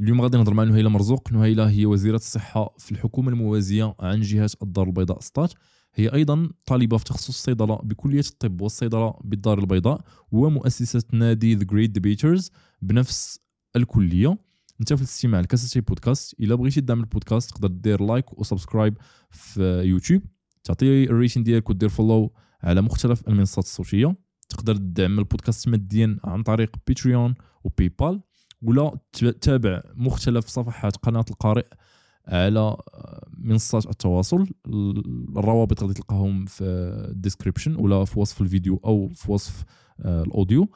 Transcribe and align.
اليوم 0.00 0.20
غادي 0.20 0.36
نهضر 0.36 0.54
مع 0.54 0.64
نهيلة 0.64 0.90
مرزوق. 0.90 1.32
نهيلة 1.32 1.68
هي 1.68 1.86
وزيرة 1.86 2.16
الصحة 2.16 2.74
في 2.78 2.92
الحكومة 2.92 3.28
الموازية 3.28 3.94
عن 4.00 4.20
جهه 4.20 4.50
الدار 4.62 4.86
البيضاء 4.86 5.20
سطات. 5.20 5.52
هي 5.94 6.08
أيضا 6.08 6.50
طالبة 6.66 6.96
في 6.96 7.04
تخصص 7.04 7.28
الصيدلة 7.28 7.76
بكلية 7.76 8.20
الطب 8.20 8.60
والصيدلة 8.60 9.14
بالدار 9.24 9.58
البيضاء 9.58 10.00
ومؤسسة 10.32 11.02
نادي 11.12 11.54
The 11.54 11.64
Great 11.64 11.90
Debaters 11.90 12.50
بنفس 12.82 13.40
الكلية. 13.76 14.38
انت 14.80 14.92
في 14.92 15.00
الاستماع 15.00 15.40
لكاسيتي 15.40 15.80
بودكاست. 15.80 16.40
إلا 16.40 16.54
بغيتي 16.54 16.80
تدعم 16.80 17.00
البودكاست 17.00 17.50
تقدر 17.50 17.68
دير 17.68 18.02
like 18.02 18.38
و 18.38 18.44
subscribe 18.44 18.98
في 19.30 19.82
يوتيوب. 19.84 20.22
تعطي 20.64 21.04
ال 21.04 21.09
rating 21.09 21.42
ديالك 21.42 21.70
ودير 21.70 21.88
follow 21.88 22.32
على 22.62 22.82
مختلف 22.82 23.28
المنصات 23.28 23.64
الصوتية. 23.64 24.16
تقدر 24.48 24.76
تدعم 24.76 25.18
البودكاست 25.18 25.68
ماديا 25.68 26.18
عن 26.24 26.42
طريق 26.42 26.76
Patreon 26.86 27.34
و 27.64 27.88
PayPal 27.88 28.20
ولا 28.64 28.98
تتابع 29.12 29.82
مختلف 29.94 30.46
صفحات 30.46 30.96
قناة 30.96 31.24
القارئ 31.30 31.66
على 32.28 32.76
منصات 33.38 33.86
التواصل 33.86 34.46
الروابط 35.36 35.82
غادي 35.82 35.94
تلقاهم 35.94 36.44
في 36.44 36.64
ال 37.10 37.15
description 37.15 37.76
ولا 37.76 38.04
في 38.04 38.20
وصف 38.20 38.40
الفيديو 38.40 38.80
أو 38.84 39.08
في 39.08 39.32
وصف 39.32 39.64
آه، 40.00 40.22
ال 40.22 40.29
audio. 40.29 40.68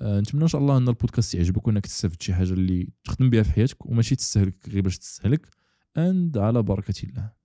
آه، 0.00 0.20
نتمنى 0.20 0.42
إن 0.42 0.48
شاء 0.48 0.60
الله 0.60 0.76
إن 0.76 0.88
البودكاست 0.88 1.34
يعجبك 1.34 1.66
وإنك 1.66 1.86
تستافد 1.86 2.22
شي 2.22 2.34
حاجة 2.34 2.52
اللي 2.52 2.88
تخدم 3.04 3.30
بها 3.30 3.42
في 3.42 3.52
حياتك 3.52 3.86
وماشي 3.86 4.16
تستهلك 4.16 4.68
غير 4.68 4.82
باش 4.82 4.98
تستهلك. 4.98 5.48
And 5.96 6.38
على 6.38 6.62
بركة 6.62 6.94
الله. 7.04 7.43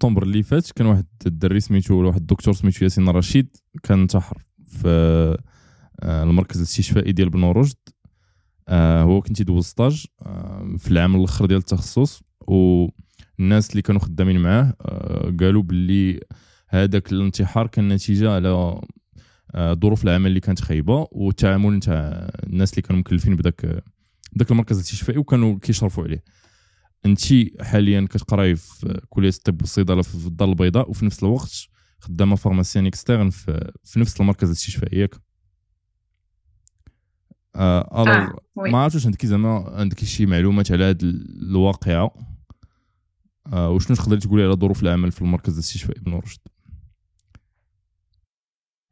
سبتمبر 0.00 0.22
اللي 0.22 0.42
فات 0.42 0.70
كان 0.70 0.86
واحد 0.86 1.06
الدري 1.26 1.60
سميتو 1.60 1.94
ولا 1.94 2.08
واحد 2.08 2.20
الدكتور 2.20 2.54
سميتو 2.54 2.84
ياسين 2.84 3.08
رشيد 3.08 3.56
كان 3.82 4.00
انتحر 4.00 4.42
في 4.64 4.88
آه، 6.00 6.22
المركز 6.22 6.56
الاستشفائي 6.56 7.12
ديال 7.12 7.30
بن 7.30 7.44
رشد. 7.44 7.76
آه، 8.68 9.02
هو 9.02 9.20
كان 9.20 9.32
تيدوز 9.32 9.64
stage 9.64 10.06
آه، 10.22 10.74
في 10.78 10.90
العام 10.90 11.16
الآخر 11.16 11.46
ديال 11.46 11.58
التخصص. 11.58 12.22
والناس 12.40 13.70
اللي 13.70 13.82
كانوا 13.82 14.00
خدامين 14.00 14.40
معاه 14.40 14.74
قالوا 15.40 15.62
باللي 15.62 16.20
هذاك 16.68 17.12
الانتحار 17.12 17.66
كان 17.66 17.88
نتيجة 17.88 18.32
على 18.32 18.80
ظروف 19.56 20.04
العمل 20.04 20.26
اللي 20.26 20.40
كانت 20.40 20.60
خايبة 20.60 21.06
والتعامل 21.12 21.76
نتاع 21.76 22.30
الناس 22.46 22.70
اللي 22.72 22.82
كانوا 22.82 23.00
مكلفين 23.00 23.36
بداك 23.36 23.82
داك 24.32 24.50
المركز 24.50 24.76
الاستشفائي 24.76 25.18
وكانوا 25.18 25.58
كيشرفوا 25.58 26.04
عليه. 26.04 26.22
انت 27.06 27.20
حاليا 27.60 28.06
كتقراي 28.10 28.56
في 28.56 29.00
كلية 29.08 29.28
الطب 29.28 29.60
والصيدلة 29.60 30.02
في 30.02 30.26
الدار 30.26 30.48
البيضاء 30.48 30.90
وفي 30.90 31.06
نفس 31.06 31.22
الوقت 31.22 31.68
خدامة 32.00 32.36
pharmacien 32.36 32.86
externe 32.86 33.30
في, 33.30 33.72
في 33.84 34.00
نفس 34.00 34.20
المركز 34.20 34.48
الاستشفائي 34.48 35.00
ياك؟ 35.00 35.14
آه, 37.56 37.80
آه 37.92 38.36
ما 38.56 38.78
عرفتش 38.78 39.06
عندك 39.06 39.26
زعما 39.26 39.70
عندك 39.76 40.04
شي 40.04 40.26
معلومات 40.26 40.72
على 40.72 40.84
هذه 40.84 40.98
الواقعة. 41.02 42.14
آه 43.52 43.70
وشنو 43.70 43.96
تقدري 43.96 44.20
تقولي 44.20 44.44
على 44.44 44.52
ظروف 44.52 44.82
العمل 44.82 45.12
في 45.12 45.22
المركز 45.22 45.52
الاستشفائي 45.52 46.00
بن 46.00 46.14
رشد؟ 46.14 46.40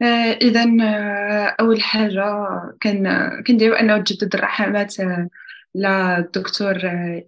آه 0.03 0.39
اذا 0.43 0.65
آه، 0.83 1.57
أول 1.61 1.83
حاجة 1.83 2.23
كان 2.81 3.29
كنديرو 3.47 3.75
أنه 3.75 3.99
تجدد 3.99 4.35
الرحمات 4.35 5.01
آه، 5.01 5.29
للدكتور 5.79 6.79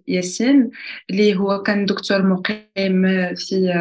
ياسين 0.07 0.69
اللي 1.09 1.35
هو 1.35 1.63
كان 1.63 1.85
دكتور 1.85 2.23
مقيم 2.23 3.05
في 3.35 3.73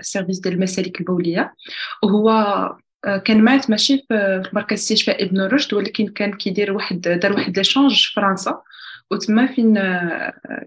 service 0.00 0.40
ديال 0.40 0.54
المسالك 0.54 1.00
البولية. 1.00 1.54
وهو 2.02 2.76
كان 3.24 3.44
مات 3.44 3.70
ماشي 3.70 4.04
في 4.08 4.42
مركز 4.52 4.78
استشفاء 4.78 5.24
ابن 5.24 5.40
رشد 5.40 5.74
ولكن 5.74 6.06
كان 6.06 6.32
كيدير 6.32 6.72
واحد 6.72 7.00
دار 7.00 7.32
واحد 7.32 7.58
l'échange 7.58 8.04
في 8.04 8.12
فرنسا. 8.12 8.62
وتما 9.10 9.46
فين 9.46 9.74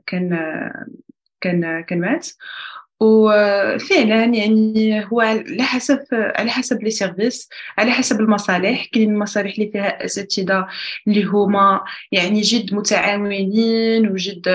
كان 0.06 0.40
كان 1.42 1.82
كان 1.82 2.00
مات. 2.00 2.28
وفعلا 3.00 4.26
يعني 4.26 5.06
هو 5.06 5.22
على 5.22 5.64
حسب 5.64 6.00
على 6.12 6.52
حسب 6.52 6.84
les 6.84 6.92
services 6.92 7.50
على 7.78 7.92
حسب 7.92 8.20
المصالح. 8.20 8.86
كاين 8.86 9.10
المصالح 9.10 9.54
اللي 9.54 9.72
فيها 9.72 10.06
أساتذة 10.06 10.68
اللي 11.08 11.24
هما 11.24 11.82
يعني 12.12 12.42
جد 12.42 12.74
متعاونين 12.74 14.08
وجد 14.12 14.48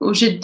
وجد 0.00 0.42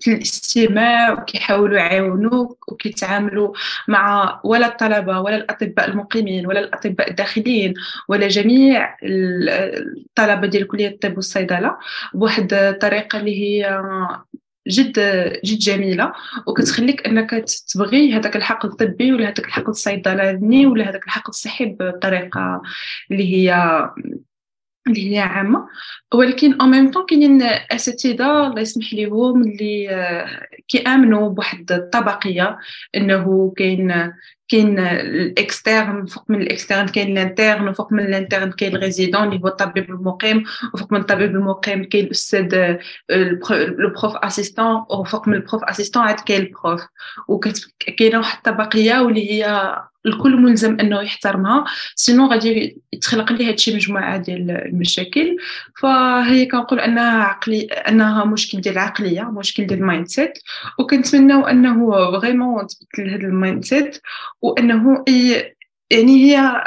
في 0.00 0.12
الاستماع 0.12 1.12
وكيحاولوا 1.12 1.78
يعاونوك 1.78 2.72
وكيتعاملوا 2.72 3.54
مع 3.88 4.40
ولا 4.44 4.66
الطلبة 4.66 5.20
ولا 5.20 5.36
الأطباء 5.36 5.88
المقيمين 5.88 6.46
ولا 6.46 6.60
الأطباء 6.60 7.10
الداخليين 7.10 7.74
ولا 8.08 8.28
جميع 8.28 8.96
الطلبة 9.02 10.46
ديال 10.46 10.66
كلية 10.66 10.88
الطب 10.88 11.16
والصيدلة 11.16 11.76
بواحد 12.14 12.54
الطريقة 12.54 13.20
اللي 13.20 13.40
هي 13.40 13.82
جد 14.68 14.98
جد 15.44 15.58
جميلة. 15.58 16.12
وكتخليك 16.46 17.06
أنك 17.06 17.44
تبغي 17.74 18.12
هذاك 18.12 18.36
الحقل 18.36 18.68
الطبي 18.68 19.12
ولا 19.12 19.24
هذاك 19.24 19.44
الحقل 19.46 19.68
الصيدلاني 19.68 20.66
ولا 20.66 20.90
هذاك 20.90 21.04
الحقل 21.04 21.28
الصحي 21.28 21.76
بطريقة 21.80 22.62
اللي 23.10 23.34
هي 23.34 23.54
اللي 24.88 25.12
هي 25.14 25.18
عامة. 25.18 25.66
ولكن 26.14 26.60
au 26.60 26.66
même 26.66 26.90
temps 26.90 27.06
كاينين 27.06 27.42
أساتذة 27.42 28.46
الله 28.46 28.60
يسمح 28.60 28.92
ليهم 28.92 29.42
اللي 29.42 29.88
كيآمنوا 30.68 31.28
بواحد 31.28 31.72
الطبقية 31.72 32.58
إنه 32.96 33.52
كاين 33.56 34.12
كاين 34.48 34.78
ال 34.78 34.94
externe 34.94 36.06
فوق 36.06 36.24
من 36.28 36.42
ال 36.42 36.47
externe 36.47 36.86
كاين 36.88 37.18
ال 37.18 37.24
interne 37.24 37.68
وفوق 37.68 37.92
من 37.92 38.00
ال 38.00 38.06
interne 38.06 38.50
كاين 38.52 38.76
ال 38.76 38.81
résident 38.81 39.22
اللي 39.22 39.40
هو 39.44 39.48
الطبيب 39.48 39.90
المقيم 39.90 40.44
وفوق 40.74 40.92
من 40.92 41.00
الطبيب 41.00 41.30
المقيم 41.30 41.84
كاين 41.84 42.04
الأستاذ 42.04 42.76
le 43.10 43.90
prof 44.00 44.16
assistant 44.16 44.84
وفوق 44.90 45.28
من 45.28 45.34
ال 45.34 45.40
prof 45.40 45.64
assistant 45.64 46.02
عاد 46.02 46.20
كاين 46.20 46.42
ال 46.42 46.50
prof 46.50 46.80
وكاينه 47.28 48.18
واحد 48.18 48.36
الطبقية 48.36 49.00
واللي 49.00 49.30
هي 49.32 49.76
الكل 50.06 50.36
ملزم 50.36 50.80
إنه 50.80 51.00
يحترمها. 51.00 51.64
Sinon 51.94 52.26
غادي 52.26 52.78
يتخلق 52.92 53.32
ليه 53.32 53.48
هادشي 53.48 53.74
مجموعة 53.74 54.16
ديال 54.16 54.50
المشاكل. 54.50 55.36
فهي 55.80 56.46
كنقول 56.46 56.80
أنها 56.80 57.22
عقلي 57.22 57.62
أنها 57.62 58.24
مشكل 58.24 58.60
ديال 58.60 58.74
العقلية 58.74 59.22
مشكل 59.22 59.66
ديال 59.66 59.78
ال 59.78 60.06
mindset 60.06 60.38
وكنتمناو 60.78 61.46
أنه 61.46 61.90
vraiment 62.20 62.66
تبدل 62.66 63.10
هذا 63.10 63.26
ال 63.26 63.64
mindset 63.64 64.00
وإنه 64.42 65.04
يعني 65.90 66.24
هي 66.24 66.64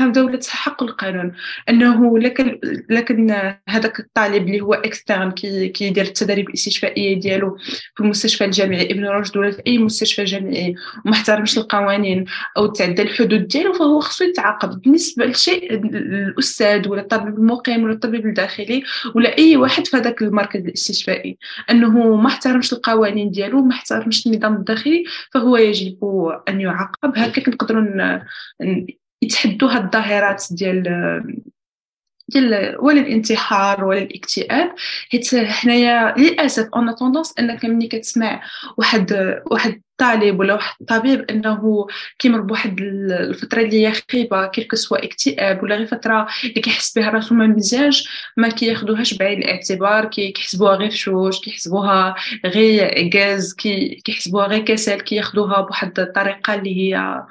دولة 0.00 0.40
حق 0.48 0.82
القانون. 0.82 1.32
أنه 1.68 2.18
لكن 2.18 2.60
لكن 2.90 3.30
هذاك 3.68 4.00
الطالب 4.00 4.46
اللي 4.46 4.60
هو 4.60 4.74
externe 4.74 5.30
كي 5.30 5.68
كيدير 5.68 6.04
التدريب 6.04 6.48
الاستشفائية 6.48 7.20
ديالو 7.20 7.56
في 7.94 8.00
المستشفى 8.00 8.44
الجامعي 8.44 8.90
ابن 8.90 9.04
رشد 9.04 9.36
ولا 9.36 9.50
في 9.50 9.62
أي 9.66 9.78
مستشفى 9.78 10.24
جامعي 10.24 10.74
وما 11.04 11.14
احترمش 11.14 11.58
القوانين 11.58 12.24
أو 12.56 12.66
تعدى 12.66 13.02
الحدود 13.02 13.48
ديالو 13.48 13.72
فهو 13.72 14.00
خصو 14.00 14.24
يتعاقب 14.24 14.80
بالنسبة 14.80 15.26
لشيء 15.26 15.74
الأستاذ 15.74 16.88
ولا 16.88 17.00
الطبيب 17.00 17.38
المقيم 17.38 17.84
ولا 17.84 17.92
الطبيب 17.92 18.26
الداخلي 18.26 18.82
ولا 19.14 19.38
أي 19.38 19.56
واحد 19.56 19.86
في 19.86 19.96
هذاك 19.96 20.22
المركز 20.22 20.60
الاستشفائي. 20.60 21.38
أنه 21.70 22.16
ما 22.16 22.26
احترمش 22.26 22.72
القوانين 22.72 23.30
ديالو 23.30 23.62
ما 23.62 23.72
احترمش 23.72 24.26
النظام 24.26 24.54
الداخلي 24.56 25.04
فهو 25.34 25.56
يجب 25.56 25.98
أن 26.48 26.60
يعاقب. 26.60 27.12
هكا 27.16 27.42
كنقدروا 27.42 28.20
يتحدوا 29.22 29.70
هاد 29.70 29.84
الظاهرات 29.84 30.44
ديال 30.50 30.82
ديال 32.28 32.76
ولا 32.80 33.00
الانتحار 33.00 33.84
ولا 33.84 33.98
الاكتئاب 33.98 34.74
حيت 35.12 35.34
حنايا 35.34 36.14
للأسف 36.18 36.68
on 36.74 36.94
tendance 36.94 37.34
أنك 37.38 37.64
ملي 37.64 37.86
كتسمع 37.86 38.42
واحد 38.76 39.12
واحد 39.46 39.80
طالب 39.98 40.40
ولا 40.40 40.54
واحد 40.54 40.74
الطبيب 40.80 41.30
أنه 41.30 41.86
كيمر 42.18 42.40
بواحد 42.40 42.80
الفترة 42.80 43.62
اللي 43.62 43.86
هي 43.86 43.92
خيبه 44.10 44.46
كيف 44.46 44.78
سوا 44.78 45.04
إكتئاب 45.04 45.62
ولا 45.62 45.76
غير 45.76 45.86
فترة 45.86 46.26
اللي 46.44 46.60
كيحس 46.60 46.98
بها 46.98 47.10
راسو 47.10 47.34
ما 47.34 47.46
مزيانش 47.46 48.08
ما 48.36 48.48
كياخذوهاش 48.48 49.14
بعين 49.14 49.38
الاعتبار 49.38 50.04
كيحسبوها 50.04 50.76
غير 50.76 50.90
فشوش 50.90 51.40
كيحسبوها 51.40 52.14
غير 52.46 53.10
غاز 53.14 53.54
كيحسبوها 54.04 54.46
غير 54.46 54.64
كسل 54.64 55.00
كياخذوها 55.00 55.60
بواحد 55.60 56.00
الطريقة 56.00 56.54
اللي 56.54 56.76
هي 56.76 57.22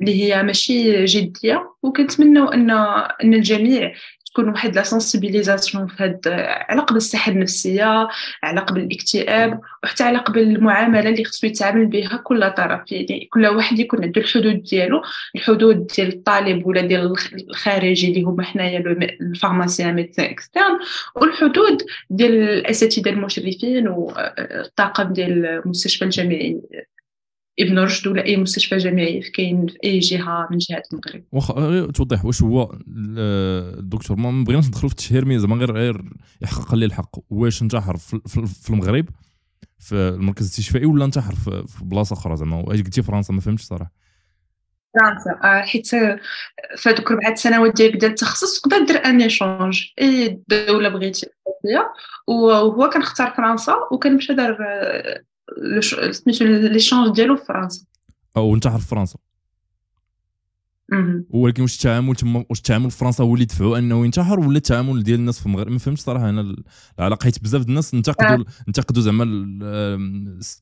اللي 0.00 0.22
هي 0.22 0.42
ماشي 0.42 1.04
جدية. 1.04 1.72
وكنتمنوا 1.82 2.54
أن 2.54 2.70
أن 2.70 3.34
الجميع 3.34 3.92
تكون 4.32 4.48
واحد 4.48 4.74
la 4.74 4.82
sensibilisation 4.82 5.86
في 5.86 6.04
هاد 6.04 6.20
على 6.68 6.80
قبل 6.80 6.96
الصحة 6.96 7.32
النفسية 7.32 8.08
على 8.42 8.60
قبل 8.60 8.80
الاكتئاب 8.80 9.60
وحتى 9.84 10.04
على 10.04 10.18
قبل 10.18 10.40
المعاملة 10.40 11.08
اللي 11.08 11.24
خصو 11.24 11.46
يتعامل 11.46 11.86
بها 11.86 12.16
كل 12.24 12.50
طرف. 12.50 12.92
يعني 12.92 13.28
كل 13.32 13.46
واحد 13.46 13.78
يكون 13.78 14.04
عنده 14.04 14.20
الحدود 14.20 14.62
ديالو 14.62 15.02
الحدود 15.34 15.86
ديال 15.86 16.08
الطالب 16.08 16.66
ولا 16.66 16.80
ديال 16.80 17.14
الخارجي 17.50 18.08
اللي 18.08 18.22
هما 18.22 18.42
حنايا 18.42 18.78
ال 19.20 19.27
pharmacien 19.27 19.94
médecin 19.94 20.24
externe 20.24 20.78
والحدود 21.16 21.82
ديال 22.10 22.32
الأساتذة 22.32 23.10
المشرفين 23.10 23.88
والطاقم 23.88 25.12
ديال 25.12 25.46
المستشفى 25.46 26.04
الجامعي. 26.04 26.60
ابن 27.58 27.78
رشد 27.78 28.06
ولا 28.06 28.24
اي 28.24 28.36
مستشفى 28.36 28.76
جامعي 28.76 29.20
كاين 29.20 29.66
في 29.66 29.78
اي 29.84 29.98
جهه 29.98 30.48
من 30.50 30.58
جهات 30.58 30.82
المغرب. 30.92 31.24
واخا 31.32 31.86
توضح 31.86 32.24
واش 32.24 32.42
هو 32.42 32.78
الدكتور. 32.88 34.16
ما 34.16 34.44
بغيناش 34.44 34.66
ندخلوا 34.66 34.88
في 34.88 34.94
التشهير 34.94 35.24
mais 35.24 35.38
زعما 35.38 35.56
غير 35.56 35.72
غير 35.72 36.02
يحقق 36.42 36.74
لي 36.74 36.84
الحق. 36.84 37.18
واش 37.30 37.62
انتحر 37.62 37.96
في 37.96 38.70
المغرب؟ 38.70 39.08
في 39.78 39.94
المركز 39.94 40.44
الاستشفائي 40.44 40.86
ولا 40.86 41.04
انتحر 41.04 41.34
في 41.66 41.84
بلاصة 41.84 42.14
أخرى 42.14 42.36
زعما؟ 42.36 42.56
واش 42.56 42.82
قلتي 42.82 43.02
فرنسا؟ 43.02 43.34
ما 43.34 43.40
فهمتش 43.40 43.62
صراحة. 43.62 43.92
فرنسا. 45.00 45.30
آه، 45.44 45.60
حيت 45.60 45.86
في 45.86 46.18
هذوك 46.86 47.10
ربعة 47.10 47.34
سنوات 47.34 47.76
ديالك 47.76 47.96
ديال 47.96 48.10
التخصص 48.10 48.60
تقدر 48.60 48.84
دير 48.84 49.04
un 49.04 49.22
échange. 49.22 49.84
أي 50.00 50.40
دولة 50.48 50.88
بغيتي 50.88 51.26
وهو 52.26 52.88
كان 52.88 53.02
اختار 53.02 53.30
فرنسا 53.36 53.74
وكان 53.92 54.16
مشى 54.16 54.34
دار 54.34 54.58
سميتو 56.10 56.44
l'échange 56.44 57.14
ديالو 57.14 57.36
في 57.36 57.44
فرنسا. 57.44 57.84
أو 58.36 58.54
انتحر 58.54 58.78
في 58.78 58.86
فرنسا. 58.86 59.18
ولكن 61.30 61.62
واش 61.62 61.76
التعامل 61.76 62.16
تما 62.16 62.44
واش 62.50 62.58
التعامل 62.58 62.90
في 62.90 62.98
فرنسا 62.98 63.24
هو 63.24 63.34
اللي 63.34 63.44
دفعوا 63.44 63.78
أنه 63.78 64.04
ينتحر 64.04 64.40
ولا 64.40 64.56
التعامل 64.56 65.02
ديال 65.02 65.18
الناس 65.18 65.40
في 65.40 65.46
المغرب؟ 65.46 65.72
ما 65.72 65.78
فهمتش 65.78 66.00
صراحة. 66.00 66.28
أنا 66.28 66.56
العلاقة 66.98 67.24
حيت 67.24 67.42
بزاف 67.42 67.62
الناس 67.68 67.94
انتقدوا 67.94 68.44
آه. 68.44 68.44
انتقدوا 68.68 69.02
زعما 69.02 69.24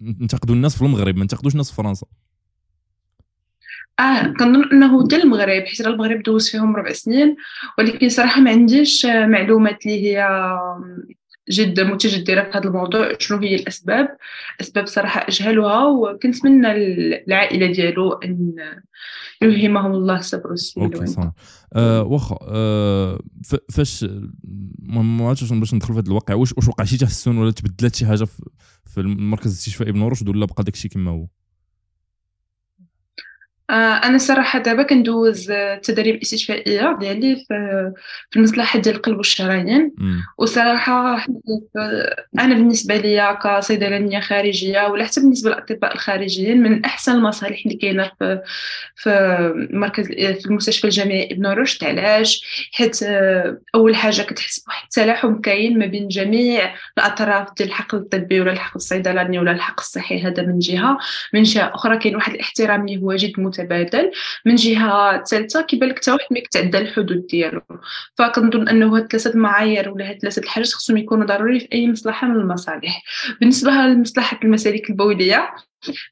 انتقدوا 0.03 0.55
الناس 0.55 0.77
في 0.77 0.83
المغرب 0.83 1.17
ما 1.17 1.23
انتقدوش 1.23 1.53
الناس 1.53 1.71
في 1.71 1.77
فرنسا. 1.77 2.07
آه 4.01 4.23
كنظن 4.23 4.65
أنه 4.73 5.07
ديال 5.07 5.23
المغرب 5.23 5.63
حيت 5.63 5.81
المغرب 5.81 6.23
دوز 6.23 6.51
فيهم 6.51 6.77
ربع 6.77 6.93
سنين 6.93 7.37
ولكن 7.79 8.09
صراحة 8.09 8.41
ما 8.41 8.51
عنديش 8.51 9.07
معلومات 9.07 9.87
اللي 9.87 10.07
هي 10.07 10.29
جد 11.51 11.81
متجدرة 11.81 12.43
في 12.43 12.59
هذا 12.59 12.69
الموضوع 12.69 13.13
شنو 13.19 13.39
هي 13.39 13.55
الأسباب؟ 13.55 14.17
أسباب 14.61 14.87
صراحة 14.87 15.27
أجهلها 15.29 15.85
وكنتمنى 15.87 16.73
العائلة 17.27 17.67
ديالو 17.67 18.13
أن 18.13 18.55
يلهمهم 19.43 19.93
الله 19.93 20.19
الصبر 20.19 20.51
والسلوان 20.51 20.95
OK 20.95 21.07
صح. 21.07 21.33
أه 21.75 22.03
واخا 22.03 22.39
أه 22.43 23.21
فاش 23.73 24.07
ما 24.89 25.29
عرفتش 25.29 25.53
باش 25.53 25.75
ندخل 25.75 25.95
في 25.95 26.01
هذا 26.01 26.09
الواقع. 26.09 26.35
واش 26.35 26.53
واش 26.57 26.69
وقع؟ 26.69 26.85
شي 26.85 26.97
تحسن 26.97 27.39
ولا 27.39 27.51
تبدلت 27.51 27.95
شي 27.95 28.07
حاجة 28.07 28.27
في 28.85 29.01
المركز 29.01 29.47
الاستشفائي 29.47 29.91
ابن 29.91 30.03
رشد 30.03 30.29
ولا 30.29 30.47
بقى 30.47 30.65
داكشي 30.65 30.89
كما 30.89 31.11
هو؟ 31.11 31.27
أنا 34.05 34.19
صراحة 34.19 34.59
دابا 34.59 34.83
كندوز 34.83 35.51
التدريب 35.51 36.15
الاستشفائية 36.15 36.97
ديالي 37.01 37.45
في 38.31 38.37
المصلحة 38.37 38.79
ديال 38.79 38.95
القلب 38.95 39.17
والشرايين. 39.17 39.93
وصراحة 40.39 41.27
أنا 42.39 42.55
بالنسبة 42.55 42.97
ليا 42.97 43.33
كصيدلانية 43.33 44.21
خارجية 44.21 44.87
ولا 44.87 45.05
حتى 45.05 45.21
بالنسبة 45.21 45.51
للأطباء 45.51 45.95
الخارجيين 45.95 46.63
من 46.63 46.85
أحسن 46.85 47.13
المصالح 47.13 47.63
اللي 47.67 47.77
كاينة 47.77 48.11
في 48.19 48.41
في 48.97 49.11
المركز 49.71 50.07
في 50.07 50.47
المستشفى 50.47 50.85
الجامعي 50.85 51.29
ابن 51.33 51.47
رشد. 51.47 51.85
علاش؟ 51.85 52.45
حيت 52.73 52.99
أول 53.75 53.97
حاجة 53.97 54.23
كتحس 54.23 54.65
بواحد 54.65 54.85
التلاحم 54.85 55.41
كاين 55.41 55.79
ما 55.79 55.87
بين 55.87 56.09
جميع 56.09 56.75
الأطراف 56.99 57.49
ديال 57.57 57.69
الحقل 57.69 57.99
الطبي 57.99 58.41
ولا 58.41 58.53
الحقل 58.53 58.77
الصيدلاني 58.77 59.39
ولا 59.39 59.51
الحقل 59.51 59.83
الصحي 59.83 60.23
هذا 60.23 60.43
من 60.43 60.59
جهة. 60.59 60.99
من 61.35 61.43
جهة 61.43 61.73
أخرى 61.75 61.99
كاين 61.99 62.17
واحد 62.17 62.35
الاحترام 62.35 62.89
اللي 62.89 63.03
هو 63.03 63.15
جد 63.15 63.41
متبادل 63.61 64.11
من 64.47 64.55
جهة 64.55 65.25
ثالثة 65.25 65.62
كيبان 65.62 65.89
لك 65.89 65.99
حتى 65.99 66.11
واحد 66.11 66.27
ما 66.31 66.41
كتعدى 66.41 66.79
الحدود 66.79 67.27
ديالو. 67.27 67.61
فكنظن 68.19 68.69
أنه 68.69 68.97
هاد 68.97 69.07
ثلاثة 69.07 69.31
المعايير 69.31 69.91
ولا 69.91 70.11
هاد 70.11 70.19
ثلاثة 70.19 70.43
الحاجات 70.43 70.69
خصهم 70.69 70.97
يكونوا 70.97 71.27
ضروري 71.27 71.61
في 71.61 71.69
أي 71.73 71.89
مصلحة 71.89 72.29
من 72.29 72.37
المصالح. 72.37 73.03
بالنسبة 73.41 73.71
لمصلحة 73.71 74.41
المسالك 74.45 74.91
البولية 74.91 75.51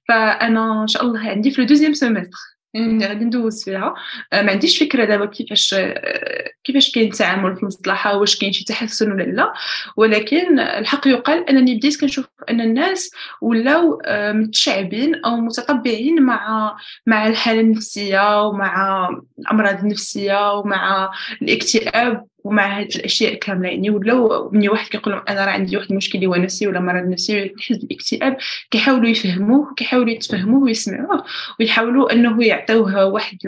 فأنا 0.08 0.82
إن 0.82 0.86
شاء 0.86 1.02
الله 1.02 1.20
عندي 1.20 1.50
في 1.50 1.60
le 1.60 1.66
deuxième 1.66 1.94
semestre 1.94 2.57
غادي 2.76 3.24
ندوز 3.24 3.64
فيها 3.64 3.94
آه، 4.32 4.42
ما 4.42 4.50
عنديش 4.50 4.82
فكرة 4.82 5.04
دابا 5.04 5.26
كيفاش 5.26 5.74
آه، 5.74 6.50
كيفاش 6.64 6.92
كاين 6.92 7.12
التعامل 7.12 7.56
في 7.56 7.62
المصلحه 7.62 8.16
واش 8.16 8.38
كاين 8.38 8.52
شي 8.52 8.64
تحسن 8.64 9.12
ولا 9.12 9.22
لا. 9.22 9.52
ولكن 9.96 10.60
الحق 10.60 11.08
يقال 11.08 11.48
أنني 11.48 11.74
بديت 11.74 12.00
كنشوف 12.00 12.26
أن 12.50 12.60
الناس 12.60 13.10
ولاو 13.40 14.00
آه، 14.04 14.32
متشعبين 14.32 15.24
أو 15.24 15.36
متطبعين 15.36 16.22
مع 16.22 16.76
مع 17.06 17.26
الحالة 17.26 17.60
النفسية 17.60 18.46
ومع 18.46 19.08
الأمراض 19.38 19.78
النفسية 19.78 20.52
ومع 20.52 21.10
الاكتئاب 21.42 22.26
ومع 22.44 22.78
هاد 22.80 22.86
الأشياء 22.86 23.34
كاملة 23.34 23.68
يعني 23.68 23.90
ولاو 23.90 24.50
مني 24.50 24.68
واحد 24.68 24.88
كيقول 24.88 25.14
لهم 25.14 25.22
أنا 25.28 25.44
راه 25.44 25.50
عندي 25.50 25.76
واحد 25.76 25.90
المشكل 25.90 26.24
هو 26.26 26.34
نفسي 26.34 26.66
ولا 26.66 26.80
مرض 26.80 27.08
نفسي 27.08 27.48
كيحس 27.48 27.76
بالاكتئاب 27.76 28.36
كيحاولوا 28.70 29.08
يفهموه 29.08 29.74
كيحاولوا 29.74 30.10
يتفهموه 30.10 30.62
ويسمعوه 30.62 31.24
ويحاولوا 31.60 32.12
أنه 32.12 32.44
يعطيوه 32.44 33.04
واحد. 33.04 33.38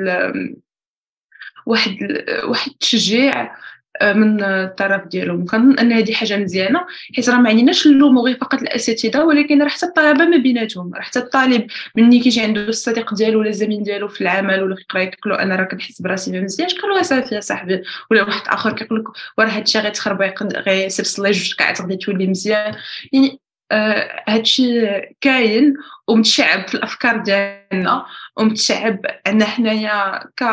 واحد. 1.66 1.96
واحد 2.44 2.70
التشجيع 2.70 3.56
من 4.02 4.44
الطرف 4.44 5.06
ديالهم. 5.06 5.47
كنظن 5.47 5.79
أن 5.79 5.93
هذه 5.93 6.12
حاجة 6.12 6.37
مزيانة 6.37 6.81
حيت 7.17 7.29
راه 7.29 7.37
ما 7.37 7.49
عندناش 7.50 7.87
نلومو 7.87 8.26
غير 8.26 8.37
فقط 8.37 8.62
الأساتذة 8.62 9.25
ولكن 9.25 9.62
راه 9.62 9.69
حتى 9.69 9.87
الطلبة 9.87 10.25
ما 10.25 10.37
بيناتهم. 10.37 10.94
راه 10.94 11.00
حتى 11.00 11.19
الطالب 11.19 11.67
ملي 11.97 12.20
كيجي 12.20 12.41
عنده 12.41 12.61
الصديق 12.61 13.14
ديالو 13.14 13.41
ولا 13.41 13.49
الزميل 13.49 13.82
ديالو 13.82 14.08
في 14.08 14.20
العمل 14.20 14.62
ولا 14.62 14.76
كيقرا 14.76 15.05
كيقول 15.05 15.32
أنا 15.32 15.56
راه 15.56 15.64
كنحس 15.64 16.02
براسي 16.02 16.32
ما 16.32 16.41
مزيانش 16.41 16.75
قال 16.75 16.91
له 16.91 17.02
صافي 17.02 17.35
يا 17.35 17.41
صاحبي. 17.41 17.82
ولا 18.11 18.23
واحد 18.23 18.49
آخر 18.49 18.73
كيقول 18.73 19.00
لك 19.00 19.08
وراه 19.38 19.49
هادشي 19.49 19.79
غيتخرب 19.79 20.23
غيسير 20.56 21.05
صلي 21.05 21.31
جوج 21.31 21.55
ساعات 21.58 21.81
غادي 21.81 21.97
تولي 21.97 22.26
مزيان. 22.26 22.75
يعني 23.12 23.41
آه 23.73 24.23
هادشي 24.29 24.81
كاين 25.20 25.75
ومتشعب 26.08 26.69
في 26.69 26.75
الأفكار 26.75 27.17
ديالنا 27.17 28.06
ومتشعب 28.37 28.99
عندنا 29.26 29.44
حنايا 29.44 30.25
ك 30.37 30.44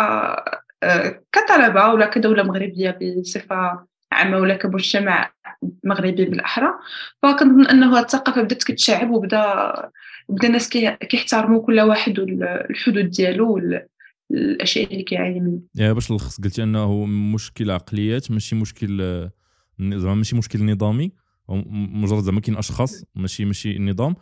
كطلبة 1.31 1.93
ولا 1.93 2.05
كدولة 2.05 2.43
مغربية 2.43 2.99
بصفة 3.21 3.85
عامة 4.11 4.37
ولا 4.37 4.55
كمجتمع 4.55 5.31
مغربي 5.83 6.25
بالأحرى 6.25 6.69
فكنظن 7.23 7.65
أنه 7.65 7.99
الثقافة 7.99 8.41
بدات 8.41 8.63
كتشعب 8.63 9.11
وبدا 9.11 9.73
بدا 10.29 10.47
الناس 10.47 10.69
كيحترموا 11.09 11.61
كل 11.61 11.79
واحد 11.79 12.19
الحدود 12.69 13.09
ديالو 13.09 13.61
الأشياء 14.31 14.91
اللي 14.91 15.03
كيعاني 15.03 15.39
منها 15.39 15.59
يا 15.75 15.93
باش 15.93 16.11
نلخص 16.11 16.41
قلتي 16.41 16.63
أنه 16.63 17.05
مشكل 17.05 17.71
عقليات 17.71 18.31
ماشي 18.31 18.55
مشكل 18.55 18.97
زعما 19.79 20.15
ماشي 20.15 20.35
مشكل 20.35 20.65
نظامي 20.65 21.11
مجرد 21.49 22.23
زعما 22.23 22.41
كاين 22.41 22.57
أشخاص 22.57 23.03
ماشي 23.15 23.45
ماشي 23.45 23.79
نظام. 23.79 24.15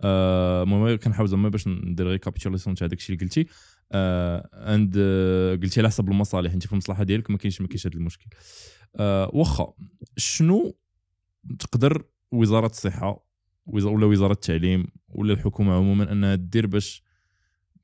آه، 0.00 0.62
المهم 0.62 0.96
كنحاول 0.96 1.28
زعما 1.28 1.48
باش 1.48 1.68
ندير 1.68 2.06
ريكابيتولاسيون 2.06 2.76
تاع 2.76 2.86
داكشي 2.86 3.12
اللي 3.12 3.24
قلتي. 3.24 3.46
عند 4.54 4.94
آه 4.98 5.54
قلتي 5.54 5.80
على 5.80 5.88
حسب 5.88 6.08
المصالح 6.08 6.52
انت 6.52 6.66
في 6.66 6.72
المصلحة 6.72 7.04
ديالك 7.04 7.30
ما 7.30 7.38
كاينش 7.38 7.60
ما 7.60 7.66
كاينش 7.66 7.86
هذا 7.86 7.96
المشكل. 7.96 8.26
آه 8.96 9.30
واخا 9.32 9.72
شنو 10.16 10.76
تقدر 11.58 12.04
وزارة 12.32 12.66
الصحة 12.66 13.24
ولا 13.66 14.06
وزارة 14.06 14.32
التعليم 14.32 14.86
ولا 15.08 15.32
الحكومة 15.32 15.74
عموما 15.76 16.12
أنها 16.12 16.34
دير 16.34 16.66
باش 16.66 17.02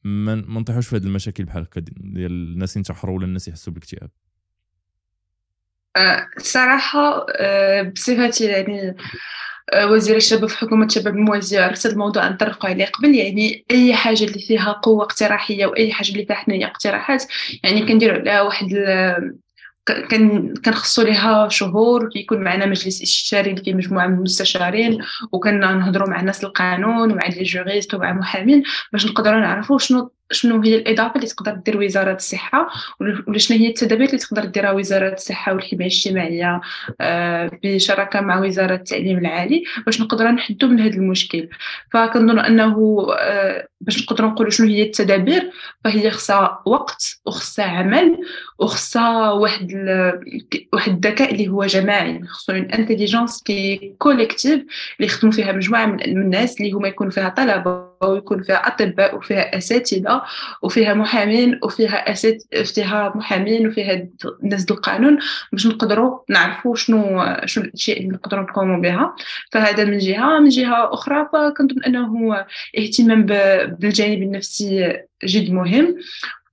ما 0.04 0.34
نطيحوش 0.34 0.88
في 0.88 0.96
هذه 0.96 1.04
المشاكل 1.04 1.44
بحال 1.44 1.62
هكا 1.62 1.80
ديال 1.80 2.32
الناس 2.32 2.76
ينتحروا 2.76 3.16
ولا 3.16 3.26
الناس 3.26 3.48
يحسوا 3.48 3.72
بالاكتئاب؟ 3.72 4.10
الصراحه 6.36 7.26
آه، 7.36 7.82
بصفتي 7.82 8.44
يعني 8.44 8.88
آه، 8.88 8.94
وزير 9.76 10.16
الشباب 10.16 10.48
في 10.48 10.58
حكومة 10.58 10.86
الشباب 10.86 11.14
الموازية 11.14 11.60
عرفت 11.60 11.86
الموضوع 11.86 12.28
نطرقوا 12.28 12.70
عليه 12.70 12.86
قبل 12.86 13.14
يعني 13.14 13.64
أي 13.70 13.94
حاجة 13.94 14.24
اللي 14.24 14.38
فيها 14.38 14.72
قوة 14.72 15.04
اقتراحية 15.04 15.66
وأي 15.66 15.92
حاجة 15.92 16.08
اللي 16.08 16.26
فيها 16.26 16.36
حنايا 16.36 16.66
اقتراحات 16.66 17.24
يعني 17.64 17.86
كنديروا 17.86 18.18
عليها 18.18 18.42
واحد 18.42 18.68
كنخصو 20.64 21.02
ليها 21.02 21.48
شهور 21.48 22.08
كيكون 22.08 22.44
معنا 22.44 22.66
مجلس 22.66 23.02
استشاري 23.02 23.50
اللي 23.50 23.74
مجموعه 23.74 24.06
من 24.06 24.14
المستشارين 24.14 24.98
وكنا 25.32 25.72
نهضروا 25.72 26.08
مع 26.08 26.20
ناس 26.20 26.44
القانون 26.44 27.12
ومع 27.12 27.26
لي 27.26 27.42
جوريست 27.42 27.94
ومع 27.94 28.12
محامين 28.12 28.62
باش 28.92 29.06
نقدروا 29.06 29.40
نعرفوا 29.40 29.78
شنو 29.78 30.10
شنو 30.30 30.62
هي 30.62 30.76
الإضافة 30.76 31.16
اللي 31.16 31.26
تقدر 31.26 31.54
دير 31.54 31.78
وزارة 31.78 32.14
الصحة 32.14 32.68
ولا 33.00 33.38
شنو 33.38 33.58
هي 33.58 33.68
التدابير 33.68 34.06
اللي 34.06 34.18
تقدر 34.18 34.44
ديرها 34.44 34.72
وزارة 34.72 35.12
الصحة 35.12 35.52
والحماية 35.52 35.86
الاجتماعية 35.86 36.60
آه، 37.00 37.50
بشراكة 37.64 38.20
مع 38.20 38.40
وزارة 38.40 38.74
التعليم 38.74 39.18
العالي 39.18 39.64
باش 39.86 40.00
نقدروا 40.00 40.30
نحدوا 40.30 40.68
من 40.68 40.80
هذا 40.80 40.94
المشكل. 40.94 41.48
فكنظن 41.92 42.38
أنه 42.38 43.06
آه، 43.18 43.68
باش 43.80 44.02
نقدروا 44.02 44.30
نقولوا 44.30 44.50
شنو 44.50 44.66
هي 44.66 44.82
التدابير 44.82 45.50
فهي 45.84 46.10
خصها 46.10 46.62
وقت 46.66 47.20
وخصها 47.26 47.64
عمل 47.64 48.18
وخصها 48.58 49.30
واحد 49.32 49.72
واحد 50.72 50.92
الذكاء 50.92 51.32
اللي 51.32 51.48
هو 51.48 51.64
جماعي. 51.64 52.22
خصو 52.26 52.52
une 52.52 52.70
intelligence 52.70 53.42
qui 53.42 53.94
collective 53.98 54.60
اللي 54.96 55.06
يخدموا 55.06 55.32
فيها 55.32 55.52
مجموعة 55.52 55.86
من 55.86 56.02
الناس 56.02 56.60
اللي 56.60 56.72
هما 56.72 56.88
يكون 56.88 57.10
فيها 57.10 57.28
طلبة. 57.28 57.87
ويكون 58.02 58.42
فيها 58.42 58.66
أطباء 58.68 59.16
وفيها 59.16 59.56
أساتذة 59.58 60.22
وفيها 60.62 60.94
محامين 60.94 61.60
وفيها 61.62 62.12
أسات 62.12 62.42
فيها 62.74 63.12
محامين 63.16 63.68
وفيها 63.68 64.08
ناس 64.42 64.70
القانون 64.70 65.18
باش 65.52 65.66
نقدروا 65.66 66.18
نعرفوا 66.28 66.76
شنو 66.76 67.24
شنو 67.44 67.64
الأشياء 67.64 67.98
اللي 67.98 68.08
نقدروا 68.08 68.42
نقوموا 68.42 68.78
بها. 68.78 69.14
فهذا 69.52 69.84
من 69.84 69.98
جهة. 69.98 70.38
من 70.38 70.48
جهة 70.48 70.94
أخرى 70.94 71.28
فكنظن 71.32 71.82
أنه 71.86 72.44
اهتمام 72.78 73.26
بالجانب 73.66 74.22
النفسي 74.22 74.96
جد 75.24 75.50
مهم. 75.50 75.96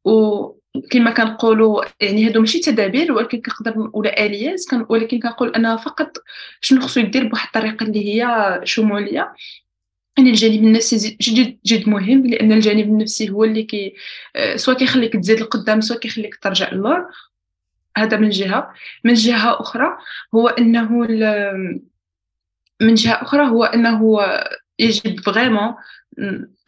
و 0.06 0.46
كما 0.92 1.12
كنقولوا 1.12 1.84
يعني 2.02 2.28
هادو 2.28 2.40
ماشي 2.40 2.60
تدابير 2.60 3.12
ولكن 3.12 3.42
كنقدر 3.42 3.80
نقول 3.80 4.08
آليات. 4.08 4.62
ولكن 4.90 5.20
كنقول 5.20 5.50
أنا 5.50 5.78
فقط 5.78 6.18
شنو 6.62 6.82
خصو 6.82 7.00
يدير 7.00 7.28
بواحد 7.28 7.48
الطريقة 7.48 7.84
اللي 7.84 8.24
هي 8.24 8.62
شمولية. 8.64 9.34
يعني 10.18 10.30
الجانب 10.30 10.64
النفسي 10.64 11.18
جد 11.22 11.58
جد 11.66 11.90
مهم 11.90 12.28
لأن 12.28 12.52
الجانب 12.52 12.86
النفسي 12.86 13.30
هو 13.30 13.44
اللي 13.44 13.64
كي 13.64 13.94
سواء 14.56 14.78
كيخليك 14.78 15.14
تزيد 15.14 15.40
لقدام 15.40 15.82
سواء 15.82 16.00
كيخليك 16.00 16.36
ترجع 16.36 16.74
للور. 16.74 17.06
هذا 17.98 18.18
من 18.18 18.30
جهة. 18.30 18.74
من 19.04 19.14
جهة 19.14 19.62
أخرى 19.62 19.98
هو 20.36 20.48
أنه 20.48 20.92
من 22.82 22.94
جهة 22.94 23.14
أخرى 23.14 23.48
هو 23.48 23.64
أنه 23.64 24.20
يجب 24.80 25.20
vraiment 25.20 25.76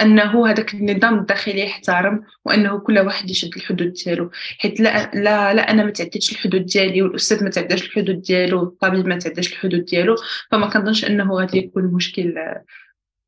أنه 0.02 0.48
هذاك 0.48 0.74
النظام 0.74 1.20
الداخلي 1.20 1.60
يحترم 1.60 2.24
وأنه 2.46 2.80
كل 2.80 3.00
واحد 3.00 3.30
يشد 3.30 3.56
الحدود 3.56 3.94
ديالو. 3.94 4.32
حيت 4.60 4.80
لا 4.80 5.12
لا, 5.14 5.54
لا 5.54 5.72
أنا 5.72 5.84
ما 5.84 5.92
تعديتش 5.92 6.32
الحدود 6.32 6.66
ديالي 6.66 7.02
والأستاذ 7.02 7.44
ما 7.44 7.50
تعداش 7.50 7.86
الحدود 7.86 8.22
ديالو 8.22 8.60
والطبيب 8.60 9.08
ما 9.08 9.18
تعداش 9.20 9.54
الحدود 9.54 9.86
ديالو 9.86 10.16
فما 10.52 10.68
كنظنش 10.68 11.06
أنه 11.06 11.34
غادي 11.34 11.58
يكون 11.58 11.84
مشكل 11.84 12.38
آه، 12.38 12.64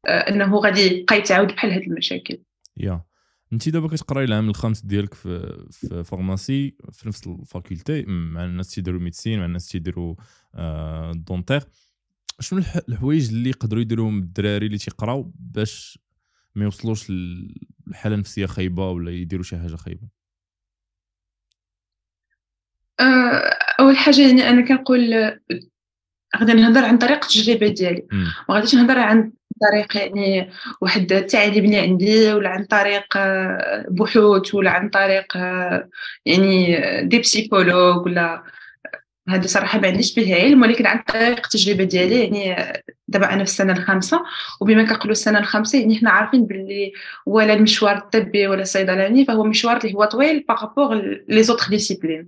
إنه 0.07 0.55
غادي 0.55 0.81
يبقى 0.81 1.17
يتعاود 1.17 1.47
بحال 1.47 1.71
هاد 1.71 1.81
المشاكل. 1.81 2.37
Yeah. 2.77 3.01
انت 3.53 3.69
دابا 3.69 3.87
كتقراي 3.87 4.23
العام 4.23 4.49
الخامس 4.49 4.81
ديالك 4.81 5.13
في 5.13 5.65
في 5.71 6.03
pharmacie 6.03 6.75
في 6.91 7.07
نفس 7.07 7.27
ال 7.27 7.37
faculté 7.37 8.03
مع 8.07 8.45
الناس 8.45 8.75
تيديروا 8.75 8.99
médecine 8.99 9.39
مع 9.39 9.45
الناس 9.45 9.67
تيديروا 9.67 10.15
آه 10.55 11.11
دونتير 11.11 11.61
شنو 12.39 12.61
الحوايج 12.89 13.29
اللي 13.29 13.49
يقدروا 13.49 13.81
يديروهم 13.81 14.19
الدراري 14.19 14.65
اللي 14.65 14.77
تيقراو 14.77 15.31
باش 15.35 15.99
ما 16.55 16.63
يوصلوش 16.63 17.11
لحالة 17.87 18.15
نفسية 18.15 18.45
خايبة 18.45 18.89
ولا 18.89 19.11
يديروا 19.11 19.43
شي 19.43 19.57
حاجة 19.57 19.75
خايبة؟ 19.75 20.07
آه، 22.99 23.57
أول 23.79 23.97
حاجة 23.97 24.27
يعني 24.27 24.49
أنا 24.49 24.67
كنقول 24.67 25.13
غادي 26.37 26.53
نهضر 26.53 26.85
عن 26.85 26.97
طريق 26.97 27.23
التجربة 27.23 27.67
ديالي. 27.67 28.07
ما 28.49 28.55
غاديش 28.55 28.75
نهضر 28.75 28.99
عن 28.99 29.31
طريق 29.69 29.97
يعني 29.97 30.49
واحد 30.81 31.11
التعليم 31.11 31.65
اللي 31.65 31.79
عندي 31.79 32.33
ولا 32.33 32.49
عن 32.49 32.63
طريق 32.65 33.17
آه، 33.17 33.85
بحوث 33.89 34.55
ولا 34.55 34.71
عن 34.71 34.89
طريق 34.89 35.37
آه، 35.37 35.89
يعني 36.25 36.77
des 37.07 37.19
psychologues 37.19 38.05
ولا 38.05 38.43
هذا 39.29 39.47
صراحة 39.47 39.79
ما 39.79 39.87
عنديش 39.87 40.15
به 40.15 40.35
علم 40.35 40.61
ولكن 40.61 40.85
عن 40.85 41.03
طريق 41.07 41.45
التجربة 41.45 41.83
ديالي 41.83 42.23
يعني 42.23 42.73
دابا 43.07 43.33
أنا 43.33 43.43
في 43.43 43.49
السنة 43.49 43.73
الخامسة 43.73 44.23
وبما 44.61 44.83
كنقولوا 44.83 45.11
السنة 45.11 45.39
الخامسة 45.39 45.79
يعني 45.79 45.97
حنا 45.97 46.09
عارفين 46.09 46.45
باللي 46.45 46.91
ولا 47.25 47.53
المشوار 47.53 47.97
الطبي 47.97 48.47
ولا 48.47 48.61
الصيدلاني 48.61 49.25
فهو 49.25 49.43
مشوار 49.43 49.77
اللي 49.77 49.93
هو 49.95 50.05
طويل 50.05 50.45
par 50.47 50.62
rapport 50.62 50.95
les 51.29 51.43
autres 51.43 51.67
disciplines 51.69 52.27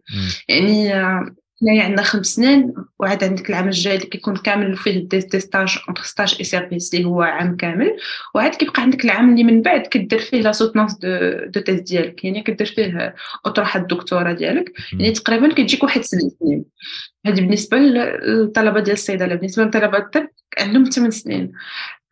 يعني 0.50 0.96
آه، 0.96 1.36
حنايا 1.62 1.84
عندنا 1.84 2.02
خمس 2.04 2.26
سنين 2.26 2.74
وعاد 3.00 3.24
عندك 3.24 3.50
العام 3.50 3.68
الجاي 3.68 3.96
اللي 3.96 4.06
كيكون 4.08 4.36
كامل 4.36 4.78
فيه 4.78 5.08
des, 5.08 5.20
des 5.20 5.40
stages 5.40 5.78
entre 5.88 6.04
stage 6.04 6.36
et 6.40 6.44
service 6.44 6.94
اللي 6.94 7.06
هو 7.06 7.22
عام 7.22 7.58
كامل 7.58 7.98
وعاد 8.36 8.56
كيبقى 8.56 8.82
عندك 8.82 9.06
العام 9.06 9.32
اللي 9.32 9.44
من 9.44 9.62
بعد 9.62 9.82
كدير 9.88 10.20
فيه 10.20 10.42
la 10.42 10.52
soutenance 10.52 10.94
de 10.98 11.10
de 11.46 11.60
thèse 11.60 11.80
ديالك 11.80 12.24
يعني 12.26 12.44
كدير 12.44 12.68
فيه 12.68 13.16
أطروحة 13.46 13.80
الدكتورة 13.80 14.32
ديالك 14.34 14.72
يعني 14.94 15.12
تقريبا 15.12 15.54
كتجيك 15.54 15.84
واحد 15.84 16.02
سبع 16.02 16.30
سنين. 16.40 16.66
هذه 17.26 17.36
بالنسبة 17.36 17.78
للطلبة 17.78 18.80
ديال 18.80 18.94
الصيدلة 18.94 19.36
بالنسبة 19.36 19.64
لطلبة 19.64 19.98
الطب 19.98 20.28
عندهم 20.60 20.84
8 20.90 21.10
سنين. 21.10 21.52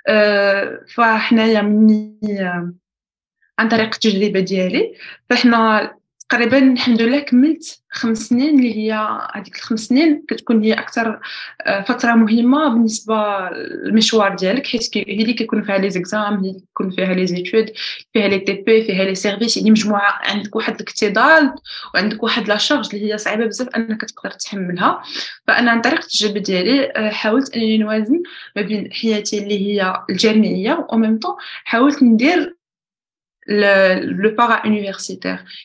أه 0.07 0.79
فحنايا 0.95 1.61
مني 1.61 2.39
عن 3.59 3.67
طريق 3.69 3.85
التجربة 3.93 4.39
ديالي 4.39 4.93
فاحنا 5.29 5.91
تقريبا 6.29 6.57
الحمد 6.57 7.01
لله 7.01 7.19
كملت 7.19 7.81
خمس 7.91 8.17
سنين 8.17 8.59
اللي 8.59 8.77
هي 8.77 9.19
هذيك 9.35 9.55
الخمس 9.55 9.79
سنين 9.79 10.25
كتكون 10.27 10.63
هي 10.63 10.73
أكثر 10.73 11.19
آه، 11.61 11.81
فترة 11.81 12.13
مهمة 12.13 12.69
بالنسبة 12.69 13.49
للمشوار 13.49 14.35
ديالك 14.35 14.67
حيت 14.67 14.97
هي 14.97 15.01
اللي 15.01 15.33
كيكون 15.33 15.63
فيها 15.63 15.77
les 15.77 15.89
exams 15.89 16.33
هي 16.33 16.49
اللي 16.49 16.59
كيكون 16.59 16.89
فيها 16.91 17.13
les 17.13 17.27
études 17.27 17.71
فيها 18.13 18.27
les 18.27 18.39
TP 18.39 18.83
فيها 18.83 19.03
les 19.03 19.15
services 19.15 19.57
يعني 19.57 19.71
مجموعة 19.71 20.19
عندك 20.21 20.55
واحد 20.55 20.73
الاكتظاظ 20.75 21.49
وعندك 21.93 22.23
واحد 22.23 22.47
la 22.47 22.57
charge 22.57 22.95
اللي 22.95 23.13
هي 23.13 23.17
صعيبة 23.17 23.45
بزاف 23.45 23.67
أنك 23.69 24.01
تقدر 24.01 24.31
تحملها. 24.31 25.01
فأنا 25.47 25.71
عن 25.71 25.81
طريق 25.81 25.99
التجربة 25.99 26.39
ديالي 26.39 26.91
آه، 26.95 27.09
حاولت 27.09 27.55
انني 27.55 27.77
نوازن 27.77 28.23
ما 28.55 28.61
بين 28.61 28.93
حياتي 28.93 29.43
اللي 29.43 29.67
هي 29.67 30.03
الجامعية 30.09 30.87
و 30.89 30.97
même 30.97 31.19
temps 31.19 31.35
حاولت 31.63 32.03
ندير 32.03 32.58
le 33.49 34.35
para 34.35 34.61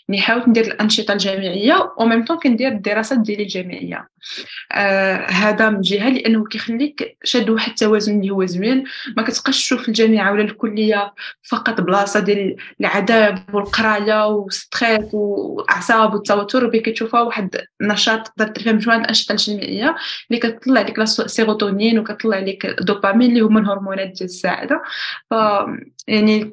يعني 0.09 0.21
حاولت 0.21 0.49
ندير 0.49 0.65
الانشطه 0.65 1.13
الجامعيه 1.13 1.93
و 1.99 2.05
même 2.05 2.25
temps 2.25 2.39
كندير 2.39 2.69
الدراسات 2.69 3.19
ديالي 3.19 3.43
الجامعيه 3.43 4.09
آه 4.73 5.27
هذا 5.31 5.71
من 5.71 5.81
جهه 5.81 6.09
لأنه 6.09 6.45
كيخليك 6.45 7.17
شاد 7.25 7.51
واحد 7.51 7.69
التوازن 7.69 8.21
اللي 8.21 8.31
هو 8.31 8.45
زوين 8.45 8.85
ما 9.17 9.23
كتبقاش 9.23 9.65
تشوف 9.65 9.89
الجامعة 9.89 10.33
ولا 10.33 10.43
الكليه 10.43 11.15
فقط 11.43 11.81
بلاصه 11.81 12.21
ديال 12.21 12.57
العذاب 12.81 13.39
والقرايه 13.53 14.27
و 14.27 14.37
stress 14.37 15.01
واعصاب 15.13 16.15
والتوتر 16.15 16.65
وبي 16.65 16.81
كتشوفها 16.81 17.21
واحد 17.21 17.57
النشاط 17.81 18.29
تقدر 18.29 18.49
دير 18.49 18.63
فيها 18.63 18.73
مجموعه 18.73 18.97
الانشطه 18.97 19.33
الجامعيه 19.33 19.95
اللي 20.31 20.41
كتطلع 20.41 20.81
لك 20.81 20.99
السيروتونين 20.99 21.99
وكتطلع 21.99 22.39
لك 22.39 22.67
الدوبامين 22.67 23.31
اللي 23.31 23.41
هما 23.41 23.61
الهرمونات 23.61 24.09
ديال 24.09 24.25
السعاده 24.25 24.83
ف 25.31 25.35
يعني 26.09 26.45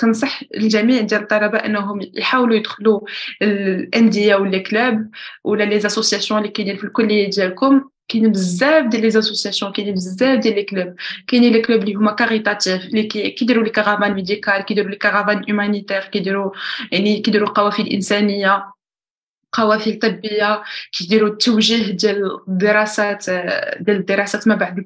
كنصح 0.00 0.42
الجميع 0.56 1.00
ديال 1.00 1.20
الطلبة 1.20 1.58
أنهم 1.58 2.00
يحاولوا 2.14 2.56
يدخلوا 2.56 3.00
الأندية 3.42 4.34
ولا 4.36 4.58
clubs 4.58 5.10
ولا 5.44 5.64
les 5.64 5.76
associations 5.76 6.40
اللي 6.40 6.52
كاينين 6.52 6.76
في 6.76 6.84
الكلية 6.84 7.30
ديالكم. 7.30 7.82
كاينين 8.08 8.32
بزاف 8.32 8.86
ديال 8.86 9.02
les 9.02 9.08
associations 9.08 9.72
كاينين 9.72 9.94
بزاف 9.94 10.38
ديال 10.38 10.54
les 10.54 10.62
clubs 10.62 10.94
كاينين 11.26 11.52
les 11.52 11.60
clubs 11.60 11.82
اللي 11.82 11.94
هما 11.94 12.12
caritatifs 12.12 12.84
اللي 12.84 13.02
كيديروا 13.02 13.64
les 13.64 13.70
caravanes 13.70 14.14
médicales 14.14 14.60
كيديروا 14.60 14.90
les 14.90 14.96
caravanes 14.96 15.44
humanitaires 15.50 16.00
كيديروا 16.00 16.50
يعني 16.92 17.20
كيديروا 17.20 17.48
قوافل 17.48 17.86
انسانيه 17.86 18.72
قوافل 19.52 19.98
طبية 19.98 20.62
كيديروا 20.92 21.28
التوجيه 21.28 21.92
ديال 21.92 22.40
الدراسات 22.48 23.30
ديال 23.80 23.96
الدراسات 23.96 24.48
ما 24.48 24.54
بعد 24.54 24.78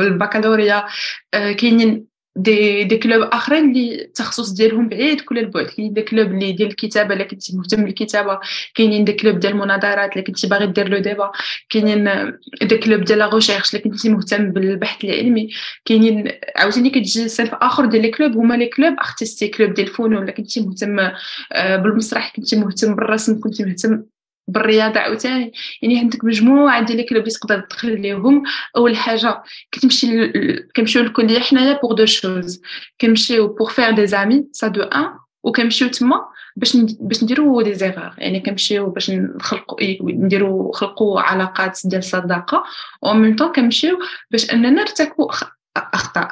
البكالوريا. 0.00 0.84
كاينين 1.32 2.07
des 2.38 2.84
des 2.84 2.98
clubs 2.98 3.22
آخرين 3.22 3.70
اللي 3.70 4.02
التخصص 4.02 4.50
ديالهم 4.50 4.88
بعيد 4.88 5.20
كل 5.20 5.38
البعد. 5.38 5.66
كاين 5.66 5.92
des 5.92 6.02
clubs 6.02 6.26
اللي 6.26 6.52
ديال 6.52 6.68
الكتابة 6.68 7.14
إلا 7.14 7.24
كنتي 7.24 7.56
مهتم 7.56 7.84
بالكتابة 7.84 8.38
كاينين 8.74 9.04
des 9.04 9.12
clubs 9.12 9.38
ديال 9.38 9.52
المناظرات 9.52 10.16
إلا 10.16 10.24
كنتي 10.24 10.46
باغي 10.46 10.66
دير 10.66 10.88
le 10.88 10.98
débat 10.98 11.32
كاينين 11.70 12.32
des 12.62 12.78
clubs 12.78 13.00
ديال 13.04 13.18
la 13.18 13.34
recherche 13.34 13.74
إلا 13.74 13.82
كنتي 13.82 14.08
مهتم 14.08 14.50
بالبحث 14.50 15.04
العلمي 15.04 15.48
كاينين 15.84 16.32
عاوتاني 16.56 16.90
كتجي 16.90 17.28
صنف 17.28 17.54
آخر 17.54 17.84
ديال 17.86 18.02
les 18.02 18.10
clubs 18.10 18.36
هما 18.36 18.54
les 18.54 18.66
clubs 18.66 18.94
artistiques 19.00 19.48
clubs 19.48 19.74
ديال 19.74 19.88
الفنون 19.88 20.22
إلا 20.22 20.32
كنتي 20.32 20.60
مهتم 20.60 20.98
آه، 21.52 21.76
بالمسرح 21.76 22.32
كنتي 22.36 22.56
مهتم 22.56 22.94
بالرسم 22.94 23.40
كنتي 23.40 23.64
مهتم 23.64 24.04
بالرياضة 24.48 25.00
عاوتاني. 25.00 25.52
يعني 25.82 25.98
عندك 25.98 26.24
مجموعة 26.24 26.84
ديال 26.84 27.00
ال 27.00 27.04
clubs 27.04 27.24
تقدر 27.28 27.60
تدخل 27.60 28.00
ليهم. 28.00 28.42
أول 28.76 28.96
حاجة 28.96 29.42
كتمشي 29.72 30.32
كنمشيو 30.76 31.02
للكليه 31.02 31.40
حنايا 31.40 31.78
pour 31.82 31.94
deux 31.94 32.06
choses 32.06 32.62
كنمشيو 33.00 33.48
pour 33.48 33.70
faire 33.70 33.90
des 33.90 34.06
amis 34.06 34.46
ça 34.52 34.68
de 34.68 34.82
un 34.82 35.06
وكنمشيو 35.42 35.88
تما 35.88 36.20
باش 36.56 36.76
باش 37.00 37.24
نديرو 37.24 37.62
des 37.62 37.74
erreurs 37.74 38.14
يعني 38.18 38.40
كنمشيو 38.40 38.90
باش 38.90 39.10
نخلقوا 39.10 39.78
نديرو 40.02 40.70
نخلقوا 40.70 41.20
علاقات 41.20 41.78
ديال 41.84 41.98
الصداقه 41.98 42.64
و 43.02 43.12
même 43.12 43.36
temps 43.36 43.52
كنمشيو 43.52 43.98
باش 44.30 44.52
أننا 44.52 44.70
نرتكبوا 44.70 45.32
اخطاء 45.94 46.28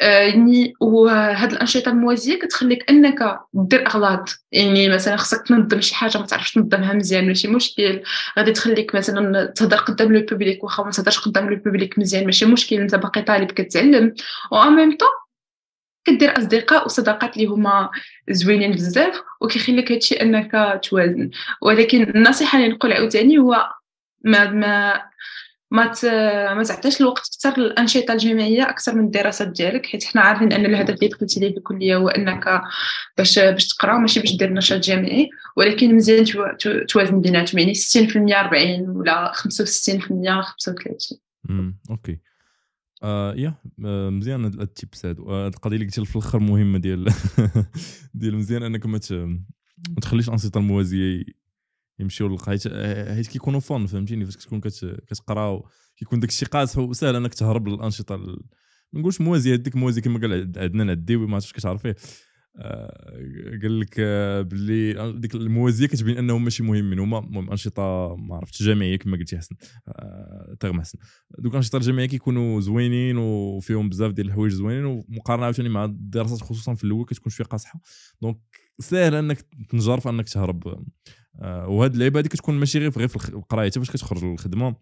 يعني 0.00 0.74
وهاد 0.80 1.52
الأنشطة 1.52 1.88
الموازية 1.90 2.38
كتخليك 2.38 2.90
أنك 2.90 3.38
دير 3.54 3.86
أغلاط. 3.86 4.28
يعني 4.52 4.88
مثلا 4.88 5.16
خصك 5.16 5.46
تنظم 5.46 5.80
شي 5.80 5.94
حاجة 5.94 6.18
ما 6.18 6.26
تعرفش 6.26 6.52
تنظمها 6.52 6.92
مزيان 6.92 7.26
ماشي 7.26 7.48
مشكل. 7.48 8.02
غادي 8.38 8.52
تخليك 8.52 8.94
مثلا 8.94 9.46
تهضر 9.46 9.76
قدام 9.76 10.12
le 10.12 10.26
public 10.30 10.64
واخا 10.64 10.82
ما 10.82 10.90
تهضرش 10.90 11.18
قدام 11.18 11.50
le 11.50 11.56
public 11.56 11.98
مزيان 11.98 12.24
ماشي 12.24 12.46
مشكل. 12.46 12.76
أنت 12.76 12.94
باقي 12.94 13.22
طالب 13.22 13.50
كتعلم. 13.50 14.14
و 14.52 14.64
ميم 14.64 14.96
طون 14.96 15.08
كدير 16.04 16.38
أصدقاء 16.38 16.84
وصداقات 16.84 17.36
اللي 17.36 17.46
هما 17.46 17.90
زوينين 18.30 18.70
بزاف 18.72 19.22
وكيخليك 19.40 19.92
هادشي 19.92 20.14
أنك 20.14 20.80
توازن. 20.82 21.30
ولكن 21.62 22.02
النصيحة 22.02 22.58
اللي 22.58 22.68
نقول 22.68 22.92
عاوتاني 22.92 23.38
هو 23.38 23.70
ما 24.24 24.50
ما 24.50 25.02
ما 25.70 25.92
ما 26.54 26.62
تعطيش 26.62 27.00
الوقت 27.00 27.38
أكثر 27.44 27.60
للانشطه 27.60 28.12
الجامعيه 28.12 28.70
أكثر 28.70 28.94
من 28.94 29.04
الدراسات 29.04 29.48
ديالك 29.48 29.86
حيت 29.86 30.04
حنا 30.04 30.22
عارفين 30.22 30.52
أن 30.52 30.66
الهدف 30.66 30.94
اللي 30.94 31.08
دخلتي 31.08 31.40
ليه 31.40 31.50
في 31.52 31.58
الكليه 31.58 31.96
هو 31.96 32.08
أنك 32.08 32.62
باش 33.18 33.38
باش 33.38 33.68
تقرأ 33.68 33.98
ماشي 33.98 34.20
باش 34.20 34.36
دير 34.36 34.52
نشاط 34.52 34.80
جامعي 34.80 35.30
ولكن 35.56 35.94
مزيان 35.94 36.24
توازن 36.88 37.20
بيناتهم 37.20 37.58
يعني 37.58 37.74
60% 37.74 37.76
40 38.16 38.88
ولا 38.90 39.32
65% 39.32 39.38
35 39.38 40.96
امم 41.50 41.78
OK. 41.90 42.18
آه 43.02 43.34
yeah 43.34 43.54
مزيان 44.10 44.44
هاد 44.44 44.60
ال 44.60 44.69
tips 44.69 45.06
هادو. 45.06 45.30
آه 45.30 45.48
القضية 45.48 45.76
اللي 45.76 45.86
قلتي 45.86 46.04
في 46.04 46.16
الأخر 46.16 46.38
مهمة 46.38 46.78
ديال 46.78 47.08
ديال 48.14 48.36
مزيان 48.36 48.62
أنك 48.62 48.86
ما 48.86 48.98
تخليش 50.02 50.28
الأنشطة 50.28 50.58
الموازية 50.58 51.24
يمشيو 52.00 52.28
للقايت 52.28 52.68
حيت 53.08 53.26
كيكونوا 53.26 53.60
fun 53.60 53.86
فهمتيني؟ 53.86 54.24
فاش 54.24 54.36
كتكون 54.36 54.60
كتقرا 54.60 55.62
كيكون 55.96 56.20
داك 56.20 56.30
الشيء 56.30 56.48
قاصح 56.48 56.78
وسهل 56.78 57.16
انك 57.16 57.34
تهرب 57.34 57.68
للانشطه 57.68 58.16
ما 58.92 59.00
نقولش 59.00 59.20
موازيه 59.20 59.56
ديك 59.56 59.76
موازيه 59.76 60.02
كما 60.02 60.20
قال 60.20 60.52
عندنا 60.56 60.82
العديوي 60.82 61.26
ما 61.26 61.34
عرفتش 61.34 61.52
كتعرفيه. 61.52 61.96
آه، 62.56 63.58
قال 63.62 63.80
لك 63.80 63.94
آه، 63.98 64.42
باللي 64.42 65.12
ديك 65.12 65.34
الموازية 65.34 65.86
كتبين 65.86 66.18
أنهم 66.18 66.44
ماشي 66.44 66.62
مهمين 66.62 66.98
هما 66.98 67.18
المهم 67.18 67.50
أنشطة 67.50 68.16
ما 68.16 68.36
عرفتش 68.36 68.62
جامعية 68.62 68.96
كما 68.96 69.16
قلتي 69.16 69.38
حسن. 69.38 69.56
آه، 69.88 70.56
تغم 70.60 70.80
حسن. 70.80 70.98
donc 71.38 71.52
الأنشطة 71.52 71.76
الجامعية 71.76 72.06
كيكونوا 72.06 72.60
زوينين 72.60 73.16
وفيهم 73.16 73.88
بزاف 73.88 74.12
ديال 74.12 74.26
الحوايج 74.26 74.52
زوينين 74.52 74.84
ومقارنة 74.84 75.44
عاوتاني 75.44 75.68
مع 75.68 75.84
الدراسات 75.84 76.40
خصوصا 76.40 76.74
في 76.74 76.84
الأول 76.84 77.04
كتكون 77.04 77.32
شوية 77.32 77.46
قاصحة. 77.46 77.80
donc 78.22 78.38
ساهل 78.78 79.14
أنك 79.14 79.40
تنجرف 79.68 80.08
أنك 80.08 80.28
تهرب. 80.28 80.84
وهاد 81.42 81.92
اللعيبة 81.92 82.20
هذه 82.20 82.26
كتكون 82.26 82.54
ماشي 82.54 82.78
غير 82.78 82.90
في 82.90 83.28
القراية 83.28 83.70
فاش 83.70 83.90
كتخرج 83.90 84.24
للخدمة 84.24 84.76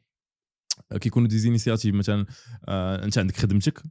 كيكونوا 1.01 1.29
des 1.29 1.39
initiatives 1.39 1.95
مثلا 1.95 2.27
أنت 3.05 3.19
عندك 3.19 3.37
خدمتك 3.37 3.83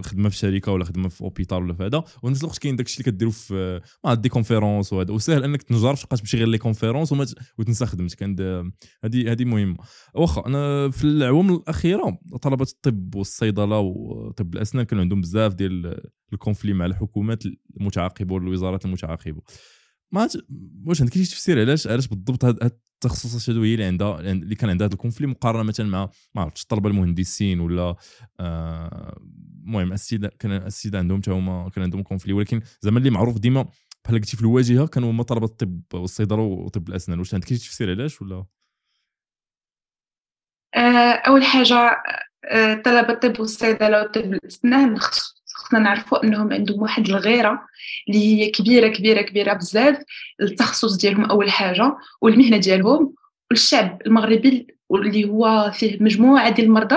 خدمة 0.00 0.28
في 0.28 0.36
شركة 0.36 0.72
ولا 0.72 0.84
خدمة 0.84 1.08
في 1.08 1.20
hôpital 1.20 1.62
ولا 1.62 1.74
في 1.74 1.82
هذا 1.82 2.04
ونفس 2.22 2.40
الوقت 2.40 2.58
كاين 2.58 2.76
داكشي 2.76 3.00
اللي 3.00 3.12
كديرو 3.12 3.30
في 3.30 3.80
مع 4.04 4.14
des 4.14 4.28
conférences 4.28 4.92
وهذا. 4.92 5.12
وسهل 5.12 5.44
إنك 5.44 5.62
تنجر 5.62 5.94
تبقى 5.94 6.16
تمشي 6.16 6.36
غير 6.36 6.48
les 6.48 6.58
conférences 6.58 7.12
وتنسى 7.58 7.86
خدمتك. 7.86 8.22
هذه 9.04 9.32
هذه 9.32 9.44
مهمة. 9.44 9.76
واخا 10.14 10.46
أنا 10.46 10.90
في 10.90 11.04
العوام 11.04 11.54
الأخيرة 11.54 12.18
طلبة 12.42 12.66
الطب 12.72 13.14
والصيدلة 13.14 13.78
وطب 13.78 14.54
الأسنان 14.54 14.84
كانوا 14.84 15.02
عندهم 15.02 15.20
بزاف 15.20 15.54
ديال 15.54 16.00
الكونفلي 16.32 16.72
مع 16.72 16.86
الحكومات 16.86 17.42
المتعاقبة 17.80 18.34
والوزارات 18.34 18.84
المتعاقبة. 18.84 19.42
ما 20.12 20.28
واش 20.86 21.00
عندك 21.00 21.14
شي 21.14 21.24
تفسير 21.24 21.60
علاش 21.60 21.86
علاش 21.86 22.08
بالضبط 22.08 22.44
هاد 22.44 22.72
التخصصات 23.04 23.50
هادو 23.50 23.62
هي 23.62 23.74
اللي 23.74 23.84
عندها 23.84 24.20
اللي 24.20 24.54
كان 24.54 24.70
عندها 24.70 24.86
هذا 24.86 24.94
الكونفلي 24.94 25.26
مقارنة 25.26 25.62
مثلا 25.62 25.86
مع 25.86 26.10
ما 26.34 26.42
عرفتش 26.42 26.62
الطلبة 26.62 26.90
المهندسين 26.90 27.60
ولا 27.60 27.96
آه، 28.40 29.20
المهم 29.64 29.90
آه 29.90 29.94
السيده 29.94 30.32
كان 30.38 30.52
السيدة 30.52 30.98
عندهم 30.98 31.20
حتى 31.20 31.30
هما 31.30 31.70
كان 31.70 31.84
عندهم 31.84 32.02
كونفلي. 32.02 32.32
ولكن 32.32 32.60
زعما 32.80 32.98
اللي 32.98 33.10
معروف 33.10 33.38
ديما 33.38 33.68
بحال 34.04 34.16
قلتي 34.16 34.36
في 34.36 34.42
الواجهة 34.42 34.86
كانوا 34.86 35.10
هما 35.10 35.22
طلبة 35.22 35.46
الطب 35.46 35.82
والصيدلة 35.94 36.42
وطب 36.42 36.88
الأسنان. 36.88 37.18
واش 37.18 37.34
عندك 37.34 37.48
شي 37.48 37.56
تفسير 37.56 37.90
علاش 37.90 38.22
ولا؟ 38.22 38.44
آه، 40.74 41.12
أول 41.28 41.44
حاجة 41.44 42.02
آه، 42.44 42.74
طلبة 42.74 43.12
الطب 43.12 43.40
والصيدلة 43.40 44.02
وطب 44.02 44.32
الأسنان 44.34 44.98
خصنا 45.62 45.80
نعرفوا 45.80 46.24
أنهم 46.24 46.52
عندهم 46.52 46.82
واحد 46.82 47.08
الغيرة 47.08 47.66
اللي 48.08 48.18
هي 48.18 48.50
كبيرة 48.50 48.88
كبيرة 48.88 49.22
كبيرة 49.22 49.52
بزاف 49.52 49.98
التخصص 50.40 50.96
ديالهم 50.96 51.24
أول 51.24 51.50
حاجة 51.50 51.96
والمهنة 52.20 52.56
ديالهم 52.56 53.14
والشعب 53.50 54.02
المغربي 54.06 54.66
واللي 54.88 55.24
هو 55.24 55.70
فيه 55.74 56.02
مجموعة 56.02 56.50
ديال 56.50 56.66
المرضى 56.66 56.96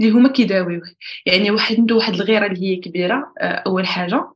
اللي 0.00 0.10
هما 0.10 0.28
كيداويوه. 0.28 0.82
يعني 1.26 1.50
واحد 1.50 1.76
عنده 1.76 1.94
واحد 1.94 2.14
الغيرة 2.14 2.46
اللي 2.46 2.62
هي 2.62 2.76
كبيرة 2.76 3.32
آه، 3.40 3.62
أول 3.66 3.86
حاجة. 3.86 4.28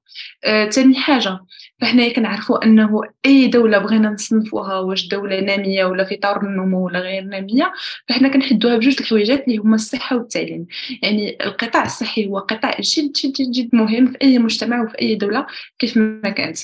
ثاني 0.70 0.96
آه، 0.96 1.00
حاجة 1.00 1.40
فحنا 1.80 2.08
كنعرفوا 2.08 2.64
أنه 2.64 3.00
أي 3.26 3.46
دولة 3.46 3.78
بغينا 3.78 4.10
نصنفوها 4.10 4.78
واش 4.78 5.08
دولة 5.08 5.40
نامية 5.40 5.84
ولا 5.84 6.04
في 6.04 6.16
طور 6.16 6.42
النمو 6.42 6.86
ولا 6.86 6.98
غير 6.98 7.22
نامية 7.22 7.72
فحنا 8.08 8.28
كنحدوها 8.28 8.76
بجوج 8.76 8.96
الحويجات 9.00 9.44
اللي 9.48 9.58
هما 9.58 9.74
الصحة 9.74 10.16
والتعليم. 10.16 10.66
يعني 11.02 11.36
القطاع 11.44 11.84
الصحي 11.84 12.26
هو 12.26 12.38
قطاع 12.38 12.76
جد 12.80 13.12
جد 13.12 13.50
جد 13.50 13.68
مهم 13.72 14.06
في 14.06 14.18
أي 14.22 14.38
مجتمع 14.38 14.82
وفي 14.82 15.00
أي 15.02 15.14
دولة 15.14 15.46
كيف 15.78 15.96
ما 15.96 16.30
كانت. 16.30 16.58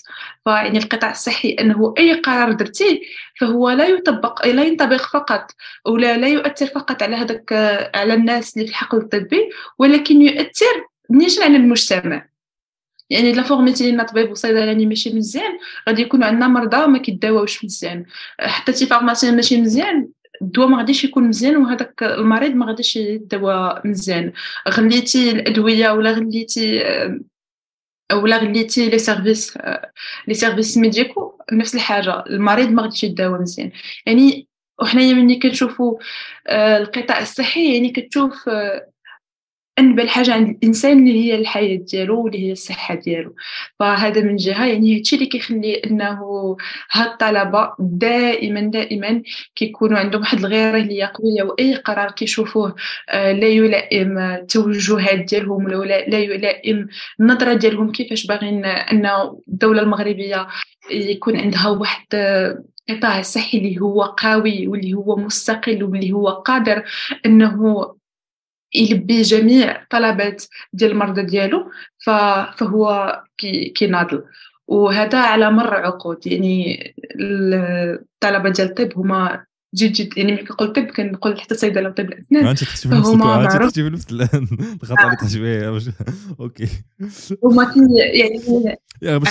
فيعني 0.44 0.78
القطاع 0.78 1.10
الصحي 1.10 1.50
أنه 1.60 1.94
أي 1.98 2.12
قرار 2.14 2.52
درتيه 2.52 3.00
فهو 3.40 3.70
لا 3.70 3.86
يطبق 3.86 4.46
لا 4.46 4.64
ينطبق 4.64 5.02
فقط 5.02 5.50
ولا 5.86 6.16
لا 6.16 6.28
يؤثر 6.28 6.66
فقط 6.66 7.02
على 7.02 7.16
هذاك 7.16 7.52
على 7.94 8.14
الناس 8.14 8.56
اللي 8.56 8.66
في 8.66 8.70
الحقل 8.70 8.98
الطبي 8.98 9.50
ولكن 9.78 10.22
يؤثر 10.22 10.86
نيشان 11.10 11.42
على 11.42 11.56
المجتمع. 11.56 12.35
يعني 13.10 13.30
الا 13.30 13.42
formيتي 13.42 13.92
لنا 13.92 14.02
طبيب 14.02 14.30
وصيدلاني 14.30 14.86
ماشي 14.86 15.14
مزيان 15.14 15.58
غادي 15.88 16.02
يكونوا 16.02 16.26
عندنا 16.26 16.48
مرضى 16.48 16.86
ما 16.86 16.98
كيداواوش 16.98 17.64
مزيان. 17.64 18.04
حتى 18.40 18.72
شي 18.72 18.86
pharmacien 18.86 19.36
ماشي 19.36 19.60
مزيان 19.60 20.08
الدواء 20.42 20.68
ما 20.68 20.78
غاديش 20.78 21.04
يكون 21.04 21.24
مزيان 21.28 21.56
وهذاك 21.56 22.02
المريض 22.02 22.54
ما 22.54 22.66
غاديش 22.66 22.96
يداوى 22.96 23.80
مزيان. 23.84 24.32
غليتي 24.68 25.30
الأدوية 25.30 25.90
ولا 25.90 26.10
غليتي 26.10 26.82
ولا 28.12 28.36
غليتي 28.38 28.90
les 28.90 28.98
services 28.98 29.58
les 30.28 30.34
services 30.34 30.76
médicaux 30.78 31.38
نفس 31.52 31.74
الحاجة 31.74 32.24
المريض 32.30 32.70
ما 32.70 32.82
غاديش 32.82 33.04
يداوى 33.04 33.38
مزيان. 33.38 33.70
يعني 34.06 34.48
وحنايا 34.82 35.14
ملي 35.14 35.36
كنشوفوا 35.38 35.98
آه، 36.46 36.78
القطاع 36.78 37.20
الصحي 37.20 37.74
يعني 37.74 37.90
كتشوف 37.90 38.48
آه، 38.48 38.88
انبل 39.78 40.08
حاجة 40.08 40.32
عند 40.34 40.48
الإنسان 40.48 40.98
اللي 40.98 41.24
هي 41.24 41.34
الحياة 41.38 41.76
ديالو 41.76 42.24
واللي 42.24 42.46
هي 42.46 42.52
الصحة 42.52 42.94
ديالو. 42.94 43.34
فهذا 43.78 44.22
من 44.22 44.36
جهة 44.36 44.66
يعني 44.66 44.98
هادشي 44.98 45.16
اللي 45.16 45.26
كيخلي 45.26 45.74
أنه 45.74 46.16
هاد 46.92 47.06
الطلبة 47.06 47.72
دائما 47.78 48.60
دائما 48.60 49.22
كيكونوا 49.54 49.98
عندهم 49.98 50.20
واحد 50.20 50.38
الغيرة 50.38 50.76
اللي 50.78 51.02
هي 51.02 51.06
قوية 51.14 51.42
وأي 51.42 51.74
قرار 51.74 52.10
كيشوفوه 52.10 52.74
آه، 53.08 53.32
لا 53.32 53.46
يلائم 53.46 54.18
التوجهات 54.18 55.18
ديالهم 55.18 55.64
ولا 55.64 56.08
لا 56.08 56.18
يلائم 56.18 56.88
النظرة 57.20 57.54
ديالهم 57.54 57.92
كيفاش 57.92 58.26
باغيين 58.26 58.64
أن 58.64 59.06
الدولة 59.48 59.82
المغربية 59.82 60.46
يكون 60.90 61.36
عندها 61.36 61.68
واحد 61.68 62.06
قطاع 62.88 63.22
صحي 63.22 63.58
اللي 63.58 63.80
هو 63.80 64.02
قوي 64.02 64.66
واللي 64.68 64.94
هو 64.94 65.16
مستقل 65.16 65.84
واللي 65.84 66.12
هو 66.12 66.28
قادر 66.28 66.84
أنه 67.26 67.86
يلبي 68.76 69.22
جميع 69.22 69.84
طلبات 69.90 70.44
ديال 70.72 70.90
المرضى 70.90 71.22
ديالو 71.22 71.70
فهو 72.56 73.22
كيناضل. 73.74 74.24
وهذا 74.66 75.18
على 75.18 75.50
مر 75.50 75.74
عقود 75.74 76.26
يعني 76.26 76.94
الطلبة 77.20 78.48
ديال 78.50 78.68
الطب 78.68 78.98
هما 78.98 79.45
جد 79.74 79.92
جد 79.92 80.18
يعني 80.18 80.32
ملي 80.32 80.42
كنقول 80.44 80.72
طب 80.72 80.82
كنقول 80.82 81.40
حتى 81.40 81.54
صيدلة 81.54 81.88
وطب 81.88 82.04
الأسنان. 82.04 82.46
أنت 82.46 82.64
تكتب 82.64 82.94
نفس 82.94 83.08
انت 83.08 83.62
تكتب 83.62 83.92
نفس 83.92 84.12
الخطا 84.12 85.04
اللي 85.04 85.16
تحسبيه 85.16 85.80
okay. 86.40 86.68
هما 87.44 87.74
يعني 88.14 88.40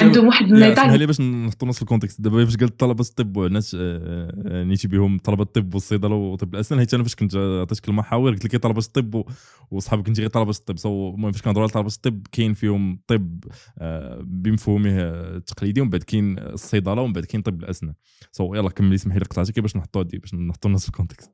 عندهم 0.02 0.28
واحد 0.28 0.46
النضال 0.46 1.00
لي 1.00 1.06
باش 1.06 1.22
نحطوا 1.22 1.68
نص 1.68 1.82
ال 1.82 1.86
contexte 1.86 2.22
دابا 2.22 2.46
فاش 2.46 2.58
قلت 2.58 2.80
طلبة 2.80 3.02
الطب 3.02 3.38
والناس 3.38 3.78
آه، 3.80 4.64
نيتي 4.64 4.88
بهم 4.88 5.18
طلبة 5.18 5.44
الطب 5.44 5.74
والصيدلة 5.74 6.16
وطب 6.16 6.56
الأسنان 6.56 6.80
حيت 6.80 6.94
أنا 6.94 7.04
فاش 7.04 7.16
كنت 7.16 7.36
عطيتك 7.36 7.90
المحاور 7.90 8.32
قلت 8.32 8.46
لك 8.46 8.56
طلبة 8.56 8.80
الطب 8.80 9.24
وصحابك 9.72 10.06
كنتي 10.06 10.22
غير 10.22 10.30
طلبة 10.30 10.52
الطب. 10.52 10.78
so 10.78 11.10
المهم 11.10 11.32
فاش 11.32 11.42
كنهضروا 11.42 11.64
على 11.64 11.72
طلبة 11.72 11.88
الطب 11.96 12.28
كاين 12.32 12.54
فيهم 12.54 13.00
طب 13.08 13.44
آه، 13.80 14.22
بمفهومه 14.24 15.00
التقليدي 15.00 15.82
ومن 15.82 15.90
بعد 15.90 16.04
كاين 16.04 16.40
الصيدلة 16.40 17.02
ومن 17.02 17.14
بعد 17.14 17.26
كاين 17.26 17.42
طب 17.42 17.64
الأسنان. 17.64 17.94
so 18.32 18.56
يلا 18.56 18.70
كملي 18.70 18.96
اسمحي 18.96 19.20
لي 19.20 19.26
قطعتك 19.26 19.60
باش 19.60 19.76
نحطوا 19.76 20.02
هذه 20.02 20.18
باش 20.26 20.34
نحطوا 20.34 20.70
الناس 20.70 20.84
في 20.84 20.90
ال 20.90 20.94
contexte 20.94 21.32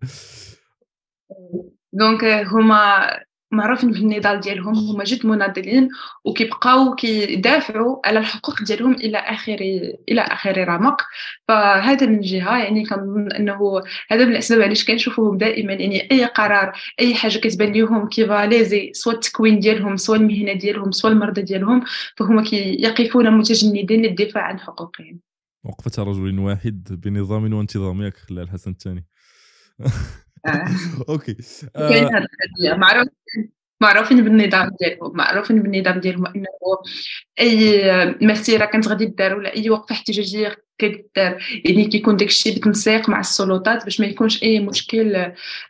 دونك 1.93 2.23
هما 2.23 3.09
معروفين 3.51 3.93
في 3.93 3.99
النضال 3.99 4.39
ديالهم 4.39 4.75
هما 4.75 5.03
جد 5.03 5.25
مناضلين 5.25 5.89
وكيبقاو 6.25 6.95
كيدافعوا 6.95 8.07
على 8.07 8.19
الحقوق 8.19 8.63
ديالهم 8.63 8.93
إلى 8.93 9.17
آخر 9.17 9.57
إلى 10.09 10.21
آخر 10.21 10.67
رمق. 10.67 11.01
فهذا 11.47 12.05
من 12.05 12.21
جهة 12.21 12.57
يعني 12.57 12.85
كنظن 12.85 13.31
إنه 13.31 13.81
هذا 14.09 14.25
من 14.25 14.31
الأسباب 14.31 14.61
علاش 14.61 14.85
كنشوفوهم 14.85 15.37
دائما 15.37 15.73
يعني 15.73 16.11
أي 16.11 16.25
قرار 16.25 16.71
أي 16.99 17.15
حاجة 17.15 17.37
كتبان 17.37 17.73
لهم 17.73 18.09
كيفاليزي 18.09 18.91
سواء 18.93 19.15
التكوين 19.15 19.59
ديالهم 19.59 19.97
سواء 19.97 20.19
المهنة 20.19 20.53
ديالهم 20.53 20.91
سواء 20.91 21.13
المرضى 21.13 21.41
ديالهم. 21.41 21.83
فهما 22.17 22.43
كيقفون 22.43 23.31
متجندين 23.31 24.01
للدفاع 24.01 24.43
عن 24.43 24.59
حقوقهم. 24.59 25.19
وقفة 25.63 26.03
رجل 26.03 26.39
واحد 26.39 26.83
بنظام 26.89 27.53
وانتظام 27.53 28.01
ياك 28.01 28.17
خلال 28.17 28.43
الحسن 28.43 28.71
الثاني. 28.71 29.05
آه. 29.81 29.91
okay. 31.09 31.37
كاين 31.73 32.09
معروف 32.79 33.07
معروفين 33.81 34.23
بالنظام 34.23 34.69
ديالهم 34.79 35.17
معروفين 35.17 35.61
بالنظام 35.61 35.99
ديالهم 35.99 36.27
إنه 36.27 36.45
أي 37.39 37.81
مسيره 38.21 38.65
كانت 38.65 38.87
غادي 38.87 39.05
دار 39.05 39.35
ولا 39.35 39.55
أي 39.55 39.69
وقفة 39.69 39.93
احتجاجية 39.93 40.55
كدار 40.81 41.37
يعني 41.65 41.85
كيكون 41.85 42.15
داكشي 42.15 42.51
بالتنسيق 42.51 43.09
مع 43.09 43.19
السلطات 43.19 43.83
باش 43.83 43.99
ما 43.99 44.05
يكونش 44.05 44.43
اي 44.43 44.59
مشكل 44.59 45.15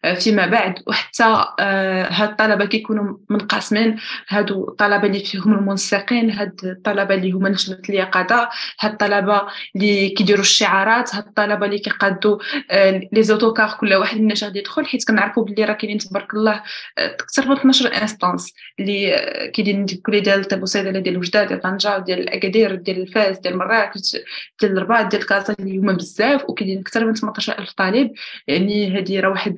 آه، 0.06 0.14
فيما 0.14 0.46
بعد. 0.46 0.74
وحتى 0.88 1.46
آه، 1.60 2.08
هاد 2.12 2.30
الطلبة 2.30 2.66
كيكونوا 2.66 3.18
منقسمين. 3.30 3.96
هادو 4.28 4.68
الطلبة 4.70 5.08
اللي 5.08 5.20
فيهم 5.20 5.54
المنسقين 5.54 6.32
هاد 6.32 6.60
الطلبة 6.64 7.16
اللي 7.16 7.32
هما 7.32 7.50
لجنه 7.50 7.82
اليقظة 7.90 8.50
هاد 8.80 8.92
الطلبة 8.92 9.42
اللي 9.76 10.10
كيديروا 10.10 10.42
الشعارات 10.42 11.16
هاد 11.16 11.28
الطلبة 11.28 11.66
اللي 11.66 11.80
كيقادوا 11.80 12.40
آه، 12.72 13.02
les 13.14 13.24
autocars 13.24 13.78
كل 13.80 13.94
واحد 13.94 14.22
منا 14.22 14.34
غادي 14.44 14.60
يدخل 14.60 14.86
حيت 14.86 15.08
كنعرفوا 15.08 15.46
باللي 15.46 15.66
راه 15.66 15.74
كاينين 15.74 15.98
تبارك 15.98 16.34
الله 16.34 16.64
أكثر 16.98 17.48
من 17.48 17.58
12 17.58 18.02
instances 18.02 18.54
اللي 18.80 19.12
كاينين 19.56 19.86
كل 19.86 20.22
ديال 20.22 20.46
والصيدله 20.54 21.00
ديال 21.00 21.18
وجدة 21.18 21.44
ديال 21.44 21.62
طنجة 21.62 21.98
ديال 21.98 22.20
الأكادير 22.20 22.76
ديال 22.76 23.02
الفاس 23.02 23.40
ديال 23.40 23.58
مراكش 23.58 24.18
ديال 24.62 24.78
الرباط. 24.78 25.01
لي 25.02 25.06
زعما 25.06 25.12
ديال 25.12 25.26
كازا 25.26 25.56
اللي 25.60 25.78
هما 25.78 25.94
بزاف 25.94 26.50
وكاينين 26.50 26.80
أكثر 26.80 27.06
من 27.06 27.16
18000 27.16 27.74
طالب 27.74 28.12
يعني 28.48 28.98
هذه 29.00 29.20
راه 29.20 29.30
واحد 29.30 29.58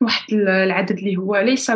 واحد 0.00 0.32
العدد 0.32 0.98
اللي 0.98 1.16
هو 1.16 1.36
ليس 1.36 1.70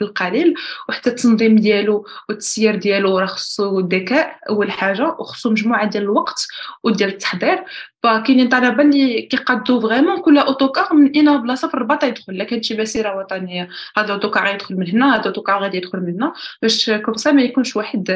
بالقليل 0.00 0.54
وحتى 0.88 1.10
التنظيم 1.10 1.56
ديالو 1.56 2.06
والتسيير 2.28 2.76
ديالو 2.76 3.18
راه 3.18 3.26
خصو 3.26 3.80
الذكاء 3.80 4.38
أول 4.48 4.70
حاجة. 4.70 5.06
وخصو 5.06 5.50
مجموعة 5.50 5.90
ديال 5.90 6.02
الوقت 6.02 6.46
وديال 6.82 7.10
التحضير. 7.10 7.64
فكاينين 8.02 8.48
طلبة 8.48 8.82
اللي 8.82 9.22
كيقادو 9.22 9.80
vraiment 9.80 10.20
كل 10.22 10.38
autocar 10.38 10.94
من 10.94 11.10
اين 11.10 11.42
بلاصة 11.42 11.68
في 11.68 11.74
الرباط 11.74 12.04
يدخل. 12.04 12.36
لا 12.36 12.44
كانت 12.44 12.64
شي 12.64 12.76
مسيرة 12.76 13.18
وطنية. 13.18 13.68
هذا 13.96 14.06
ال 14.06 14.12
autocar 14.12 14.54
يدخل 14.54 14.76
من 14.76 14.90
هنا 14.90 15.14
هذا 15.14 15.20
ال 15.20 15.25
autocar 15.25 15.62
غادي 15.62 15.76
يدخل 15.76 16.00
من 16.00 16.14
هنا. 16.14 16.32
باش 16.62 16.90
comme 16.90 17.34
ما 17.34 17.42
يكونش 17.42 17.76
واحد 17.76 18.10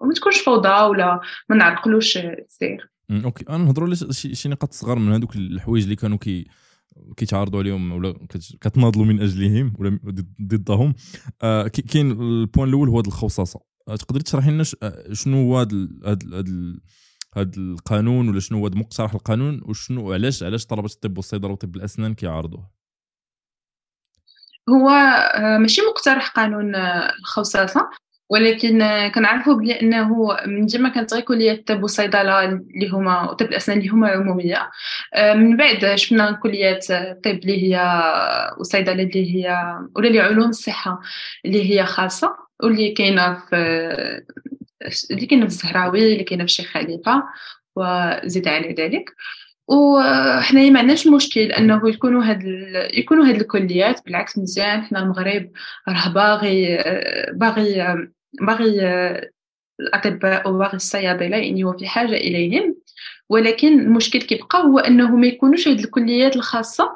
ما 0.00 0.14
تكونش 0.14 0.38
فوضى 0.38 0.82
ولا 0.82 1.20
ما 1.48 1.56
نعرقلوش 1.56 2.16
السير. 2.16 2.90
okay. 3.24 3.44
أنا 3.48 3.58
نهضروا 3.58 3.94
شي, 3.94 4.34
شي 4.34 4.48
نقاط 4.48 4.72
صغار 4.72 4.98
من 4.98 5.12
هذوك 5.12 5.36
الحوايج 5.36 5.82
اللي 5.82 5.96
كانوا 5.96 6.18
كي 6.18 6.46
كيتعارضوا 7.16 7.60
عليهم 7.60 7.92
ولا 7.92 8.26
كتناضلوا 8.60 9.04
من 9.04 9.20
أجلهم 9.22 9.72
ولا 9.78 9.98
ضدهم. 10.42 10.94
آه 11.42 11.68
كاين 11.68 12.10
ال 12.10 12.20
point 12.20 12.68
الأول 12.68 12.88
هو 12.88 12.98
هذه 12.98 13.06
الخصاصة. 13.06 13.60
آه 13.88 13.96
تقدري 13.96 14.22
تشرحي 14.22 14.50
لنا 14.50 14.64
آه، 14.82 15.12
شنو 15.12 15.36
هو 15.36 15.66
هذا 17.36 17.50
القانون 17.56 18.28
ولا 18.28 18.40
شنو 18.40 18.58
هو 18.58 18.70
مقترح 18.74 19.14
القانون 19.14 19.60
وشنو 19.64 20.12
علاش 20.12 20.42
علاش 20.42 20.66
طلبة 20.66 20.86
الطب 20.86 21.16
والصيدلة 21.16 21.52
وطب 21.52 21.76
الأسنان 21.76 22.14
كيعارضوه؟ 22.14 22.70
هو 24.68 24.90
ماشي 25.58 25.82
مقترح 25.82 26.28
قانون 26.28 26.74
الخصاصة. 27.20 27.90
ولكن 28.30 28.78
كنعرفوا 29.14 29.54
بلي 29.54 29.80
إنه 29.80 30.36
من 30.46 30.66
ديما 30.66 30.88
كانت 30.88 31.14
غير 31.14 31.22
كلية 31.22 31.52
الطب 31.52 31.82
والصيدله 31.82 32.44
اللي 32.44 32.88
هما 32.92 33.30
وطب 33.30 33.46
الأسنان 33.46 33.78
اللي 33.78 33.88
هما 33.90 34.08
عمومية. 34.08 34.70
آه، 35.14 35.34
من 35.34 35.56
بعد 35.56 35.94
شفنا 35.94 36.32
كليات 36.32 36.90
الطب 36.90 37.30
اللي 37.30 37.62
هي 37.62 38.02
والصيدله 38.58 39.02
اللي 39.02 39.34
هي 39.36 39.76
ولا 39.96 40.08
اللي 40.08 40.20
علوم 40.20 40.48
الصحة 40.48 41.00
اللي 41.44 41.70
هي 41.70 41.86
خاصة 41.86 42.36
واللي 42.62 42.90
كاينة 42.90 43.34
في 43.34 43.56
اللي 45.10 45.26
كاينة 45.26 45.46
في 45.46 45.52
الزهراوي 45.52 46.12
اللي 46.12 46.24
كاينة 46.24 46.44
في 46.44 46.50
الشيخ 46.50 46.66
خليفة 46.66 47.24
وزيد 47.76 48.48
على 48.48 48.72
ذلك. 48.74 49.10
وحنايا 49.68 50.70
ما 50.70 50.78
عندناش 50.80 51.06
مشكل 51.06 51.40
إنه 51.40 51.88
يكونوا 51.88 52.24
هاد 52.24 52.42
يكونوا 52.94 53.26
هاد 53.26 53.34
الكليات 53.40 54.04
بالعكس 54.04 54.38
مزيان. 54.38 54.82
حنا 54.82 54.98
المغرب 55.02 55.50
راه 55.88 56.08
باغي 56.08 56.78
باغي 57.32 57.82
باغي 58.40 58.80
الأطباء 59.80 60.50
وباغي 60.50 60.74
الصيادلة 60.76 61.36
يعني 61.36 61.64
هو 61.64 61.72
في 61.78 61.86
حاجة 61.86 62.14
إليهم 62.16 62.76
ولكن 63.28 63.80
المشكل 63.80 64.22
كيبقى 64.22 64.64
هو 64.64 64.78
أنه 64.78 65.16
ما 65.16 65.26
يكونوش 65.26 65.68
هاد 65.68 65.78
الكليات 65.78 66.36
الخاصة 66.36 66.90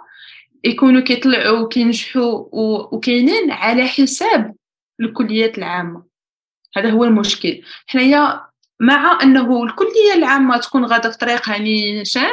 يكونوا 0.64 1.00
كيطلعوا 1.00 1.58
وكينجحوا 1.58 2.44
وكاينين 2.94 3.50
على 3.50 3.86
حساب 3.86 4.54
الكليات 5.00 5.58
العامة. 5.58 6.04
هذا 6.76 6.90
هو 6.90 7.04
المشكل. 7.04 7.62
حنايا 7.86 8.40
مع 8.80 9.18
أنه 9.22 9.62
الكلية 9.64 10.14
العامة 10.14 10.56
تكون 10.56 10.84
غاده 10.84 11.10
في 11.10 11.18
طريقها 11.18 11.58
نيشان 11.58 12.32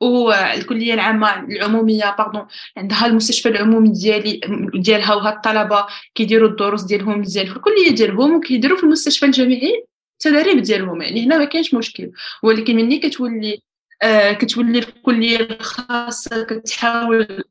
والكليه 0.00 0.94
العامة 0.94 1.38
العمومية 1.40 2.14
باردون 2.18 2.46
عندها 2.76 3.06
المستشفى 3.06 3.48
العمومي 3.48 3.88
ديالي 3.88 4.40
ديالها 4.74 5.14
وها 5.14 5.30
الطلبة 5.30 5.86
كيديروا 6.14 6.48
الدروس 6.48 6.82
ديالهم 6.82 7.20
مزيان 7.20 7.46
في 7.46 7.56
الكلية 7.56 7.90
ديالهم 7.90 8.36
وكيديروا 8.36 8.76
في 8.78 8.84
المستشفى 8.84 9.26
الجامعي 9.26 9.84
التدريب 10.12 10.62
ديالهم 10.62 11.02
يعني 11.02 11.24
هنا 11.26 11.38
ما 11.38 11.44
كاينش 11.44 11.74
مشكل. 11.74 12.10
ولكن 12.42 12.76
ملي 12.76 12.98
كتولي 12.98 13.58
آه 14.02 14.32
كتولي 14.32 14.78
الكلية 14.78 15.40
الخاصة 15.40 16.42
كتحاول 16.42 17.44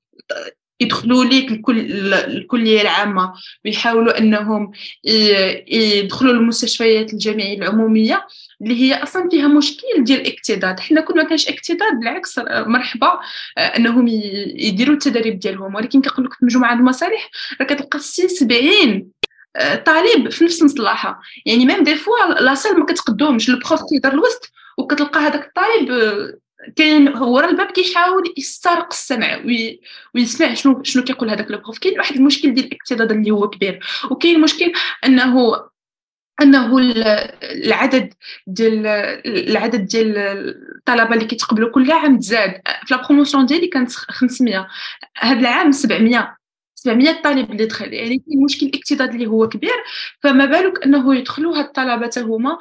يدخلوا 0.79 1.25
ليك 1.25 1.51
الكل 1.51 2.13
الكلية 2.13 2.81
العامة 2.81 3.33
ويحاولوا 3.65 4.17
أنهم 4.17 4.71
يدخلوا 5.67 6.33
المستشفيات 6.33 7.13
الجامعية 7.13 7.57
العمومية. 7.57 8.27
اللي 8.61 8.81
هي 8.81 9.03
أصلا 9.03 9.29
فيها 9.29 9.47
مشكل 9.47 9.87
ديال 9.97 10.21
الاكتضاد 10.21 10.79
حنا 10.79 11.01
كنا 11.01 11.23
ما 11.23 11.29
كانش 11.29 11.47
اكتضاد 11.47 11.99
بالعكس 11.99 12.39
مرحبا 12.49 13.19
آه، 13.57 13.61
أنهم 13.61 14.07
يديروا 14.57 14.93
التدريب 14.93 15.39
ديالهم. 15.39 15.75
ولكن 15.75 16.01
كنقول 16.01 16.25
لك 16.25 16.33
في 16.33 16.45
مجموعة 16.45 16.73
المصالح 16.73 17.29
راه 17.61 17.67
كتلقى 17.67 17.99
60 17.99 18.27
70 18.27 19.07
آه، 19.55 19.75
طالب 19.75 20.29
في 20.29 20.43
نفس 20.43 20.61
المصلحه 20.61 21.21
يعني 21.45 21.65
ميم 21.65 21.83
دي 21.83 21.95
فوا 21.95 22.39
لا 22.39 22.55
سال 22.55 22.79
ما 22.79 22.85
كتقدومش 22.85 23.49
البروف 23.49 23.81
كيدير 23.89 24.13
الوسط 24.13 24.51
وكتلقى 24.77 25.19
هذاك 25.19 25.45
الطالب 25.45 25.91
آه، 25.91 26.33
كاين 26.75 27.07
هو 27.07 27.39
راه 27.39 27.49
الباب 27.49 27.67
كيحاول 27.67 28.33
يسترق 28.37 28.87
السمع 28.91 29.37
وي... 29.45 29.81
ويسمع 30.15 30.53
شنو 30.53 30.83
شنو 30.83 31.03
كيقول 31.03 31.29
هذاك 31.29 31.51
البروف 31.51 31.79
كاين 31.79 31.99
واحد 31.99 32.15
المشكل 32.15 32.53
ديال 32.53 32.65
الاكتظاظ 32.65 33.11
اللي 33.11 33.31
هو 33.31 33.49
كبير. 33.49 33.79
وكاين 34.11 34.41
مشكل 34.41 34.73
أنه 35.05 35.55
أنه 36.41 36.77
العدد 37.43 38.13
ديال 38.47 38.87
العدد 39.25 39.85
ديال 39.85 40.17
الطلبة 40.17 41.13
اللي 41.13 41.25
كيتقبلوا 41.25 41.71
كل 41.71 41.91
عام 41.91 42.19
تزاد. 42.19 42.61
في 42.85 42.93
la 42.93 43.07
promotion 43.07 43.45
ديالي 43.45 43.67
كانت 43.67 43.91
500 43.91 44.67
هذا 45.17 45.39
العام 45.39 45.71
700 45.71 46.37
700 46.85 47.21
طالب 47.21 47.51
اللي 47.51 47.65
دخل 47.65 47.93
يعني 47.93 48.23
كاين 48.27 48.43
مشكل 48.43 48.65
الاكتظاظ 48.65 49.13
اللي 49.13 49.27
هو 49.27 49.49
كبير 49.49 49.83
فما 50.23 50.45
بالك 50.45 50.83
أنه 50.85 51.15
يدخلوا 51.15 51.57
هاد 51.57 51.65
الطلبه 51.65 52.09
هما 52.17 52.57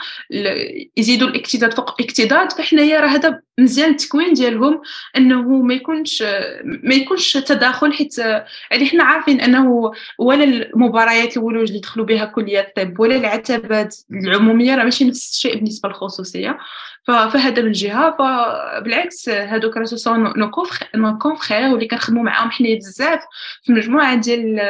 يزيدوا 0.97 1.29
الاكتظاظ 1.29 1.75
فوق 1.75 2.01
الاكتظاظ 2.01 2.53
فحنايا 2.53 3.01
راه 3.01 3.09
هذا 3.09 3.41
مزيان 3.59 3.91
التكوين 3.91 4.33
ديالهم 4.33 4.81
أنه 5.17 5.43
ما 5.43 5.75
يكونش 5.75 6.23
ما 6.65 6.95
يكونش 6.95 7.33
تداخل 7.33 7.93
حيت 7.93 8.19
يعني 8.19 8.87
حنا 8.87 9.05
عارفين 9.05 9.41
أنه 9.41 9.93
ولا 10.19 10.45
المباريات 10.45 11.37
الولوج 11.37 11.69
اللي 11.69 11.81
دخلوا 11.81 12.07
بها 12.07 12.25
كلية 12.25 12.61
الطب 12.61 13.01
ولا 13.01 13.17
العتبات 13.17 13.97
العمومية 14.11 14.75
راه 14.75 14.85
ماشي 14.85 15.05
نفس 15.05 15.31
الشيء 15.31 15.55
بالنسبة 15.55 15.89
للخصوصية. 15.89 16.59
فهذا 17.07 17.63
من 17.63 17.73
جهة. 17.73 18.17
فبالعكس 18.19 19.29
هادوك 19.29 19.77
راه 19.77 19.85
ce 19.85 19.95
sont 19.95 20.15
nos 20.15 21.19
confrères 21.19 21.69
واللي 21.69 21.89
كنخدموا 21.89 22.23
معاهم 22.23 22.51
حنايا 22.51 22.77
بزاف 22.77 23.21
في 23.63 23.73
مجموعة 23.73 24.15
ديال 24.15 24.61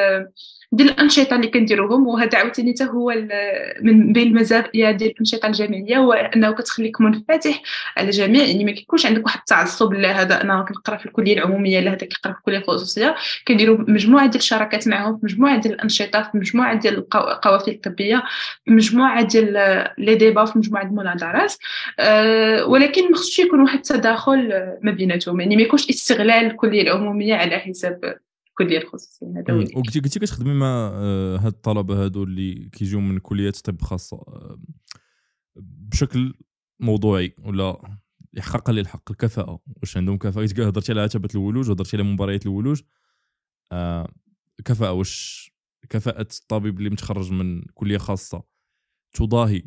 ديال 0.74 0.90
الأنشطة 0.90 1.36
اللي 1.36 1.46
كنديروهم 1.46 2.06
وهذا 2.06 2.38
عاوتاني 2.38 2.74
حتى 2.74 2.84
هو 2.84 3.14
من 3.82 4.12
بين 4.12 4.26
المزايا 4.28 4.90
ديال 4.90 5.10
الأنشطة 5.10 5.46
الجامعيه 5.46 5.96
هو 5.98 6.12
أنه 6.12 6.50
كتخليك 6.50 7.00
منفتح 7.00 7.62
على 7.96 8.06
الجميع 8.06 8.44
يعني 8.44 8.64
ما 8.64 8.72
كيكونش 8.72 9.06
عندك 9.06 9.24
واحد 9.24 9.38
التعصب 9.38 9.92
لا 9.92 10.22
هذا 10.22 10.40
أنا 10.40 10.62
كنقرأ 10.62 10.96
في 10.96 11.06
الكلية 11.06 11.34
العمومية 11.34 11.80
لا 11.80 11.90
هذا 11.90 12.06
كيقرأ 12.06 12.32
في 12.32 12.38
الكلية 12.38 12.58
الخصوصية. 12.58 13.14
كنديروا 13.48 13.78
مجموعة 13.88 14.26
ديال 14.26 14.36
الشراكات 14.36 14.88
معهم 14.88 15.18
في 15.18 15.26
مجموعة 15.26 15.60
ديال 15.60 15.74
الأنشطة 15.74 16.22
في 16.22 16.38
مجموعة 16.38 16.74
ديال 16.74 16.98
القوافل 16.98 17.70
الطبية 17.70 18.22
في 18.64 18.70
مجموعة 18.70 19.22
ديال 19.22 19.52
لي 19.98 20.14
ديبا 20.14 20.44
في 20.44 20.58
مجموعة 20.58 20.82
المناظرات. 20.82 21.54
أه 21.98 22.66
ولكن 22.66 23.10
ما 23.10 23.16
خصش 23.16 23.38
يكون 23.38 23.60
واحد 23.60 23.76
التداخل 23.76 24.48
ما 24.82 24.90
بيناتهم. 24.90 25.40
يعني 25.40 25.56
ما 25.56 25.62
يكونش 25.62 25.88
استغلال 25.88 26.46
الكلية 26.46 26.82
العمومية 26.82 27.34
على 27.34 27.58
حساب 27.58 28.18
الكليه 28.60 28.78
الخصوصية 28.78 29.26
هذا 29.26 29.54
هو 29.54 29.82
قلتي 29.82 30.00
كتخدمي 30.00 30.54
مع 30.54 30.90
آه، 30.94 31.36
هاد 31.36 31.52
الطلبة 31.52 32.04
هادو 32.04 32.22
اللي 32.24 32.68
كيجيو 32.68 33.00
من 33.00 33.18
كليات 33.18 33.56
طب 33.56 33.82
خاصة 33.82 34.16
آه، 34.16 34.58
بشكل 35.56 36.34
موضوعي 36.80 37.34
ولا 37.38 37.98
احقاقا 38.38 38.72
للحق 38.72 39.10
الكفاءة. 39.10 39.60
واش 39.66 39.96
عندهم 39.96 40.18
كفاءة؟ 40.18 40.44
هضرتي 40.44 40.92
على 40.92 41.00
عتبة 41.00 41.28
الولوج 41.34 41.68
وهضرتي 41.68 41.96
على 41.96 42.04
مباريات 42.04 42.46
الولوج. 42.46 42.82
آه 43.72 44.12
كفاءة. 44.64 44.92
واش 44.92 45.50
كفاءة 45.90 46.20
الطبيب 46.20 46.78
اللي 46.78 46.90
متخرج 46.90 47.32
من 47.32 47.62
كلية 47.62 47.98
خاصة 47.98 48.42
تضاهي 49.12 49.62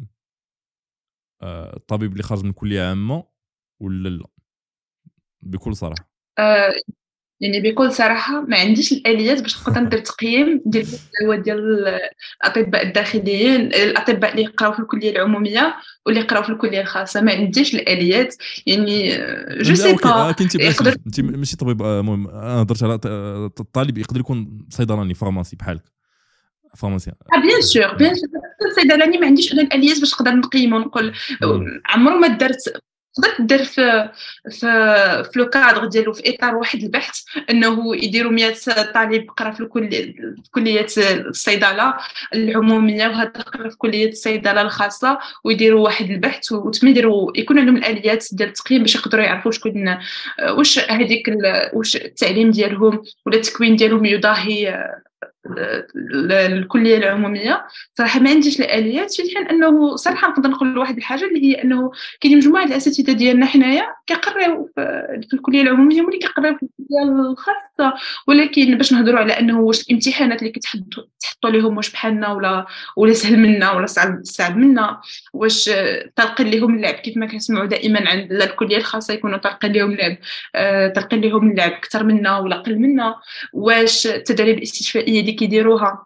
آه 1.42 1.76
الطبيب 1.76 2.12
اللي 2.12 2.24
خرج 2.24 2.44
من 2.46 2.54
كلية 2.54 2.82
عامة 2.82 3.24
ولا 3.80 4.10
لا؟ 4.10 4.28
بكل 5.44 5.76
صراحة. 5.76 6.12
آه 6.40 6.74
يعني 7.40 7.62
بكل 7.62 7.92
صراحة 7.92 8.42
ما 8.42 8.58
عنديش 8.58 8.94
الآليات 8.94 9.42
باش 9.42 9.62
نقدر 9.62 9.82
ندير 9.82 10.00
تقييم 10.00 10.62
ديال 10.66 10.86
المستوى 10.86 11.38
ديال 11.38 11.88
الأطباء 12.44 12.88
الداخليين 12.88 13.62
الأطباء 13.62 14.32
اللي 14.32 14.44
يقراو 14.44 14.74
في 14.74 14.80
الكلية 14.80 15.12
العمومية 15.12 15.76
واللي 16.06 16.20
يقراو 16.20 16.44
في 16.44 16.50
الكلية 16.50 16.82
الخاصة. 16.82 17.22
ما 17.22 17.32
عنديش 17.32 17.76
الآليات. 17.76 18.36
يعني 18.66 19.18
je 19.62 19.76
sais 19.76 19.94
pas 19.94 20.36
يقدر 20.56 20.96
انت 21.08 21.20
ماشي 21.20 21.58
طبيب 21.58 21.82
آه، 21.82 22.00
المهم 22.00 22.28
أنا 22.28 22.62
هضرت 22.62 22.84
على 22.84 22.94
الطالب 23.60 23.98
يقدر 23.98 24.20
يكون 24.20 24.66
صيدلاني 24.70 25.14
pharmacie 25.14 25.56
بحالك. 25.56 25.84
pharmacie. 26.78 27.12
bien 27.42 27.62
sûr 27.62 27.94
bien 27.94 28.16
sûr 28.16 28.30
الصيدلاني 28.70 29.18
ما 29.18 29.26
عنديش 29.26 29.54
أنا 29.54 29.62
الآليات 29.62 30.00
باش 30.00 30.14
نقدر 30.14 30.32
نقيمه 30.32 30.78
ونقول 30.78 31.14
عمره 31.86 32.16
ما 32.16 32.28
درت 32.28 32.82
تقدر 33.22 33.46
دير 33.46 33.64
في 33.64 34.10
في 34.52 35.24
في 35.34 35.40
le 35.40 35.50
cadre 35.50 35.86
ديالو 35.86 36.14
في 36.14 36.36
إطار 36.36 36.56
واحد 36.56 36.84
البحث 36.84 37.24
إنه 37.50 37.96
يديروا 37.96 38.32
100 38.32 38.54
طالب 38.94 39.30
قرا 39.38 39.52
في 39.52 39.60
الكليه 39.60 40.14
في 40.44 40.52
كلية 40.52 40.86
الصيدلة 40.98 41.94
العموميه 42.34 43.08
وهذا 43.08 43.30
قرا 43.30 43.70
في 43.70 43.78
كلية 43.78 44.10
الصيدلة 44.10 44.62
الخاصة 44.62 45.20
ويديروا 45.44 45.84
واحد 45.84 46.10
البحث 46.10 46.52
وتما 46.52 46.90
يديروا 46.90 47.32
يكون 47.38 47.60
عندهم 47.60 47.78
الآليات 47.78 48.26
ديال 48.32 48.50
التقييم 48.50 48.82
باش 48.82 48.96
يقدروا 48.96 49.24
يعرفوا 49.24 49.52
شكون 49.52 49.98
واش 50.50 50.80
هذيك 50.80 51.32
واش 51.74 51.96
التعليم 51.96 52.52
ديالهم 52.52 53.04
ولا 53.26 53.36
التكوين 53.36 53.76
ديالهم 53.76 54.06
يضاهي 54.06 54.84
الكلية 56.32 56.98
العمومية. 56.98 57.68
صراحة 57.98 58.20
ما 58.20 58.30
عنديش 58.30 58.60
الآليات 58.60 59.14
في 59.14 59.36
حين 59.36 59.48
أنه 59.48 59.96
صراحة 59.96 60.30
نقدر 60.30 60.50
نقول 60.50 60.78
واحد 60.78 60.98
الحاجة 60.98 61.26
اللي 61.26 61.44
هي 61.46 61.64
أنه 61.64 61.92
كاين 62.22 62.38
مجموعة 62.38 62.64
الأساتذة 62.64 63.12
ديالنا 63.12 63.46
حنايا 63.46 63.84
كيقراو 64.08 64.70
في 64.76 65.34
الكلية 65.34 65.62
العمومية 65.62 66.02
واللي 66.02 66.20
كيقراو 66.20 66.56
في 66.58 66.64
الكلية 66.64 67.30
الخاصة. 67.32 67.94
ولكن 68.28 68.78
باش 68.78 68.94
نهضروا 68.94 69.20
على 69.20 69.34
أنه 69.34 69.60
واش 69.60 69.82
الامتحانات 69.82 70.40
اللي 70.40 70.52
كتحطوا 70.52 71.04
تحطوا 71.20 71.50
لهم 71.50 71.78
واش 71.78 71.92
بحالنا 71.92 72.34
ولا 72.34 72.66
ولا 72.98 73.14
سهل 73.14 73.40
منا 73.40 73.72
ولا 73.72 73.86
صعب 73.86 74.20
صعب 74.24 74.58
منا. 74.58 75.02
واش 75.34 75.70
طالقين 76.16 76.48
لهم 76.48 76.76
اللعب 76.76 76.94
كيف 76.94 77.18
ما 77.18 77.26
كنسمعوا 77.26 77.66
دائما 77.66 78.10
عند 78.10 78.32
الكلية 78.32 78.78
الخاصة 78.78 79.14
يكونوا 79.14 79.38
طالقين 79.38 79.72
لهم 79.72 79.92
اللعب 79.92 80.18
آه 80.56 80.88
طالقين 80.88 81.22
لهم 81.22 81.52
اللعب 81.52 81.72
أكثر 81.72 82.04
منا 82.04 82.38
ولا 82.38 82.56
أقل 82.56 82.80
منا. 82.80 83.16
واش 83.54 84.08
التدريب 84.08 84.58
الاستشفائية 84.58 85.22
كيديروها. 85.38 86.06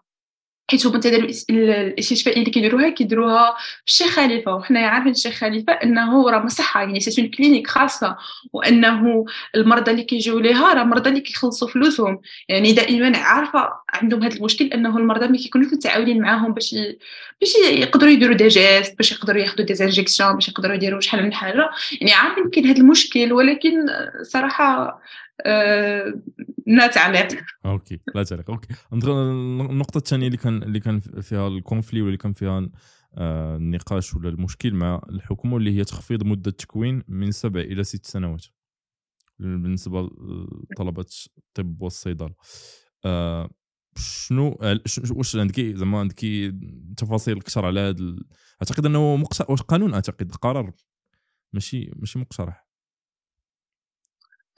حيت 0.70 0.86
هما 0.86 0.96
التدريب 0.96 1.30
الاستشفائيه 1.50 2.38
اللي 2.38 2.50
كيديروها 2.50 2.88
كيديروها 2.88 3.56
الشيخ 3.86 4.10
خليفة. 4.10 4.54
وحنا 4.54 4.80
عارفين 4.80 5.12
الشيخ 5.12 5.34
خليفة 5.34 5.72
إنه 5.72 6.30
راه 6.30 6.38
مصحه 6.44 6.80
يعني 6.80 7.00
c'est 7.00 7.28
clinique 7.28 7.66
خاصة. 7.66 8.16
وإنه 8.52 9.24
المرضى 9.54 9.90
اللي 9.90 10.04
كيجيو 10.04 10.38
ليها 10.38 10.74
راه 10.74 10.84
مرضى 10.84 11.08
اللي 11.10 11.20
كيخلصوا 11.20 11.68
فلوسهم. 11.68 12.20
يعني 12.48 12.72
دائما 12.72 13.18
عارفة 13.18 13.68
عندهم 13.92 14.22
هذا 14.22 14.36
المشكل 14.36 14.64
أنه 14.64 14.98
المرضى 14.98 15.28
ما 15.28 15.36
كيكونوش 15.36 15.72
متعاونين 15.72 16.20
معاهم 16.20 16.54
باش 16.54 16.74
باش 17.40 17.54
يقدروا 17.72 18.10
يديروا 18.10 18.36
des 18.36 18.48
gestes 18.48 18.96
باش 18.96 19.12
يقدروا 19.12 19.40
ياخذوا 19.40 19.66
des 19.66 19.84
injections 19.84 20.34
باش 20.34 20.48
يقدروا 20.48 20.74
يديروا 20.74 21.00
شحال 21.00 21.22
من 21.22 21.32
حاجة. 21.32 21.70
يعني 22.00 22.12
عارفين 22.12 22.50
كاين 22.50 22.66
هذا 22.66 22.80
المشكل 22.80 23.32
ولكن 23.32 23.86
صراحة 24.22 25.00
لا 26.66 26.86
تعليق 26.94 27.28
okay 27.66 28.00
لا 28.14 28.24
تعليق 28.24 28.50
أوكي. 28.50 28.68
النقطة 28.92 29.98
الثانية 29.98 30.26
اللي 30.26 30.36
كان 30.38 30.62
اللي 30.62 30.80
كان 30.80 31.00
فيها 31.00 31.48
ال 31.48 31.55
conflit 31.55 32.02
واللي 32.02 32.16
كان 32.16 32.32
فيها 32.32 32.68
آه، 33.14 33.56
النقاش 33.56 34.14
ولا 34.14 34.28
المشكل 34.28 34.74
مع 34.74 35.02
الحكومة 35.08 35.56
اللي 35.56 35.78
هي 35.78 35.84
تخفيض 35.84 36.24
مدة 36.24 36.50
التكوين 36.50 37.02
من 37.08 37.30
سبع 37.30 37.60
إلى 37.60 37.84
ست 37.84 38.06
سنوات. 38.06 38.44
بالنسبة 39.38 40.10
لطلبة 40.70 41.06
الطب 41.38 41.82
والصيدلة. 41.82 42.34
آه، 43.04 43.50
شنو؟ 43.96 44.58
واش 45.10 45.36
عندك؟ 45.36 45.60
زعما 45.60 46.00
عندك 46.00 46.20
تفاصيل 46.96 47.36
أكثر 47.36 47.66
على 47.66 47.80
هذا 47.80 48.16
أعتقد 48.62 48.86
إنه 48.86 49.16
مقترح 49.16 49.50
واش 49.50 49.62
قانون 49.62 49.94
أعتقد؟ 49.94 50.32
قرار. 50.32 50.72
ماشي 51.52 51.90
ماشي 51.96 52.18
مقترح. 52.18 52.66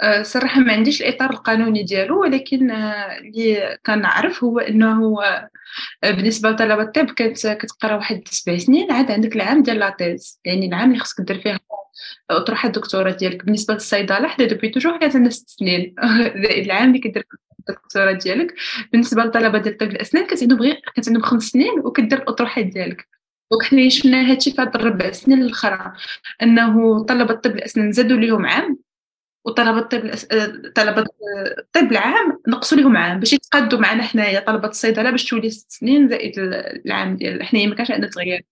آه، 0.02 0.22
صراحة 0.22 0.60
ما 0.60 0.72
عنديش 0.72 1.02
الإطار 1.02 1.30
القانوني 1.30 1.82
ديالو 1.82 2.20
ولكن 2.22 2.70
آه، 2.70 3.18
اللي 3.18 3.78
كنعرف 3.86 4.44
هو 4.44 4.58
أنه 4.58 5.22
آه، 5.24 5.50
بالنسبة 6.10 6.50
لطلبة 6.50 6.82
الطب 6.82 7.10
كانت 7.10 7.46
كتقرأ 7.46 7.96
واحد 7.96 8.22
سبع 8.28 8.58
سنين 8.58 8.92
عاد 8.92 9.10
عندك 9.10 9.36
العام 9.36 9.62
ديال 9.62 9.78
la 9.78 9.96
thèse 9.96 10.40
يعني 10.44 10.66
العام 10.68 10.90
اللي 10.90 11.00
خصك 11.00 11.20
دير 11.20 11.40
فيه 11.40 11.58
أطروحة 12.30 12.66
الدكتوراه 12.66 13.10
ديالك. 13.12 13.44
بالنسبة 13.44 13.74
للصيدلة 13.74 14.28
حدا 14.28 14.46
depuis 14.46 14.68
toujours 14.68 14.98
كانت 14.98 15.16
عندنا 15.16 15.30
ست 15.30 15.48
سنين. 15.48 15.94
العام 16.64 16.88
اللي 16.88 16.98
كدير 16.98 17.26
الدكتوراه 17.68 18.12
ديالك. 18.12 18.54
بالنسبة 18.92 19.22
للطلبة 19.24 19.58
ديال 19.58 19.76
طب 19.76 19.86
الأسنان 19.86 20.26
كانت 20.26 20.42
عندهم 20.42 20.60
غير 20.60 20.80
كانت 20.94 21.08
عندهم 21.08 21.22
خمس 21.22 21.42
سنين 21.42 21.80
وكدير 21.84 22.18
الأطروحة 22.18 22.60
ديالك. 22.62 23.08
وحنا 23.52 23.88
شفنا 23.88 24.30
هادشي 24.30 24.50
في 24.52 24.62
هاد 24.62 24.74
الربع 24.76 25.10
سنين 25.12 25.42
الأخرى 25.42 25.92
أنه 26.42 27.04
طلبة 27.04 27.34
طب 27.34 27.56
الأسنان 27.56 27.92
زادوا 27.92 28.16
ليهم 28.16 28.46
عام 28.46 28.78
وطلبة 29.44 29.78
الطب 29.78 30.10
طلبة 30.74 31.04
الطب 31.58 31.92
العام 31.92 32.38
نقصوا 32.48 32.78
لهم 32.78 32.96
عام 32.96 33.20
باش 33.20 33.32
يتقادوا 33.32 33.78
معنا 33.78 34.02
حنايا 34.02 34.40
طلبة 34.40 34.68
الصيدلة 34.68 35.10
باش 35.10 35.24
تولي 35.24 35.50
ست 35.50 35.70
سنين 35.70 36.08
زائد 36.08 36.32
العام 36.86 37.16
ديال. 37.16 37.42
حنايا 37.42 37.66
ما 37.66 37.74
كانش 37.74 37.90
عندنا 37.90 38.10
تغيير 38.10 38.44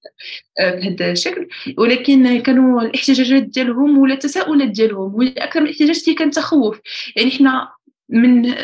آه، 0.61 0.75
بهذا 0.75 1.12
الشكل. 1.12 1.48
ولكن 1.79 2.40
كانوا 2.40 2.83
الاحتجاجات 2.83 3.42
ديالهم 3.42 3.98
ولا 3.98 4.14
التساؤلات 4.14 4.68
ديالهم 4.68 5.14
وأكثر 5.14 5.61
من 5.61 5.66
الاحتجاجات 5.66 6.18
كان 6.18 6.31
تخوف. 6.31 6.81
يعني 7.16 7.31
حنا 7.31 7.68
من 8.09 8.55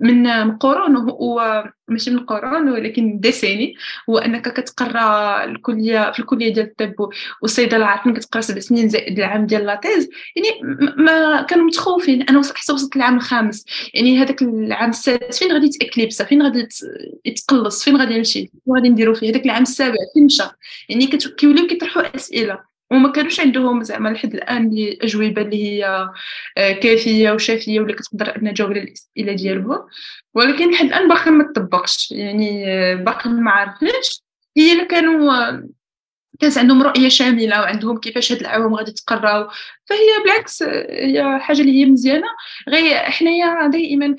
من 0.00 0.56
قرون 0.56 0.96
هو 0.96 1.64
ماشي 1.88 2.10
من 2.10 2.18
قرون 2.18 2.68
ولكن 2.68 3.20
ديسيني 3.20 3.74
هو 4.10 4.18
أنك 4.18 4.48
كتقرأ 4.48 5.44
الكليه 5.44 6.12
في 6.12 6.18
الكلية 6.18 6.54
ديال 6.54 6.66
الطب 6.66 7.08
والصيدلة 7.42 7.86
عارفين 7.86 8.14
كتقرأ 8.14 8.40
سبع 8.40 8.60
سنين 8.60 8.88
زائد 8.88 9.18
العام 9.18 9.46
ديال 9.46 9.66
la 9.66 9.78
thèse 9.78 10.08
يعني 10.36 10.76
ما 10.96 11.42
كانوا 11.42 11.64
متخوفين. 11.64 12.22
أنا 12.22 12.42
حتى 12.42 12.72
وصلت 12.72 12.96
العام 12.96 13.16
الخامس. 13.16 13.64
يعني 13.94 14.18
هذاك 14.18 14.42
العام 14.42 14.90
السادس 14.90 15.38
فين 15.38 15.52
غادي 15.52 15.66
يتاكليبسا 15.66 16.24
فين 16.24 16.42
غادي 16.42 16.68
يتقلص؟ 17.24 17.84
فين 17.84 17.96
غادي 17.96 18.18
نمشي 18.18 18.40
فين 18.64 18.74
غادي 18.76 18.88
نديرو 18.88 19.14
فيه؟ 19.14 19.30
هذاك 19.30 19.44
العام 19.44 19.62
السابع 19.62 19.96
فين 20.14 20.24
مشى؟ 20.24 20.42
يعني 20.88 21.06
كيوليو 21.06 21.66
كيطرحوا 21.66 22.16
أسئلة. 22.16 22.77
وما 22.90 23.12
كانوش 23.12 23.40
عندهم 23.40 23.82
زعما 23.82 24.08
لحد 24.08 24.34
الآن 24.34 24.70
أجوبة 25.02 25.42
اللي 25.42 25.64
هي 25.64 26.08
آه، 26.58 26.72
كافية 26.72 27.30
وشافية 27.30 27.80
ولا 27.80 27.94
كتقدر 27.94 28.36
ان 28.36 28.54
تجاوب 28.54 28.70
على 28.70 28.80
الأسئلة 28.80 29.32
ديالهم 29.32 29.86
ولكن 30.34 30.70
لحد 30.70 30.86
الآن 30.86 31.08
باقي 31.08 31.30
ما 31.30 31.52
طبقش 31.56 32.10
يعني 32.12 32.72
آه، 32.72 32.94
باقي 32.94 33.30
ما 33.30 33.50
عرفناش 33.50 34.22
هي 34.56 34.72
اللي 34.72 34.84
كانوا 34.84 35.32
كانت 36.38 36.58
عندهم 36.58 36.82
رؤية 36.82 37.08
شاملة 37.08 37.60
وعندهم 37.60 37.98
كيفاش 37.98 38.32
هاد 38.32 38.40
العوام 38.40 38.74
غادي 38.74 38.92
تقراو. 38.92 39.48
فهي 39.84 40.22
بالعكس 40.24 40.62
هي 40.62 41.38
حاجة 41.40 41.60
اللي 41.60 41.80
هي 41.80 41.86
مزيانة. 41.86 42.26
غير 42.68 42.96
حنايا 42.98 43.66
دائما 43.66 44.16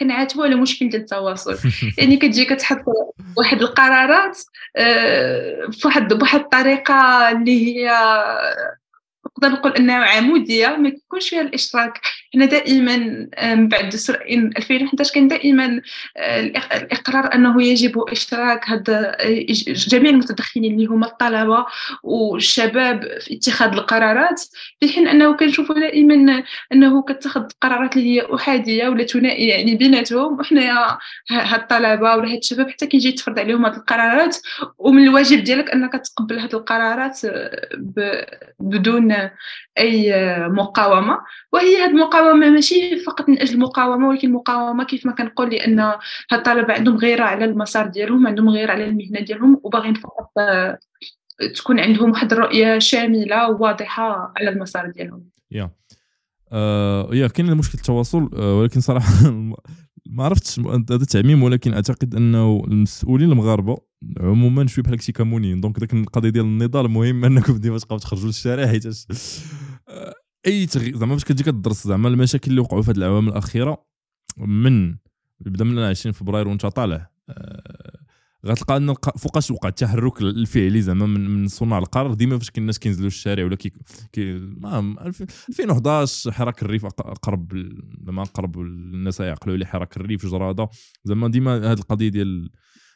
كنعاتبوا 0.00 0.44
على 0.44 0.54
مشكل 0.54 0.88
ديال 0.88 1.02
التواصل. 1.02 1.58
يعني 1.98 2.16
كتجي 2.16 2.44
كتحط 2.44 2.84
واحد 3.36 3.62
القرارات 3.62 4.38
آه، 4.76 5.70
بواحد 5.82 6.12
بواحد 6.12 6.40
الطريقة 6.40 7.30
اللي 7.30 7.66
هي 7.66 7.90
نقدر 9.26 9.48
نقول 9.48 9.72
إنها 9.72 9.96
عمودية 9.96 10.68
ما 10.68 10.90
كيكونش 10.90 11.28
فيها 11.28 11.40
الإشتراك. 11.40 12.00
حنا 12.34 12.44
دائما 12.44 12.96
من 13.54 13.68
بعد 13.68 13.88
دستور 13.88 14.16
2011 14.16 15.14
كان 15.14 15.28
دائما 15.28 15.80
آه، 16.16 16.40
الإقرار 16.40 17.34
أنه 17.34 17.62
يجب 17.62 17.98
إشتراك 17.98 18.68
هذا 18.68 19.16
جميع 19.66 20.10
المتدخلين 20.10 20.74
اللي 20.74 20.86
هما 20.86 21.06
الطلبة 21.06 21.66
والشباب 22.02 23.02
في 23.20 23.34
اتخاذ 23.34 23.72
القرارات 23.72 24.42
في 24.80 24.88
حين 24.88 25.08
أنه 25.08 25.36
كنشوفوا 25.36 25.74
دائما 25.74 26.42
أنه 26.72 27.02
كتخذ 27.02 27.42
قرارات 27.60 27.96
اللي 27.96 28.20
هي 28.20 28.34
أحادية 28.34 28.88
ولا 28.88 29.04
ثنائية 29.04 29.50
يعني 29.50 29.74
بيناتهم 29.74 30.40
وحنايا 30.40 30.98
هاد 31.30 31.60
الطلبة 31.60 32.16
ولا 32.16 32.32
هاد 32.32 32.38
الشباب 32.38 32.70
حتى 32.70 32.86
كيجي 32.86 33.12
تفرض 33.12 33.38
عليهم 33.38 33.64
هاد 33.64 33.74
القرارات 33.74 34.36
ومن 34.78 35.02
الواجب 35.02 35.44
ديالك 35.44 35.70
أنك 35.70 35.92
تقبل 35.92 36.38
هاد 36.38 36.54
القرارات 36.54 37.20
بدون 38.60 39.14
أي 39.78 40.14
مقاومة 40.48 41.18
وهي 41.52 41.82
هاد 41.82 41.90
المقاومة 41.90 42.21
المقاومة 42.22 42.50
ماشي 42.50 42.96
فقط 42.96 43.28
من 43.28 43.38
أجل 43.38 43.54
المقاومة 43.54 44.08
ولكن 44.08 44.28
المقاومة 44.28 44.84
كيف 44.84 45.06
ما 45.06 45.12
كنقول 45.12 45.50
لأن 45.50 45.92
الطلبه 46.32 46.74
عندهم 46.74 46.96
غيره 46.96 47.24
على 47.24 47.44
المسار 47.44 47.86
ديالهم 47.86 48.26
عندهم 48.26 48.48
غيره 48.48 48.72
على 48.72 48.84
المهنة 48.84 49.20
ديالهم 49.20 49.60
وباغيين 49.62 49.94
فقط 49.94 50.30
آه، 50.38 50.78
تكون 51.56 51.80
عندهم 51.80 52.10
واحد 52.10 52.32
الرؤية 52.32 52.78
شاملة 52.78 53.50
وواضحة 53.50 54.32
على 54.36 54.50
المسار 54.50 54.90
ديالهم. 54.90 55.24
يا 55.50 55.70
آه 56.52 57.08
يا 57.12 57.26
كاين 57.26 57.56
مشكل 57.56 57.78
التواصل 57.78 58.30
آه 58.34 58.58
ولكن 58.58 58.80
صراحة 58.80 59.30
ما 60.06 60.24
عرفتش 60.24 60.60
هذا 60.90 61.04
تعميم 61.04 61.42
ولكن 61.42 61.74
أعتقد 61.74 62.14
أنه 62.14 62.62
المسؤولين 62.68 63.32
المغاربة 63.32 63.76
عموما 64.20 64.66
شوية 64.66 64.84
بحال 64.84 64.94
هكشي 64.94 65.12
كمونيين 65.12 65.60
donc 65.60 65.80
داك 65.80 65.92
القضية 65.92 66.30
ديال 66.30 66.44
النضال 66.44 66.84
المهم 66.86 67.24
أنكم 67.24 67.56
ديما 67.56 67.78
تبقاو 67.78 67.98
تخرجوا 67.98 68.26
للشارع 68.26 68.66
حيت 68.66 68.86
أي 70.46 70.66
تغي... 70.66 70.92
زعما 70.94 71.14
فاش 71.14 71.24
كتجي 71.24 71.44
كدرس 71.44 71.86
زعما 71.86 72.08
المشاكل 72.08 72.50
اللي 72.50 72.60
وقعوا 72.60 72.82
في 72.82 72.90
هذه 72.90 72.96
العوام 72.96 73.28
الأخيرة 73.28 73.86
من 74.36 74.96
بدا 75.40 75.64
من 75.64 75.78
20 75.78 76.12
فبراير 76.12 76.48
وانت 76.48 76.66
طالع. 76.66 77.10
آه، 77.28 77.98
غتلقى 78.46 78.76
أن 78.76 78.94
فوقاش 78.94 79.50
وقع 79.50 79.68
التحرك 79.68 80.22
الفعلي 80.22 80.82
زعما 80.82 81.06
من, 81.06 81.30
من 81.30 81.48
صناع 81.48 81.78
القرار؟ 81.78 82.14
ديما 82.14 82.38
فاش 82.38 82.50
الناس 82.58 82.78
كينزلوا 82.78 83.06
الشارع 83.06 83.44
ولا 83.44 83.56
كي, 83.56 83.72
كي 84.12 84.32
ما 84.38 84.78
2011 84.78 86.32
حراك 86.32 86.62
الريف 86.62 86.84
اقرب 86.84 87.52
زعما 88.06 88.22
اقرب 88.22 88.60
الناس 88.60 89.20
يعقلوا 89.20 89.54
عليه 89.54 89.66
حراك 89.66 89.96
الريف 89.96 90.26
جراده 90.26 90.68
زعما 91.04 91.28
ديما 91.28 91.56
هذه 91.56 91.78
القضية 91.78 92.08
ديال 92.08 92.50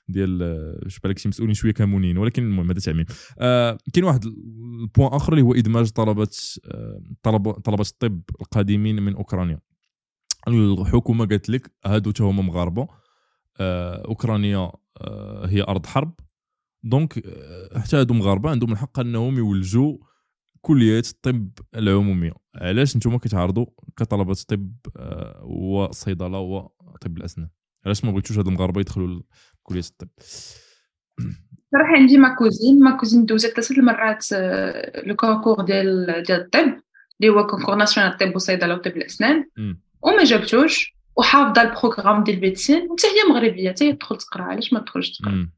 ديال 0.08 0.42
اش 0.86 0.98
بالك 1.00 1.18
شي 1.18 1.28
مسؤولين 1.28 1.54
شوية 1.54 1.72
كمونين 1.72 2.18
ولكن 2.18 2.42
المهم 2.42 2.70
هذا 2.70 2.80
تعميم. 2.80 3.06
آه 3.38 3.78
كاين 3.92 4.04
واحد 4.04 4.24
ال 4.24 4.39
point 4.39 5.12
آخر 5.12 5.32
اللي 5.32 5.44
هو 5.44 5.54
إدماج 5.54 5.88
طلبة 5.90 6.28
آه 6.64 7.00
طلبه 7.22 7.52
طلبة 7.52 7.82
الطب 7.82 8.20
القادمين 8.40 9.02
من 9.02 9.14
أوكرانيا. 9.16 9.60
الحكومة 10.48 11.26
قالت 11.26 11.48
لك 11.50 11.70
هادو 11.86 12.10
تا 12.10 12.24
هما 12.24 12.42
مغاربة 12.42 12.88
آه 13.60 14.04
أوكرانيا 14.08 14.72
آه 15.00 15.46
هي 15.46 15.62
أرض 15.62 15.86
حرب. 15.86 16.14
donc 16.82 17.26
آه، 17.26 17.78
حتى 17.78 17.96
هادو 17.96 18.14
مغاربة 18.14 18.50
عندهم 18.50 18.72
الحق 18.72 19.00
أنهم 19.00 19.38
يولجوا 19.38 19.98
كليات 20.60 21.06
الطب 21.06 21.50
العمومية. 21.74 22.32
علاش 22.54 22.96
نتوما 22.96 23.18
كتعارضوا 23.18 23.66
كطلبة 23.96 24.34
طب 24.48 24.72
آه 24.96 25.44
وصيدلة 25.44 26.38
وطب 26.38 27.16
الأسنان؟ 27.16 27.48
علاش 27.86 28.04
ما 28.04 28.10
بغيتوش 28.10 28.38
هاد 28.38 28.46
المغاربة 28.48 28.80
يدخلوا 28.80 29.20
كليه 29.66 29.80
الطب 29.80 30.08
صراحة 31.72 31.92
عندي 31.96 32.18
ma 32.18 32.34
cousine 32.34 32.80
ma 32.80 32.96
cousine 32.96 33.24
دوزت 33.24 33.52
ثلاثة 33.52 33.74
المرات 33.74 34.26
آه، 34.32 35.02
le 35.06 35.16
concours 35.16 35.60
ديال 35.64 36.22
ديال 36.26 36.40
الطب 36.40 36.80
اللي 37.20 37.32
هو 37.32 37.46
concours 37.46 37.74
national 37.74 38.12
الطب 38.12 38.32
والصيدله 38.34 38.74
وطب 38.74 38.96
الأسنان. 38.96 39.48
وما 40.02 40.24
جابتوش 40.24 40.96
وحافظة 41.16 41.62
ال 41.62 41.68
programme 41.68 42.24
ديال 42.24 42.36
ال 42.36 42.42
médecine 42.42 42.88
وحتى 42.90 43.06
هي 43.06 43.28
مغربية 43.30 43.70
حتى 43.70 43.84
هي 43.84 43.92
تدخل 43.92 44.16
تقرا 44.16 44.42
علاش 44.42 44.72
ما 44.72 44.80
تدخلش 44.80 45.18
تقرا؟ 45.18 45.48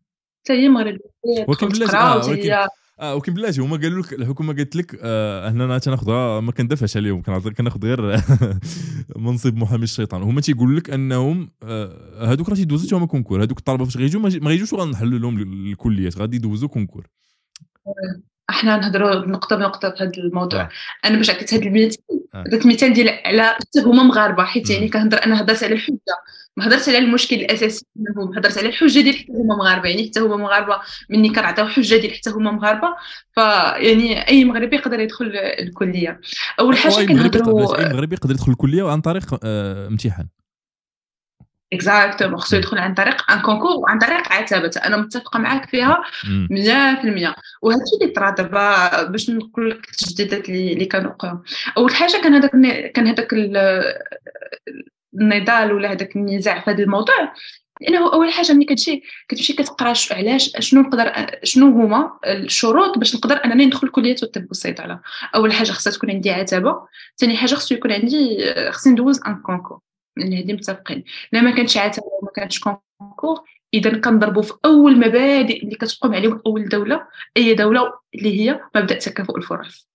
حتى 0.45 0.53
هي 0.53 0.69
مغربية 0.69 1.01
ولكن 1.49 1.69
بلاتي 1.69 2.69
آه 3.01 3.15
ولكن 3.15 3.35
بلاتي 3.35 3.61
هما 3.61 3.77
قالوا 3.77 4.03
لك 4.03 4.13
الحكومة 4.13 4.57
قالت 4.57 4.77
لك 4.77 4.99
آه 5.03 5.51
هنا 5.51 5.79
تناخذها 5.79 6.41
ما 6.41 6.53
كندافعش 6.53 6.97
عليهم 6.97 7.23
كناخذ 7.23 7.85
غير 7.85 8.21
منصب 9.27 9.57
محامي 9.57 9.85
الشيطان. 9.85 10.23
هما 10.23 10.41
تيقول 10.41 10.77
لك 10.77 10.91
أنهم 10.91 11.51
آه 11.63 12.33
هذوك 12.33 12.49
راه 12.49 12.55
تيدوزوا 12.55 12.99
هما 12.99 13.07
concours. 13.07 13.43
هذوك 13.43 13.59
الطلبة 13.59 13.85
فاش 13.85 13.97
غيجوا 13.97 14.21
ما 14.21 14.51
غيجوش 14.51 14.75
غنحلوا 14.75 15.19
لهم 15.19 15.39
الكليات 15.39 16.19
غادي 16.19 16.37
يدوزوا 16.37 16.69
concours. 16.69 17.07
إحنا 18.51 18.77
نهضروا 18.77 19.27
نقطة 19.27 19.57
بنقطه 19.57 19.91
في 19.91 20.03
هذا 20.03 20.13
الموضوع. 20.19 20.61
آه. 20.61 20.69
أنا 21.05 21.17
باش 21.17 21.31
عطيت 21.31 21.55
هذا 21.55 21.63
المثال 21.63 21.99
درت 22.35 22.67
مثال 22.67 22.93
ديال 22.93 23.09
على 23.09 23.43
حتى 23.43 23.81
هما 23.81 24.03
مغاربة 24.03 24.45
حيت 24.45 24.71
يعني 24.71 24.89
كنهضر 24.89 25.25
أنا 25.25 25.41
هضرت 25.41 25.65
على 25.65 25.75
الحجة. 25.75 26.17
ما 26.59 26.67
هضرتش 26.67 26.89
على 26.89 26.99
المشكل 26.99 27.37
الأساسي 27.37 27.87
منهم 27.97 28.39
هضرت 28.39 28.59
على 28.59 28.69
الحجة 28.69 29.01
ديال 29.01 29.19
حتى 29.19 29.33
هما 29.33 29.57
مغاربة. 29.57 29.89
يعني 29.89 30.07
حتى 30.09 30.21
هما 30.21 30.37
مغاربة 30.37 30.81
مني 31.11 31.29
كنعطيو 31.29 31.67
حجة 31.67 31.97
ديال 31.97 32.15
حتى 32.15 32.31
هما 32.31 32.51
مغاربة 32.51 32.89
فيعني 33.35 34.29
أي 34.29 34.45
مغربي 34.45 34.77
يقدر 34.77 35.01
يدخل 35.01 35.33
الكلية. 35.35 36.21
أول 36.61 36.77
حاجة 36.77 37.07
كنهضروا 37.07 37.79
أي 37.79 37.85
مغربي 37.93 38.15
يقدر 38.15 38.35
يدخل 38.35 38.53
الكلية 38.53 38.91
عن 38.91 39.01
طريق 39.01 39.41
آه 39.45 39.87
امتحان. 39.87 40.29
exactement 41.73 42.39
خصو 42.39 42.57
يدخل 42.57 42.79
عن 42.79 42.95
طريق 42.95 43.31
un 43.31 43.41
concours 43.41 43.77
وعن 43.77 43.99
طريق 43.99 44.33
عتبة. 44.33 44.71
أنا 44.87 44.97
متفقة 44.97 45.39
معاك 45.39 45.69
فيها 45.71 46.03
100% 46.25 47.35
وهذا 47.63 47.83
الشيء 47.83 48.03
اللي 48.03 48.13
طرا 48.17 48.31
دابا 48.31 49.03
باش 49.03 49.31
نقول 49.31 49.71
لك 49.71 49.89
التجديدات 49.89 50.49
اللي 50.49 50.85
كانوا 50.85 51.11
وقعوا 51.11 51.39
أول 51.77 51.95
حاجة 51.95 52.23
كان 52.23 52.35
هذاك 52.35 52.51
كان 52.93 53.07
هذاك 53.07 53.35
النضال 55.15 55.73
ولا 55.73 55.93
هذاك 55.93 56.17
النزاع 56.17 56.61
في 56.61 56.71
هذا 56.71 56.83
الموضوع 56.83 57.35
لأنه 57.81 58.13
أول 58.13 58.33
حاجة 58.33 58.53
ملي 58.53 58.65
كتجي 58.65 59.03
كتمشي 59.29 59.53
كتقرأ 59.53 59.95
علاش 60.11 60.53
شنو 60.59 60.81
نقدر 60.81 61.13
شنو 61.43 61.67
هما 61.67 62.19
الشروط 62.27 62.99
باش 62.99 63.17
نقدر 63.17 63.45
أنني 63.45 63.67
ندخل 63.67 63.89
كلية 63.89 64.17
الطب 64.23 64.47
والصيدلة. 64.49 65.01
أول 65.35 65.53
حاجة 65.53 65.71
خصها 65.71 65.93
تكون 65.93 66.11
عندي 66.11 66.31
عتبة 66.31 66.87
ثاني 67.19 67.37
حاجة 67.37 67.55
خصو 67.55 67.75
يكون 67.75 67.93
عندي 67.93 68.39
خصني 68.71 68.93
ندوز 68.93 69.21
un 69.27 69.43
concours 69.43 69.81
يعني 70.17 70.45
هذه 70.45 70.53
متفقين. 70.53 71.05
لا 71.33 71.41
ما 71.41 71.51
كانش 71.51 71.77
عتبة 71.77 72.07
وما 72.07 72.31
كانش 72.37 72.61
concours 72.61 73.41
إذا 73.75 73.99
كنضربوا 74.01 74.43
في 74.43 74.53
أول 74.65 74.99
مبادئ 74.99 75.63
اللي 75.63 75.77
كتقوم 75.77 76.15
عليهم 76.15 76.43
أول 76.47 76.69
دولة 76.69 77.07
أي 77.37 77.55
دولة 77.55 77.93
اللي 78.15 78.41
هي 78.41 78.61
مبدأ 78.77 78.99
تكافؤ 78.99 79.37
الفرص. 79.37 79.89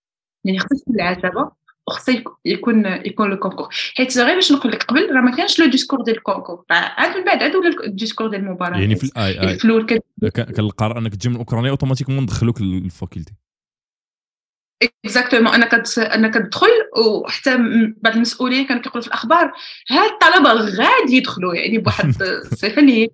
يعني 0.45 0.59
تكون 0.59 0.95
العتبه 0.95 1.51
وخص 1.87 2.09
يكون 2.45 2.85
يكون 2.85 3.29
le 3.29 3.37
concours 3.37 3.67
حيت 3.95 4.17
غير 4.17 4.35
باش 4.35 4.51
نقول 4.51 4.71
لك 4.71 4.83
قبل 4.83 5.15
راه 5.15 5.21
ما 5.21 5.35
كانش 5.35 5.59
le 5.59 5.65
discours 5.65 6.01
ديال 6.01 6.17
ال 6.17 6.22
concours 6.22 6.63
عاد 6.69 7.17
من 7.17 7.23
بعد 7.23 7.43
عاد 7.43 7.55
ولا 7.55 7.85
ال 7.85 7.90
discours 7.90 8.27
ديال 8.27 8.41
المباراة. 8.41 8.77
يعني 8.79 8.95
في 8.95 9.03
الاي 9.03 9.49
آي 9.49 9.57
في 9.57 9.65
الأول 9.65 9.85
كان 9.85 9.99
القرار 10.59 10.97
انك 10.97 11.15
تجي 11.15 11.29
من 11.29 11.35
أوكرانيا 11.35 11.69
automatiquement 11.69 12.23
ندخلوك 12.23 12.61
لل 12.61 12.76
faculté. 12.76 13.33
exactement 14.81 15.53
أنا 15.53 15.65
كت 15.65 15.97
أنا 15.97 16.27
كتدخل 16.27 16.67
وحتى 16.97 17.57
بعض 18.01 18.13
المسؤولين 18.13 18.65
كانوا 18.65 18.81
كيقولوا 18.81 19.01
في 19.01 19.07
الأخبار 19.07 19.51
هاد 19.89 20.11
الطلبة 20.11 20.53
غادي 20.53 21.17
يدخلوا. 21.17 21.55
يعني 21.55 21.77
بواحد 21.77 22.21
الصفه 22.21 22.81
اللي 22.81 23.03
هي 23.03 23.09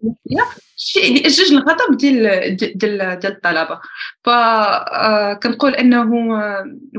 شيء 0.78 1.08
اللي 1.08 1.20
اجج 1.20 1.54
الغضب 1.54 1.98
ديال 1.98 2.56
ديال 2.56 3.20
ديال 3.20 3.34
الطلبة. 3.34 3.80
فكنقول 4.24 5.76
آه، 5.76 5.80
أنه 5.80 6.04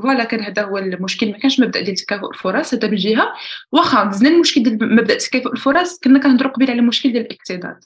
ف 0.03 0.06
voilà 0.06 0.25
كان 0.25 0.41
هذا 0.41 0.63
هو 0.63 0.79
المشكل. 0.79 1.33
ما 1.33 1.39
كانش 1.39 1.61
مبدأ 1.61 1.81
ديال 1.81 1.97
تكافؤ 1.97 2.31
الفرص 2.31 2.75
هذا 2.75 2.89
من 2.89 2.97
جهة. 2.97 3.33
واخا 3.73 4.05
دزنا 4.05 4.29
المشكل 4.29 4.63
ديال 4.63 4.97
مبدأ 4.97 5.15
تكافؤ 5.15 5.53
الفرص 5.53 5.99
كنا 5.99 6.19
كنهضروا 6.19 6.53
قبيل 6.53 6.71
على 6.71 6.81
المشكل 6.81 7.13
ديال 7.13 7.23
الاكتظاظ 7.23 7.81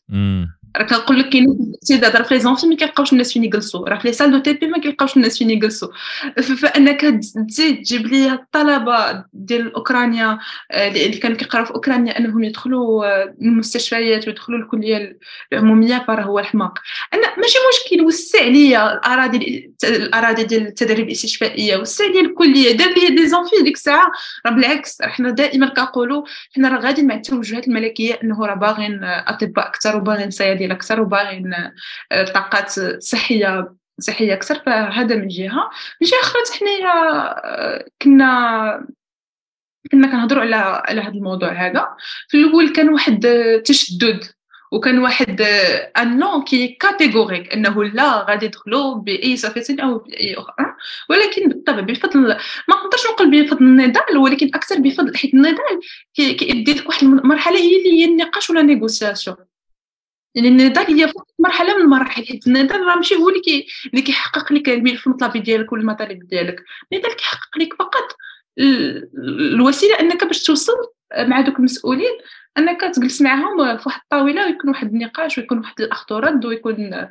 راه 0.76 0.84
كنقول 0.84 1.18
لك 1.18 1.28
كاين 1.28 1.44
الاكتظاظ 1.44 2.16
راه 2.16 2.22
في 2.22 2.34
les 2.34 2.40
amphis 2.40 2.66
ما 2.66 2.76
كيلقاوش 2.76 3.12
الناس 3.12 3.32
فين 3.32 3.44
يجلسوا. 3.44 3.88
راه 3.88 3.98
في 3.98 4.08
les 4.08 4.14
salles 4.14 4.32
de 4.32 4.38
TP 4.38 4.66
ما 4.66 4.78
كيلقاوش 4.78 5.16
الناس 5.16 5.38
فين 5.38 5.50
يجلسوا. 5.50 5.88
فأنك 6.62 7.00
تزيد 7.48 7.82
تجيب 7.82 8.06
لي 8.06 8.32
الطلبة 8.32 9.24
ديال 9.32 9.74
أوكرانيا 9.74 10.38
آه، 10.70 10.88
اللي 10.88 11.18
كانوا 11.18 11.36
كيقراو 11.36 11.64
في 11.64 11.70
أوكرانيا 11.74 12.18
أنهم 12.18 12.44
يدخلوا 12.44 13.06
آه، 13.06 13.34
المستشفيات 13.42 14.26
ويدخلوا 14.28 14.58
الكلية 14.58 15.18
العمومية 15.52 16.04
فراه 16.08 16.22
هو 16.22 16.38
الحماق. 16.38 16.78
أنا 17.14 17.36
ماشي 17.38 17.58
مشكل 17.74 18.04
وسع 18.06 18.44
لي 18.44 18.92
الأراضي 18.92 19.70
الأراضي 19.84 20.44
ديال 20.44 20.66
التدريب 20.66 21.06
الاستشفائية 21.06 21.76
وسع 21.76 22.04
لي 22.04 22.20
الكلية 22.20 22.76
دار 22.76 22.88
لي 22.88 23.08
des 23.08 23.28
amphis 23.28 23.56
ديك 23.62 23.74
الساعة. 23.74 24.12
راه 24.46 24.50
بالعكس 24.52 25.02
حنا 25.02 25.30
دائما 25.30 25.68
كنقولوا 25.68 26.24
حنا 26.56 26.68
راه 26.68 26.80
غادي 26.80 27.02
مع 27.02 27.14
التوجهات 27.14 27.68
الملكية 27.68 28.18
أنه 28.22 28.46
راه 28.46 28.54
باغيين 28.54 29.04
أطباء 29.04 29.66
أكثر 29.68 29.96
وباغيين 29.96 30.30
صيادله 30.30 30.63
أكثر 30.72 31.00
وباغيين 31.00 31.54
آه، 32.12 32.24
طاقات 32.24 32.70
صحية 33.02 33.74
صحية 34.00 34.34
أكثر. 34.34 34.54
فهذا 34.66 35.16
من 35.16 35.28
جهة. 35.28 35.70
من 36.00 36.08
جهة 36.08 36.20
أخرى 36.20 36.42
حنايا 36.58 36.92
آه، 37.44 37.86
كنا 38.02 38.86
كنا 39.92 40.06
كنهضروا 40.06 40.42
على 40.42 40.56
على 40.56 41.00
هذا 41.00 41.14
الموضوع 41.14 41.52
هذا. 41.52 41.86
في 42.28 42.36
الأول 42.36 42.72
كان 42.72 42.88
واحد 42.88 43.26
تشدد 43.64 44.24
وكان 44.74 44.98
واحد 44.98 45.40
ان 45.96 46.18
نون 46.18 46.44
كي 46.44 46.68
كاتيغوريك 46.68 47.52
إنه 47.52 47.84
لا 47.84 48.24
غادي 48.30 48.46
يدخلوا 48.46 48.94
بأي 48.94 49.36
صفة 49.36 49.76
أو 49.82 49.98
بأي 49.98 50.34
أخرى. 50.34 50.66
ولكن 51.10 51.48
بالطبع 51.48 51.80
بفضل 51.80 52.20
ما 52.68 52.76
نقدرش 52.84 53.06
نقول 53.12 53.30
بفضل 53.30 53.64
النضال 53.64 54.18
ولكن 54.18 54.50
أكثر 54.54 54.78
بفضل 54.78 55.16
حيت 55.16 55.34
النضال 55.34 55.80
كيدي 56.14 56.74
لك 56.74 56.88
واحد 56.88 57.02
المرحلة 57.02 57.56
هي 57.56 57.76
اللي 57.76 58.00
هي 58.00 58.04
النقاش 58.04 58.50
ولا 58.50 58.62
négociation. 58.62 59.36
يعني 60.34 60.48
النضال 60.48 60.86
هي 60.86 61.12
مرحلة 61.38 61.76
من 61.76 61.82
المراحل 61.82 62.26
حيت 62.26 62.46
النضال 62.46 62.80
راه 62.80 62.96
ماشي 62.96 63.14
هو 63.14 63.28
اللي 63.28 63.66
اللي 63.86 64.02
كيحقق 64.02 64.52
لك 64.52 64.68
الملف 64.68 65.06
المطلبي 65.06 65.40
ديالك 65.40 65.72
ولا 65.72 65.82
المطالب 65.82 66.28
ديالك. 66.28 66.64
النضال 66.92 67.16
كيحقق 67.16 67.58
لك 67.58 67.74
فقط 67.74 68.16
الوسيلة 69.28 70.00
أنك 70.00 70.24
باش 70.24 70.42
توصل 70.42 70.72
مع 71.18 71.40
دوك 71.40 71.58
المسؤولين 71.58 72.18
أنك 72.58 72.80
تجلس 72.80 73.22
معاهم 73.22 73.76
في 73.78 73.82
واحد 73.86 74.00
الطاولة 74.02 74.46
ويكون 74.46 74.70
واحد 74.70 74.92
النقاش 74.92 75.38
ويكون 75.38 75.58
واحد 75.58 75.80
الاخذ 75.80 76.14
ورد 76.14 76.44
ويكون 76.44 77.08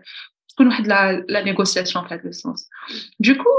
تكون 0.49 0.67
واحد 0.67 0.87
la 0.87 1.43
négociation 1.43 2.07
في 2.07 2.13
هذا 2.13 2.29
ال 2.29 2.37
sens 2.37 2.69
دوكو 3.19 3.49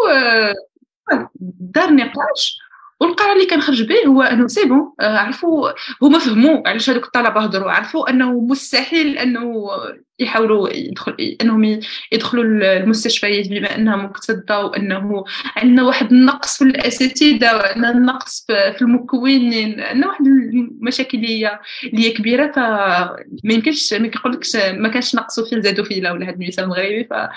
دار 1.60 1.92
نقاش 1.92 2.58
والقرار 3.00 3.32
اللي 3.32 3.46
كنخرج 3.46 3.82
به 3.82 4.06
هو 4.06 4.22
إنه 4.22 4.46
سي 4.46 4.64
بون 4.64 4.92
آه، 5.00 5.18
عرفوا 5.18 5.70
هما 6.02 6.18
فهموا 6.18 6.68
علاش 6.68 6.90
هذوك 6.90 7.04
الطلبة 7.04 7.40
هضروا 7.40 7.70
عرفوا 7.70 8.10
إنه 8.10 8.40
مستحيل 8.40 9.18
إنه 9.18 9.70
يحاولوا 10.18 10.68
يدخل 10.70 11.36
إنهم 11.42 11.80
يدخلوا 12.12 12.44
المستشفيات 12.44 13.48
بما 13.48 13.74
انها 13.74 13.96
مكتظه 13.96 14.64
وإنه 14.64 15.24
عندنا 15.56 15.82
واحد 15.82 16.12
النقص 16.12 16.58
في 16.58 16.64
الأساتذة 16.64 17.56
وعندنا 17.56 17.90
النقص 17.90 18.46
في 18.46 18.82
المكونين 18.82 19.80
عندنا 19.80 20.06
واحد 20.06 20.26
المشاكل 20.26 21.18
اللي 21.18 21.46
هي 21.94 22.10
كبيرة 22.10 22.52
فما 22.52 23.16
يمكنش 23.44 23.94
ما 23.94 24.08
كيقولكش 24.08 24.56
ما 24.56 24.88
كانش 24.88 25.14
نقصوا 25.14 25.46
فيه 25.46 25.60
زادوا 25.60 25.84
فيه 25.84 26.10
ولا 26.10 26.26
هذا 26.26 26.34
المثال 26.34 26.64
المغربي 26.64 27.04
ف 27.04 27.12
آه، 27.12 27.28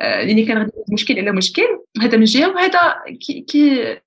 يعني 0.00 0.46
كان 0.46 0.70
مشكل 0.92 1.18
على 1.18 1.32
مشكل 1.32 1.66
هذا 2.00 2.16
من 2.18 2.24
جهة 2.24 2.48
وهذا 2.48 2.94
كي 3.20 3.40
كي 3.40 3.98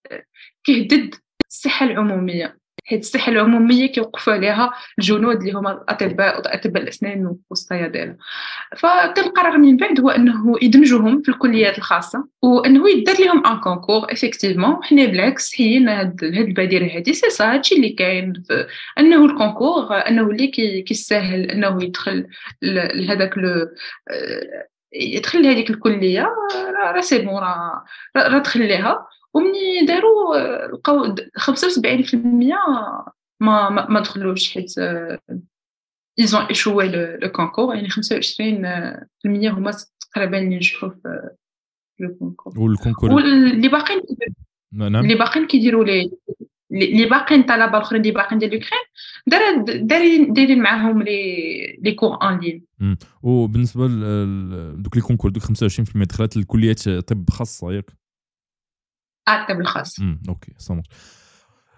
كيهدد 0.64 1.16
الصحه 1.50 1.86
العمومية. 1.86 2.64
حيت 2.86 3.02
الصحه 3.02 3.32
العمومية 3.32 3.86
كيوقفوا 3.86 4.34
عليها 4.34 4.74
الجنود 5.00 5.36
اللي 5.36 5.52
هما 5.52 5.72
الأطباء 5.72 6.56
اطباء 6.56 6.84
الأسنان 6.84 7.36
والصيادله 7.50 8.16
فكان 8.78 9.62
من 9.62 9.78
بعد 9.78 10.00
هو 10.00 10.10
أنه 10.10 10.56
يدمجوهم 10.62 11.22
في 11.22 11.30
الكليات 11.30 11.78
الخاصة 11.78 12.28
وأنه 12.42 12.90
يدار 12.90 13.16
لهم 13.20 13.48
un 13.48 13.60
concours 13.60 14.12
effectivement 14.12 14.84
حنا 14.84 15.06
بالعكس 15.06 15.54
حيين 15.54 15.90
هاد 15.90 16.24
البادرة 16.24 16.86
هادي. 16.96 17.14
سي 17.14 17.30
سا 17.30 17.54
هادشي 17.54 17.76
اللي 17.76 17.90
كاين 17.90 18.34
أنه 19.00 19.26
ال 19.26 19.33
concours 19.33 19.94
أنه 19.94 20.22
اللي 20.22 20.48
كيسهل 20.82 21.52
أنه 21.52 21.84
يدخل 21.84 22.28
لهذاك 22.62 23.38
لو 23.38 23.70
يدخل 24.94 25.44
لهذيك 25.44 25.70
الكلية. 25.70 26.28
راه 26.94 27.02
c'est 27.02 27.20
bon 27.20 27.44
راه 28.18 28.38
دخل 28.38 28.60
ليها. 28.60 29.08
ومني 29.34 29.86
داروا 29.88 30.38
لقاو 30.68 31.16
75% 31.16 32.16
ما 33.40 33.70
ما, 33.70 33.90
ما 33.90 34.00
دخلوش 34.00 34.54
حيت 34.54 34.74
ils 36.20 36.31
ont 36.31 36.42
échoué 36.42 36.88
le 37.18 37.30
concours 37.32 37.76
يعني 37.76 37.90
25% 37.90 37.96
هما 39.26 39.72
تقريبا 40.14 40.38
اللي 40.38 40.56
نجحوا 40.56 40.90
في 40.90 41.30
le 42.00 42.16
concours 42.16 42.60
وال 42.60 42.70
concours 42.70 43.12
واللي 43.12 43.68
باقيين 43.68 44.02
نعم. 44.74 44.96
اللي 44.96 45.16
باقيين 45.16 45.48
كيديروا 45.48 45.84
les 45.84 46.12
اللي 46.72 47.06
باقيين 47.06 47.42
الطلبه 47.42 47.78
الأخرين 47.78 48.02
اللي 48.02 48.14
باقيين 48.14 48.40
ديال 48.40 48.62
دار 49.28 49.64
دايرين 49.78 50.34
دايرين 50.34 50.62
معاهم 50.62 51.02
les 51.02 51.80
les 51.82 51.92
cours 51.92 52.18
en 52.22 52.40
ligne 52.40 52.66
وبالنسبة 53.24 53.88
لدوك 53.88 54.96
les 54.96 55.02
concours 55.02 55.32
دوك 55.32 55.44
25% 55.44 55.50
دخلت 55.96 56.38
الكليات 56.38 56.90
طب 56.90 57.30
خاصة 57.30 57.72
ياك؟ 57.74 58.03
الطب 59.30 59.62
الخاص. 59.62 60.00
أوكي 60.30 60.54
صامت 60.58 60.86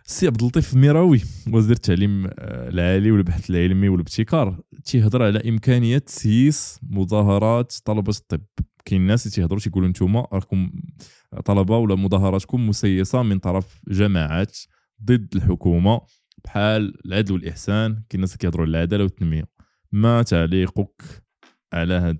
سي 0.07 0.27
عبد 0.27 0.41
اللطيف 0.41 0.75
ميراوي 0.75 1.21
وزير 1.53 1.75
التعليم 1.75 2.25
آه، 2.25 2.69
العالي 2.69 3.11
والبحث 3.11 3.49
العلمي 3.49 3.89
والابتكار. 3.89 4.59
تيهضر 4.85 5.23
على 5.23 5.49
امكانيه 5.49 5.97
تسييس 5.97 6.79
مظاهرات 6.83 7.73
طلبة 7.85 8.11
الطب. 8.11 8.41
كاين 8.85 9.01
الناس 9.01 9.23
تيهضروا 9.23 9.59
تيقولوا 9.59 9.89
نتوما 9.89 10.27
راكم 10.33 10.71
طلبة 11.45 11.77
ولا 11.77 11.95
مظاهراتكم 11.95 12.69
مسيسه 12.69 13.23
من 13.23 13.39
طرف 13.39 13.81
جماعات 13.87 14.57
ضد 15.03 15.35
الحكومة 15.35 16.01
بحال 16.43 17.05
العدل 17.05 17.33
والإحسان. 17.33 17.93
كاين 17.93 18.05
الناس 18.15 18.37
كيهضروا 18.37 18.65
على 18.65 18.77
العدالة 18.77 19.03
والتنمية. 19.03 19.43
ما 19.91 20.23
تعليقك 20.23 21.23
على 21.73 21.93
هذا 21.93 22.17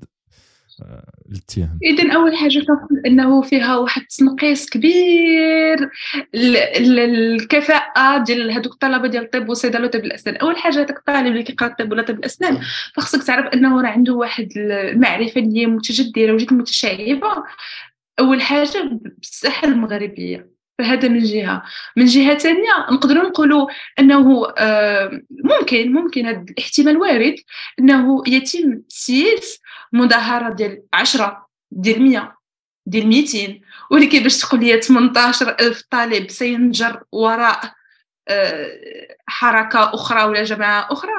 الاتهام. 1.32 1.80
اذا 1.84 2.15
أول 2.15 2.38
حاجة 2.38 2.59
كنقول 2.59 3.01
أنه 3.05 3.41
فيها 3.41 3.78
واحد 3.78 4.01
التنقيص 4.01 4.69
كبير 4.69 5.89
الكفاءة 6.36 8.23
ديال 8.23 8.51
هذوك 8.51 8.73
الطلبة 8.73 9.07
ديال 9.07 9.23
الطب 9.23 9.49
والصيدله 9.49 9.86
وطب 9.86 9.99
الأسنان. 10.05 10.36
أول 10.36 10.57
حاجة 10.57 10.73
هذاك 10.73 10.97
الطالب 10.97 11.28
اللي 11.28 11.43
كيقرأ 11.43 11.67
الطب 11.67 11.91
ولا 11.91 12.03
طب 12.03 12.19
الأسنان 12.19 12.61
فخصك 12.95 13.23
تعرف 13.23 13.45
أنه 13.53 13.82
راه 13.82 13.88
عنده 13.88 14.13
واحد 14.13 14.49
المعرفة 14.57 15.41
اللي 15.41 15.59
هي 15.59 15.65
متجدره 15.65 16.34
وجد 16.34 16.53
متشعبة. 16.53 17.43
أول 18.19 18.41
حاجة 18.41 18.99
بالصحه 19.17 19.67
المغربية. 19.67 20.55
فهذا 20.80 21.07
من 21.07 21.23
جهة. 21.23 21.63
من 21.97 22.05
جهة 22.05 22.38
ثانية 22.38 22.86
نقدروا 22.91 23.30
نقولوا 23.30 23.67
أنه 23.99 24.53
آه، 24.57 25.21
ممكن 25.32 25.93
ممكن 25.93 26.26
هذا 26.26 26.45
الاحتمال 26.49 26.97
وارد 26.97 27.36
أنه 27.80 28.23
يتم 28.28 28.82
تسييس 28.89 29.61
مظاهرة 29.93 30.53
ديال 30.53 30.84
10 30.93 31.47
ديال 31.71 32.01
100 32.01 32.36
ديال 32.86 33.07
200 33.07 33.59
ولكن 33.91 34.23
باش 34.23 34.38
تقول 34.38 34.59
لي 34.59 34.82
18 34.82 35.55
ألف 35.59 35.82
طالب 35.91 36.30
سينجر 36.30 37.03
وراء 37.11 37.73
آه، 38.28 39.15
حركة 39.28 39.93
أخرى 39.93 40.23
ولا 40.23 40.43
جماعة 40.43 40.88
أخرى 40.91 41.11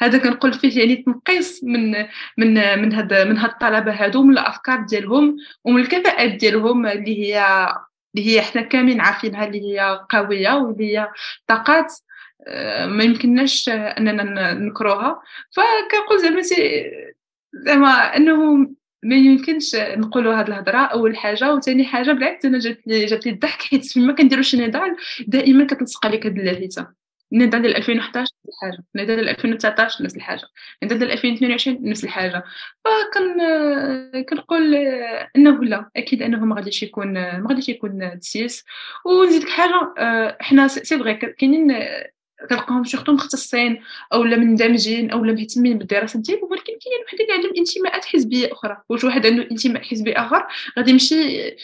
هذا 0.00 0.18
كنقول 0.18 0.52
فيه 0.52 0.78
يعني 0.80 0.96
تنقيص 0.96 1.64
من 1.64 1.90
من 2.38 2.78
من 2.78 2.92
هاد 2.92 3.14
من 3.14 3.38
هاد 3.38 3.50
الطلبة 3.50 3.92
هادو 3.92 4.22
من 4.22 4.32
الأفكار 4.32 4.80
ديالهم 4.80 5.36
ومن 5.64 5.80
الكفاءات 5.82 6.30
ديالهم 6.30 6.86
اللي 6.86 7.24
هي 7.24 7.68
اللي 8.14 8.30
هي 8.30 8.42
حنا 8.42 8.62
كاملين 8.62 9.00
عارفينها 9.00 9.44
اللي 9.44 9.60
هي 9.62 10.00
قوية 10.10 10.54
واللي 10.54 10.98
هي 10.98 11.08
طاقات 11.46 11.92
آه، 12.46 12.86
ما 12.86 13.04
يمكنناش 13.04 13.68
أننا 13.68 14.52
نكروها 14.54 15.22
فكنقول 15.50 16.20
زعما 16.20 16.42
زعما 17.54 18.16
أنه 18.16 18.56
ما 19.02 19.16
يمكنش 19.16 19.76
نقولوا 19.76 20.34
هذه 20.34 20.46
الهضرة. 20.48 20.78
أول 20.78 21.16
حاجة 21.16 21.54
وثاني 21.54 21.84
حاجة 21.84 22.12
بالعكس 22.12 22.44
أنا 22.44 22.58
جات 22.58 22.80
لي 22.86 23.06
جات 23.06 23.26
لي 23.26 23.32
الضحك 23.32 23.62
حيت 23.62 23.84
فيما 23.86 24.12
كنديروا 24.12 24.42
شي 24.42 24.56
نضال 24.56 24.96
دائما 25.26 25.66
كتلصق 25.66 26.06
عليك 26.06 26.26
هذه 26.26 26.36
اللافته 26.38 27.01
ديال 27.32 27.76
2011 27.76 28.18
نفس 28.18 28.32
الحاجة. 28.48 29.06
ديال 29.06 29.28
2019 29.28 30.04
نفس 30.04 30.16
الحاجة. 30.16 30.42
ديال 30.82 31.10
2022 31.10 31.78
نفس 31.82 32.04
الحاجة. 32.04 32.44
فكنت 32.84 33.38
كنقول 34.28 34.74
إنه 35.36 35.64
لا. 35.64 35.90
أكيد 35.96 36.22
إنه 36.22 36.44
ما 36.44 36.56
غاديش 36.56 36.82
يكون 36.82 37.12
ما 37.12 37.46
غاديش 37.48 37.68
يكون 37.68 38.20
تسييس. 38.20 38.64
ونزيدك 39.04 39.48
حاجة 39.48 39.94
حنا 40.40 40.68
c'est 40.68 40.98
vrai 40.98 41.14
كاينين 41.14 41.78
كنلقاهم 42.50 42.84
surtout 42.84 43.12
مختصين 43.12 43.82
أو 44.12 44.24
لا 44.24 44.36
مندمجين 44.36 45.10
أو 45.10 45.24
لا 45.24 45.32
مهتمين 45.32 45.78
بالدراسة 45.78 46.20
ديالهم 46.20 46.50
ولكن 46.50 46.64
كاين 46.64 47.00
واحد 47.04 47.20
اللي 47.20 47.32
عندهم 47.32 47.52
انتماءات 47.58 48.04
حزبية 48.04 48.52
أخرى. 48.52 48.76
واش 48.88 49.04
واحد 49.04 49.26
عنده 49.26 49.42
انتماء 49.50 49.82
حزبي 49.82 50.12
آخر 50.12 50.46
غادي 50.78 50.90
يمشي 50.90 51.54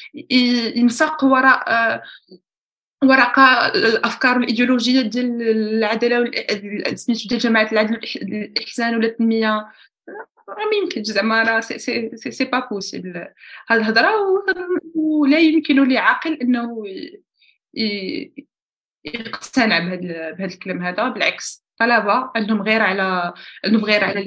ينساق 0.77 1.25
وراء 1.25 2.03
وراء 3.05 3.33
الأفكار 3.77 4.39
والايديولوجيه 4.39 5.01
ديال 5.01 5.43
العدالة 5.43 6.31
سميتو 6.95 7.29
ديال 7.29 7.41
جماعة 7.41 7.73
العدل 7.73 7.95
والاحسان 7.95 8.97
ولا 8.97 9.07
التنميه 9.07 9.67
راه 10.49 10.65
ما 10.65 10.77
يمكنش 10.83 11.07
زعما 11.07 11.43
راه 11.43 11.61
c'est 11.61 11.79
c'est 11.79 12.11
c'est, 12.17 12.31
c'est 12.31 12.45
pas 12.45 12.69
possible 12.71 13.29
هاد 13.69 13.81
الهضرة 13.81 14.11
ولا 14.95 15.39
يمكن 15.39 15.89
لعاقل 15.89 16.33
إنه 16.33 16.85
يقتنع 19.05 19.79
بهذا 19.79 20.31
بهذا 20.31 20.55
الكلام 20.55 20.83
هذا. 20.83 21.09
بالعكس 21.09 21.65
طلبه 21.79 22.31
عندهم 22.37 22.63
غيرة 22.63 22.83
على 22.83 23.33
عندهم 23.65 23.85
غيرة 23.85 24.05
على 24.05 24.21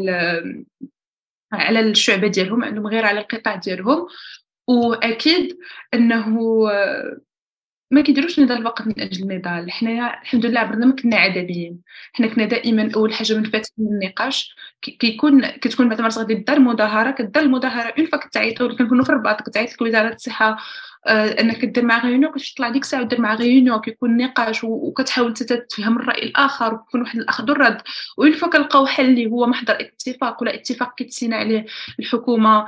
على 1.53 1.79
الشعبة 1.79 2.27
ديالهم 2.27 2.63
عندهم 2.63 2.87
غيرة 2.87 3.05
على 3.05 3.19
القطاع 3.19 3.55
ديالهم. 3.55 4.07
وأكيد 4.67 5.57
إنه 5.93 6.39
ما 7.91 8.01
كيديروش 8.01 8.39
نضال 8.39 8.63
فقط 8.63 8.87
من 8.87 8.99
أجل 9.01 9.23
النضال 9.31 9.71
حنايا 9.71 10.21
الحمد 10.21 10.45
لله 10.45 10.59
عبرنا 10.59 10.85
ما 10.85 10.95
كنا 10.95 11.15
عدديين. 11.17 11.81
حنا 12.13 12.27
كنا 12.27 12.45
دائما 12.45 12.91
أول 12.95 13.13
حاجة 13.13 13.33
من 13.33 13.43
فاتحين 13.43 13.85
النقاش 13.87 14.55
كيكون 14.81 15.45
كتكون 15.45 15.89
بعد 15.89 16.01
ما 16.01 16.09
غادي 16.17 16.33
دار 16.33 16.59
مظاهره 16.59 17.11
كدار 17.11 17.43
المظاهرة 17.43 17.93
une 17.97 18.05
fois 18.05 18.19
كتعيطوا 18.19 18.67
كنكونوا 18.67 19.03
في 19.03 19.09
الرباط 19.09 19.41
كتعيط 19.41 19.73
لك 19.73 19.81
وزاره 19.81 20.13
الصحة 20.13 20.57
آه، 21.07 21.41
أنك 21.41 21.65
دير 21.65 21.85
مع 21.85 22.03
réunion 22.05 22.31
كيفاش 22.31 22.53
تطلع 22.53 22.69
ديك 22.69 22.81
الساعة 22.83 23.01
ودير 23.01 23.21
مع 23.21 23.35
réunion 23.35 23.81
كيكون 23.81 24.17
نقاش 24.17 24.63
وكتحاول 24.63 25.33
تفهم 25.33 25.97
الرأي 25.97 26.23
الآخر 26.23 26.73
ويكون 26.73 27.01
واحد 27.01 27.19
الاخذ 27.19 27.51
والرد 27.51 27.81
و 28.17 28.21
une 28.21 28.33
fois 28.33 28.49
كنلقاو 28.49 28.85
حل 28.85 29.05
اللي 29.05 29.31
هو 29.31 29.47
محضر 29.47 29.77
اتفاق 29.81 30.41
ولا 30.41 30.55
اتفاق 30.55 30.95
كيتسينا 30.95 31.35
عليه 31.35 31.65
الحكومة 31.99 32.65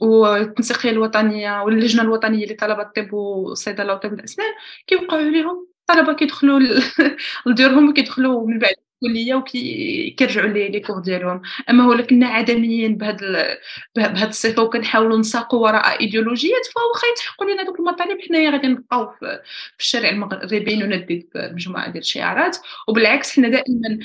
والتنسيقية 0.00 0.90
الوطنية 0.90 1.62
واللجنة 1.62 2.02
الوطنية 2.02 2.46
لطلبه 2.46 2.82
الطب 2.82 3.12
والصيدله 3.12 3.94
وطب 3.94 4.12
الأسنان 4.14 4.48
كيوقعوا 4.86 5.22
عليهم. 5.22 5.66
الطلبه 5.80 6.12
كيدخلوا 6.12 6.60
لديورهم 7.46 7.88
وكيدخلوا 7.88 8.46
من 8.48 8.58
بعد. 8.58 8.91
الكلية 9.02 9.34
وكيرجعوا 9.34 10.48
لي 10.48 10.68
لي 10.68 10.80
كور 10.80 10.98
ديالهم. 10.98 11.42
أما 11.70 11.84
هو 11.84 12.02
كنا 12.02 12.26
عدميين 12.26 12.96
بهاد 12.96 13.20
بهاد 13.96 14.28
الصفة 14.28 14.62
وكنحاولوا 14.62 15.18
نساقوا 15.18 15.60
وراء 15.60 16.00
ايديولوجيات 16.00 16.66
فواخا 16.74 17.06
يتحقوا 17.12 17.50
لنا 17.50 17.62
دوك 17.62 17.80
المطالب. 17.80 18.18
حنايا 18.28 18.50
غادي 18.50 18.66
نبقاو 18.66 19.10
في 19.10 19.40
الشارع 19.80 20.08
المغربي 20.08 20.76
نندد 20.76 21.24
بمجموعه 21.34 21.90
ديال 21.90 22.02
الشعارات. 22.02 22.56
وبالعكس 22.88 23.36
حنا 23.36 23.48
دائما 23.48 23.98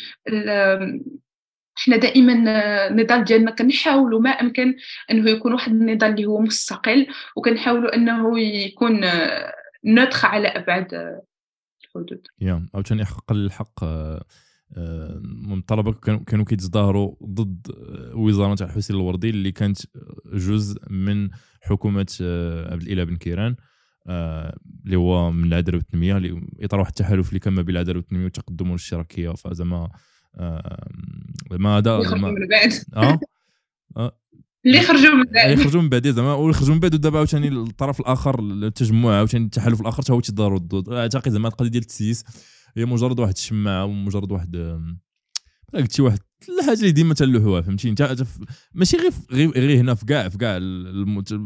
حنا 1.80 1.98
دائما 1.98 2.34
النضال 2.88 3.24
ديالنا 3.24 3.52
كنحاولوا 3.52 4.20
ما 4.20 4.30
أمكن 4.30 4.76
أنه 5.12 5.30
يكون 5.30 5.54
واحد 5.54 5.72
النضال 5.72 6.10
اللي 6.10 6.26
هو 6.26 6.40
مستقل 6.42 7.08
وكنحاولوا 7.36 7.96
أنه 7.96 8.40
يكون 8.40 9.02
نوتخ 9.86 10.26
على 10.26 10.48
أبعد 10.48 11.18
الحدود. 11.84 12.28
يا 12.42 12.66
عاوتاني 12.74 13.06
حقا 13.06 13.36
للحق 13.36 13.84
من 15.22 15.58
الطلبه 15.58 15.92
كانوا 15.94 16.20
كانوا 16.20 16.46
كيتظاهروا 16.46 17.16
ضد 17.26 17.68
وزارة 18.14 18.56
تاع 18.56 18.68
حسين 18.68 18.96
الوردي 18.96 19.30
اللي 19.30 19.52
كانت 19.52 19.78
جزء 20.34 20.82
من 20.90 21.30
حكومة 21.62 22.18
عبد 22.72 22.82
الإله 22.82 23.04
بن 23.04 23.16
كيران 23.16 23.56
اللي 24.86 24.96
هو 24.96 25.32
من 25.32 25.48
العداله 25.48 25.78
والتنميه 25.78 26.18
اللي 26.18 26.48
اطار 26.62 26.80
واحد 26.80 26.90
التحالف 26.90 27.30
اللي 27.30 27.40
كان 27.40 27.54
ما 27.54 27.62
بين 27.62 27.76
العداله 27.76 27.98
والتنميه 27.98 28.24
والتقدم 28.24 28.68
والاشتراكيه 28.70 29.30
فزعما 29.30 29.90
ما 31.52 31.78
هذا 31.78 31.98
من 31.98 32.22
بعد. 32.48 32.74
آه؟ 33.98 34.12
اللي 34.66 34.82
خرجوا 34.82 35.16
من 35.16 35.24
بعد. 35.24 35.50
اللي 35.52 35.64
خرجوا 35.64 35.82
من 35.82 35.90
بعد 35.90 36.08
زعما 36.08 36.34
واللي 36.34 36.54
خرجوا 36.54 36.74
من 36.74 36.80
بعد 36.80 36.94
ودابا 36.94 37.18
عاوتاني 37.18 37.48
الطرف 37.48 38.00
الآخر 38.00 38.40
التجمع 38.40 39.16
عاوتاني 39.18 39.46
التحالف 39.46 39.82
الآخر 39.82 40.04
حتى 40.04 40.14
هو 40.14 40.20
تيضاروا 40.20 40.60
ضد. 40.60 40.90
اعتقد 40.94 41.32
زعما 41.32 41.48
القضية 41.48 41.70
ديال 41.70 41.82
التسييس 41.82 42.24
هي 42.78 42.86
مجرد 42.86 43.20
واحد 43.20 43.34
الشماعه 43.34 43.86
ومجرد 43.86 44.32
واحد 44.32 44.56
قلت 45.74 45.92
شي 45.92 46.02
واحد 46.02 46.20
الحاجة 46.60 46.80
اللي 46.80 46.92
ديما 46.92 47.14
تلوحوها 47.14 47.62
فهمتي 47.62 47.90
انت 47.90 48.26
ماشي 48.74 48.98
غير 49.32 49.52
غير, 49.52 49.80
هنا 49.80 49.94
في 49.94 50.06
كاع 50.06 50.30
في 50.30 50.38
كاع 50.38 50.54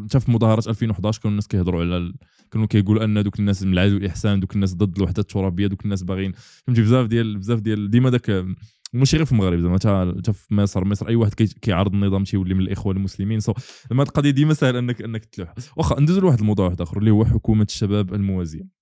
حتى 0.05 0.19
في 0.19 0.31
مظاهرات 0.31 0.67
2011 0.67 1.21
كانوا 1.21 1.31
الناس 1.31 1.47
كيهضروا 1.47 1.81
على 1.81 2.13
كانوا 2.51 2.67
كيقولوا 2.67 3.03
أن 3.03 3.23
دوك 3.23 3.39
الناس 3.39 3.63
من 3.63 3.73
العدل 3.73 3.95
والإحسان 3.95 4.39
دوك 4.39 4.55
الناس 4.55 4.75
ضد 4.75 4.97
الوحده 4.97 5.21
الترابية 5.21 5.67
دوك 5.67 5.83
الناس 5.85 6.03
باغيين 6.03 6.31
فهمتي؟ 6.67 6.81
بزاف 6.81 7.07
ديال 7.07 7.37
بزاف 7.37 7.59
ديال 7.59 7.89
ديما 7.91 8.09
داك 8.09 8.45
ماشي 8.93 9.17
غير 9.17 9.25
في 9.25 9.31
المغرب 9.31 9.59
زعما 9.59 10.13
حتى 10.17 10.33
في 10.33 10.55
مصر 10.55 10.85
مصر 10.85 11.07
أي 11.07 11.15
واحد 11.15 11.33
كيعارض 11.33 11.93
النظام 11.93 12.23
تيولي 12.23 12.53
من 12.53 12.61
الاخوان 12.61 12.97
المسلمين 12.97 13.39
so 13.39 13.53
القضية 13.91 14.29
ديما 14.29 14.53
سهل 14.53 14.75
انك 14.75 15.01
أنك 15.01 15.25
تلوح. 15.25 15.53
واخا 15.77 15.99
ندوزو 15.99 16.21
لواحد 16.21 16.39
الموضوع 16.39 16.65
واحد 16.65 16.81
آخر 16.81 16.97
اللي 16.97 17.11
هو 17.11 17.25
حكومة 17.25 17.67
الشباب 17.69 18.13
الموازية. 18.13 18.80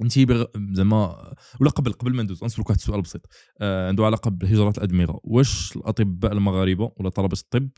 انت 0.00 0.18
بغ... 0.18 0.44
زعما 0.72 1.34
ولا 1.60 1.70
قبل 1.70 1.92
قبل 1.92 2.14
ما 2.14 2.22
ندوز 2.22 2.44
نسولك 2.44 2.68
واحد 2.70 2.78
السؤال 2.78 3.02
بسيط. 3.02 3.26
آه 3.60 3.88
عنده 3.88 4.06
علاقة 4.06 4.30
بهجره 4.30 4.70
الادمغه 4.78 5.20
واش 5.24 5.76
الأطباء 5.76 6.32
المغاربة 6.32 6.92
ولا 6.96 7.08
طلبة 7.08 7.36
الطب 7.42 7.70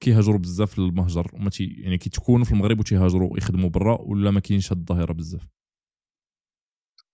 كيهاجروا 0.00 0.38
بزاف 0.38 0.78
للمهجر؟ 0.78 1.30
وما 1.34 1.50
تي 1.50 1.64
يعني 1.64 1.98
كيتكونوا 1.98 2.44
في 2.44 2.52
المغرب 2.52 2.80
وتيهاجروا 2.80 3.38
يخدموا 3.38 3.70
برا 3.70 3.98
ولا 4.00 4.30
ما 4.30 4.40
كاينش 4.40 4.72
هاد 4.72 4.78
الظاهرة 4.78 5.12
بزاف؟ 5.12 5.55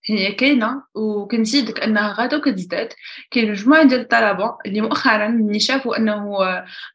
هي 0.05 0.31
كاينة 0.31 0.83
وكنزيدك 0.95 1.79
أنها 1.79 2.13
غادا 2.13 2.37
وكتزداد. 2.37 2.89
كاين 3.31 3.51
مجموعه 3.51 3.83
ديال 3.83 3.99
الطلبة 3.99 4.57
اللي 4.65 4.81
مؤخرا 4.81 5.27
ملي 5.27 5.59
شافوا 5.59 5.97
أنه 5.97 6.39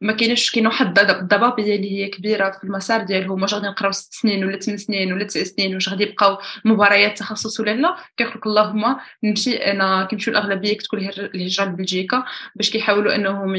ما 0.01 0.13
كاينش 0.13 0.51
كاين 0.51 0.67
واحد 0.67 0.99
الضبابيه 0.99 1.77
اللي 1.77 1.93
هي 1.93 2.09
كبيرة 2.09 2.51
في 2.51 2.65
المسار 2.65 3.03
ديالهم 3.03 3.43
واش 3.43 3.55
غادي 3.55 3.67
نقراو 3.67 3.93
ست 3.93 4.15
سنين 4.15 4.45
ولا 4.45 4.59
ثمان 4.59 4.77
سنين 4.77 5.13
ولا 5.13 5.25
تسع 5.25 5.43
سنين 5.43 5.75
واش 5.75 5.89
غادي 5.89 6.03
يبقاو 6.05 6.39
مباريات 6.65 7.19
تخصص 7.19 7.61
ولا 7.61 7.71
لا. 7.71 7.97
كيقول 8.17 8.35
لك 8.37 8.47
اللهم 8.47 8.97
نمشي 9.25 9.55
أنا 9.57 10.05
كيمشيو 10.05 10.33
الأغلبية 10.33 10.73
كتكون 10.77 11.01
الهجرة 11.09 11.65
لبلجيكا 11.65 12.25
باش 12.55 12.71
كيحاولوا 12.71 13.15
أنهم 13.15 13.57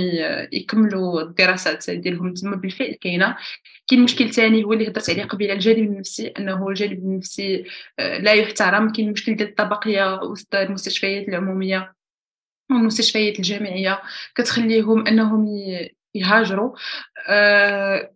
يكملوا 0.52 1.22
الدراسات 1.22 1.90
ديالهم 1.90 2.34
تما 2.34 2.56
بالفعل 2.56 2.96
كاينة. 3.02 3.36
كاين 3.88 4.02
مشكل 4.04 4.34
ثاني 4.34 4.64
هو 4.64 4.74
اللي 4.74 4.88
هضرت 4.88 5.10
عليه 5.10 5.24
قبيلة 5.24 5.54
الجانب 5.54 5.78
النفسي 5.78 6.28
أنه 6.28 6.70
الجانب 6.70 6.94
النفسي 6.94 7.66
آه، 8.00 8.18
لا 8.18 8.34
يحترم. 8.34 8.92
كاين 8.92 9.12
مشكل 9.12 9.36
ديال 9.40 9.50
الطبقية 9.50 10.22
وسط 10.22 10.56
المستشفيات 10.56 11.28
العمومية 11.28 11.96
والمستشفيات 12.72 13.38
الجامعية 13.40 14.02
كتخليهم 14.36 15.08
أنهم 15.08 15.48
يهاجروا. 16.16 16.76
آه 17.28 18.14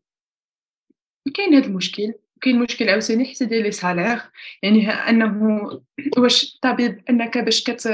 كاين 1.34 1.54
هذا 1.54 1.66
المشكل. 1.66 2.14
كاين 2.42 2.60
مشكل 2.60 2.90
عاوتاني 2.90 3.26
حتى 3.26 3.46
ديال 3.46 3.64
لي 3.64 3.72
سالير. 3.72 4.22
يعني 4.64 4.90
أنه 4.90 5.82
واش 6.18 6.60
طبيب 6.62 7.04
أنك 7.10 7.38
باش 7.38 7.64
كت 7.64 7.90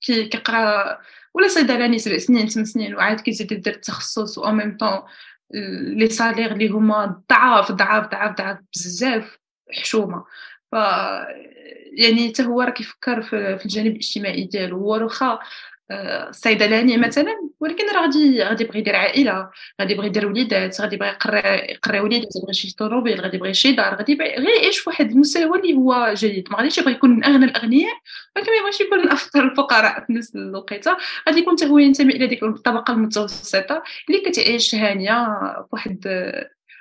كيقرأ 0.00 0.98
ولا 1.34 1.48
صيدلاني 1.48 1.98
سبع 1.98 2.18
سنين 2.18 2.48
ثمان 2.48 2.64
سنين 2.64 2.94
وعاد 2.94 3.20
كيزيد 3.20 3.52
يدير 3.52 3.74
التخصص 3.74 4.38
و 4.38 4.50
ميم 4.50 4.76
طون 4.76 5.02
لي 5.96 6.08
سالير 6.08 6.52
اللي 6.52 6.68
هما 6.68 7.22
ضعاف 7.30 7.72
ضعاف 7.72 8.06
ضعاف 8.06 8.36
ضعاف 8.36 8.58
بزاف 8.74 9.38
حشومة. 9.72 10.24
ف 10.72 10.74
يعني 11.92 12.28
حتى 12.28 12.42
هو 12.44 12.60
راه 12.62 12.70
كيفكر 12.70 13.22
في 13.22 13.62
الجانب 13.64 13.92
الاجتماعي 13.92 14.44
ديالو. 14.44 14.78
هو 14.78 15.04
واخا 15.04 15.38
الصيدلاني 15.92 16.96
مثلا 16.96 17.50
ولكن 17.60 17.84
راه 17.94 18.02
غادي 18.02 18.42
غادي 18.42 18.64
يبغي 18.64 18.78
يدير 18.78 18.96
عائلة 18.96 19.50
غادي 19.80 19.92
يبغي 19.92 20.06
يدير 20.06 20.26
وليدات 20.26 20.80
غادي 20.80 20.96
يبغي 20.96 21.08
يقرا 21.08 22.00
وليدات 22.00 22.26
غادي 22.26 22.38
يبغي 22.42 22.52
شي 22.54 22.74
طوموبيل 22.76 23.20
غادي 23.20 23.36
يبغي 23.36 23.54
شي 23.54 23.72
دار 23.72 23.94
غادي 23.94 24.12
يبغي 24.12 24.28
غير 24.28 24.48
يعيش 24.62 24.78
فواحد 24.78 25.10
المستوى 25.10 25.58
اللي 25.60 25.74
هو 25.74 26.14
جيد. 26.14 26.48
ما 26.50 26.56
غاديش 26.58 26.78
يبغي 26.78 26.92
يكون 26.92 27.10
من 27.10 27.24
أغنى 27.24 27.44
الأغنياء 27.44 27.92
ولكن 28.36 28.52
ما 28.52 28.58
يبغيش 28.58 28.80
يكون 28.80 28.98
من 28.98 29.08
افقر 29.12 29.44
الفقراء 29.44 30.04
في 30.06 30.12
نفس 30.12 30.36
الوقيتة. 30.36 30.96
غادي 31.28 31.40
يكون 31.40 31.54
حتى 31.56 31.66
هو 31.66 31.78
ينتمي 31.78 32.12
إلى 32.16 32.26
ديك 32.26 32.42
الطبقة 32.42 32.92
المتوسطة 32.92 33.82
اللي 34.08 34.20
كتعيش 34.30 34.74
هانية 34.74 35.26
فواحد 35.70 36.06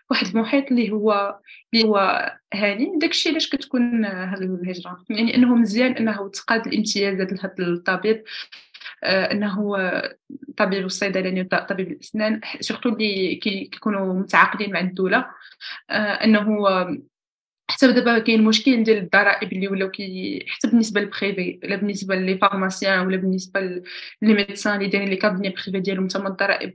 واحد 0.09 0.27
المحيط 0.27 0.71
اللي 0.71 0.91
هو 0.91 1.39
اللي 1.73 1.87
هو 1.87 2.29
هاني 2.53 2.97
داكشي 2.97 3.29
علاش 3.29 3.49
كتكون 3.49 4.05
هذه 4.05 4.43
الهجرة؟ 4.43 5.05
يعني 5.09 5.35
إنه 5.35 5.55
مزيان 5.55 5.91
إنه 5.91 6.29
تقاد 6.29 6.67
الامتيازات 6.67 7.31
لهذا 7.31 7.53
الطبيب 7.59 8.23
آه، 9.03 9.31
إنه 9.31 9.73
طبيب 10.57 10.85
الصيدلاني 10.85 11.41
وطبيب 11.41 11.91
الأسنان 11.91 12.41
surtout 12.59 12.89
اللي 12.89 13.35
كيكونوا 13.35 14.13
متعاقدين 14.13 14.73
مع 14.73 14.79
الدولة 14.79 15.25
آه، 15.89 15.93
إنه 16.13 16.59
حتى 17.69 17.91
دابا 17.91 18.19
كاين 18.19 18.43
مشكل 18.43 18.83
ديال 18.83 18.97
الضرائب 18.97 19.53
اللي 19.53 19.67
ولاو 19.67 19.91
كي 19.91 20.45
حتى 20.47 20.67
بالنسبة 20.67 21.01
لل 21.01 21.18
privé 21.18 21.59
ولا 21.63 21.75
بالنسبة 21.75 22.15
les 22.15 22.37
pharmaciens 22.37 23.07
ولا 23.07 23.17
بالنسبة 23.17 23.59
les 24.21 24.33
médecins 24.33 24.75
اللي 24.75 24.87
دايرين 24.87 25.09
les 25.09 25.15
cabinets 25.15 25.49
privés 25.49 25.79
ديالهم 25.79 26.07
تما 26.07 26.27
الضرائب 26.29 26.73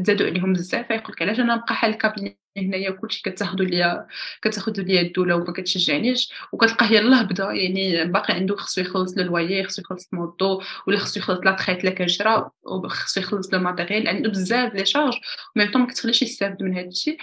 زادوا 0.00 0.26
عليهم 0.26 0.52
بزاف. 0.52 0.86
فيقول 0.86 1.12
لك 1.12 1.22
علاش 1.22 1.40
أنا 1.40 1.54
نبقى 1.54 1.74
حال 1.74 1.90
ال 1.90 1.96
cabinet 1.96 2.38
هنايا 2.56 2.90
كلشي 2.90 3.22
كتاخذوا 3.22 3.66
ليا 3.66 4.06
كتاخذوا 4.42 4.84
ليا 4.84 5.00
الدولة 5.00 5.36
وما 5.36 5.52
كتشجعنيش. 5.52 6.32
وكتلقاه 6.52 6.92
يلاه 6.92 7.22
بدا 7.22 7.52
يعني 7.52 8.04
باقي 8.04 8.34
عنده 8.34 8.56
خصو 8.56 8.80
يخلص 8.80 9.18
le 9.18 9.31
loyer 9.31 9.64
خصو 9.64 9.82
يخلص 9.82 10.08
الموطور 10.12 10.60
ولا 10.86 10.98
خصو 10.98 11.20
يخلص 11.20 11.40
لا 11.44 11.52
تخيط 11.52 11.84
لا 11.84 11.90
كنشرا 11.90 12.50
وخصو 12.62 13.20
يخلص 13.20 13.54
le 13.54 13.60
matériel 13.60 14.08
عنده 14.08 14.30
بزاف 14.30 14.74
les 14.74 14.84
charges. 14.86 15.14
و 15.56 15.59
même 15.59 15.70
temps 15.72 15.82
ما 15.82 15.88
كتخليش 15.88 16.22
يستافد 16.22 16.62
من 16.62 16.76
هذا 16.76 16.86
الشيء 16.88 17.18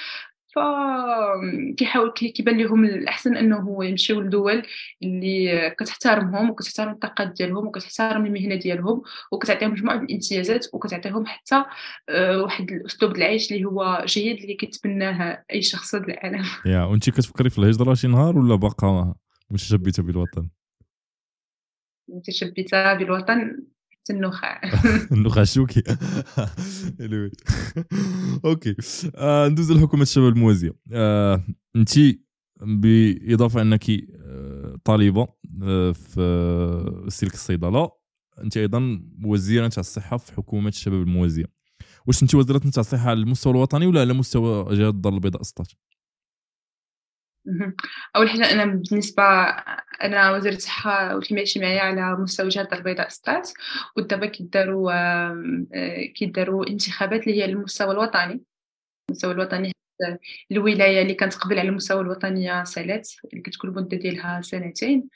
كيحاول 1.77 2.11
كيبان 2.11 2.57
لهم 2.57 2.85
الأحسن 2.85 3.37
إنه 3.37 3.85
يمشيو 3.85 4.21
لدول 4.21 4.63
اللي 5.03 5.69
كتحترمهم 5.79 6.49
وكتحترم 6.49 6.91
الطاقات 6.91 7.27
ديالهم 7.27 7.67
وكتحترم 7.67 8.25
المهنة 8.25 8.55
ديالهم 8.55 9.01
وكتعطيهم 9.31 9.71
مجموعة 9.71 9.95
الامتيازات 9.95 10.67
وكتعطيهم 10.73 11.25
حتى 11.25 11.63
آه، 12.09 12.41
واحد 12.41 12.71
الأسلوب 12.71 13.15
العيش 13.15 13.51
اللي 13.51 13.65
هو 13.65 14.03
جيد 14.05 14.41
اللي 14.41 14.53
كيتبناه 14.53 15.43
أي 15.51 15.61
شخص 15.61 15.95
في 15.95 16.03
العالم. 16.03 16.43
يا 16.65 16.83
وانت 16.83 17.09
كتفكري 17.09 17.49
في 17.49 17.59
الهجرة 17.59 17.93
شي 17.93 18.07
نهار 18.07 18.37
ولا 18.37 18.55
باقا 18.55 19.15
متشبته 19.51 20.03
بالوطن؟ 20.03 20.49
متشبته 22.07 22.93
بالوطن؟ 22.93 23.63
النخاع 24.11 24.61
النخاع 25.11 25.41
الشوكي. 25.41 25.83
أوكي. 28.45 28.75
آه 29.15 29.47
ندوز 29.47 29.71
لحكومة 29.71 30.03
الشباب 30.03 30.33
الموازية. 30.33 30.71
آه 30.93 31.43
انت 31.75 31.89
بإضافة 32.61 33.61
أنك 33.61 33.89
آه، 33.89 34.79
طالبة 34.83 35.27
في 35.93 37.05
سلك 37.07 37.33
الصيدلة. 37.33 37.91
انت 38.43 38.57
أيضا 38.57 39.01
وزيره 39.23 39.67
تاع 39.67 39.81
الصحة 39.81 40.17
في 40.17 40.33
حكومة 40.33 40.69
الشباب 40.69 41.01
الموازية. 41.01 41.45
واش 42.07 42.23
انت 42.23 42.35
وزيرة 42.35 42.57
تاع 42.57 42.81
الصحة 42.81 43.09
على 43.09 43.19
المستوى 43.19 43.53
الوطني 43.53 43.87
ولا 43.87 44.01
على 44.01 44.13
مستوى 44.13 44.75
جهة 44.75 44.89
الدار 44.89 45.13
البيضاء 45.13 45.41
سطات 45.43 45.67
أول 48.15 48.29
حاجة 48.29 48.51
أنا 48.51 48.65
بالنسبة 48.65 49.23
أنا 50.03 50.31
وزيره 50.31 50.55
الصحة 50.55 51.15
والتنميه 51.15 51.41
الاجتماعية 51.41 51.79
على 51.79 52.15
مستوى 52.15 52.49
جهه 52.49 52.67
البيضاء 52.73 53.09
ستات 53.09 53.49
ودابا 53.97 54.25
كيداروا 54.25 54.91
كيداروا 56.15 56.67
انتخابات 56.69 57.27
اللي 57.27 57.41
هي 57.41 57.45
المستوى 57.45 57.91
الوطني. 57.91 58.43
المستوى 59.09 59.31
الوطني 59.31 59.71
الولاية 60.51 61.01
اللي 61.01 61.13
كانت 61.13 61.35
قبل 61.35 61.59
على 61.59 61.69
المستوى 61.69 62.01
الوطني 62.01 62.65
سالات 62.65 63.09
اللي 63.33 63.41
كتكون 63.43 63.69
المدة 63.69 63.97
ديالها 63.97 64.41
سنتين. 64.41 65.09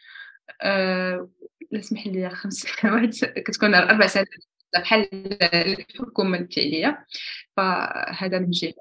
أه 0.62 1.30
لا 1.72 1.82
سمح 1.82 2.08
لي 2.08 2.30
خمس 2.30 2.54
سنوات. 2.54 3.26
كتكون 3.46 3.76
أربع 3.76 4.08
سنوات. 4.08 4.28
بحال 4.74 5.08
الحكومة 5.44 6.38
الفعلية. 6.38 7.06
فهذا 7.58 8.40
من 8.40 8.50
جهة. 8.50 8.74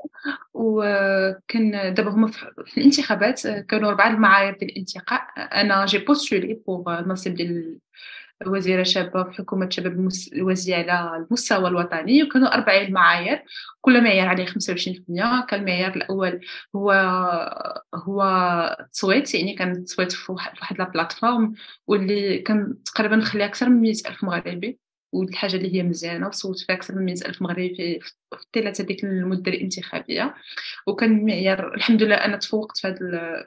وكان 0.54 1.94
دابا 1.94 2.10
هما 2.10 2.26
في 2.66 2.78
الانتخابات 2.78 3.46
كانوا 3.46 3.88
أربعة 3.88 4.10
المعايير 4.10 4.56
ديال 4.58 4.70
الانتقاء. 4.70 5.22
أنا 5.36 5.86
j'ai 5.86 5.98
postulé 5.98 6.54
pour 6.66 6.98
المنصب 6.98 7.34
ديال 7.34 7.78
وزيرة 8.46 8.82
شابة 8.82 9.24
في 9.24 9.32
حكومة 9.32 9.70
الشباب 9.70 10.08
الموازية 10.32 10.76
على 10.76 11.24
المستوى 11.24 11.68
الوطني. 11.68 12.22
وكانوا 12.22 12.54
أربعة 12.54 12.80
المعايير. 12.80 13.44
كل 13.80 14.04
معيار 14.04 14.28
عليه 14.28 14.46
25% 14.46 15.46
كان 15.48 15.60
المعيار 15.60 15.96
الأول 15.96 16.40
هو 16.76 16.92
هو 17.94 18.22
التصويت 18.80 19.34
يعني 19.34 19.54
كان 19.54 19.72
التصويت 19.72 20.12
في 20.12 20.32
واحد 20.32 20.78
la 20.78 20.88
plateforme. 20.88 21.54
واللي 21.86 22.38
كان 22.38 22.76
تقريبا 22.84 23.20
خليها 23.20 23.46
أكثر 23.46 23.68
من 23.68 23.80
100 23.80 23.92
ألف 24.06 24.24
مغربي 24.24 24.78
والحاجة 25.12 25.56
اللي 25.56 25.74
هي 25.74 25.82
مزيانة 25.82 26.28
وصوت 26.28 26.58
فيها 26.58 26.76
أكثر 26.76 26.94
من 26.94 27.04
100 27.04 27.14
ألف 27.14 27.42
مغربي 27.42 27.74
في 27.74 28.00
في 28.52 28.82
هذيك 28.82 29.04
المدة 29.04 29.52
الانتخابية. 29.52 30.34
وكان 30.86 31.18
المعيار 31.18 31.74
الحمد 31.74 32.02
لله 32.02 32.14
أنا 32.14 32.36
تفوقت 32.36 32.78
في 32.78 32.88
هذا 32.88 33.44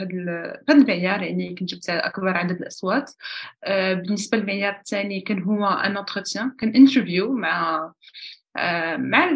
هذا 0.00 0.78
المعيار 0.80 1.22
يعني 1.22 1.54
كنت 1.54 1.74
جبت 1.74 1.90
أكبر 1.90 2.28
عدد 2.36 2.60
الأصوات. 2.60 3.12
آه، 3.64 3.94
بالنسبة 3.94 4.38
للمعيار 4.38 4.76
الثاني 4.76 5.20
كان 5.20 5.42
هو 5.42 5.66
un 5.66 5.96
entretien 5.96 6.50
كان 6.58 6.70
interview 6.76 7.32
مع 7.32 7.92
آه، 8.56 8.96
مع 8.96 9.30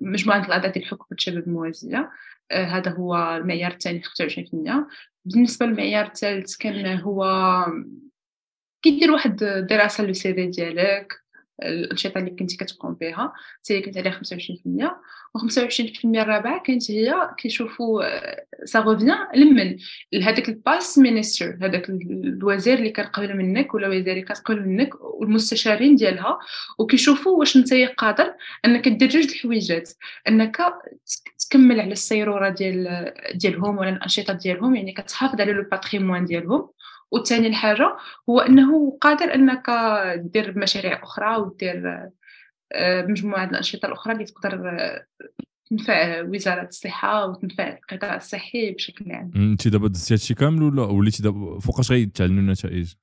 مجموعة 0.00 0.46
الأعضاء 0.46 0.72
ديال 0.72 0.86
حكومه 0.86 1.08
الشباب 1.12 1.46
الموازية. 1.46 2.10
آه، 2.50 2.64
هذا 2.64 2.90
هو 2.90 3.36
المعيار 3.36 3.72
الثاني 3.72 4.02
25% 4.02 4.86
بالنسبة 5.24 5.66
للمعيار 5.66 6.06
الثالث 6.06 6.56
كان 6.56 6.98
هو 7.00 7.24
كيدير 8.90 9.10
واحد 9.10 9.36
دراسه 9.70 10.04
لو 10.04 10.12
سي 10.12 10.34
في 10.34 10.46
ديالك 10.46 11.12
الأنشطة 11.62 12.18
اللي 12.18 12.30
كنتي 12.30 12.56
كتقوم 12.56 12.94
بها 12.94 13.32
حتى 13.58 13.74
هي 13.74 13.80
كانت 13.80 13.96
عليها 13.96 14.12
25% 14.12 14.20
و25% 15.38 16.04
الرابعة 16.04 16.62
كانت 16.62 16.90
هي 16.90 17.14
كيشوفوا 17.38 18.02
سا 18.64 18.78
غوفيان 18.78 19.16
لمن. 19.34 19.76
لهذاك 20.12 20.48
الباس 20.48 20.98
مينستر 20.98 21.58
هذاك 21.62 21.88
الوزير 21.90 22.78
اللي 22.78 22.90
كان 22.90 23.06
قبل 23.06 23.36
منك 23.36 23.74
ولا 23.74 23.88
وزير 23.88 24.12
اللي 24.12 24.22
كانت 24.22 24.38
قبل 24.38 24.68
منك 24.68 24.90
والمستشارين 25.00 25.96
ديالها 25.96 26.38
وكيشوفوا 26.78 27.38
واش 27.38 27.56
أنت 27.56 27.74
قادر 27.74 28.34
أنك 28.64 28.88
دير 28.88 29.08
جوج 29.08 29.24
الحويجات 29.24 29.92
أنك 30.28 30.56
تكمل 31.38 31.80
على 31.80 31.92
السيرورة 31.92 32.48
ديال 32.48 33.12
ديالهم 33.34 33.78
ولا 33.78 33.90
الأنشطة 33.90 34.32
ديالهم 34.32 34.76
يعني 34.76 34.92
كتحافظ 34.92 35.40
على 35.40 35.52
le 35.52 35.62
patrimoine 35.62 36.24
ديالهم. 36.24 36.68
وثاني 37.12 37.46
الحاجة 37.46 37.96
هو 38.30 38.40
إنه 38.40 38.98
قادر 39.00 39.34
إنك 39.34 39.70
دير 40.16 40.58
مشاريع 40.58 41.02
أخرى 41.02 41.36
ودير 41.36 42.10
آه، 42.72 43.02
مجموعة 43.02 43.44
الأنشطة 43.44 43.86
الأخرى 43.86 44.12
اللي 44.12 44.24
تقدر 44.24 44.70
آه، 44.70 45.06
تنفع 45.70 46.22
وزارة 46.22 46.68
الصحة 46.68 47.26
وتنفع 47.26 47.68
القطاع 47.68 48.16
الصحي 48.16 48.72
بشكل 48.72 49.12
عام. 49.12 49.30
انت 49.36 49.68
دابا 49.68 49.88
دزتي 49.88 50.14
هادشي 50.14 50.34
كامل 50.34 50.62
ولا 50.62 50.82
وليتي 50.82 51.22
دابا 51.22 51.58
فوقاش 51.58 51.90
غيتعلنوا 51.90 52.40
النتائج؟ 52.40 52.94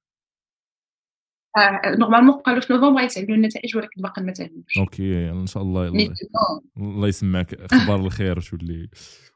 آه 1.57 1.95
normalement 1.99 2.33
قالوا 2.33 2.61
في 2.61 2.73
نوفمبر 2.73 3.01
غيتعلنوا 3.01 3.35
النتائج 3.35 3.77
ولكن 3.77 4.01
باقي 4.01 4.21
ما 4.21 4.31
تعلنوش. 4.31 4.77
OK 4.77 5.29
إن 5.29 5.47
شاء 5.47 5.63
الله 5.63 5.87
الله, 5.87 6.13
الله 6.77 7.07
يسمعك. 7.07 7.53
أخبار 7.73 7.99
الخير 7.99 8.41
تولي 8.41 8.89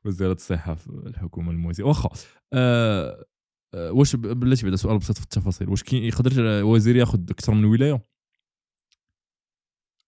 وزارة 0.06 0.34
الصحة 0.34 0.76
في 0.76 0.88
الحكومة 0.88 1.52
الموازية. 1.52 1.84
واخا 1.84 2.10
آه، 2.54 3.26
واش 3.74 4.16
بلاتي 4.16 4.64
بعدا 4.64 4.76
سؤال 4.76 4.98
بسيط 4.98 5.18
في 5.18 5.24
التفاصيل. 5.24 5.70
واش 5.70 5.84
كاين 5.84 6.04
يقدر 6.04 6.64
وزير 6.64 6.96
ياخذ 6.96 7.20
أكثر 7.30 7.54
من 7.54 7.66
ولاية؟ 7.66 8.02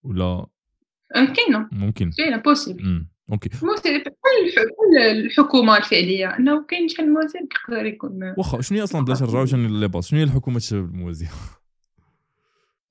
ولا؟ 0.02 0.46
كاينة 1.14 1.68
ممكن. 1.72 2.10
كاينة 2.10 2.36
possible 2.36 3.06
OK. 3.32 3.48
بحال 3.48 4.98
الحكومة 5.10 5.76
الفعلية 5.76 6.36
إنه 6.38 6.64
كاين 6.64 6.88
شحال 6.88 7.08
من 7.08 7.16
وزير 7.16 7.42
يقدر 7.42 7.86
يكون 7.86 8.34
واخا 8.38 8.60
شنو 8.60 8.78
هي 8.78 8.84
أصلا 8.84 9.04
بلاتي 9.04 9.24
نرجعو 9.24 9.44
les 9.60 9.88
bases 9.88 10.06
شنو 10.06 10.18
هي 10.18 10.24
الحكومة 10.24 10.56
الشباب 10.56 10.84
الموازية؟ 10.84 11.28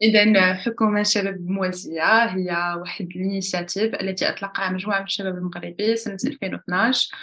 إذا 0.01 0.53
حكومة 0.53 1.01
الشباب 1.01 1.35
الموازية 1.35 2.25
هي 2.25 2.75
واحد 2.79 3.05
ال 3.15 3.22
initiative 3.22 3.95
التي 3.95 4.29
أطلقها 4.29 4.69
مجموعة 4.69 4.99
من 4.99 5.05
الشباب 5.05 5.35
المغربي 5.37 5.95
سنة 5.95 6.17
2012 6.25 7.09
آه، 7.13 7.17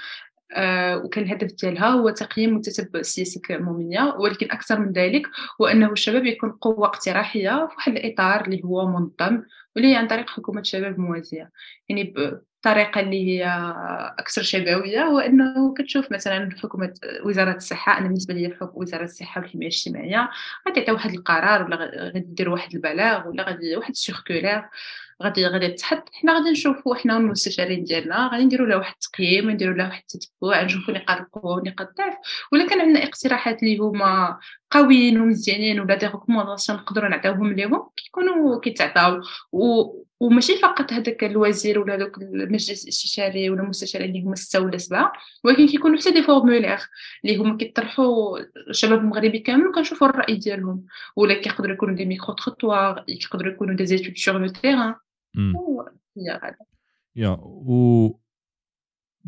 وكان 1.05 1.25
الهدف 1.25 1.53
ديالها 1.53 1.89
هو 1.89 2.11
تقييم 2.11 2.57
وتتبع 2.57 3.01
السياسة 3.01 3.41
العمومية 3.51 4.17
ولكن 4.19 4.51
أكثر 4.51 4.81
من 4.81 4.93
ذلك 4.93 5.27
هو 5.61 5.67
أنه 5.67 5.93
الشباب 5.93 6.27
يكون 6.27 6.51
قوة 6.51 6.87
اقتراحية 6.87 7.67
في 7.67 7.75
واحد 7.77 7.93
الإطار 7.97 8.45
اللي 8.45 8.65
هو 8.65 8.87
منظم 8.87 9.43
واللي 9.77 9.93
هي 9.93 9.97
عن 9.97 10.07
طريق 10.07 10.31
حكومة 10.31 10.61
الشباب 10.61 10.93
الموازية 10.95 11.51
يعني 11.89 12.15
بطريقة 12.67 13.01
اللي 13.01 13.27
هي 13.27 13.47
أكثر 14.19 14.43
شبابية 14.43 15.01
هو 15.05 15.19
أنه 15.19 15.75
كتشوف 15.75 16.13
مثلا 16.13 16.51
حكومة 16.63 16.95
وزارة 17.25 17.57
الصحة 17.57 17.99
أنا 17.99 18.07
بالنسبة 18.07 18.35
لي 18.35 18.57
وزارة 18.75 19.05
الصحة 19.05 19.41
والحماية 19.41 19.69
الاجتماعية 19.69 20.31
غادي 20.69 20.93
واحد 20.93 21.11
القرار 21.11 21.65
ولا 21.65 22.11
غادي 22.15 22.49
واحد 22.49 22.75
البلاغ 22.75 23.29
ولا 23.29 23.43
غادي 23.43 23.77
واحد 23.77 23.91
ال 23.91 23.97
circulaire. 23.97 24.63
غادي 25.23 25.47
غادي 25.47 25.69
تحط 25.69 26.09
حنا 26.13 26.35
غادي 26.35 26.51
نشوفوا 26.51 26.95
حنا 26.95 27.17
المستشارين 27.17 27.85
ديالنا 27.85 28.31
غادي 28.33 28.45
نديروا 28.45 28.67
له 28.67 28.77
واحد 28.77 28.95
التقييم 28.95 29.51
نديروا 29.51 29.75
له 29.75 29.85
واحد 29.85 30.03
التتبع 30.15 30.63
نشوفوا 30.63 30.95
نقاط 30.95 31.19
القوة 31.21 31.57
ونقاط 31.57 31.89
الضعف. 31.89 32.15
ولا 32.53 32.67
كان 32.67 32.81
عندنا 32.81 33.05
اقتراحات 33.05 33.63
اللي 33.63 33.79
هما 33.79 34.39
قويين 34.71 35.21
ومزيانين 35.21 35.81
ولا 35.81 35.95
des 35.95 36.07
recommandations 36.07 36.79
نقدروا 36.79 37.09
نعطيوهم 37.09 37.53
ليهم؟ 37.53 37.89
كيكونوا 37.97 38.61
كيتعطاو. 38.61 39.21
وماشي 40.21 40.57
فقط 40.57 40.93
هذاك 40.93 41.25
الوزير 41.25 41.79
ولا 41.79 41.95
هذاك 41.95 42.19
المجلس 42.19 42.85
الاستشاري 42.85 43.51
ولا 43.51 43.63
المستشار 43.63 44.03
اللي 44.03 44.23
هما 44.23 44.35
ستة 44.35 44.61
ولا 44.61 44.79
سبعة 44.79 45.13
ولكن 45.45 45.67
كيكونوا 45.67 45.99
حتى 45.99 46.11
des 46.11 46.23
formulaires 46.23 46.79
اللي 47.25 47.37
هما 47.37 47.57
كيطرحوا 47.57 48.39
الشباب 48.71 48.99
المغربي 48.99 49.39
كامل 49.39 49.67
وكنشوفوا 49.67 50.09
الرأي 50.09 50.35
ديالهم. 50.37 50.85
ولا 51.17 51.35
كيقدروا 51.35 51.75
يكونوا 51.75 51.95
des 51.95 52.05
micro-trottoirs 52.05 53.05
يقدروا 53.09 53.53
يكونوا 53.53 53.75
des 53.75 53.87
études 53.87 54.17
sur 54.17 54.39
le 54.39 54.47
terrain 54.49 54.95
هي 56.17 56.55
يا 57.17 57.31
و 57.41 58.11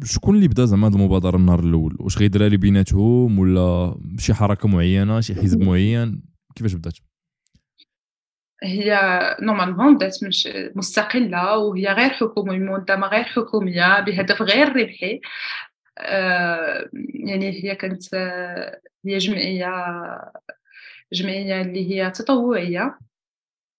شكون 0.05 0.35
اللي 0.37 0.49
بدا 0.49 0.65
زعما 0.65 0.89
هذه 0.89 0.95
المبادرة 0.95 1.37
النهار 1.37 1.61
الأول؟ 1.61 1.97
واش 2.01 2.19
غيديرها 2.19 2.49
لي 2.49 2.57
بيناتهم 2.57 3.39
ولا 3.39 3.95
شي 4.19 4.35
حركة 4.35 4.69
معينة 4.69 5.21
شي 5.21 5.35
حزب 5.35 5.61
معين؟ 5.61 6.23
كيفاش 6.55 6.75
بدات؟ 6.75 6.95
هي 8.63 9.01
normalement 9.43 9.97
بدات 9.97 10.25
مش 10.25 10.49
مستقلة 10.75 11.57
وهي 11.59 11.87
غير 11.87 12.11
حكومية 12.11 12.59
منظمه 12.59 13.07
غير 13.07 13.25
حكومية 13.25 14.01
بهدف 14.01 14.43
غير 14.43 14.69
ربحي. 14.77 15.21
آه 15.99 16.91
يعني 17.15 17.65
هي 17.65 17.75
كانت 17.75 18.15
هي 19.05 19.19
جمعية 19.19 19.73
جمعية 21.13 21.61
اللي 21.61 21.91
هي 21.91 22.11
تطوعية. 22.11 22.99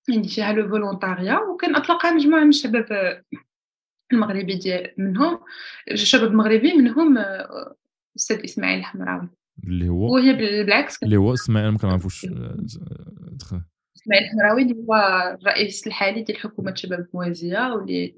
يعني 0.08 0.28
فيها 0.28 0.54
le 0.54 0.70
volontariat 0.70 1.40
وكان 1.40 1.76
اطلقها 1.76 2.12
مجموعة 2.12 2.44
من 2.44 2.50
الشباب 2.50 3.22
المغربي 4.14 4.56
ديال 4.56 4.94
منهم 4.98 5.40
الشباب 5.92 6.32
المغربي 6.32 6.74
منهم 6.74 7.18
الاستاذ 7.18 8.44
إسماعيل 8.44 8.80
الحمراوي 8.80 9.30
اللي 9.64 9.90
هو؟ 9.90 10.14
وهي 10.14 10.34
بالعكس. 10.34 11.04
اللي 11.04 11.18
هو 11.18 11.34
إسماعيل 11.34 11.72
ما 11.72 11.78
كنعرفوش 11.78 12.26
إسماعيل 13.98 14.24
الحمراوي 14.26 14.62
اللي 14.62 14.76
هو 14.88 14.96
الرئيس 15.42 15.88
الحالي 15.88 16.24
ديال 16.24 16.38
حكومة 16.38 16.76
شباب 16.76 17.00
الموازيه 17.00 17.74
واللي 17.74 18.16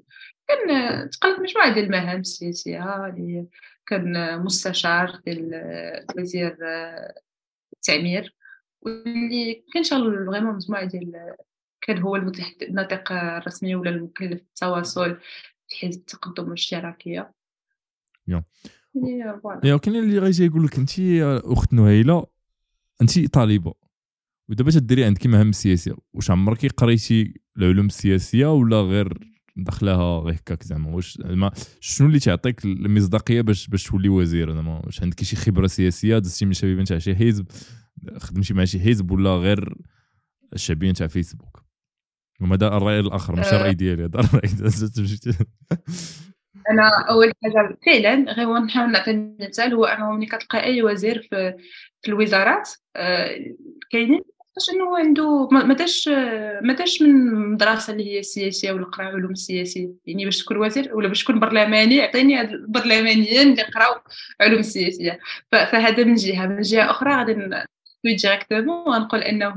كان 0.48 1.10
تقلد 1.10 1.40
مجموعة 1.40 1.74
ديال 1.74 1.84
المهام 1.84 2.20
السياسية 2.20 3.06
اللي 3.06 3.46
كان 3.86 4.38
مستشار 4.44 5.20
ديال 5.26 5.50
وزير 6.18 6.56
التعمير 7.72 8.36
واللي 8.82 9.64
كان 9.74 9.82
شغل 9.82 10.26
فريمون 10.26 10.54
مجموعة 10.54 10.84
ديال 10.84 11.34
كان 11.82 11.98
هو 11.98 12.16
الناطق 12.16 13.12
الرسمي 13.12 13.74
ولا 13.74 13.90
المكلف 13.90 14.40
بالتواصل 14.40 15.16
في 15.68 15.76
حزب 15.76 16.00
التقدم 16.00 16.44
والاشتراكية. 16.44 17.32
يا. 18.28 18.44
يا 19.64 19.76
كاين 19.76 19.96
اللي 19.96 20.18
غيجي 20.18 20.44
يقول 20.44 20.64
لك 20.64 20.78
انت 20.78 20.90
أخت 21.44 21.72
نهيلة 21.72 22.26
انت 23.02 23.34
طالبة 23.34 23.74
ودابا 24.48 24.70
تديري 24.70 25.04
عندك 25.04 25.26
مهام 25.26 25.52
سياسيه 25.52 25.94
واش 26.12 26.30
عمرك 26.30 26.66
قريتي 26.66 27.34
العلوم 27.56 27.86
السياسية 27.86 28.52
ولا 28.52 28.80
غير 28.80 29.18
دخلها 29.56 30.20
غير 30.20 30.34
هكاك 30.34 30.62
زعما؟ 30.62 30.94
واش 30.94 31.18
زعما 31.18 31.50
شنو 31.80 32.08
اللي 32.08 32.18
تعطيك 32.18 32.64
المصداقية 32.64 33.40
باش 33.40 33.68
باش 33.68 33.84
تولي 33.84 34.08
وزير 34.08 34.54
زعما؟ 34.54 34.86
واش 34.86 35.02
عندك 35.02 35.22
شي 35.22 35.36
خبرة 35.36 35.66
سياسية؟ 35.66 36.18
دزتي 36.18 36.44
من 36.44 36.52
شبيبه 36.52 36.84
تاع 36.84 36.98
شي 36.98 37.16
حزب 37.16 37.46
خدمتي 38.18 38.54
مع 38.54 38.64
شي 38.64 38.80
حزب 38.80 39.10
ولا 39.10 39.36
غير 39.36 39.74
الشعبية 40.52 40.92
تاع 40.92 41.06
فيسبوك؟ 41.06 41.61
دار 42.56 42.76
الرأي 42.76 43.00
الآخر 43.00 43.36
ماشي 43.36 43.56
الرأي 43.56 43.74
ديالي 43.74 44.04
هذا 44.04 44.20
الرأي. 44.20 44.50
أنا 46.70 46.90
أول 47.10 47.32
حاجة 47.42 47.78
فعلا 47.86 48.32
غير 48.32 48.58
نحاول 48.58 48.92
نعطي 48.92 49.32
مثال 49.40 49.74
هو 49.74 49.84
أنه 49.84 50.12
ملي 50.12 50.26
كتلقى 50.26 50.64
أي 50.64 50.82
وزير 50.82 51.28
في 51.30 51.54
في 52.02 52.08
الوزارات 52.08 52.70
آه، 52.96 53.38
كاينين 53.90 54.22
باش 54.56 54.70
أنه 54.70 54.98
عنده 54.98 55.48
ما 55.48 55.74
داش 55.74 56.08
ما 56.62 56.74
داش 56.74 57.02
من 57.02 57.34
مدرسة 57.34 57.92
اللي 57.92 58.16
هي 58.18 58.22
سياسيه 58.22 58.72
ولا 58.72 58.84
قرأ 58.84 59.04
علوم 59.04 59.30
السياسية. 59.30 59.90
يعني 60.06 60.24
باش 60.24 60.44
تكون 60.44 60.56
وزير 60.56 60.96
ولا 60.96 61.08
باش 61.08 61.24
تكون 61.24 61.40
برلماني 61.40 62.00
عطيني 62.02 62.36
هاد 62.40 62.50
البرلمانيين 62.50 63.50
اللي 63.50 63.62
قراو 63.62 63.94
علوم 64.40 64.58
السياسية. 64.58 65.18
فهذا 65.52 66.04
من 66.04 66.14
جهة. 66.14 66.46
من 66.46 66.60
جهة 66.60 66.90
أخرى 66.90 67.14
غادي 67.14 67.32
ديريكتومون 68.04 68.94
غنقول 68.94 69.20
إنه 69.20 69.54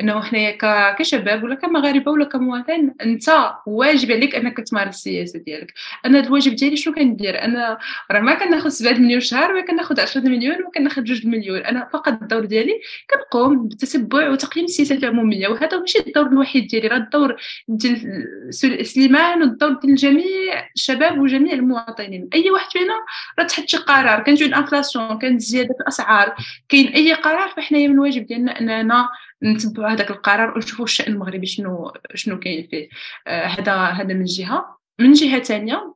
إنه 0.00 0.22
حنايا 0.22 0.58
كشباب 0.92 1.44
ولا 1.44 1.54
كمغاربة 1.54 2.12
ولا 2.12 2.24
كمواطن 2.24 2.94
أنت 3.02 3.52
واجب 3.66 4.12
عليك 4.12 4.34
إنك 4.34 4.56
تمارس 4.56 4.94
السياسة 4.94 5.38
ديالك. 5.38 5.72
أنا 6.06 6.20
الواجب 6.20 6.54
ديالي 6.54 6.76
شنو 6.76 6.94
كندير؟ 6.94 7.44
أنا 7.44 7.78
راه 8.10 8.20
ما 8.20 8.34
كناخذ 8.34 8.68
7 8.68 8.92
مليون 8.92 9.20
شهر 9.20 9.52
ما 9.52 9.60
كناخذ 9.60 10.00
10 10.00 10.20
مليون 10.20 10.62
ما 10.62 10.70
كناخذ 10.74 11.02
2 11.02 11.30
مليون. 11.30 11.60
أنا 11.60 11.88
فقط 11.92 12.08
الدور 12.22 12.44
ديالي 12.44 12.80
كنقوم 13.10 13.68
بالتتبع 13.68 14.28
وتقييم 14.28 14.64
السياسة 14.64 14.94
العمومية 14.94 15.48
وهذا 15.48 15.78
ماشي 15.78 15.98
الدور 15.98 16.26
الوحيد 16.26 16.66
ديالي 16.66 16.88
راه 16.88 16.96
الدور 16.96 17.36
ديال 17.68 18.54
سليمان 18.86 19.42
والدور 19.42 19.72
ديال 19.72 19.94
جميع 19.94 20.68
الشباب 20.74 21.18
وجميع 21.18 21.52
المواطنين. 21.52 22.28
أي 22.34 22.50
واحد 22.50 22.70
فينا 22.70 22.94
راه 23.38 23.46
تحت 23.46 23.68
شي 23.68 23.76
قرار 23.76 24.22
كنجيو 24.22 24.48
الإنفلاسيون 24.48 25.18
كانت 25.18 25.40
زيادة 25.40 25.74
في 25.74 25.80
الأسعار 25.80 26.34
كاين 26.68 26.88
أي 26.88 27.12
قرار 27.12 27.49
فحنايا 27.56 27.88
من 27.88 27.94
الواجب 27.94 28.26
ديالنا 28.26 28.60
اننا 28.60 29.08
نتبعوا 29.42 29.88
هذاك 29.90 30.10
القرار 30.10 30.54
ونشوفوا 30.54 30.84
الشأن 30.84 31.12
المغربي 31.12 31.46
شنو 31.46 31.92
شنو 32.14 32.38
كاين 32.38 32.68
فيه. 32.70 32.88
آه، 33.26 33.46
هذا 33.46 33.72
آه 33.72 33.90
هذا 33.90 34.14
من 34.14 34.24
جهة. 34.24 34.78
من 35.00 35.12
جهة 35.12 35.42
ثانية 35.42 35.94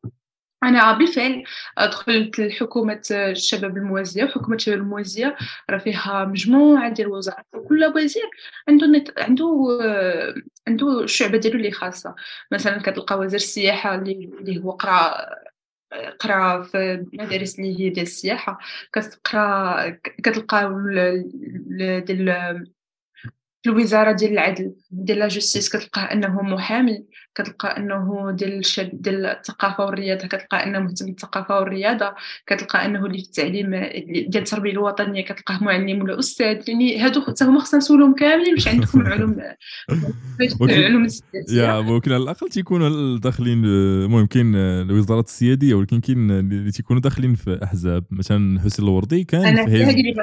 أنا 0.62 0.92
بالفعل 0.92 1.44
دخلت 1.78 2.38
لحكومة 2.38 3.02
الشباب 3.10 3.76
الموازية 3.76 4.24
وحكومة 4.24 4.56
الشباب 4.56 4.78
الموازية 4.78 5.36
راه 5.70 5.78
فيها 5.78 6.24
مجموعة 6.24 6.92
ديال 6.92 7.08
الوزارات 7.08 7.46
وكل 7.54 7.84
وزير 7.84 8.30
عنده 8.68 8.86
نت... 8.86 9.18
عنده 9.18 9.78
عنده 10.68 11.00
الشعبه 11.00 11.38
ديالو 11.38 11.56
اللي 11.56 11.70
خاصة. 11.70 12.14
مثلا 12.52 12.78
كتلقى 12.82 13.18
وزير 13.18 13.36
السياحة 13.40 13.94
اللي 13.94 14.64
هو 14.64 14.70
قرأ 14.70 15.14
قرا 16.20 16.62
في 16.62 16.92
المدارس 16.92 17.58
اللي 17.58 17.80
هي 17.80 17.90
ديال 17.90 18.06
السياحة 18.06 18.58
كتقرا 18.92 19.90
كتلقى 19.90 20.84
ديال 22.06 22.73
الوزارة 23.66 24.12
ديال 24.12 24.32
العدل 24.32 24.74
ديال 24.90 25.18
لا 25.18 25.28
جوستيس 25.28 25.68
كتلقاه 25.68 26.02
أنه 26.02 26.42
محامي 26.42 27.04
كتلقى 27.34 27.76
أنه 27.76 28.30
ديال 28.30 28.62
ديال 28.92 29.26
الثقافة 29.26 29.84
والرياضة 29.84 30.26
كتلقى 30.26 30.64
أنه 30.64 30.78
مهتم 30.78 31.06
بالثقافة 31.06 31.58
والرياضة 31.58 32.14
كتلقى 32.46 32.84
أنه 32.84 33.06
اللي 33.06 33.18
في 33.18 33.24
التعليم 33.24 33.70
ديال 34.28 34.42
التربية 34.42 34.70
الوطنية 34.70 35.24
كتلقاه 35.24 35.64
معلم 35.64 36.02
ولا 36.02 36.18
أستاذ 36.18 36.68
يعني 36.68 36.98
هادو 36.98 37.20
حتى 37.20 37.44
هما 37.44 37.60
خصنا 37.60 37.78
نسولهم 37.78 38.14
كاملين 38.14 38.54
باش 38.54 38.68
عندكم 38.68 39.06
علوم 39.06 39.36
علوم 40.60 41.08
يا 41.50 41.80
ممكن 41.80 42.12
على 42.12 42.22
الأقل 42.22 42.48
تيكونوا 42.48 43.18
داخلين 43.18 43.64
المهم 43.64 44.26
كاين 44.26 44.56
الوزارات 44.56 45.26
السيادية 45.26 45.74
ولكن 45.74 46.00
كاين 46.00 46.30
اللي 46.30 46.70
تيكونوا 46.70 47.02
داخلين 47.02 47.34
في 47.34 47.60
أحزاب 47.64 48.04
مثلا 48.10 48.60
حسين 48.60 48.84
الوردي 48.84 49.24
كان 49.24 49.66
في 49.66 50.14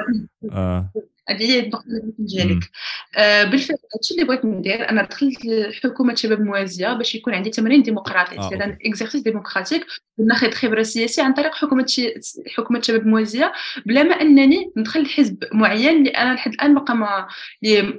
آه. 0.50 0.92
هذه 1.28 1.42
هي 1.42 1.60
النقطة 1.60 1.84
اللي 1.86 2.12
ديالك 2.18 2.70
آه 3.16 3.44
بالفعل 3.44 3.76
هادشي 3.94 4.14
اللي 4.14 4.24
بغيت 4.24 4.44
ندير 4.44 4.90
أنا 4.90 5.02
دخلت 5.02 5.44
لحكومه 5.44 6.14
شباب 6.14 6.40
موازية 6.40 6.92
باش 6.92 7.14
يكون 7.14 7.34
عندي 7.34 7.50
تمرين 7.50 7.82
ديمقراطي 7.82 8.38
آه. 8.38 8.48
c'est 8.48 8.76
exercice 8.86 9.22
démocratique 9.22 9.86
ناخذ 10.18 10.50
خبرة 10.50 10.82
سياسية 10.82 11.22
عن 11.22 11.32
طريق 11.32 11.54
حكومة 11.54 11.86
شي... 11.86 12.14
حكومة 12.56 12.80
شباب 12.80 13.06
موازية 13.06 13.52
بلا 13.86 14.02
ما 14.02 14.20
أنني 14.20 14.72
ندخل 14.76 15.02
لحزب 15.02 15.44
معين 15.52 15.96
اللي 15.96 16.10
أنا 16.10 16.34
لحد 16.34 16.52
الآن 16.52 16.74
باقا 16.74 16.94
ما 16.94 17.26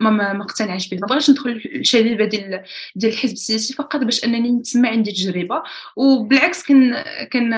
ما 0.02 0.34
ما, 0.34 0.44
اقتنعش 0.44 0.90
به. 0.90 0.98
ما 1.02 1.08
بغيتش 1.08 1.30
ندخل 1.30 1.62
الشبيبه 1.76 2.26
ديال 2.26 2.64
ديال 2.96 3.12
الحزب 3.12 3.34
السياسي 3.34 3.74
فقط 3.74 4.00
باش 4.00 4.24
أنني 4.26 4.52
نتسمع 4.52 4.90
عندي 4.90 5.12
تجربة. 5.12 5.64
وبالعكس 5.96 6.64
كن 6.64 6.96
كن 7.34 7.54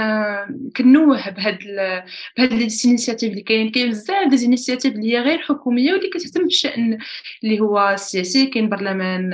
كنوه 0.77 1.29
بهاد 1.29 1.57
ال... 1.61 2.03
بهاد 2.37 2.51
اللي 2.51 3.41
كاين. 3.41 3.71
كاين 3.71 3.89
بزاف 3.89 4.27
ديال 4.29 4.39
ال 4.39 4.44
initiatives 4.44 4.95
اللي 4.95 5.13
هي 5.13 5.19
غير 5.19 5.39
حكوميه 5.65 5.93
واللي 5.93 6.09
كتهتم 6.09 6.43
بالشان 6.43 6.97
اللي 7.43 7.59
هو 7.59 7.89
السياسي. 7.89 8.45
كاين 8.45 8.69
برلمان 8.69 9.31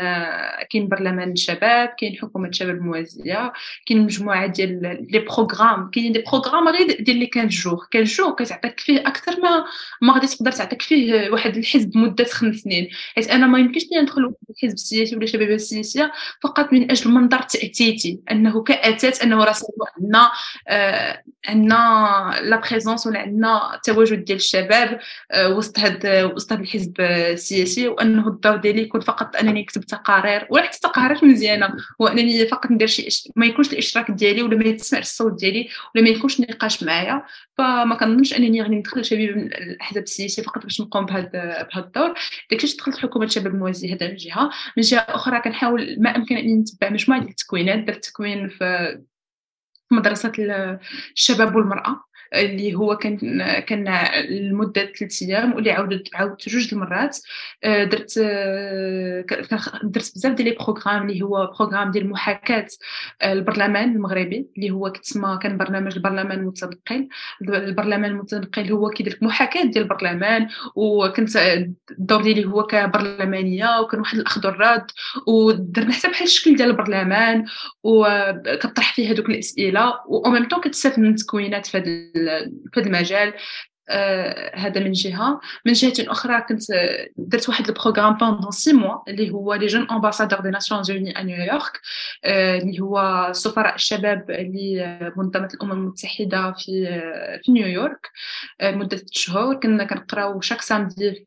كاين 0.70 0.88
برلمان 0.88 1.32
الشباب 1.32 1.90
كاين 2.00 2.18
حكومة 2.22 2.52
شباب 2.52 2.82
موازيه 2.82 3.54
كاين 3.86 4.02
مجموعة 4.02 4.48
ديال 4.48 5.06
les 5.12 5.20
programmes. 5.20 5.90
كاين 5.90 6.12
des 6.12 6.24
programmes 6.32 6.68
غير 6.68 7.02
ديال 7.02 7.18
les 7.18 7.30
15 7.36 7.64
jours 7.64 7.78
15 7.94 8.24
jours 8.24 8.36
كتعطيك 8.36 8.80
فيه 8.80 9.00
أكثر 9.00 9.42
ما 9.42 9.66
ما 10.02 10.14
غادي 10.14 10.28
تقدر 10.28 10.52
تعطيك 10.52 10.82
فيه 10.82 11.30
واحد 11.30 11.58
الحزب 11.58 11.98
مدة 11.98 12.26
خمس 12.26 12.56
سنين. 12.56 12.90
حيت 13.16 13.30
أنا 13.30 13.48
ما 13.48 13.60
يمكنش 13.60 13.84
لي 13.92 14.02
ندخل 14.02 14.34
الحزب 14.50 14.74
السياسي 14.74 15.16
ولا 15.16 15.26
شباب 15.26 15.50
السياسيه 15.50 16.12
فقط 16.44 16.74
من 16.74 16.92
أجل 16.92 17.12
منظر 17.12 17.42
تأتيتي. 17.42 18.20
أنه 18.32 18.64
كاتات 18.64 19.22
أنه 19.22 19.44
راه 19.44 19.54
عندنا 19.98 20.32
آه 20.68 21.24
عندنا 21.48 21.76
la 22.42 22.62
présence 22.70 23.08
ولا 23.08 23.20
عندنا 23.20 23.76
التواجد 23.76 24.26
ديال 24.26 24.38
الشباب 24.38 25.00
آه 25.32 25.50
وسط 25.58 25.80
هاد 25.80 26.06
هاد 26.52 26.60
الحزب 26.60 27.02
السياسي 27.02 27.88
وأنه 27.88 28.28
الدور 28.28 28.56
ديالي 28.56 28.82
يكون 28.82 29.02
فقط 29.02 29.36
أنني 29.36 29.62
نكتب 29.62 29.82
تقارير 29.82 30.48
ولا 30.50 30.64
حتى 30.64 30.80
تقارير 30.80 31.26
مزيانة 31.26 31.70
وانني 32.00 32.46
فقط 32.46 32.72
ندير 32.72 32.88
شي 32.88 33.32
ما 33.36 33.46
يكونش 33.46 33.74
الإشتراك 33.74 34.12
ديالي 34.12 34.44
ولا 34.44 34.58
ما 34.58 34.66
يتسمعش 34.66 35.04
الصوت 35.04 35.40
ديالي 35.40 35.70
ولا 35.96 36.04
ما 36.04 36.10
يكونش 36.10 36.42
نقاش 36.42 36.84
معايا. 36.84 37.24
فما 37.58 37.96
كنظنش 37.96 38.34
أنني 38.34 38.62
غادي 38.62 38.76
ندخل 38.76 39.06
شباب 39.06 39.30
الاحزاب 39.38 40.04
السياسيه 40.04 40.44
فقط 40.44 40.64
باش 40.64 40.82
نقوم 40.82 41.06
بهذا 41.06 41.68
بهذا 41.74 41.86
الدور. 41.86 42.14
داكشي 42.52 42.78
دخلت 42.78 42.98
حكومه 42.98 43.26
الشباب 43.26 43.54
الموازي 43.54 43.94
هذا 43.94 44.08
من 44.08 44.16
جهة. 44.16 44.50
من 44.78 44.84
جهة 44.84 45.00
أخرى 45.00 45.42
كنحاول 45.42 45.96
ما 46.00 46.16
أمكن 46.16 46.38
أني 46.38 46.58
نتبع 46.58 46.90
مجموعة 46.90 47.22
ديال 47.22 47.32
التكوينات. 47.32 47.80
درت 47.80 48.06
تكوين 48.06 48.50
في 48.50 49.00
مدرسة 49.92 50.32
الشباب 51.16 51.56
والمرأة. 51.56 52.04
اللي 52.34 52.76
هو 52.76 52.98
كان 52.98 53.18
كان 53.60 53.98
لمدة 54.30 54.92
ثلاث 55.00 55.22
أيام 55.24 55.54
واللي 55.54 55.72
عاودت 55.72 56.16
عاودت 56.16 56.50
جوج 56.50 56.74
المرات. 56.74 57.18
آه، 57.64 57.84
درت 57.84 58.20
آه، 58.24 59.26
درت 59.84 60.12
بزاف 60.16 60.34
ديال 60.34 60.48
les 60.48 60.56
programmes 60.56 61.10
اللي 61.10 61.22
هو 61.22 61.54
programme 61.58 61.92
ديال 61.92 62.10
محاكاة 62.10 62.68
البرلمان 63.24 63.96
المغربي 63.96 64.48
اللي 64.58 64.72
هو 64.72 64.92
كتسمى 64.92 65.40
كان 65.42 65.58
برنامج 65.58 65.94
البرلمان 65.96 66.40
المتنقل. 66.40 67.08
البرلمان 67.42 68.12
المتنقل 68.12 68.72
هو 68.72 68.90
كيدير 68.90 69.18
محاكاة 69.22 69.64
ديال 69.64 69.84
البرلمان 69.84 70.48
وكنت 70.76 71.38
الدور 71.92 72.22
ديالي 72.22 72.46
هو 72.46 72.64
كبرلمانية 72.64 73.80
وكان 73.80 74.00
واحد 74.00 74.18
الاخذ 74.18 74.48
والرد 74.48 74.86
ودرنا 75.28 75.94
حتى 75.94 76.08
بحال 76.08 76.28
الشكل 76.28 76.56
ديال 76.56 76.70
البرلمان 76.70 77.46
وكطرح 77.84 78.94
فيه 78.94 79.12
هذوك 79.12 79.30
الأسئلة 79.30 79.94
و 80.08 80.30
même 80.30 80.48
temps 80.48 80.62
كتستافد 80.62 81.00
من 81.00 81.10
التكوينات 81.10 81.66
في 81.66 81.78
هذا 81.78 82.21
في 82.74 82.80
المجال 82.80 83.34
آه 83.90 84.56
هذا 84.56 84.82
من 84.82 84.92
جهة. 84.92 85.40
من 85.66 85.74
جهة 85.74 85.94
أخرى 86.00 86.42
كنت 86.42 86.62
درت 87.18 87.50
واحد 87.50 87.68
ال 87.68 87.72
programme 87.72 88.14
pendant 88.18 88.52
six 88.52 88.74
mois 88.74 88.98
اللي 89.08 89.32
هو 89.32 89.54
les 89.54 89.68
jeunes 89.68 89.88
ambassadeurs 89.92 90.40
des 90.40 90.50
Nations 90.50 90.74
Unies 90.74 90.92
à 90.92 90.99
New 90.99 91.20
York 91.20 91.80
آه 92.26 92.58
اللي 92.58 92.80
هو 92.80 93.28
سفراء 93.32 93.76
الشباب 93.76 94.32
لمنظمه 94.32 95.50
الأمم 95.54 95.72
المتحدة 95.72 96.52
في 96.52 97.02
في 97.44 97.52
نيويورك 97.52 98.10
آه 98.62 98.72
مدة 98.72 99.02
شهور. 99.12 99.56
كنا 99.60 99.84
كنقراو 99.84 100.42
chaque 100.42 100.62
samedi 100.62 101.12
في 101.14 101.24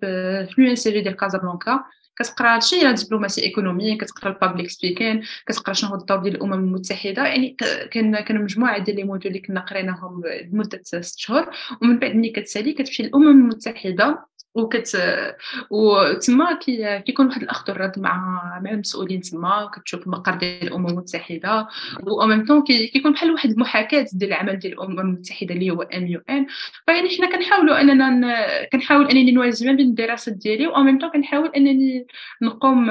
في 0.47 0.53
ال 0.59 0.62
université 0.62 1.01
ديال 1.01 1.17
كازابلانكا 1.17 1.85
كتقرا 2.17 2.55
هادشي 2.55 2.81
la 2.81 2.93
diplomatie 2.93 3.43
économie 3.43 3.97
كتقرا 3.97 4.33
ال 4.33 4.38
public 4.38 4.71
speaking 4.71 5.23
كتقرا 5.47 5.75
شنو 5.75 5.91
هو 5.91 5.97
الدور 5.97 6.19
ديال 6.19 6.35
الأمم 6.35 6.53
المتحدة 6.53 7.27
يعني 7.27 7.57
كان 7.91 8.21
كان 8.21 8.45
مجموعة 8.45 8.79
ديال 8.79 8.97
les 8.97 9.05
modules 9.05 9.29
اللي 9.29 9.41
كنا 9.41 9.61
قريناهم 9.61 10.23
لمدة 10.53 10.81
ست 10.85 11.19
شهور 11.19 11.51
ومن 11.83 11.99
بعد 11.99 12.17
ملي 12.17 12.29
كتسالي 12.29 12.73
كتمشي 12.73 13.03
للأمم 13.03 13.29
المتحدة 13.29 14.27
وكت 14.55 14.99
وتما 15.71 16.55
كي 16.55 17.01
كيكون 17.01 17.27
واحد 17.27 17.43
الاخذ 17.43 17.73
والرد 17.73 17.99
مع 17.99 18.17
مع 18.65 18.71
المسؤولين 18.71 19.21
تما 19.21 19.71
كتشوف 19.75 20.07
المقر 20.07 20.35
ديال 20.35 20.63
الأمم 20.63 20.87
المتحدة. 20.87 21.69
و 22.03 22.27
même 22.27 22.47
temps 22.47 22.63
كيكون 22.63 23.13
بحال 23.13 23.31
واحد 23.31 23.51
المحاكاة 23.51 24.07
ديال 24.13 24.33
العمل 24.33 24.59
ديال 24.59 24.73
الأمم 24.73 25.01
المتحدة 25.01 25.55
اللي 25.55 25.71
هو 25.71 25.83
MUN 25.83 26.47
فيعني 26.87 27.09
حنا 27.09 27.31
كنحاولوا 27.37 27.81
أننا 27.81 28.45
كنحاول 28.73 29.09
أنني 29.09 29.33
نوازن 29.33 29.77
بين 29.77 29.87
الدراسات 29.87 30.35
ديالي 30.35 30.67
و 30.67 30.77
ميم 30.77 30.99
طون 30.99 31.11
كنحاول 31.11 31.49
أنني 31.57 32.07
نقوم 32.43 32.91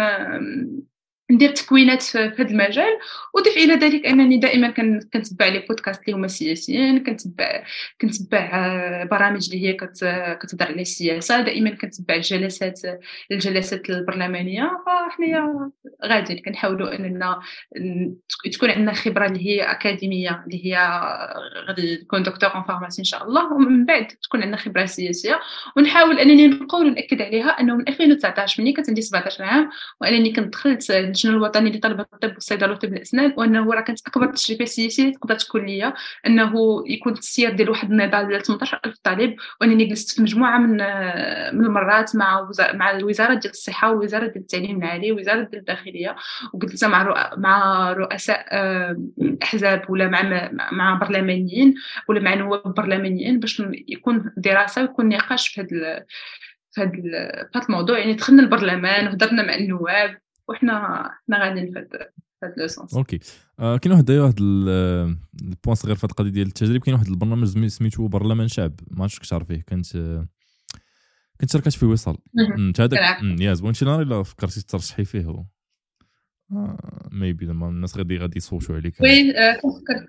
ندير 1.32 1.51
تكوينات 1.51 2.01
في 2.01 2.17
هذا 2.17 2.49
المجال 2.49 2.99
وضيف 3.34 3.57
إلى 3.57 3.74
ذلك 3.74 4.05
أنني 4.05 4.38
دائما 4.38 4.69
كنتبع 5.13 5.47
لي 5.47 5.59
بودكاست 5.59 6.01
اللي 6.01 6.17
هما 6.17 6.28
سياسيين 6.28 7.03
كنتبع 7.03 7.63
كنتبع 8.01 8.49
آه، 8.53 9.03
برامج 9.03 9.49
اللي 9.53 9.67
هي 9.67 9.74
كتهضر 9.74 10.65
على 10.65 10.82
السياسة 10.82 11.41
دائما 11.41 11.69
كنتبع 11.69 12.15
الجلسات 12.15 12.82
الجلسات 13.32 13.89
البرلمانية. 13.89 14.71
فحنايا 14.86 15.71
غادي 16.05 16.36
كنحاولوا 16.36 16.95
أننا 16.95 17.39
تكون 18.53 18.69
عندنا 18.69 18.93
خبرة 18.93 19.26
اللي 19.26 19.45
هي 19.45 19.61
أكاديمية 19.61 20.43
اللي 20.45 20.65
هي 20.65 20.78
غادي 21.67 21.97
تكون 21.97 22.24
دكتور 22.24 22.55
ان 22.55 22.63
فارماسي 22.63 22.99
إن 22.99 23.05
شاء 23.05 23.24
الله. 23.24 23.53
ومن 23.53 23.86
بعد 23.86 24.07
تكون 24.07 24.41
عندنا 24.41 24.57
خبرة 24.57 24.86
سياسية. 24.86 25.39
ونحاول 25.78 26.19
أنني 26.19 26.47
نقول 26.47 26.88
ونأكد 26.88 27.21
عليها 27.21 27.49
أنه 27.49 27.76
من 27.76 27.88
2019 27.88 28.63
ملي 28.63 28.74
كنت 28.74 28.89
عندي 28.89 29.01
17 29.01 29.43
عام 29.43 29.69
وأنني 30.01 30.34
كنت 30.34 30.53
دخلت 30.53 30.82
اللجنه 31.14 31.34
الوطني 31.34 31.72
لطلبه 31.72 32.05
الطب 32.14 32.34
والصيدلة 32.34 32.72
وطب 32.72 32.93
الاسنان 32.93 33.34
وأنه 33.38 33.74
راه 33.74 33.82
كانت 33.82 34.07
أكبر 34.07 34.26
تجربه 34.26 34.66
سياسية 34.66 35.11
تقدر 35.14 35.36
تكون 35.36 35.66
ليا 35.66 35.93
أنه 36.28 36.84
يكون 36.88 37.14
التسيير 37.14 37.51
ديال 37.51 37.70
واحد 37.70 37.91
النضال 37.91 38.28
ديال 38.28 38.45
18000 38.45 38.97
طالب 39.03 39.36
وانني 39.61 39.86
جلست 39.86 40.16
في 40.16 40.22
مجموعة 40.22 40.57
من 40.57 40.72
من 41.57 41.66
المرات 41.66 42.16
مع 42.16 42.49
مع 42.74 42.91
الوزارة 42.91 43.34
ديال 43.34 43.53
الصحة 43.53 43.91
ووزارة 43.91 44.28
ديال 44.28 44.38
التعليم 44.38 44.78
العالي 44.78 45.11
ووزارة 45.11 45.41
ديال 45.43 45.59
الداخلية 45.59 46.16
وجلست 46.53 46.86
مع 46.86 47.32
مع 47.38 47.91
رؤساء 47.93 48.45
أحزاب 49.43 49.89
ولا 49.89 50.07
مع 50.07 50.49
مع 50.72 50.93
برلمانيين 50.93 51.74
ولا 52.09 52.20
مع 52.20 52.34
نواب 52.34 52.74
برلمانيين 52.74 53.39
باش 53.39 53.64
يكون 53.88 54.32
دراسة 54.38 54.82
ويكون 54.82 55.09
نقاش 55.09 55.47
في 55.47 55.61
هذا 55.61 56.05
في 56.74 56.82
هذا 56.82 57.66
الموضوع. 57.70 57.99
يعني 57.99 58.14
دخلنا 58.14 58.43
البرلمان 58.43 59.07
وهضرنا 59.07 59.43
مع 59.43 59.55
النواب. 59.55 60.18
وحنا 60.49 61.09
حنا 61.27 61.43
غاديين 61.43 61.73
في 61.73 61.79
هذا 62.43 62.53
le 62.57 62.67
sens. 62.67 62.93
okay. 62.93 63.19
آه 63.59 63.77
كاين 63.77 63.93
واحد 63.93 64.11
واحد 64.11 64.39
ال 64.41 64.64
point 64.64 65.75
صغير 65.75 65.95
في 65.95 66.03
القضية 66.03 66.29
ديال 66.29 66.47
التجريب. 66.47 66.83
كاين 66.83 66.95
واحد 66.95 67.07
البرنامج 67.07 67.67
سميتو 67.67 68.07
برلمان 68.07 68.47
شعب. 68.47 68.79
ما 68.91 69.03
عرفتش 69.03 69.29
تعرفيه 69.29 69.61
كانت 69.67 69.97
كنت 71.41 71.51
شاركت 71.51 71.73
في 71.73 71.85
وصال 71.85 72.17
انت 72.57 72.81
هذاك 72.81 73.23
يا 73.23 73.53
زوين 73.53 73.73
شي 73.73 73.85
نهار 73.85 74.01
الا 74.01 74.23
فكرتي 74.23 74.61
ترشحي 74.61 75.05
فيه؟ 75.05 75.25
هو 75.25 75.45
maybe 77.11 77.45
زعما 77.45 77.69
الناس 77.69 77.97
غادي 77.97 78.17
غادي 78.17 78.37
يصوتوا 78.37 78.75
عليك. 78.75 79.01
oui 79.01 79.34
فكرت. 79.33 80.07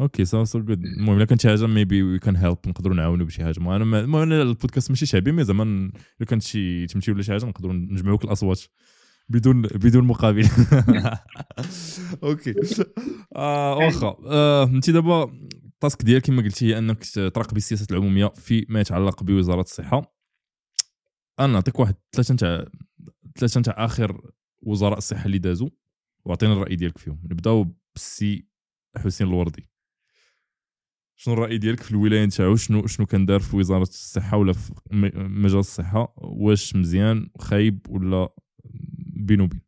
okay 0.00 0.24
so 0.24 0.44
so 0.44 0.60
good 0.60 0.84
المهم 0.84 1.16
الا 1.16 1.24
كانت 1.24 1.40
شي 1.40 1.48
حاجة 1.48 1.66
maybe 1.66 2.02
we 2.02 2.18
can 2.18 2.36
help 2.36 2.58
نقدروا 2.66 2.96
نعاونوا 2.96 3.26
بشي 3.26 3.44
حاجة. 3.44 3.60
أنا 3.60 4.00
المهم 4.00 4.32
البودكاست 4.32 4.90
ماشي 4.90 5.06
شعبي 5.06 5.32
mais 5.32 5.44
زعما 5.44 5.62
إلا 5.62 6.26
كانت 6.28 6.42
شي 6.42 6.86
تمشي 6.86 7.12
ولا 7.12 7.22
شي 7.22 7.32
حاجة 7.32 7.44
نقدروا 7.46 7.72
نجمعوك 7.72 8.24
الأصوات 8.24 8.60
بدون 9.28 9.62
بدون 9.62 10.04
مقابل. 10.04 10.48
okay. 12.22 12.54
آه 13.36 13.76
واخا. 13.76 14.16
آه 14.26 14.64
انت 14.64 14.90
دابا 14.90 15.32
ال 15.64 15.72
task 15.72 16.02
ديالك 16.02 16.22
كما 16.22 16.42
قلتي 16.42 16.66
هي 16.66 16.78
أنك 16.78 17.04
تراقبي 17.14 17.56
السياسات 17.56 17.92
العمومية 17.92 18.26
فيما 18.26 18.80
يتعلق 18.80 19.22
بوزارة 19.22 19.60
الصحة. 19.60 20.14
أنا 21.40 21.52
نعطيك 21.52 21.78
واحد 21.80 21.94
ثلاثة 22.12 22.34
نتاع 22.34 22.64
ثلاثة 23.38 23.60
نتاع 23.60 23.84
آخر 23.84 24.20
وزراء 24.62 24.98
الصحة 24.98 25.26
اللي 25.26 25.38
دازوا 25.38 25.68
وأعطينا 26.24 26.52
الرأي 26.52 26.76
ديالك 26.76 26.98
فيهم. 26.98 27.20
نبداو 27.24 27.74
بالسي 27.94 28.46
حسين 28.96 29.26
الوردي. 29.26 29.73
شنو 31.24 31.34
الرأي 31.34 31.58
ديالك 31.58 31.80
في 31.80 31.90
الولاية 31.90 32.24
نتاعو؟ 32.24 32.56
شنو 32.56 32.86
شنو 32.86 33.06
كان 33.06 33.26
دار 33.26 33.40
في 33.40 33.56
وزارة 33.56 33.82
الصحة 33.82 34.36
ولا 34.36 34.52
في 34.52 34.72
مجال 35.14 35.58
الصحة؟ 35.58 36.14
واش 36.16 36.76
مزيان 36.76 37.30
خايب 37.38 37.86
ولا 37.88 38.28
بين 39.16 39.40
وبين 39.40 39.60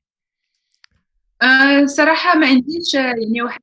أه 1.42 1.86
صراحة 1.86 2.38
ما 2.38 2.46
عنديش 2.46 2.94
يعني 2.94 3.42
واحد 3.42 3.60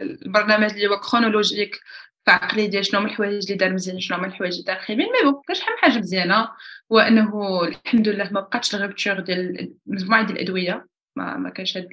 البرنامج 0.00 0.70
اللي 0.70 0.86
هو 0.86 1.00
chronologique 1.00 1.80
في 2.24 2.30
عقلي 2.30 2.66
ديال 2.66 2.86
شنو 2.86 3.00
من 3.00 3.06
الحوايج 3.06 3.44
اللي 3.44 3.56
دار 3.56 3.72
مزيان 3.72 4.00
شنو 4.00 4.18
من 4.18 4.24
الحوايج 4.24 4.52
اللي 4.52 4.64
دار 4.64 4.78
خايبين. 4.78 5.06
mais 5.06 5.30
bon 5.30 5.42
شحال 5.56 5.72
من 5.72 5.78
حاجة 5.78 5.98
مزيانة 5.98 6.48
وأنه 6.90 7.62
الحمد 7.64 8.08
لله 8.08 8.32
ما 8.32 8.40
بقاتش 8.40 8.74
ال 8.74 8.80
rupture 8.80 9.20
ديال 9.20 9.74
مجموعة 9.86 10.26
ديال 10.26 10.38
الأدوية. 10.38 10.86
ما 11.16 11.50
كانش 11.50 11.76
هاد 11.76 11.88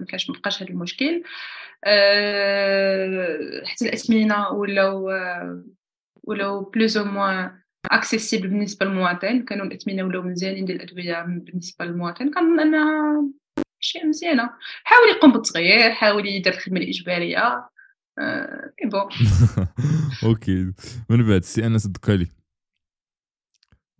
ما 0.00 0.04
كانش 0.08 0.30
ما 0.30 0.38
بقاش 0.38 0.62
هاد 0.62 0.70
المشكل. 0.70 1.22
حتى 3.66 3.84
الأثمنة 3.84 4.48
ولاو 4.48 5.10
ولاو 6.22 6.60
plus 6.64 6.96
ou 6.96 7.04
moins 7.04 7.58
accessibles 7.90 8.48
بالنسبة 8.48 8.86
للمواطن. 8.86 9.44
كانوا 9.44 9.66
الأثمنة 9.66 10.02
ولاو 10.02 10.22
مزيانين 10.22 10.64
ديال 10.64 10.82
الأدوية 10.82 11.22
بالنسبة 11.22 11.84
للمواطن. 11.84 12.30
كنظن 12.30 12.60
أنها 12.60 13.22
شيء 13.80 14.06
مزيانة. 14.06 14.50
حاول 14.84 15.08
يقوم 15.08 15.32
بالتغيير 15.32 15.90
حاول 15.90 16.26
يدير 16.26 16.52
الخدمة 16.52 16.80
الإجبارية. 16.80 17.68
أه 18.18 18.72
bon 18.84 19.08
okay. 20.24 20.72
من 21.10 21.28
بعد 21.28 21.42
سي 21.42 21.66
أنس 21.66 21.86
الدكالي 21.86 22.26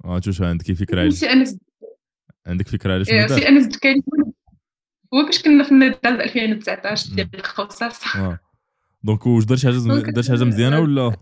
آه 0.05 0.21
شو 0.21 0.45
عندك 0.45 0.73
فكرة 0.73 1.03
أنس 1.03 1.25
عندك 2.47 2.69
فكرة 2.69 2.95
على 2.95 3.05
شنو 3.05 3.29
سي 3.29 3.49
أنس 3.49 3.65
الدكالي 3.65 4.03
هو 5.17 5.25
باش 5.27 5.43
كنا 5.43 5.65
في 5.65 5.73
النضال 5.73 6.23
2019 6.23 7.15
ديال 7.15 7.29
الخصاص 7.35 8.17
آه 8.17 8.39
donc 9.03 9.27
واش 9.27 9.45
دار 9.45 9.57
شي 9.57 9.67
حاجة 9.67 10.11
دار 10.11 10.23
شي 10.23 10.31
حاجة 10.31 10.45
مزيانة 10.45 10.81
ولا؟ 10.81 11.17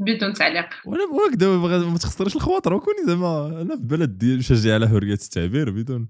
بدون 0.00 0.32
تعليق. 0.32 0.68
وأنا 0.84 1.06
بغاك 1.12 1.34
دابا 1.34 1.78
ما 1.78 1.98
تخسرش 1.98 2.36
الخواطر. 2.36 2.74
وكوني 2.74 3.06
زعما 3.06 3.46
أنا 3.62 3.76
في 3.76 3.82
بلد 3.82 4.18
ديال 4.18 4.38
نشجع 4.38 4.74
على 4.74 4.88
حرية 4.88 5.12
التعبير 5.12 5.70
بدون. 5.70 6.08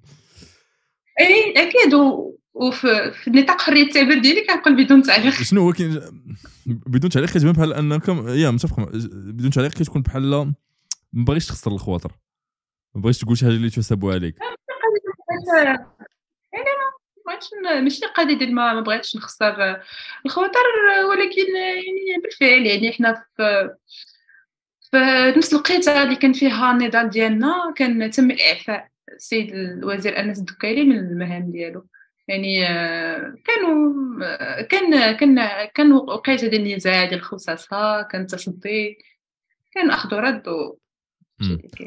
أي 1.21 1.55
أكيد. 1.57 1.95
وفي 2.55 3.12
في 3.12 3.31
نطاق 3.31 3.61
حرية 3.61 3.83
التعبير 3.83 4.19
ديالي 4.19 4.47
كنقول 4.47 4.85
بدون 4.85 5.03
تعليق. 5.03 5.33
شنو 5.33 5.61
هو 5.61 5.73
كاين 5.73 6.01
بدون 6.67 7.11
تعليق 7.11 7.31
كتبان 7.31 7.53
بحال 7.53 7.73
انكم 7.73 8.29
يا 8.29 8.51
متفق 8.51 8.91
بدون 9.15 9.51
تعليق 9.51 9.71
كتكون 9.71 10.03
بحال 10.03 10.31
ما 11.12 11.25
باغيش 11.25 11.47
تخسر 11.47 11.73
الخواطر. 11.73 12.12
ما 12.95 13.01
بغيتش 13.01 13.18
تقول 13.18 13.38
شي 13.38 13.45
حاجة 13.45 13.55
اللي 13.55 13.70
تحسب 13.70 14.07
عليك. 14.07 14.36
يعني 16.53 17.82
ماشي 17.82 18.07
قضيه 18.07 18.38
ديال 18.38 18.55
ما 18.55 18.80
بغيتش 18.80 19.16
نخسر. 19.16 19.80
الخواطر 20.26 20.61
ولكن 21.11 21.57
يعني 21.57 22.22
بالفعل 22.22 22.66
يعني 22.66 22.92
حنا 22.92 23.24
في 23.36 23.74
في 24.90 25.34
نفس 25.36 25.53
الوقيته 25.53 26.03
اللي 26.03 26.16
كان 26.16 26.32
فيها 26.32 26.72
النضال 26.72 27.11
ديالنا 27.11 27.74
كان 27.76 28.11
تم 28.11 28.30
اعفاء 28.30 28.88
السيد 29.12 29.55
الوزير 29.55 30.20
أنس 30.20 30.38
الدكيري 30.38 30.84
من 30.84 30.99
المهام 30.99 31.51
ديالو. 31.51 31.86
يعني 32.28 32.66
كانوا 33.45 33.95
كان 34.62 35.16
كان 35.16 35.64
كان 35.74 35.92
وقيته 35.92 36.47
ديال 36.47 36.66
النزاع 36.66 37.05
ديال 37.05 37.18
الخصاصة 37.20 38.03
كان 38.03 38.26
تصدي 38.26 38.99
كان 39.72 39.90
أخذ 39.90 40.14
ورد 40.14 40.42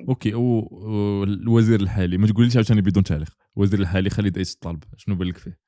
okay 0.10 0.34
والوزير 0.34 1.82
الحالي 1.82 2.18
ما 2.18 2.28
تقوليش 2.28 2.56
عاوتاني 2.56 2.82
بدون 2.82 3.04
تعليق. 3.04 3.30
الوزير 3.58 3.80
الحالي 3.80 4.10
خالد 4.10 4.38
آيت 4.38 4.54
الطالب 4.54 4.84
شنو 4.98 5.16
بان 5.16 5.28
لك 5.28 5.38
فيه؟ 5.38 5.67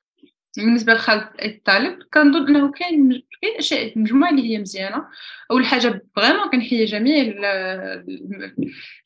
بالنسبة 0.57 0.93
لخالد 0.93 1.27
الطالب 1.45 1.99
كنظن 2.13 2.55
أنه 2.55 2.71
كاين 2.71 3.23
كاين 3.41 3.57
أشياء 3.57 3.99
مجموعة 3.99 4.29
اللي 4.29 4.53
هي 4.53 4.57
مزيانة. 4.57 5.05
أول 5.51 5.65
حاجة 5.65 6.03
vraiment 6.15 6.49
كنحيي 6.51 6.85
جميع 6.85 7.23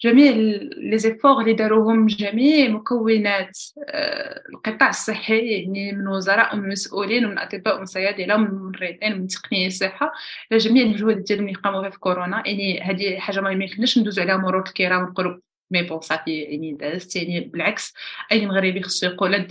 جميع 0.02 0.32
les 0.78 0.98
efforts 0.98 1.42
اللي 1.42 1.54
داروهم 1.54 2.08
جميع 2.08 2.70
مكونات 2.70 3.58
آه، 3.88 4.42
القطاع 4.54 4.90
الصحي 4.90 5.48
يعني 5.48 5.92
من 5.92 6.08
وزراء 6.08 6.56
ومن 6.56 6.70
مسؤولين 6.70 7.26
ومن 7.26 7.38
أطباء 7.38 7.76
ومن 7.76 7.86
صيادلة 7.86 8.36
ومن 8.36 8.52
ممرضين 8.52 9.14
ومن 9.14 9.28
تقنيين 9.28 9.68
الصحة. 9.68 10.12
على 10.52 10.60
جميع 10.60 10.84
المجهودات 10.84 11.24
ديالهم 11.28 11.48
اللي 11.48 11.60
قاموا 11.60 11.90
في 11.90 12.00
كورونا. 12.00 12.44
يعني 12.46 12.82
هذه 12.82 13.20
حاجة 13.20 13.42
ما 13.42 13.52
يمكنناش 13.52 13.98
ندوزو 14.00 14.22
عليها 14.22 14.38
مرور 14.38 14.64
الكرام 14.68 15.04
ونقولوا 15.04 15.38
mais 15.74 15.84
bon 15.84 16.02
صافي 16.02 16.42
يعني 16.42 16.74
دازت 16.74 17.16
يعني 17.16 17.40
بالعكس 17.40 17.94
أي 18.32 18.46
مغربي 18.46 18.84
خصو 18.84 19.06
يقول 19.08 19.48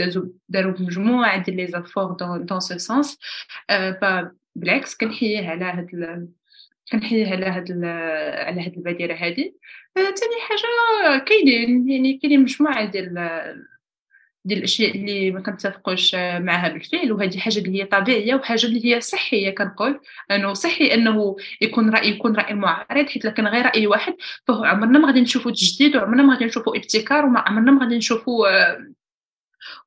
داروا 0.48 0.74
مجموعه 0.80 1.42
ديال 1.42 1.56
les 1.56 1.66
efforts 1.66 2.12
dans 2.12 2.46
dans 2.46 2.60
ce 2.60 2.78
sens 2.78 3.18
فبالعكس 3.68 4.96
كنحييه 4.96 5.48
على 5.48 5.64
هاد 5.64 5.88
كنحييه 6.92 7.32
على 7.32 7.46
هاد 7.46 7.72
على 8.46 8.60
هاد 8.60 8.74
البادره 8.76 9.14
هادي. 9.14 9.56
ثاني 9.94 10.40
حاجة 10.48 11.24
كاينين 11.24 11.88
يعني 11.90 12.18
كاينين 12.18 12.40
مجموعة 12.40 12.84
ديال 12.84 13.14
ديال 14.44 14.58
الاشياء 14.58 14.96
اللي 14.96 15.30
ما 15.30 15.40
كنتفقوش 15.40 16.14
معها 16.14 16.68
بالفعل. 16.68 17.12
وهذه 17.12 17.38
حاجة 17.38 17.58
اللي 17.58 17.80
هي 17.80 17.84
طبيعية 17.84 18.34
وحاجة 18.34 18.66
اللي 18.66 18.84
هي 18.86 19.00
صحية 19.00 19.50
كنقول 19.54 20.00
أنه 20.30 20.52
صحي 20.52 20.94
أنه 20.94 21.36
يكون 21.60 21.90
رأي 21.90 22.08
يكون 22.08 22.36
رأي 22.36 22.54
معارض 22.54 23.08
حيت 23.08 23.24
لكن 23.24 23.46
غير 23.46 23.66
رأي 23.66 23.86
واحد 23.86 24.14
فهو 24.46 24.64
عمرنا 24.64 24.98
ما 24.98 25.06
غادي 25.06 25.20
نشوفوا 25.20 25.50
تجديد 25.50 25.96
وعمرنا 25.96 26.22
ما 26.22 26.32
غادي 26.34 26.44
نشوفوا 26.44 26.76
ابتكار 26.76 27.24
وعمرنا 27.26 27.72
ما 27.72 27.80
غادي 27.82 27.96
نشوفوا 27.96 28.46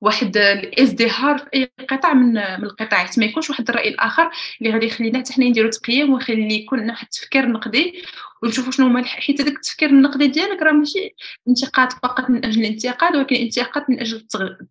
واحد 0.01 0.37
الازدهار 0.37 1.37
في 1.37 1.45
أي 1.53 1.71
قطاع 1.89 2.13
من 2.13 2.33
من 2.33 2.63
القطاعات 2.63 3.19
ما 3.19 3.25
يكونش 3.25 3.49
واحد 3.49 3.69
الرأي 3.69 3.89
الآخر 3.89 4.29
اللي 4.61 4.73
غادي 4.73 4.85
يخلينا 4.85 5.19
حتى 5.19 5.33
حنا 5.33 5.45
نديرو 5.45 5.69
تقييم 5.69 6.13
ويخلي 6.13 6.55
يكون 6.55 6.89
واحد 6.89 7.05
التفكير 7.05 7.47
نقدي 7.47 8.03
ونشوفوا 8.43 8.71
شنو 8.71 8.87
هما 8.87 9.03
حيت 9.03 9.41
هذاك 9.41 9.55
التفكير 9.55 9.89
النقدي 9.89 10.27
ديالك 10.27 10.61
راه 10.61 10.71
ماشي 10.71 11.15
انتقاد 11.47 11.91
فقط 11.91 12.29
من 12.29 12.45
أجل 12.45 12.61
الانتقاد 12.61 13.15
ولكن 13.15 13.35
انتقاد 13.35 13.83
من 13.89 13.99
أجل 13.99 14.25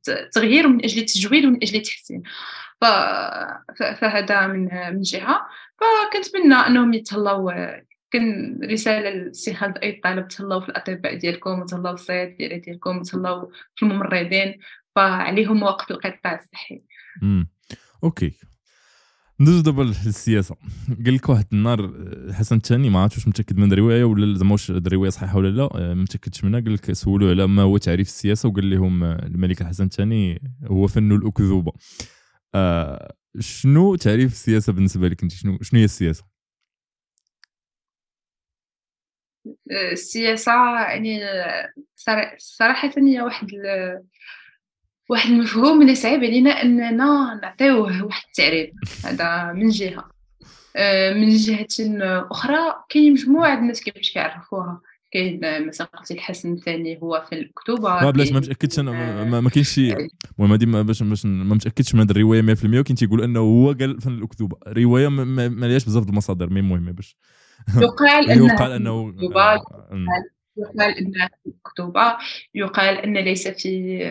التغيير 0.08 0.66
ومن 0.66 0.84
أجل 0.84 1.00
التجويد 1.00 1.44
ومن 1.44 1.62
أجل 1.62 1.76
التحسين. 1.76 2.22
ف... 2.80 2.84
فهذا 3.78 4.46
من 4.46 4.68
من 4.94 5.00
جهة. 5.02 5.46
فكنتمنى 5.80 6.54
أنهم 6.54 6.94
يتهلاو 6.94 7.52
كان 8.10 8.58
رسالة 8.64 9.10
للسي 9.10 9.54
خالد 9.54 9.78
أي 9.78 10.00
طالب 10.04 10.28
تهلاو 10.28 10.60
في 10.60 10.68
الأطباء 10.68 11.14
ديالكم 11.14 11.60
وتهلاو 11.60 11.96
في 11.96 12.02
الصيادلة 12.02 12.56
ديالكم 12.56 12.98
وتهلاو 12.98 13.52
في 13.76 13.82
الممرضين. 13.82 14.60
فعليهم 14.94 15.56
مواقف 15.56 15.90
القطاع 15.90 16.34
الصحي. 16.34 16.82
امم 17.22 17.48
أوكي. 18.04 18.32
ندوز 19.40 19.60
دابا 19.60 19.82
للسياسة. 19.82 20.56
قال 21.04 21.14
لك 21.14 21.28
واحد 21.28 21.46
النهار 21.52 21.92
حسن 22.32 22.56
الثاني 22.56 22.90
ما 22.90 23.02
عرفتش 23.02 23.16
واش 23.18 23.28
متأكد 23.28 23.58
من 23.58 23.72
الرواية 23.72 24.04
ولا 24.04 24.38
زعما 24.38 24.52
واش 24.52 24.70
الرواية 24.70 25.10
صحيحة 25.10 25.36
ولا 25.36 25.48
لا 25.48 25.68
ما 25.72 25.94
متاكدش 25.94 26.44
منها. 26.44 26.60
قال 26.60 26.74
لك 26.74 26.92
سولوه 26.92 27.30
على 27.30 27.46
ما 27.46 27.62
هو 27.62 27.78
تعريف 27.78 28.06
السياسة 28.06 28.48
وقال 28.48 28.70
لهم 28.70 29.04
الملك 29.04 29.60
الحسن 29.60 29.84
الثاني 29.84 30.42
هو 30.64 30.86
فن 30.86 31.12
الأكذوبة. 31.12 31.72
آه 32.54 33.14
شنو 33.40 33.96
تعريف 33.96 34.32
السياسة 34.32 34.72
بالنسبة 34.72 35.08
لك 35.08 35.22
أنت؟ 35.22 35.32
شنو 35.32 35.58
شنو 35.62 35.78
هي 35.80 35.84
السياسة؟ 35.84 36.24
السياسة 39.92 40.52
يعني 40.80 41.20
صراحة 42.38 42.90
هي 42.96 43.20
واحد 43.20 43.48
واحد 45.08 45.30
المفهوم 45.30 45.82
اللي 45.82 45.94
صعيب 45.94 46.24
علينا 46.24 46.50
أننا 46.62 47.40
نعطيوه 47.42 48.04
واحد 48.04 48.22
التعريف 48.28 48.70
هذا 49.06 49.52
من 49.52 49.68
جهة. 49.68 50.04
آه، 50.76 51.14
من 51.14 51.28
جهة 51.28 51.66
أخرى 52.30 52.74
كاين 52.88 53.12
مجموعة 53.12 53.58
الناس 53.58 53.80
كيفاش 53.80 54.12
كيعرفوها. 54.12 54.80
كاين 55.14 55.66
مثلا 55.66 55.86
قلتي 55.86 56.14
الحسن 56.14 56.52
الثاني 56.52 56.98
هو 57.02 57.24
في 57.28 57.34
الاكتوبر 57.34 58.10
بلاش 58.10 58.32
ما 58.32 58.38
متأكدش 58.38 58.78
أنا 58.78 58.90
ما, 59.24 59.40
ما 59.40 59.50
كاينش 59.50 59.68
شي 59.68 59.92
المهم 60.38 60.52
هذه 60.52 60.82
باش 60.82 61.02
باش 61.02 61.26
ما 61.26 61.54
متأكدش 61.54 61.94
من 61.94 62.00
هذه 62.00 62.10
الرواية 62.10 62.42
100% 62.42 62.64
وكاين 62.64 62.96
تيقول 62.96 63.22
أنه 63.22 63.40
هو 63.40 63.72
قال 63.72 64.00
فن 64.00 64.12
الاكتوبه 64.12 64.56
رواية 64.68 65.08
ما 65.08 65.66
ليهاش 65.66 65.84
بزاف 65.84 66.08
المصادر 66.08 66.50
مي 66.50 66.60
المهم 66.60 66.92
باش. 66.92 67.16
يقال 67.76 68.30
انه 68.30 68.46
يقال 68.46 68.72
انه 68.72 69.14
يقال 70.56 70.98
أن 70.98 71.28
الكتب 71.46 71.94
يقال 72.54 72.98
أن 72.98 73.18
ليس 73.18 73.48
في 73.48 74.02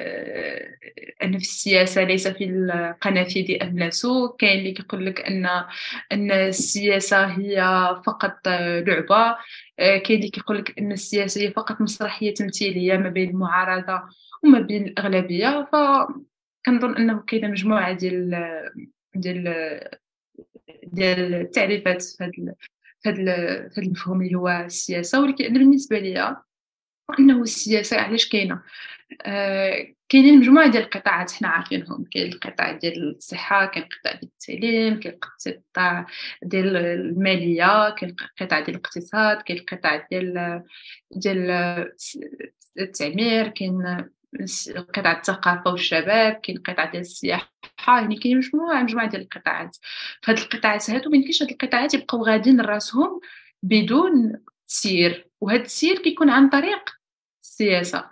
أن 1.23 1.31
في 1.37 1.43
السياسة 1.43 2.03
ليس 2.03 2.27
في 2.27 2.43
القنافذ 2.43 3.57
املاس 3.61 4.07
كاين 4.39 4.59
اللي 4.59 4.71
كيقول 4.71 5.05
لك 5.05 5.21
أن 5.21 5.45
أن 6.11 6.31
السياسة 6.31 7.25
هي 7.25 7.61
فقط 8.05 8.47
لعبة. 8.47 9.37
كاين 9.77 10.19
اللي 10.19 10.29
كيقول 10.29 10.57
لك 10.57 10.79
أن 10.79 10.91
السياسة 10.91 11.41
هي 11.41 11.51
فقط 11.51 11.81
مسرحية 11.81 12.33
تمثيلية 12.33 12.97
ما 12.97 13.09
بين 13.09 13.29
المعارضة 13.29 14.01
وما 14.43 14.59
بين 14.59 14.85
الأغلبية. 14.87 15.69
فكنظن 15.73 16.95
أنه 16.95 17.19
كاينة 17.27 17.47
مجموعة 17.47 17.93
ديال 17.93 18.31
ديال 19.15 19.43
ديال 20.83 21.33
التعريفات 21.35 22.01
في 22.01 22.23
هذا 22.23 22.53
المفهوم 23.77 24.21
اللي 24.21 24.35
هو 24.35 24.49
السياسة. 24.65 25.21
ولكن 25.21 25.53
بالنسبة 25.53 25.99
لي 25.99 26.37
إنه 27.19 27.41
السياسة 27.41 27.97
علاش 27.97 28.29
كاينة؟ 28.29 28.61
آه 29.21 29.87
كاينين 30.09 30.39
مجموعة 30.39 30.71
ديال 30.71 30.83
القطاعات 30.83 31.31
حنا 31.31 31.47
عارفينهم. 31.47 32.05
كاين 32.11 32.33
القطاع 32.33 32.71
ديال 32.71 33.15
الصحة 33.15 33.65
كاين 33.65 33.85
القطاع 33.85 34.13
ديال 34.13 34.31
التعليم 34.33 34.99
كاين 34.99 35.19
القطاع 35.47 36.07
ديال 36.43 36.75
المالية 36.77 37.89
كاين 37.89 38.15
القطاع 38.39 38.59
ديال 38.59 38.69
الاقتصاد 38.69 39.41
كاين 39.41 39.59
القطاع 39.59 40.07
ديال 40.11 40.63
ديال 41.11 41.51
التعمير 42.79 43.47
كاين 43.47 44.05
قطاع 44.95 45.17
الثقافة 45.17 45.71
والشباب 45.71 46.33
كاين 46.33 46.57
قطاع 46.57 46.85
ديال 46.85 47.01
السياحة 47.01 47.51
يعني 47.87 48.15
كاين 48.15 48.37
مجموعة 48.37 48.83
مجموعة 48.83 49.09
ديال 49.09 49.21
القطاعات. 49.21 49.77
فهاد 50.23 50.37
القطاعات 50.37 50.89
هادو 50.89 51.09
ما 51.09 51.17
يمكنش 51.17 51.43
هاد 51.43 51.51
القطاعات 51.51 51.93
يبقاو 51.93 52.23
غاديين 52.23 52.61
راسهم 52.61 53.19
بدون 53.63 54.43
تسيير 54.67 55.27
وهذا 55.41 55.59
التسيير 55.59 55.99
كيكون 55.99 56.29
عن 56.29 56.49
طريق 56.49 56.89
السياسة. 57.43 58.09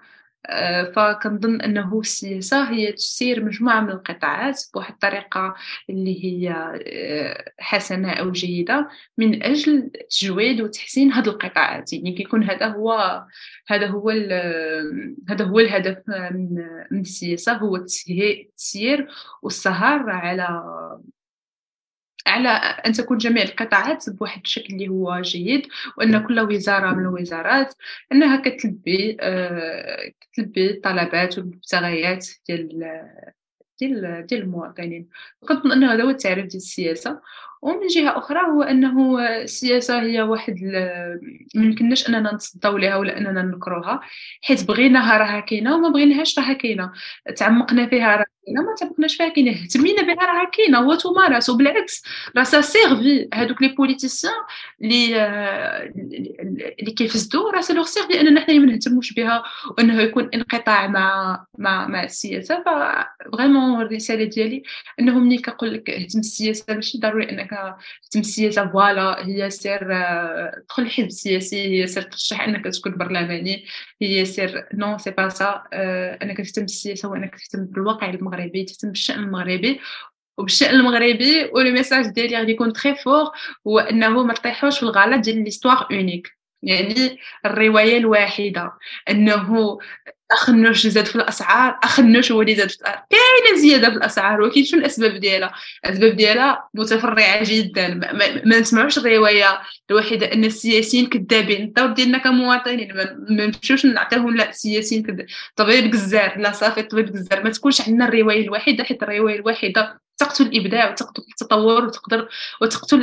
فكنظن 0.95 1.61
أنه 1.61 1.99
السياسة 1.99 2.69
هي 2.69 2.91
تسير 2.91 3.45
مجموعة 3.45 3.81
من 3.81 3.89
القطاعات 3.89 4.61
بواحد 4.73 4.93
الطريقة 4.93 5.55
اللي 5.89 6.25
هي 6.25 6.51
آه، 6.87 7.51
حسنة 7.59 8.11
أو 8.11 8.31
جيدة 8.31 8.89
من 9.17 9.43
أجل 9.43 9.91
تجويد 10.09 10.61
وتحسين 10.61 11.13
هذه 11.13 11.27
القطاعات. 11.27 11.93
يعني 11.93 12.11
كيكون 12.11 12.43
هذا 12.43 12.67
هو 12.67 13.23
هذا 13.67 13.87
هو 13.87 14.09
هذا 15.29 15.45
هو 15.45 15.59
الهدف 15.59 15.97
من 16.91 17.01
السياسة 17.01 17.53
هو 17.53 17.75
التسيير 17.75 19.07
والسهر 19.41 20.09
على 20.09 20.63
على 22.27 22.49
أن 22.49 22.91
تكون 22.91 23.17
جميع 23.17 23.43
القطاعات 23.43 24.09
بواحد 24.09 24.41
الشكل 24.45 24.73
اللي 24.73 24.87
هو 24.87 25.21
جيد 25.21 25.67
وأن 25.97 26.27
كل 26.27 26.39
وزارة 26.39 26.91
من 26.91 26.99
الوزارات 26.99 27.73
أنها 28.11 28.41
كتلبي 28.41 29.17
آه، 29.21 30.11
كتلبي 30.21 30.71
الطلبات 30.71 31.37
والمبتغيات 31.37 32.27
ديال 32.47 32.69
ديال 33.79 34.25
ديال 34.25 34.41
المواطنين. 34.41 35.09
كنظن 35.47 35.71
أن 35.71 35.83
هذا 35.83 36.03
هو 36.03 36.09
التعريف 36.09 36.45
ديال 36.45 36.55
السياسة. 36.55 37.21
ومن 37.61 37.87
جهة 37.87 38.17
أخرى 38.17 38.39
هو 38.39 38.63
أنه 38.63 39.19
السياسة 39.41 40.01
هي 40.01 40.21
واحد 40.21 40.55
ما 41.55 41.65
يمكنناش 41.65 42.09
أننا 42.09 42.33
نتصداو 42.33 42.77
لها 42.77 42.95
ولا 42.95 43.17
أننا 43.17 43.41
نكروها 43.41 43.99
حيت 44.41 44.63
بغيناها 44.67 45.17
راها 45.17 45.39
كاينة 45.39 45.75
وما 45.75 45.89
بغيناهاش 45.89 46.39
راها 46.39 46.53
كاينة. 46.53 46.91
تعمقنا 47.35 47.87
فيها 47.87 48.15
راه 48.15 48.25
كاينة 48.45 48.61
ما 48.61 48.75
تعمقناش 48.79 49.15
فيها 49.15 49.29
كاينة 49.29 49.51
اهتمينا 49.51 50.01
بها 50.01 50.25
راها 50.25 50.49
كاينة. 50.57 50.87
وتمارس 50.87 51.49
وبالعكس 51.49 52.03
راه 52.37 52.43
ça 52.43 52.61
servit 52.61 53.29
هادوك 53.33 53.61
les 53.61 53.67
politiciens 53.67 54.33
اللي 54.81 55.15
اللي 56.79 56.91
كيفسدوا 56.91 57.51
راه 57.51 57.61
ça 57.61 57.73
leur 57.73 57.85
servit 57.85 58.21
أننا 58.21 58.41
حنايا 58.41 58.59
ما 58.59 58.65
نهتموش 58.65 59.13
بها 59.13 59.43
وأنه 59.77 60.01
يكون 60.01 60.29
انقطاع 60.33 60.87
مع 60.87 61.45
مع 61.57 61.87
مع 61.87 62.03
السياسة. 62.03 62.63
vraiment 63.33 63.81
الرسالة 63.81 64.23
ديالي 64.23 64.63
أنه 64.99 65.19
ملي 65.19 65.37
كنقول 65.37 65.73
لك 65.73 65.89
اهتم 65.89 66.19
السياسة 66.19 66.65
ماشي 66.75 66.97
ضروري 66.97 67.29
أنك 67.29 67.50
اهتم 67.53 68.19
السياسة 68.19 68.71
voilà 68.71 69.27
هي 69.27 69.49
سير 69.49 69.87
دخل 70.69 70.83
الحزب 70.83 71.07
السياسي 71.07 71.81
هي 71.81 71.87
سير 71.87 72.03
ترشح 72.03 72.41
إنك 72.41 72.63
تكون 72.63 72.97
برلماني 72.97 73.65
هي 74.01 74.25
سير 74.25 74.67
non 74.73 74.97
c'est 74.97 75.11
pas 75.11 75.29
ça 75.29 75.63
إنك 76.23 76.37
تهتم 76.37 76.61
بالسياسة 76.61 77.09
وإنك 77.09 77.35
تهتم 77.35 77.65
بالواقع 77.65 78.09
المغربي 78.09 78.63
تهتم 78.63 78.87
بالشأن 78.87 79.19
المغربي. 79.19 79.79
وبالشأن 80.37 80.75
المغربي 80.75 81.49
و 81.53 81.59
le 81.59 81.71
message 81.71 82.07
ديالي 82.07 82.37
غادي 82.37 82.51
يكون 82.51 82.73
très 82.73 82.95
fort 82.95 83.31
هو 83.67 83.79
إنه 83.79 84.23
ما 84.23 84.33
تطيحوش 84.33 84.77
في 84.77 84.83
الغلط 84.83 85.23
ديال 85.23 85.43
l'histoire 85.43 85.87
unique 85.91 86.37
يعني 86.63 87.17
الرواية 87.45 87.97
الواحدة 87.97 88.71
إنه 89.09 89.77
أخنوش 90.31 90.87
زاد 90.87 91.05
في 91.05 91.15
الأسعار 91.15 91.79
أخنوش 91.83 92.31
هو 92.31 92.41
اللي 92.41 92.55
زاد 92.55 92.69
في 92.69 92.75
الأسعار. 92.75 93.03
كاينة 93.09 93.61
زيادة 93.61 93.89
في 93.89 93.95
الأسعار 93.95 94.41
ولكن 94.41 94.63
شنو 94.63 94.79
الأسباب 94.79 95.11
ديالها؟ 95.11 95.51
الأسباب 95.85 96.15
ديالها 96.15 96.69
متفرعة 96.73 97.43
جدا. 97.43 97.87
ما, 97.87 98.13
ما, 98.45 98.59
نسمعوش 98.59 98.97
الروايه 98.97 99.61
الوحيدة 99.91 100.33
أن 100.33 100.45
السياسيين 100.45 101.05
كذابين. 101.05 101.61
الدور 101.61 101.87
ديالنا 101.87 102.17
كمواطنين 102.17 102.93
ما 102.93 103.17
نمشيوش 103.29 103.85
نعطيهم 103.85 104.35
لا 104.35 104.49
السياسيين 104.49 105.03
كذاب 105.03 105.25
طبيب 105.55 105.91
جزار 105.91 106.39
لا 106.39 106.51
صافي 106.51 106.83
طبيب 106.83 107.13
جزار 107.13 107.43
ما 107.43 107.49
تكونش 107.49 107.81
عندنا 107.81 108.07
الرواية 108.07 108.43
الوحيدة 108.43 108.83
حيت 108.83 109.03
الرواية 109.03 109.35
الوحيدة 109.35 110.01
تقتل 110.21 110.45
الإبداع 110.45 110.91
وتقتل 110.91 111.23
التطور 111.31 111.85
وتقدر 111.85 112.29
وتقتل 112.61 113.01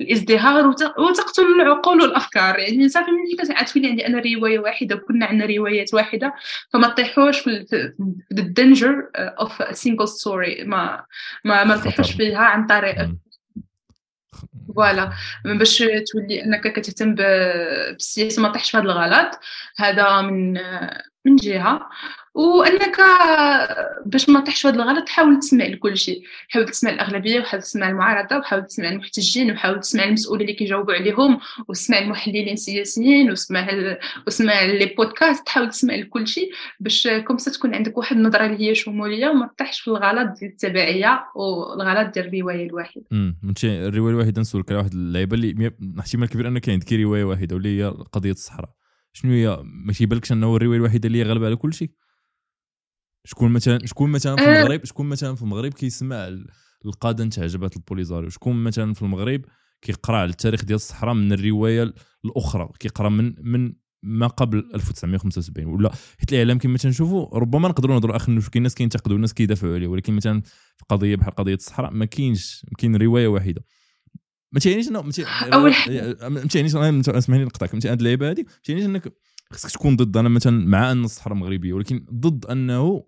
الإزدهار 0.00 0.66
وتقتل 0.98 1.42
العقول 1.60 2.02
والأفكار. 2.02 2.58
يعني 2.58 2.88
صافي 2.88 3.10
ملي 3.10 3.44
كتعرفي 3.44 3.86
عندي 3.86 4.06
أنا 4.06 4.22
رواية 4.36 4.58
واحدة 4.58 4.96
وكنا 4.96 5.26
عندنا 5.26 5.56
روايات 5.56 5.94
واحدة 5.94 6.34
فما 6.72 6.88
تطيحوش 6.88 7.38
في 7.38 7.92
ال 8.32 8.43
danger 8.43 9.10
of 9.16 9.76
single 9.76 10.08
story 10.08 10.64
ما 10.64 11.04
ما 11.44 11.64
ما 11.64 11.76
تطيحوش 11.76 12.12
فيها 12.12 12.38
عن 12.38 12.66
طريق. 12.66 12.96
voilà. 14.74 15.12
باش 15.44 15.78
تولي 15.78 16.44
أنك 16.44 16.72
كتهتم 16.72 17.14
بالسياسة 17.14 18.42
ما 18.42 18.48
تطيحش 18.48 18.70
في 18.70 18.76
هذا 18.76 18.84
الغلط. 18.84 19.40
هذا 19.76 20.20
من 20.20 20.52
من 21.24 21.36
جهة. 21.36 21.88
وأنك 22.38 22.96
باش 24.06 24.28
ما 24.28 24.40
تطيحش 24.40 24.66
هذا 24.66 24.76
الغلط 24.76 25.04
تحاول 25.04 25.38
تسمع 25.38 25.64
لكل 25.66 25.96
شيء 25.96 26.22
حاول 26.48 26.66
تسمع 26.66 26.90
الأغلبية 26.90 27.40
وحاول 27.40 27.62
تسمع 27.62 27.88
المعارضة 27.88 28.36
وحاول 28.38 28.66
تسمع 28.66 28.88
المحتجين 28.88 29.50
وحاول 29.50 29.80
تسمع 29.80 30.04
المسؤولين 30.04 30.48
اللي 30.48 30.58
كيجاوبوا 30.58 30.94
عليهم 30.94 31.38
وتسمع 31.68 31.98
المحللين 31.98 32.48
السياسيين 32.48 33.30
وسمع 33.30 33.68
ال... 33.70 33.98
وسمع 34.26 34.62
les 34.62 34.86
podcasts 34.86 35.46
تحاول 35.46 35.70
تسمع 35.70 35.94
لكل 35.94 36.28
شيء 36.28 36.50
باش 36.80 37.08
comme 37.26 37.36
تكون 37.36 37.74
عندك 37.74 37.98
واحد 37.98 38.16
النظرة 38.16 38.46
اللي 38.46 38.68
هي 38.68 38.74
شمولية 38.74 39.28
وما 39.28 39.46
تطيحش 39.46 39.80
في 39.80 39.88
الغلط 39.88 40.38
ديال 40.38 40.50
التبعية 40.50 41.24
والغلط 41.34 42.14
ديال 42.14 42.26
الرواية 42.26 42.66
الواحدة. 42.66 43.04
امم 43.12 43.36
الرواية 43.64 44.12
الواحدة 44.12 44.40
نسولك 44.40 44.70
على 44.70 44.78
واحد 44.78 44.92
اللعيبة 44.92 45.34
اللي 45.36 45.72
احتمال 46.00 46.28
كبير 46.28 46.58
كاين 46.58 46.74
عندك 46.74 46.92
رواية 46.92 47.24
واحدة 47.24 47.54
واللي 47.56 47.80
هي 47.80 47.86
قضية 48.12 48.32
الصحراء. 48.32 48.70
شنو 49.12 49.32
هي؟ 49.32 49.62
ما 49.64 49.92
كيبانلكش 49.92 50.32
أنه 50.32 50.56
الرواية 50.56 50.78
الوحيده 50.78 51.06
اللي 51.06 51.22
غالبة 51.22 51.46
على 51.46 51.56
كل 51.56 51.74
شيء 51.74 51.90
شكون 53.24 53.50
مثلا 53.52 53.78
شكون 53.86 54.10
مثلا 54.10 54.36
في 54.36 54.42
أه. 54.42 54.60
المغرب 54.60 54.84
شكون 54.84 55.06
مثلا 55.06 55.34
في 55.34 55.42
المغرب 55.42 55.74
كيسمع 55.74 56.28
القادة 56.84 57.24
نتاع 57.24 57.46
جبهة 57.46 57.70
البوليزاريو؟ 57.76 58.30
شكون 58.30 58.64
مثلا 58.64 58.94
في 58.94 59.02
المغرب 59.02 59.44
كيقرأ 59.82 60.16
على 60.16 60.30
التاريخ 60.30 60.64
ديال 60.64 60.76
الصحراء 60.76 61.14
من 61.14 61.32
الرواية 61.32 61.94
الأخرى؟ 62.24 62.68
كيقرأ 62.78 63.08
من 63.08 63.34
من 63.40 63.72
ما 64.02 64.26
قبل 64.26 64.70
1975 64.74 65.66
ولا 65.66 65.90
حيت 66.18 66.32
الإعلام 66.32 66.58
كما 66.58 66.78
تنشوفوا 66.78 67.38
ربما 67.38 67.68
نقدروا 67.68 67.94
نهضروا 67.94 68.16
اخ 68.16 68.26
كاين 68.26 68.42
الناس 68.56 68.74
كينتقدوا 68.74 69.16
الناس 69.16 69.34
كيدافعوا 69.34 69.74
عليه 69.74 69.86
ولكن 69.86 70.12
مثلا 70.12 70.40
في 70.76 70.84
قضية 70.88 71.16
بحال 71.16 71.34
قضية 71.34 71.54
الصحراء 71.54 71.90
ما 71.90 72.04
كاينش 72.04 72.66
كاين 72.78 72.96
رواية 72.96 73.28
واحدة. 73.28 73.64
ما 74.52 74.60
تعنيش 74.60 74.88
انه 74.88 74.98
أول 75.52 75.74
ما 76.30 76.40
تعنيش 76.40 76.76
أسمحني 77.08 77.44
نقطعك. 77.44 77.74
ما 77.74 77.80
هذه 77.84 77.92
اللعيبة 77.92 78.30
هذه 78.30 78.40
ما 78.40 78.60
تعنيش 78.64 78.84
إنك 78.84 79.12
خصك 79.52 79.70
تكون 79.70 79.96
ضد. 79.96 80.16
أنا 80.16 80.28
مثلا 80.28 80.66
مع 80.66 80.92
أن 80.92 81.04
الصحراء 81.04 81.36
مغربية 81.36 81.72
ولكن 81.72 82.06
ضد 82.12 82.46
أنه 82.46 83.04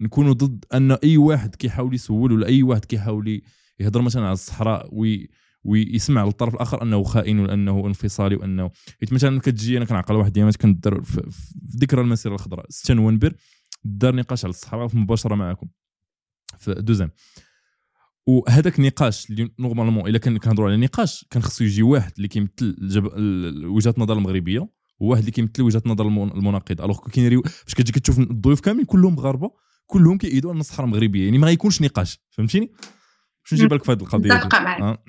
نكونوا 0.00 0.32
ضد 0.32 0.64
أن 0.74 0.92
أي 0.92 1.16
واحد 1.16 1.54
كيحاول 1.54 1.94
يسول 1.94 2.32
ولا 2.32 2.46
أي 2.46 2.62
واحد 2.62 2.84
كيحاول 2.84 3.42
يهضر 3.80 4.02
مثلا 4.02 4.22
على 4.22 4.32
الصحراء 4.32 4.88
وي 4.92 5.30
ويسمع 5.64 6.24
للطرف 6.24 6.54
الآخر 6.54 6.82
أنه 6.82 7.02
خائن 7.02 7.38
وانه 7.38 7.86
انفصالي 7.86 8.36
وأنه 8.36 8.70
حيت 9.00 9.12
مثلا 9.12 9.40
كتجي 9.40 9.76
أنا 9.76 9.84
كنعقل 9.84 10.14
واحد 10.14 10.30
الايامات 10.30 10.56
كندير 10.56 11.02
في, 11.02 11.30
ذكرى 11.76 12.00
المسيرة 12.00 12.34
الخضراء. 12.34 12.66
6 12.68 12.94
نوفمبر 12.94 13.34
دار 13.84 14.14
نقاش 14.14 14.44
على 14.44 14.50
الصحراء 14.50 14.88
في 14.88 14.96
مباشرة 14.96 15.34
معكم. 15.34 15.68
في 16.58 16.74
دوزان 16.74 17.10
وهذاك 18.26 18.78
النقاش 18.78 19.30
اللي 19.30 19.50
normalement 19.58 20.08
إلا 20.08 20.18
كان 20.18 20.38
كنهضروا 20.38 20.68
على 20.68 20.76
نقاش 20.76 21.24
كان 21.30 21.42
خصو 21.42 21.64
يجي 21.64 21.82
واحد 21.82 22.12
اللي 22.16 22.28
كيمثل 22.28 22.76
وجهة 23.66 23.94
النظر 23.98 24.12
المغربية. 24.12 24.68
وواحد 25.02 25.20
اللي 25.20 25.32
كيمثل 25.32 25.62
وجهة 25.62 25.82
النظر 25.86 26.06
المناقض. 26.06 26.80
alors 26.80 26.98
كاين 27.12 27.28
rien 27.28 27.42
فاش 27.42 27.74
كتجي 27.74 27.92
كتشوف 27.92 28.18
الضيوف 28.18 28.60
كاملين 28.60 28.84
كلهم 28.84 29.14
مغاربه 29.14 29.50
كلهم 29.86 30.18
كيأيدوا 30.18 30.52
ان 30.52 30.60
الصحراء 30.60 30.88
مغربيه 30.88 31.24
يعني 31.24 31.38
ما 31.38 31.46
غيكونش 31.46 31.82
نقاش. 31.82 32.20
فهمتيني؟ 32.30 32.72
شنو 33.44 33.58
نجيب 33.58 33.74
لك 33.74 33.84
في 33.84 33.92
هذه 33.92 34.00
القضية 34.00 34.34
متفقة 34.34 34.60
معك. 34.60 34.80
آه. 34.80 35.04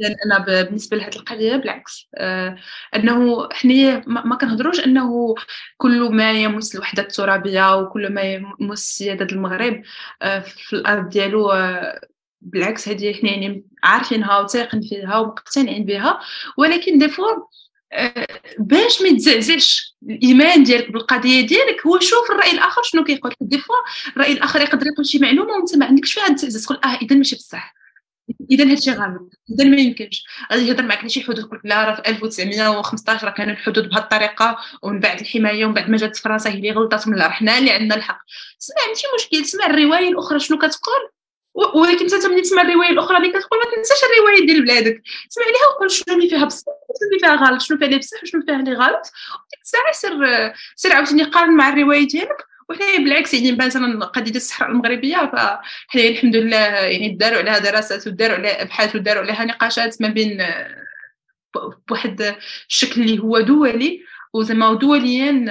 اذا 0.00 0.14
أنا 0.26 0.64
بالنسبة 0.64 0.96
لهذه 0.96 1.16
القضية 1.16 1.56
بالعكس. 1.56 2.08
آه 2.14 2.56
أنه 2.96 3.48
حنا 3.52 4.02
ما 4.06 4.36
كنهضروش 4.36 4.80
أنه 4.80 5.34
كل 5.76 6.14
ما 6.14 6.32
يمس 6.32 6.74
الوحدة 6.74 7.02
الترابية 7.02 7.76
وكل 7.76 8.12
ما 8.12 8.22
يمس 8.22 8.78
سياده 8.78 9.26
المغرب 9.32 9.82
آه 10.22 10.38
في 10.38 10.72
الأرض 10.72 11.08
ديالو 11.08 11.50
آه 11.50 12.00
بالعكس 12.40 12.88
هذه 12.88 13.12
حنا 13.12 13.30
يعني 13.30 13.64
عارفينها 13.82 14.38
وثاقين 14.38 14.80
فيها 14.80 15.18
ومقتنعين 15.18 15.84
بها. 15.84 16.20
ولكن 16.58 16.98
دي 16.98 17.04
آه، 17.04 17.08
باش 18.58 19.02
ما 19.02 19.08
يتزعزعش 19.08 19.96
الايمان 20.10 20.62
ديالك 20.62 20.90
بالقضية 20.92 21.46
ديالك 21.46 21.86
هو 21.86 21.98
شوف 22.00 22.30
الرأي 22.30 22.50
الآخر 22.50 22.82
شنو 22.82 23.04
كيقول 23.04 23.34
دي 23.40 23.58
فوا 23.58 23.76
الرأي 24.16 24.32
الآخر 24.32 24.60
يقدر 24.60 24.86
يقول 24.86 25.06
شي 25.06 25.18
معلومة 25.18 25.52
وأنت 25.52 25.76
ما 25.76 25.86
عندكش 25.86 26.12
فيها 26.12 26.28
تزعزع 26.28 26.66
تقول 26.66 26.80
آه 26.84 26.98
إذا 27.02 27.16
ماشي 27.16 27.36
بصح. 27.36 27.74
إذا 28.50 28.70
هادشي 28.70 28.90
غلط 28.90 29.32
إذا 29.50 29.64
ما 29.64 29.76
يمكنش. 29.76 30.24
غادي 30.52 30.68
يهضر 30.68 30.82
معك 30.82 31.06
شي 31.06 31.22
حدود 31.22 31.38
يقول 31.38 31.60
لا 31.64 31.84
راه 31.84 31.94
في 31.94 32.08
1915 32.08 33.26
راه 33.26 33.32
كانوا 33.32 33.52
الحدود 33.52 33.88
بهذه 33.88 34.02
الطريقة 34.02 34.56
ومن 34.82 35.00
بعد 35.00 35.20
الحماية 35.20 35.64
ومن 35.64 35.74
بعد 35.74 35.90
ما 35.90 35.96
جات 35.96 36.16
فرنسا 36.16 36.50
هي 36.50 36.54
اللي 36.54 36.70
غلطات 36.70 37.08
من 37.08 37.22
حنا 37.22 37.58
اللي 37.58 37.70
عندنا 37.70 37.94
الحق. 37.94 38.20
سمع 38.58 38.76
ماشي 38.88 39.06
مشكل. 39.18 39.44
سمع 39.44 39.66
الرواية 39.66 40.08
الأخرى 40.08 40.40
شنو 40.40 40.58
كتقول؟ 40.58 41.17
ولكن 41.74 42.14
انت 42.14 42.26
ملي 42.26 42.40
تسمع 42.40 42.62
الرواية 42.62 42.90
الأخرى 42.90 43.16
اللي 43.16 43.28
كتقول 43.28 43.60
ما 43.64 43.76
تنساش 43.76 43.98
الرواية 44.04 44.46
ديال 44.46 44.62
بلادك. 44.62 45.02
سمع 45.28 45.44
ليها 45.46 45.68
وقول 45.74 45.90
شنو 45.90 46.16
اللي 46.16 46.28
فيها 46.28 46.44
بصح 46.44 46.64
شنو 46.64 47.08
اللي 47.08 47.18
فيها 47.20 47.34
غلط 47.34 47.60
شنو 47.60 47.78
فيها 47.78 47.98
بصح 47.98 48.22
وشنو 48.22 48.42
فيها 48.46 48.56
اللي 48.56 48.72
غلط. 48.72 49.02
وديك 49.44 49.60
الساعة 49.62 49.92
سير 49.92 50.12
سير 50.76 50.92
عاوتاني 50.92 51.24
قارن 51.24 51.56
مع 51.56 51.68
الرواية 51.68 52.08
ديالك. 52.08 52.44
وحنا 52.68 52.96
بالعكس 52.96 53.34
يعني 53.34 53.52
مثلا 53.52 54.04
قضية 54.04 54.36
الصحراء 54.36 54.70
المغربية 54.70 55.16
فحنا 55.16 56.02
الحمد 56.02 56.36
لله 56.36 56.56
يعني 56.56 57.08
داروا 57.08 57.38
عليها 57.38 57.58
دراسات 57.58 58.06
وداروا 58.06 58.36
عليها 58.36 58.62
أبحاث 58.62 58.96
وداروا 58.96 59.22
عليها 59.22 59.44
نقاشات 59.44 60.02
ما 60.02 60.08
بين 60.08 60.44
بواحد 61.88 62.36
الشكل 62.68 63.00
اللي 63.00 63.18
هو 63.18 63.40
دولي. 63.40 64.02
وزعما 64.34 64.74
دوليا 64.74 65.44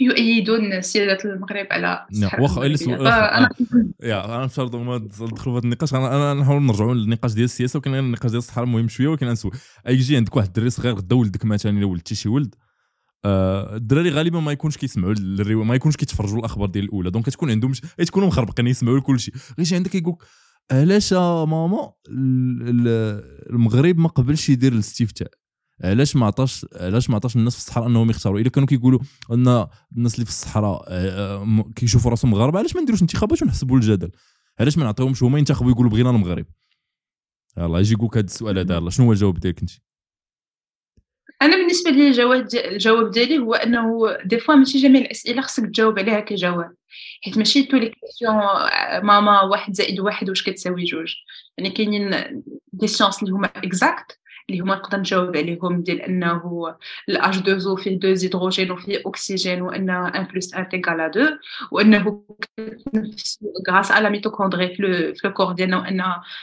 يؤيدون 0.00 0.82
سيادة 0.82 1.18
المغرب 1.24 1.66
على 1.70 2.06
نعم 2.12 2.40
واخا 2.40 2.66
إلا 2.66 2.76
يا 4.02 4.24
أنا 4.24 4.44
نفترض 4.44 4.76
ما 4.76 4.98
ندخلوا 4.98 5.36
في 5.36 5.50
هذا 5.50 5.64
النقاش. 5.64 5.94
أنا 5.94 6.34
نحاول 6.34 6.62
نرجعوا 6.62 6.94
للنقاش 6.94 7.32
ديال 7.32 7.44
السياسة 7.44 7.76
ولكن 7.76 7.94
النقاش 7.94 8.30
ديال 8.30 8.38
الصحراء 8.38 8.66
مهم 8.66 8.88
شوية 8.88 9.08
ولكن 9.08 9.28
نسول 9.28 9.52
يجي 9.88 10.16
عندك 10.16 10.36
واحد 10.36 10.46
الدري 10.46 10.70
صغير 10.70 10.94
غدا 10.94 11.16
ولدك 11.16 11.44
مثلا 11.44 11.78
إلا 11.78 11.86
ولدتي 11.86 12.14
شي 12.14 12.28
ولد 12.28 12.54
آه، 13.24 13.76
الدراري 13.76 14.10
غالبا 14.10 14.40
ما 14.40 14.52
يكونش 14.52 14.76
كيسمعوا 14.76 15.14
ما 15.64 15.74
يكونش 15.74 15.96
كيتفرجوا 15.96 16.38
الاخبار 16.38 16.68
ديال 16.68 16.84
الأولى. 16.84 17.10
دونك 17.10 17.26
كتكون 17.26 17.50
عندهم 17.50 17.72
تكونوا 17.98 18.28
مخربقين 18.28 18.66
يسمعوا 18.66 18.98
لكل 18.98 19.20
شيء. 19.20 19.34
غير 19.58 19.66
شي 19.66 19.76
عندك 19.76 19.90
كيقول 19.90 20.16
علاش 20.72 21.12
ماما 21.12 21.92
المغرب 23.50 23.98
ما 23.98 24.08
قبلش 24.08 24.48
يدير 24.48 24.72
الاستفتاء؟ 24.72 25.28
علاش 25.82 26.16
ما 26.16 26.26
عطاش 26.26 26.66
علاش 26.72 27.10
ما 27.10 27.16
عطاش 27.16 27.36
الناس 27.36 27.54
في 27.54 27.60
الصحراء 27.60 27.86
إنهم 27.86 28.10
يختاروا 28.10 28.38
اذا 28.38 28.48
كانوا 28.48 28.68
كيقولوا 28.68 29.00
إن 29.32 29.66
الناس 29.96 30.14
اللي 30.14 30.24
في 30.24 30.30
الصحراء 30.30 30.84
آه، 30.88 31.42
آه، 31.42 31.72
كيشوفوا 31.76 32.10
راسهم 32.10 32.30
مغاربة 32.30 32.58
علاش 32.58 32.76
ما 32.76 32.82
نديروش 32.82 33.02
انتخابات 33.02 33.42
ونحسبوا 33.42 33.76
الجدل؟ 33.76 34.10
علاش 34.60 34.78
ما 34.78 34.84
نعطيهمش؟ 34.84 35.22
هما 35.22 35.38
ينتخبوا 35.38 35.70
يقولوا 35.70 35.90
بغينا 35.90 36.10
المغرب. 36.10 36.46
يلاه 37.58 37.78
يجي 37.78 37.94
يقول 37.94 38.06
لك 38.06 38.16
هذا 38.16 38.26
السؤال 38.26 38.58
هذا 38.58 38.76
يلاه 38.76 38.90
شنو 38.90 39.06
هو 39.06 39.12
الجواب 39.12 39.40
ديالك 39.40 39.60
أنت؟ 39.60 39.70
أنا 41.42 41.56
بالنسبة 41.56 41.90
لي 41.90 42.08
الجواب 42.08 42.48
الجواب 42.54 43.10
ديالي 43.10 43.38
هو 43.38 43.54
إنه 43.54 44.16
des 44.24 44.38
fois 44.38 44.54
ماشي 44.54 44.78
جميع 44.78 45.00
الأسئلة 45.00 45.42
خصك 45.42 45.66
تجاوب 45.66 45.98
عليها 45.98 46.20
كجواب. 46.20 46.74
حيت 47.24 47.38
ماشي 47.38 47.62
toutes 47.62 47.76
les 47.76 47.88
questions 47.88 48.34
ماما 49.02 49.40
واحد 49.42 49.72
زائد 49.72 50.00
واحد 50.00 50.28
واش 50.28 50.42
كتساوي 50.42 50.84
جوج. 50.84 51.14
يعني 51.58 51.70
كاينين 51.70 52.42
des 52.72 52.86
sciences 52.86 53.22
اللي 53.22 53.32
هما 53.34 53.46
exactes 53.46 54.18
اللي 54.50 54.60
هما 54.60 54.74
نقدر 54.74 54.98
نجاوب 54.98 55.36
عليهم 55.36 55.82
ديال 55.82 56.00
أنه 56.02 56.76
ال 57.08 57.23
H 57.23 57.38
2 57.38 57.60
O 57.60 57.76
فيه 57.76 57.98
deux 57.98 58.08
hydrogènes 58.08 58.70
وفيه 58.70 59.02
اكسجين 59.06 59.62
وأن 59.62 59.90
1 59.90 60.28
plus 60.32 60.54
1 60.54 60.68
égal 60.68 61.00
2 61.00 61.38
وأنه 61.70 62.24
grâce 63.70 63.92
à 63.92 63.98
la 63.98 64.10
mitochondrie 64.10 64.74
في 64.74 65.14
le 65.24 65.32
corps 65.32 65.52
ديالنا 65.52 65.76
وأن 65.76 66.02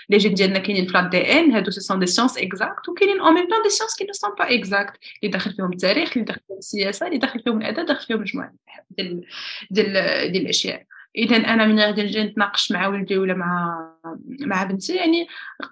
les 0.09 0.17
gènes 0.17 0.33
ديالنا 0.33 0.59
كاينين 0.59 0.87
في 0.87 0.99
l'ADN 0.99 1.51
هادو 1.51 1.71
ce 1.71 1.81
sont 1.81 1.99
des 1.99 2.05
sciences 2.05 2.37
exactes 2.37 2.89
وكاينين 2.89 3.19
en 3.19 3.33
même 3.33 3.49
temps 3.49 3.63
des 3.63 3.69
sciences 3.69 3.95
qui 3.95 4.03
ne 4.03 4.13
sont 4.13 4.31
pas 4.39 4.55
exactes 4.55 4.99
اللي 5.23 5.31
داخل 5.31 5.51
فيهم 5.51 5.73
التاريخ 5.73 6.11
اللي 6.13 6.25
داخل 6.25 6.41
فيهم 6.47 6.57
السياسة 6.57 7.07
اللي 7.07 7.17
داخل 7.17 7.39
فيهم 7.39 7.61
الادب 7.61 7.85
داخل 7.85 8.07
فيهم 8.07 8.21
مجموعة 8.21 8.53
ديال 8.89 9.25
ديال 9.71 9.93
ديال 10.31 10.43
الأشياء. 10.43 10.83
اذا 11.17 11.35
أنا 11.35 11.65
من 11.65 11.79
غادي 11.79 12.03
نجي 12.03 12.23
نتناقش 12.23 12.71
مع 12.71 12.87
ولدي 12.87 13.17
ولا 13.17 13.33
مع 13.33 13.87
مع 14.39 14.63
بنتي 14.63 14.95
يعني 14.95 15.27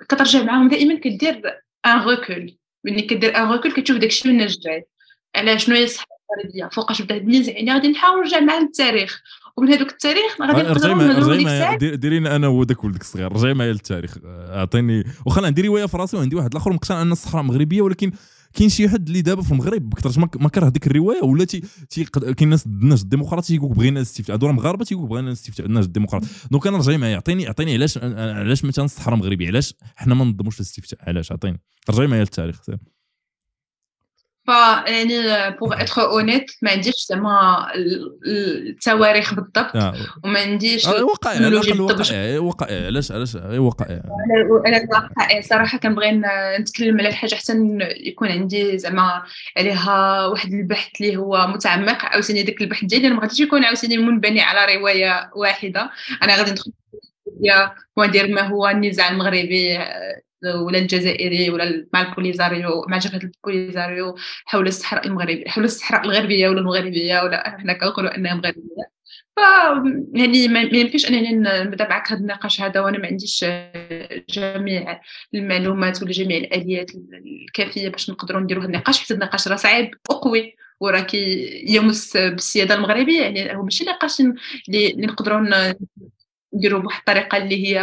كترجع 0.10 0.44
معاهم 0.44 0.68
دائما 0.70 1.00
كدير 1.00 1.42
un 1.86 2.00
recul 2.00 2.58
ملي 2.86 3.02
كدير 3.02 3.38
un 3.38 3.52
recul 3.52 3.72
كتشوف 3.72 3.98
داكشي 3.98 4.30
من 4.30 4.42
الجاي 4.42 4.86
على 5.36 5.60
شنو 5.60 5.76
هي 5.76 5.84
الصحراء 5.84 6.06
الغربية 6.38 6.70
فوقاش 6.70 7.02
بدات 7.02 7.22
النزاع 7.22 7.52
يعني 7.52 7.74
غادي 7.74 7.88
نحاول 7.88 8.20
نرجع 8.20 8.40
مع 8.40 8.58
التاريخ 8.58 9.22
ومن 9.58 9.74
هذوك 9.74 9.92
التاريخ 9.92 10.42
غادي 10.42 10.62
نقدروا 10.62 10.96
نهضروا 10.96 11.76
ديك 11.76 11.94
ديري 11.94 12.18
أنا 12.18 12.48
وداك 12.48 12.84
ولدك 12.84 13.02
الصغير 13.02 13.32
رجعي 13.34 13.54
معايا 13.54 13.72
للتاريخ 13.72 14.18
اعطيني 14.26 15.04
واخا 15.26 15.46
عندي 15.46 15.62
روايه 15.62 15.86
في 15.86 15.98
راسي 15.98 16.18
وعندي 16.18 16.36
واحد 16.36 16.52
الآخر 16.52 16.74
مقتنع 16.74 17.02
أن 17.02 17.12
الصحراء 17.12 17.44
مغربية 17.44 17.82
ولكن 17.82 18.12
كاين 18.54 18.70
شي 18.70 18.90
حد 18.90 19.08
اللي 19.08 19.22
دابا 19.22 19.42
في 19.42 19.52
المغرب 19.52 19.90
بكثرة 19.90 20.30
ما 20.40 20.50
كره 20.50 20.70
ديك 20.70 20.88
الرواية 20.88 21.24
ولا 21.24 21.46
تي 21.46 21.64
كاين 22.38 22.50
ناس 22.50 22.66
النهج 22.66 23.04
الديمقراطي 23.04 23.56
تيقول 23.56 23.76
بغينا 23.76 24.00
الاستفتاء 24.00 24.36
هذو 24.36 24.50
المغاربه 24.50 24.86
تيقول 24.86 25.08
بغينا 25.08 25.28
الاستفتاء 25.28 25.66
النهج 25.66 25.86
الديمقراطي 25.86 26.24
donc 26.52 26.68
أنا 26.68 26.78
رجعي 26.78 26.98
معايا. 26.98 27.18
عطيني 27.18 27.48
عطيني 27.48 27.74
علاش 27.74 27.98
علاش 27.98 28.66
مثلا 28.66 28.86
الصحراء 28.86 29.18
مغربية؟ 29.18 29.48
علاش 29.48 29.74
حنا 29.96 30.16
ما 30.16 30.26
ننظموش 30.26 30.56
الاستفتاء؟ 30.56 31.00
علاش؟ 31.08 31.32
عطيني. 31.32 31.60
رجعي 31.90 32.08
معايا 32.08 32.24
للتاريخ. 32.24 32.62
فيعني 34.46 35.50
pour 35.60 35.82
être 35.82 36.02
honnête 36.02 36.52
ما 36.62 36.72
عنديش 36.72 37.06
زعما 37.10 37.68
التواريخ 38.26 39.34
بالضبط 39.34 39.76
آه. 39.76 39.94
وما 40.24 40.40
عنديش 40.40 40.88
وقائع 40.88 41.38
على 41.38 41.48
الاقل 41.48 41.82
وقائع 41.82 42.40
وقائع 42.40 42.86
علاش 42.86 43.12
علاش 43.12 43.36
وقائع 43.36 44.02
على 44.66 44.78
الوقائع 44.78 45.42
صراحة 45.42 45.78
كنبغي 45.78 46.22
نتكلم 46.60 47.00
على 47.00 47.10
الحاجة 47.10 47.36
حتى 47.36 47.54
يكون 48.06 48.28
عندي 48.28 48.78
زعما 48.78 49.24
عليها 49.58 50.26
واحد 50.26 50.54
البحث 50.54 51.02
اللي 51.02 51.18
هو 51.18 51.48
متعمق 51.48 52.06
عاوتاني 52.06 52.44
داك 52.44 52.62
البحث 52.62 52.86
ديالي 52.86 53.10
ما 53.10 53.22
غاديش 53.22 53.40
يكون 53.40 53.64
عاوتاني 53.64 53.98
منبني 53.98 54.42
على 54.42 54.76
روايه 54.76 55.30
واحدة 55.36 55.90
أنا 56.24 56.36
غادي 56.36 56.52
ندخل 56.52 56.72
وندير 57.98 58.28
ما 58.28 58.42
هو 58.42 58.68
النزاع 58.68 59.10
المغربي 59.10 59.80
ولا 60.46 60.78
الجزائري 60.80 61.50
ولا 61.50 61.88
مع 61.94 62.02
البوليزاريو 62.02 62.86
مع 62.88 62.98
جبهة 62.98 63.20
البوليزاريو 63.24 64.16
حول 64.46 64.68
الصحراء 64.68 65.08
المغربية 65.08 65.46
حول 65.48 65.64
الصحراء 65.64 66.06
الغربية 66.06 66.50
ولا 66.50 66.60
المغربية 66.60 67.22
ولا 67.24 67.50
حنا 67.60 67.74
كنقولوا 67.74 68.16
أنها 68.18 68.34
مغربية. 68.36 69.00
ف 69.36 69.40
يعني 70.14 70.48
ما 70.48 70.62
يمكنش 70.62 71.06
أنني 71.10 71.32
نبدأ 71.64 71.90
معك 71.90 72.12
هذا 72.12 72.20
النقاش 72.20 72.62
هذا 72.62 72.80
وأنا 72.80 72.98
ما 72.98 73.08
عنديش 73.08 73.46
جميع 74.30 75.02
المعلومات 75.34 76.04
ولا 76.04 76.12
جميع 76.12 76.38
الآليات 76.38 76.92
الكافية 77.48 77.90
باش 77.90 78.10
نقدروا 78.10 78.42
نديروا 78.42 78.64
هذا 78.64 78.70
النقاش 78.70 79.00
حيت 79.00 79.12
النقاش 79.12 79.48
راه 79.48 79.56
صعيب 79.56 79.92
وقوي 80.10 80.56
وراه 80.80 81.08
يمس 81.68 82.18
بالسيادة 82.18 82.76
المغربية. 82.76 83.22
يعني 83.22 83.56
هو 83.58 83.64
ماشي 83.64 83.86
نقاش 83.86 84.22
اللي 84.70 84.94
نقدروا 84.98 85.74
نديروا 86.54 86.82
بواحد 86.82 87.00
الطريقة 87.00 87.38
اللي 87.38 87.68
هي 87.68 87.80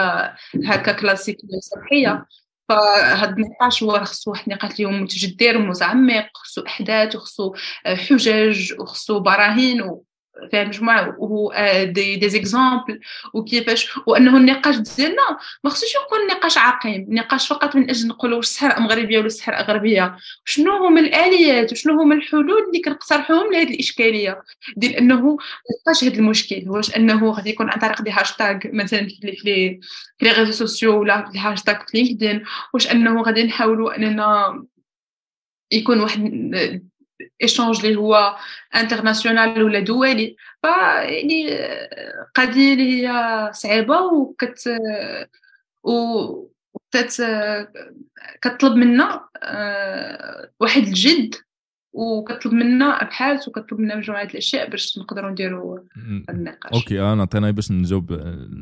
هكا 0.65 0.93
كلاسيكية 0.93 1.61
سطحيه 1.61 2.27
فهاد 2.69 3.39
النقاش 3.39 3.83
هو 3.83 4.05
خصو 4.05 4.31
واحد 4.31 4.49
النقاش 4.49 4.73
اللي 4.73 4.85
هو 4.85 4.91
متجدر 4.91 5.59
ومتعمق 5.59 6.29
خصو 6.35 6.63
أحداث 6.67 7.17
وخصو 7.17 7.55
حجج 7.87 8.73
وخصو 8.81 9.21
براهين 9.21 9.83
فيها 10.51 10.65
مجموعة 10.65 11.17
des 11.85 12.17
des 12.17 12.29
exemples 12.29 13.01
وكيفاش 13.35 13.99
وانه 14.07 14.37
النقاش 14.37 14.77
ديالنا 14.77 15.23
ما 15.65 15.71
خصوش 15.71 15.89
يكون 15.95 16.37
نقاش 16.37 16.59
عقيم. 16.59 17.07
نقاش 17.09 17.49
فقط 17.49 17.77
من 17.77 17.91
أجل 17.91 18.09
نقولوا 18.09 18.37
واش 18.37 18.47
الصحراء 18.47 18.81
مغربيه 18.81 19.19
ولا 19.19 19.27
الصحراء 19.27 19.63
غربيه 19.63 20.17
شنو 20.45 20.87
هما 20.87 21.01
الآليات 21.01 21.73
وشنو 21.73 22.01
هما 22.01 22.15
الحلول 22.15 22.67
اللي 22.69 22.81
كنقترحوهم 22.85 23.53
لهذه 23.53 23.75
الإشكالية؟ 23.75 24.43
ديال 24.77 24.97
أنه 24.97 25.37
نقاش 25.81 26.05
هذا 26.05 26.15
المشكل. 26.15 26.65
واش 26.67 26.97
أنه 26.97 27.31
غادي 27.31 27.51
يكون 27.51 27.71
عن 27.71 27.79
طريق 27.79 28.03
des 28.03 28.11
hashtags 28.11 28.59
مثلا 28.65 29.09
في 29.09 29.19
les 29.23 29.37
في 29.37 29.81
les 30.23 30.33
réseaux 30.33 30.53
sociaux 30.53 31.01
ولا 31.01 31.31
في 31.33 31.39
هاشتاغ 31.39 31.75
في 31.87 31.99
LinkedIn. 31.99 32.45
واش 32.75 32.91
أنه 32.91 33.23
غادي 33.23 33.43
نحاولوا 33.45 33.97
أننا 33.97 34.65
يكون 35.73 36.01
واحد 36.01 36.21
échange 37.43 37.87
اللي 37.87 37.99
هو 37.99 38.37
international 38.77 39.63
ولا 39.63 39.81
دولي 39.81 40.37
فيعني 40.63 41.49
قضية 42.35 42.73
اللي 42.73 43.09
هي 43.09 43.51
صعيبة 43.53 44.01
وكت 44.01 44.69
و 45.85 46.47
كتطلب 48.43 48.77
منا 48.77 49.29
آه، 49.43 50.51
واحد 50.61 50.83
الجد 50.83 51.35
وكطلب 51.97 52.53
منا 52.53 52.85
أبحاث 52.85 53.49
وكطلب 53.49 53.81
منا 53.81 53.97
مجموعه 53.97 54.25
الأشياء 54.25 54.71
باش 54.71 54.99
نقدروا 54.99 55.31
نديروا 55.31 55.79
النقاش. 56.31 56.73
ok 56.73 57.01
أنا 57.01 57.23
عطينا 57.23 57.51
باش 57.51 57.73
نجاوب 57.73 58.13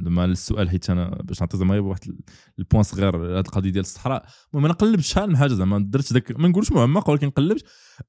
زعما 0.05 0.25
السؤال 0.25 0.71
حيت 0.71 0.91
أنا 0.91 1.19
باش 1.25 1.41
نعطي 1.41 1.57
زعما 1.57 1.79
واحد 1.79 2.01
ال 2.59 2.63
point 2.63 2.83
صغير 2.83 3.17
هذه 3.17 3.41
القضية 3.41 3.71
ديال 3.71 3.85
الصحراء. 3.85 4.27
المهم 4.53 4.65
أنا 4.65 4.75
قلبت 4.75 5.01
شحال 5.01 5.29
من 5.29 5.37
حاجة 5.37 5.53
زعما 5.53 5.79
درت 5.79 6.13
داك 6.13 6.41
ما 6.41 6.49
نقولش 6.49 6.73
معمق 6.73 7.11
ولكن 7.11 7.31
قلبت 7.31 7.65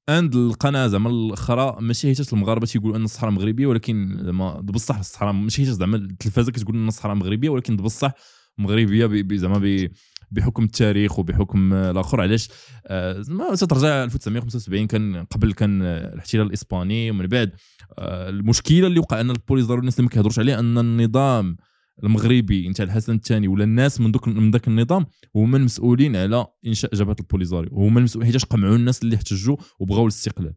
عند 0.08 0.36
القناة 0.36 0.86
زعما 0.86 1.10
الأخرى 1.10 1.76
ماشي 1.80 2.06
حيت 2.06 2.32
المغاربة 2.32 2.66
تيقولوا 2.66 2.96
أن 2.96 3.04
الصحراء 3.04 3.32
مغربية 3.32 3.66
ولكن 3.66 4.18
زعما 4.22 4.60
بصح 4.60 4.98
الصحراء 4.98 5.32
ماشي 5.32 5.64
حيت 5.64 5.74
زعما 5.74 5.96
التلفازة 5.96 6.52
كتقول 6.52 6.76
أن 6.76 6.88
الصحراء 6.88 7.14
مغربية 7.14 7.48
ولكن 7.48 7.76
بصح 7.76 8.12
مغربية 8.58 9.36
زعما 9.36 9.88
بحكم 10.30 10.64
التاريخ 10.64 11.18
وبحكم 11.18 11.72
الآخر. 11.72 12.20
علاش؟ 12.20 12.48
آه 12.86 13.22
ترجع 13.54 14.04
1975 14.04 14.86
كان 14.86 15.24
قبل 15.24 15.52
كان 15.52 15.82
الاحتلال 15.82 16.46
الإسباني 16.46 17.10
ومن 17.10 17.26
بعد 17.26 17.52
آه 17.98 18.28
المشكلة 18.28 18.86
اللي 18.86 19.00
وقع 19.00 19.20
أن 19.20 19.30
البوليزاريو 19.30 19.80
الناس 19.80 19.94
اللي 19.94 20.04
ما 20.04 20.10
كيهضروش 20.10 20.38
عليه 20.38 20.58
أن 20.58 20.78
النظام 20.78 21.56
المغربي 22.04 22.68
نتاع 22.68 22.84
الحسن 22.84 23.14
الثاني 23.14 23.48
ولا 23.48 23.64
الناس 23.64 24.00
من 24.00 24.12
دوك 24.12 24.28
من 24.28 24.50
ذاك 24.50 24.68
النظام 24.68 25.06
هما 25.36 25.56
المسؤولين 25.56 26.16
على 26.16 26.46
إنشاء 26.66 26.94
جبهة 26.94 27.16
البوليزاريو 27.20 27.70
هما 27.74 27.98
المسؤولين 27.98 28.26
حيتاش 28.26 28.44
قمعوا 28.44 28.76
الناس 28.76 29.02
اللي 29.02 29.16
احتجوا 29.16 29.56
وبغاو 29.78 30.02
الاستقلال. 30.02 30.54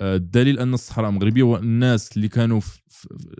آه، 0.00 0.16
الدليل 0.16 0.58
أن 0.58 0.74
الصحراء 0.74 1.10
المغربية 1.10 1.42
والناس 1.42 2.16
اللي 2.16 2.28
كانوا 2.28 2.60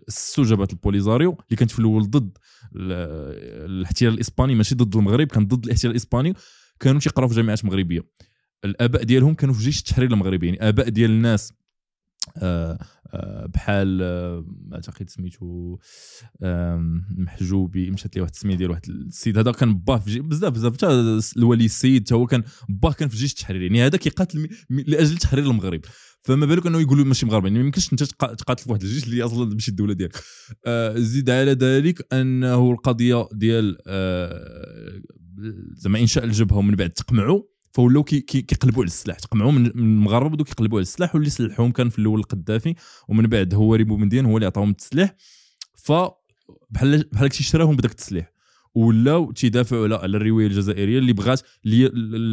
اسسوا 0.08 0.44
جبهه 0.44 0.68
البوليزاريو 0.72 1.30
اللي 1.30 1.56
كانت 1.56 1.70
في 1.70 1.78
الأول 1.78 2.10
ضد 2.10 2.38
الاحتلال 2.76 4.14
الإسباني 4.14 4.54
ماشي 4.54 4.74
ضد 4.74 4.96
المغرب 4.96 5.26
كان 5.26 5.46
ضد 5.46 5.64
الاحتلال 5.64 5.90
الإسباني 5.90 6.34
كانوا 6.80 7.00
تيقراو 7.00 7.28
في 7.28 7.34
جامعات 7.34 7.64
مغربية. 7.64 8.04
الآباء 8.64 9.02
ديالهم 9.02 9.34
كانوا 9.34 9.54
في 9.54 9.62
جيش 9.62 9.78
التحرير 9.78 10.10
المغربي 10.10 10.46
يعني 10.46 10.68
آباء 10.68 10.88
ديال 10.88 11.10
الناس 11.10 11.52
آه، 12.36 12.78
بحال 13.54 14.02
آه، 14.02 14.44
اعتقد 14.74 15.10
سميتو 15.10 15.78
محجوبي 17.16 17.90
مشات 17.90 18.16
لي 18.16 18.22
واحد 18.22 18.32
السميه 18.34 18.56
ديال 18.56 18.70
واحد 18.70 18.88
السيد. 18.88 19.38
هذا 19.38 19.52
كان 19.52 19.74
باه 19.74 19.98
في 19.98 20.20
بزاف 20.20 20.52
بزاف. 20.52 20.74
حتى 20.74 21.20
الولي 21.36 21.64
السيد 21.64 22.06
حتى 22.06 22.14
هو 22.14 22.26
كان 22.26 22.42
باه 22.68 22.92
كان 22.92 23.08
في 23.08 23.16
جيش 23.16 23.32
التحرير 23.32 23.62
يعني 23.62 23.86
هذا 23.86 23.96
كيقاتل 23.96 24.48
لأجل 24.70 25.16
تحرير 25.18 25.44
المغرب. 25.44 25.80
فما 26.22 26.46
بالك 26.46 26.66
أنه 26.66 26.80
يقولوا 26.80 27.04
ماشي 27.04 27.26
مغاربه 27.26 27.46
يعني 27.46 27.58
ما 27.58 27.64
يمكنش 27.64 27.92
أنت 27.92 28.02
تقاتل 28.02 28.64
في 28.64 28.70
واحد 28.70 28.82
الجيش 28.82 29.04
اللي 29.04 29.22
أصلا 29.22 29.54
ماشي 29.54 29.70
الدولة 29.70 29.94
ديالك. 29.94 30.16
آه 30.66 30.98
زيد 30.98 31.30
على 31.30 31.52
ذلك 31.52 32.14
أنه 32.14 32.70
القضية 32.70 33.28
ديال 33.32 33.78
آه 33.86 35.02
زعما 35.72 36.00
إنشاء 36.00 36.24
الجبهة 36.24 36.58
ومن 36.58 36.74
بعد 36.74 36.90
تقمعوا. 36.90 37.42
فولاو 37.72 38.04
كيقلبوا 38.04 38.82
على 38.82 38.88
السلاح 38.88 39.18
تقمعوا 39.18 39.52
من 39.52 39.66
المغاربه 39.66 40.28
بداو 40.28 40.44
كيقلبوا 40.44 40.78
على 40.78 40.82
السلاح 40.82 41.14
واللي 41.14 41.30
سلحوهم 41.30 41.72
كان 41.72 41.88
في 41.88 41.98
الأول 41.98 42.20
القذافي 42.20 42.74
ومن 43.08 43.26
بعد 43.26 43.54
هواري 43.54 43.74
بومديان 43.74 44.26
هو 44.26 44.36
اللي 44.36 44.46
عطاهم 44.46 44.70
التسليح. 44.70 45.14
ف 45.76 45.92
بحال 46.70 47.04
بحال 47.12 47.26
هكشي 47.26 47.42
شراهم 47.42 47.76
بداك 47.76 47.90
التسليح. 47.90 48.32
ولاو 48.74 49.32
تيدافعوا 49.32 49.96
على 49.96 50.16
الرواية 50.16 50.46
الجزائرية 50.46 50.98
اللي 50.98 51.12
بغات 51.12 51.42
اللي 51.64 51.90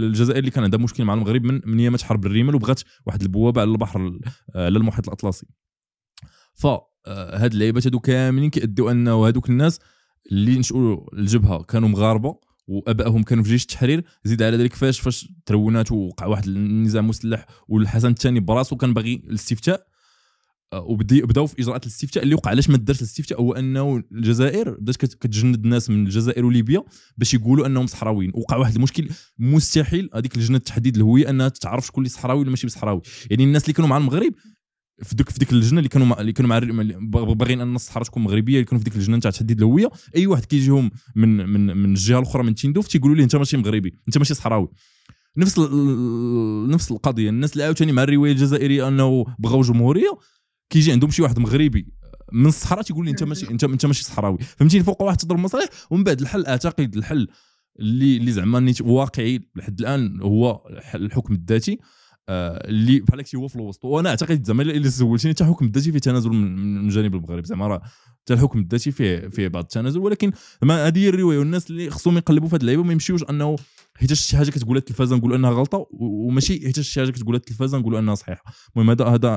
الجزائر 0.07 0.39
اللي 0.39 0.51
كان 0.51 0.63
عندها 0.63 0.79
مشكل 0.79 1.05
مع 1.05 1.13
المغرب 1.13 1.43
من 1.43 1.61
من 1.65 1.79
ايامات 1.79 2.01
حرب 2.01 2.25
الرمال 2.25 2.55
وبغات 2.55 2.81
واحد 3.05 3.21
البوابة 3.21 3.61
على 3.61 3.71
البحر 3.71 4.19
على 4.55 4.77
المحيط 4.77 5.07
الأطلسي. 5.07 5.47
ف 6.53 6.67
آه، 7.07 7.37
هاد 7.37 7.53
اللعيبات 7.53 7.87
هادو 7.87 7.99
كاملين 7.99 8.49
كيأدوا 8.49 8.91
أنه 8.91 9.27
هادوك 9.27 9.49
الناس 9.49 9.79
اللي 10.31 10.59
نشؤوا 10.59 11.13
الجبهة 11.13 11.63
كانوا 11.63 11.89
مغاربة 11.89 12.46
وابائهم 12.67 13.23
كانوا 13.23 13.43
في 13.43 13.49
جيش 13.49 13.61
التحرير 13.61 14.03
زيد 14.23 14.43
على 14.43 14.57
ذلك 14.57 14.73
فاش 14.73 14.99
فاش 14.99 15.29
ترونات 15.45 15.91
ووقع 15.91 16.25
واحد 16.25 16.47
النزاع 16.47 17.01
مسلح 17.01 17.45
والحسن 17.67 18.09
الثاني 18.09 18.39
براسو 18.39 18.75
كان 18.75 18.93
باغي 18.93 19.23
الاستفتاء. 19.29 19.87
آه، 20.73 20.81
وبداو 20.81 21.47
في 21.47 21.61
إجراءات 21.61 21.83
الاستفتاء 21.83 22.23
اللي 22.23 22.35
وقع. 22.35 22.51
علاش 22.51 22.69
ما 22.69 22.77
دارش 22.77 22.99
الاستفتاء؟ 22.99 23.41
هو 23.41 23.53
أنه 23.53 24.03
الجزائر 24.11 24.69
بدات 24.79 24.95
كتجند 24.95 25.55
الناس 25.55 25.89
من 25.89 26.05
الجزائر 26.05 26.45
وليبيا 26.45 26.83
باش 27.17 27.33
يقولوا 27.33 27.65
أنهم 27.67 27.87
صحراويين. 27.87 28.31
وقع 28.35 28.57
واحد 28.57 28.75
المشكل 28.75 29.09
مستحيل. 29.39 30.09
هذيك 30.15 30.37
لجنة 30.37 30.57
تحديد 30.57 30.95
الهوية 30.95 31.29
أنها 31.29 31.49
تعرف 31.49 31.85
شكون 31.85 32.03
اللي 32.03 32.13
صحراوي 32.13 32.41
ولا 32.41 32.49
ماشي 32.49 32.69
صحراوي 32.69 33.01
يعني 33.29 33.43
الناس 33.43 33.63
اللي 33.63 33.73
كانوا 33.73 33.89
مع 33.89 33.97
المغرب 33.97 34.33
في 35.03 35.15
ديك 35.15 35.29
في 35.29 35.39
ديك 35.39 35.51
اللجنه 35.51 35.77
اللي 35.77 35.89
كانوا 35.89 36.21
اللي 36.21 36.31
كانوا 36.31 36.59
باغيين 37.33 37.61
أن 37.61 37.75
الصحراء 37.75 38.05
تكون 38.05 38.23
مغربية 38.23 38.53
اللي 38.53 38.65
كانوا 38.65 38.79
في 38.79 38.83
ديك 38.83 38.95
اللجنه 38.95 39.19
تاع 39.19 39.31
تحديد 39.31 39.57
الهويه 39.57 39.89
أي 40.15 40.27
واحد 40.27 40.45
كيجيهم 40.45 40.91
من 41.15 41.49
من 41.49 41.77
من 41.77 41.89
الجهة 41.89 42.19
الأخرى 42.19 42.43
من 42.43 42.55
تيندوف 42.55 42.87
تيقولوا 42.87 43.15
ليه 43.15 43.23
أنت 43.23 43.35
ماشي 43.35 43.57
مغربي 43.57 43.93
أنت 44.07 44.17
ماشي 44.17 44.33
صحراوي. 44.33 44.67
نفس 45.37 45.59
نفس 46.69 46.91
القضية 46.91 47.29
الناس 47.29 47.53
اللي 47.53 47.63
عاوتاني 47.63 47.91
مع 47.91 48.03
الرواية 48.03 48.31
الجزائرية 48.31 48.87
أنه 48.87 49.25
بغاو 49.39 49.61
جمهورية 49.61 50.17
كيجي 50.69 50.91
عندهم 50.91 51.11
شي 51.11 51.21
واحد 51.21 51.39
مغربي 51.39 51.87
من 52.31 52.45
الصحراء 52.45 52.81
تيقول 52.81 53.05
لي 53.05 53.11
أنت 53.11 53.23
ماشي 53.23 53.49
انت 53.51 53.63
أنت 53.63 53.85
ماشي 53.85 54.03
صحراوي. 54.03 54.37
فهمتيني؟ 54.37 54.83
فوق 54.83 55.01
واحد 55.01 55.17
تضرب 55.17 55.39
مصالح 55.39 55.69
ومن 55.89 56.03
بعد 56.03 56.21
الحل 56.21 56.45
أعتقد 56.45 56.95
الحل 56.95 57.27
اللي 57.79 58.17
اللي 58.17 58.31
زعما 58.31 58.73
واقعي 58.81 59.39
لحد 59.55 59.79
الآن 59.79 60.21
هو 60.21 60.61
الحكم 60.95 61.33
الذاتي. 61.33 61.79
اللي 62.29 62.99
بحال 62.99 63.23
هو 63.35 63.47
في 63.47 63.55
الوسط. 63.55 63.85
وأنا 63.85 64.09
أعتقد 64.09 64.43
زعما 64.43 64.63
الا 64.63 64.89
سولتيني 64.89 65.33
حتى 65.33 65.43
الحكم 65.43 65.65
الذاتي 65.65 65.91
فيه 65.91 65.99
تنازل 65.99 66.29
من 66.29 66.85
الجانب 66.85 67.15
المغرب. 67.15 67.45
زعما 67.45 67.67
راه 67.67 67.81
حتى 68.21 68.33
الحكم 68.33 68.59
الذاتي 68.59 68.91
فيه 68.91 69.27
فيه 69.27 69.47
بعض 69.47 69.63
التنازل. 69.63 69.99
ولكن 69.99 70.31
ما 70.61 70.87
هذه 70.87 70.99
هي 70.99 71.09
الرواية. 71.09 71.37
والناس 71.37 71.69
اللي 71.69 71.89
خصهم 71.89 72.17
يقلبوا 72.17 72.49
في 72.49 72.55
هذه 72.55 72.61
اللعيبة 72.61 72.81
وما 72.81 72.93
يمشيوش 72.93 73.23
أنه 73.23 73.55
حيت 73.95 74.13
شي 74.13 74.37
حاجة 74.37 74.49
كتقولها 74.49 74.79
التلفازه 74.79 75.15
نقولوا 75.15 75.37
أنها 75.37 75.51
غلطة 75.51 75.87
وماشي 75.91 76.65
حيت 76.65 76.79
شي 76.79 76.99
حاجة 76.99 77.11
كتقولها 77.11 77.39
التلفازه 77.39 77.77
نقولوا 77.77 77.99
أنها 77.99 78.15
صحيحة. 78.15 78.43
المهم 78.75 78.89
هذا 78.89 79.05
هذا 79.05 79.29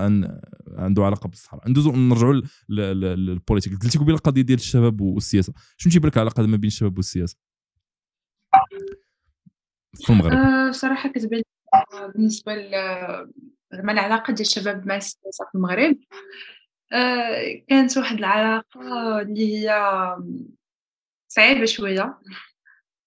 عنده 0.78 1.04
علاقة 1.04 1.28
بالصحراء. 1.28 1.70
ندوزو 1.70 1.92
نرجعوا 1.92 2.42
للبوليتيك 2.68 3.82
قلتي 3.82 3.98
قبيلة 3.98 4.16
القضية 4.16 4.42
ديال 4.42 4.58
الشباب 4.58 5.00
والسياسة. 5.00 5.52
شنو 5.76 5.92
تيبان 5.92 6.08
لك 6.08 6.16
العلاقة 6.16 6.46
ما 6.46 6.56
بين 6.56 6.68
الشباب 6.68 6.96
والسياسة 6.96 7.36
في 9.94 10.10
المغرب؟ 10.10 10.32
أه 10.32 10.70
صراحة 10.70 11.12
كتبان 11.12 11.42
بالنسبة 12.14 12.70
زعما 13.72 13.92
العلاقة 13.92 14.32
ديال 14.32 14.46
الشباب 14.46 14.86
مع 14.86 14.96
السياسة 14.96 15.44
في 15.44 15.54
المغرب. 15.54 15.98
أه 16.92 17.62
كانت 17.68 17.98
واحد 17.98 18.18
العلاقة 18.18 19.20
اللي 19.20 19.68
هي 19.68 19.96
صعيبة 21.28 21.64
شوية. 21.64 22.18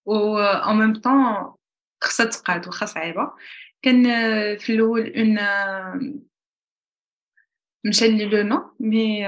و 0.06 0.38
en 0.61 0.76
même 0.76 0.99
temps 1.02 1.57
خصها 2.02 2.26
تقاد 2.26 2.68
واخا 2.68 2.85
صعيبة. 2.85 3.34
كان 3.81 4.03
في 4.57 4.73
الأول 4.73 5.14
اون 5.15 5.40
مشى 7.85 8.07
لي 8.07 8.26
لو 8.26 8.44
نو 8.44 8.76
مي 8.80 9.23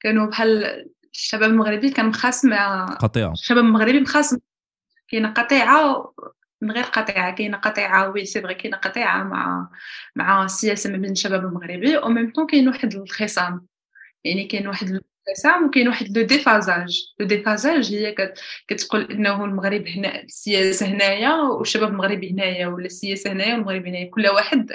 كانوا 0.00 0.26
بحال 0.26 0.64
الشباب 1.12 1.50
المغربي 1.50 1.90
كان 1.90 2.06
مخاصم 2.06 2.48
مع 2.48 2.86
قطيعة. 2.86 3.32
الشباب 3.32 3.64
المغربي 3.64 4.00
مخاصم. 4.00 4.38
كاينة 5.08 5.32
قطيعة 5.32 6.14
من 6.62 6.70
غير 6.72 6.84
قطيعة 6.84 7.34
كاينة 7.34 7.58
قطيعة 7.58 8.08
وي 8.10 8.24
سي 8.24 8.42
فغي 8.42 8.54
كاينة 8.54 8.76
قطيعة 8.76 9.22
مع 9.22 9.70
مع 10.16 10.44
السياسة 10.44 10.90
ما 10.90 10.96
بين 10.96 11.10
الشباب 11.12 11.44
المغربي 11.44 11.96
أو 11.98 12.08
ميم 12.08 12.32
طون 12.32 12.46
كاين 12.46 12.68
واحد 12.68 12.94
الخصام. 12.94 13.66
يعني 14.24 14.44
كاين 14.44 14.68
واحد 14.68 14.86
الانقسام 14.88 15.66
وكاين 15.66 15.88
واحد 15.88 16.18
لو 16.18 16.22
ديفازاج 16.24 17.00
لو 17.20 17.26
ديفازاج 17.26 17.94
هي 17.94 18.14
كتقول 18.68 19.12
إنه 19.12 19.44
المغرب 19.44 19.86
هنا 19.88 20.22
السياسة 20.22 20.86
هنايا 20.86 21.34
والشباب 21.34 21.88
المغربي 21.88 22.30
هنايا 22.32 22.66
ولا 22.66 22.86
السياسة 22.86 23.32
هنايا 23.32 23.54
والمغرب 23.54 23.86
هنايا. 23.86 24.10
كل 24.10 24.28
واحد 24.28 24.72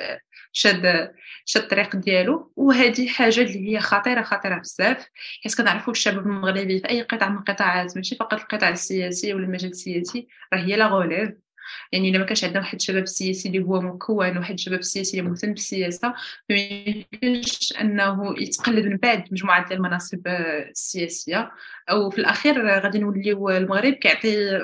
شاد 0.52 1.12
شاد 1.46 1.64
الطريق 1.64 1.96
ديالو. 1.96 2.54
وهذه 2.56 3.08
حاجة 3.10 3.42
اللي 3.42 3.72
هي 3.72 3.80
خطيرة 3.80 4.22
خطيرة 4.22 4.58
بزاف. 4.60 5.08
حيت 5.44 5.56
كنعرفوا 5.58 5.94
الشباب 5.94 6.28
المغربي 6.28 6.80
في 6.80 6.90
أي 6.90 7.02
قطاع 7.02 7.30
من 7.30 7.38
القطاعات 7.38 7.96
ماشي 7.98 8.16
فقط 8.16 8.34
القطاع 8.34 8.70
السياسي 8.70 9.34
ولا 9.34 9.46
المجال 9.46 9.72
السياسي 9.72 10.28
راه 10.54 10.60
هي 10.60 10.76
لا 10.76 10.88
غوليف. 10.88 11.47
يعني 11.92 12.10
إلا 12.10 12.20
ما 12.20 12.26
كانش 12.26 12.44
عندنا 12.44 12.60
واحد 12.60 12.76
الشباب 12.76 13.04
السياسي 13.04 13.48
اللي 13.50 13.60
هو 13.64 13.82
مكون 13.82 14.38
واحد 14.38 14.54
الشباب 14.54 14.80
السياسي 14.80 15.20
اللي 15.20 15.30
مهتم 15.30 15.54
بالسياسة 15.54 16.14
ما 16.50 16.56
يمكنش 16.56 17.74
أنه 17.82 18.36
يتقلد 18.38 18.86
من 18.86 18.98
بعد 18.98 19.24
مجموعة 19.32 19.68
ديال 19.68 19.78
المناصب 19.78 20.28
السياسية. 20.28 21.52
أو 21.90 22.10
في 22.10 22.18
الأخير 22.18 22.68
غادي 22.68 23.00
نوليو 23.00 23.50
المغرب 23.50 23.94
كيعطي 23.94 24.60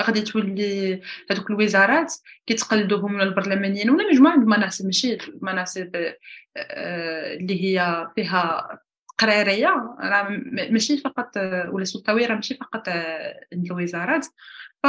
غادي 0.00 0.20
تولي 0.20 1.00
هذوك 1.30 1.50
الوزارات 1.50 2.14
كيتقلدوهم 2.46 3.12
من 3.12 3.20
البرلمانيين. 3.20 3.90
ولا 3.90 4.10
مجموعة 4.12 4.36
من 4.36 4.42
المناصب 4.42 4.84
ماشي 4.84 5.14
المناصب 5.14 5.96
آه، 6.56 7.34
اللي 7.34 7.64
هي 7.64 8.08
فيها 8.14 8.68
قرارية. 9.18 9.68
راه 10.00 10.28
ماشي 10.52 10.96
فقط 10.98 11.36
ولا 11.68 11.84
سلطوية 11.84 12.26
راه 12.26 12.34
ماشي 12.34 12.54
فقط 12.54 12.88
عند 13.52 13.66
الوزارات. 13.66 14.26
ف 14.82 14.86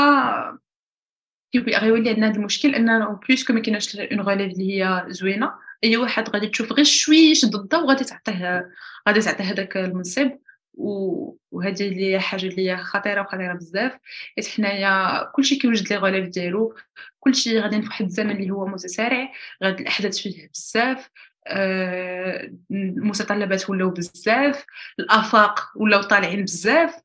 غيولي 1.60 2.10
عندنا 2.10 2.28
هذا 2.28 2.36
المشكل 2.36 2.76
en 2.76 3.18
plus 3.28 3.44
que 3.44 3.54
ما 3.54 3.60
كايناش 3.60 3.96
une 3.96 4.22
relève 4.22 4.54
اللي 4.54 4.84
هي 4.84 5.06
زوينة. 5.08 5.52
أي 5.84 5.98
واحد 5.98 6.30
غادي 6.30 6.48
تشوف 6.48 6.74
غير 6.74 6.86
شويش 6.86 7.46
ضده 7.46 7.80
وغادي 7.80 8.04
تعطيه 8.04 8.70
غادي 9.08 9.22
تعطيه 9.22 9.44
هذاك 9.44 9.78
المنصب. 9.78 10.32
وهذه 10.74 11.88
اللي 11.88 12.14
هي 12.14 12.20
حاجة 12.20 12.46
اللي 12.46 12.72
هي 12.72 12.78
خطيرة 12.78 13.22
وخطيرة 13.22 13.54
بزاف. 13.54 13.92
حيت 14.36 14.48
حنايا 14.48 15.24
كلشي 15.36 15.56
كيوجد 15.56 15.90
la 15.90 15.98
relève 15.98 16.30
ديالو. 16.30 16.76
كلشي 17.20 17.60
غادي 17.60 17.82
في 17.82 17.88
واحد 17.88 18.06
الزمن 18.06 18.32
اللي 18.32 18.52
هو 18.52 18.66
متسارع. 18.66 19.32
غادي 19.64 19.84
الأحداث 19.84 20.18
فيه 20.18 20.50
بزاف. 20.54 21.10
آه، 21.48 22.52
المتطلبات 22.72 23.70
ولاو 23.70 23.90
بزاف. 23.90 24.66
الآفاق 25.00 25.60
ولاو 25.76 26.02
طالعين 26.02 26.44
بزاف. 26.44 26.96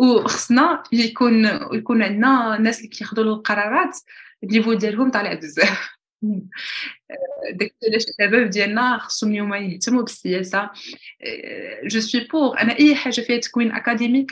وخصنا 0.00 0.82
يكون 0.92 1.44
يكون 1.72 2.02
عندنا 2.02 2.58
ناس 2.58 2.78
اللي 2.78 2.88
كياخذوا 2.88 3.24
القرارات 3.24 3.98
ال 4.44 4.48
niveau 4.48 4.72
ديالهم 4.72 5.10
طالع 5.10 5.34
بزاف. 5.34 5.88
داك 7.52 7.74
علاش 7.88 8.04
الشباب 8.08 8.50
ديالنا 8.50 8.98
خصهم 8.98 9.30
اليوم 9.30 9.54
يهتموا 9.54 10.02
بالسياسة. 10.02 10.70
je 11.84 12.00
suis 12.00 12.24
pour 12.24 12.60
أنا 12.60 12.78
أي 12.78 12.94
حاجة 12.94 13.20
فيها 13.20 13.38
تكوين 13.38 13.72
أكاديمي 13.72 14.26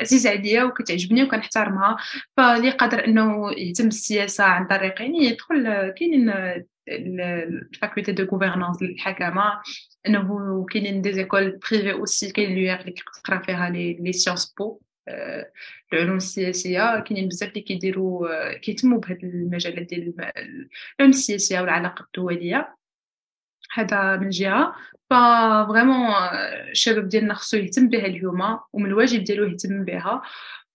عزيز 0.00 0.26
عليا 0.26 0.64
وكتعجبني 0.64 1.22
وكنحترمها. 1.22 1.96
فاللي 2.36 2.70
قادر 2.70 3.04
إنه 3.04 3.52
يهتم 3.52 3.84
بالسياسة 3.84 4.44
عن 4.44 4.66
طريق 4.66 5.02
يعني 5.02 5.24
يدخل 5.24 5.90
كاينين 5.98 6.32
ال 6.88 7.04
faculté 7.04 8.12
de 8.12 8.24
gouvernance 8.24 8.82
للحكامه 8.82 9.62
إنه 10.06 10.66
كاينين 10.72 11.02
des 11.02 11.12
écoles 11.12 11.50
privées 11.50 11.92
aussi 11.92 12.32
كاين 12.32 12.48
لو 12.50 12.74
اللي 12.80 12.92
كتقرا 12.92 13.38
فيها 13.38 13.70
les 13.70 14.12
sciences 14.12 14.54
po 14.58 14.80
العلوم 15.92 16.16
السياسية 16.16 17.00
كاينين 17.00 17.28
بزاف 17.28 17.48
اللي 17.48 17.60
كيديروا 17.60 18.52
كيهتموا 18.52 18.98
بهذا 18.98 19.22
المجالات 19.22 19.86
ديال 19.86 20.14
العلوم 20.18 21.10
السياسية 21.10 21.60
والعلاقة 21.60 22.02
الدولية. 22.04 22.76
هذا 23.74 24.16
من 24.16 24.30
جهة. 24.30 24.74
ف 25.10 25.22
vraiment 25.22 26.14
الشباب 26.70 27.08
ديالنا 27.08 27.34
خصو 27.34 27.56
يهتم 27.56 27.88
بها 27.88 28.06
اليوم 28.06 28.58
ومن 28.72 28.86
الواجب 28.86 29.24
ديالو 29.24 29.44
يهتم 29.46 29.84
بها. 29.84 30.22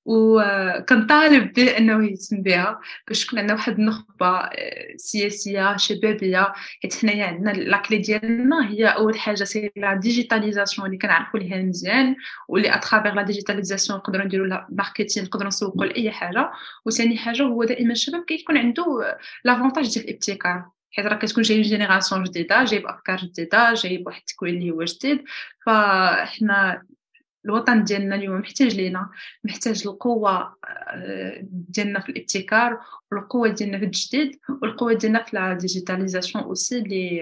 وكنطالب 0.05 1.53
به 1.53 1.77
انه 1.77 2.05
يهتم 2.05 2.41
بها 2.41 2.79
باش 3.07 3.25
تكون 3.25 3.39
عندنا 3.39 3.53
واحد 3.53 3.79
النخبة 3.79 4.27
آه، 4.27 4.95
سياسية 4.97 5.77
شبابية. 5.77 6.53
حيت 6.83 6.93
حنايا 6.95 7.25
عندنا 7.25 7.51
la 7.51 7.70
clé 7.70 7.97
ديالنا 7.97 8.69
هي 8.69 8.85
أول 8.87 9.19
حاجة 9.19 9.43
c'est 9.43 9.71
la 9.75 9.93
digitalisation 9.93 10.87
اللي 10.87 10.97
كنعرفوا 10.97 11.39
ليها 11.39 11.57
مزيان 11.61 12.15
واللي 12.47 12.75
à 12.75 12.80
travers 12.80 13.13
la 13.13 13.21
digitalisation 13.21 13.99
نقدروا 13.99 14.25
نديروا 14.25 14.47
le 14.47 14.67
marketing 14.69 15.25
نقدروا 15.25 15.47
نسوقوا 15.47 15.85
لأي 15.85 16.11
حاجة. 16.11 16.51
وثاني 16.85 17.17
حاجة 17.17 17.43
هو 17.43 17.63
دائما 17.63 17.91
الشباب 17.91 18.25
كيكون 18.25 18.57
عنده 18.57 19.17
l'avantage 19.45 19.93
ديال 19.93 20.05
الابتكار. 20.05 20.65
حيت 20.91 21.05
راه 21.05 21.15
كتكون 21.15 21.43
جايب 21.43 21.61
génération 21.61 22.23
جديدة 22.23 22.63
جايب 22.63 22.85
أفكار 22.87 23.17
جديدة 23.17 23.73
جايب 23.73 24.07
واحد 24.07 24.19
التكوين 24.19 24.57
اللي 24.57 24.71
هو 24.71 24.83
جديد. 24.83 25.23
فاحنا 25.65 26.83
الوطن 27.45 27.83
ديالنا 27.83 28.15
اليوم 28.15 28.39
محتاج 28.39 28.75
لينا 28.75 29.09
محتاج 29.43 29.83
القوة 29.87 30.55
آه، 30.89 31.39
ديالنا 31.51 31.99
في 31.99 32.09
الابتكار 32.09 32.79
والقوة 33.11 33.47
ديالنا 33.49 33.79
في 33.79 33.85
التجديد 33.85 34.39
والقوة 34.61 34.93
ديالنا 34.93 35.23
في 35.23 35.35
la 35.35 35.53
digitalisation 35.53 36.43
aussi 36.43 36.77
اللي 36.77 37.21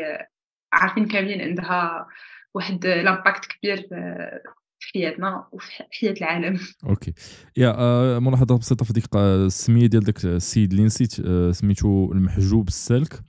عارفين 0.73 1.05
كاملين 1.07 1.41
عندها 1.41 2.07
واحد 2.53 2.85
l'impact 2.85 3.45
كبير 3.45 3.87
آه، 3.93 4.41
في 4.79 4.89
حياتنا 4.93 5.47
وفي 5.51 5.71
حياة 5.91 6.13
العالم. 6.13 6.59
OK. 6.89 7.13
يا 7.57 7.75
آه 7.77 8.19
ملاحظة 8.19 8.57
بسيطة 8.57 8.85
في 8.85 8.93
ديك 8.93 9.15
السمية 9.15 9.87
ديال 9.87 10.03
داك 10.03 10.25
السيد 10.25 10.71
اللي 10.71 10.83
نسيت 10.83 11.19
آه 11.19 11.51
سميتو 11.51 12.11
المحجوب 12.11 12.67
السالك 12.67 13.19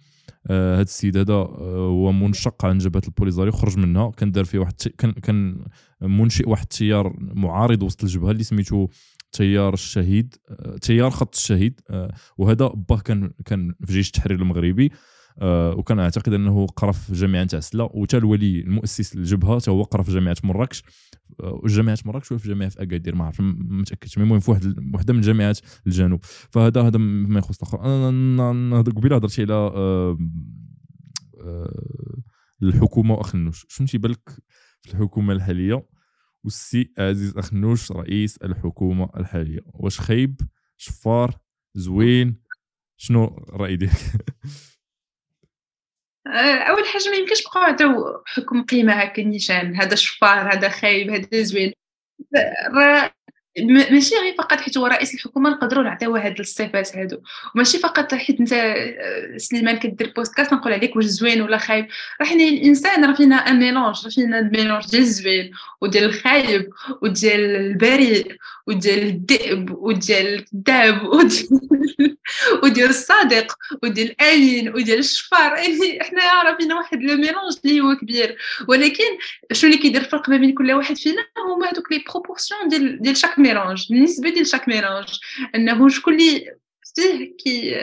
هذا 0.51 0.79
آه 0.79 0.83
السيد 0.83 1.16
هذا 1.16 1.33
آه 1.33 1.89
هو 1.91 2.12
منشق 2.12 2.65
عن 2.65 2.79
جبهة 2.79 3.03
البوليزاريو 3.07 3.53
خرج 3.53 3.79
منها 3.79 4.11
كان 4.11 4.33
دار 4.33 4.45
فيه 4.45 4.59
واحد 4.59 4.75
كان 4.99 5.12
كان 5.12 5.65
منشئ 6.03 6.49
واحد 6.49 6.62
التيار 6.62 7.16
معارض 7.19 7.83
وسط 7.83 8.03
الجبهة 8.03 8.31
اللي 8.31 8.45
سميتو 8.45 8.89
تيار 9.33 9.75
الشهيد 9.75 10.35
آه، 10.51 10.77
تيار 10.77 11.11
خط 11.11 11.35
الشهيد 11.37 11.81
وهذا 12.39 12.66
باه 12.66 12.99
كان 12.99 13.31
كان 13.45 13.75
في 13.87 13.93
جيش 13.93 14.07
التحرير 14.07 14.39
المغربي. 14.39 14.91
وكان 15.43 15.98
أعتقد 15.98 16.32
أنه 16.32 16.66
قرا 16.66 16.93
في 16.93 17.12
جامعه 17.12 17.44
تاع 17.44 17.61
سلا 17.61 17.89
وتا 17.94 18.19
الولي 18.19 18.61
المؤسس 18.61 19.16
للجبهه 19.16 19.59
تا 19.59 19.73
هو 19.73 19.82
قرا 19.82 20.02
في 20.02 20.12
جامعه 20.12 20.36
مراكش 20.44 20.82
جامعه 21.65 21.98
مراكش 22.05 22.32
ولا 22.32 22.40
في 22.40 22.48
جامعه 22.48 22.69
في 22.69 22.82
أكادير 22.82 23.15
ما 23.15 23.24
عرف 23.24 23.40
ما 23.40 23.55
متأكدش. 23.81 24.19
المهم 24.19 24.40
في 24.40 24.51
واحد 24.51 24.94
وحدة 24.94 25.15
من 25.15 25.20
جامعات 25.20 25.61
الجنوب. 25.86 26.24
فهذا 26.24 26.82
هذا 26.82 26.98
ما 26.98 27.39
يخص 27.39 27.62
الآخر. 27.62 27.85
أنا 27.85 28.81
قبيلة 28.81 29.16
هضرتي 29.16 29.43
على 29.43 30.16
الحكومة 32.62 33.15
واخنوش 33.15 33.66
شنو 33.69 33.86
تيبان 33.86 34.11
لك 34.11 34.28
في 34.82 34.94
الحكومة 34.94 35.32
الحالية؟ 35.32 35.86
والسي 36.44 36.93
عزيز 36.98 37.36
اخنوش 37.36 37.93
رئيس 37.93 38.36
الحكومة 38.36 39.11
الحالية. 39.16 39.61
واش 39.66 40.01
خايب؟ 40.01 40.40
شفار؟ 40.77 41.39
زوين؟ 41.74 42.40
شنو 42.97 43.24
الرأي 43.48 43.77
ديالك؟ 43.77 43.94
آه، 43.94 44.20
أول 46.27 46.87
حاجة 46.87 47.11
ما 47.11 47.17
يمكنش 47.17 47.41
نبقاو 47.41 47.63
نعطيو 47.63 48.23
حكم 48.27 48.63
قيمة 48.63 48.93
هكا 48.93 49.23
نيشان. 49.23 49.77
هذا 49.77 49.95
شفار 49.95 50.53
هذا 50.53 50.69
خايب 50.69 51.11
هذا 51.11 51.43
زوين. 51.43 51.73
ماشي 53.61 54.15
غير 54.17 54.35
فقط 54.39 54.61
حيت 54.61 54.79
هو 54.79 54.87
رئيس 54.87 55.15
الحكومة 55.15 55.51
نقدروا 55.51 55.85
نعطيوه 55.85 56.27
هاد 56.27 56.41
الصفات 56.41 56.97
هادو. 56.97 57.23
وماشي 57.55 57.79
فقط 57.79 58.15
حيت 58.15 58.41
انت 58.41 58.53
آه، 58.53 59.37
سليمان 59.37 59.79
كدير 59.79 60.13
بودكاست 60.17 60.53
نقول 60.53 60.73
عليك 60.73 60.97
واش 60.97 61.05
زوين 61.05 61.43
ولا 61.43 61.59
خايب. 61.59 61.87
راه 62.21 62.27
حنا 62.27 62.45
الإنسان 62.45 63.05
راه 63.05 63.15
فينا 63.15 63.37
un 63.36 63.59
mélange 63.59 64.05
راه 64.05 64.11
فينا 64.11 64.41
mélange 64.41 64.85
ديال 64.91 65.03
الزوين 65.03 65.51
وديال 65.81 66.05
الخايب 66.05 66.71
وديال 67.03 67.41
البريء 67.41 68.37
وديال 68.67 69.03
الذئب 69.03 69.71
وديال 69.71 70.27
الكذاب 70.35 71.03
وديال 71.05 72.17
وديال 72.63 72.89
الصادق 72.91 73.57
وديال 73.83 74.11
الأمين 74.11 74.69
وديال 74.69 74.99
الشفار. 74.99 75.57
يعني 75.59 76.03
حنا 76.03 76.43
راه 76.43 76.77
واحد 76.77 77.03
le 77.03 77.16
mélange 77.16 77.57
اللي 77.65 77.81
هو 77.81 77.97
كبير. 77.97 78.37
ولكن 78.69 79.05
شنو 79.53 79.71
اللي 79.71 79.83
كيدير 79.83 80.01
الفرق 80.01 80.29
ما 80.29 80.37
بين 80.37 80.55
كل 80.55 80.73
واحد 80.73 80.97
فينا 80.97 81.27
هما 81.39 81.71
هذوك 81.73 81.93
les 81.93 82.05
proportions 82.11 82.69
ديال 82.69 83.03
ديال 83.03 83.17
chaque 83.16 83.39
mélange 83.39 83.86
النسبة 83.91 84.31
ديال 84.31 84.47
chaque 84.47 84.69
mélange 84.69 85.09
إنه 85.55 85.89
شكون 85.89 86.15
اللي 86.15 86.55
فيه 86.95 87.37
كي 87.37 87.77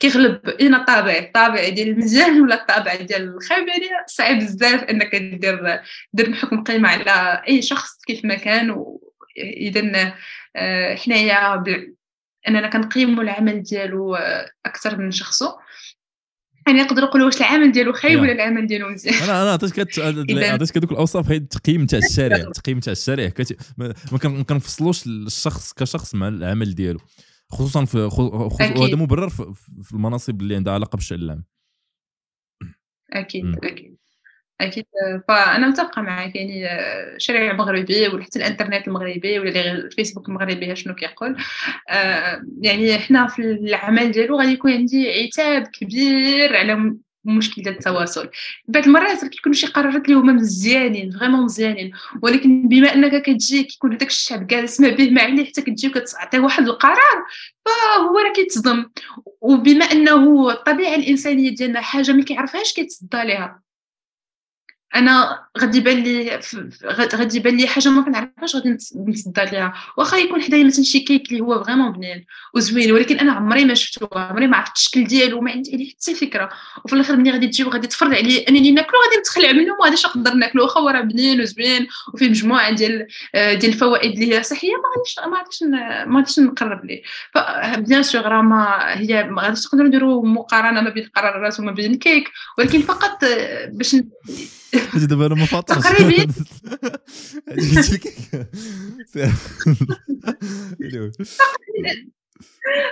كيغلب. 0.00 0.48
اين 0.48 0.74
الطابع 0.74 1.18
الطابع 1.18 1.68
ديال 1.68 1.88
المزيان 1.88 2.40
ولا 2.40 2.54
الطابع 2.54 2.94
ديال 2.94 3.38
يعني 3.50 3.88
صعيب 4.06 4.38
بزاف 4.38 4.84
إنك 4.84 5.16
دير 5.16 5.80
دير 6.12 6.34
حكم 6.34 6.64
قيمة 6.64 6.88
على 6.88 7.42
أي 7.48 7.62
شخص 7.62 8.00
كيف 8.06 8.24
ما 8.24 8.34
كان 8.34 8.96
اذا 9.38 10.14
آه، 10.56 10.94
حنايا 10.94 11.64
أننا 12.48 12.68
كنقيموا 12.68 13.22
العمل 13.22 13.62
ديالو 13.62 14.14
آه، 14.14 14.50
أكثر 14.66 14.96
من 14.96 15.10
شخصه. 15.10 15.58
يعني 16.66 16.82
نقدروا 16.82 17.08
نقولوا 17.08 17.26
واش 17.26 17.40
العمل 17.40 17.72
ديالو 17.72 17.92
خايب 17.92 18.20
ولا 18.20 18.32
العمل 18.32 18.66
ديالو 18.66 18.88
مزيان. 18.88 19.14
أنا 19.14 19.42
أنا 19.42 19.52
عطيتك 19.52 19.78
عطيتك 19.98 20.76
هذوك 20.76 20.92
الاوصاف 20.92 21.30
هي 21.30 21.36
التقييم 21.36 21.86
تاع 21.86 21.98
الشارع 21.98 22.36
التقييم 22.46 22.80
تاع 22.80 22.92
الشارع. 22.92 23.30
ما 24.12 24.42
كنفصلوش 24.42 25.06
الشخص 25.06 25.72
كشخص 25.72 26.14
مع 26.14 26.28
العمل 26.28 26.74
ديالو. 26.74 26.98
خصوصا 27.48 27.84
في 27.84 27.98
وهذا 27.98 28.96
مبرر 28.96 29.28
في 29.82 29.92
المناصب 29.92 30.40
اللي 30.40 30.56
عندها 30.56 30.72
علاقة 30.74 30.96
بالشان 30.96 31.18
العام. 31.18 31.44
أكيد 33.12 33.64
أكيد. 33.64 33.95
أكيد. 34.60 34.84
فأنا 35.28 35.68
متفقة 35.68 36.02
معك 36.02 36.36
يعني 36.36 36.66
الشارع 37.16 37.50
المغربي 37.50 38.08
ولا 38.08 38.24
حتى 38.24 38.38
الإنترنت 38.38 38.88
المغربي 38.88 39.38
ولا 39.38 39.72
الفيسبوك 39.72 40.28
المغربي 40.28 40.76
شنو 40.76 40.94
كيقول. 40.94 41.36
آه، 41.90 42.42
يعني 42.60 42.98
حنا 42.98 43.26
في 43.26 43.42
العمل 43.42 44.10
ديالو 44.10 44.38
غادي 44.38 44.52
يكون 44.52 44.72
عندي 44.72 45.22
عتاب 45.22 45.66
كبير 45.66 46.56
على 46.56 46.96
مشكل 47.24 47.62
ديال 47.62 47.74
التواصل. 47.74 48.30
بعض 48.68 48.84
المرات 48.84 49.24
كيكونوا 49.24 49.56
شي 49.56 49.66
قرارات 49.66 50.04
اللي 50.04 50.14
هما 50.14 50.32
مزيانين 50.32 51.10
فريمون 51.10 51.44
مزيانين 51.44 51.92
ولكن 52.22 52.68
بما 52.68 52.94
أنك 52.94 53.22
كتجي 53.22 53.62
كيكون 53.64 53.92
هذاك 53.92 54.08
الشعب 54.08 54.46
جالس 54.46 54.80
ما 54.80 54.88
به 54.88 55.10
ما 55.10 55.22
عليه 55.22 55.44
حتى 55.44 55.62
كتجي 55.62 55.88
وكتعطي 55.88 56.38
واحد 56.38 56.68
القرار 56.68 57.24
فهو 57.64 58.18
راه 58.18 58.32
كيتصدم. 58.32 58.86
وبما 59.40 59.84
أنه 59.84 60.50
الطبيعه 60.50 60.94
الإنسانية 60.94 61.50
ديالنا 61.54 61.80
حاجة 61.80 62.12
ما 62.12 62.22
كيعرفهاش 62.24 62.72
كيتصدى 62.72 63.24
ليها. 63.24 63.65
أنا 64.94 65.46
غادي 65.58 65.78
يبان 65.78 66.02
لي 66.02 66.40
غادي 66.86 67.36
يبان 67.36 67.56
لي 67.56 67.66
حاجة 67.66 67.88
ما 67.88 68.02
كنعرفهاش 68.02 68.56
غادي 68.56 68.68
نتصدى 68.68 69.44
ليها. 69.52 69.74
واخا 69.96 70.16
يكون 70.16 70.42
حدايا 70.42 70.64
مثلا 70.64 70.84
شي 70.84 71.00
كيك 71.00 71.28
اللي 71.32 71.40
هو 71.40 71.64
vraiment 71.64 71.92
بنين 71.92 72.26
وزوين 72.54 72.92
ولكن 72.92 73.18
أنا 73.18 73.32
عمري 73.32 73.64
ما 73.64 73.74
شفتو 73.74 74.06
عمري 74.12 74.46
ما 74.46 74.56
عرفت 74.56 74.76
الشكل 74.76 75.04
ديالو 75.04 75.40
ما 75.40 75.50
عندي 75.50 75.96
حتى 76.00 76.14
فكرة. 76.14 76.50
وفي 76.84 76.92
الآخر 76.92 77.16
ملي 77.16 77.30
غادي 77.30 77.46
تجي 77.46 77.64
وغادي 77.64 77.86
تفرض 77.86 78.14
عليه 78.14 78.48
أنني 78.48 78.70
ناكلو 78.70 78.98
غادي 79.06 79.20
نتخلع 79.20 79.52
منه 79.52 79.72
وما 79.74 79.84
غاديش 79.84 80.06
نقدر 80.06 80.34
ناكلو. 80.34 80.62
واخا 80.62 80.80
هو 80.80 80.88
راه 80.88 81.00
بنين 81.00 81.40
وزوين 81.40 81.86
وفيه 82.14 82.28
مجموعة 82.28 82.70
ديال 82.70 83.06
ديال 83.34 83.64
الفوائد 83.64 84.12
اللي 84.12 84.36
هي 84.36 84.42
صحية 84.42 84.72
ما 84.72 84.88
غاديش 84.96 85.16
ما 85.18 85.38
غاديش 85.38 85.62
ما 86.08 86.16
غاديش 86.16 86.38
نقرب 86.38 86.84
ليه. 86.84 87.02
ف 87.34 87.48
bien 87.48 88.02
sûr 88.02 88.22
راه 88.22 88.42
ما 88.42 88.78
هي 88.98 89.24
ما 89.24 89.42
غاديش 89.42 89.66
نقدروا 89.66 89.88
نديروا 89.88 90.26
مقارنة 90.26 90.80
ما 90.80 90.90
بين 90.90 91.04
القرارات 91.04 91.60
وما 91.60 91.72
بين 91.72 91.92
الكيك 91.92 92.30
ولكن 92.58 92.80
فقط 92.80 93.24
باش 93.72 93.96
دابا 95.08 95.26
أنا 95.26 95.34
ما 95.34 95.46
تقريبي 95.46 96.26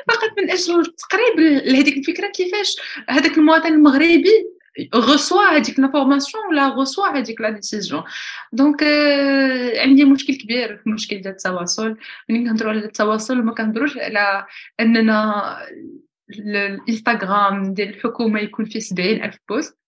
فقط 0.09 0.31
من 0.39 0.51
أجل 0.51 0.81
التقريب 0.81 1.41
لهذيك 1.67 1.97
الفكرة 1.97 2.29
كيفاش؟ 2.29 2.77
هذاك 3.09 3.39
المواطن 3.39 3.73
المغربي 3.73 4.55
غوسوا 4.95 5.43
هذيك 5.43 5.79
l'information 5.78 6.47
ولا 6.47 6.69
غوسوا 6.69 7.07
هذيك 7.07 7.41
la 7.41 7.51
décision 7.51 8.03
donc 8.53 8.82
عندي 9.77 10.05
مشكل 10.05 10.35
كبير 10.35 10.77
في 10.77 10.87
المشكل 10.87 11.21
ديال 11.21 11.33
التواصل. 11.33 11.97
ملي 12.29 12.39
كنهضروا 12.39 12.71
على 12.71 12.85
التواصل 12.85 13.37
ما 13.37 13.55
كنهضروش 13.55 13.99
على 13.99 14.47
أننا 14.81 15.57
الإنستغرام 16.31 17.75
ديال 17.75 17.89
الحكومة 17.89 18.41
يكون 18.41 18.65
فيه 18.65 18.81
70 18.81 19.09
ألف 19.09 19.37
postes 19.49 19.78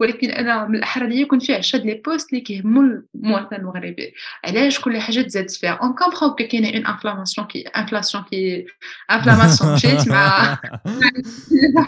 ولكن 0.00 0.30
أنا 0.30 0.66
من 0.66 0.74
الاحرى 0.74 1.08
ليا 1.08 1.20
يكون 1.20 1.38
فيه 1.38 1.54
عشرة 1.54 1.78
les 1.78 1.94
postes 1.94 2.30
اللي 2.32 2.40
كيهموا 2.40 2.82
المواطن 3.14 3.56
المغربي 3.56 4.14
علاش 4.44 4.80
كل 4.80 4.98
حاجة 4.98 5.20
تزاد 5.20 5.50
فيها؟ 5.50 5.70
on 5.70 5.92
comprend 5.94 6.28
que 6.28 6.34
كاينة 6.34 6.68
une 6.68 6.86
inflammation 6.86 7.46
qui 7.46 7.60
inflation 7.60 8.24
qui 8.24 8.66
inflammation 9.10 9.74
مشيت 9.74 10.08
مع 10.08 10.58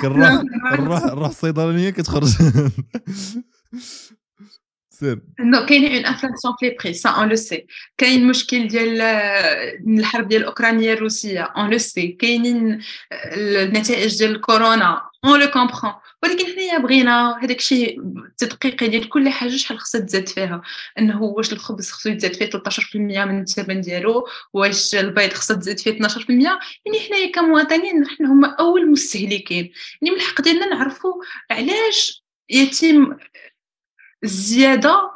نروح 0.05 1.05
نروح 1.05 1.29
الصيدلانية 1.29 1.91
كتخرج. 1.91 2.29
non 5.41 5.67
كاينة 5.67 5.97
une 5.97 6.07
inflation 6.07 6.55
في 6.61 6.67
les 6.67 6.77
prix 6.83 6.93
ça 6.95 7.11
on 7.11 7.29
le 7.29 7.37
sait 7.37 7.67
كاين 7.99 8.27
مشكل 8.27 8.69
ديال 8.69 9.01
الحرب 9.99 10.29
ديال 10.29 10.45
أوكرانيا 10.45 10.93
الروسية 10.93 11.43
on 11.43 11.71
le 11.71 11.79
sait 11.79 12.09
كاينين 12.09 12.81
النتائج 13.13 14.19
ديال 14.19 14.31
الكورونا 14.31 15.03
on 15.25 15.41
le 15.41 15.51
comprend 15.51 15.93
ولكن 16.23 16.53
حنايا 16.53 16.79
بغينا 16.79 17.39
هذاك 17.43 17.59
الشيء 17.59 18.01
التدقيق 18.01 18.85
ديال 18.85 19.09
كل 19.09 19.29
حاجة 19.29 19.51
شحال 19.51 19.79
خصها 19.79 20.01
تزاد 20.01 20.29
فيها؟ 20.29 20.63
إنه 20.99 21.23
واش 21.23 21.53
الخبز 21.53 21.91
خصو 21.91 22.09
يتزاد 22.09 22.35
فيه 22.35 22.51
13% 22.51 22.97
من 22.97 23.41
الثمن 23.41 23.81
ديالو 23.81 24.29
واش 24.53 24.95
البيض 24.95 25.33
خصها 25.33 25.57
تزاد 25.57 25.79
فيه 25.79 26.09
12% 26.09 26.31
يعني 26.31 27.01
حنايا 27.09 27.33
كمواطنين 27.33 28.01
نحن 28.01 28.27
هما 28.27 28.57
أول 28.61 28.91
مستهلكين. 28.91 29.73
يعني 30.03 30.15
من 30.15 30.17
الحق 30.17 30.41
ديالنا 30.41 30.67
نعرفوا 30.67 31.15
علاش 31.51 32.25
يتم 32.51 33.17
الزياده 34.25 35.11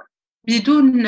بدون 0.48 1.06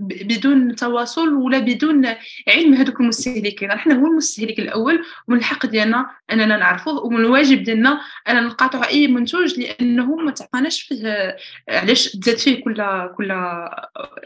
بدون 0.00 0.74
تواصل 0.74 1.34
ولا 1.34 1.58
بدون 1.58 2.06
علم. 2.48 2.74
هذوك 2.74 3.00
المستهلكين 3.00 3.70
إحنا 3.70 3.94
هو 3.94 4.06
المستهلك 4.06 4.58
الأول 4.58 5.04
ومن 5.28 5.38
الحق 5.38 5.66
ديالنا 5.66 6.06
أننا 6.32 6.56
نعرفوه 6.56 7.04
ومن 7.04 7.16
الواجب 7.16 7.62
ديالنا 7.62 8.00
اننا 8.28 8.40
نقاطعوا 8.40 8.86
أي 8.86 9.06
منتوج 9.06 9.60
لأنه 9.60 10.16
ما 10.16 10.30
تعطاناش 10.30 10.82
فيه 10.82 11.36
علاش 11.68 12.08
تزاد 12.08 12.38
فيه 12.38 12.64
كل 12.64 12.84
كل 13.16 13.30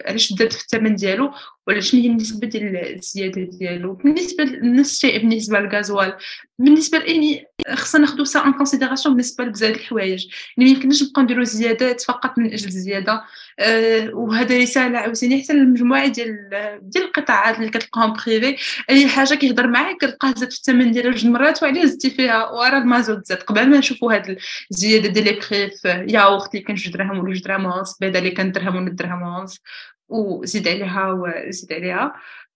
علاش 0.07 0.29
تزاد 0.29 0.53
في 0.53 0.61
الثمن 0.61 0.95
ديالو؟ 0.95 1.33
ولا 1.67 1.81
شنو 1.81 2.01
هي 2.01 2.07
النسبة 2.07 2.49
ديال 2.49 2.95
الزيادة 2.95 3.43
ديالو؟ 3.43 3.93
بالنسبة 3.93 4.45
لنفس 4.45 4.93
الشيء 4.93 5.19
بالنسبة 5.19 5.61
للغازوال. 5.61 6.15
بالنسبة 6.59 6.99
لأني 6.99 7.47
خصنا 7.75 8.01
ناخذ 8.01 8.25
ça 8.25 8.47
en 8.47 8.53
considération 8.53 9.15
بالنسبة 9.15 9.45
لبزاف 9.45 9.77
الحوايج. 9.77 10.27
يعني 10.57 10.71
ما 10.71 10.77
يمكنش 10.77 11.03
نبقاو 11.03 11.25
نديرو 11.25 11.43
زيادات 11.43 12.01
فقط 12.01 12.39
من 12.39 12.53
أجل 12.53 12.67
الزياده 12.69 13.25
أه 13.59 14.11
وهذا 14.15 14.59
رسالة 14.59 14.99
عاوتاني. 14.99 15.36
حتى 15.43 15.53
للمجموعه 15.53 16.07
ديال 16.07 16.49
ديال 16.83 17.05
القطاعات 17.05 17.59
اللي 17.59 17.71
كتلقاهم 17.71 18.13
privé 18.13 18.57
أي 18.91 19.09
حاجة 19.09 19.35
كيهضر 19.35 19.67
معاك 19.67 19.97
كتلقاه 19.97 20.35
زاد 20.37 20.51
في 20.51 20.57
الثمن 20.57 20.91
ديالها 20.91 21.11
جوج 21.11 21.27
مرات 21.27 21.63
وعليه 21.63 21.85
زدتي 21.85 22.11
فيها 22.11 22.51
ورا 22.51 22.79
المازوت 22.79 23.27
زاد 23.27 23.39
قبل 23.39 23.71
ما 23.71 23.79
نشوفوا 23.79 24.15
هاد 24.15 24.39
الزيادة 24.71 25.09
ديال 25.09 25.25
les 25.25 25.33
prix 25.33 25.71
في 25.71 26.07
ياغورت 26.09 26.55
اللي 26.55 26.65
كان 26.65 26.77
جوج 26.77 26.93
دراهم 26.93 27.19
ولا 27.19 27.27
جوج 27.27 27.43
دراهم 27.43 27.65
ونص 27.65 27.99
بيضة 27.99 28.19
اللي 28.19 28.31
كان 28.31 28.53
درهم 28.53 28.77
ولا 28.77 28.91
درهم 28.91 29.23
ونص 29.23 29.61
وزيد 30.09 30.69
عليها 30.69 31.13
وزيد 31.13 31.73
عليها. 31.73 32.15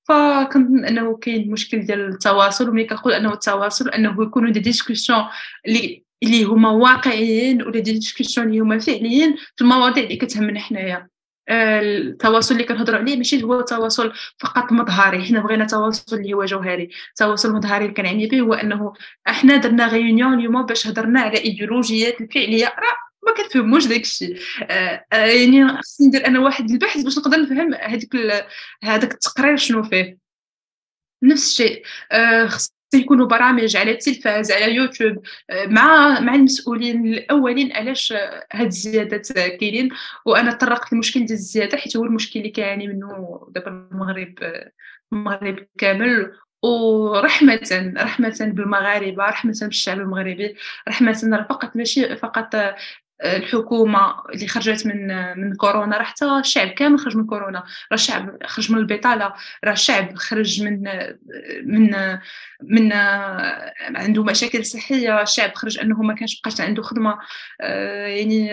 فكنظن 0.08 0.84
أنه 0.84 1.16
كاين 1.16 1.50
مشكل 1.50 1.80
ديال 1.86 2.08
التواصل 2.08 2.68
وملي 2.68 2.84
كنقول 2.84 3.12
أنه 3.12 3.32
التواصل 3.32 3.88
أنه 3.88 4.16
يكونوا 4.22 4.50
des 4.50 4.60
discussions 4.60 5.24
اللي 5.66 6.04
اللي 6.22 6.44
هما 6.44 6.70
واقعيين 6.70 7.62
ولا 7.62 7.80
des 7.80 7.92
discussions 7.92 8.46
اللي 8.46 8.60
هما 8.60 8.78
فعليين 8.78 9.36
في 9.56 9.62
المواضيع 9.64 10.04
اللي 10.04 10.16
كتهمنا 10.16 10.60
حنايا. 10.60 11.08
التواصل 11.50 12.54
اللي 12.54 12.64
كنهضروا 12.64 12.98
عليه 12.98 13.16
ماشي 13.16 13.42
هو 13.42 13.60
تواصل 13.60 14.12
فقط 14.38 14.72
مظهري. 14.72 15.24
حنا 15.24 15.40
بغينا 15.40 15.64
تواصل 15.66 16.16
اللي 16.16 16.32
هو 16.32 16.44
جوهري. 16.44 16.90
تواصل 17.16 17.52
مظهري 17.54 17.84
اللي 17.84 17.94
كنعني 17.94 18.26
به 18.26 18.40
هو 18.40 18.54
أنه 18.54 18.92
أحنا 19.28 19.56
درنا 19.56 19.86
réunion 19.86 20.34
اليوم 20.34 20.66
باش 20.66 20.86
هضرنا 20.86 21.20
على 21.20 21.38
ايديولوجيات 21.38 22.20
الفعلية. 22.20 22.66
راه 22.66 22.96
ما 23.26 23.34
كنفهموش 23.36 23.86
داك 23.86 24.00
الشيء. 24.00 24.38
آه 24.62 25.04
يعني 25.12 25.78
خصني 25.78 26.06
ندير 26.06 26.26
أنا 26.26 26.40
واحد 26.40 26.70
البحث 26.70 27.02
باش 27.02 27.18
نقدر 27.18 27.42
نفهم 27.42 27.74
هذيك 27.74 28.16
هذاك 28.82 29.12
التقرير 29.12 29.56
شنو 29.56 29.82
فيه. 29.82 30.18
نفس 31.22 31.46
الشيء. 31.50 31.82
آه 32.12 32.46
خص 32.46 32.79
يكونوا 32.94 33.26
برامج 33.26 33.76
على 33.76 33.90
التلفاز 33.90 34.52
على 34.52 34.74
يوتيوب 34.74 35.22
مع 35.66 36.20
مع 36.20 36.34
المسؤولين 36.34 37.06
الأولين 37.06 37.72
علاش 37.72 38.12
هاد 38.52 38.66
الزيادات 38.66 39.32
كاينين. 39.32 39.88
وأنا 40.24 40.52
تطرقت 40.52 40.92
للمشكل 40.92 41.20
ديال 41.20 41.38
الزيادة 41.38 41.78
حيت 41.78 41.96
هو 41.96 42.04
المشكل 42.04 42.40
اللي 42.40 42.50
كيعاني 42.50 42.88
منه 42.88 43.40
دابا 43.50 43.88
المغرب 43.92 44.34
المغرب 45.12 45.66
كامل. 45.78 46.32
ورحمة 46.62 47.94
رحمة 47.96 48.36
بالمغاربة 48.40 49.24
رحمة 49.24 49.58
بالشعب 49.62 50.00
المغربي 50.00 50.56
رحمة 50.88 51.46
فقط 51.50 51.76
ماشي 51.76 52.16
فقط 52.16 52.54
الحكومة 53.24 54.14
اللي 54.34 54.46
خرجت 54.46 54.86
من 54.86 55.06
من 55.40 55.54
كورونا 55.54 55.96
راه 55.96 56.02
حتى 56.04 56.24
الشعب 56.40 56.68
كامل 56.68 56.98
خرج 56.98 57.16
من 57.16 57.26
كورونا. 57.26 57.58
راه 57.58 57.94
الشعب 57.94 58.36
خرج 58.46 58.72
من 58.72 58.78
البطالة. 58.78 59.32
راه 59.64 59.72
الشعب 59.72 60.14
خرج 60.14 60.62
من 60.62 60.82
من 61.64 61.90
من 62.62 62.92
عنده 63.96 64.24
مشاكل 64.24 64.64
صحية. 64.64 65.22
الشعب 65.22 65.54
خرج 65.54 65.78
أنه 65.78 66.02
ما 66.02 66.14
كانش 66.14 66.40
بقاش 66.40 66.60
عنده 66.60 66.82
خدمة. 66.82 67.18
آه، 67.60 68.06
يعني 68.06 68.50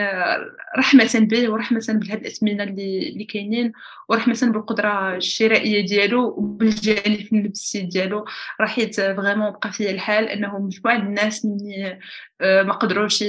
رحمة 0.77 1.11
به 1.15 1.49
ورحمة 1.49 1.85
بهاد 1.89 2.19
الأثمنة 2.19 2.63
اللي 2.63 3.09
اللي 3.09 3.23
كاينين 3.25 3.71
ورحمة 4.09 4.39
بالقدرة 4.43 5.15
الشرائية 5.15 5.85
ديالو 5.85 6.27
وبالجانب 6.37 7.27
النفسي 7.33 7.81
ديالو. 7.81 8.25
راه 8.61 8.67
حيت 8.67 8.95
فريمون 8.95 9.51
بقى 9.51 9.71
فيا 9.71 9.91
الحال 9.91 10.29
أنه 10.29 10.59
مجموعة 10.59 10.95
الناس 10.97 11.45
مني 11.45 11.99
آه، 12.41 12.63
ما 12.63 12.73
قدروش 12.73 13.23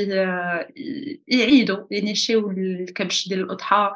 يعيدوا 1.30 1.86
يعني 1.90 2.10
يشيو 2.10 2.50
الكبش 2.50 3.28
ديال 3.28 3.40
الأضحى. 3.40 3.90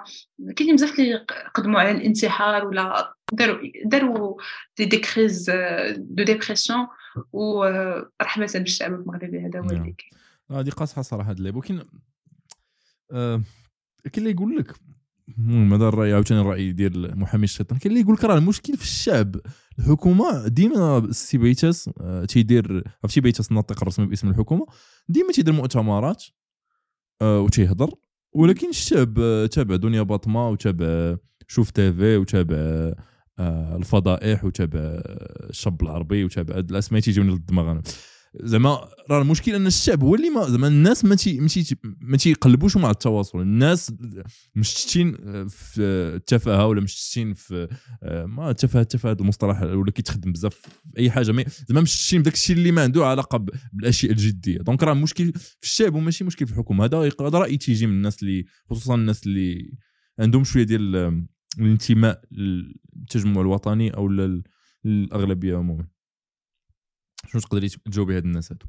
كاينين 0.56 0.76
بزاف 0.76 1.00
اللي 1.00 1.26
قدموا 1.54 1.80
على 1.80 1.90
الانتحار 1.90 2.66
ولا 2.66 3.14
داروا 3.32 3.59
داروا 3.84 4.36
des 4.78 4.84
des 4.84 4.98
crises 4.98 5.51
de 5.97 6.24
dépression 6.24 6.86
ورحمه 7.32 8.50
بالشعب 8.54 8.94
المغربي 8.94 9.40
هذا 9.40 9.60
هو 9.60 9.64
اللي 9.64 9.74
نعم. 9.74 9.84
كاين. 9.84 10.22
هذه 10.60 10.70
قاصحه 10.70 11.02
صراحة 11.02 11.30
هاد 11.30 11.40
ولكن 11.40 11.82
آه 13.12 13.42
كاين 14.12 14.26
اللي 14.26 14.30
يقول 14.30 14.56
لك 14.56 14.74
المهم 15.38 15.74
هذا 15.74 15.88
الرأي 15.88 16.12
عاوتاني 16.12 16.40
الرأي 16.40 16.72
ديال 16.72 17.18
محامي 17.18 17.44
الشيطان. 17.44 17.78
كاين 17.78 17.92
اللي 17.92 18.02
يقول 18.04 18.14
لك 18.14 18.24
راه 18.24 18.38
المشكل 18.38 18.76
في 18.76 18.82
الشعب. 18.82 19.36
الحكومة 19.78 20.48
ديما 20.48 20.98
السي 20.98 21.38
بيتاس 21.38 21.90
آه، 22.00 22.24
تيدير 22.24 22.84
عرفتي 23.04 23.20
بيتاس 23.20 23.50
الناطق 23.50 23.82
الرسمي 23.82 24.06
باسم 24.06 24.28
الحكومة 24.28 24.66
ديما 25.09 25.32
تيدير 25.32 25.54
مؤتمرات 25.54 26.24
وتيهضر. 27.23 27.90
ولكن 28.32 28.69
الشعب 28.69 29.19
آه، 29.19 29.47
تابع 29.47 29.77
دنيا 29.77 30.03
باطمة 30.03 30.49
وتابع 30.49 31.16
شوف 31.49 31.70
تيفي 31.70 32.16
وتابع 32.16 32.93
الفضائح 33.77 34.44
وتابع 34.44 34.81
الشاب 35.51 35.82
العربي 35.82 36.24
وتابع 36.24 36.57
هاد 36.57 36.70
الأسماء 36.70 37.01
تيجيوني 37.01 37.31
للدماغ 37.31 37.70
أنا. 37.70 37.82
زعما 38.40 38.88
راه 39.10 39.22
المشكل 39.22 39.54
ان 39.54 39.66
الشعب 39.66 40.02
هو 40.04 40.14
اللي 40.14 40.30
ما 40.30 40.48
زعما 40.48 40.68
الناس 40.68 41.04
ما 41.04 41.14
تي 41.14 41.40
ما 42.00 42.16
تيقلبوش 42.16 42.76
مع 42.76 42.90
التواصل. 42.90 43.40
الناس 43.40 43.92
مشتتين 44.56 45.16
في 45.48 45.80
التفاهة 46.16 46.66
ولا 46.66 46.80
مشتتين 46.80 47.34
في 47.34 47.68
ما 48.26 48.50
التفاهه 48.50 48.82
التفاهة 48.82 49.16
المصطلح 49.20 49.62
ولا 49.62 49.90
كيتخدم 49.90 50.32
بزاف 50.32 50.54
في 50.54 50.98
أي 50.98 51.10
حاجة 51.10 51.32
mais 51.32 51.44
زعما 51.68 51.80
مشتتين 51.80 52.20
بداك 52.20 52.34
الشيء 52.34 52.56
اللي 52.56 52.72
ما 52.72 52.82
عنده 52.82 53.06
علاقة 53.06 53.46
بالأشياء 53.72 54.12
الجدية. 54.12 54.59
donc 54.59 54.82
راه 54.82 54.92
المشكل 54.92 55.32
في 55.32 55.62
الشعب 55.62 55.94
وماشي 55.94 56.24
مشكل 56.24 56.46
في 56.46 56.52
الحكومة. 56.52 56.84
هذا 56.84 56.98
هذا 57.20 57.38
راي 57.38 57.56
تيجي 57.56 57.86
من 57.86 57.92
الناس 57.92 58.22
اللي 58.22 58.44
خصوصا 58.70 58.94
الناس 58.94 59.26
اللي 59.26 59.72
عندهم 60.18 60.44
شوية 60.44 60.62
ديال 60.62 61.24
الانتماء 61.59 62.22
للتجمع 62.30 63.40
الوطني 63.40 63.90
أو 63.90 64.09
الأغلبية 64.86 65.56
عموما. 65.56 65.91
شنو 67.27 67.40
تقدري 67.40 67.69
تجاوبي 67.69 68.16
هاد 68.16 68.24
الناس 68.24 68.53
هادو؟ 68.53 68.66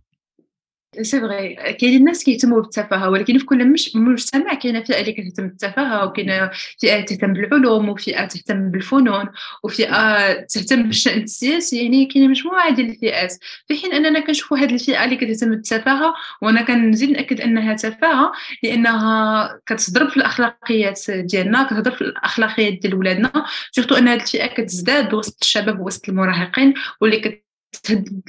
c'est 1.02 1.20
vrai 1.22 1.56
كاين 1.74 1.98
الناس 2.00 2.24
كيهتموا 2.24 2.62
بالتفاهة 2.62 3.10
ولكن 3.10 3.38
في 3.38 3.46
كل 3.46 3.68
مش 3.68 3.96
مجتمع 3.96 4.54
كاينة 4.54 4.84
فئة 4.84 5.02
اللي 5.02 5.14
كتهتم 5.14 5.48
بالتفاهة 5.48 6.06
وكاينة 6.06 6.52
فئة 6.80 7.02
تهتم 7.06 7.34
بالعلوم 7.34 7.90
وفئة 7.90 8.26
تهتم 8.26 8.72
بالفنون 8.72 9.30
وفئة 9.64 10.34
تهتم 10.34 10.84
بالشأن 10.84 11.22
السياسي 11.22 11.84
يعني 11.84 12.06
كاينة 12.06 12.28
مجموعة 12.28 12.76
ديال 12.76 12.90
الفئات. 12.90 13.34
في 13.68 13.78
حين 13.78 13.94
أننا 13.94 14.20
كنشوفوا 14.20 14.58
هذه 14.58 14.74
الفئة 14.74 15.04
اللي 15.06 15.16
كتهتم 15.16 15.50
بالتفاهة 15.50 16.14
وأنا 16.42 16.62
كنزيد 16.62 17.10
نأكد 17.10 17.42
أنها 17.42 17.74
تفاهة 17.74 18.32
لأنها 18.64 19.60
كتضرب 19.66 20.10
في 20.10 20.18
الأخلاقيات 20.18 21.12
ديالنا 21.12 21.64
كتهضر 21.64 21.92
في 21.92 22.02
الأخلاقيات 22.02 22.74
ديال 22.74 22.96
ولادنا 22.96 23.46
سورتو 23.72 23.96
أن 23.96 24.08
هذه 24.08 24.22
الفئة 24.22 24.48
كتزداد 24.48 25.14
وسط 25.14 25.38
الشباب 25.42 25.80
وسط 25.80 26.10
المراهقين 26.10 26.74
واللي 27.02 27.20
تهدد 27.20 27.43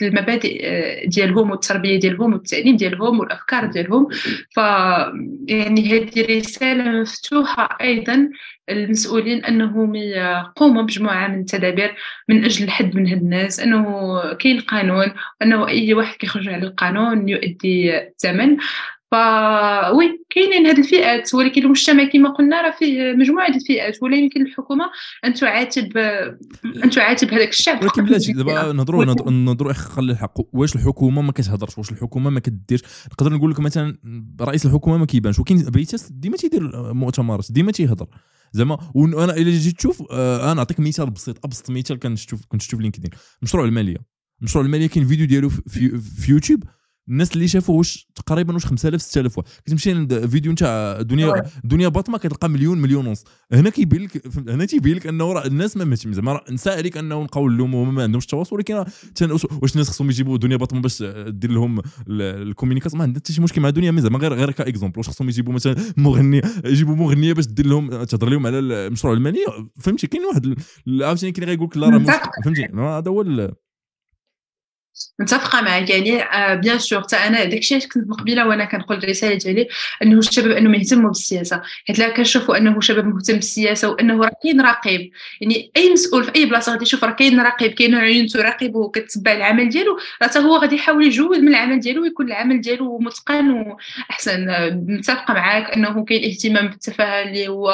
المبادئ 0.03 0.61
آه، 0.65 1.07
ديالهم 1.07 1.51
والتربية 1.51 2.01
ديالهم 2.01 2.33
والتعليم 2.33 2.77
ديالهم 2.77 3.21
والأفكار 3.21 3.67
ديالهم. 3.67 4.09
ف 4.55 4.57
يعني 5.49 5.93
هذه 5.93 6.39
رسالة 6.39 6.85
مفتوحة 7.01 7.79
أيضا 7.81 8.31
المسؤولين 8.71 9.45
أنهم 9.45 9.95
يقوموا 9.95 10.83
بمجموعة 10.83 11.29
من 11.29 11.41
التدابير 11.41 11.95
من 12.29 12.45
أجل 12.45 12.65
الحد 12.65 12.97
من 12.97 13.09
هاد 13.09 13.19
الناس 13.23 13.61
أنه 13.61 14.21
كاين 14.35 14.61
قانون 14.61 15.13
أنه 15.43 15.69
أي 15.69 15.95
واحد 15.95 16.17
كيخرج 16.17 16.49
على 16.49 16.67
القانون 16.67 17.29
يؤدي 17.29 17.99
الثمن. 17.99 18.57
voilà 19.15 20.25
كاينين 20.31 20.67
هاد 20.67 20.79
الفئات 20.79 21.35
ولكن 21.35 21.63
المجتمع 21.63 22.05
كما 22.05 22.29
قلنا 22.31 22.63
راه 22.63 22.71
فيه 22.71 23.13
مجموعة 23.13 23.47
ديال 23.47 23.61
الفئات 23.61 24.03
ولا 24.03 24.17
يمكن 24.17 24.43
الحكومة 24.43 24.85
أن 25.25 25.35
تعاتب 25.35 25.97
أن 26.85 26.91
تعاتب 26.91 27.35
هذاك 27.35 27.49
الشعب. 27.49 27.83
ولكن 27.83 28.05
بلاتي 28.05 28.33
دابا 28.43 28.73
نهضروا 28.73 29.05
نهضروا 29.31 29.73
خلي 29.73 30.13
الحق. 30.13 30.41
واش 30.53 30.77
الحكومة 30.77 31.23
ما 31.23 31.33
كتهضرش؟ 31.33 31.79
واش 31.79 31.91
الحكومة 31.91 32.31
ما 32.31 32.41
كديرش؟ 32.41 32.83
نقدر 33.13 33.33
نقول 33.33 33.51
لك 33.51 33.61
مثلا 33.61 33.97
رئيس 34.41 34.67
الحكومة 34.67 34.97
ما 34.97 35.07
كيبانش 35.07 35.39
ولكن 35.39 35.57
بيتاس 35.57 36.13
ديما 36.13 36.37
تيدير 36.37 36.93
مؤتمرات 36.93 37.53
ديما 37.53 37.73
تيهضر. 37.73 38.07
زعما 38.53 38.79
وأنا 38.95 39.37
إلا 39.37 39.51
جيت 39.51 39.77
تشوف 39.77 40.03
آه، 40.11 40.45
أنا 40.45 40.55
نعطيك 40.55 40.81
مثال 40.81 41.11
بسيط 41.11 41.45
أبسط 41.45 41.71
مثال 41.71 41.99
كنت 41.99 42.13
نشوف 42.13 42.45
كنت 42.49 42.63
نشوف 42.63 42.81
LinkedIn. 42.81 43.11
مشروع 43.43 43.65
المالية. 43.65 43.97
مشروع 44.41 44.65
المالية 44.65 44.87
كاين 44.87 45.07
فيديو 45.07 45.27
ديالو 45.27 45.49
في, 45.49 45.99
في 45.99 46.33
يوتيوب. 46.33 46.65
الناس 47.09 47.33
اللي 47.33 47.49
شافوا 47.49 47.79
واش 47.79 48.09
تقريبا 48.15 48.55
واش 48.55 48.67
5000 48.67 49.03
6000 49.03 49.39
واحد. 49.39 49.49
كتمشي 49.67 49.93
عند 49.93 50.27
فيديو 50.27 50.53
نتاع 50.53 51.03
دنيا 51.03 51.43
دنيا 51.65 51.89
باطمة 51.89 52.19
كتلقى 52.19 52.49
مليون 52.49 52.79
مليون 52.79 53.07
ونص. 53.07 53.25
هنا 53.53 53.71
كيبين 53.71 54.03
لك 54.03 54.39
هنا 54.49 54.65
تيبين 54.65 54.97
لك 54.97 55.07
أنه 55.07 55.33
راه 55.33 55.47
الناس 55.47 55.77
ما 55.77 55.85
مهتم 55.85 56.13
زعما 56.13 56.41
نسى 56.51 56.71
عليك 56.71 56.97
أنه 56.97 57.23
نبقاو 57.23 57.49
نلوموا 57.49 57.85
ما 57.85 58.03
عندهمش 58.03 58.25
التواصل 58.25 58.57
ولكن 58.57 58.75
واش 59.63 59.73
الناس 59.73 59.89
خصهم 59.89 60.11
يجيبوا 60.11 60.39
دنيا 60.39 60.57
باطمة 60.57 60.81
باش 60.81 61.03
دير 61.29 61.51
لهم 61.51 61.83
la 62.09 62.20
communication؟ 62.20 62.99
ما 62.99 63.05
عندها 63.05 63.21
حتى 63.21 63.33
شي 63.33 63.43
مشكل 63.43 63.61
مع 63.61 63.71
دنيا 63.71 64.01
زعما 64.01 64.19
غير 64.19 64.35
غير 64.35 64.51
ك 64.51 64.56
exemple. 64.56 64.99
واش 64.99 65.09
خصهم 65.09 65.29
يجيبوا 65.29 65.53
مثلا 65.53 65.77
مغني 65.97 66.43
يجيبوا 66.65 66.97
مغنية 66.97 67.33
باش 67.33 67.47
دير 67.47 67.67
لهم 67.67 68.05
تهضر 68.05 68.29
لهم 68.29 68.47
على 68.47 68.59
المشروع 68.59 69.15
المالي 69.15 69.39
فهمتي؟ 69.81 70.07
كاين 70.07 70.25
واحد 70.25 70.55
عاوتاني 71.03 71.33
كاين 71.33 71.49
غيقول 71.49 71.69
لك 71.69 71.77
لا 71.77 71.89
راه 71.89 72.21
فهمتي؟ 72.45 72.65
هذا 72.75 73.11
هو 73.11 73.53
متفقة 75.19 75.61
معك. 75.61 75.91
يعني 75.91 76.23
آه 76.23 76.55
بيان 76.55 76.79
سور 76.79 77.03
حتى 77.03 77.17
أنا 77.17 77.45
داكشي 77.45 77.75
علاش 77.75 77.87
كنت 77.87 78.11
قبيله 78.11 78.49
وأنا 78.49 78.65
كنقول 78.65 78.99
الرسالة 78.99 79.35
ديالي 79.35 79.69
أنه 80.03 80.19
الشباب 80.19 80.51
أنهم 80.51 80.75
يهتموا 80.75 81.09
بالسياسة. 81.09 81.63
حيت 81.87 81.99
لا 81.99 82.09
كنشوفوا 82.09 82.57
أنه 82.57 82.81
شباب 82.81 83.07
مهتم 83.07 83.35
بالسياسة 83.35 83.89
وأنه 83.91 84.25
راه 84.25 84.31
كاين 84.43 84.61
راقب 84.61 85.11
يعني 85.41 85.71
أي 85.77 85.93
مسؤول 85.93 86.25
في 86.25 86.33
أي 86.37 86.47
بلاصة 86.47 86.73
غادي 86.73 86.83
يشوف 86.83 87.05
راه 87.05 87.11
كاين 87.13 87.41
راقب 87.41 87.71
كاين 87.71 87.95
عيون 87.95 88.27
تراقب 88.27 88.75
وكتبع 88.75 89.33
العمل 89.33 89.69
ديالو 89.69 89.99
راه 90.23 90.29
حتى 90.29 90.39
هو 90.39 90.57
غادي 90.57 90.77
يحاول 90.77 91.07
يجود 91.07 91.39
من 91.39 91.49
العمل 91.49 91.81
ديالو 91.81 92.03
ويكون 92.03 92.27
العمل 92.27 92.61
ديالو 92.61 92.99
متقن 92.99 93.51
وأحسن. 93.51 94.47
متفقة 94.89 95.35
معاك 95.35 95.71
أنه 95.71 96.05
كاين 96.05 96.25
اهتمام 96.31 96.69
بالتفاهه 96.69 97.23
اللي 97.23 97.49
هو 97.49 97.71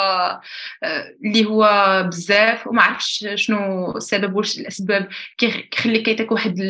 آه، 0.85 1.15
اللي 1.25 1.45
هو 1.45 1.65
بزاف. 2.09 2.67
وما 2.67 2.83
عرفتش 2.83 3.27
شنو 3.35 3.97
السبب 3.97 4.35
واش 4.37 4.59
الأسباب 4.59 5.09
كيخليك 5.39 6.03
كيعطيك 6.03 6.33
واحد 6.33 6.61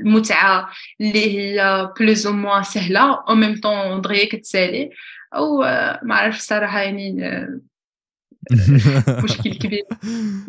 المتعة 0.00 0.68
اللي 1.00 1.38
هي 1.38 1.88
plus 2.00 2.26
ou 2.26 2.32
moins 2.32 2.62
سهلة 2.62 3.24
أو 3.28 3.34
même 3.34 3.60
temps 3.60 4.00
دغيا 4.00 4.28
كتسالي 4.28 4.90
أو 5.34 5.58
ما 6.02 6.14
عرفش 6.14 6.38
الصراحه 6.38 6.80
يعني 6.80 7.12
مشكل 9.24 9.54
كبير. 9.54 9.84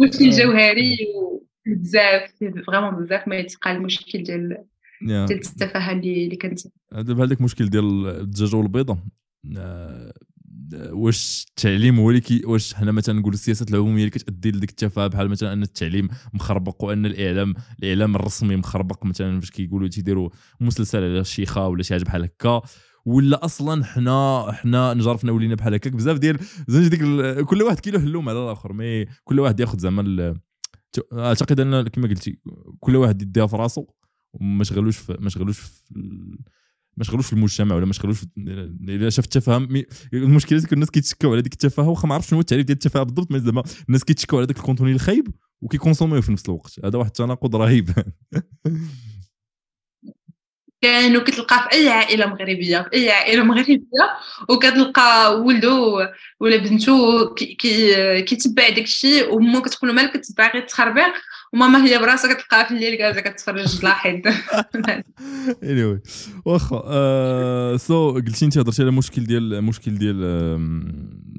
مشكل 0.01 0.29
جوهري 0.29 0.97
بزاف 1.65 2.31
vraiment 2.67 2.95
بزاف 2.95 3.27
ما 3.27 3.35
يتقال 3.35 3.75
المشكل 3.75 4.23
ديال 4.23 4.57
ديال 5.01 5.31
التفاهه 5.31 5.91
اللي 5.91 6.25
اللي 6.25 6.35
كانت 6.35 6.59
دابا 6.91 7.23
هذاك 7.23 7.39
المشكل 7.39 7.69
ديال 7.69 8.07
الدجاجه 8.07 8.55
والبيضة. 8.55 8.97
واش 10.73 11.45
التعليم 11.49 11.99
هو 11.99 12.09
اللي 12.09 12.21
كي 12.21 12.41
واش 12.45 12.73
حنا 12.73 12.91
مثلا 12.91 13.19
نقولوا 13.19 13.33
السياسات 13.37 13.71
العمومية 13.71 13.99
اللي 13.99 14.09
كتأدي 14.09 14.51
لديك 14.51 14.69
التفاهه 14.69 15.07
بحال 15.07 15.29
مثلا 15.29 15.53
أن 15.53 15.63
التعليم 15.63 16.07
مخربق 16.33 16.83
وأن 16.83 17.05
الاعلام 17.05 17.53
الإعلام 17.79 18.15
الرسمي 18.15 18.55
مخربق 18.55 19.05
مثلا 19.05 19.39
فاش 19.39 19.51
كيقولوا 19.51 19.87
تيديروا 19.87 20.29
مسلسل 20.61 20.97
على 20.97 21.19
الشيخه 21.19 21.67
ولا 21.67 21.83
شي 21.83 21.93
حاجة 21.93 22.03
بحال 22.03 22.23
هكا. 22.23 22.61
ولا 23.05 23.45
أصلا 23.45 23.85
حنا 23.85 24.51
حنا 24.51 24.93
نجرفنا 24.93 25.31
ولينا 25.31 25.55
بحال 25.55 25.73
هكاك. 25.73 25.93
بزاف 25.93 26.17
ديال 26.17 26.39
زعما 26.67 26.87
ديك 26.87 27.01
كل 27.45 27.61
واحد 27.63 27.79
كيلوح 27.79 28.01
اللوم 28.01 28.29
على 28.29 28.43
الآخر 28.43 28.73
مي 28.73 29.05
كل 29.23 29.39
واحد 29.39 29.59
ياخذ 29.59 29.79
زعما 29.79 30.35
أعتقد 31.13 31.59
أن 31.59 31.87
كما 31.87 32.07
قلتي 32.07 32.39
كل 32.79 32.95
واحد 32.95 33.21
يديها 33.21 33.47
في 33.47 33.55
راسو 33.55 33.85
وما 34.33 34.63
شغلوش 34.63 35.09
ما 35.19 35.29
شغلوش 35.29 35.59
في 35.59 35.81
ما 36.97 37.03
شغلوش 37.03 37.25
في 37.27 37.33
المجتمع 37.33 37.75
ولا 37.75 37.85
ما 37.85 37.93
شغلوش 37.93 38.25
إلا 38.37 39.09
شاف 39.09 39.25
التفاهم. 39.25 39.83
المشكلة 40.13 40.63
الناس 40.73 40.91
كيتشكاو 40.91 41.31
على 41.31 41.41
ديك 41.41 41.53
التفاهة 41.53 41.89
واخا 41.89 42.07
ما 42.07 42.13
عرفتش 42.13 42.29
شنو 42.29 42.37
هو 42.37 42.41
التعريف 42.41 42.65
ديال 42.65 42.75
التفاهة 42.75 43.03
بالضبط 43.03 43.31
mais 43.31 43.39
زعما 43.39 43.63
الناس 43.87 44.03
كيتشكاو 44.03 44.39
على 44.39 44.47
داك 44.47 44.57
ال 44.57 44.61
contenu 44.61 44.91
الخايب 44.91 45.27
وكي 45.61 45.74
consommer 45.74 46.12
يو 46.12 46.21
في 46.21 46.31
نفس 46.31 46.45
الوقت. 46.45 46.79
هذا 46.85 46.97
واحد 46.97 47.09
التناقض 47.09 47.55
رهيب. 47.55 47.89
كانوا 50.85 51.21
كتلقى 51.21 51.69
في 51.69 51.75
أي 51.75 51.89
عائلة 51.89 52.25
مغربية 52.25 52.81
في 52.81 52.93
أي 52.93 53.11
عائلة 53.11 53.43
مغربية 53.43 53.79
وكتلقى 54.49 55.41
ولدو 55.41 55.99
ولا 56.39 56.57
بنتو 56.57 57.29
كيتبع 58.25 58.69
داك 58.69 58.83
الشيء 58.83 59.33
وامو 59.33 59.61
كتقول 59.61 59.95
مالك 59.95 60.17
كتبع 60.17 60.51
غير 60.53 60.61
تخربيق 60.61 61.13
وماما 61.53 61.85
هي 61.85 61.99
براسها 61.99 62.33
كتلقاها 62.33 62.63
في 62.63 62.71
الليل 62.73 62.97
جالسه 62.97 63.21
كتفرج 63.21 63.83
لاحظ. 63.83 64.21
Anyway 65.71 65.99
واخا 66.45 67.77
so 67.77 68.11
قلتي 68.11 68.45
انت 68.45 68.57
هضرتي 68.57 68.81
على 68.81 68.89
المشكل 68.89 69.23
ديال 69.23 69.53
المشكل 69.53 69.97
ديال 69.97 70.23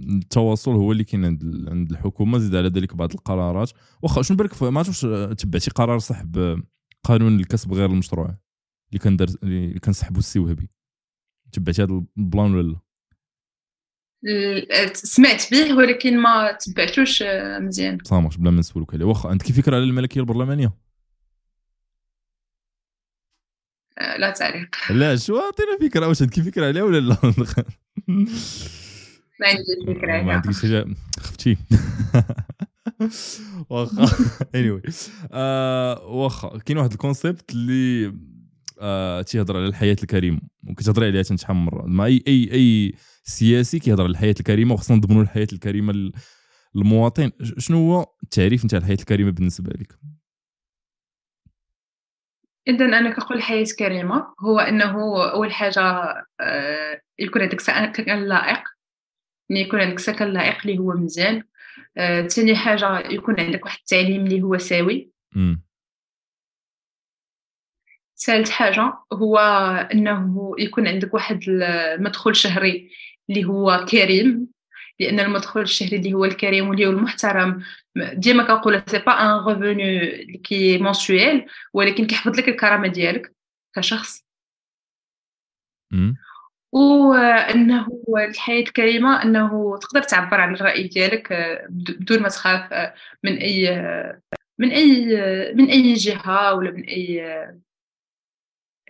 التواصل 0.09 0.71
هو 0.71 0.93
اللي 0.93 1.05
كاين 1.05 1.25
عند 1.25 1.69
عند 1.69 1.91
الحكومة 1.91 2.39
زيد 2.39 2.57
على 2.57 2.69
ذلك 2.69 2.95
بعض 2.95 3.13
القرارات. 3.13 3.71
واخا 4.03 4.23
شنو 4.23 4.37
بالك 4.37 4.63
ما 4.63 4.79
عرفتش 4.79 5.01
تبعتي 5.43 5.71
قرار 5.71 5.99
سحب 5.99 6.63
قانون 7.05 7.41
الكسب 7.41 7.73
غير 7.73 7.87
المشروع؟ 7.87 8.46
اللي 8.89 8.99
كان 8.99 9.17
دار 9.17 9.29
اللي 9.43 9.79
كان 9.79 9.93
سحبوا 9.93 10.19
السي 10.19 10.39
وهبي. 10.39 10.71
تبعتي 11.53 11.83
هذا 11.83 12.03
البلان 12.19 12.55
ولا 12.55 12.77
سمعت 14.93 15.51
به 15.51 15.75
ولكن 15.75 16.19
ما 16.19 16.53
تبعتوش 16.53 17.23
مزيان. 17.61 17.99
صامش 18.05 18.37
بلا 18.37 18.51
ما 18.51 18.59
نسولك 18.61 18.95
عليه. 18.95 19.05
واخا 19.05 19.29
عندك 19.29 19.53
فكرة 19.53 19.77
على 19.77 19.85
الملكية 19.85 20.21
البرلمانية؟ 20.21 20.73
آه، 23.99 24.17
لا 24.17 24.31
تعليق 24.31 24.69
لا 24.91 25.17
شو 25.17 25.39
اعطينا 25.39 25.79
فكرة؟ 25.81 26.09
واش 26.09 26.23
عندك 26.23 26.41
فكرة 26.41 26.67
عليها 26.67 26.83
ولا 26.83 26.99
لا؟ 27.01 27.17
ما 29.41 29.47
عنديش 29.47 29.67
فكرة 29.87 30.13
عليها. 30.13 30.25
ما 30.25 30.33
عندكش 30.33 30.63
حاجة؟ 30.63 30.87
خفتي. 31.21 31.57
واخا 33.71 34.09
اني 34.55 34.71
واي 34.71 34.83
واخا 36.05 36.59
كاين 36.59 36.79
واحد 36.79 36.93
ال 36.93 37.00
concept 37.00 37.53
اللي 37.53 38.15
آه 38.81 39.23
تيهضر 39.23 39.57
على 39.57 39.67
الحياة 39.67 39.97
الكريمة 40.03 40.41
وكتهضري 40.69 41.07
عليها 41.07 41.25
مرة. 41.49 41.87
ما 41.87 42.05
اي 42.05 42.25
اي 42.29 42.53
أي 42.53 42.95
سياسي 43.23 43.79
كيهضر 43.79 44.03
على 44.03 44.11
الحياة 44.11 44.35
الكريمة 44.41 44.75
وخصنا 44.75 44.97
نضمنوا 44.97 45.23
الحياة 45.23 45.49
الكريمة 45.53 46.13
للمواطن 46.75 47.31
شنو 47.59 47.93
هو 47.93 48.07
التعريف 48.23 48.65
نتاع 48.65 48.79
الحياة 48.79 48.97
الكريمة 49.01 49.31
بالنسبة 49.31 49.73
لك؟ 49.73 49.99
إذا 52.69 52.85
أنا 52.85 53.11
كنقول 53.11 53.37
الحياة 53.37 53.67
كريمة 53.79 54.35
هو 54.41 54.59
أنه 54.59 55.23
أول 55.33 55.53
حاجة 55.53 55.81
آه، 56.41 57.01
يكون 57.19 57.43
عندك 57.43 57.61
سكن 57.61 58.05
لائق. 58.05 58.63
يعني 59.51 59.63
يكون 59.63 59.81
عندك 59.81 59.99
سكن 59.99 60.25
لائق 60.25 60.57
اللي 60.67 60.79
هو 60.79 60.93
مزيان. 60.93 61.43
ثاني 62.29 62.53
آه، 62.53 62.55
حاجة 62.55 62.99
يكون 62.99 63.41
عندك 63.41 63.65
واحد 63.65 63.79
التعليم 63.79 64.27
اللي 64.27 64.43
هو 64.43 64.59
ساوي 64.59 65.13
ثالث 68.19 68.51
حاجة 68.51 68.93
هو 69.13 69.39
أنه 69.93 70.55
يكون 70.59 70.89
عندك 70.89 71.15
واحد 71.15 71.41
المدخول 71.49 72.37
شهري 72.37 72.91
اللي 73.31 73.45
هو 73.45 73.87
كريم 73.91 74.47
لأن 75.01 75.21
المدخول 75.21 75.63
الشهري 75.63 75.97
اللي 75.97 76.13
هو 76.15 76.25
الكريم 76.25 76.69
واللي 76.69 76.87
هو 76.87 76.91
المحترم 76.91 77.63
ديما 77.97 78.43
كنقول 78.43 78.83
c'est 78.89 78.99
pas 78.99 79.13
un 79.13 79.45
revenu 79.47 80.39
qui 80.45 80.79
est 80.79 80.99
mensuel 80.99 81.47
ولكن 81.73 82.07
كيحفظ 82.07 82.39
لك 82.39 82.49
الكرامة 82.49 82.89
ديالك 82.89 83.33
كشخص. 83.77 84.25
وانه 86.73 87.87
الحياة 88.19 88.61
الكريمة 88.63 89.23
أنه 89.23 89.79
تقدر 89.79 90.03
تعبر 90.03 90.41
عن 90.41 90.55
الرأي 90.55 90.89
ديالك 90.89 91.33
بدون 91.71 92.23
ما 92.23 92.29
تخاف 92.29 92.93
من 93.25 93.37
أي 93.37 93.71
من 94.59 94.71
أي 94.71 95.07
من 95.55 95.71
أي 95.71 95.95
جهة 95.95 96.55
ولا 96.55 96.71
من 96.71 96.85
أي 96.85 97.23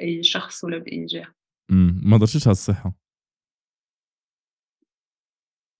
أي 0.00 0.22
شخص 0.22 0.64
ولا 0.64 0.78
بأي 0.78 1.06
جهة. 1.06 1.34
ما 2.04 2.18
درتيش 2.18 2.48
هاد 2.48 2.50
الصحة. 2.50 2.92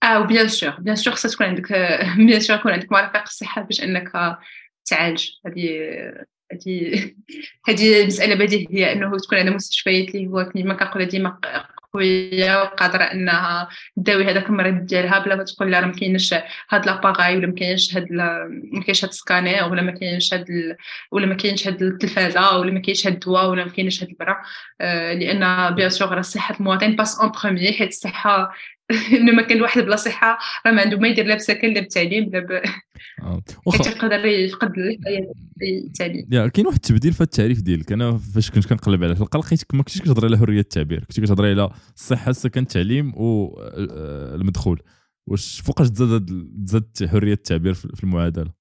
آه 0.03 0.21
و 0.21 0.26
bien 0.26 0.49
sûr 0.49 0.71
bien 0.71 0.97
sûr 0.97 1.15
خصها 1.15 1.31
تكون 1.31 1.47
عندك 1.47 1.73
bien 2.27 2.41
sûr 2.41 2.57
يكون 2.57 2.73
عندك 2.73 2.93
مرافق 2.93 3.23
الصحة 3.23 3.63
باش 3.63 3.81
أنك 3.81 4.39
تعالج. 4.85 5.31
هذه 5.47 5.91
هذه 6.53 7.15
هذه 7.69 8.07
مسألة 8.07 8.35
بديهية 8.35 8.93
أنه 8.93 9.17
تكون 9.19 9.39
عندنا 9.39 9.55
مستشفيات 9.55 10.15
اللي 10.15 10.27
هو 10.27 10.45
كما 10.45 10.75
كنقول 10.75 11.07
ديما 11.07 11.41
قويه 11.97 12.63
وقادرة 12.63 13.03
إنها 13.03 13.69
تداوي 13.97 14.25
هذاك 14.25 14.49
المريض 14.49 14.87
ديالها 14.87 15.19
بلا 15.19 15.37
ما 15.37 15.45
تقول 15.45 15.71
لها 15.71 15.81
راه 15.81 15.87
ما 15.87 15.93
كاينش 15.93 16.35
هاد 16.71 16.87
l'appareil 16.87 17.37
ولا 17.37 17.47
ما 17.47 17.55
كاينش 17.55 17.97
هاد 17.97 18.13
ما 18.13 18.83
كاينش 18.83 19.05
هاد 19.05 19.11
السكانير 19.11 19.65
ولا 19.65 19.83
ما 19.83 19.93
كاينش 19.93 20.35
هاد 20.35 20.51
ال... 20.51 20.77
ولا 21.13 21.27
ما 21.27 21.35
كاينش 21.35 21.69
هاد 21.69 21.83
التلفازة 21.83 22.59
ولا 22.59 22.73
ما 22.73 22.81
كاينش 22.81 23.07
هاد 23.07 23.13
الدواء 23.13 23.51
ولا 23.51 23.65
ما 23.65 23.71
كاينش 23.71 24.03
هاد 24.03 24.09
البرا 24.09 24.37
آه 24.81 25.15
لأن 25.15 25.75
bien 25.75 25.91
sûr 25.91 26.09
راه 26.09 26.21
صحه 26.21 26.57
المواطن 26.61 26.97
passe 26.97 27.21
en 27.21 27.33
premier 27.43 27.73
حيت 27.73 27.89
الصحة 27.89 28.53
انه 29.17 29.33
ما 29.33 29.43
كان 29.43 29.57
الواحد 29.57 29.83
بلا 29.83 29.97
صحة 29.97 30.39
راه 30.67 30.73
ما 30.73 30.83
عنده 30.83 30.99
ما 30.99 31.09
يدير 31.09 31.27
لا 31.27 31.35
بسكن 31.35 31.73
لا 31.73 31.81
بتعليم 31.81 32.31
لا 32.33 32.41
ب 32.41 32.63
آه. 33.23 33.43
حيت 33.73 33.87
يقدر 33.87 34.27
يفقد 34.27 34.73
التعليم 35.63 36.27
يا 36.31 36.47
كاين 36.47 36.67
واحد 36.67 36.77
التبديل 36.77 37.13
في 37.13 37.21
التعريف 37.21 37.61
ديالك 37.61 37.93
أنا 37.93 38.19
فاش 38.35 38.51
كنت 38.51 38.67
كنقلب 38.67 39.05
على 39.05 39.13
الحلقة 39.13 39.39
لقيتك 39.39 39.75
ما 39.75 39.83
كنتيش 39.83 40.03
كتهضري 40.03 40.27
على 40.27 40.39
حرية 40.39 40.61
التعبير 40.61 41.01
كنتي 41.01 41.21
كتهضري 41.21 41.51
على 41.51 41.71
الصحة 41.95 42.31
السكن 42.31 42.63
التعليم 42.63 43.15
والمدخول 43.17 44.83
واش 45.27 45.61
فوقاش 45.61 45.91
تزاد 45.91 46.27
تزاد 46.67 47.09
حرية 47.11 47.33
التعبير 47.33 47.75
في 47.75 48.05
المعادلة؟ 48.05 48.53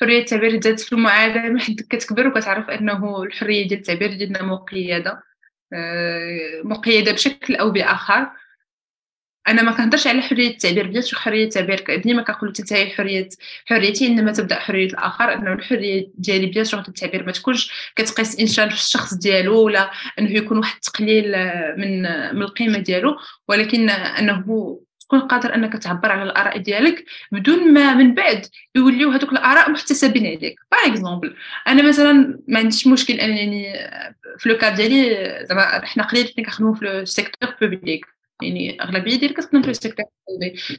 حرية 0.00 0.18
التعبير 0.18 0.60
تزاد 0.60 0.78
في 0.78 0.92
المعادلة 0.92 1.48
من 1.48 1.60
حد 1.60 1.80
كتكبر 1.90 2.28
وكتعرف 2.28 2.70
أنه 2.70 3.22
الحرية 3.22 3.68
ديال 3.68 3.80
التعبير 3.80 4.16
ديالنا 4.16 4.42
مقيدة 4.42 5.22
آه، 5.72 6.62
مقيدة 6.64 7.12
بشكل 7.12 7.56
أو 7.56 7.70
بآخر. 7.70 8.30
أنا 9.48 9.62
ما 9.62 9.72
كنهضرش 9.72 10.06
على 10.06 10.22
حرية 10.22 10.48
التعبير 10.50 11.00
sur 11.00 11.20
حرية 11.20 11.44
التعبير 11.44 12.00
ديما 12.04 12.22
كنقول 12.22 12.52
تنتهي 12.52 12.90
حرية 12.90 13.28
حريتي 13.66 14.06
إنما 14.06 14.32
تبدأ 14.32 14.58
حرية 14.58 14.86
الآخر 14.86 15.34
إنه 15.34 15.52
الحرية 15.52 16.06
ديالي 16.14 16.46
bien 16.46 16.64
sûr 16.64 16.80
التعبير 16.88 17.26
ما 17.26 17.32
تكونش 17.32 17.90
كتقيس 17.96 18.40
إنسان 18.40 18.68
في 18.68 18.74
الشخص 18.74 19.14
ديالو 19.14 19.62
ولا 19.62 19.90
إنه 20.18 20.30
يكون 20.30 20.58
واحد 20.58 20.74
التقليل 20.74 21.32
من 21.76 22.02
من 22.36 22.42
القيمة 22.42 22.78
ديالو 22.78 23.16
ولكن 23.48 23.90
إنه 23.90 24.44
تكون 25.00 25.20
قادر 25.20 25.54
إنك 25.54 25.72
تعبر 25.72 26.12
على 26.12 26.22
الآراء 26.22 26.58
ديالك 26.58 27.04
بدون 27.32 27.72
ما 27.72 27.94
من 27.94 28.14
بعد 28.14 28.46
يوليو 28.74 29.10
هذوك 29.10 29.32
الآراء 29.32 29.70
محتسبين 29.70 30.26
عليك. 30.26 30.56
par 30.72 30.92
exemple 30.92 31.36
أنا 31.68 31.88
مثلا 31.88 32.38
ما 32.48 32.58
عنديش 32.58 32.86
مشكل 32.86 33.14
أنني 33.14 33.72
في 34.38 34.48
le 34.48 34.56
cadre 34.56 34.74
ديالي 34.74 35.38
زعما 35.48 35.86
حنا 35.86 36.02
قليل 36.02 36.34
كنخدموا 36.36 36.74
في 36.74 36.82
ال 36.90 36.98
secteur 36.98 37.54
public 37.60 38.06
يعني 38.42 38.82
أغلبية 38.82 39.16
ديالك 39.18 39.36
كتخدم 39.36 39.62
في 39.62 39.70
ال 39.70 39.74
secteur 39.74 40.04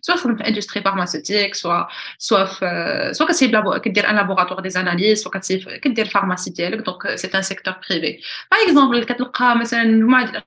سواء 0.01 0.17
تخدم 0.17 0.35
في 0.35 0.47
industrie 0.47 0.83
pharmaceutique 0.83 1.55
سواء 1.55 1.87
سواء 2.17 2.45
في 2.45 3.09
سواء 3.13 3.29
كتسيب 3.29 3.51
labo 3.51 3.79
كدير 3.79 4.09
un 4.09 4.15
laboratoire 4.15 4.59
d'analyses 4.59 5.21
سواء 5.23 5.33
كتسيب 5.37 5.69
كدير 5.69 6.05
pharmacie 6.05 6.51
ديالك 6.51 6.85
donc 6.85 7.15
c'est 7.15 7.27
un 7.35 7.41
secteur 7.41 7.73
privé 7.89 8.19
par 8.51 8.61
exemple 8.67 9.03
كتلقى 9.03 9.57
مثلا 9.57 9.83
مجموعه 9.83 10.43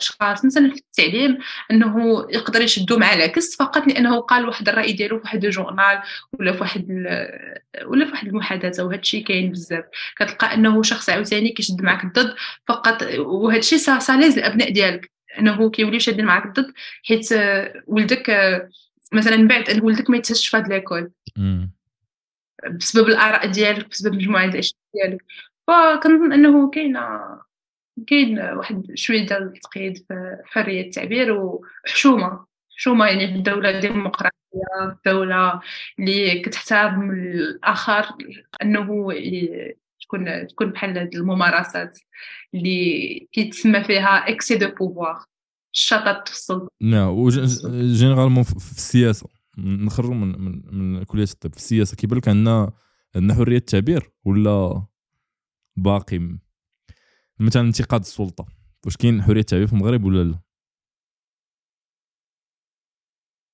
الأشخاص 0.00 0.44
مثلا 0.44 0.70
في 0.70 0.76
التعليم 0.76 1.38
إنه 1.70 2.26
يقدر 2.30 2.60
يشدو 2.62 2.98
مع 2.98 3.14
العكس 3.14 3.56
فقط 3.56 3.86
لأنه 3.86 4.20
قال 4.20 4.46
واحد 4.48 4.68
الرأي 4.68 4.92
ديالو 4.92 5.18
في 5.18 5.22
واحد 5.24 5.44
الجورنال 5.44 6.02
ولا 6.38 6.52
في 6.52 6.60
واحد 6.60 6.86
ولا 7.86 8.04
في 8.04 8.12
واحد 8.12 8.28
المحادثة 8.28 8.84
وهذا 8.84 9.00
الشيء 9.00 9.24
كاين 9.24 9.50
بزاف. 9.52 9.84
كتلقى 10.16 10.54
إنه 10.54 10.82
شخص 10.82 11.10
عاوتاني 11.10 11.48
كيشد 11.52 11.82
معك 11.82 12.04
الضد 12.04 12.34
فقط 12.68 13.02
وهذا 13.18 13.58
الشيء 13.58 13.78
ساليز 13.78 14.38
الأبناء 14.38 14.70
ديالك. 14.72 15.10
انه 15.38 15.70
كيوليو 15.70 15.98
شادين 15.98 16.24
معاك 16.24 16.46
الضد 16.46 16.72
حيت 17.04 17.28
ولدك 17.86 18.30
مثلا 19.12 19.36
من 19.36 19.48
بعد 19.48 19.70
إن 19.70 19.82
ولدك 19.82 20.10
ما 20.10 20.16
يتهزش 20.16 20.48
في 20.48 20.56
هاد 20.56 20.68
l'école 20.68 21.10
بسبب 22.70 23.08
الاراء 23.08 23.46
ديالك 23.46 23.88
بسبب 23.88 24.14
مجموعه 24.14 24.44
الاشياء 24.44 24.78
ديالك. 24.94 25.24
فكنظن 25.66 26.32
إنه 26.32 26.70
كاينة 26.70 27.20
كاين 28.06 28.40
واحد 28.40 28.86
شوية 28.94 29.26
ديال 29.26 29.42
التقييد 29.42 29.96
في 30.08 30.36
حرية 30.44 30.80
التعبير 30.80 31.32
وحشومة. 31.32 32.46
حشومة 32.76 33.06
يعني 33.06 33.28
في 33.28 33.34
الدولة 33.34 33.80
ديمقراطيه 33.80 34.30
الدولة 34.82 35.60
اللي 35.98 36.40
كتحترم 36.40 37.10
الآخر 37.10 38.06
إنه 38.62 39.12
تكون 40.10 40.46
تكون 40.46 40.70
بحال 40.70 40.98
هاد 40.98 41.14
الممارسات 41.14 41.98
اللي 42.54 43.28
كيتسمى 43.32 43.84
فيها 43.84 44.28
excès 44.28 44.56
de 44.56 44.68
pouvoir 44.68 45.24
الشطط 45.74 46.28
في 46.28 46.34
السلطه 46.34 46.68
نعم 46.82 47.08
و 47.08 47.18
généralement 47.18 48.42
في 48.42 48.56
السياسة. 48.56 49.28
نخرجوا 49.58 50.14
من 50.14 50.40
من 50.40 50.62
من 50.74 51.04
كلية 51.04 51.22
الطب. 51.22 51.50
في 51.50 51.56
السياسة 51.56 51.96
كيبان 51.96 52.18
لك 52.18 52.28
عندنا 52.28 52.72
عندنا 53.16 53.34
حرية 53.34 53.56
التعبير 53.56 54.10
ولا 54.24 54.86
باقي؟ 55.76 56.38
مثلا 57.40 57.62
انتقاد 57.62 58.00
السلطة. 58.00 58.46
واش 58.84 58.96
كاين 58.96 59.22
حرية 59.22 59.40
التعبير 59.40 59.66
في 59.66 59.72
المغرب 59.72 60.04
ولا 60.04 60.24
لا؟ 60.24 60.40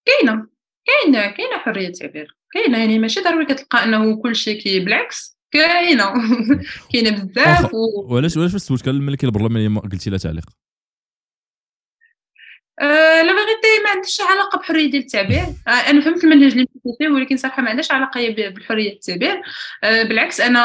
كاينة. 0.06 0.48
كاينة 0.86 1.30
كاينة 1.30 1.58
حرية 1.58 1.88
التعبير. 1.88 2.36
كاينة 2.52 2.78
يعني 2.78 2.98
ماشي 2.98 3.20
ضروري 3.20 3.46
كتلقى 3.46 3.84
أنه 3.84 4.22
كل 4.22 4.36
شيء 4.36 4.60
كي 4.60 4.80
بالعكس 4.80 5.35
كاينة. 5.50 6.12
كاينة 6.92 7.10
بزاف 7.24 7.74
و... 7.74 8.12
وعلاش 8.14 8.36
وعلاش 8.36 8.52
فاش 8.68 8.82
كان 8.82 8.94
الملكيه 8.94 9.26
البرلمانيه 9.28 9.68
ما 9.68 9.80
قلتي 9.80 10.10
لا 10.10 10.18
تعليق. 10.18 10.44
أه 12.80 13.22
لا 13.22 13.32
فيغيتي 13.32 13.82
ما 13.84 13.90
عندهاش 13.90 14.20
علاقة 14.30 14.58
بحرية 14.58 14.90
ديال 14.90 15.02
التعبير. 15.02 15.42
أه 15.68 15.70
أنا 15.70 16.00
فهمت 16.00 16.24
المنهج 16.24 16.52
اللي 16.52 16.66
فيه 16.98 17.08
ولكن 17.08 17.36
صراحة 17.36 17.62
ما 17.62 17.70
عندهاش 17.70 17.90
علاقة 17.92 18.34
بحريه 18.48 18.92
التعبير. 18.92 19.42
أه 19.84 20.02
بالعكس 20.02 20.40
أنا 20.40 20.60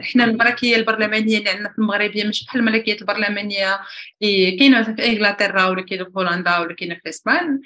إحنا 0.00 0.24
الملكية 0.24 0.76
البرلمانية 0.76 1.38
اللي 1.38 1.50
عندنا 1.50 1.68
في 1.68 1.78
المغرب 1.78 2.10
هي 2.14 2.24
ماشي 2.24 2.44
بحال 2.46 2.60
الملكية 2.60 2.96
البرلمانية 3.00 3.80
اللي 4.22 4.56
كاينة 4.56 4.82
في 4.82 5.06
إنجلترا 5.06 5.64
ولا 5.66 5.82
كاينة 5.82 6.04
في 6.04 6.10
هولندا 6.16 6.58
ولا 6.58 6.74
كاينة 6.74 6.94
في 6.94 7.08
إسبان. 7.08 7.60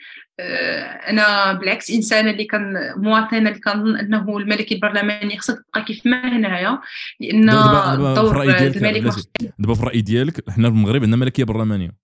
أنا 1.09 1.53
بالعكس 1.53 1.91
إنسانة 1.91 2.31
اللي 2.31 2.45
كان 2.45 2.93
مواطنة 2.97 3.39
اللي 3.49 3.61
كنظن 3.61 3.97
أنه 3.97 4.37
الملكيه 4.39 4.75
البرلمانيه 4.75 5.39
خصها 5.39 5.57
تبقى 5.57 5.85
كيف 5.85 6.07
ما 6.07 6.37
هنايا 6.37 6.79
لأن 7.21 7.47
دور 8.15 8.43
الملك 8.43 8.79
دابا 9.59 9.75
في 9.75 9.81
الرأي 9.81 10.01
ديالك 10.01 10.51
حنا 10.51 10.71
في 10.71 10.75
المغرب 10.77 11.03
عندنا 11.03 11.17
ملكية 11.17 11.45
برلمانية. 11.45 12.04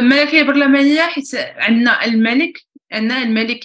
ملكيه 0.00 0.42
برلمانيه 0.42 1.02
حيت 1.02 1.34
عندنا 1.56 2.04
الملك 2.04 2.58
عندنا 2.92 3.22
الملك 3.22 3.64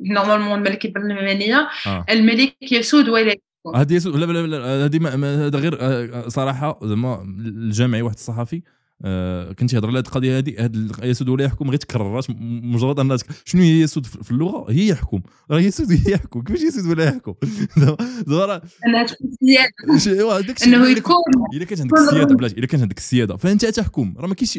نورمالمون 0.00 0.58
الملكيه 0.58 0.88
البرلمانيه 0.88 1.68
آه. 1.86 2.04
الملك 2.10 2.72
يسود 2.72 3.08
ولا 3.08 3.36
هذه 3.74 3.94
يسود 3.94 4.16
لا 4.16 4.24
لا 4.26 4.46
لا 4.46 4.84
هذه 4.84 5.46
هذا 5.46 5.58
غير 5.58 5.78
آه، 5.80 6.28
صراحة 6.28 6.78
زعما 6.82 7.22
الجامعي 7.38 8.02
واحد 8.02 8.14
الصحفي 8.14 8.62
آه 9.04 9.52
كنت 9.52 9.72
يهضر 9.72 9.88
على 9.88 9.98
هذه 9.98 10.04
القضية 10.06 10.38
هذه 10.38 10.64
هذا 10.64 11.06
يسود 11.06 11.28
ولا 11.28 11.44
يحكم؟ 11.44 11.68
غير 11.68 11.78
تكررات 11.78 12.26
مجرد 12.30 13.00
أن 13.00 13.18
شنو 13.44 13.62
هي 13.62 13.80
يسود 13.80 14.06
في 14.06 14.30
اللغة؟ 14.30 14.70
هي 14.70 14.88
يحكم. 14.88 15.22
راه 15.50 15.60
يسود 15.60 15.92
هي 15.92 16.12
يحكم. 16.12 16.42
كيفاش 16.42 16.62
يسود 16.62 16.86
ولا 16.86 17.04
يحكم؟ 17.04 17.34
زعما 18.28 18.62
انها 18.86 19.06
تكون 19.06 19.98
سياده 19.98 20.54
أنه 20.64 20.88
يكون 20.88 21.14
إلا 21.54 21.64
كانت 21.64 21.80
عندك 21.80 21.98
السيادة 21.98 22.34
بلاتي 22.34 22.54
إلا 22.58 22.66
كانت 22.66 22.82
عندك 22.82 22.98
السيادة 22.98 23.36
فأنت 23.36 23.64
تحكم. 23.64 24.14
راه 24.18 24.26
ما 24.26 24.34
كاينش 24.34 24.58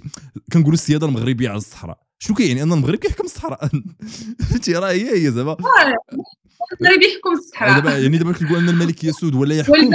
كنقولوا 0.53 0.73
السيادة 0.73 1.07
المغربية 1.07 1.49
على 1.49 1.57
الصحراء. 1.57 1.99
شنو 2.19 2.35
كاين؟ 2.35 2.57
أن 2.57 2.73
المغرب 2.73 2.95
كيحكم 2.95 3.23
الصحراء. 3.23 3.69
فهمتي؟ 4.49 4.73
راه 4.73 4.91
هي 4.91 5.25
هي 5.25 5.31
زعما 5.31 5.57
المغرب 6.81 7.01
يحكم 7.01 7.33
الصحراء. 7.37 7.79
دابا 7.79 7.97
يعني 7.97 8.17
دابا 8.17 8.31
كنقول 8.31 8.57
أن 8.57 8.69
الملك 8.69 9.03
يسود 9.03 9.35
ولا 9.35 9.55
يحكم 9.55 9.89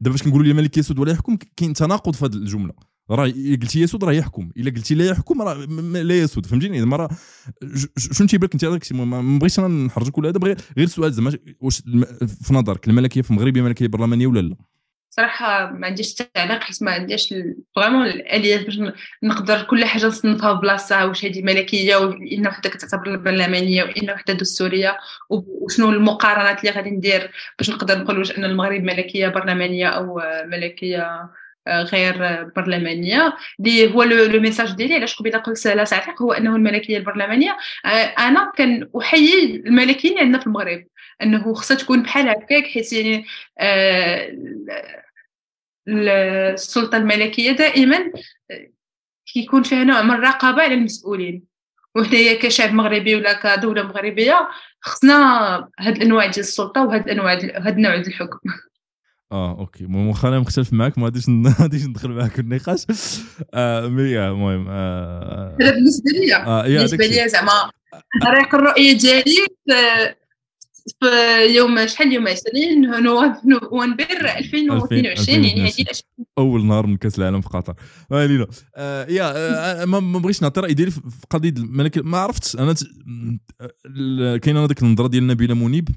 دابا 0.00 0.12
باش 0.12 0.22
كنقولوا 0.22 0.46
الملك 0.46 0.78
يسود 0.78 0.98
ولا 0.98 1.12
يحكم 1.12 1.38
كاين 1.56 1.72
تناقض 1.72 2.14
في 2.14 2.24
هذه 2.24 2.34
الجملة. 2.34 2.93
راه 3.10 3.24
قلتي 3.62 3.80
يسود 3.80 4.04
راه 4.04 4.12
يحكم 4.12 4.50
إلا 4.56 4.70
قلتي 4.70 4.94
لا 4.94 5.04
يحكم 5.04 5.42
راه 5.42 5.54
لا 6.02 6.18
يسود 6.18 6.46
فهمتيني 6.46 6.80
زعما 6.80 6.96
راه 6.96 7.08
شنو 7.96 8.28
تيبان 8.28 8.50
لك 8.54 8.64
أنت 8.64 8.92
ما 8.92 9.38
بغيتش 9.38 9.60
نحرجك 9.60 10.18
ولا 10.18 10.28
هذا 10.28 10.38
غير 10.42 10.56
السؤال 10.78 11.12
زعما 11.12 11.38
واش 11.60 11.82
في 12.44 12.54
نظرك 12.54 12.88
الملكية 12.88 13.22
في 13.22 13.30
المغرب 13.30 13.56
هي 13.56 13.62
ملكية 13.62 13.86
برلمانية 13.86 14.26
ولا 14.26 14.40
لا؟ 14.40 14.56
صراحة 15.16 15.70
ما 15.70 15.86
عنديش 15.86 16.14
تعليق 16.14 16.60
حيت 16.62 16.82
ما 16.82 16.90
عنديش 16.90 17.34
فريمون 17.76 18.06
الآليات 18.06 18.64
باش 18.64 18.78
نقدر 19.22 19.62
كل 19.62 19.84
حاجة 19.84 20.06
نصنفها 20.06 20.52
بلاصتها 20.52 21.04
واش 21.04 21.24
هذه 21.24 21.42
ملكية 21.42 21.96
وان 21.96 22.46
وحدة 22.46 22.70
كتعتبر 22.70 23.16
برلمانية 23.16 23.82
وان 23.82 24.10
وحدة 24.10 24.34
دستورية 24.34 24.98
وشنو 25.30 25.90
المقارنات 25.90 26.60
اللي 26.60 26.70
غادي 26.70 26.90
ندير 26.90 27.30
باش 27.58 27.70
نقدر 27.70 27.98
نقول 27.98 28.18
واش 28.18 28.38
أن 28.38 28.44
المغرب 28.44 28.82
ملكية 28.82 29.28
برلمانية 29.28 29.88
أو 29.88 30.20
ملكية 30.46 31.02
آه، 31.02 31.30
غير 31.68 32.44
برلمانية. 32.56 33.36
اللي 33.60 33.94
هو 33.94 34.02
لو 34.02 34.40
ميساج 34.40 34.72
ديالي 34.72 34.94
علاش 34.94 35.16
قبيلة 35.16 35.38
قلت 35.38 35.66
لا 35.66 35.84
تعليق 35.84 36.22
هو 36.22 36.32
أنه 36.32 36.56
الملكية 36.56 36.96
البرلمانية 36.96 37.56
آه، 37.84 37.88
أنا 37.88 38.52
كان 38.56 38.88
أحيي 39.00 39.56
الملكيين 39.66 40.18
عندنا 40.18 40.38
في 40.38 40.46
المغرب. 40.46 40.86
أنه 41.22 41.54
خصها 41.54 41.76
تكون 41.76 42.02
بحال 42.02 42.28
هكاك 42.28 42.64
حيت 42.66 42.92
يعني 42.92 43.26
آه 43.58 44.34
السلطة 45.88 46.96
الملكية 46.96 47.52
دائما 47.52 48.12
كيكون 49.26 49.62
فيها 49.62 49.84
نوع 49.84 50.02
من 50.02 50.10
الرقابة 50.10 50.62
على 50.62 50.74
المسؤولين. 50.74 51.42
وحنايا 51.94 52.34
كشعب 52.34 52.72
مغربي 52.72 53.14
ولا 53.16 53.32
كدولة 53.32 53.82
مغربية 53.82 54.48
خصنا 54.80 55.14
هاد 55.78 55.96
الأنواع 55.96 56.26
ديال 56.26 56.38
السلطة 56.38 56.84
وهاد 56.84 57.04
الأنواع 57.04 57.32
هاد 57.34 57.76
النوع 57.76 57.96
ديال 57.96 58.06
الحكم. 58.06 58.38
آه 59.32 59.58
OK. 59.58 59.84
المهم 59.84 60.14
أنا 60.24 60.38
مختلف 60.38 60.72
معك 60.72 60.98
ما 60.98 61.04
غاديش 61.04 61.28
ما 61.44 61.54
غاديش 61.60 61.86
ندخل 61.86 62.08
معك 62.10 62.32
في 62.32 62.40
النقاش. 62.40 62.86
آه 63.54 63.88
mais 63.88 64.18
المهم 64.18 64.66
آه 64.68 65.56
هذا 65.60 65.70
بالنسبة 65.70 66.10
لي 66.10 66.34
آه 66.36 66.62
بالنسبة 66.62 67.06
لي 67.06 67.28
زعما 67.28 67.70
طريق 68.22 68.54
الرؤية 68.54 68.98
ديالي 68.98 69.46
في 71.00 71.06
يوم 71.56 71.86
شحال 71.86 72.12
يوم 72.12 72.28
20 72.28 73.02
نوفمبر 73.44 74.36
2022 74.38 75.44
يعني 75.44 75.62
هذه 75.68 75.86
أول 76.38 76.66
نهار 76.66 76.86
من 76.86 76.96
كأس 76.96 77.18
العالم 77.18 77.40
في 77.40 77.48
قطر. 77.48 77.74
لينا 78.10 78.46
آه 78.76 79.06
يا 79.06 79.32
آه 79.82 79.84
ما 79.84 80.18
بغيتش 80.18 80.42
نعطي 80.42 80.60
رأي 80.60 80.74
ديالي 80.74 80.90
في 80.90 81.00
قضية 81.30 81.54
ما 82.02 82.18
عرفتش 82.18 82.56
أنا 82.56 82.74
كاين 84.38 84.56
هذيك 84.56 84.82
النظرة 84.82 85.08
ديال 85.08 85.26
نبيله 85.26 85.54
منيب؟ 85.54 85.88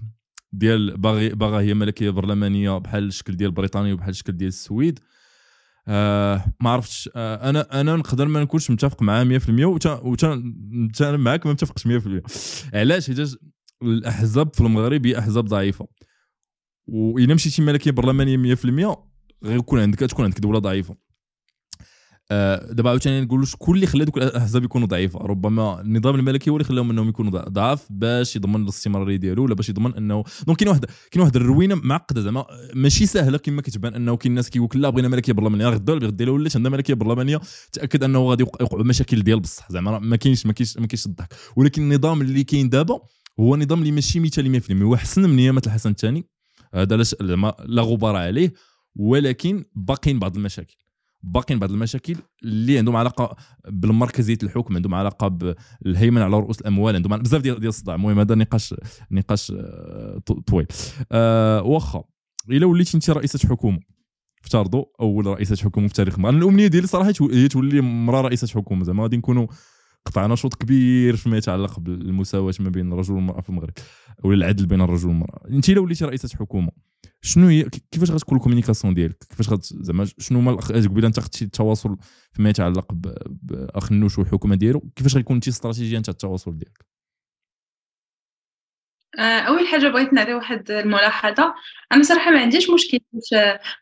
ديال 0.54 0.98
باغي 0.98 1.30
باغا 1.30 1.60
هي 1.62 1.74
ملكية 1.74 2.10
برلمانية 2.10 2.78
بحال 2.78 3.04
الشكل 3.04 3.36
ديال 3.36 3.52
بريطانيا 3.52 3.94
وبحال 3.94 4.10
الشكل 4.10 4.34
ديال 4.34 4.48
السويد. 4.48 5.00
آه 5.88 6.54
ما 6.62 6.70
عرفتش 6.70 7.10
آه 7.16 7.50
أنا 7.50 7.82
أنا 7.82 7.96
نقدر 7.96 8.28
ما 8.28 8.42
نكونش 8.42 8.72
متفق 8.72 9.02
معاه 9.02 9.24
100% 9.24 9.50
وتا 9.50 11.16
معاك 11.18 11.46
ما 11.46 11.52
متفقش 11.52 11.88
100% 11.88 12.22
علاش؟ 12.74 13.08
حيت 13.08 13.38
الأحزاب 13.84 14.56
في 14.56 14.62
المغرب 14.62 15.06
هي 15.06 15.20
أحزاب 15.20 15.46
ضعيفة. 15.46 15.88
واذا 16.88 17.34
مشيتي 17.34 17.62
ملكية 17.62 17.92
برلمانية 17.92 18.56
100% 18.56 18.98
غيكون 19.44 19.80
عندك 19.80 20.00
تكون 20.00 20.26
عندك 20.26 20.40
دولة 20.40 20.60
ضعيفة. 20.60 20.96
دابا 22.32 22.90
عاوتاني 22.90 23.22
نقول 23.22 23.48
شكون 23.48 23.76
اللي 23.76 23.88
خلى 23.88 24.06
دوك 24.06 24.18
الأحزاب 24.18 24.64
يكونوا 24.64 24.88
ضعيفة. 24.88 25.20
ربما 25.20 25.82
النظام 25.82 26.16
الملكي 26.16 26.50
هو 26.50 26.56
اللي 26.56 26.68
خلاهم 26.68 26.90
إنهم 26.90 27.10
يكونوا 27.10 27.50
ضعاف. 27.50 27.88
باش 27.90 28.36
يضمن 28.36 28.64
الاستمراريه 28.64 29.16
ديالو 29.16 29.44
ولا 29.44 29.56
باش 29.56 29.70
يضمن 29.70 29.96
إنه 29.96 30.24
donc 30.48 30.58
كاين 30.58 30.70
واحد 30.70 30.86
كاين 31.12 31.22
واحد 31.22 31.36
الروينة 31.36 31.76
معقدة 31.76 32.22
زعما. 32.22 32.46
ماشي 32.74 33.06
سهلة 33.06 33.38
كما 33.38 33.62
كتبان 33.62 33.94
إنه 33.94 34.18
كاين 34.18 34.32
الناس 34.32 34.50
كيقول 34.50 34.82
لا 34.82 34.90
بغينا 34.90 35.08
ملكية 35.08 35.34
برلمانية. 35.34 35.68
غدا 35.68 35.94
ولا 35.94 36.08
غدا 36.08 36.30
ولات 36.30 36.56
عندنا 36.56 36.70
ملكية 36.70 36.94
برلمانية 36.94 37.42
تأكد 37.74 38.04
إنه 38.04 38.30
غادي 38.30 38.44
يوقعوا 38.44 38.84
مشاكل 38.84 39.22
ديال 39.22 39.40
بصح 39.40 39.72
زعما. 39.72 40.00
ما 40.00 40.16
كاينش 40.16 40.46
ما 40.46 40.54
كاينش 40.54 40.78
ما 40.78 40.88
كاينش 40.88 41.06
الضحك. 41.06 41.34
ولكن 41.56 41.82
النظام 41.82 42.22
اللي 42.22 42.44
كاين 42.44 42.70
دابا 42.70 43.00
هو 43.40 43.56
نظام 43.56 43.80
اللي 43.80 43.92
ماشي 43.92 44.20
مثالي 44.20 44.60
100% 44.60 44.72
هو 44.72 44.96
أحسن 44.96 45.30
من 45.30 45.40
ايامات 45.40 45.68
الحسن 45.68 45.90
الثاني. 45.90 46.26
هذا 46.74 47.04
لا 47.66 47.82
غبار 47.82 48.16
عليه. 48.16 48.54
ولكن 48.96 49.66
باقيين 49.76 50.20
بعض 50.20 50.36
المشاكل. 50.36 50.76
باقيين 51.24 51.60
بعض 51.60 51.72
المشاكل 51.72 52.16
اللي 52.44 52.78
عندهم 52.78 52.96
علاقة 52.96 53.36
بالمركزية 53.68 54.38
الحكم 54.44 54.76
عندهم 54.76 54.96
علاقة 54.96 55.28
بالهيمنه 55.28 56.24
على 56.24 56.38
رؤوس 56.38 56.62
الأموال 56.62 56.96
عندهم 56.96 57.18
بزاف 57.18 57.42
ديال 57.42 57.68
الصداع. 57.68 57.96
المهم 57.96 58.20
هذا 58.20 58.36
نقاش 58.36 58.76
نقاش 59.12 59.54
آه، 59.56 60.20
طويل. 60.48 60.68
أه 61.12 61.62
واخا 61.62 62.04
إلا 62.50 62.66
وليتي 62.66 62.98
انت 62.98 63.10
رئيسة 63.10 63.50
حكومة. 63.50 63.80
افترضوا 64.44 64.86
أول 65.02 65.26
رئيسة 65.26 65.56
حكومة 65.56 65.88
في 65.88 65.94
تاريخ 65.94 66.20
المغرب 66.20 66.38
الأمنية 66.38 66.68
ديالي 66.68 66.88
صراحة 66.88 67.14
هي 67.32 67.48
تولي 67.48 67.82
مراه 67.82 68.22
رئيسة 68.22 68.48
حكومة. 68.48 68.84
زعما 68.84 69.04
غادي 69.04 69.18
نكونوا 69.18 69.48
قطعنا 70.06 70.36
شوط 70.36 70.54
كبير 70.54 71.16
فيما 71.16 71.38
يتعلق 71.38 71.80
بالمساواة 71.80 72.54
ما 72.60 72.70
بين 72.70 72.94
الرجل 72.94 73.14
والمرأة 73.14 73.42
في 73.42 73.50
المغرب 73.50 73.74
ولا 74.24 74.36
العدل 74.36 74.66
بين 74.66 74.82
الرجل 74.82 75.08
والمرأة. 75.08 75.42
انت 75.50 75.70
لو 75.70 75.84
وليتي 75.84 76.06
رئيسة 76.06 76.38
حكومة 76.40 76.72
شنو 77.28 77.48
هي 77.48 77.64
كيفاش 77.92 78.12
غتكون 78.12 78.38
ال 78.38 78.42
communication 78.42 78.94
ديالك؟ 78.94 79.24
كيفاش 79.30 79.50
غت 79.50 79.64
زعما 79.64 80.06
شنو 80.18 80.40
هما 80.40 80.52
قبيلة 80.52 81.08
انت 81.08 81.20
خدتي 81.20 81.46
التواصل 81.46 81.98
فيما 82.34 82.50
يتعلق 82.50 82.86
بأخنوش 83.28 84.20
والحكومة 84.20 84.56
ديالو 84.56 84.80
كيفاش 84.96 85.16
غيكون 85.16 85.36
انت 85.36 85.48
استراتيجية 85.48 85.98
انت 85.98 86.10
التواصل 86.10 86.58
ديالك؟ 86.58 86.86
آه، 89.20 89.40
أول 89.40 89.68
حاجة 89.68 89.88
بغيت 89.88 90.14
نعطي 90.14 90.34
واحد 90.34 90.72
الملاحظة. 90.72 91.56
أنا 91.92 92.04
صراحة 92.04 92.32
ما 92.32 92.40
عنديش 92.40 92.70
مشكل 92.70 93.00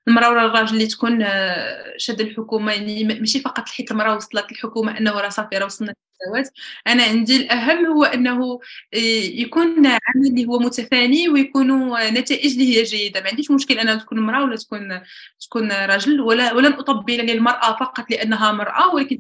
المرأة 0.08 0.30
ولا 0.30 0.46
الراجل 0.46 0.74
اللي 0.74 0.88
تكون 0.88 1.22
آه، 1.24 1.94
شاد 1.98 2.22
الحكومة 2.22 2.74
يعني 2.74 3.04
ماشي 3.04 3.40
فقط 3.42 3.70
حيت 3.70 3.92
المراه 3.92 4.16
وصلت 4.16 4.52
الحكومة 4.52 4.98
أنه 4.98 5.12
راه 5.12 5.30
صافي 5.30 5.58
راه 5.58 5.66
وصلنا 5.66 5.94
للزواج 6.22 6.46
أنا 6.88 7.04
عندي 7.04 7.36
الأهم 7.36 7.86
هو 7.86 8.04
أنه 8.04 8.60
آه، 8.94 8.98
يكون 9.34 9.88
عمل 9.88 10.28
اللي 10.28 10.46
هو 10.46 10.60
متفاني 10.60 11.30
ويكونوا 11.30 12.10
نتائج 12.10 12.52
اللي 12.52 12.78
هي 12.78 12.84
جيدة. 12.84 13.22
ما 13.22 13.28
عنديش 13.30 13.52
مشكل 13.52 13.80
انها 13.80 13.96
تكون 13.96 14.18
امراه 14.18 14.44
ولا 14.44 14.56
تكون 14.56 15.02
تكون 15.42 15.72
رجل 15.72 16.22
ولا 16.22 16.54
ولن 16.54 16.74
أطبل 16.74 17.18
للمرأة 17.18 17.78
فقط 17.80 18.12
لأنها 18.12 18.52
مرأة 18.52 18.94
ولكن 18.96 19.18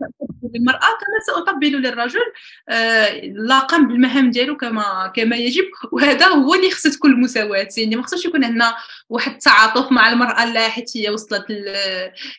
للمرأة 0.55 0.79
كما 0.79 1.19
سأطبل 1.27 1.67
للرجل. 1.67 2.19
لا 3.47 3.59
قام 3.59 3.87
بالمهام 3.87 4.31
ديالو 4.31 4.57
كما 4.57 5.13
كما 5.15 5.35
يجب. 5.35 5.65
وهذا 5.91 6.27
هو 6.27 6.55
اللي 6.55 6.71
خصها 6.71 6.91
تكون 6.91 7.11
المساواه 7.11 7.67
يعني 7.77 7.95
ما 7.95 8.03
خصوش 8.03 8.25
يكون 8.25 8.43
عندنا 8.43 8.75
واحد 9.09 9.31
التعاطف 9.31 9.91
مع 9.91 10.09
المرأة 10.11 10.45
لا 10.45 10.69
حيت 10.69 10.97
هي 10.97 11.09
وصلت 11.09 11.45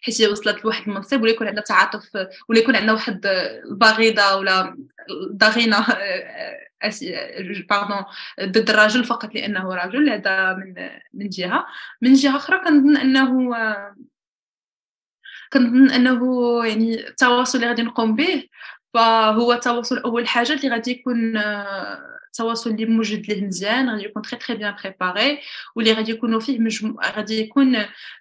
حيت 0.02 0.20
هي 0.22 0.28
وصلت 0.28 0.64
لواحد 0.64 0.88
المنصب 0.88 1.22
ولا 1.22 1.30
يكون 1.30 1.46
عندنا 1.46 1.62
تعاطف 1.62 2.02
ولا 2.48 2.58
يكون 2.58 2.76
عندنا 2.76 2.92
واحد 2.92 3.26
البغيضة 3.70 4.36
ولا 4.46 4.76
ضغينه 5.32 5.86
باردون 7.70 8.04
ضد 8.42 8.70
الرجل 8.70 9.04
فقط 9.04 9.34
لأنه 9.34 9.74
رجل 9.74 10.10
هذا 10.10 10.54
من 10.54 10.74
من 11.14 11.28
جهة. 11.28 11.66
من 12.02 12.12
جهة 12.14 12.36
أخرى 12.36 12.58
كنظن 12.58 12.96
أنه 12.96 13.56
كنظن 15.52 15.90
أنه 15.90 16.20
يعني 16.66 17.08
التواصل 17.08 17.58
اللي 17.58 17.68
غادي 17.68 17.82
نقوم 17.82 18.16
به 18.16 18.48
فهو 18.94 19.52
التواصل 19.52 19.98
أول 19.98 20.28
حاجة 20.28 20.52
اللي 20.52 20.68
غادي 20.68 20.90
يكون 20.90 21.38
التواصل 22.40 22.70
اللي 22.70 22.84
موجد 22.84 23.32
له 23.32 23.46
مزيان 23.46 23.90
غادي 23.90 24.04
يكون 24.04 24.22
très 24.22 24.38
très 24.38 24.56
bien 24.56 24.74
préparé 24.84 25.38
واللي 25.76 25.92
غادي 25.92 26.12
يكونوا 26.12 26.40
فيه 26.40 26.58
مجموع 26.58 27.10
غادي 27.16 27.40
يكون 27.40 27.76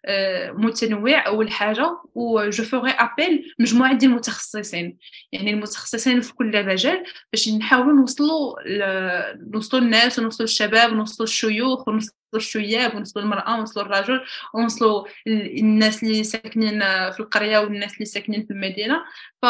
آه، 0.06 0.52
متنوع 0.52 1.28
أول 1.28 1.52
حاجة 1.52 1.98
و 2.16 2.50
je 2.50 2.64
ferai 2.64 2.92
appel 2.92 3.56
مجموعة 3.60 3.94
ديال 3.94 4.12
المتخصصين. 4.12 4.98
يعني 5.32 5.52
المتخصصين 5.52 6.22
في 6.22 6.34
كل 6.34 6.66
مجال 6.66 7.04
باش 7.34 7.50
نحاولوا 7.50 7.94
نوصلوا 7.94 8.56
نوصلوا 9.54 9.82
الناس 9.82 10.20
ونوصلوا 10.20 10.48
الشباب 10.48 10.92
ونوصلوا 10.92 11.28
الشيوخ 11.28 11.88
ونوصلوا 11.88 12.16
الشياب 12.36 12.96
ونوصلوا 12.96 13.26
المرأة 13.26 13.56
ونوصلوا 13.58 13.86
الرجل 13.86 14.22
ونوصلوا 14.54 15.06
الناس 15.28 16.04
اللي 16.04 16.24
ساكنين 16.24 16.80
في 17.12 17.20
القرية 17.20 17.60
والناس 17.60 17.94
اللي 17.94 18.06
ساكنين 18.06 18.46
في 18.46 18.54
المدينة. 18.54 19.06
ف 19.42 19.46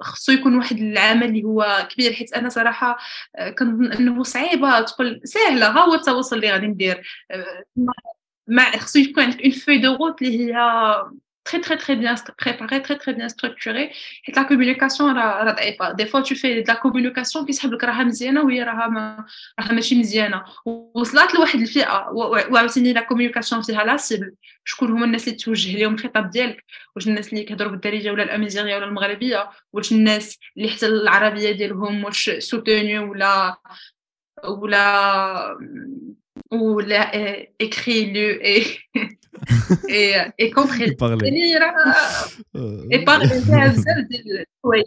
خصو 0.00 0.32
يكون 0.32 0.56
واحد 0.56 0.78
العمل 0.78 1.24
اللي 1.24 1.44
هو 1.44 1.88
كبير 1.90 2.12
حيت 2.12 2.32
أنا 2.32 2.48
صراحة 2.48 2.98
آه، 3.36 3.50
كنظن 3.50 3.92
أنه 3.92 4.22
صعيبة 4.22 4.80
تقول 4.80 5.20
سهلة 5.24 5.66
ها 5.66 5.80
هو 5.80 5.94
التواصل 5.94 6.36
اللي 6.36 6.52
غادي 6.52 6.66
ندير. 6.66 7.26
آه، 7.30 7.64
مع 8.46 8.70
خصو 8.78 8.98
يكون 8.98 9.24
عندك 9.24 9.42
une 9.42 9.50
feuille 9.50 9.78
de 9.78 9.96
route 9.96 10.22
اللي 10.22 10.52
هي 10.54 10.54
très 11.44 11.60
très 11.60 11.76
très 11.76 11.96
bien 11.96 12.14
préparé, 12.36 12.82
très 12.82 12.96
très 12.96 13.14
bien 13.14 13.28
structuré. 13.28 13.92
Et 14.26 14.32
la 14.32 14.44
communication, 14.44 15.14
des 15.96 16.06
fois 16.06 16.22
tu 16.22 16.36
fais 16.36 16.62
de 16.62 16.68
la 16.68 16.76
communication 16.76 17.44
qui 17.44 17.54
s'appelle 17.54 17.78
راها 17.84 18.04
مزيانه 18.04 18.44
وهي 18.44 18.62
راها 18.62 18.88
ما 18.88 19.24
راها 19.60 19.72
ماشي 19.72 19.94
مزيانه 19.94 20.44
وصلت 20.94 21.34
لواحد 21.34 21.60
الفئه 21.60 22.08
وعاوتاني 22.50 22.92
la 22.92 23.00
communication 23.00 23.62
فيها 23.62 23.84
la 23.84 23.96
cible 23.96 24.34
شكون 24.64 24.90
هما 24.90 25.04
الناس 25.04 25.28
اللي 25.28 25.38
توجه 25.38 25.78
لهم 25.78 25.94
الخطاب 25.94 26.30
ديالك 26.30 26.64
واش 26.96 27.08
الناس 27.08 27.32
اللي 27.32 27.44
كيهضروا 27.44 27.70
بالدارجه 27.70 28.12
ولا 28.12 28.22
الامازيغيه 28.22 28.76
ولا 28.76 28.84
المغربيه 28.84 29.50
واش 29.72 29.92
الناس 29.92 30.38
اللي 30.56 30.68
حتى 30.68 30.86
العربيه 30.86 31.52
ديالهم 31.52 32.04
واش 32.04 32.30
soutenue 32.30 33.10
ولا 33.10 33.60
ولا 34.44 35.58
ولا 36.50 37.10
écrit 37.58 38.06
lu 38.12 38.38
et 38.42 38.64
et, 39.88 40.14
et 40.38 40.50
compris. 40.50 40.96
اي 42.92 43.04
باغي 43.04 43.26
بزاف 43.26 43.98
ديال 44.10 44.44
الحوايج 44.64 44.84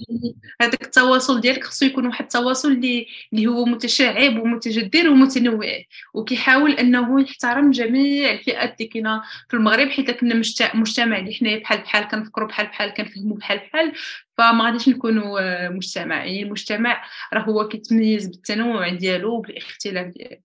هذاك 0.61 0.84
التواصل 0.84 1.41
ديالك 1.41 1.64
خصو 1.64 1.85
يكون 1.85 2.07
واحد 2.07 2.23
التواصل 2.23 2.72
اللي 2.72 3.07
اللي 3.34 3.48
هو 3.48 3.65
متشعب 3.65 4.40
ومتجدد 4.40 5.06
ومتنوع 5.06 5.68
وكيحاول 6.14 6.72
انه 6.72 7.22
يحترم 7.22 7.72
جميع 7.72 8.31
الفئات 8.31 8.81
اللي 8.81 8.90
كاينة 8.90 9.22
في 9.49 9.56
المغرب 9.57 9.90
حيت 9.90 10.11
كنا 10.11 10.35
مجتمع 10.73 11.19
اللي 11.19 11.34
حنايا 11.34 11.60
بحال 11.60 11.77
بحال 11.77 12.07
كنفكروا 12.07 12.48
بحال 12.48 12.68
بحال 12.68 12.94
كنفهموا 12.94 13.38
بحال 13.38 13.57
بحال 13.57 13.91
فما 14.38 14.65
غاديش 14.65 14.90
نكونوا 14.90 15.69
مجتمع 15.69 16.26
يعني 16.26 16.44
المجتمع 16.44 17.03
راه 17.34 17.41
هو 17.41 17.68
كيتميز 17.68 18.27
بالتنوع 18.27 18.90
ديالو 18.90 19.34
وبالاختلاف 19.34 20.07
ديالو 20.07 20.41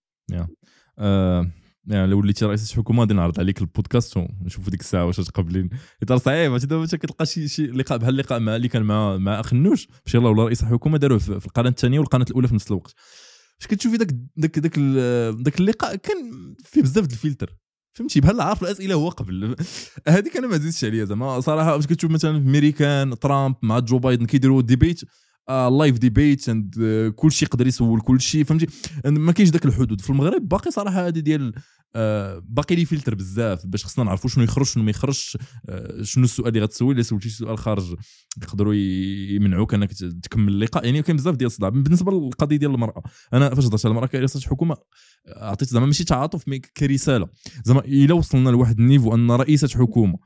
آه 0.98 1.50
يعني 1.88 2.06
لو 2.06 2.18
وليتي 2.18 2.44
رئيس 2.44 2.70
الحكومة 2.70 3.00
غادي 3.00 3.14
نعرض 3.14 3.40
عليك 3.40 3.60
البودكاست 3.60 4.16
ونشوفوا 4.16 4.70
ديك 4.70 4.80
الساعة 4.80 5.04
واش 5.04 5.16
تقبلين 5.16 5.70
إطار 6.02 6.18
صعيب 6.18 6.52
عرفتي 6.52 6.66
دابا 6.66 6.86
كتلقى 6.86 7.26
شي 7.26 7.48
شي 7.48 7.66
لقاء 7.66 7.98
بحال 7.98 8.14
اللقاء 8.14 8.40
مع 8.40 8.56
اللي 8.56 8.68
كان 8.68 8.82
مع 8.82 9.16
مع 9.16 9.40
أخنوش. 9.40 9.88
باش 10.04 10.14
يلاه 10.14 10.30
ولا 10.30 10.44
رئيس 10.44 10.62
الحكومة 10.62 10.98
داروه 10.98 11.18
في 11.18 11.46
القناه 11.46 11.70
الثانية 11.70 11.98
والقناه 11.98 12.26
الأولى 12.30 12.48
في 12.48 12.54
نفس 12.54 12.70
الوقت. 12.70 12.94
اش 13.60 13.66
كتشوفي 13.66 13.96
داك 13.96 14.08
داك 14.36 14.58
داك 14.58 14.78
داك 15.42 15.60
اللقاء 15.60 15.96
كان 15.96 16.16
فيه 16.64 16.82
بزاف 16.82 17.06
د 17.06 17.12
الفلتر. 17.12 17.56
فهمتي؟ 17.92 18.20
بحال 18.20 18.40
عارف 18.40 18.62
الأسئلة 18.62 18.94
هو 18.94 19.08
قبل. 19.08 19.56
هذيك 20.08 20.36
أنا 20.36 20.46
ما 20.46 20.56
زيدتش 20.56 20.84
عليها 20.84 21.04
زعما. 21.04 21.40
صراحة 21.40 21.76
باش 21.76 21.86
كتشوف 21.86 22.10
مثلا 22.10 22.42
في 22.42 22.48
ميريكان 22.48 23.18
ترامب 23.18 23.56
مع 23.62 23.78
جو 23.78 23.98
بايدن 23.98 24.26
كيديروا 24.26 24.62
debate 24.62 25.00
live 25.48 25.98
debate 25.98 26.48
and 26.48 26.74
كل 27.16 27.32
شيء 27.32 27.48
يقدر 27.48 27.66
يسول 27.66 28.00
كل 28.00 28.20
شيء 28.20 28.44
فهمتي؟ 28.44 28.66
ما 29.04 29.32
كاينش 29.32 29.50
ذاك 29.50 29.66
الحدود. 29.66 30.00
في 30.00 30.10
المغرب 30.10 30.48
باقي 30.48 30.70
صراحة 30.70 31.06
هذه 31.06 31.18
ديال 31.18 31.52
آه، 31.96 32.42
باقي 32.48 32.74
les 32.74 32.84
filtres 32.84 33.14
بزاف 33.14 33.66
باش 33.66 33.84
خصنا 33.84 34.04
نعرفوا 34.04 34.30
شنو 34.30 34.44
يخرج 34.44 34.66
شنو 34.66 34.82
ما 34.84 34.90
يخرجش 34.90 35.38
آه، 35.68 36.02
شنو 36.02 36.24
السؤال 36.24 36.48
اللي 36.48 36.60
غتسول 36.60 36.94
إلا 36.94 37.02
سولتي 37.02 37.28
سؤال 37.28 37.58
خارج 37.58 37.94
يقدروا 38.42 38.74
يمنعوك 38.74 39.74
أنك 39.74 39.92
تكمل 39.92 40.52
اللقاء. 40.52 40.84
يعني 40.84 41.02
كاين 41.02 41.16
بزاف 41.16 41.36
ديال 41.36 41.46
الصداع. 41.46 41.68
بالنسبة 41.68 42.12
للقضية 42.12 42.56
ديال 42.56 42.70
المرأة 42.70 43.02
أنا 43.32 43.54
فاش 43.54 43.64
هضرت 43.64 43.86
على 43.86 43.92
المرأة 43.92 44.06
كرئيسة 44.06 44.40
حكومه 44.40 44.76
عطيت 45.28 45.68
زعما 45.68 45.86
ماشي 45.86 46.04
تعاطف 46.04 46.48
mais 46.48 46.58
كرسالة. 46.58 47.28
زعما 47.64 47.80
إلا 47.80 48.14
وصلنا 48.14 48.50
لواحد 48.50 48.80
ال 48.80 48.85
niveau 48.85 49.14
أن 49.14 49.30
رئيسة 49.30 49.68
حكومة 49.68 50.18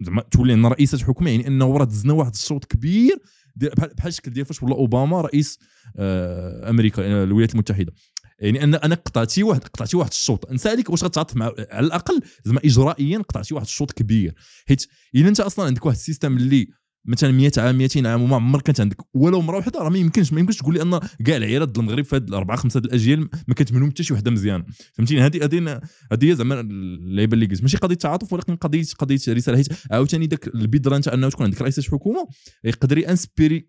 زعما 0.00 0.22
تولي 0.22 0.54
أن 0.54 0.66
رئيسة 0.66 0.98
حكومة 0.98 1.30
يعني 1.30 1.46
أنه 1.46 1.76
راه 1.76 1.84
دزنا 1.84 2.12
واحد 2.12 2.34
الشوط 2.34 2.64
كبير 2.64 3.18
بحال 3.58 4.08
الشكل 4.08 4.30
ديال 4.30 4.46
فاش 4.46 4.62
ولا 4.62 4.74
أوباما 4.74 5.20
رئيس 5.20 5.58
آه، 5.96 6.70
أمريكا 6.70 7.22
الولايات 7.22 7.52
المتحدة. 7.52 7.92
يعني 8.38 8.64
أنا 8.64 8.84
أنا 8.84 8.94
قطعتي 8.94 9.42
واحد 9.42 9.64
قطعتي 9.64 9.96
واحد 9.96 10.10
الشوط. 10.10 10.52
نسألك 10.52 10.90
واش 10.90 11.04
غتعاطف 11.04 11.36
مع 11.36 11.52
على 11.70 11.86
الأقل 11.86 12.20
زعما 12.44 12.60
اجرائيا 12.64 13.18
قطعتي 13.18 13.54
واحد 13.54 13.66
الشوط 13.66 13.92
كبير. 13.92 14.34
حيت 14.68 14.86
إلا 15.14 15.28
أنت 15.28 15.40
أصلا 15.40 15.66
عندك 15.66 15.86
واحد 15.86 15.96
السيستم 15.96 16.36
اللي 16.36 16.68
مثلا 17.08 17.32
100 17.32 17.52
عام 17.58 17.78
200 17.78 18.08
عام 18.08 18.22
وما 18.22 18.36
عمر 18.36 18.60
كانت 18.60 18.80
عندك. 18.80 18.96
ولو 19.14 19.40
مرة 19.40 19.56
واحدة 19.56 19.80
راه 19.80 19.88
ما 19.88 19.98
يمكنش 19.98 20.32
ما 20.32 20.40
يمكنش 20.40 20.56
تقول 20.56 20.74
لي 20.74 20.82
أن 20.82 21.00
كاع 21.24 21.36
العيالات 21.36 21.78
المغرب 21.78 22.04
في 22.04 22.16
هاد 22.16 22.28
الأربعة 22.28 22.56
خمسة 22.56 22.80
الأجيال 22.80 23.28
ما 23.48 23.54
كانت 23.54 23.72
منهم 23.72 23.90
حتى 23.90 24.02
شي 24.02 24.14
وحدة 24.14 24.30
مزيانة. 24.30 24.64
فهمتيني؟ 24.94 25.20
هذه 25.20 25.44
هذه 25.44 25.80
هذه 26.12 26.32
زعما 26.32 26.60
اللعيبة 26.60 27.34
اللي 27.34 27.46
قلت. 27.46 27.62
ماشي 27.62 27.76
قضية 27.76 27.94
تعاطف 27.94 28.32
ولكن 28.32 28.56
قضية 28.56 28.84
قضية 28.98 29.18
رسالة. 29.28 29.56
حيت 29.56 29.68
عاوتاني 29.90 30.26
ذاك 30.26 30.48
البذره 30.48 30.96
أنت 30.96 31.08
أنه 31.08 31.28
تكون 31.28 31.46
عندك 31.46 31.62
رئيس 31.62 31.90
حكومه 31.90 32.28
يقدر 32.64 32.98
ينسبيري 32.98 33.68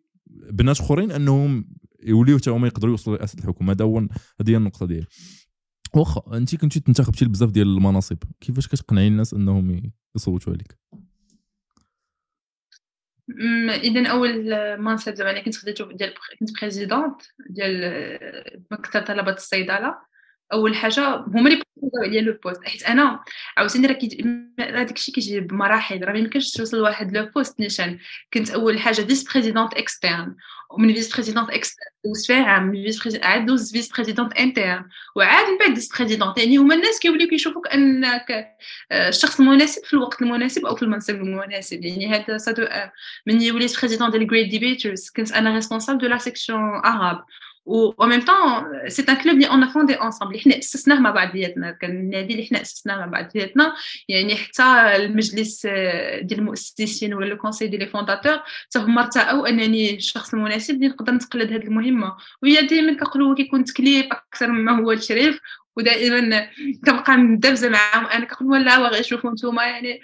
بنات 0.52 0.80
أخرين 0.80 1.12
أنهم 1.12 1.70
يوليو 2.04 2.38
حتى 2.38 2.50
هما 2.50 2.68
يقدروا 2.68 2.92
يوصلوا 2.92 3.16
لرئاسة 3.16 3.40
الحكومة. 3.40 3.74
هذا 3.74 3.86
هو 3.86 4.00
هذه 4.42 4.50
هي 4.50 4.58
النقطة 4.58 4.86
ديالي. 4.86 5.08
واخا 5.96 6.38
أنت 6.38 6.56
كنتي 6.56 6.80
تنتخبتي 6.80 7.26
بزاف 7.26 7.52
ديال 7.52 7.68
المناصب. 7.68 8.18
كيفاش 8.40 8.68
كتقنعي 8.68 9.08
الناس 9.08 9.34
أنهم 9.34 9.92
يصوتوا 10.16 10.54
عليك؟ 10.54 10.78
اذا 13.70 14.08
أول 14.08 14.56
منصب 14.78 15.14
زعما 15.14 15.42
كنت 15.42 15.56
خديته 15.56 15.94
ديال 15.94 16.14
كنت 16.40 16.62
présidente 16.62 17.22
ديال 17.50 18.64
مكتب 18.72 19.02
طلبة 19.02 19.34
الصيدلة. 19.34 20.09
أول 20.54 20.76
حاجة 20.76 21.16
هما 21.16 21.50
اللي 21.50 21.62
عليا 22.06 22.22
le 22.22 22.38
poste. 22.44 22.64
حيت 22.64 22.84
أنا 22.84 23.20
عاوتاني 23.58 23.88
راه 23.88 23.98
هذاك 24.60 24.92
الشيء 24.92 25.16
كيجي 25.16 25.40
بمراحل 25.40 26.04
راه 26.04 26.14
ما 26.14 26.20
يمكنش 26.20 26.52
توصل 26.52 26.78
لواحد 26.78 27.18
le 27.18 27.26
poste 27.26 27.60
نيشان. 27.60 28.00
كنت 28.34 28.50
أول 28.50 28.80
حاجة 28.80 29.02
vice-présidente 29.02 29.74
externe 29.74 30.36
ومن 30.70 30.94
vice-présidente 30.94 31.50
externe 31.50 31.88
دوزت 32.06 32.28
فيها 32.28 32.44
عام 32.44 32.72
vice 32.72 33.16
عاد 33.24 33.46
دوز 33.46 33.72
vice-présidente 33.72 34.34
interne 34.34 34.86
وعاد 35.16 35.46
من 35.48 35.58
بعد 35.58 35.74
دوزت 35.74 35.98
présidente 35.98 36.38
يعني 36.38 36.58
هما 36.58 36.76
الناس 36.76 37.00
كيوليو 37.00 37.28
كيشوفوك 37.28 37.68
أنك 37.68 38.48
الشخص 38.92 39.40
المناسب 39.40 39.84
في 39.86 39.94
الوقت 39.94 40.22
المناسب 40.22 40.66
أو 40.66 40.76
في 40.76 40.84
المنصب 40.84 41.16
المناسب. 41.16 41.86
يعني 41.86 42.08
هذا 42.08 42.38
ça 42.38 42.52
de 42.52 42.68
même 43.28 43.52
وليت 43.52 43.80
présidente 43.80 44.12
ديال 44.12 44.28
Great 44.28 44.50
Debaters 44.50 45.10
كنت 45.16 45.32
أنا 45.32 45.56
responsable 45.56 46.00
de 46.00 46.08
la 46.08 46.18
section 46.18 46.60
arabe 46.60 47.26
و 47.66 48.06
même 48.06 48.22
temps 48.22 48.90
c'est 48.90 49.06
un 49.10 49.16
club 49.16 49.36
اللي 49.36 49.48
on 49.48 49.68
a 49.68 49.72
fondé 49.72 49.94
ensemble 49.94 50.34
اللي 50.36 50.44
حنا 50.44 50.58
اسسناه 50.58 51.00
مع 51.00 51.12
بعضياتنا 51.12 51.78
النادي 51.84 52.34
اللي 52.34 52.46
حنا 52.46 52.62
اسسناه 52.62 52.98
مع 52.98 53.06
بعضياتنا 53.06 53.74
يعني 54.10 54.36
حتى 54.36 54.64
المجلس 54.96 55.66
ديال 56.22 56.40
المؤسسين 56.40 57.14
ولا 57.14 57.26
le 57.26 57.38
conseil 57.38 57.68
ديال 57.68 57.80
les 57.80 57.88
fondateurs 57.88 58.38
حتى 58.66 58.80
هما 58.80 59.02
ارتاؤوا 59.02 59.50
انني 59.50 59.96
الشخص 59.96 60.34
المناسب 60.34 60.76
اللي 60.76 60.88
نقدر 60.88 61.14
نتقلد 61.14 61.54
هذه 61.54 61.64
المهمه 61.64 62.18
وهي 62.44 62.62
دائما 62.62 62.94
كنقولوا 62.94 63.36
كيكون 63.36 63.64
تكليف 63.64 64.06
أكثر 64.12 64.48
مما 64.48 64.80
هو 64.80 64.92
التشريف 64.92 65.40
ودائما 65.78 66.48
كنبقى 66.86 67.18
مدبزه 67.18 67.70
معاهم 67.70 68.06
أنا 68.06 68.26
كنقول 68.26 68.46
ولا 68.48 68.78
واغي 68.78 69.04
شوفوا 69.04 69.32
نتوما 69.32 69.64
يعني 69.64 70.02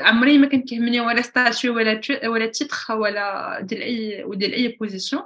عمري 0.00 0.38
ما 0.38 0.46
كان 0.46 0.62
كيهمني 0.62 1.00
ولا 1.00 1.22
statut 1.22 1.76
ولا 1.76 2.00
ولا 2.24 2.46
titre 2.46 2.90
ولا 2.90 3.58
ديال 3.62 3.82
اي 3.82 4.24
وديال 4.24 4.52
اي 4.52 4.68
position 4.68 5.22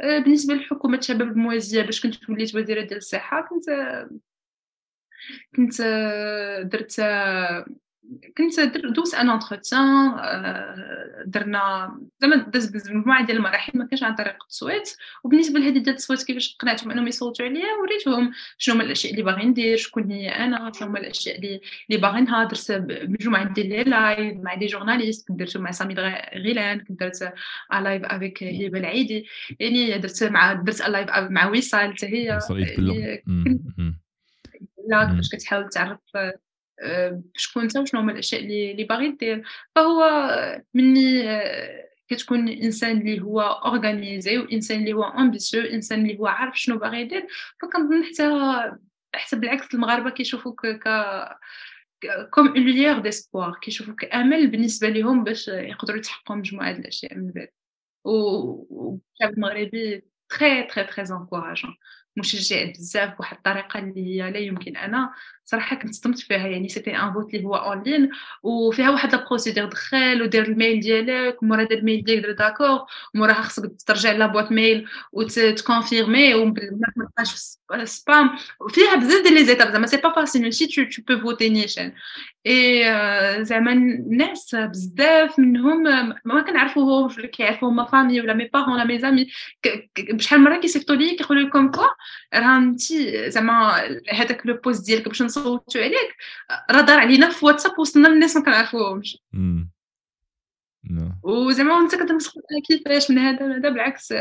بالنسبة 0.00 0.54
لحكومه 0.54 0.98
الشباب 0.98 1.28
الموازيه 1.28 1.82
باش 1.82 2.02
كنت 2.02 2.30
وليت 2.30 2.54
وزيرة 2.54 2.80
ديال 2.82 2.96
الصحة 2.96 3.48
كنت 3.48 3.70
كنت 5.56 5.82
درت 6.72 7.00
كنت 8.38 8.60
دوزت 8.76 9.14
un 9.14 9.30
entretien 9.30 10.12
درنا 11.26 11.96
زعما 12.20 12.36
داز 12.36 12.66
بمجموعه 12.66 13.26
ديال 13.26 13.36
المراحل 13.36 13.78
ما 13.78 13.86
كانش 13.86 14.02
عن 14.02 14.14
طريق 14.14 14.42
التصويت 14.42 14.96
وبالنسبة 15.24 15.58
لهذه 15.58 15.78
ديال 15.78 15.88
التصويت 15.88 16.22
كيفاش 16.22 16.56
قنعتهم 16.56 16.90
أنهم 16.90 17.08
يصوتوا 17.08 17.46
عليا 17.46 17.66
وريتهم 17.82 18.32
شنو 18.58 18.74
هما 18.74 18.84
الأشياء 18.84 19.12
اللي 19.12 19.22
باغي 19.22 19.46
ندير 19.46 19.76
شكون 19.76 20.10
هي 20.10 20.28
أنا 20.28 20.72
شنو 20.74 20.88
هما 20.88 20.98
الأشياء 20.98 21.36
اللي 21.36 21.60
اللي 21.90 22.00
باغي 22.00 22.20
نهضر 22.20 22.78
بمجموعة 22.78 23.52
ديال 23.52 23.68
les 23.68 23.82
lives 23.82 24.36
مع 24.36 24.54
des 24.54 24.66
journalistes 24.66 25.28
كنت 25.28 25.38
درتو 25.38 25.60
مع 25.60 25.70
سامي 25.70 25.94
غيلان 26.34 26.80
كنت 26.80 27.00
درت 27.00 27.32
live 27.72 28.04
avec 28.04 28.42
هبه 28.42 28.78
العيدي 28.78 29.26
يعني 29.60 29.98
درت 29.98 30.24
مع 30.24 30.52
درت 30.52 30.80
live 30.88 31.10
مع 31.10 31.48
وصال 31.48 31.92
حتى 31.92 32.06
هي 32.06 32.38
لا 34.88 35.04
كيفاش 35.04 35.28
كتحاول 35.32 35.68
تعرف 35.68 35.98
شكون 37.36 37.62
انت 37.62 37.76
وشنو 37.76 38.00
هما 38.00 38.12
الأشياء 38.12 38.40
اللي 38.42 38.84
باغي 38.84 39.08
دير. 39.12 39.44
فهو 39.74 40.02
مني 40.74 41.22
كتكون 42.08 42.48
إنسان 42.48 43.00
اللي 43.00 43.20
هو 43.22 43.40
organisé 43.40 44.38
وانسان 44.38 44.80
اللي 44.80 44.92
هو 44.92 45.04
ambitieux 45.04 45.62
إنسان 45.62 46.02
اللي 46.02 46.18
هو 46.18 46.26
عارف 46.26 46.60
شنو 46.60 46.78
باغي 46.78 47.00
يدير. 47.00 47.26
فكنظن 47.62 48.04
حتى 48.04 48.72
حتى 49.14 49.36
بالعكس 49.36 49.74
المغاربة 49.74 50.10
كيشوفوك 50.10 50.66
ك 50.66 50.88
comme 52.30 52.48
une 52.48 52.64
lueur 52.66 52.98
d'espoir 52.98 53.58
كيشوفوك 53.62 54.04
أمل 54.04 54.46
بالنسبة 54.50 54.88
لهم 54.88 55.24
باش 55.24 55.48
يقدروا 55.48 55.98
يتحققوا 55.98 56.36
مجموعة 56.36 56.70
الأشياء 56.70 57.14
من 57.18 57.30
بعد. 57.32 57.48
والشعب 58.04 59.32
المغربي 59.34 60.04
très 60.30 60.62
très 60.62 60.84
très 60.84 61.04
encourageant 61.16 61.76
مشجع 62.16 62.64
بزاف 62.64 63.16
بواحد 63.16 63.36
الطريقة 63.36 63.78
اللي 63.80 64.06
هي 64.22 64.30
لا 64.30 64.38
يمكن 64.38 64.76
أنا 64.76 65.12
صراحة 65.44 65.76
كنت 65.76 65.94
صدمت 65.94 66.18
فيها 66.18 66.46
يعني 66.46 66.68
c'était 66.68 66.96
un 66.96 67.12
vote 67.12 67.34
اللي 67.34 67.46
هو 67.46 67.54
en 67.54 67.82
ligne 67.82 68.10
وفيها 68.42 68.90
واحد 68.90 69.12
la 69.14 69.24
procédure 69.28 69.64
دخل 69.64 70.22
ودير 70.22 70.44
ال 70.44 70.51
mail 70.51 70.80
ديالك 70.80 71.42
ومورا 71.42 71.64
دير 71.64 71.78
الميل 71.78 72.04
ديالك 72.04 72.24
دير 72.24 72.32
داكور 72.32 72.80
وموراها 73.14 73.42
خصك 73.42 73.72
ترجع 73.86 74.12
la 74.12 74.26
boîte 74.26 74.52
mail 74.52 74.88
وت 75.12 75.34
confirmer 75.34 76.34
وما 76.34 76.54
تبقاش 76.96 77.32
في 77.32 77.74
ال 77.74 77.85
spam 77.85 78.30
فيها 78.68 78.94
بزاف 78.94 79.22
ديال 79.22 79.34
les 79.34 79.44
étapes 79.44 79.72
زعما 79.72 79.86
c'est 79.86 79.96
pas 79.96 80.12
facile 80.12 80.42
ماشي 80.42 80.66
tu 80.66 81.02
peux 81.08 81.20
voter 81.20 81.48
نيشان 81.48 81.92
et 82.46 82.84
زعما 83.44 83.72
الناس 83.72 84.54
بزاف 84.54 85.38
منهم 85.38 85.82
ما 86.24 86.42
كنعرفوهمش 86.42 87.18
ولا 87.18 87.26
كيعرفوهم 87.26 87.76
ma 87.76 87.84
famille 87.84 88.20
ولا 88.20 88.34
mes 88.34 88.50
parents 88.54 88.74
ولا 88.74 88.84
mes 88.84 88.98
amis 88.98 89.26
بشحال 89.98 90.40
مرة 90.40 90.60
كيصيفطوا 90.60 90.96
لي 90.96 91.16
كيقولوا 91.16 91.42
لكم 91.42 91.70
quoi 91.70 91.86
راه 92.34 92.58
انت 92.58 92.82
زعما 93.26 93.72
هذاك 94.12 94.46
le 94.46 94.54
poste 94.54 94.86
ديالك 94.86 95.08
باش 95.08 95.22
نصوتوا 95.42 95.80
عليك. 95.80 96.16
راه 96.70 96.80
دار 96.80 96.98
علينا 96.98 97.30
في 97.30 97.46
واتساب 97.46 97.78
وصلنا 97.78 98.08
للناس 98.08 98.36
ما 98.36 98.42
كنعرفوهمش. 98.42 99.18
وزعما 101.22 101.78
انت 101.78 101.94
كتمسك 101.94 102.32
كيفاش 102.68 103.10
من 103.10 103.18
هذا 103.18 103.56
هذا 103.56 103.68
بالعكس 103.68 104.12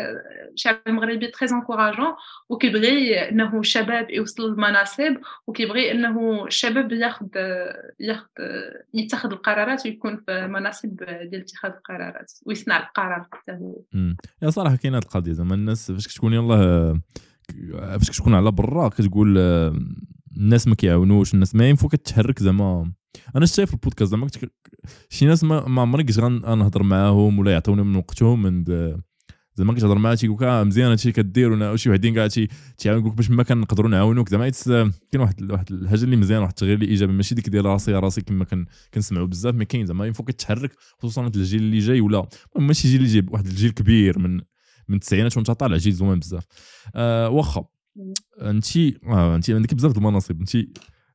الشعب 0.53 0.77
المغربي 0.88 1.27
très 1.27 1.49
encourageant 1.51 2.13
وكيبغي 2.49 3.30
إنه 3.30 3.60
الشباب 3.60 4.10
يوصل 4.10 4.49
للمناصب 4.49 5.18
وكيبغي 5.48 5.91
إنه 5.91 6.45
الشباب 6.45 6.91
ياخذ 6.91 7.27
ياخذ 7.99 8.27
يتخذ 8.93 9.31
القرارات 9.31 9.85
ويكون 9.85 10.18
في 10.26 10.48
مناصب 10.48 10.95
ديال 10.98 11.41
اتخاذ 11.41 11.72
القرارات 11.72 12.31
ويصنع 12.45 12.80
القرار 12.80 13.27
حتى 13.31 13.52
هو. 13.52 13.81
يا 14.41 14.49
صراحة 14.49 14.76
كاينة 14.76 14.98
هذه 14.98 15.03
القضية 15.03 15.31
زعما 15.31 15.56
الناس 15.56 15.91
فاش 15.91 16.07
كتكون 16.07 16.34
يلاه 16.34 16.99
فاش 17.98 18.11
كتكون 18.11 18.34
على 18.34 18.52
برا 18.52 18.89
كتقول 18.89 19.38
الناس 20.41 20.68
ما 20.68 20.76
كيعاونوش 20.76 21.34
الناس 21.34 21.55
ما 21.55 21.69
ينفو 21.69 21.88
كتحرك 21.88 22.39
زعما. 22.39 22.91
أنا 23.35 23.45
شايف 23.45 23.73
البودكاست 23.73 24.11
زعما 24.11 24.27
شي 25.09 25.26
ناس 25.26 25.43
ما 25.43 25.81
عمري 25.81 26.03
كنت 26.03 26.19
غنهضر 26.19 26.84
معاهم 26.84 27.39
ولا 27.39 27.51
يعطوني 27.51 27.84
من 27.84 27.95
وقتهم 27.95 28.41
من 28.41 28.63
زعما 29.55 29.73
كتهضر 29.73 29.97
معاه 29.97 30.15
تيقول 30.15 30.35
لك 30.35 30.43
آه، 30.43 30.63
مزيان 30.63 30.89
هادشي 30.89 31.11
كدير 31.11 31.51
وشي 31.51 31.89
وحدين 31.89 32.13
كاع 32.13 32.27
تيعاون 32.77 33.07
لك 33.07 33.13
باش 33.13 33.30
ما 33.30 33.43
كنقدروا 33.43 33.89
نعاونوك. 33.89 34.30
زعما 34.30 34.49
كاين 35.11 35.22
واحد 35.22 35.51
واحد 35.51 35.72
الحاجة 35.72 36.03
اللي 36.03 36.15
مزيان 36.15 36.41
واحد 36.41 36.51
التغيير 36.51 36.76
اللي 36.76 36.88
إيجابي. 36.88 37.13
ماشي 37.13 37.35
ديك 37.35 37.49
ديال 37.49 37.65
راسي 37.65 37.93
راسي 37.93 38.22
كما 38.22 38.45
كنسمعوا 38.93 39.27
بزاف 39.27 39.55
mais 39.55 39.65
كاين 39.65 39.85
زعما. 39.85 40.05
ينفو 40.05 40.23
كتحرك 40.23 40.72
خصوصا 40.99 41.27
الجيل 41.27 41.61
اللي 41.61 41.80
جاي 41.80 42.01
ولا 42.01 42.27
ماشي 42.59 42.88
جيل 42.88 43.01
اللي 43.01 43.13
جاي 43.13 43.26
واحد 43.31 43.45
الجيل 43.45 43.72
كبير 43.72 44.19
من 44.19 44.41
من 44.88 44.95
التسعينات 44.95 45.38
وانت 45.38 45.51
طالع 45.51 45.77
جيل 45.77 45.93
زوين 45.93 46.19
بزاف. 46.19 46.43
آه 46.95 47.30
واخا. 47.30 47.65
انت 48.41 48.77
آه 49.03 49.35
انت 49.35 49.49
عندك 49.49 49.73
بزاف 49.73 49.91
د 49.91 49.97
المناصب. 49.97 50.39
انت 50.39 50.57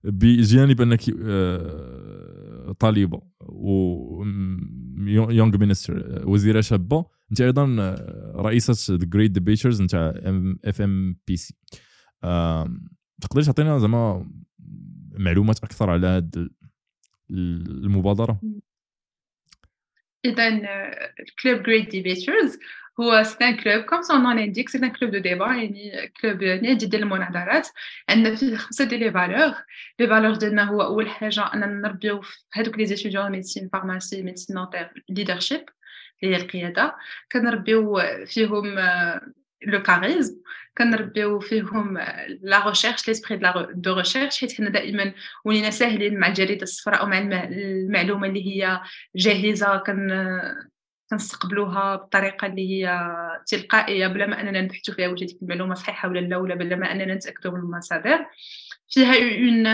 بجانب 0.05 0.81
انك 0.81 1.01
آه 1.23 2.73
طالبة 2.73 3.23
و 3.41 4.23
young 5.07 5.59
minister 5.59 6.23
وزيرة 6.29 6.61
شابة 6.61 7.07
انت 7.31 7.41
أيضا 7.41 7.77
آه، 7.81 8.33
رئيسة 8.37 8.97
The 8.97 9.05
Great 9.05 9.31
Debaters 9.31 9.83
نتاع 9.83 10.15
FMPC 10.65 11.55
تقدري 13.21 13.45
تعطينا 13.45 13.79
زعما 13.79 14.31
معلومات 15.19 15.65
أكثر 15.65 15.91
على 15.91 16.07
هذه 16.07 16.49
المبادرة؟ 17.31 18.41
اذا 20.25 20.49
ال 21.21 21.29
club 21.29 21.63
Great 21.63 21.91
Debaters 21.91 22.59
هو 23.01 23.23
c'est 23.23 23.45
un 23.45 23.57
club 23.57 23.83
comme 23.85 24.03
son 24.03 24.23
nom 24.23 24.39
indique 24.39 24.69
c'est 24.69 24.79
un 24.79 24.89
club 24.93 25.11
de 25.13 25.19
débat 25.19 25.47
يعني 25.47 26.13
club 26.21 26.45
نادي 26.45 26.87
ديال 26.87 27.03
المناظرات. 27.03 27.69
عندنا 28.09 28.37
فيه 28.37 28.57
خمسه 28.57 28.85
ديال 28.85 29.01
les 29.01 29.13
valeurs 29.13 29.55
les 30.01 30.07
valeurs 30.09 30.35
ديالنا 30.35 30.65
هو 30.65 30.83
أول 30.83 31.09
حاجة 31.09 31.55
أننا 31.55 31.67
نربيو 31.67 32.21
في 32.23 32.37
هذوك 32.53 32.79
les 32.79 32.97
étudiants 32.97 33.31
médecine 33.31 33.69
pharmacie 33.73 34.23
médecine 34.23 34.57
dentaire 34.57 35.05
leadership 35.09 35.65
اللي 36.23 36.37
هي 36.37 36.41
القيادة. 36.41 36.97
كنربيو 37.33 38.01
فيهم 38.27 38.79
le 39.67 39.83
charisme 39.83 40.37
كنربيو 40.79 41.41
فيهم 41.41 41.99
la 42.43 42.69
recherche 42.69 43.09
l'esprit 43.09 43.41
de 43.75 43.95
recherche 43.95 44.41
حيت 44.41 44.53
حنا 44.53 44.71
دائما 44.71 45.13
ولينا 45.45 45.71
ساهلين 45.71 46.19
مع 46.21 46.27
الجريده 46.29 46.63
الصفراء 46.63 47.01
أو 47.01 47.07
مع 47.07 47.19
المعلومة 47.19 48.29
اللي 48.29 48.47
هي 48.47 48.81
جاهزة. 49.17 49.77
كن 49.77 50.11
كنستقبلوها 51.11 51.97
بطريقة 51.97 52.47
اللي 52.47 52.71
هي 52.71 53.11
تلقائية 53.47 54.07
بلا 54.07 54.27
ما 54.27 54.41
أننا 54.41 54.61
نبحثوا 54.61 54.95
فيها 54.95 55.09
واش 55.09 55.23
هذيك 55.23 55.43
المعلومة 55.43 55.75
صحيحة 55.75 56.09
ولا 56.09 56.21
لا 56.21 56.37
ولا 56.37 56.55
بلا 56.55 56.77
ما 56.77 56.93
أننا 56.93 57.15
نتأكدوا 57.15 57.53
من 57.53 57.59
المصادر. 57.59 58.27
فيها 58.89 59.15
en 59.15 59.67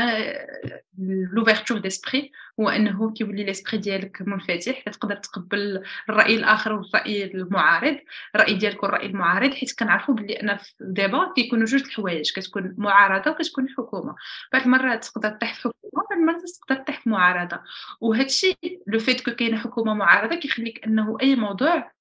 l'ouverture 1.33 1.79
d'esprit 1.79 2.33
هو 2.61 2.69
انه 2.69 3.13
كيولي 3.13 3.45
l'esprit 3.45 3.79
ديالك 3.79 4.23
منفتح 4.23 4.83
تقدر 4.83 5.17
تقبل 5.17 5.83
الراي 6.09 6.37
الآخر 6.37 6.73
والراي 6.73 7.25
المعارض 7.25 7.99
الراي 8.35 8.55
ديالك 8.55 8.83
والراي 8.83 9.07
المعارض 9.07 9.55
حيت 9.55 9.79
كنعرفوا 9.79 10.15
بلي 10.15 10.41
أنا 10.43 10.57
في 10.57 10.73
ال 10.81 10.89
débat 10.89 11.33
كيكونوا 11.37 11.67
جوج 11.67 11.83
الحوايج 11.83 12.33
كتكون 12.33 12.75
معارضه 12.79 13.31
وكتكون 13.31 13.69
حكومه 13.79 14.15
بعض 14.53 14.63
المرات 14.63 15.05
تقدر 15.05 15.31
تطيح 15.31 15.55
في 15.55 15.61
حكومه 15.61 15.93
بعض 15.93 16.19
المرات 16.19 16.41
تقدر 16.61 16.83
تطيح 16.83 17.01
في 17.01 17.11
معارضه 17.11 17.61
وهذا 18.01 18.27
الشيء 18.27 18.83
le 18.87 18.99
fait 18.99 19.21
que 19.21 19.31
كاينة 19.31 19.59
حكومه 19.59 19.95
معارضه 19.95 20.37
كيخليك 20.37 20.85
انه 20.87 21.17
اي 21.23 21.37
موضوع 21.37 21.93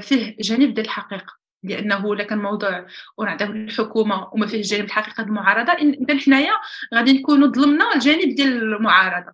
فيه 0.00 0.36
جانب 0.40 0.74
ديال 0.74 0.86
الحقيقة 0.86 1.39
لأنه 1.62 2.12
إلا 2.12 2.24
كان 2.24 2.38
موضوع 2.38 2.86
ونعطيوه 3.18 3.50
للحكومه 3.50 4.28
وما 4.32 4.46
فيه 4.46 4.62
جانب 4.62 4.84
الحقيقة 4.84 5.22
المعارضة 5.22 5.72
اذا 5.72 6.18
حنايا 6.18 6.52
غادي 6.94 7.12
نكونوا 7.12 7.48
ظلمنا 7.48 7.94
الجانب 7.94 8.34
ديال 8.34 8.62
المعارضة. 8.62 9.32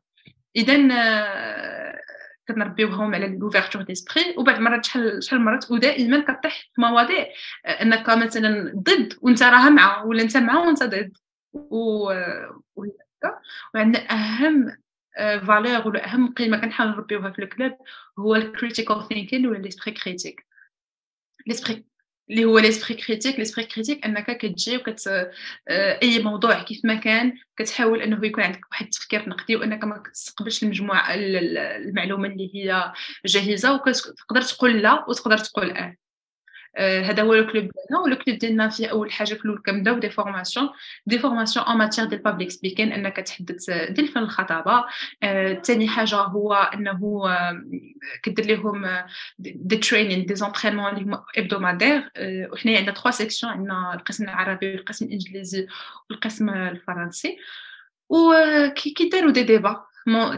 اذا 0.57 0.89
آه، 0.93 2.01
كنربيوهم 2.48 3.15
على 3.15 3.27
l'ouverture 3.28 3.82
d'esprit 3.82 4.35
وبعد 4.39 4.61
مرات 4.61 4.85
شحال 4.85 5.24
شحال 5.24 5.40
مرات 5.40 5.70
ودائما 5.70 6.20
كطيح 6.20 6.70
في 6.74 6.81
مواضيع 6.81 7.27
آه، 7.66 7.82
أنك 7.82 8.09
مثلا 8.11 8.73
ضد 8.77 9.15
وأنت 9.23 9.43
راه 9.43 9.70
مع 9.70 10.03
ولا 10.03 10.23
أنت 10.23 10.36
مع 10.36 10.59
وأنت 10.59 10.82
ضد. 10.82 11.12
و 11.57 12.12
وعندنا 13.74 14.11
أهم 14.11 14.77
valeur 15.16 15.77
آه، 15.77 15.86
ولا 15.86 16.05
أهم 16.05 16.35
قيمة 16.35 16.59
كنحاول 16.59 16.90
نربيوها 16.90 17.31
في 17.31 17.39
ال 17.39 17.47
club 17.47 17.78
هو 18.19 18.35
ال 18.35 18.43
critical 18.43 19.09
thinking 19.09 19.47
ولا 19.47 19.59
l'esprit 19.59 19.90
critique 19.90 20.47
l'esprit 21.47 21.85
اللي 22.31 22.44
هو 22.44 22.59
l'esprit 22.59 22.94
critique 22.94 23.39
l'esprit 23.39 23.66
critique 23.66 24.05
أنك 24.05 24.36
كتجي 24.36 24.77
وكت 24.77 25.09
آه، 25.69 25.98
أي 26.03 26.23
موضوع 26.23 26.62
كيف 26.62 26.81
ما 26.85 26.94
كان 26.94 27.32
كتحاول 27.57 28.03
أنه 28.03 28.27
يكون 28.27 28.44
عندك 28.44 28.61
واحد 28.70 28.85
التفكير 28.85 29.28
نقدي 29.28 29.57
وأنك 29.57 29.85
ما 29.85 29.98
كتستقبلش 29.98 30.62
المجموعة 30.62 31.15
المعلومة 31.15 32.28
اللي 32.28 32.51
هي 32.55 32.93
جاهزة 33.27 33.74
وكتقدر 33.74 34.43
تقول 34.43 34.82
لا 34.82 35.05
وتقدر 35.09 35.39
تقول 35.39 35.70
آه. 35.70 35.97
هذا 36.78 37.23
هو 37.23 37.35
ال 37.35 37.40
club 37.40 37.64
ديالنا 37.65 37.98
وال 38.05 38.16
club 38.16 38.39
ديالنا 38.39 38.69
فيه 38.69 38.86
أول 38.86 39.12
حاجة 39.12 39.35
في 39.35 39.44
الأول 39.44 39.62
كنبداو 39.66 39.98
des 39.98 40.10
formations 40.10 40.68
des 41.06 41.18
formations 41.18 41.66
en 41.66 41.78
matière 41.78 42.05
ديال 42.05 42.23
public 42.23 42.51
speaking 42.51 42.93
أنك 42.93 43.16
تحدث 43.16 43.70
ديال 43.70 44.09
فن 44.09 44.20
الخطابة. 44.20 44.85
ثاني 45.62 45.89
حاجة 45.89 46.16
هو 46.16 46.55
أنه 46.55 47.23
كدير 48.23 48.47
لهم 48.47 48.86
des 49.39 49.77
training 49.77 50.27
des 50.27 50.35
entraînements 50.35 50.90
اللي 50.90 51.03
هما 51.05 51.24
hebdomadaires 51.39 52.10
وحنا 52.53 52.77
عندنا 52.77 52.94
3 52.94 53.11
sections 53.10 53.52
عندنا 53.53 53.94
القسم 53.94 54.24
العربي 54.24 54.74
والقسم 54.74 55.07
الإنجليزي 55.07 55.66
والقسم 56.11 56.51
الفرنسي. 56.51 57.39
وكيداروا 58.09 59.31
des 59.31 59.43
débats 59.43 59.85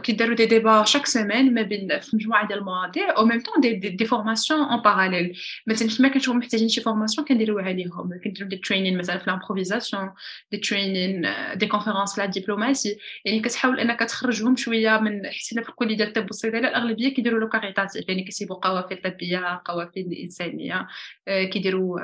كيداروا 0.03 0.35
des 0.35 0.47
débats 0.47 0.85
chaque 0.85 1.07
semaine 1.07 1.55
ما 1.55 1.63
بين 1.63 2.01
في 2.01 2.17
مجموعه 2.17 2.47
ديال 2.49 2.59
المواضيع 2.59 3.17
au 3.17 3.25
même 3.25 3.41
temps 3.41 3.61
des, 3.61 3.73
des, 3.73 3.89
des 3.89 4.05
formations 4.05 4.61
en 4.61 4.83
parallèle 4.83 5.39
مثلا 5.67 5.89
فيما 5.89 6.09
كنشوفو 6.09 6.39
محتاجين 6.39 6.69
شي 6.69 6.81
formation 6.81 7.27
كنديرو 7.27 7.59
عليهم 7.59 8.11
كنديرو 8.25 8.49
des 8.49 8.57
training 8.57 8.99
مثلا 8.99 9.19
في 9.19 9.31
l'improvisation 9.31 10.11
des 10.53 10.59
training 10.59 11.27
des 11.55 11.67
conférences 11.67 12.15
في 12.15 12.21
la 12.21 12.27
diplomatie 12.27 12.99
يعني 13.25 13.41
كتحاول 13.41 13.81
انك 13.81 14.01
تخرجهم 14.01 14.57
شوية 14.57 14.99
من 14.99 15.27
حيت 15.27 15.65
في 15.65 15.69
الكليه 15.69 15.97
ديال 15.97 16.09
الطب 16.09 16.25
والصيدله 16.25 16.69
الاغلبيه 16.69 17.15
كيديروا 17.15 17.41
le 17.41 17.49
caritatif 17.49 18.09
يعني 18.09 18.25
كيسيبوا 18.25 18.57
قوافل 18.57 18.97
طبيه 18.97 19.63
قوافل 19.65 20.13
انسانيه 20.23 20.87
كيديروا 21.27 21.99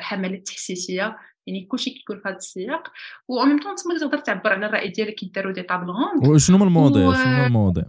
حملات 0.00 0.46
تحسيسيه 0.46 1.16
يعني 1.50 1.66
كلشي 1.66 1.90
كيكون 1.90 2.20
في 2.20 2.28
هذا 2.28 2.36
السياق. 2.36 2.92
و 3.28 3.44
même 3.44 3.62
temps 3.62 3.74
تما 3.74 3.98
تقدر 3.98 4.18
تعبر 4.18 4.52
على 4.52 4.66
الرأي 4.66 4.88
ديالك 4.88 5.14
كيداروا 5.14 5.52
des 5.52 5.62
tables 5.62 5.90
rondes 5.90 6.28
وشنو 6.28 6.56
هما 6.56 6.66
المواضيع؟ 6.66 7.08
و... 7.08 7.12
شنو 7.12 7.22
هما 7.22 7.46
المواضيع؟ 7.46 7.84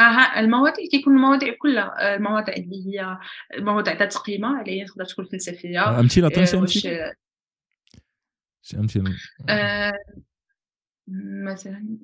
أها 0.00 0.40
المواضيع 0.40 0.86
كيكون 0.90 1.16
المواضيع 1.16 1.54
كلها. 1.58 2.16
المواضيع 2.16 2.54
اللي 2.54 2.86
هي 2.86 3.18
مواضيع 3.58 3.94
ذات 3.94 4.16
قيمة 4.16 4.60
اللي 4.60 4.80
هي 4.80 4.84
تقدر 4.84 5.04
تكون 5.04 5.24
فلسفية. 5.24 6.00
أمثلة 6.00 6.26
عطيني 6.26 6.46
شي 6.46 6.58
أمثلة؟ 6.58 7.14
شي 8.62 8.78
أمثلة. 8.78 9.14
مثلا 11.44 11.98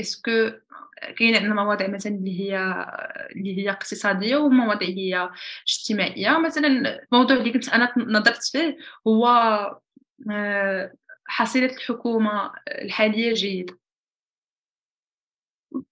est-ce 0.00 0.33
que 0.33 0.50
كاين 1.18 1.36
عندنا 1.36 1.54
مواضيع 1.54 1.88
مثلا 1.88 2.12
اللي 2.14 2.40
هي 2.40 2.58
اللي 3.36 3.58
هي 3.58 3.70
اقتصادية 3.70 4.36
ومواضيع 4.36 4.88
هي 4.88 5.30
اجتماعية؟ 5.68 6.38
مثلا 6.38 6.66
الموضوع 7.12 7.36
اللي 7.36 7.52
كنت 7.52 7.68
أنا 7.68 7.94
نظرت 7.96 8.44
فيه 8.44 8.76
هو 9.06 9.26
حصيلة 11.26 11.66
الحكومة 11.76 12.52
الحالية 12.68 13.34
جيدة. 13.34 13.78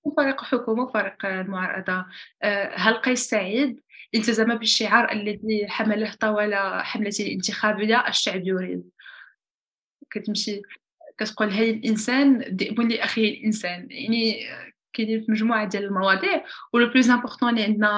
وفريق 0.04 0.40
الحكومة 0.40 0.82
وفريق 0.82 1.26
المعارضة 1.26 2.06
آه، 2.42 2.76
هل 2.76 2.94
قيس 2.94 3.30
سعيد 3.30 3.82
التزم 4.14 4.54
بالشعار 4.58 5.12
الذي 5.12 5.66
حمله 5.68 6.14
طوال 6.20 6.54
حملته 6.84 7.26
الانتخابية 7.26 8.08
الشعب 8.08 8.46
يريد. 8.46 8.90
كتمشي. 10.10 10.62
كتقول 11.18 11.50
هاي 11.50 11.70
الإنسان 11.70 12.38
ذئب 12.38 12.80
لاخيه 12.80 13.38
الانسان 13.38 13.86
يعني 13.90 14.46
كاينين 14.96 15.20
في 15.24 15.32
مجموعة 15.32 15.68
ديال 15.68 15.84
المواضيع 15.84 16.44
و 16.72 16.77
le 16.77 16.86
plus 16.86 17.10
important 17.10 17.48
اللي 17.48 17.62
عندنا 17.62 17.90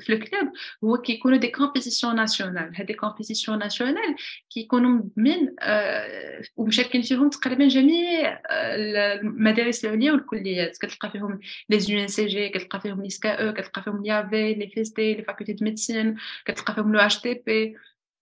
في 0.00 0.12
ال 0.12 0.20
club 0.20 0.52
هو 0.84 0.96
كيكونوا 0.96 1.38
des 1.38 1.48
compétitions 1.48 2.16
nationales 2.16 2.72
هاد 2.76 2.92
compétitions 2.92 3.58
nationales 3.58 4.14
كيكونوا 4.50 5.02
من 5.16 5.54
آه 5.60 6.42
ومشاركين 6.56 7.02
فيهم 7.02 7.30
تقريبا 7.30 7.68
جميع 7.68 8.40
المدارس 8.50 9.84
العليا 9.84 10.12
والكليات 10.12 10.78
كتلقى 10.78 11.10
فيهم 11.10 11.40
les 11.68 11.98
ENCG 11.98 12.48
كتلقى 12.48 12.80
فيهم 12.80 13.02
l'ISCAE 13.02 13.52
كتلقى 13.52 13.82
فيهم 13.82 14.02
les 14.02 14.54
les 14.54 14.70
FST 14.74 15.14
les 15.14 15.22
facultés 15.22 15.52
de 15.52 15.64
médecine 15.64 16.16
كتلقى 16.44 16.74
فيهم 16.74 16.92
l'EHTP 16.92 17.76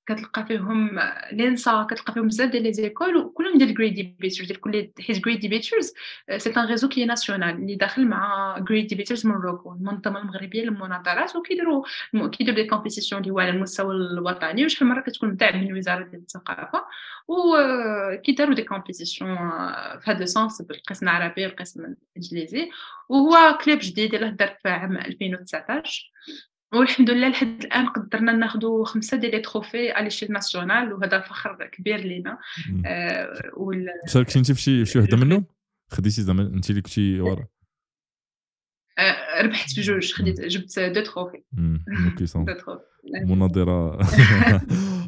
كتلقى 0.07 0.47
فيهم 0.47 1.01
l'ENSA 1.33 1.87
كتلقى 1.91 2.13
فيهم 2.13 2.27
بزاف 2.29 2.51
ديال 2.51 2.63
les 2.63 2.73
écoles 2.73 3.17
وكلهم 3.17 3.59
ديال 3.59 3.75
Great 3.75 3.95
Debaters 3.95 4.47
ديال 4.47 4.61
كل 4.61 4.91
حيت 5.01 5.25
Great 5.25 5.41
Debaters 5.41 5.93
c'est 6.37 6.51
un 6.57 6.67
réseau 6.67 6.89
qui 6.89 7.05
est 7.05 7.18
national 7.18 7.55
اللي 7.55 7.75
داخل 7.75 8.07
مع 8.07 8.57
Great 8.59 8.87
Debaters 8.87 9.27
Morocco 9.27 9.73
المنظمة 9.73 10.21
المغربية 10.21 10.63
للمناظرات 10.63 11.37
وكيديروا 11.37 11.85
كيديروا 12.33 12.57
des 12.63 12.65
compétitions 12.69 13.21
اللي 13.23 13.33
هو 13.33 13.39
على 13.39 13.51
المستوى 13.51 13.95
الوطني 13.95 14.65
وشحال 14.65 14.89
مرة 14.89 15.01
كتكون 15.01 15.29
مدعم 15.29 15.65
من 15.65 15.77
وزارة 15.77 16.11
الثقافة 16.15 16.85
وكيداروا 17.29 18.55
des 18.55 18.63
compétitions 18.63 19.37
في 20.01 20.11
هذا 20.11 20.23
ال 20.23 20.31
sens 20.31 20.63
بالقسم 20.63 21.09
العربي 21.09 21.47
والقسم 21.47 21.95
الإنجليزي 22.17 22.71
وهو 23.09 23.59
club 23.65 23.79
جديد 23.83 24.15
اللي 24.15 24.27
ظهر 24.27 24.57
في 24.63 24.69
عام 24.69 24.97
2019 24.97 26.11
والحمد 26.75 27.11
لله 27.11 27.29
لحد 27.29 27.65
الآن 27.65 27.87
قدرنا 27.87 28.33
ناخذ 28.33 28.85
خمسة 28.85 29.17
ديال 29.17 29.33
les 29.33 29.41
trophées 29.41 29.91
à 29.91 30.11
l'échelle 30.11 30.33
nationale 30.33 30.93
وهذا 30.93 31.21
فخر 31.21 31.71
كبير 31.73 31.97
لينا. 31.97 32.39
آه 32.87 33.51
وال... 33.57 33.87
شاركتي 34.09 34.39
انت 34.39 34.53
في 34.53 34.61
شي 34.61 34.85
شي 34.85 34.99
وحدة 34.99 35.17
منهم؟ 35.17 35.47
خديتي 35.91 36.23
زعما 36.23 36.43
انت 36.43 36.71
اللي 36.71 36.83
كنتي 36.83 37.21
ورا. 37.21 37.47
ربحت 39.43 39.79
بجوج 39.79 40.13
خديت 40.13 40.41
جبت 40.41 40.79
deux 40.79 41.01
trophées 41.01 41.43
deux 42.45 42.53
trophées 42.53 42.81
مناظره 43.25 43.99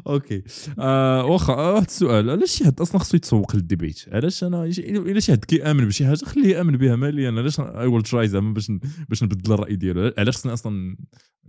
okay 0.07 0.43
آه 0.79 1.25
واخا 1.25 1.53
آه، 1.53 1.73
واحد 1.73 1.85
السؤال 1.85 2.29
علاش 2.29 2.51
شي 2.51 2.65
حد 2.65 2.81
أصلا 2.81 3.01
خصو 3.01 3.17
يتسوق 3.17 3.55
لل 3.55 3.66
debate؟ 3.66 4.05
علاش 4.11 4.43
أنا 4.43 4.63
إلا 4.63 5.19
شي 5.19 5.31
حد 5.31 5.45
كيأمن 5.45 5.85
بشي 5.85 6.05
حاجة 6.05 6.25
خليه 6.25 6.55
يأمن 6.55 6.77
بها 6.77 6.95
ماليا. 6.95 7.31
علاش 7.31 7.59
I 7.59 7.87
will 7.87 8.01
try 8.03 8.27
زعما 8.27 8.53
باش 8.53 8.71
باش 9.09 9.23
نبدل 9.23 9.53
الرأي 9.53 9.75
ديالو. 9.75 10.13
علاش 10.17 10.35
خصني 10.37 10.53
أصلا 10.53 10.97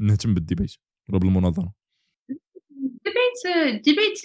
نهتم 0.01 0.35
بال 0.35 0.44
debate 0.44 0.73
ولا 1.09 1.19
بالمناظره 1.19 1.73
الديبيت 3.47 3.99
الديبيت 3.99 4.23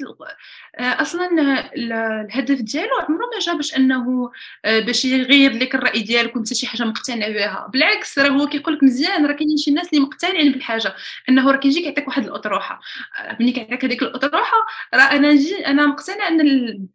أصلا 0.79 1.29
الهدف 1.75 2.61
ديالو 2.61 2.95
عمره 3.09 3.25
ما 3.33 3.39
جا 3.39 3.53
باش 3.53 3.75
أنه 3.77 4.31
آه، 4.65 4.79
باش 4.79 5.05
يغير 5.05 5.53
لك 5.53 5.75
الرأي 5.75 6.01
ديالك 6.01 6.35
وأنت 6.35 6.53
شي 6.53 6.67
حاجة 6.67 6.83
مقتنع 6.83 7.27
بها. 7.27 7.69
بالعكس 7.73 8.19
راه 8.19 8.29
هو 8.29 8.47
كيقول 8.47 8.75
لك 8.75 8.83
مزيان 8.83 9.25
راه 9.25 9.33
كاينين 9.33 9.57
شي 9.57 9.71
ناس 9.71 9.89
اللي 9.93 10.03
مقتنعين 10.03 10.51
بالحاجة. 10.51 10.95
أنه 11.29 11.51
راه 11.51 11.57
كيجي 11.57 11.81
كيعطيك 11.81 12.07
واحد 12.07 12.25
الأطروحة. 12.25 12.81
آه، 13.19 13.37
ملي 13.39 13.51
كيعطيك 13.51 13.85
هذيك 13.85 14.01
الأطروحة 14.01 14.57
راه 14.93 15.01
أنا 15.01 15.31
نجي 15.31 15.67
أنا 15.67 15.85
مقتنع 15.85 16.27
أن 16.27 16.41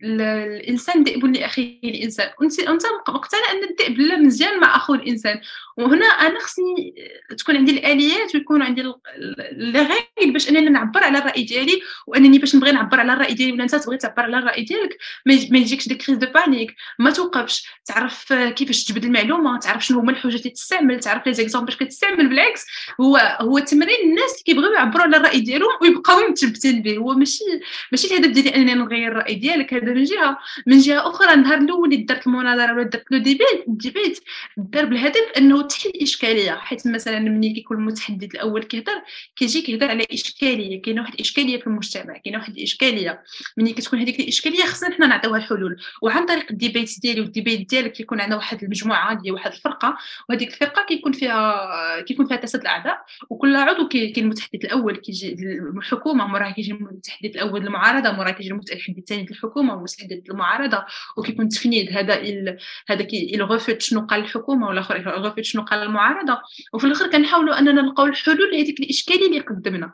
الإنسان 0.02 1.02
ذئب 1.02 1.24
لأخيه 1.24 1.80
الإنسان. 1.84 2.30
وأنت 2.40 2.60
انت 2.60 2.82
مقتنع 3.08 3.52
أن 3.52 3.64
الذئب 3.70 3.98
لا 3.98 4.16
مزيان 4.16 4.60
مع 4.60 4.76
اخو 4.76 4.94
الإنسان. 4.94 5.40
وهنا 5.76 6.06
أنا 6.06 6.40
خصني 6.40 6.94
تكون 7.38 7.56
عندي 7.56 7.72
الآليات 7.72 8.34
ويكون 8.34 8.62
عندي 8.62 8.80
ال 8.80 9.02
règles 9.02 10.32
باش 10.32 10.48
أنني 10.48 10.68
نعبر 10.68 11.04
على 11.04 11.18
الرأي 11.18 11.42
ديالي 11.42 11.80
وأنني 12.08 12.38
باش 12.38 12.56
نبغي 12.56 12.72
نعبر 12.72 13.00
على 13.00 13.12
الرأي 13.12 13.34
ديالي 13.34 13.52
ولا 13.52 13.62
أنت 13.62 13.74
تبغي 13.74 13.96
تعبر 13.96 14.22
على 14.22 14.38
الرأي 14.38 14.62
ديالك 14.62 14.98
ما 15.26 15.58
يجيكش 15.58 15.88
des 15.88 15.94
crises 15.94 16.18
de 16.18 16.26
panique 16.32 16.74
ما 16.98 17.10
توقفش. 17.10 17.66
تعرف 17.84 18.32
كيفاش 18.32 18.84
تجبد 18.84 19.04
المعلومة 19.04 19.58
تعرف 19.58 19.86
شنو 19.86 20.00
هما 20.00 20.10
الحجج 20.10 20.36
اللي 20.36 20.50
تستعمل 20.50 21.00
تعرف 21.00 21.26
les 21.26 21.34
exemples 21.34 21.72
كتستعمل 21.72 22.28
بالعكس 22.28 22.66
هو 23.00 23.36
هو 23.40 23.58
تمرين 23.58 23.96
الناس 24.04 24.32
اللي 24.32 24.42
كيبغيو 24.46 24.72
يعبروا 24.72 25.02
على 25.02 25.16
الرأي 25.16 25.40
ديالهم 25.40 25.70
ويبقاو 25.82 26.28
متثبتين 26.28 26.82
به. 26.82 26.96
هو 26.96 27.14
ماشي 27.14 27.44
ماشي 27.92 28.06
الهدف 28.06 28.30
ديالي 28.30 28.54
أنني 28.56 28.74
نغير 28.74 29.12
الرأي 29.12 29.34
ديالك 29.34 29.74
هذا 29.74 29.92
من 29.92 30.04
جهة. 30.04 30.38
من 30.66 30.78
جهة 30.78 31.08
أخرى 31.08 31.34
النهار 31.34 31.58
الأول 31.58 31.92
اللي 31.92 32.04
درت 32.04 32.26
المناظرة 32.26 32.72
ولا 32.74 32.82
درت 32.82 33.04
le 33.10 33.18
débat 33.18 33.64
débat 33.66 34.20
دار 34.56 34.84
بالهدف 34.84 35.32
أنه 35.36 35.62
تحل 35.62 35.92
اشكاليه 36.02 36.52
حيت 36.52 36.86
مثلا 36.86 37.18
ملي 37.18 37.50
كيكون 37.54 37.76
المتحدث 37.76 38.34
الأول 38.34 38.62
كيهضر 38.62 39.02
كيجي 39.36 39.62
كيهضر 39.62 39.90
على 39.90 40.06
إشكالية. 40.12 40.82
كاينة 40.82 41.00
واحد 41.02 41.14
الإشكالية 41.14 41.60
في 41.60 41.66
المجتمع. 41.66 41.97
كاينة 42.02 42.38
واحد 42.38 42.56
الإشكالية. 42.56 43.22
ملي 43.56 43.72
كتكون 43.72 43.98
هذيك 43.98 44.20
الإشكالية 44.20 44.64
خصنا 44.64 44.94
حنا 44.94 45.06
نعطيوها 45.06 45.38
الحلول. 45.38 45.76
وعن 46.02 46.26
طريق 46.26 46.46
الديبيت 46.50 47.00
ديالي 47.00 47.20
والديبيت 47.20 47.70
ديالك 47.70 47.92
كيكون 47.92 48.20
عندنا 48.20 48.36
واحد 48.36 48.62
المجموعة 48.62 49.14
ديال 49.14 49.34
واحد 49.34 49.52
الفرقة 49.52 49.98
وهذيك 50.28 50.48
الفرقة 50.48 50.84
كيكون 50.88 51.12
فيها 51.12 52.00
كيكون 52.00 52.26
فيها 52.26 52.36
تسد 52.36 52.60
الأعضاء. 52.60 53.04
وكل 53.30 53.56
عضو 53.56 53.88
كاين 53.88 54.12
المتحدث 54.18 54.64
الأول 54.64 54.96
كيجي 54.96 55.32
الحكومة 55.76 56.26
موراه 56.26 56.50
كيجي 56.50 56.72
المتحدث 56.72 57.30
الأول 57.30 57.60
للمعارضه 57.60 58.12
موراه 58.12 58.30
كيجي 58.30 58.50
المتحدث 58.50 58.98
الثاني 58.98 59.26
للحكومه 59.30 59.74
والمتحدث 59.74 60.18
للمعارضه 60.30 60.84
وكيكون 61.16 61.48
تفنيد 61.48 61.92
هذا 61.92 62.20
ال... 62.20 62.58
هذا 62.88 63.02
كي 63.02 63.34
réfute 63.34 63.82
شنو 63.82 64.06
قال 64.06 64.20
الحكومة 64.20 64.66
والآخر 64.68 64.96
réfute 64.96 65.44
شنو 65.44 65.62
قال 65.62 65.82
المعارضة. 65.82 66.38
وفي 66.72 66.86
الآخر 66.86 67.10
كنحاولوا 67.10 67.58
أننا 67.58 67.82
نلقاو 67.82 68.06
الحلول 68.06 68.50
لهذيك 68.52 68.80
الإشكالية 68.80 69.26
اللي 69.26 69.40
قدمنا. 69.40 69.92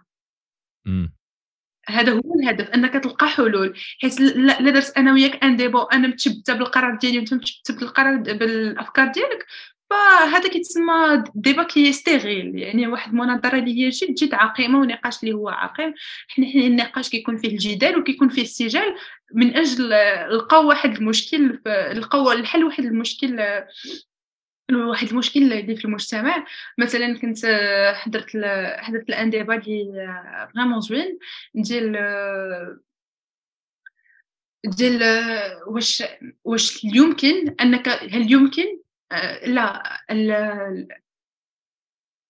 هذا 1.89 2.13
هو 2.13 2.35
الهدف 2.41 2.71
أنك 2.71 2.93
تلقى 2.93 3.29
حلول 3.29 3.75
حيت 4.03 4.21
لا 4.21 4.71
درت 4.71 4.93
أنا 4.97 5.13
وياك 5.13 5.45
un 5.45 5.57
débat 5.57 5.83
أنا 5.83 6.09
متشبتة 6.09 6.53
بالقرار 6.55 6.95
ديالي 6.97 7.19
وأنت 7.19 7.35
متشبت 7.35 7.73
بالقرار 7.73 8.17
بالأفكار 8.17 9.09
ديالك 9.09 9.47
فهذا 9.91 10.49
كيتسمى 10.49 11.25
débat 11.35 11.63
qui 11.63 11.93
est 11.93 12.13
stérile 12.13 12.59
يعني 12.59 12.87
واحد 12.87 13.11
المناظرة 13.11 13.59
اللي 13.59 13.85
هي 13.85 13.89
جد 13.89 14.15
جد 14.15 14.35
عقيمة 14.35 14.81
ونقاش 14.81 15.23
اللي 15.23 15.35
هو 15.35 15.49
عقيم. 15.49 15.95
حنا 16.29 16.47
حنا 16.47 16.63
النقاش 16.63 17.09
كيكون 17.11 17.37
فيه 17.37 17.49
الجدال 17.49 17.99
وكيكون 17.99 18.29
فيه 18.29 18.43
سجال 18.43 18.95
من 19.35 19.57
أجل 19.57 19.91
لقاو 20.37 20.69
واحد 20.69 20.97
المشكل 20.97 21.61
لقاو 21.93 22.33
الحل 22.33 22.65
واحد 22.65 22.85
المشكل 22.85 23.41
واحد 24.73 25.09
المشكل 25.09 25.53
اللي 25.53 25.77
في 25.77 25.85
المجتمع. 25.85 26.47
مثلا 26.79 27.19
كنت 27.19 27.39
حضرت 27.95 28.31
حضرت 28.79 29.09
ل 29.09 29.16
un 29.16 29.31
débat 29.31 29.57
اللي 29.57 30.49
vraiment 30.55 30.81
زوين. 30.81 31.19
ديال 31.55 31.93
ديال 34.65 35.03
واش 35.67 36.03
واش 36.45 36.85
يمكن 36.85 37.55
أنك 37.61 37.89
هل 37.89 38.33
يمكن 38.33 38.79
لا. 39.47 39.83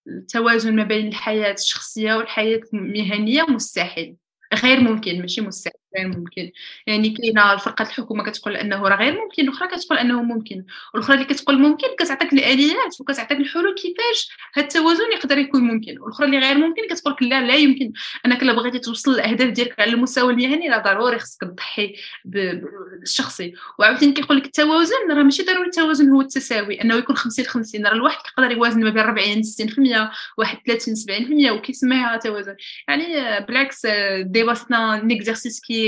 التوازن 0.09 0.77
ما 0.77 0.85
بين 0.85 1.09
الحياة 1.09 1.53
الشخصية 1.53 2.15
والحياة 2.15 2.61
المهنية 2.75 3.43
مستحيل. 3.43 4.17
غير 4.55 4.81
ممكن 4.81 5.21
ماشي 5.21 5.41
مستحيل. 5.41 5.74
غير 5.97 6.09
ممكن. 6.09 6.51
يعني 6.87 7.11
كاينة 7.11 7.53
الفرقة 7.53 7.83
الحكومة 7.83 8.25
كتقول 8.25 8.57
أنه 8.57 8.89
راه 8.89 8.97
غير 8.97 9.13
ممكن 9.13 9.43
الاخرى 9.43 9.69
كتقول 9.69 9.99
أنه 9.99 10.23
ممكن 10.23 10.65
والاخرى 10.95 11.15
اللي 11.15 11.27
كتقول 11.27 11.59
ممكن 11.59 11.87
كتعطيك 11.99 12.33
الاليات 12.33 13.01
وكتعطيك 13.01 13.39
الحلول 13.39 13.75
كيفاش 13.75 14.29
هذا 14.55 14.67
التوازن 14.67 15.13
يقدر 15.13 15.39
يكون 15.39 15.63
ممكن. 15.63 15.99
والاخرى 16.01 16.27
اللي 16.27 16.39
غير 16.39 16.59
ممكن 16.59 16.83
كتقول 16.91 17.17
لا 17.21 17.41
لا 17.47 17.55
يمكن. 17.55 17.93
أنك 18.27 18.43
الا 18.43 18.53
بغيتي 18.53 18.79
توصل 18.79 19.13
للاهداف 19.13 19.51
ديالك 19.51 19.81
على 19.81 19.91
المستوى 19.93 20.33
المهني 20.33 20.69
راه 20.69 20.79
ضروري 20.79 21.19
خصك 21.19 21.41
تضحي 21.41 21.95
بالشخصي. 22.25 23.55
وعاوتاني 23.79 24.13
كيقول 24.13 24.37
لك 24.37 24.47
التوازن 24.47 25.11
راه 25.11 25.23
ماشي 25.23 25.43
ضروري 25.43 25.67
التوازن 25.67 26.09
هو 26.11 26.21
التساوي. 26.21 26.83
أنه 26.83 26.95
يكون 26.95 27.17
50 27.17 27.45
50 27.45 27.87
راه 27.87 27.93
الواحد 27.93 28.19
يقدر 28.27 28.51
يوازن 28.53 28.85
ما 28.85 28.91
بين 28.91 29.03
40 29.03 29.43
60% 29.43 30.11
واحد 30.39 30.59
30 30.67 30.95
70% 30.95 31.53
وكيسميها 31.53 32.17
توازن. 32.17 32.57
يعني 32.89 33.05
بالعكس 33.47 33.87
débat 34.21 34.43
c'est 34.43 34.95
un 34.95 35.11
exercice 35.11 35.61
qui 35.61 35.72
est 35.72 35.84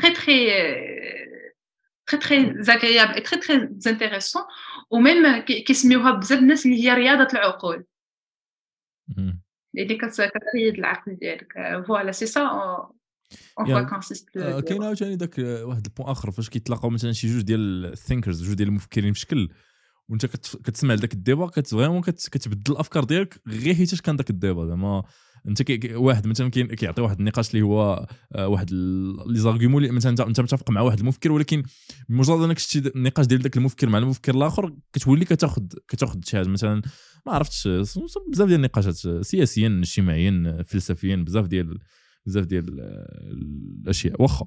très 0.00 0.12
très 0.20 0.40
très 2.06 2.18
très 2.24 2.40
agréable 2.76 3.14
et 3.18 3.22
très 3.22 3.38
très 3.44 3.58
intéressant. 3.92 4.46
و 4.90 5.00
même 5.00 5.38
كيسميوها 5.38 6.10
بزاف 6.10 6.38
الناس 6.38 6.66
اللي 6.66 6.84
هي 6.84 6.94
رياضة 6.94 7.28
العقول. 7.32 7.84
اللي 9.78 9.94
كتريض 9.96 10.78
العقل 10.78 11.14
ديالك 11.14 11.52
voilà 11.86 12.12
c'est 12.12 12.26
ça 12.26 12.88
كاين 14.66 14.82
عاوتاني 14.82 15.16
داك 15.16 15.38
واحد 15.38 15.86
ال 15.86 15.90
point 15.90 16.10
آخر 16.10 16.30
فاش 16.30 16.48
كيتلاقاو 16.48 16.90
مثلا 16.90 17.12
شي 17.12 17.26
جوج 17.26 17.42
ديال 17.42 17.86
ال 17.86 17.92
thinkers 17.92 18.42
جوج 18.42 18.54
ديال 18.54 18.68
المفكرين 18.68 19.12
في 19.12 19.20
شكل 19.20 19.48
وانت 20.12 20.26
كتسمع 20.26 20.94
لذاك 20.94 21.12
ال 21.14 21.19
débat 21.19 21.46
vraiment 21.46 22.00
كتبدل 22.02 22.72
الأفكار 22.72 23.04
ديالك 23.04 23.40
غير 23.48 23.74
حيتاش 23.74 24.00
كان 24.00 24.16
داك 24.16 24.30
ال 24.30 24.35
débat. 24.35 24.66
زعما 24.66 25.02
انت 25.48 25.62
كي 25.62 25.94
واحد 25.94 26.26
مثلا 26.26 26.48
كي- 26.50 26.64
كيعطي 26.76 27.02
واحد 27.02 27.18
النقاش 27.18 27.50
اللي 27.50 27.62
هو 27.62 28.06
آه، 28.32 28.48
واحد 28.48 28.70
les 29.26 29.38
arguments 29.38 29.82
اللي 29.82 29.94
مثلا 29.94 30.12
انت 30.28 30.40
متفق 30.40 30.70
مع 30.70 30.80
واحد 30.80 30.98
المفكر 31.00 31.32
ولكن 31.32 31.62
بمجرد 32.08 32.42
انك 32.42 32.58
شتي 32.58 32.78
النقاش 32.96 33.26
ديال 33.26 33.40
ذاك 33.40 33.56
المفكر 33.56 33.88
مع 33.88 33.98
المفكر 33.98 34.34
الآخر 34.34 34.74
كتولي 34.92 35.24
كتاخذ 35.24 35.62
كتاخذ 35.88 36.20
شي 36.24 36.36
حاجة. 36.36 36.48
مثلا 36.48 36.82
ما 37.26 37.32
عرفتش 37.32 37.68
بزاف 37.68 38.48
ديال 38.48 38.52
النقاشات 38.58 39.24
سياسيا 39.26 39.68
اجتماعيا 39.82 40.62
فلسفيا 40.66 41.16
بزاف 41.16 41.46
ديال 41.46 41.78
بزاف 42.26 42.44
ديال 42.44 42.80
آه، 42.80 43.30
الأشياء. 43.82 44.22
واخا 44.22 44.46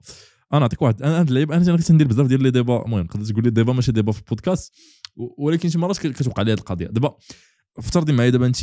أنا 0.54 0.60
نعطيك 0.60 0.82
واحد 0.82 1.02
أنا 1.02 1.20
هاد 1.20 1.28
اللعيب 1.28 1.52
أنا 1.52 1.78
كنت 1.78 1.92
ندير 1.92 2.08
بزاف 2.08 2.28
ديال 2.28 2.44
les 2.44 2.52
débats. 2.52 2.86
المهم 2.86 3.06
تقدر 3.06 3.26
تقول 3.26 3.44
les 3.44 3.50
débats 3.50 3.74
ماشي 3.74 3.92
débat 3.92 4.12
في 4.12 4.20
البودكاست. 4.20 4.74
ولكن 5.16 5.70
شي 5.70 5.78
مرات 5.78 5.98
كت- 5.98 6.16
كتوقع 6.22 6.44
لي 6.44 6.52
هاد 6.52 6.58
القضية. 6.58 6.88
دابا 6.88 7.18
افترضي 7.78 8.14
معايا 8.14 8.30
دابا 8.30 8.46
انت 8.46 8.58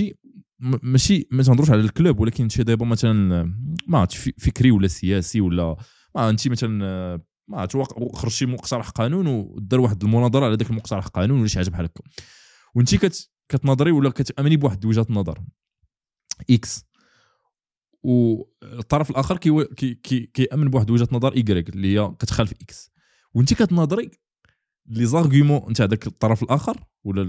ماشي 0.82 1.28
ما 1.30 1.42
تهضروش 1.42 1.70
على 1.70 1.80
ال 1.80 1.88
club 1.88 2.20
ولكن 2.20 2.48
شي 2.48 2.62
دابا 2.62 2.86
مثلا 2.86 3.44
ما 3.86 3.98
عرفتش 3.98 4.16
فكري 4.38 4.70
ولا 4.70 4.88
سياسي 4.88 5.40
ولا 5.40 5.76
ما 6.14 6.30
انت 6.30 6.48
مثلا 6.48 6.68
ما 7.48 7.58
عرفتش 7.60 7.74
وق- 7.74 8.16
خرج 8.16 8.30
شي 8.30 8.46
مقترح 8.46 8.88
قانون 8.90 9.26
ودار 9.26 9.80
واحد 9.80 10.04
المناظرة 10.04 10.44
على 10.46 10.54
ذاك 10.56 10.70
المقترح 10.70 11.06
قانون 11.06 11.38
ولا 11.38 11.48
شي 11.48 11.58
حاجة 11.58 11.70
بحال 11.70 11.84
هكا. 11.84 12.02
وانت 12.74 12.94
كت 12.94 13.30
كتناظري 13.48 13.90
ولا 13.90 14.10
كتأمني 14.10 14.56
بواحد 14.56 14.84
وجهة 14.84 15.06
نظر 15.10 15.38
X 16.50 16.84
والطرف 18.02 19.10
الآخر 19.10 19.36
كي 19.38 19.94
كي 19.94 20.20
كيأمن 20.26 20.70
بواحد 20.70 20.90
وجهة 20.90 21.08
نظر 21.12 21.32
Y 21.34 21.68
اللي 21.68 21.98
هي 22.00 22.12
كتخالف 22.18 22.52
X 22.52 22.90
وانت 23.34 23.54
كتناظري 23.54 24.10
les 24.86 25.06
arguments 25.06 25.70
نتاع 25.70 25.86
ذاك 25.86 26.06
الطرف 26.06 26.42
الآخر 26.42 26.84
ولا 27.04 27.24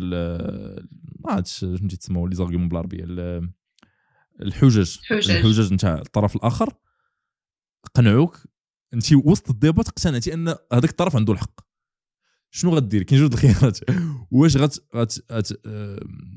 ما 1.25 1.31
عرفتش 1.31 1.59
شنو 1.59 1.88
تيتسموا 1.88 2.30
les 2.30 2.35
arguments 2.35 2.69
بالعربية. 2.69 3.03
ال- 3.03 3.49
الحجج. 4.41 4.97
الحجج. 5.11 5.73
نتاع 5.73 5.93
الطرف 5.93 6.35
الآخر. 6.35 6.73
قنعوك. 7.95 8.43
أنت 8.93 9.13
وسط 9.13 9.49
ال 9.49 9.56
débat 9.56 9.88
اقتنعتي 9.88 10.34
أن 10.34 10.47
هذاك 10.73 10.89
الطرف 10.89 11.15
عنده 11.15 11.34
الحق. 11.34 11.59
شنو 12.51 12.75
غدير؟ 12.75 13.03
كاين 13.03 13.21
جوج 13.21 13.34
الخيارات. 13.34 13.80
واش 14.31 14.57
غت 14.57 14.80
غت 14.95 15.31
غت 15.31 15.59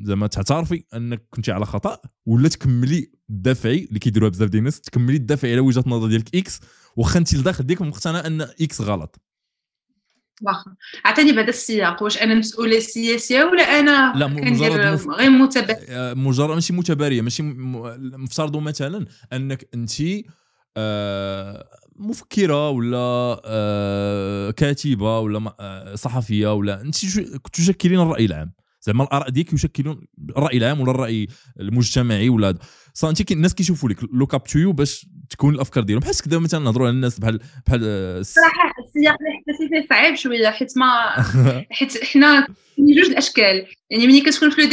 زعما 0.04 0.26
تعترفي 0.26 0.84
أنك 0.94 1.26
كنتي 1.30 1.52
على 1.52 1.66
خطأ 1.66 1.98
ولا 2.26 2.48
تكملي 2.48 3.10
الدافعي 3.30 3.84
اللي 3.84 3.98
كيديروها 3.98 4.30
بزاف 4.30 4.48
ديال 4.48 4.58
الناس 4.58 4.80
تكملي 4.80 5.16
الدافعي 5.16 5.52
على 5.52 5.60
وجهة 5.60 5.80
النظر 5.80 6.08
ديالك 6.08 6.36
X 6.36 6.60
واخا 6.96 7.18
أنت 7.18 7.34
لداخل 7.34 7.66
ديالك 7.66 7.82
مقتنع 7.82 8.26
أن 8.26 8.40
إكس 8.40 8.80
غلط. 8.80 9.20
واخا. 10.42 10.74
عطيني 11.04 11.32
بعدا 11.32 11.48
السياق 11.48 12.02
واش 12.02 12.18
أنا 12.22 12.34
مسؤولة 12.34 12.78
سياسية 12.78 13.44
ولا 13.44 13.62
أنا 13.80 14.12
لا، 14.16 14.26
كندير 14.26 14.52
مجرد 14.52 14.86
مف- 14.94 15.08
غير 15.08 15.30
متابعه 15.30 15.76
آه، 15.88 16.14
مجرد 16.14 16.54
ماشي 16.54 16.72
متبارية 16.72 17.22
ماشي 17.22 17.42
م- 17.42 17.72
م- 17.76 18.24
مثلا 18.60 19.06
أنك 19.32 19.68
انت 19.74 19.92
آه، 20.76 21.68
مفكرة 21.96 22.70
ولا 22.70 23.40
آه، 23.44 24.50
كاتبة 24.50 25.18
ولا 25.18 25.54
آه، 25.60 25.94
صحفية 25.94 26.54
ولا 26.54 26.80
انت 26.80 26.94
شو- 26.96 27.36
تشكلين 27.52 28.00
الرأي 28.00 28.24
العام. 28.24 28.52
زعما 28.86 29.04
الآراء 29.04 29.30
ديالك 29.30 29.52
يشكلون 29.52 30.06
الرأي 30.36 30.56
العام 30.58 30.80
ولا 30.80 30.90
الرأي 30.90 31.26
المجتمعي 31.60 32.28
ولا 32.28 32.48
هذا. 32.48 32.58
صا 32.94 33.08
أنت 33.10 33.22
كي- 33.22 33.34
الناس 33.34 33.54
كيشوفوا 33.54 33.88
لك 33.88 33.96
look 34.12 34.34
up 34.34 34.44
to 34.44 34.58
you 34.58 34.72
باش 34.72 35.06
تكون 35.30 35.54
الأفكار 35.54 35.84
ديالهم 35.84 36.00
بحال 36.00 36.14
كذا 36.22 36.38
مثلا 36.38 36.60
نهضروا 36.64 36.86
على 36.86 36.94
الناس 36.94 37.18
بحال 37.20 37.40
بحال 37.66 37.80
آه، 37.84 38.18
الس- 38.18 38.34
صراحة 38.34 38.74
السياق 38.86 39.16
اللي 39.20 39.56
حسيت 39.56 39.68
فيه 39.82 39.88
صعيب 39.90 40.14
شوية 40.14 40.50
حيت 40.50 40.72
ما 40.78 40.86
حيت 41.78 42.04
حنا 42.04 42.46
كاين 42.76 42.94
جوج 42.96 43.10
الأشكال. 43.10 43.66
يعني 43.90 44.06
ملي 44.06 44.20
كتكون 44.20 44.50
في 44.50 44.60
le 44.62 44.68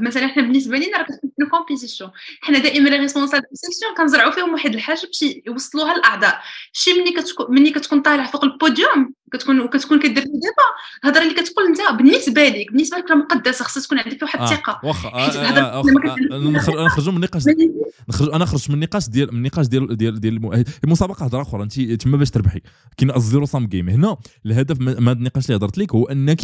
مثلا 0.00 0.26
حنا 0.26 0.42
بالنسبة 0.42 0.78
لينا 0.78 0.98
راه 0.98 1.04
كتكون 1.04 1.30
في 1.38 1.50
compétition 1.50 2.10
حنا 2.40 2.58
دائما 2.58 2.88
les 2.88 2.96
responsables 2.96 3.42
de 3.42 3.54
section 3.54 3.94
كنزرعوا 3.96 4.30
فيهم 4.32 4.52
واحد 4.52 4.74
الحاجة 4.74 5.00
باش 5.06 5.24
يوصلوها 5.46 5.94
للأعضاء. 5.94 6.40
شي 6.72 6.90
ملي 6.92 7.10
كتكون 7.22 7.46
ملي 7.54 7.70
كتكون 7.70 8.00
طالع 8.02 8.26
فوق 8.26 8.44
البوديوم 8.44 9.12
كتكون 9.32 9.60
وكتكون 9.60 9.98
كدير 9.98 10.22
في 10.22 10.28
débat 10.28 10.64
الهضرة 11.04 11.22
اللي 11.22 11.34
كتقول 11.34 11.66
أنت 11.66 11.98
بالنسبة 11.98 12.48
لك 12.48 12.66
بالنسبة 12.72 12.96
لك 12.98 13.10
راه 13.10 13.16
مقدسة 13.16 13.64
خصها 13.64 13.82
تكون 13.82 13.98
عندك 13.98 14.22
واحد 14.22 14.40
الثقة. 14.42 14.72
آه، 14.84 14.86
واخا 14.86 15.08
آه، 15.08 15.28
آه، 15.28 15.82
لما 15.86 16.00
واخا، 16.00 16.16
آه، 16.32 16.38
نخرج- 16.50 16.76
نخرجوا 16.86 17.12
من 17.12 17.16
النقاش 17.16 17.42
نخرج 18.08 18.34
أنا 18.34 18.44
خرجت 18.44 18.68
من 18.70 18.74
النقاش 18.74 19.08
ديال 19.08 19.30
من 19.32 19.36
النقاش 19.38 19.66
ديال 19.66 19.96
ديال 19.96 20.20
ديال 20.20 20.34
الم- 20.34 20.64
المسابقه 20.84 21.24
هضرة 21.24 21.42
أخرى 21.42 21.62
أنت 21.62 21.80
تما 21.80 22.16
باش 22.16 22.30
تربحي. 22.30 22.60
كاين 22.96 23.16
ال 23.16 23.46
zero-sum 23.46 23.66
game 23.66 23.88
هنا 23.88 24.16
الهدف 24.46 24.80
من 24.80 24.86
من 24.86 25.08
هذا 25.08 25.12
النقاش 25.18 25.46
اللي 25.46 25.56
هضرت 25.56 25.78
لك 25.78 25.94
هو 25.94 26.04
أنك 26.04 26.40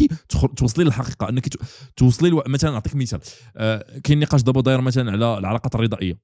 توصلي 0.57 0.83
للحقيقه 0.91 1.29
أنك 1.29 1.47
توصلي 1.95 2.29
le... 2.29 2.43
مثلا 2.47 2.71
نعطيك 2.71 2.95
مثال. 2.95 3.19
آه، 3.57 3.99
كاين 4.03 4.19
نقاش 4.19 4.41
دابا 4.41 4.61
داير 4.61 4.81
مثلا 4.81 5.11
على 5.11 5.37
العلاقات 5.37 5.75
الرضائية. 5.75 6.17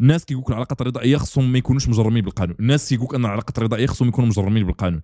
الناس 0.00 0.24
كيقول 0.24 0.42
لك 0.42 0.50
العلاقات 0.50 0.80
الرضائية 0.80 1.16
خصهم 1.16 1.52
ما 1.52 1.58
يكونوش 1.58 1.88
مجرمين 1.88 2.24
بالقانون. 2.24 2.56
الناس 2.60 2.88
كيقول 2.88 3.06
لك 3.08 3.14
أن 3.14 3.24
العلاقات 3.24 3.58
الرضائية 3.58 3.86
خصهم 3.86 4.08
يكونوا 4.08 4.28
مجرمين 4.28 4.66
بالقانون. 4.66 5.00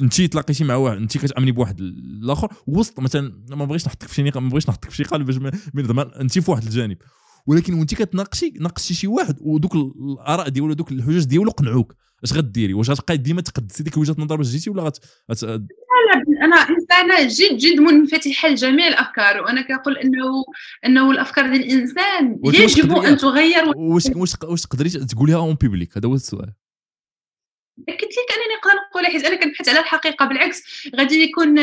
انت 0.00 0.20
تلاقيتي 0.20 0.64
مع 0.64 0.74
واحد 0.74 0.96
انت 0.96 1.18
كتأمني 1.18 1.52
بواحد 1.52 1.80
الآخر 1.80 2.52
وسط 2.66 3.00
مثلا 3.00 3.32
ما 3.50 3.64
بغيتش 3.64 3.86
نحطك 3.86 4.08
في 4.08 4.14
شي 4.14 4.22
ما 4.22 4.30
بغيتش 4.30 4.68
نحطك 4.68 4.90
في 4.90 4.96
شي 4.96 5.02
قالب 5.02 5.26
باش 5.26 5.36
ما 5.36 5.52
ما 5.74 5.82
زعما 5.82 6.20
انت 6.20 6.38
في 6.38 6.50
واحد 6.50 6.62
الجانب. 6.62 6.96
ولكن 7.46 7.74
وانت 7.74 7.94
كتناقشي 7.94 8.52
ناقشتي 8.60 8.94
شي 8.94 9.06
واحد 9.06 9.36
ودوك 9.40 9.74
الآراء 9.74 10.48
ديالو 10.48 10.72
دوك 10.72 10.92
الحجج 10.92 11.24
ديالو 11.24 11.50
قنعوك. 11.50 11.94
اش 12.24 12.32
غديري؟ 12.32 12.74
واش 12.74 12.90
غتبقاي 12.90 13.16
ديما 13.16 13.40
تقدسي 13.40 13.82
ديك 13.82 13.96
وجهة 13.96 14.12
النظر 14.18 14.36
باش 14.36 14.46
جيتي 14.46 14.70
ولا 14.70 14.82
غت 14.82 14.98
غت- 15.32 15.62
أنا 16.42 16.56
إنسانة 16.56 17.22
جد 17.22 17.56
جد 17.58 17.80
منفتحة 17.80 18.48
لجميع 18.48 18.88
الأفكار 18.88 19.42
وأنا 19.42 19.60
كنقول 19.60 19.98
انه 19.98 20.44
إنه 20.86 21.10
الأفكار 21.10 21.46
ديال 21.46 21.64
الإنسان 21.64 22.38
يجب 22.44 22.92
أن 22.96 23.16
تغير. 23.16 23.64
واش 23.76 24.04
واش 24.16 24.34
واش 24.44 24.62
تقدري 24.62 24.90
تقوليها 24.90 25.36
en 25.36 25.54
public 25.54 25.98
هذا 25.98 26.08
هو 26.08 26.14
السؤال. 26.14 26.52
قلت 27.88 28.02
لك 28.02 28.32
انني 28.34 28.54
نقدر 28.56 28.74
نقولها 28.90 29.10
حيت 29.10 29.24
أنا 29.24 29.36
كنبحث 29.36 29.68
على 29.68 29.78
الحقيقة 29.80 30.24
بالعكس 30.26 30.88
غادي 30.96 31.22
يكون 31.22 31.58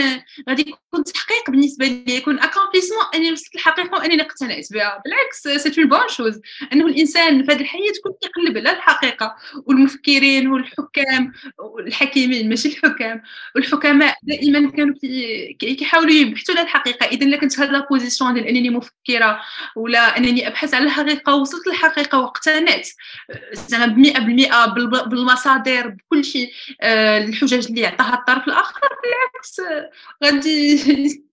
غادي 0.49 0.61
يكون 0.61 1.03
تحقيق 1.03 1.49
بالنسبة 1.49 1.85
لي 1.87 2.15
يكون 2.15 2.39
accomplissement 2.39 2.99
أني 3.15 3.31
وصلت 3.31 3.55
للحقيقه 3.55 3.97
وانني 3.99 4.21
اقتنعت 4.21 4.67
بها 4.73 5.01
بالعكس 5.05 5.63
c'est 5.63 5.81
une 5.81 5.89
bonne 5.89 6.07
chose 6.09 6.39
أنه 6.73 6.85
الإنسان 6.85 7.45
في 7.45 7.51
هذه 7.51 7.61
الحياة 7.61 7.91
تكون 7.99 8.11
كيقلب 8.21 8.57
على 8.57 8.77
الحقيقة 8.77 9.35
والمفكرين 9.65 10.47
والحكام 10.47 11.31
والحكيمين 11.59 12.49
ماشي 12.49 12.67
الحكام 12.69 13.21
والحكماء 13.55 14.17
دائما 14.23 14.71
كانوا 14.71 14.95
كي- 15.01 15.53
كي- 15.59 15.75
كيحاولوا 15.75 16.11
يبحثوا 16.11 16.55
على 16.55 16.63
الحقيقة. 16.63 17.05
اذا 17.05 17.25
الا 17.25 17.37
كنت 17.37 17.59
هذا 17.59 17.79
position 17.89 18.33
ديال 18.33 18.47
أنني 18.47 18.69
مفكرة 18.69 19.41
ولا 19.75 20.17
أنني 20.17 20.47
أبحث 20.47 20.73
على 20.73 20.85
الحقيقة 20.85 21.35
وصلت 21.35 21.67
للحقيقة 21.67 22.19
واقتنعت. 22.19 22.87
زعما 23.53 23.85
ب 23.85 23.97
100% 23.97 24.65
بالب- 24.65 25.09
بالمصادر 25.09 25.95
بكل 26.11 26.25
شيء 26.25 26.51
آه، 26.81 27.17
الحجج 27.17 27.67
اللي 27.67 27.85
عطاها 27.85 28.13
الطرف 28.13 28.47
الآخر 28.47 28.79
بالعكس 29.03 29.59
آه، 29.59 29.89
غادي 30.25 30.77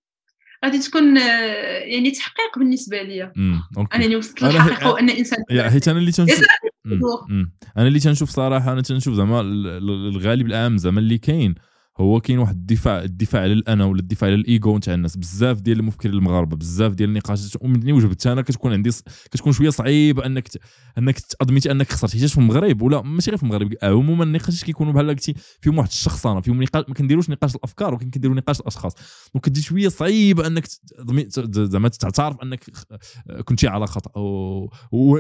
غادي 0.64 0.78
تكون 0.78 1.18
آه، 1.18 1.78
يعني 1.78 2.10
تحقيق 2.10 2.58
بالنسبة 2.58 3.02
لي 3.02 3.32
أوكي. 3.78 3.96
انني 3.96 4.16
وصلت 4.16 4.42
للحقيقة 4.42 4.90
وأن 4.90 5.10
إنسان 5.10 5.38
حيت 5.70 5.88
أنا 5.88 5.98
اللي 5.98 6.12
تنشوف. 6.12 6.40
أنا 7.78 7.86
اللي 7.88 8.00
تنشوف 8.00 8.30
صراحة 8.30 8.72
أنا 8.72 8.80
تنشوف 8.82 9.14
زعما 9.14 9.40
ال- 9.40 9.66
ال- 9.66 10.08
الغالب 10.16 10.46
العام 10.46 10.76
زعما 10.78 11.00
اللي 11.00 11.18
كاين. 11.18 11.54
هو 12.00 12.20
كاين 12.20 12.38
واحد 12.38 12.54
الدفاع 12.56 13.02
الدفاع 13.02 13.42
على 13.42 13.52
الأنا 13.52 13.84
ولا 13.84 14.00
الدفاع 14.00 14.30
على 14.30 14.40
الايجو 14.40 14.76
نتاع 14.76 14.94
الناس. 14.94 15.16
بزاف 15.16 15.60
ديال 15.60 15.78
المفكرين 15.78 16.14
المغاربة 16.14 16.56
بزاف 16.56 16.92
ديال 16.94 17.08
النقاشات. 17.08 17.62
ومني 17.62 17.92
وجبت 17.92 18.26
أنا 18.26 18.42
كتكون 18.42 18.72
عندي 18.72 18.90
ص- 18.90 19.02
كتكون 19.30 19.52
شوية 19.52 19.70
صعيبه 19.70 20.26
أنك 20.26 20.48
ت... 20.48 20.56
أنك 20.98 21.18
تادميتي 21.20 21.70
أنك 21.70 21.92
خسرتي 21.92 22.18
حيت 22.18 22.30
في 22.30 22.38
المغرب 22.38 22.82
ولا 22.82 23.02
ماشي 23.02 23.30
غير 23.30 23.36
في 23.38 23.42
المغرب. 23.42 23.74
عموما 23.82 24.24
النقاشات 24.24 24.64
كيكونوا 24.64 24.92
بحال 24.92 25.08
قلتي 25.08 25.34
فيهم 25.60 25.78
واحد 25.78 25.88
الشخصنه 25.88 26.40
فيهم 26.40 26.62
نقاش 26.62 26.84
ما 26.88 26.94
كنديروش 26.94 27.30
نقاش 27.30 27.54
الأفكار 27.54 27.94
ولكن 27.94 28.10
كنديروا 28.10 28.36
نقاش 28.36 28.60
الأشخاص. 28.60 28.92
donc 29.34 29.44
كتجي 29.44 29.62
شوية 29.62 29.88
صعيبه 29.88 30.46
أنك 30.46 30.68
زعما 31.50 31.88
تعترف 31.88 32.36
أنك 32.42 32.64
خ- 32.76 32.84
كنتي 33.44 33.68
على 33.68 33.86
خطأ. 33.86 34.10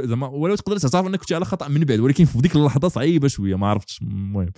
زعما 0.04 0.26
ولو 0.26 0.54
تقدر 0.54 0.78
تعترف 0.78 1.06
أنك 1.06 1.18
كنتي 1.20 1.34
على 1.34 1.44
خطأ 1.44 1.68
من 1.68 1.80
بعد 1.84 1.98
ولكن 2.00 2.24
في 2.24 2.38
ديك 2.38 2.56
اللحظة 2.56 2.88
صعيبة 2.88 3.28
شوية 3.28 3.54
ما 3.56 3.66
عرفتش. 3.66 4.02
المهم. 4.02 4.50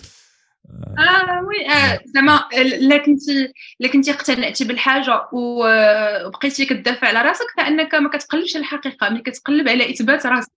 آه 0.69 1.45
oui 1.45 1.71
آه، 1.70 2.01
زعما 2.15 2.49
الا 2.55 2.97
كنتي 2.97 3.53
الا 3.81 3.93
كنتي 3.93 4.11
اقتنعتي 4.11 4.65
بالحاجة 4.65 5.28
وبقيتي 5.32 6.66
كتدافع 6.66 7.09
على 7.09 7.23
راسك 7.23 7.47
فإنك 7.57 7.95
ما 7.95 8.09
كتقلبش 8.09 8.57
على 8.57 8.62
الحقيقة. 8.62 9.11
ملي 9.11 9.23
كتقلب 9.23 9.69
على 9.69 9.91
إثبات 9.91 10.27
راسك 10.27 10.51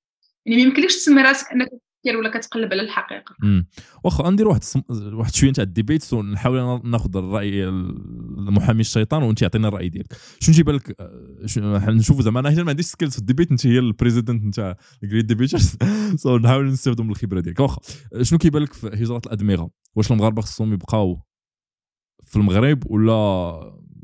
يعني 0.46 0.62
ما 0.62 0.68
يمكنلكش 0.68 0.96
تسمي 0.96 1.22
راسك 1.22 1.52
إنك 1.52 1.70
كتفكر 2.04 2.18
ولا 2.18 2.30
كتقلب 2.30 2.74
على 2.74 2.82
الحقيقة. 2.82 3.36
واخا 4.04 4.30
ندير 4.30 4.48
واحد 4.48 4.60
السم... 4.60 4.82
واحد 4.90 5.34
شوية 5.36 5.52
تاع 5.52 5.64
ال 5.64 5.71
debate 5.71 6.14
ونحاول 6.14 6.82
ناخذ 6.84 7.18
الرأي 7.18 7.64
المحامي 7.64 8.82
الشيطان 8.82 9.24
وأنت 9.24 9.42
يعطينا 9.42 9.68
الرأي 9.68 9.90
ديالك. 9.90 10.14
شنو 10.40 10.56
تيبان 10.56 10.76
لك؟ 10.76 10.96
آه، 11.00 11.90
نشوفوا 11.90 12.22
زعما. 12.22 12.40
أنا 12.40 12.50
هنا 12.50 12.64
ما 12.64 12.70
عنديش 12.70 12.86
skills 12.86 13.14
في 13.14 13.20
ال 13.20 13.24
debate 13.24 13.52
أنت 13.52 13.68
هي 13.68 13.80
ال 13.80 13.86
president 13.86 14.44
نتاع 14.44 14.76
ال 15.04 15.07
great 15.07 15.26
debaters 15.26 15.78
so 16.24 16.38
نحاول 16.38 16.66
نستافدوا 16.66 17.06
من 17.06 17.12
الخبرة 17.12 17.40
ديالك. 17.40 17.60
واخا 17.60 17.80
شنو 18.22 18.40
كيبان 18.40 18.62
لك 18.62 18.74
في 18.74 18.88
هجرة 18.88 19.22
الأدمغة؟ 19.26 19.83
واش 19.96 20.12
المغاربة 20.12 20.42
خصهم 20.42 20.74
يبقاو 20.74 21.20
في 22.24 22.36
المغرب 22.36 22.92
ولا 22.92 23.14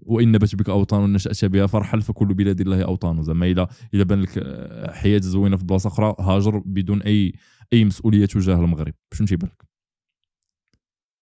وإن 0.01 0.31
نبت 0.31 0.55
بك 0.55 0.69
أوطان 0.69 1.13
نشات 1.13 1.45
بها 1.45 1.67
فرحل 1.67 2.01
فكل 2.01 2.33
بلاد 2.33 2.61
الله 2.61 2.83
أوطان؟ 2.83 3.23
زعما 3.23 3.45
الا 3.45 3.67
إلا 3.93 4.03
بان 4.03 4.21
لك 4.21 4.29
حياة 4.93 5.19
زوينة 5.19 5.57
في 5.57 5.65
بلاصة 5.65 5.87
أخرى 5.87 6.15
هاجر 6.19 6.57
بدون 6.65 7.01
اي 7.01 7.33
أي 7.73 7.85
مسؤولية 7.85 8.25
تجاه 8.25 8.55
المغرب. 8.55 8.93
شنو 9.13 9.27
تيبان 9.27 9.49
لك؟ 9.49 9.69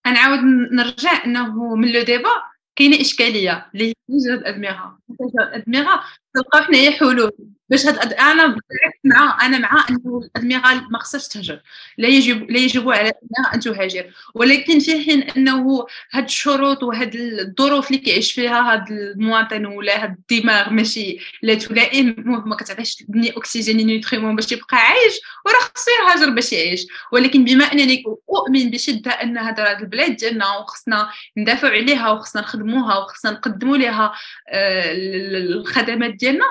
نعاود 0.06 0.38
نرجع 0.72 1.24
إنه 1.24 1.74
من 1.74 1.92
لو 1.92 2.02
ديبا 2.02 2.28
كاينة 2.76 3.00
إشكالية 3.00 3.70
اللي 3.74 3.88
هي 3.88 3.92
توجد 4.08 4.38
الادمغه 4.38 4.98
الادمغه 5.40 6.00
تلقاو 6.34 6.62
حنايا 6.62 6.90
حلول 6.90 7.32
باش 7.70 7.86
هاد 7.86 8.12
أنا 8.12 8.56
مع 9.04 9.46
أنا 9.46 9.58
مع 9.58 9.86
إنه 9.90 10.20
الادمغه 10.36 10.88
ما 10.90 10.98
خصهاش 10.98 11.28
تهجر. 11.28 11.60
لا 11.98 12.08
يجب 12.08 12.50
لا 12.50 12.58
يجب 12.58 12.90
على 12.90 13.12
أن 13.54 13.60
تهاجر. 13.60 14.10
ولكن 14.34 14.78
في 14.78 15.04
حين 15.04 15.22
إنه 15.22 15.86
هاد 16.12 16.24
الشروط 16.24 16.82
وهاد 16.82 17.14
الظروف 17.14 17.86
اللي 17.90 17.98
كيعيش 17.98 18.32
فيها 18.32 18.72
هاد 18.72 18.90
المواطن 18.90 19.66
ولا 19.66 20.02
هاد 20.04 20.16
الدماغ 20.30 20.70
ماشي 20.70 21.18
لا 21.42 21.54
تلائم 21.54 22.14
ما 22.26 22.56
كتعطيش 22.56 22.96
تبني 22.96 23.30
أكسجين 23.30 23.76
نيوتريمون 23.76 24.36
باش 24.36 24.52
يبقى 24.52 24.76
عايش 24.76 25.20
وراه 25.46 25.58
خصو 25.74 25.90
يهاجر 26.02 26.30
باش 26.34 26.52
يعيش. 26.52 26.86
ولكن 27.12 27.44
بما 27.44 27.64
أنني 27.64 28.04
أؤمن 28.30 28.70
بشدة 28.70 29.10
أن 29.10 29.38
هاد 29.38 29.60
البلاد 29.60 30.16
ديالنا 30.16 30.56
وخصنا 30.56 31.08
ندافع 31.36 31.68
عليها 31.68 32.10
وخصنا 32.10 32.42
نخدموها 32.42 32.98
وخصنا 32.98 33.32
نقدموا 33.32 33.76
لها 33.76 34.12
آه، 34.48 34.92
الخدمات 34.92 36.14
ديالنا 36.18 36.44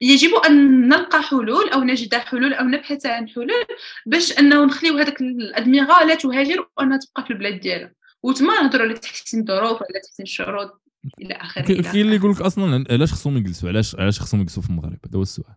يجب 0.00 0.34
أن 0.46 0.88
نلقى 0.88 1.22
حلول 1.22 1.68
أو 1.68 1.80
نجد 1.80 2.14
حلول 2.14 2.54
أو 2.54 2.64
نبحث 2.64 3.06
عن 3.06 3.28
حلول 3.28 3.50
باش 4.06 4.38
أنه 4.38 4.64
نخليو 4.64 4.98
هذاك 4.98 5.20
الأدمغة 5.20 6.04
لا 6.04 6.14
تهاجر 6.14 6.68
وأنها 6.76 6.98
تبقى 6.98 7.24
في 7.24 7.30
البلاد 7.30 7.60
ديالها. 7.60 7.94
وتما 8.22 8.60
نهضروا 8.60 8.86
على 8.86 8.94
تحسين 8.94 9.40
الظروف 9.40 9.72
ولا 9.72 10.00
تحسين 10.04 10.22
الشروط 10.22 10.82
إلى 11.20 11.34
آخره. 11.34 11.62
كاين 11.62 12.06
اللي 12.06 12.16
يقول 12.16 12.30
لك 12.30 12.40
أصلا 12.40 12.84
علاش 12.90 13.12
خصهم 13.12 13.36
يجلسوا؟ 13.36 13.68
علاش 13.68 13.96
علاش 13.96 14.20
خصهم 14.20 14.40
يجلسوا 14.40 14.62
في 14.62 14.70
المغرب؟ 14.70 14.98
هذا 15.06 15.18
هو 15.18 15.22
السؤال. 15.22 15.54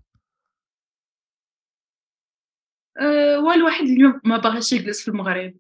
أه 2.98 3.40
والواحد 3.40 3.86
اليوم 3.86 4.22
ما 4.24 4.38
باغيش 4.38 4.72
يجلس 4.72 5.02
في 5.02 5.08
المغرب. 5.08 5.54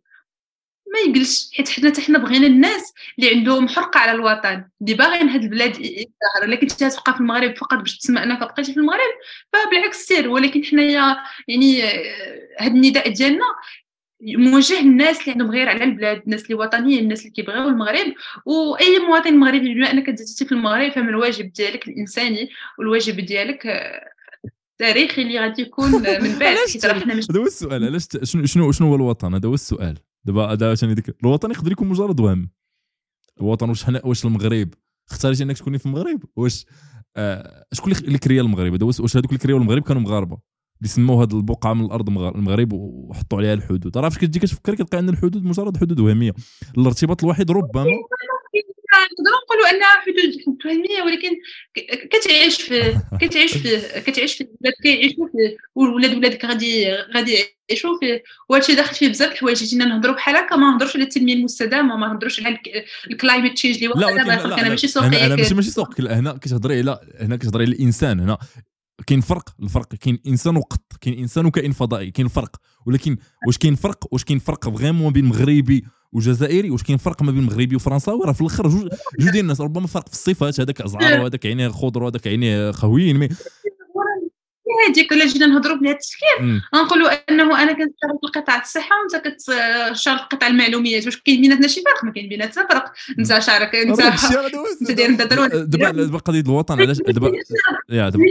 ما 0.95 1.09
يجلس 1.09 1.51
حيت 1.53 1.69
حنا 1.69 1.89
حتى 1.89 2.01
حنا 2.01 2.17
بغينا 2.17 2.47
الناس 2.47 2.93
اللي 3.19 3.29
عندهم 3.35 3.67
حرقة 3.67 3.99
على 3.99 4.11
الوطن. 4.11 4.65
اللي 4.81 4.93
باغيين 4.93 5.29
هاد 5.29 5.43
البلاد 5.43 5.79
يظهر 5.79 6.45
لكن 6.47 6.67
انت 6.71 6.83
تبقى 6.83 7.13
في 7.13 7.19
المغرب 7.21 7.57
فقط 7.57 7.77
باش 7.77 7.97
تسمع 7.97 8.23
انك 8.23 8.39
بقيتي 8.39 8.73
في 8.73 8.79
المغرب 8.79 9.13
فبالعكس 9.53 10.05
سير. 10.05 10.29
ولكن 10.29 10.63
حنايا 10.63 11.17
يعني 11.47 11.83
آه، 11.83 11.93
هاد 12.59 12.71
النداء 12.71 13.09
ديالنا 13.09 13.45
موجه 14.21 14.81
للناس 14.81 15.19
اللي 15.21 15.31
عندهم 15.31 15.51
غير 15.51 15.69
على 15.69 15.83
البلاد 15.83 16.21
الناس 16.25 16.43
اللي 16.43 16.55
وطنيين 16.55 16.99
الناس 17.03 17.19
اللي 17.19 17.31
كيبغيو 17.31 17.67
المغرب. 17.67 18.13
وأي 18.45 18.99
مواطن 18.99 19.37
مغربي 19.37 19.73
بما 19.73 19.91
أنك 19.91 20.07
تزادتي 20.07 20.45
في 20.45 20.51
المغرب 20.51 20.91
فمن 20.91 21.09
الواجب 21.09 21.53
ديالك 21.53 21.87
الإنساني 21.87 22.49
والواجب 22.79 23.19
ديالك 23.25 23.67
التاريخي 24.81 25.21
آه، 25.21 25.25
اللي 25.25 25.39
غادي 25.39 25.61
يكون 25.61 25.91
من 25.91 26.35
بعد. 26.39 26.57
حيت 26.73 26.85
راه 26.85 26.93
حنا 26.99 27.15
مش 27.15 27.31
هذا 27.31 27.39
هو 27.39 27.45
السؤال. 27.45 27.83
علاش 27.83 28.07
شنو 28.23 28.71
شنو 28.71 28.87
هو 28.87 28.95
الوطن؟ 28.95 29.33
هذا 29.33 29.49
هو 29.49 29.53
السؤال. 29.53 29.97
دابا 30.25 30.51
هذا 30.51 30.71
عشان 30.71 30.95
ديك 30.95 31.15
الوطن 31.23 31.51
يقدر 31.51 31.71
يكون 31.71 31.87
مجرد 31.87 32.19
وهم. 32.19 32.49
الوطن 33.41 33.69
واش 33.69 33.83
حنا 33.83 34.01
واش 34.05 34.25
المغرب؟ 34.25 34.69
اختاريتي 35.09 35.43
انك 35.43 35.57
تكوني 35.57 35.77
في 35.77 35.85
المغرب؟ 35.85 36.23
واش 36.35 36.65
آه 37.15 37.65
شكون 37.73 37.93
اللي 37.93 38.17
كريا 38.17 38.41
المغرب؟ 38.41 38.73
هذا 38.73 38.85
واش 38.85 39.17
هذوك 39.17 39.29
اللي 39.29 39.37
كرياو 39.37 39.57
المغرب 39.57 39.81
كانوا 39.81 40.01
مغاربة. 40.01 40.37
اللي 40.81 40.89
سموا 40.89 41.23
هذه 41.23 41.37
البقعة 41.37 41.73
من 41.73 41.85
الأرض 41.85 42.09
المغرب 42.09 42.73
وحطوا 42.73 43.37
عليها 43.37 43.53
الحدود. 43.53 43.97
راه 43.97 44.09
فاش 44.09 44.17
كتجي 44.17 44.39
كتفكر 44.39 44.75
كتلقى 44.75 44.99
ان 44.99 45.09
الحدود 45.09 45.43
مجرد 45.43 45.77
حدود 45.77 45.99
وهمية. 45.99 46.33
الارتباط 46.77 47.23
الوحيد 47.23 47.51
ربما 47.51 47.85
نقدروا 49.11 49.39
نقولوا 49.45 49.69
أنها 49.69 50.01
حدود 50.01 50.57
وهميه 50.65 51.01
ولكن 51.01 51.29
كتعيش 52.11 52.61
فيه 52.61 53.01
كتعيش 53.21 53.57
فيه 53.57 53.77
كتعيش 53.99 54.33
فيه 54.33 54.45
الولاد 54.45 54.73
كيعيشوا 54.83 55.27
فيه 55.27 55.57
والولاد 55.75 56.17
ولادك 56.17 56.45
غادي 56.45 56.91
غادي 57.15 57.37
يعيشوا 57.69 57.99
فيه 57.99 58.23
وهادشي 58.49 58.75
داخل 58.75 58.95
فيه 58.95 59.09
بزاف 59.09 59.31
الحوايج. 59.31 59.63
جينا 59.63 59.85
نهضروا 59.85 60.15
بحال 60.15 60.35
هكا 60.35 60.55
ما 60.55 60.71
نهضروش 60.71 60.95
على 60.95 61.03
التنمية 61.03 61.33
المستدامة 61.33 61.95
ما 61.95 62.07
نهضروش 62.07 62.43
على 62.43 62.59
ال 63.11 63.16
climate 63.17 63.53
change 63.53 63.83
اللي 63.83 63.95
لا 63.95 64.21
أنا 64.21 64.69
ماشي 64.69 64.87
سوقي 64.87 65.25
أنا 65.25 65.35
ماشي 65.35 65.55
ماشي 65.55 65.71
سوق 65.71 66.01
هنا 66.01 66.37
كتهضري 66.41 66.79
على 66.79 66.99
هنا 67.19 67.35
كتهضري 67.35 67.63
على 67.63 67.75
الإنسان. 67.75 68.19
هنا 68.19 68.37
كاين 69.07 69.21
فرق 69.21 69.49
الفرق 69.63 69.95
كاين 69.95 70.19
إنسان 70.27 70.57
وقط 70.57 70.81
كاين 71.01 71.19
إنسان 71.19 71.45
وكائن 71.45 71.71
فضائي 71.71 72.11
كاين 72.11 72.27
فرق. 72.27 72.55
ولكن 72.85 73.17
واش 73.47 73.57
كاين 73.57 73.75
فرق؟ 73.75 74.13
واش 74.13 74.23
كاين 74.23 74.39
فرق 74.39 74.69
vraiment 74.69 75.13
بين 75.13 75.25
مغربي 75.25 75.83
وجزائري 76.15 76.69
واش 76.69 76.83
كاين 76.83 76.97
فرق 76.97 77.21
ما 77.23 77.31
بين 77.31 77.43
مغربي 77.43 77.75
وفرنساوي 77.75 78.25
راه 78.25 78.31
في 78.31 78.41
الآخر 78.41 78.67
جوج 78.67 78.87
جوج 79.19 79.29
ديال 79.29 79.43
الناس 79.43 79.61
ربما 79.61 79.87
فرق 79.87 80.07
في 80.07 80.13
الصفات 80.13 80.59
هذاك 80.59 80.81
ازعر 80.81 81.19
وهذاك 81.21 81.45
عينيه 81.45 81.67
خضر 81.67 82.03
وهذاك 82.03 82.27
عينيه 82.27 82.71
خويين 82.71 83.17
مي 83.17 83.29
هذيك 84.89 85.13
الا 85.13 85.25
جينا 85.25 85.45
نهضروا 85.45 85.77
بهذا 85.77 85.91
التفكير. 85.91 86.61
غنقولوا 86.75 87.09
أنه 87.29 87.63
أنا 87.63 87.71
كنشتغل 87.71 88.19
في 88.21 88.39
قطاع 88.39 88.61
الصحة 88.61 88.95
وأنت 89.01 89.27
كتشتغل 89.27 90.17
في 90.17 90.25
قطاع 90.31 90.47
المعلوميات. 90.47 91.05
واش 91.05 91.17
كاين 91.17 91.41
بيناتنا 91.41 91.67
شي 91.67 91.81
فرق؟ 91.81 92.05
ما 92.05 92.11
كاين 92.11 92.29
بيناتنا 92.29 92.67
فرق. 92.67 92.91
انت 93.19 93.39
شارك 93.39 93.75
انت 93.75 93.99
انت 94.99 95.21
داير 95.21 95.45
دابا 95.65 95.91
دابا 95.91 96.17
قضية 96.17 96.39
الوطن 96.41 96.81
علاش؟ 96.81 96.97
دابا 97.07 97.31
يا 97.89 98.09
دابا. 98.09 98.23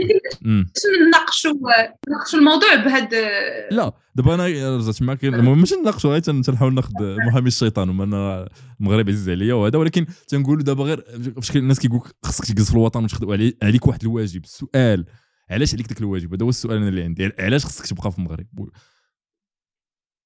نناقشوا 1.07 1.51
نناقشوا 2.09 2.39
الموضوع 2.39 2.75
بهذا 2.75 3.29
لا 3.71 3.93
دابا 4.15 4.35
أنا 4.35 4.77
رجعت 4.77 5.01
معك 5.01 5.25
المهم 5.25 5.59
ماشي 5.59 5.75
نناقشوا 5.75 6.11
غير 6.11 6.19
تنحاول 6.19 6.73
ناخذ 6.73 6.91
محامي 7.27 7.47
الشيطان 7.47 7.89
وما 7.89 8.03
أنا 8.03 8.49
المغرب 8.79 9.09
عزيز 9.09 9.29
عليا 9.29 9.53
وهذا. 9.53 9.77
ولكن 9.77 10.05
تنقولوا 10.27 10.63
دابا 10.63 10.83
غير 10.83 11.05
فاش 11.35 11.55
الناس 11.55 11.79
كيقول 11.79 12.01
خصك 12.23 12.45
تجلس 12.45 12.69
في 12.69 12.73
الوطن 12.73 13.03
وتخدم 13.03 13.51
عليك 13.63 13.87
واحد 13.87 14.03
الواجب. 14.03 14.43
السؤال 14.43 15.05
علاش 15.49 15.73
عليك 15.73 15.87
ذاك 15.87 16.01
الواجب؟ 16.01 16.33
هذا 16.33 16.45
هو 16.45 16.49
السؤال 16.49 16.77
أنا 16.77 16.89
اللي 16.89 17.03
عندي. 17.03 17.31
علاش 17.39 17.65
خصك 17.65 17.85
تبقى 17.85 18.11
في 18.11 18.17
المغرب؟ 18.17 18.69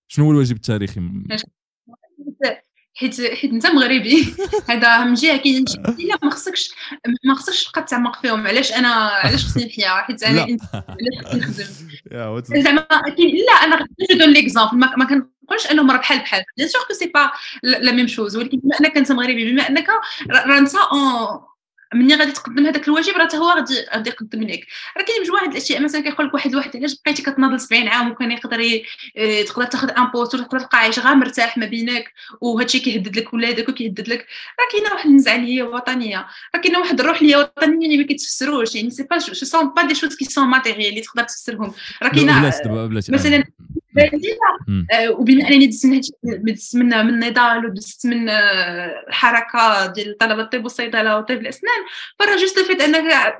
شنو 0.08 0.26
هو 0.26 0.32
الواجب 0.32 0.56
التاريخي؟ 0.56 1.02
حيت 2.96 3.22
حيت 3.22 3.52
أنت 3.52 3.68
مغربي. 3.68 4.36
هذا 4.70 5.04
من 5.04 5.14
جهه 5.14 5.38
كاين 5.38 5.66
شي 5.68 5.78
ما 6.24 6.30
خصكش 6.32 6.72
ما 7.26 7.36
خصكش 7.36 7.64
تبقى 7.64 7.84
تعمق 7.84 8.22
فيهم. 8.22 8.48
علاش 8.48 8.72
أنا 8.72 8.88
علاش 8.88 9.46
خصني 9.46 9.66
نحيا؟ 9.66 9.90
حيت 9.90 10.24
أنا 10.24 10.42
علاش 10.72 11.26
خصني 11.26 11.40
نخدم؟ 11.40 12.44
زعما 12.64 12.88
لا 13.48 13.54
أنا 13.54 13.88
je 14.12 14.18
donne 14.18 14.30
l'exemple 14.30 14.78
ما 14.78 15.06
كنقولش 15.06 15.72
أنهم 15.72 15.88
مرة 15.88 15.98
بحال 15.98 16.20
بحال. 16.20 16.44
bien 16.58 16.68
sûr 16.70 16.82
que 16.88 16.94
c'est 16.94 17.12
pas 17.14 17.32
la 17.64 17.92
même 17.92 18.08
chose 18.08 18.38
ولكن 18.38 18.60
بما 18.60 18.76
أنك 18.80 18.98
أنت 18.98 19.12
مغربي 19.12 19.52
بما 19.52 19.70
أنك 19.70 19.88
راه 20.32 20.58
انت 20.58 20.72
مني 21.94 22.16
غادي 22.16 22.32
تقدم 22.32 22.66
هذاك 22.66 22.88
الواجب 22.88 23.14
راه 23.18 23.36
هو 23.36 23.50
غادي 23.50 23.74
غادي 23.96 24.10
يقدم 24.10 24.44
لك. 24.44 24.68
راه 24.98 25.04
كاين 25.04 25.22
بجوج 25.22 25.34
واحد 25.34 25.52
الأشياء 25.52 25.82
مثلا 25.82 26.02
كيقول 26.02 26.28
لك 26.28 26.34
واحد 26.34 26.50
الواحد 26.50 26.78
علاش 26.78 26.96
بقيتي 27.06 27.22
كتناضل 27.22 27.60
70 27.60 27.88
عام 27.88 28.12
وكان 28.12 28.32
يقدر 28.32 28.60
آه 29.18 29.42
تقدر 29.44 29.66
تاخذ 29.66 29.90
un 29.98 30.06
poste 30.06 30.36
وتقدر 30.36 30.60
تبقى 30.60 30.78
عايش 30.78 31.00
غير 31.00 31.16
مرتاح 31.16 31.58
ما 31.58 31.66
بينك 31.66 32.14
وهادشي 32.42 32.80
كيهدد 32.80 33.18
لك 33.18 33.34
ولادك 33.34 33.70
وكيهدد 33.70 34.10
لك؟ 34.10 34.28
راه 34.60 34.66
كاينة 34.72 34.94
واحد 34.94 35.06
النزعه 35.10 35.36
اللي 35.36 35.58
هي 35.58 35.62
وطنية. 35.64 36.28
راه 36.56 36.62
كاينة 36.62 36.80
واحد 36.80 37.00
الروح 37.00 37.22
اللي 37.22 37.34
هي 37.36 37.38
وطنية 37.40 37.86
اللي 37.88 37.98
ما 37.98 38.04
كيتفسروش. 38.04 38.76
يعني 38.76 38.90
c'est 38.90 39.04
pas 39.04 39.18
je 39.18 39.34
sont 39.34 39.70
pas 39.74 39.82
des 39.88 39.96
choses 39.96 40.16
qui 40.16 40.26
sont 40.26 40.48
matérielles 40.48 40.90
اللي 40.90 41.02
تقدر 41.02 41.24
تفسرهم. 41.24 41.74
راه 42.04 42.10
كاينة 42.10 42.32
مثلا 43.14 43.38
آه، 43.38 43.79
وبما 45.10 45.48
انني 45.48 45.68
دزت 45.68 45.86
من 45.86 46.02
من 46.74 47.06
من 47.06 47.20
نضال 47.20 47.66
ودزت 47.66 48.08
من 48.08 48.30
الحركه 48.30 49.86
ديال 49.86 50.18
طلبه 50.18 50.42
الطب 50.42 50.64
والصيدلة 50.64 51.18
وطب 51.18 51.38
الأسنان. 51.38 51.82
فراه 52.20 52.36
juste 52.36 52.60
فيت 52.60 52.82
ان 52.82 52.96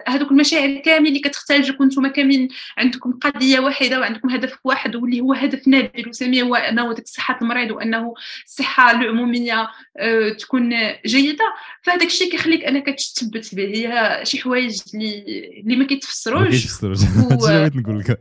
هذوك 0.08 0.32
المشاعر 0.32 0.82
كامل 0.86 1.08
اللي 1.08 1.20
كتختلجوا 1.20 1.86
نتوما 1.86 2.08
كاملين 2.08 2.48
عندكم 2.78 3.12
قضية 3.12 3.60
واحدة 3.60 4.00
وعندكم 4.00 4.30
هدف 4.30 4.58
واحد 4.64 4.96
واللي 4.96 5.22
هو 5.22 5.34
هدف 5.34 5.68
noble 5.68 6.10
وسامي 6.10 6.42
هو 6.42 6.56
أنه 6.56 6.96
صحة 7.06 7.40
المريض 7.42 7.72
وأنه 7.72 8.14
الصحه 8.46 8.92
العمومية 8.92 9.70
آه، 9.98 10.30
تكون 10.30 10.70
جيدة. 11.06 11.54
فهذاك 11.82 12.08
الشيء 12.08 12.32
كيخليك 12.32 12.64
أنك 12.66 12.90
تثبت 12.90 13.56
به 13.56 13.64
هي 13.64 14.20
شي 14.24 14.42
حوايج 14.42 14.82
اللي 14.94 15.24
اللي 15.64 15.76
ما 15.76 15.86
كيتفسروش. 15.86 16.42
ما 16.42 16.50
كيتفسروش. 16.50 17.00
نقول 17.76 18.00
لك. 18.00 18.20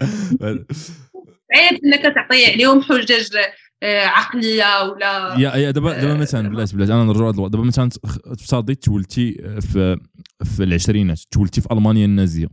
عيب 1.54 1.80
إنك 1.84 2.02
تعطي 2.14 2.46
عليهم 2.52 2.82
حجج 2.82 3.36
آه، 3.82 4.04
عقلية 4.04 4.82
ولا 4.82 5.34
يا 5.38 5.56
يا 5.56 5.70
دابا 5.70 6.00
دابا 6.00 6.14
مثلا 6.14 6.48
بلاش 6.48 6.72
بلاش 6.74 6.90
أنا 6.90 7.04
نرجع 7.04 7.30
دابا 7.30 7.64
مثلا 7.64 7.88
افترضي 8.26 8.74
تولتي 8.74 9.32
في 9.60 9.96
في 10.44 10.62
العشرينات 10.64 11.20
تولتي 11.30 11.60
في 11.60 11.68
ألمانيا 11.72 12.04
النازية. 12.04 12.48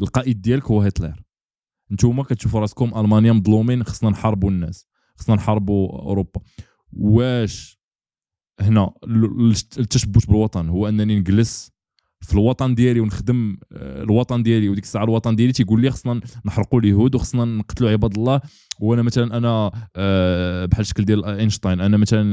القائد 0.00 0.40
ديالك 0.42 0.64
هو 0.64 0.82
هتلر. 0.82 1.22
نتوما 1.92 2.22
كتشوفوا 2.22 2.60
راسكم 2.60 2.92
ألمانيا 3.00 3.32
مظلومين 3.32 3.84
خصنا 3.84 4.10
نحاربوا 4.10 4.50
الناس 4.50 4.86
خصنا 5.16 5.34
نحاربوا 5.34 5.88
أوروبا. 6.02 6.40
واش 6.92 7.78
هنا 8.60 8.92
التشبث 9.78 10.24
بالوطن؟ 10.24 10.68
هو 10.68 10.88
أنني 10.88 11.16
نجلس 11.18 11.72
في 12.20 12.32
الوطن 12.32 12.74
ديالي 12.74 13.00
ونخدم 13.00 13.56
آه، 13.72 14.02
الوطن 14.02 14.42
ديالي 14.42 14.68
وديك 14.68 14.84
الساعة 14.84 15.04
الوطن 15.04 15.36
ديالي 15.36 15.52
تيقول 15.52 15.82
لي 15.82 15.90
خصنا 15.90 16.20
نحرقوا 16.44 16.80
اليهود 16.80 17.14
وخصنا 17.14 17.44
نقتلوا 17.44 17.90
عباد 17.90 18.18
الله. 18.18 18.40
وأنا 18.80 19.02
مثلا 19.02 19.36
أنا 19.36 19.70
آه، 19.96 20.64
بحال 20.64 20.80
الشكل 20.80 21.04
ديال 21.04 21.24
إينشتاين 21.24 21.80
أنا 21.80 21.96
مثلا 21.96 22.32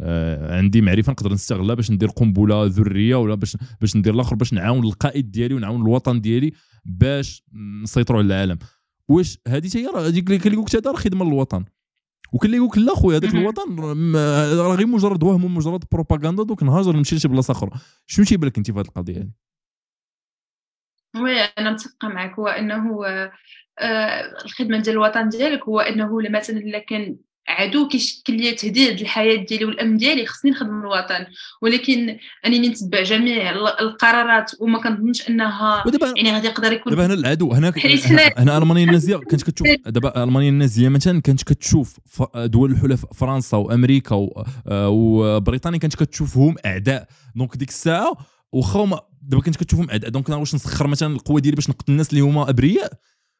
آه، 0.00 0.56
عندي 0.58 0.80
معرفة 0.80 1.12
نقدر 1.12 1.32
نستغلها 1.32 1.74
باش 1.74 1.90
ندير 1.90 2.08
قنبلة 2.08 2.66
ذرية 2.66 3.16
ولا 3.16 3.34
باش 3.34 3.56
باش 3.80 3.96
ندير 3.96 4.14
الآخر 4.14 4.36
باش 4.36 4.52
نعاون 4.52 4.84
القائد 4.84 5.30
ديالي 5.30 5.54
ونعاون 5.54 5.82
الوطن 5.82 6.20
ديالي 6.20 6.52
باش 6.84 7.42
نسيطروا 7.82 8.18
على 8.18 8.26
العالم. 8.26 8.58
واش 9.08 9.38
هذه 9.48 9.70
هي 9.74 9.86
راه 9.86 10.08
هذيك 10.08 10.26
اللي 10.26 10.38
كنقول 10.38 10.64
لك 10.64 10.86
هذا 10.86 10.96
خدمه 10.96 11.24
للوطن. 11.24 11.64
وكان 12.32 12.46
اللي 12.46 12.56
يقول 12.56 12.70
لك 12.70 12.78
لا 12.78 12.94
خويا 12.94 13.18
هذاك 13.18 13.34
الوطن 13.34 13.80
راه 14.60 14.74
غير 14.76 14.86
مجرد 14.86 15.22
وهم 15.22 15.44
ومجرد 15.44 15.84
بروباغندا 15.92 16.42
دوك 16.42 16.62
نهاجر 16.62 16.96
نمشي 16.96 17.16
لشي 17.16 17.28
بلاصة 17.28 17.52
أخرى. 17.52 17.70
شنو 18.06 18.24
تيبان 18.24 18.48
لك 18.48 18.58
انت 18.58 18.70
في 18.70 18.78
هذه 18.78 18.80
القضية 18.80 19.16
هذه 19.16 19.30
وي 21.22 21.40
أنا 21.40 21.70
متفقة 21.70 22.08
معك. 22.08 22.38
هو 22.38 22.48
إنه 22.48 23.06
آه 23.06 23.32
الخدمة 24.44 24.78
ديال 24.78 24.94
الوطن 24.94 25.28
ديالك 25.28 25.62
هو 25.62 25.80
إنه 25.80 26.30
مثلا 26.30 26.56
إلا 26.56 26.78
كان 26.78 27.16
عدو 27.48 27.88
كيشكل 27.88 28.36
لي 28.36 28.52
تهديد 28.52 29.00
للحياة 29.00 29.36
ديالي 29.36 29.64
والامن 29.64 29.96
ديالي 29.96 30.26
خصني 30.26 30.50
نخدم 30.50 30.80
الوطن. 30.80 31.26
ولكن 31.62 32.16
انني 32.46 32.68
نتبع 32.68 33.02
جميع 33.02 33.50
القرارات 33.80 34.52
وما 34.60 34.82
كنظنش 34.82 35.28
أنها 35.28 35.84
يعني 36.16 36.32
غادي 36.32 36.46
يقدر 36.46 36.72
يكون 36.72 36.92
دابا 36.92 37.06
هنا 37.06 37.14
العدو 37.14 37.52
هنا 37.52 37.72
هنا 38.38 38.58
ألمانيا 38.58 38.84
النازية 38.84 39.16
كانت 39.16 39.42
كتشوف 39.42 39.68
دابا 39.86 40.22
ألمانيا 40.22 40.48
النازية 40.48 40.88
مثلا 40.88 41.20
كانت 41.20 41.42
كتشوف 41.42 41.98
دول 42.36 42.70
الحلفاء 42.72 43.12
فرنسا 43.12 43.56
وأمريكا 43.56 44.14
آه، 44.66 44.88
وبريطانيا 44.88 45.78
كانت 45.78 45.94
كتشوفهم 45.94 46.54
أعداء. 46.66 47.08
donc 47.36 47.56
ديك 47.56 47.68
الساعة 47.68 48.16
واخا 48.52 49.00
دابا 49.22 49.42
كنت 49.42 49.56
كتشوفهم 49.56 49.90
أعداء. 49.90 50.10
donc 50.10 50.28
أنا 50.28 50.36
واش 50.36 50.54
نسخر 50.54 50.86
مثلا 50.86 51.14
القوة 51.14 51.40
ديالي 51.40 51.54
باش 51.54 51.70
نقتل 51.70 51.92
الناس 51.92 52.10
اللي 52.10 52.20
هما 52.20 52.50
أبرياء؟ 52.50 52.92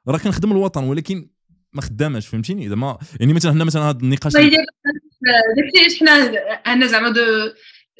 راه 0.08 0.18
كنخدم 0.18 0.52
الوطن 0.52 0.84
ولكن 0.84 1.28
ما 1.72 1.82
خداماش 1.82 2.26
فهمتيني؟ 2.26 2.68
زعما 2.68 2.98
يعني 3.20 3.32
مثلا 3.32 3.52
هنا 3.52 3.64
مثلا 3.64 3.82
هذا 3.82 3.98
النقاش 4.02 4.32
داكشي 4.32 5.80
علاش 5.80 6.00
حنا 6.00 6.38
أنا 6.66 6.86
زعما 6.86 7.08
de 7.08 7.52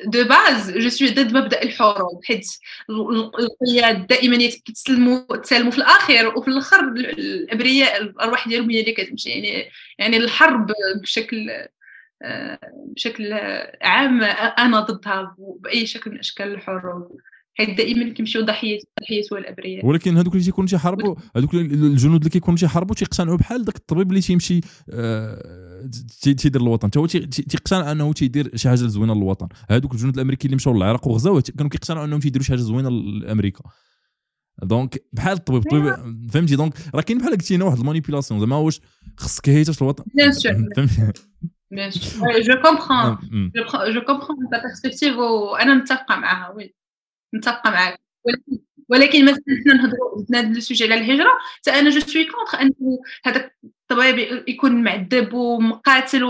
de 0.07 0.25
base 0.25 0.71
je 0.71 0.89
suis 0.89 1.11
ضد 1.11 1.37
مبدأ 1.37 1.63
الحروب 1.63 2.25
حيت 2.25 2.47
القياد 2.91 4.07
دائما 4.07 4.37
يتسلموا 4.37 5.37
تسلموا 5.37 5.71
في 5.71 5.79
الأخير 5.79 6.39
وفي 6.39 6.49
الأخر 6.49 6.81
الأبرياء 6.89 8.03
الأرواح 8.03 8.49
ديالهم 8.49 8.71
هي 8.71 8.81
اللي 8.81 8.93
كتمشي. 8.93 9.29
يعني 9.29 9.71
يعني 9.99 10.17
الحرب 10.17 10.73
بشكل 11.03 11.51
بشكل 12.87 13.33
عام 13.83 14.23
أنا 14.59 14.81
ضدها 14.81 15.37
بأي 15.39 15.87
شكل 15.87 16.11
من 16.11 16.19
أشكال 16.19 16.53
الحروب. 16.53 17.21
حيت 17.55 17.79
دائما 17.79 18.13
كيمشيو 18.13 18.45
ضحيه 18.45 18.79
ضحيه 19.01 19.23
الابرياء 19.33 19.87
ولكن 19.87 20.17
هذوك 20.17 20.33
اللي 20.33 20.45
تيكونوا 20.45 20.69
تيحاربوا 20.69 21.15
هذوك 21.37 21.55
الجنود 21.55 22.19
اللي 22.19 22.31
كيكونوا 22.31 22.59
تيحاربوا 22.59 22.95
تيقتنعوا 22.95 23.37
بحال 23.37 23.65
ذاك 23.65 23.77
الطبيب 23.77 24.11
اللي 24.11 24.21
تيمشي 24.21 24.61
آه 24.91 25.91
تيدير 26.21 26.61
الوطن. 26.61 26.89
حتى 26.89 26.99
هو 26.99 27.07
تيقتنع 27.07 27.93
أنه 27.93 28.13
تيدير 28.13 28.57
شي 28.57 28.69
حاجة 28.69 28.77
زوينه 28.79 29.15
للوطن. 29.15 29.49
هذوك 29.71 29.93
الجنود 29.93 30.15
الأمريكيين 30.15 30.49
اللي 30.49 30.57
مشاو 30.57 30.75
للعراق 30.75 31.09
وغزاو 31.09 31.41
كانوا 31.41 31.71
كيقتنعوا 31.71 32.05
أنهم 32.05 32.21
تيديروا 32.21 32.45
شي 32.45 32.53
حاجة 32.53 32.61
زوينة 32.61 32.89
لأمريكا. 32.91 33.65
donc 34.63 35.05
بحال 35.13 35.33
الطبيب 35.33 35.63
الطبيب 35.63 36.31
فهمتي؟ 36.31 36.57
donc 36.57 36.75
راه 36.95 37.01
كاين 37.03 37.19
بحال 37.19 37.33
قلتي 37.33 37.57
هنا 37.57 37.65
واحد 37.65 37.79
ال 37.79 37.84
manipulation 37.84 38.41
زعما 38.41 38.57
واش 38.57 38.81
خصك 39.17 39.49
هيتاش 39.49 39.83
الوطن. 39.83 40.05
bien 40.15 40.33
sûr 41.91 42.41
je 42.41 42.55
comprends 42.63 43.19
je 43.95 44.01
comprends 44.01 44.37
ta 44.53 44.63
perspective 44.63 45.17
وأنا 45.17 45.75
متفقة 45.75 46.17
معاها 46.17 46.55
oui 46.55 46.75
متفقة 47.33 47.71
معاك. 47.71 48.01
ولكن 48.25 48.59
ولكن 48.89 49.25
مثلا 49.25 49.43
حنا 49.65 49.75
نهضروا 49.75 50.25
هذا 50.35 50.49
ال 50.49 50.55
sujet 50.55 50.85
على 50.85 50.95
الهجرة 50.95 51.31
حتى 51.59 51.71
أنا 51.71 51.91
جو 51.91 52.01
سوي 52.01 52.25
كونتر 52.25 52.61
أنه 52.61 52.99
هذاك 53.25 53.57
الطبيب 53.65 54.45
يكون 54.49 54.83
معذب 54.83 55.33
ومقاتل 55.35 56.25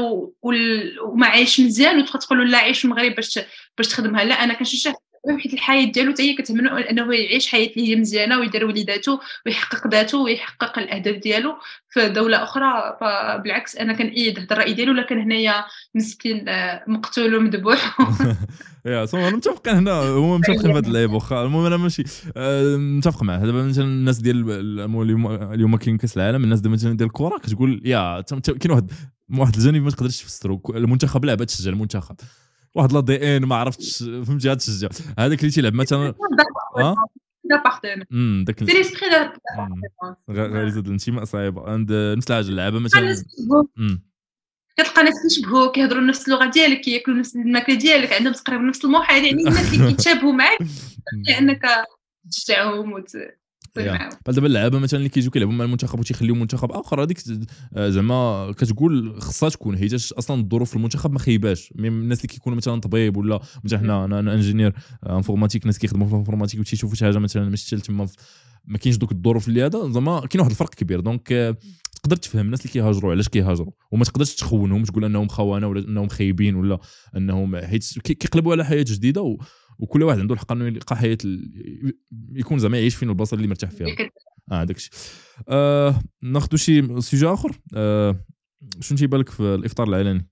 وما 1.03 1.27
عايش 1.27 1.61
مزيان 1.61 1.99
وتبقى 2.01 2.19
تقول 2.19 2.39
له 2.39 2.45
لا 2.45 2.59
عيش 2.59 2.85
المغرب 2.85 3.15
باش 3.15 3.41
باش 3.79 3.89
تخدمها. 3.89 4.25
لا 4.25 4.35
أنا 4.35 4.55
كنشجع 4.55 4.93
حيت 5.31 5.55
الحياة 5.55 5.85
ديالو 5.85 6.13
حتى 6.13 6.23
هي 6.23 6.35
كتهمنو 6.35 6.77
أنه 6.77 7.15
يعيش 7.15 7.49
حياة 7.49 7.71
اللي 7.77 7.89
هي 7.89 7.97
مزيانة 7.97 8.39
ويدير 8.39 8.65
وليداتو 8.65 9.19
ويحقق 9.47 9.87
ذاته 9.87 10.19
ويحقق 10.19 10.79
الأهداف 10.79 11.17
ديالو 11.17 11.55
في 11.91 12.09
دولة 12.09 12.43
أخرى. 12.43 12.97
فبالعكس 13.01 13.77
أنا 13.77 13.93
كنأيد 13.93 14.39
هذا 14.39 14.53
الرأي 14.53 14.73
ديالو 14.73 14.93
لكن 14.93 15.19
هنايا 15.19 15.65
مسكين 15.95 16.49
آه، 16.49 16.85
مقتول 16.87 17.35
ومذبوح. 17.35 17.99
يا 18.87 19.07
سو 19.07 19.19
أنا 19.19 19.37
متفقين 19.37 19.75
هنا 19.75 19.93
هما 19.93 20.39
متفقين 20.39 20.73
في 20.73 20.79
هذا 20.79 20.89
اللعيب 20.89 21.13
واخا. 21.13 21.43
المهم 21.43 21.67
أنا 21.67 21.77
ماشي 21.77 22.03
آه، 22.37 22.77
متفق 22.77 23.23
معاه. 23.23 23.39
دابا 23.39 23.63
مثلا 23.63 23.85
الناس 23.85 24.19
ديال 24.19 24.51
اليوم 25.53 25.77
كاين 25.77 25.97
كاس 25.97 26.17
العالم 26.17 26.45
الناس 26.45 26.65
مثلا 26.65 26.97
ديال 26.97 27.09
الكرة 27.09 27.39
كتقول 27.39 27.81
يا 27.85 28.21
كاين 28.61 28.73
واحد 28.73 28.91
واحد 29.39 29.55
الجانب 29.55 29.83
ما 29.83 29.91
تقدرش 29.91 30.23
تفسرو. 30.23 30.63
المنتخب 30.75 31.25
لعبه 31.25 31.45
تشجع 31.45 31.71
المنتخب. 31.71 32.17
واحد 32.75 32.93
لا 32.93 33.01
دي 33.01 33.37
ان 33.37 33.45
ما 33.45 33.57
عرفتش 33.57 33.99
فهمتي 33.99 34.51
هاد 34.51 34.57
تشجع 34.57 34.89
هذاك 35.19 35.41
اللي 35.41 35.51
تيلعب 35.51 35.75
مثلا 35.75 36.15
امم 38.13 38.45
داك 38.45 38.65
سي 38.65 38.73
ليسبري 38.73 39.33
غريزه 40.31 40.81
الانتماء 40.81 41.25
صعيبة. 41.25 41.71
عند 41.71 41.93
نفس 41.93 42.31
الحاجة 42.31 42.49
اللعابه 42.49 42.79
مثلا 42.79 43.15
كتلقى 44.77 45.03
ناس 45.03 45.15
كيشبهوا 45.23 45.73
كيهضروا 45.73 46.03
نفس 46.03 46.29
اللغة 46.29 46.51
ديالك 46.51 46.81
كياكلوا 46.81 47.17
نفس 47.17 47.37
الماكلة 47.37 47.77
ديالك 47.77 48.13
عندهم 48.13 48.33
تقريبا 48.33 48.63
نفس 48.63 48.85
الموحد 48.85 49.23
يعني 49.23 49.31
الناس 49.31 49.75
اللي 49.75 49.87
كيتشابهوا 49.91 50.33
معاك 50.33 50.59
لأنك 51.29 51.63
تشجعهم 52.31 52.93
وت... 52.93 53.13
بحال 53.77 54.35
دابا 54.35 54.47
اللعابة 54.47 54.79
مثلا 54.79 54.99
اللي 54.99 55.09
كيجيو 55.09 55.31
كيلعبوا 55.31 55.55
مع 55.55 55.65
المنتخب 55.65 56.01
وتيخليو 56.01 56.35
منتخب 56.35 56.73
آخر 56.73 57.03
هذيك 57.03 57.19
آه، 57.77 57.89
زعما 57.89 58.53
كتقول 58.59 59.21
خصها 59.23 59.49
تكون 59.49 59.79
حيت 59.79 59.95
أصلا 59.95 60.41
الظروف 60.41 60.71
في 60.71 60.77
المنتخب 60.77 61.13
ما 61.13 61.19
خيباش 61.19 61.73
الناس 61.79 62.19
اللي 62.19 62.29
كيكونوا 62.29 62.57
مثلا 62.57 62.81
طبيب 62.81 63.17
ولا 63.17 63.41
مثلا 63.65 63.79
حنا 63.79 64.05
أنا, 64.05 64.19
أنا 64.19 64.35
ingénieur 64.35 64.73
informatique 65.11 65.67
ناس 65.67 65.79
كيخدموا 65.79 66.07
في 66.07 66.13
ال 66.13 66.16
informatique 66.16 66.61
وتيشوفوا 66.61 66.97
شي 66.97 67.05
حاجة 67.05 67.19
مثلا 67.19 67.49
ماشي 67.49 67.77
تما 67.77 68.09
ما 68.65 68.79
كاينش 68.79 68.97
دوك 68.97 69.13
الظروف 69.13 69.49
اللي 69.49 69.67
هذا 69.67 69.91
زعما 69.91 70.21
كاين 70.21 70.41
واحد 70.41 70.51
الفرق 70.51 70.75
كبير. 70.75 71.01
donc 71.01 71.33
آه، 71.33 71.57
تقدر 72.03 72.17
تفهم 72.17 72.47
الناس 72.47 72.61
اللي 72.61 72.73
كيهاجروا 72.73 73.11
علاش 73.11 73.29
كيهاجروا 73.29 73.73
وما 73.91 74.05
تقدرش 74.05 74.35
تخونهم 74.35 74.83
تقول 74.83 75.05
أنهم 75.05 75.29
خونه 75.29 75.67
ولا 75.67 75.89
أنهم 75.89 76.09
خايبين 76.09 76.55
ولا 76.55 76.79
أنهم 77.17 77.57
حيت 77.57 77.99
كيقلبوا 77.99 78.53
على 78.53 78.65
حياة 78.65 78.85
جديدة. 78.89 79.37
وكل 79.83 80.03
واحد 80.03 80.19
عنده 80.19 80.35
الحق 80.35 80.53
إنه 80.53 80.67
يلقى 80.67 80.97
حياة 80.97 81.19
يكون 82.33 82.59
زعما 82.59 82.79
يعيش 82.79 82.97
فين 82.97 83.09
البلاصه 83.09 83.35
اللي 83.35 83.47
مرتاح 83.47 83.71
فيها. 83.71 83.97
آه 84.53 84.65
داك 84.65 84.77
الشيء. 84.77 84.93
آه 85.49 86.03
ناخذ 86.23 86.57
شي 86.57 87.01
سوجي 87.01 87.27
آخر. 87.27 87.61
آه 87.75 88.25
شنو 88.81 88.99
تيبان 88.99 89.21
لك 89.21 89.29
في 89.29 89.41
الإفطار 89.43 89.89
العلني؟ 89.89 90.29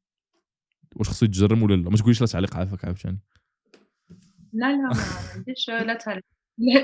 واش 0.96 1.08
خصو 1.08 1.26
يتجرم 1.26 1.62
ولا 1.62 1.74
لا؟ 1.74 1.90
ما 1.90 1.96
تقوليش 1.96 2.20
لا 2.20 2.26
تعليق 2.26 2.56
عافاك 2.56 2.84
عاوتاني. 2.84 3.20
لا 4.52 4.72
لا 4.72 4.76
ما 4.76 5.04
عنديش 5.34 5.68
لا 5.68 5.94
تعليق. 5.94 6.24
لا 6.58 6.78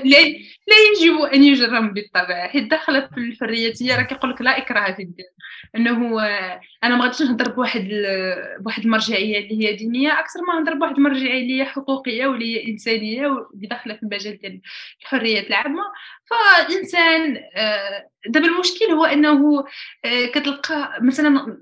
لا 0.67 0.75
يجب 0.91 1.21
أن 1.33 1.43
يجرم 1.43 1.93
بالطبع. 1.93 2.47
حيت 2.47 2.63
داخلة 2.63 3.07
في 3.07 3.17
الحرياتيه 3.17 3.95
راه 3.95 4.03
كيقول 4.03 4.31
لك 4.31 4.41
لا 4.41 4.57
إكراه 4.57 4.91
في 4.95 5.01
الدين. 5.01 5.25
إنه 5.75 6.21
أنا 6.83 6.95
ما 6.97 7.03
غاديش 7.03 7.21
نهضر 7.21 7.51
بواحد 7.51 7.89
بواحد 8.59 8.83
المرجعية 8.83 9.39
اللي 9.39 9.67
هي 9.67 9.75
دينية 9.75 10.19
أكثر 10.19 10.39
ما 10.47 10.59
نهضر 10.59 10.73
بواحد 10.73 10.95
المرجعية 10.97 11.41
اللي 11.41 11.61
هي 11.61 11.65
حقوقية 11.65 12.27
واللي 12.27 12.55
هي 12.55 12.71
إنسانية 12.71 13.27
واللي 13.27 13.67
داخله 13.67 13.93
في 13.95 14.03
المجال 14.03 14.37
ديال 14.37 14.61
الحريات 15.01 15.47
العامة. 15.47 15.83
فالإنسان 16.29 17.37
آه، 17.55 18.09
دابا 18.29 18.47
المشكل 18.47 18.85
هو 18.85 19.05
إنه 19.05 19.65
آه، 20.05 20.25
كتلقى 20.25 20.99
مثلا 21.01 21.57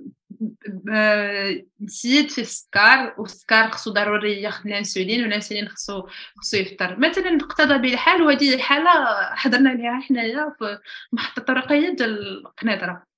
نسيت 1.82 2.32
في 2.32 2.42
السكر 2.42 3.14
والسكر 3.18 3.68
خصو 3.68 3.92
ضروري 3.92 4.42
ياخذ 4.42 4.68
الانسولين 4.68 5.24
والانسولين 5.24 5.70
خصو 5.70 6.08
خصو 6.38 6.58
يفطر 6.58 7.00
مثلا 7.00 7.38
اقتضى 7.42 7.78
به 7.78 7.94
الحال 7.94 8.22
وهذه 8.22 8.54
الحاله 8.54 9.16
حضرنا 9.36 9.70
لها 9.70 10.02
حنايا 10.02 10.56
في 10.60 10.80
محطه 11.14 11.42
طرقيه 11.42 11.90
ديال 11.90 12.38
القنيطره 12.46 13.15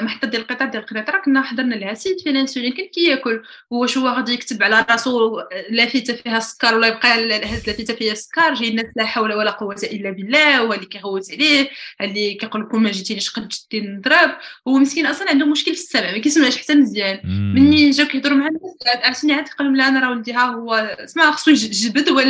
محطه 0.00 0.28
ديال 0.28 0.42
القطار 0.42 0.68
ديال 0.68 0.82
القنيطره 0.82 1.18
كنا 1.24 1.42
حضرنا 1.42 1.74
لها 1.74 1.94
سيد 1.94 2.20
فيه 2.20 2.30
الانسولين 2.30 2.72
كان 2.72 2.86
كياكل. 2.86 3.42
واش 3.70 3.98
هو 3.98 4.08
غادي 4.08 4.32
يكتب 4.32 4.62
على 4.62 4.86
راسو 4.90 5.40
لافته 5.70 6.14
فيها 6.14 6.38
السكر 6.38 6.74
ولا 6.74 6.86
يبقى 6.86 7.08
هاد 7.32 7.66
لافته 7.66 7.94
فيها 7.94 8.12
السكر 8.12 8.54
جاي 8.54 8.68
الناس 8.68 8.86
لا 8.96 9.04
حول 9.06 9.32
ولا 9.32 9.50
قوة 9.50 9.80
إلا 9.82 10.10
بالله 10.10 10.58
هو 10.58 10.72
اللي 10.72 10.86
كيغوت 10.86 11.32
عليه 11.32 11.68
اللي 12.00 12.34
كيقول 12.34 12.62
لكم 12.62 12.82
ما 12.82 12.90
جيتينيش 12.90 13.30
قد 13.30 13.48
جدي 13.48 13.86
نضرب 13.86 14.30
هو 14.68 14.78
مسكين 14.78 15.06
أصلا 15.06 15.30
عنده 15.30 15.46
مشكل 15.46 15.74
في 15.74 15.80
السمع 15.80 16.12
ما 16.12 16.18
كيسمعش 16.18 16.56
حتى 16.56 16.74
مزيان. 16.74 17.20
مني 17.54 17.90
جاو 17.90 18.06
كيهضروا 18.06 18.36
مع 18.36 18.46
الناس 18.46 18.62
عرفتيني 19.04 19.32
عاد 19.32 19.48
قال 19.48 19.66
لهم 19.66 19.76
لا 19.76 19.88
أنا 19.88 20.00
راه 20.00 20.10
ولدي 20.10 20.32
ها 20.32 20.44
هو 20.46 20.74
اسمع 20.74 21.30
خصو 21.30 21.50
يجبد 21.50 22.08
هو 22.08 22.20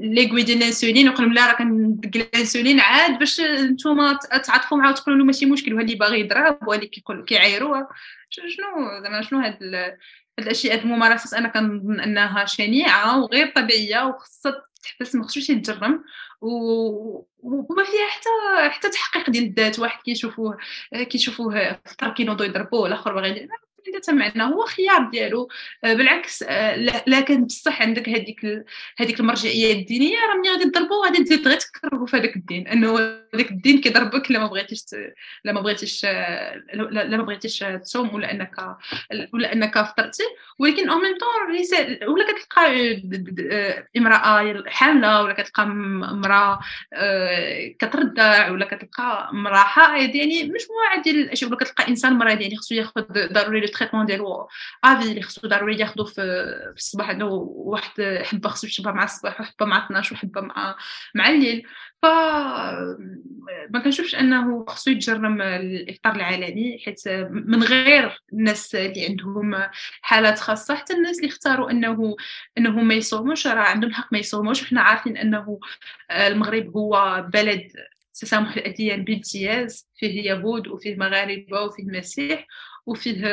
ليكوي 0.00 0.42
ديال 0.42 0.58
الانسولين 0.58 1.08
وقال 1.08 1.22
لهم 1.24 1.32
لا 1.34 1.46
راه 1.46 1.52
كندق 1.52 2.10
الانسولين 2.34 2.80
عاد 2.80 3.18
باش 3.18 3.40
نتوما 3.40 4.18
تعاطفوا 4.44 4.78
معاه 4.78 4.90
وتقولوا 4.90 5.18
له 5.18 5.24
ماشي 5.24 5.46
مشكل 5.46 5.72
وهو 5.74 5.82
اللي 5.82 5.94
باغي 5.94 6.15
يضرب 6.16 6.58
ولا 6.68 6.84
كيقول 6.84 7.24
كيعايروه 7.24 7.88
شنو؟ 8.30 9.02
زعما 9.02 9.22
شنو 9.22 9.40
هاد 9.40 9.64
هاد 9.64 9.98
الأشياء 10.38 10.74
هاد 10.74 10.82
الممارسات 10.82 11.34
أنا 11.34 11.48
كنظن 11.48 12.00
أنها 12.00 12.44
شنيعة 12.44 13.22
وغير 13.22 13.52
طبيعية 13.56 14.06
وخصها 14.06 14.62
تحبس 14.82 15.14
ما 15.14 15.24
خصوش 15.24 15.50
يتجرم. 15.50 16.04
وما 16.40 17.84
فيها 17.84 18.06
حتى 18.08 18.30
حتى 18.70 18.88
تحقيق 18.88 19.30
ديال 19.30 19.44
الذات. 19.44 19.78
واحد 19.78 20.02
كيشوفوه 20.02 20.58
كيشوفوه 20.92 21.52
في 21.84 21.90
الطرق 21.92 22.14
كينوضوا 22.14 22.46
يضربوه 22.46 22.86
الآخر 22.86 23.14
باغي 23.14 23.48
معنا 24.08 24.44
هو 24.44 24.64
خيار 24.64 25.10
ديالو. 25.10 25.48
آه، 25.84 25.94
بالعكس 25.94 26.42
آه، 26.42 26.76
لا 27.06 27.20
كان 27.20 27.44
بصح 27.44 27.82
عندك 27.82 28.08
هذيك 28.08 28.64
هذيك 28.98 29.20
المرجعية 29.20 29.72
الدينية 29.72 30.16
راه 30.18 30.36
ملي 30.36 30.50
غادي 30.50 30.70
تضربوا 30.70 31.04
غادي 31.04 31.24
تزيد 31.24 31.48
غير 31.48 31.58
تكرهوا 31.58 32.06
في 32.06 32.16
هذاك 32.16 32.36
الدين. 32.36 32.68
إنه 32.68 32.98
هذاك 33.34 33.50
الدين 33.50 33.80
كيضربك 33.80 34.30
لا 34.30 34.38
ما 34.38 34.46
بغيتيش 34.46 34.84
لا 35.44 35.52
ما 35.52 35.60
بغيتيش 35.60 36.04
لا 36.74 37.16
ما 37.16 37.22
بغيتيش 37.22 37.64
تصوم 37.82 38.14
ولا 38.14 38.32
إنك 38.32 38.76
ولا 39.34 39.52
إنك 39.52 39.78
فطرتي. 39.78 40.22
ولكن 40.58 40.88
أو 40.90 40.98
ميم 40.98 41.14
طون 41.18 41.46
ولا 42.08 42.32
كتلقى 42.32 42.96
آه، 43.52 43.88
امرأة 43.96 44.64
حاملة 44.66 45.22
ولا 45.22 45.32
كتلقى 45.32 45.62
امرأة 45.62 46.60
كترضع 47.78 48.50
ولا 48.50 48.66
كتلقى 48.66 49.30
امرأة 49.32 49.56
حائض. 49.56 50.14
يعني 50.14 50.44
مجموعه 50.44 51.02
ديال 51.02 51.16
الاشياء 51.16 51.50
ولا 51.50 51.58
كتلقى 51.58 51.88
إنسان 51.88 52.12
مريض 52.12 52.40
يعني 52.40 52.56
خصو 52.56 52.74
ياخذ 52.74 53.02
ضروري 53.32 53.60
ال 53.82 53.84
traitement 53.84 54.06
ديالو 54.06 54.48
à 54.84 54.91
vie 54.91 55.10
اللي 55.10 55.22
خصو 55.22 55.48
ضروري 55.48 55.78
ياخذو 55.78 56.04
في, 56.04 56.22
الصباح 56.76 57.08
عنده 57.08 57.26
واحد 57.26 58.02
حبة 58.22 58.48
خصو 58.48 58.66
يشربها 58.66 58.92
مع 58.92 59.04
الصباح 59.04 59.40
وحبة 59.40 59.66
مع 59.66 59.86
12 59.86 60.14
وحبة 60.14 60.40
مع 60.40 60.76
مع 61.14 61.28
الليل. 61.30 61.62
ف 62.02 62.06
ما 63.70 63.80
كنشوفش 63.84 64.14
انه 64.14 64.64
خصو 64.68 64.90
يتجرم 64.90 65.42
الافطار 65.42 66.16
العلني 66.16 66.78
حيت 66.84 67.08
من 67.30 67.62
غير 67.62 68.22
الناس 68.32 68.74
اللي 68.74 69.06
عندهم 69.06 69.62
حالات 70.02 70.38
خاصة 70.38 70.74
حتى 70.74 70.94
الناس 70.94 71.18
اللي 71.18 71.28
اختاروا 71.28 71.70
انه 71.70 72.16
انه 72.58 72.70
ما 72.70 72.94
يصوموش 72.94 73.46
راه 73.46 73.62
عندهم 73.62 73.90
الحق 73.90 74.08
ما 74.12 74.18
يصوموش. 74.18 74.62
وحنا 74.62 74.80
عارفين 74.80 75.16
انه 75.16 75.60
المغرب 76.10 76.76
هو 76.76 77.24
بلد 77.32 77.72
تسامح 78.20 78.56
الأديان 78.56 79.04
بامتياز 79.04 79.88
فيه 79.96 80.30
يهود 80.30 80.68
وفيه 80.68 80.96
مغاربة 80.96 81.62
وفيه 81.62 81.84
مسيح 81.84 82.46
وفيه 82.86 83.24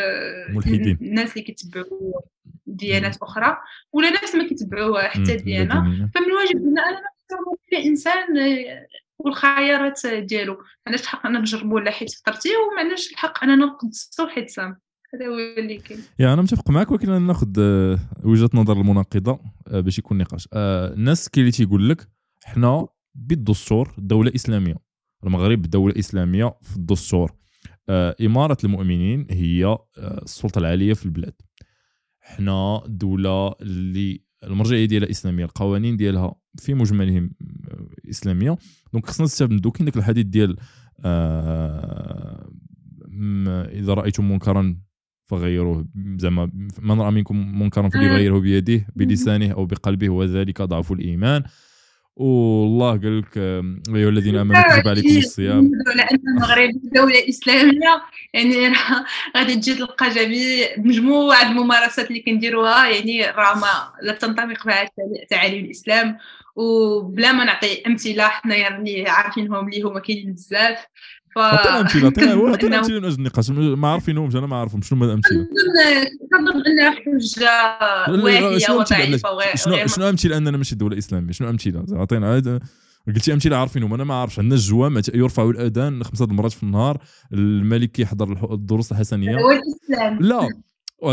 ملحدين. 0.49 0.97
الناس 1.01 1.31
اللي 1.31 1.43
كيتبعوا 1.43 2.21
ديانات 2.65 3.17
أخرى 3.21 3.57
ولا 3.93 4.09
ناس 4.09 4.35
ما 4.35 4.47
كيتبعوا 4.47 5.07
حتى 5.07 5.35
ديانة. 5.35 5.81
فمن 6.15 6.25
الواجب 6.25 6.57
هنا 6.57 6.81
أنا 6.81 6.99
نحترم 6.99 7.55
كل 7.69 7.75
إنسان 7.75 8.15
والخيارات 9.19 10.07
ديالو. 10.07 10.53
ما 10.53 10.63
عندناش 10.88 11.01
الحق 11.01 11.25
اننا 11.25 11.39
نجربوا 11.39 11.75
ولا 11.75 11.91
حيت 11.91 12.11
فطرتي 12.11 12.49
وما 12.49 12.80
عندناش 12.80 13.11
الحق 13.11 13.43
اننا 13.43 13.65
نقدسوا 13.65 14.27
حيت 14.27 14.49
سام 14.49 14.80
هذا 15.13 15.27
هو 15.27 15.38
اللي 15.57 15.77
كاين. 15.77 15.99
يا 16.19 16.34
أنا 16.34 16.41
متفق 16.41 16.69
معك 16.69 16.91
ولكن 16.91 17.09
أنا 17.09 17.19
ناخذ 17.19 17.47
آه، 17.59 17.99
وجهة 18.23 18.49
نظر 18.53 18.81
المناقضة 18.81 19.39
آه، 19.67 19.80
باش 19.80 19.99
يكون 19.99 20.17
نقاش. 20.17 20.47
آه، 20.53 20.93
الناس 20.93 21.30
كاين 21.30 21.45
اللي 21.45 21.57
تيقول 21.57 21.89
لك 21.89 22.07
حنا 22.43 22.88
بالدستور 23.15 23.93
دولة 23.97 24.31
إسلامية. 24.35 24.75
المغرب 25.23 25.61
دولة 25.61 25.99
إسلامية 25.99 26.55
في 26.61 26.75
الدستور. 26.75 27.31
آه، 27.31 27.42
إمارة 27.89 28.57
المؤمنين 28.64 29.27
هي 29.30 29.65
آه، 29.65 29.80
السلطة 29.97 30.60
العالية 30.60 30.93
في 30.93 31.05
البلاد. 31.05 31.34
حنا 32.19 32.84
دولة 32.88 33.55
اللي 33.61 34.23
المرجعية 34.43 34.85
ديالها 34.85 35.10
إسلامية 35.10 35.45
القوانين 35.45 35.97
ديالها 35.97 36.35
في 36.60 36.73
مجملهم 36.73 37.31
آه، 37.72 38.10
إسلامية. 38.10 38.57
دونك 38.93 39.05
خصنا 39.05 39.26
نستافدو 39.26 39.72
كاين 39.72 39.85
داك 39.85 39.97
الحديث 39.97 40.26
ديال 40.26 40.57
إذا 43.80 43.93
رأيتم 43.93 44.31
منكرا 44.31 44.77
فغيروه 45.26 45.88
زعما 46.18 46.51
من 46.80 47.01
رأى 47.01 47.11
منكم 47.11 47.60
منكرا 47.60 47.89
فليغيره 47.89 48.39
بيده 48.39 48.88
بلسانه 48.95 49.51
أو 49.51 49.65
بقلبه 49.65 50.10
وذلك 50.10 50.61
ضعف 50.61 50.91
الإيمان. 50.91 51.43
والله 52.15 52.90
قال 52.91 53.19
لك 53.19 53.38
أيها 53.95 54.10
الذين 54.10 54.35
آمنوا 54.35 54.61
كتب 54.61 54.88
عليكم 54.88 55.18
الصيام. 55.18 55.72
لأن 55.95 56.19
المغرب 56.27 56.69
دولة 56.84 57.30
إسلامية 57.30 58.02
يعني 58.34 58.68
راه 58.68 59.06
غادي 59.38 59.56
تجي 59.56 59.76
تلقى 59.76 60.10
جميع 60.10 60.68
مجموعة 60.77 61.41
الممارسات 61.52 62.07
اللي 62.07 62.22
كنديروها 62.22 62.90
يعني 62.90 63.26
راه 63.26 63.56
ما 63.56 63.94
لا 64.02 64.14
تنطبق 64.14 64.65
بها 64.65 64.90
تعاليم 65.30 65.65
الإسلام. 65.65 66.18
وبلا 66.56 67.31
ما 67.31 67.44
نعطي 67.44 67.81
أمثلة 67.88 68.27
حنا 68.27 68.56
يعني 68.56 69.10
عارفينهم 69.10 69.68
اللي 69.68 69.81
هما 69.81 69.99
كاينين 69.99 70.34
بزاف. 70.34 70.85
ف 71.35 71.38
عطينا 71.38 71.81
أمثلة 71.81 72.07
عطينا 72.07 72.34
أمثلة 72.80 72.99
من 72.99 73.05
أجل 73.05 73.19
النقاش 73.19 73.49
ما 73.49 73.88
عارفينهمش 73.88 74.35
أنا 74.35 74.47
ما 74.47 74.55
عارفهم 74.55 74.81
شنو 74.81 74.97
هما 74.97 75.05
الأمثلة؟ 75.05 75.47
كنظن 76.31 76.64
إنها 76.68 76.91
حجة 76.91 78.23
واهية 78.23 78.72
وضعيفة 78.72 79.55
شنو 79.55 79.88
شنو 79.88 80.10
أمثلة 80.10 80.38
اننا 80.38 80.57
ماشي 80.57 80.76
دوله 80.76 80.97
اسلاميه 80.97 81.31
شنو 81.31 81.49
أمثلة؟ 81.49 81.85
عطينا 81.91 82.60
قلتي 83.07 83.34
أمثلة 83.34 83.57
عارفينهم 83.57 83.93
أنا 83.93 84.03
ما 84.03 84.14
عارفش 84.14 84.39
عندنا 84.39 84.55
الجوام 84.55 85.01
يرفعوا 85.14 85.51
الأذان 85.51 86.03
خمسة 86.03 86.26
المرات 86.26 86.51
في 86.51 86.64
النهار 86.64 86.97
الملك 87.34 87.91
كيحضر 87.91 88.53
الدروس 88.53 88.91
الحسنية. 88.91 89.38
لا 90.19 90.49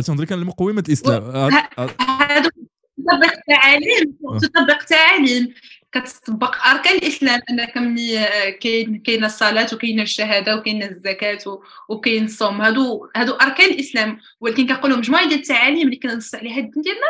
تنظري 0.01 0.27
كان 0.27 0.45
مقومه 0.45 0.85
الإسلام. 0.89 1.23
هذا 1.23 2.51
تطبق 2.99 3.35
تعاليم 3.49 4.17
تطبق 4.43 4.85
تعاليم 4.85 5.49
كتطبق 5.93 6.67
أركان 6.67 6.97
الإسلام 6.97 7.41
انك 7.51 7.77
ملي 7.77 8.27
كاين 8.61 8.99
كاينة 8.99 9.27
الصلاة 9.27 9.67
وكاينه 9.73 10.03
الشهادة 10.03 10.57
وكاينه 10.57 10.87
الزكاة 10.87 11.61
وكاين 11.89 12.25
الصوم. 12.25 12.61
هادو 12.61 13.09
هادو 13.17 13.33
أركان 13.33 13.71
الإسلام. 13.71 14.21
ولكن 14.41 14.67
كنقولوا 14.67 14.97
مجموعة 14.97 15.29
ديال 15.29 15.39
التعاليم 15.39 15.87
اللي 15.87 15.97
كنص 15.97 16.35
عليها 16.35 16.59
الدين 16.59 16.83
ديالنا 16.83 17.01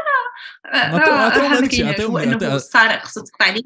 راه 0.75 2.05
هو 2.05 2.19
انه 2.19 2.57
السارق 2.57 3.05
خصو 3.05 3.21
تقطع 3.21 3.45
عليه. 3.45 3.63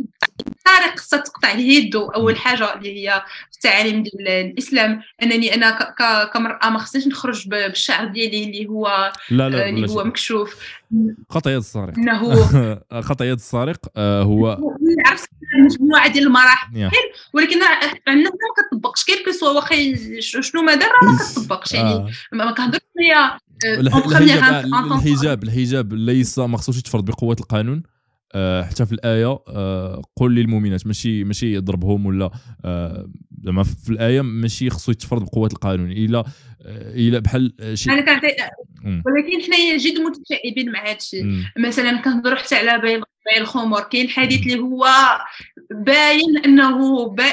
السارق 0.56 0.98
خصها 0.98 1.18
تقطع 1.18 1.48
عليه 1.48 1.78
يدو. 1.78 2.06
أول 2.06 2.36
حاجة 2.36 2.74
اللي 2.74 3.08
هي 3.08 3.24
في 3.50 3.56
التعاليم 3.56 4.02
ديال 4.02 4.28
الإسلام 4.28 5.02
أنني 5.22 5.54
أنا 5.54 5.94
كمرأة 6.34 6.70
ما 6.70 6.78
خصنيش 6.78 7.06
نخرج 7.06 7.48
بالشعر 7.48 8.04
ديالي 8.04 8.44
اللي 8.44 8.66
هو 8.66 9.12
لا 9.30 9.48
لا 9.48 9.68
اللي 9.68 9.90
هو 9.90 10.04
مكشوف. 10.04 10.56
قطع 11.28 11.50
يد 11.50 11.56
السارق 11.56 11.94
إنه 11.98 12.74
قطع 12.90 13.24
يد 13.30 13.32
السارق 13.32 13.98
هو 13.98 14.58
عرفت 15.06 15.30
مجموعة 15.64 16.12
ديال 16.12 16.26
المراحل. 16.26 16.90
ولكن 17.32 17.56
عندنا 18.08 18.30
ما 18.30 18.62
كتطبقش. 18.62 19.04
كيف 19.04 19.34
سوا 19.34 19.50
واخا 19.50 19.76
شنو 20.20 20.62
ما 20.62 20.74
دار 20.74 20.90
ما 21.02 21.18
كتطبقش. 21.18 21.72
يعني 21.72 21.88
آه. 21.88 22.10
ما 22.32 22.52
كنهضرش 22.52 22.80
هي 23.00 23.38
الحجاب 23.64 24.64
الحجاب 24.92 25.42
الحجاب 25.44 25.94
ليس 25.94 26.38
ما 26.38 26.58
خصوش 26.58 26.78
يتفرض 26.78 27.04
بقوة 27.04 27.36
القانون. 27.40 27.82
آه، 27.86 27.93
حتى 28.62 28.86
في 28.86 28.92
الآية 28.92 29.38
آه، 29.48 30.02
قل 30.16 30.34
للمؤمنات 30.34 30.86
ماشي 30.86 31.24
ماشي 31.24 31.54
يضربهم 31.54 32.06
ولا 32.06 32.30
زعما 33.44 33.62
في 33.62 33.90
الآية 33.90 34.20
ماشي 34.20 34.70
خصو 34.70 34.92
يتفرض 34.92 35.22
بقوة 35.22 35.48
القانون 35.52 35.90
إلا 35.90 36.24
إلا 36.94 37.18
بحال 37.18 37.54
شي 37.74 37.90
أنا 37.90 38.00
كنعطي 38.00 38.26
ولكن 38.84 39.42
حنايا 39.46 39.76
جد 39.76 40.00
متشائمين 40.00 40.72
مع 40.72 40.86
هذا 40.86 40.96
الشيء 40.96 41.24
مثلا 41.58 42.00
كنهضروا 42.00 42.36
حتى 42.36 42.54
على 42.54 43.04
بيع 43.26 43.42
الخمر 43.42 43.80
كاين 43.80 44.08
حديث 44.08 44.40
اللي 44.40 44.58
هو 44.58 44.86
باين 45.70 46.38
أنه 46.44 47.06
با... 47.08 47.24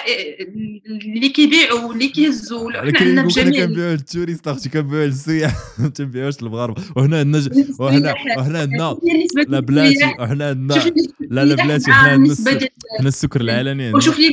اللي 1.06 1.30
كيبيعوا 1.30 1.94
اللي 1.94 2.08
كيهزوا 2.08 2.72
حنا 2.72 3.00
عندنا 3.00 3.24
بجميع 3.24 3.66
كنبيعوا 3.66 3.94
التوريست 3.94 4.48
أختي 4.48 4.70
كنبيعوا 4.70 5.06
للسياح. 5.06 5.56
ما 5.80 5.90
تنبيعوش 5.90 6.40
المغاربه 6.42 6.84
وهنا 6.96 7.20
عندنا 7.20 7.50
وهنا 7.80 8.14
وهنا 8.38 8.60
عندنا 8.60 8.98
لا 9.48 9.60
بلاتي 9.60 10.06
وحنا 10.20 10.50
عندنا 10.50 10.94
لا 11.20 11.46
لا 11.46 11.56
بلاتي 11.56 11.92
حنا 11.92 12.12
عندنا 12.12 12.34
السكر 13.08 13.42
العلني 13.42 13.92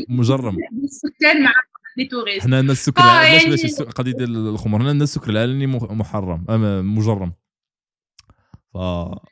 مجرم. 0.08 0.56
السكان 0.84 1.42
مع 1.42 1.52
حنا 2.40 2.56
عندنا 2.56 2.72
السكر 2.72 3.02
العلني 3.02 3.50
باش 3.50 3.62
باش 3.62 3.80
القضية 3.80 4.12
ديال 4.12 4.36
الخمر؟ 4.48 4.78
حنا 4.78 4.88
عندنا 4.88 5.04
السكر 5.04 5.30
العلني 5.30 5.66
محرم 5.66 6.44
مجرم. 6.98 7.32
ف 8.74 8.78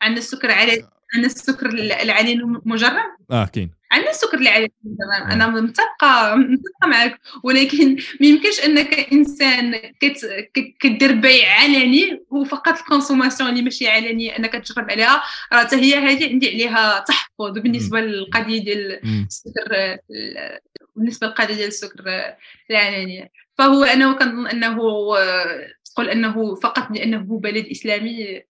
عندنا 0.02 0.18
السكر 0.18 0.48
العلني 0.48 0.86
عندنا 1.14 1.32
السكر 1.32 1.66
العلني 1.68 2.60
مجرم؟ 2.64 3.16
آه 3.30 3.46
كاين 3.46 3.70
عندنا 3.92 4.10
السكر 4.10 4.38
العلني 4.38 4.72
تمام 4.98 5.30
أنا 5.30 5.46
متفقة 5.46 6.34
متفقة 6.34 6.86
معك. 6.86 7.20
ولكن 7.44 7.94
ما 8.20 8.26
يمكنش 8.26 8.60
إنك 8.64 9.12
إنسان 9.12 9.74
كدير 10.80 11.12
بيع 11.12 11.60
علني 11.60 12.24
وفقط 12.30 12.78
الكونسوماسيون 12.78 13.50
اللي 13.50 13.62
ماشي 13.62 13.88
علنيه 13.88 14.38
أنك 14.38 14.52
تجرب 14.52 14.90
عليها. 14.90 15.22
راه 15.52 15.64
حتى 15.64 15.76
هي 15.76 15.94
هذه 15.94 16.28
عندي 16.28 16.48
عليها 16.48 17.04
تحفظ 17.08 17.58
بالنسبة 17.58 18.00
للقضية 18.00 18.64
ديال 18.64 19.00
السكر 19.26 19.98
بالنسبة 20.96 21.26
للقضية 21.26 21.54
ديال 21.54 21.68
السكر 21.68 22.04
العلني 22.70 23.32
فهو 23.58 23.84
أنا 23.84 24.12
كنظن 24.12 24.46
أنه 24.46 24.76
تقول 25.84 26.08
أنه 26.08 26.54
فقط 26.54 26.90
لأنه 26.90 27.18
بلد 27.18 27.66
إسلامي 27.66 28.36
آه، 28.36 28.42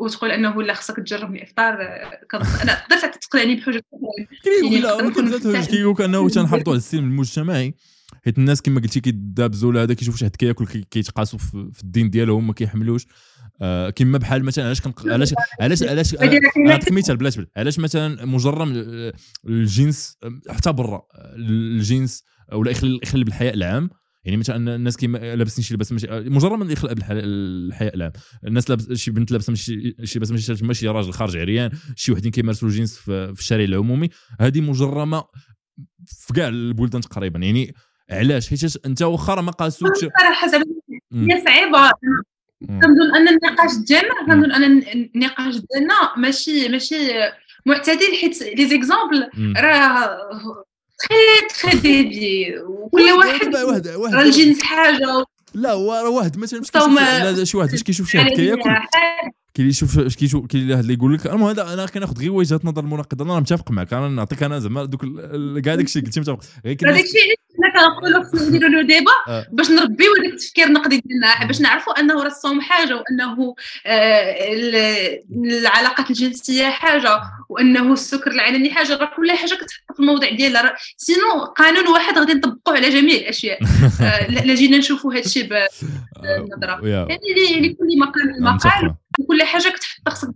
وتقول 0.00 0.30
إنه 0.30 0.62
لا 0.62 0.74
خصك 0.74 0.96
تجرب 0.96 1.34
الافطار 1.34 1.74
أنا 2.62 2.84
قدرت 2.84 3.24
تقنعني 3.24 3.54
بحجه 3.54 3.82
كيقول 5.70 5.92
لك 5.92 6.00
انه 6.00 6.28
تنحافظوا 6.28 6.72
على 6.72 6.76
السلم 6.76 7.04
المجتمعي 7.04 7.74
حيت 8.24 8.38
الناس 8.38 8.62
كما 8.62 8.80
قلتي 8.80 9.00
كيدابزوا 9.00 9.82
هذا 9.82 9.94
كيشوف 9.94 10.16
شي 10.16 10.24
حد 10.24 10.36
كياكل 10.36 10.66
كيتقاسوا 10.66 11.38
في 11.72 11.82
الدين 11.82 12.10
ديالهم 12.10 12.46
ما 12.46 12.52
كيحملوش. 12.52 13.06
آه 13.62 13.90
كما 13.90 14.18
بحال 14.18 14.44
مثلا 14.44 14.64
علاش 14.64 14.80
كنق... 14.80 15.08
علاش 15.12 15.34
علاش 15.60 15.82
علاش 15.82 16.14
نعطيك 16.66 16.92
مثال 16.92 17.16
بلاش 17.16 17.40
علاش 17.56 17.78
مثلا 17.78 18.24
مجرم 18.24 18.72
الجنس 19.46 20.18
حتى 20.50 20.72
برا 20.72 21.06
الجنس 21.14 22.24
ولا 22.52 22.70
يخلي 22.70 23.00
يخلي 23.02 23.24
بالحياء 23.24 23.54
العام 23.54 23.90
يعني 24.24 24.36
مثلا 24.36 24.74
الناس 24.74 24.96
كيما 24.96 25.18
لابسين 25.18 25.64
شي 25.64 25.74
لباس 25.74 25.92
ماشي 25.92 26.06
مجرد 26.10 26.58
من 26.58 26.70
يخلق 26.70 26.92
بالحياء 26.92 27.94
العام. 27.94 28.12
الناس 28.46 28.70
لابس 28.70 28.92
شي 28.92 29.10
بنت 29.10 29.30
لابسة 29.30 29.54
شي 29.54 29.94
لباس 30.16 30.30
ماشي 30.30 30.64
ماشي 30.64 30.88
راجل 30.88 31.12
خارج 31.12 31.36
عريان 31.36 31.70
شي 31.96 32.12
وحدين 32.12 32.30
كيمارسوا 32.30 32.68
الجنس 32.68 32.96
في, 32.96 33.34
في 33.34 33.40
الشارع 33.40 33.64
العمومي. 33.64 34.08
هذه 34.40 34.60
مجرمه 34.60 35.24
في 36.06 36.32
كاع 36.34 36.48
البلدان 36.48 37.00
تقريبا. 37.00 37.38
يعني 37.38 37.74
علاش؟ 38.10 38.48
حيت 38.48 38.86
أنت 38.86 39.02
واخا 39.02 39.40
ما 39.40 39.52
قاسوكش. 39.52 39.98
صراحة 39.98 40.46
هي 41.12 41.44
صعيبة. 41.44 41.90
كنظن 42.60 43.16
أن 43.16 43.28
النقاش 43.28 43.70
ديالنا 43.86 44.26
كنظن 44.26 44.52
أن 44.52 44.64
النقاش 45.14 45.54
ديالنا 45.54 45.94
ماشي 46.16 46.68
ماشي 46.68 46.96
معتدل 47.66 48.16
حيت 48.20 48.42
les 48.42 48.68
exemples 48.68 49.28
راه 49.56 50.64
très 50.98 51.70
très 51.72 51.80
décalés 51.80 52.58
وكل 52.60 53.02
واحد 53.02 53.56
راه 53.88 54.22
الجنس 54.22 54.62
حاجة 54.62 55.24
لا 55.54 55.72
هو 55.72 56.16
واحد 56.16 56.38
مثلا 56.38 56.60
لا 57.32 57.44
شي 57.44 57.56
واحد 57.56 57.70
فاش 57.70 57.82
كيشوف 57.82 58.10
شي 58.10 58.18
حد 58.18 58.30
كياكل 58.30 58.70
كيشوف 59.54 60.00
كيشوف 60.00 60.46
كاين 60.46 60.72
اللي 60.72 60.94
يقول 60.94 61.14
لك 61.14 61.26
المهم 61.26 61.48
هذا 61.48 61.72
أنا 61.72 61.86
كناخذ 61.86 62.18
غير 62.20 62.32
وجهة 62.32 62.60
نظر 62.64 62.82
المناقضة 62.82 63.24
أنا 63.24 63.40
متفق 63.40 63.70
معك 63.70 63.92
أنا 63.92 64.08
نعطيك 64.08 64.42
أنا 64.42 64.58
زعما 64.58 64.84
دوك 64.84 65.04
كاع 65.64 65.74
داك 65.74 65.84
الشيء 65.84 66.04
قلتي 66.04 66.20
متفق. 66.20 66.40
هذاك 66.64 67.04
الشيء 67.04 67.38
كنقولوا 67.82 68.24
خصنا 68.24 68.48
نديروا 68.48 68.68
له 68.68 68.82
ديبا 68.82 69.12
آه. 69.28 69.46
باش 69.52 69.70
نربيو 69.70 70.12
هذاك 70.18 70.32
التفكير 70.32 70.66
النقدي 70.66 71.00
ديالنا 71.00 71.46
باش 71.46 71.60
نعرفوا 71.60 72.00
أنه 72.00 72.22
راه 72.22 72.26
الصوم 72.26 72.60
حاجة 72.60 72.96
وأنه 72.96 73.54
آه، 73.86 74.36
العلاقات 75.44 76.10
الجنسية 76.10 76.68
حاجة 76.68 77.20
وأنه 77.48 77.92
السكر 77.92 78.30
العلني 78.30 78.70
حاجة 78.70 78.96
راه 78.96 79.10
كل 79.16 79.32
حاجة 79.32 79.54
كتحط 79.54 79.94
في 79.94 80.00
الموضع 80.00 80.30
ديالها. 80.30 80.74
sinon 80.96 81.44
قانون 81.56 81.88
واحد 81.88 82.18
غادي 82.18 82.34
نطبقوه 82.34 82.76
على 82.76 82.90
جميع 82.90 83.14
الأشياء. 83.14 83.58
آه، 84.02 84.30
لا 84.30 84.54
جينا 84.54 84.78
نشوفوا 84.78 85.12
هذا 85.12 85.20
الشيء 85.20 85.48
بالنظرة. 85.48 86.86
يعني 86.86 87.60
لكل 87.60 87.98
مقام 87.98 88.54
مقال 88.54 88.94
كل 89.28 89.42
حاجة 89.42 89.68
كتحط 89.68 90.08
خصك 90.08 90.28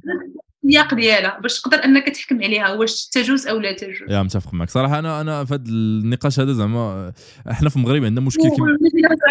السياق 0.64 0.94
ديالها 0.94 1.38
باش 1.42 1.60
تقدر 1.60 1.84
أنك 1.84 2.08
تحكم 2.08 2.42
عليها 2.42 2.72
واش 2.72 3.06
تجوز 3.06 3.46
أو 3.46 3.58
لا 3.58 3.72
تجوز. 3.72 4.10
يا 4.10 4.22
متفق 4.22 4.54
معك. 4.54 4.70
صراحة 4.70 4.98
أنا 4.98 5.20
أنا 5.20 5.44
في 5.44 5.54
هذا 5.54 5.62
النقاش 5.68 6.40
هذا 6.40 6.52
زعما 6.52 7.12
إحنا 7.50 7.68
في 7.68 7.76
المغرب 7.76 8.04
عندنا 8.04 8.26
مشكل 8.26 8.42
كيما 8.42 8.66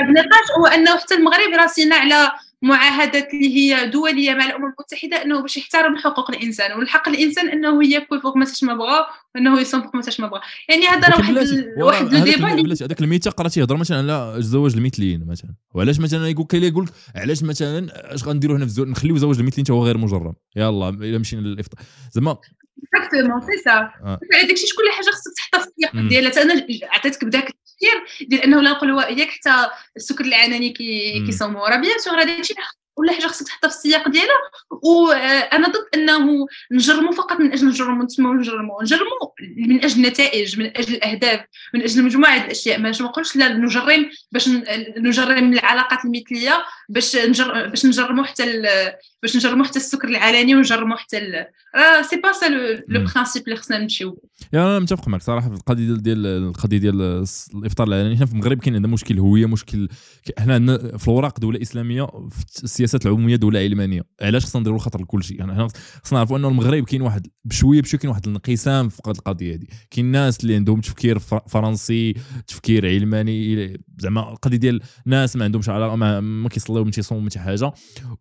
النقاش 0.09 0.51
هو 0.59 0.65
أنه 0.65 0.97
حتى 0.97 1.15
المغرب 1.15 1.53
راسينا 1.61 1.95
على 1.95 2.31
معاهدات 2.61 3.33
اللي 3.33 3.55
هي 3.55 3.89
دولية 3.89 4.33
مع 4.33 4.45
الأمم 4.45 4.65
المتحدة 4.65 5.23
أنه 5.23 5.41
باش 5.41 5.57
يحترم 5.57 5.97
حقوق 5.97 6.31
الإنسان 6.31 6.77
والحق 6.77 7.09
الإنسان 7.09 7.49
أنه 7.49 7.85
ياكل 7.87 8.21
فوق 8.21 8.37
ما 8.37 8.45
ما 8.63 8.73
بغى 8.73 9.05
وأنه 9.35 9.59
يصوم 9.59 9.81
فوق 9.81 9.95
ما 9.95 10.01
ما 10.19 10.27
بغى 10.27 10.41
يعني 10.69 10.87
هذا 10.87 11.07
راه 11.07 11.17
واحد 11.17 11.37
واحد 11.77 12.13
لو 12.13 12.23
ديبا 12.23 12.73
هذاك 12.85 13.01
الميثاق 13.01 13.33
قرأتي 13.33 13.59
يهضر 13.59 13.77
مثلا 13.77 13.97
على 13.97 14.37
الزواج 14.37 14.73
المثليين 14.75 15.27
مثلا. 15.27 15.51
وعلاش 15.73 15.99
مثلا 15.99 16.27
يقول 16.27 16.45
كاين 16.45 16.63
يقول 16.63 16.85
لك 16.85 16.91
علاش 17.15 17.43
مثلا 17.43 17.87
اش 18.15 18.23
غنديروا 18.23 18.57
هنا 18.57 18.65
في 18.65 18.71
الزواج 18.71 18.89
نخليو 18.89 19.17
زواج 19.17 19.39
المثليين 19.39 19.65
هو 19.71 19.85
غير 19.85 19.97
مجرم؟ 19.97 20.33
يلا 20.55 20.89
إلا 20.89 21.17
مشينا 21.17 21.41
للإفطار. 21.41 21.81
زعما 22.11 22.37
exactement 22.83 23.41
c'est 23.41 23.57
ça 23.57 23.91
هذاك 24.33 24.51
الشيء 24.51 24.69
كل 24.77 24.91
حاجة 24.91 25.05
خصك 25.05 25.33
تحطها 25.37 25.61
في 25.61 25.67
السياق 25.67 26.07
ديالها 26.09 26.41
أنا 26.41 26.65
عطيتك 26.83 27.25
بداك 27.25 27.49
التفكير 27.49 28.27
ديال 28.27 28.41
انه 28.41 28.61
لا 28.61 28.71
نقولوا 28.71 29.03
ياك 29.03 29.29
حتى 29.29 29.69
السكر 29.97 30.25
العلني 30.25 30.69
كيصوموا 31.25 31.69
راه 31.69 31.77
bien 31.77 31.99
sûr 31.99 32.21
هذا 32.21 32.39
الشيء 32.39 32.57
ولا 33.01 33.13
حاجة 33.13 33.27
خصك 33.27 33.47
تحطها 33.47 33.67
في 33.67 33.75
السياق 33.75 34.09
ديالها 34.09 34.37
وأنا 34.83 35.67
ضد 35.67 35.99
أنه 35.99 36.47
نجرموا 36.71 37.11
فقط 37.11 37.39
من 37.39 37.51
أجل 37.51 37.67
نجرموا 37.67 38.05
نسموا 38.05 38.33
نجرموا. 38.33 38.83
نجرموا 38.83 39.27
من 39.57 39.83
أجل 39.83 39.97
النتائج 39.97 40.59
من 40.59 40.65
أجل 40.77 40.93
الأهداف 40.93 41.39
من 41.73 41.81
أجل 41.81 42.03
مجموعة 42.03 42.45
الأشياء. 42.45 42.79
ما 42.79 42.89
نقولش 42.89 43.35
لا 43.35 43.53
نجرم 43.53 44.09
باش 44.31 44.49
نجرم 44.97 45.53
العلاقات 45.53 46.05
المثلية 46.05 46.63
باش 46.89 47.15
نجر 47.15 47.67
باش 47.67 47.85
نجرموا 47.85 48.23
حتى 48.23 48.61
باش 49.21 49.35
نجرموا 49.35 49.65
حتى 49.65 49.79
السكر 49.79 50.07
العلني 50.07 50.55
ونجرموا 50.55 50.97
حتى 50.97 51.45
راه 51.75 52.01
c'est 52.01 52.15
pas 52.15 52.31
ça 52.31 52.45
le 52.45 52.81
principe 52.87 53.43
اللي 53.47 53.55
خصنا 53.55 53.77
نمشيو. 53.77 54.21
يعني 54.53 54.65
أنا 54.65 54.79
متفق 54.79 55.07
معك 55.07 55.21
صراحة 55.21 55.49
في 55.49 55.55
القضية 55.55 55.93
ديال 55.93 56.25
القضية 56.25 56.77
ديال 56.77 57.25
الإفطار 57.55 57.87
العلني 57.87 58.17
حنا 58.17 58.25
في 58.25 58.33
المغرب 58.33 58.59
كاين 58.59 58.75
عندنا 58.75 58.93
مشكل 58.93 59.19
هوية 59.19 59.45
مشكل 59.45 59.89
حنا 60.39 60.53
عندنا 60.53 60.97
في 60.97 61.07
الأوراق 61.07 61.39
دوله 61.39 61.61
اسلاميه 61.61 62.07
في 62.65 62.83
السياسات 62.95 63.05
العمومية 63.05 63.35
دوله 63.35 63.59
علمانيه 63.59 64.01
علاش 64.21 64.45
خصنا 64.45 64.61
نديروا 64.61 64.77
الخاطر 64.77 65.01
لكل 65.01 65.23
شيء؟ 65.23 65.39
يعني 65.39 65.53
حنا 65.53 65.67
خصنا 66.03 66.19
نعرفوا 66.19 66.37
أنه 66.37 66.47
المغرب 66.47 66.83
كاين 66.83 67.01
واحد 67.01 67.27
بشوية 67.45 67.81
بشوية 67.81 67.99
كاين 67.99 68.09
واحد 68.09 68.27
الانقسام 68.27 68.89
في 68.89 68.99
القضية 69.07 69.55
هذه. 69.55 69.65
كاين 69.91 70.05
ناس 70.05 70.39
اللي 70.39 70.55
عندهم 70.55 70.81
تفكير 70.81 71.19
فرنسي 71.19 72.13
تفكير 72.47 72.87
علماني 72.87 73.73
زعما 73.99 74.31
القضية 74.31 74.57
ديال 74.57 74.81
ناس 75.05 75.35
ما 75.35 75.43
عندهمش 75.43 75.69
علاقة 75.69 75.95
ما, 75.95 76.19
ما 76.19 76.49
كيصليو 76.49 76.83
ما 76.83 76.91
تيصوموا 76.91 77.29
حتى 77.29 77.39
حاجة. 77.39 77.73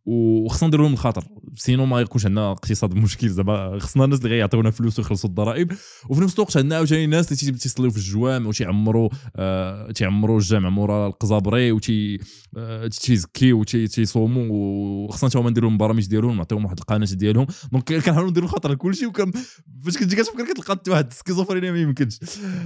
وخصنا 0.05 0.69
نديروا 0.69 0.87
لهم 0.87 0.93
الخاطر. 0.93 1.25
sinon 1.55 1.87
ما 1.87 2.01
يكونش 2.01 2.27
عندنا 2.27 2.51
اقتصاد 2.53 2.95
مشكل 2.95 3.29
زعما. 3.29 3.79
خصنا 3.79 4.05
الناس 4.05 4.19
اللي 4.19 4.31
غيعطيونا 4.31 4.71
فلوس 4.71 4.99
ويخلصوا 4.99 5.31
الضرائب. 5.31 5.73
وفي 6.09 6.21
نفس 6.21 6.35
الوقت 6.35 6.57
عندنا 6.57 6.77
عاوتاني 6.77 7.07
ناس 7.07 7.43
اللي 7.43 7.59
تيصليو 7.59 7.91
في 7.91 7.97
الجوامع 7.97 8.49
وتيعمروا 8.49 9.09
آه 9.37 9.91
تيعمروا 9.93 10.39
الجامع 10.39 10.69
مورا 10.69 11.07
القزابري 11.07 11.73
وتي 11.73 12.19
آه 12.57 12.87
تيزكيو 12.87 13.61
وتيصوموا 13.61 14.50
وخصنا 14.51 15.31
حتى 15.31 15.39
هما 15.39 15.51
نديروا 15.51 15.71
البرامج 15.71 16.07
ديالهم 16.07 16.37
نعطيهم 16.37 16.65
واحد 16.65 16.79
القناة 16.79 17.07
ديالهم. 17.13 17.47
donc 17.73 17.93
كنحاولوا 17.93 18.31
نديروا 18.31 18.49
الخاطر 18.49 18.73
لكل 18.73 18.95
شيء 18.95 19.09
وكم 19.09 19.31
فاش 19.85 19.99
كنتي 19.99 20.17
كتفكر 20.17 20.45
كتلقى 20.45 20.83
واحد 20.89 21.13
schizophrénie 21.13 21.73
ما 21.73 21.81
يمكنش. 21.81 22.19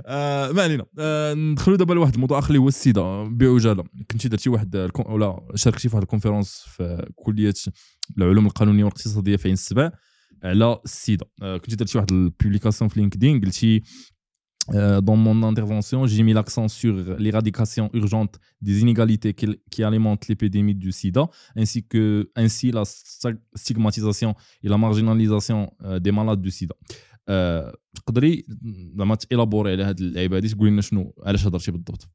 آه 0.07 0.53
ما 0.53 0.63
علينا. 0.63 0.85
آه 0.99 1.35
ندخلوا 1.35 1.77
دابا 1.77 1.95
لواحد 1.95 2.15
الموضوع 2.15 2.39
آخر 2.39 2.49
اللي 2.49 2.59
هو 2.59 2.69
السيدا 2.69 3.25
بعجاله 3.25 3.85
كنتي 4.11 4.29
درتي 4.29 4.51
واحد 4.51 4.91
ولا 5.07 5.49
شاركتي 5.55 5.89
في 5.89 5.97
واحد 5.97 6.03
ال 6.03 6.08
conférence 6.08 6.65
في 6.67 7.11
كلية 7.15 7.55
العلوم 8.19 8.47
القانونية 8.47 8.85
والاقتصادية 8.85 9.37
في 9.37 9.49
عين 9.49 9.53
السبع 9.53 9.91
على 10.45 10.81
السيدا. 10.85 11.27
آه، 11.43 11.57
كنتي 11.57 11.77
درتي 11.77 11.99
واحد 11.99 12.13
la 12.13 12.24
publication 12.24 12.89
في 12.89 13.01
لينكدين 13.01 13.41
قلتي 13.41 13.83
dans 15.08 15.16
mon 15.16 15.42
intervention, 15.44 16.06
j'ai 16.06 16.22
mis 16.22 16.34
l'accent 16.34 16.68
sur 16.68 16.94
l'éradication 17.18 17.90
urgente 17.94 18.40
des 18.62 18.82
inégalités 18.82 19.34
qui, 19.34 19.60
qui 19.72 19.84
alimentent 19.84 20.28
l'épidémie 20.28 20.76
du 20.76 20.92
sida, 20.92 21.28
ainsi 21.56 21.80
que 21.92 22.30
ainsi 22.36 22.72
la 22.72 22.84
stigmatisation 23.56 24.36
et 24.64 24.70
la 24.70 24.78
marginalisation 24.78 25.74
euh, 25.84 26.00
des 26.00 26.12
malades 26.12 26.42
du 26.42 26.52
sida. 26.52 26.76
تقدري 27.96 28.46
زعما 28.98 29.16
تيلابوري 29.16 29.72
على 29.72 29.84
هاد 29.84 30.00
اللعيبه 30.00 30.38
هادي 30.38 30.50
تقولي 30.50 30.72
لنا 30.72 30.82
شنو 30.82 31.14
علاش 31.26 31.48
هضرتي 31.48 31.72
بالضبط 31.72 32.10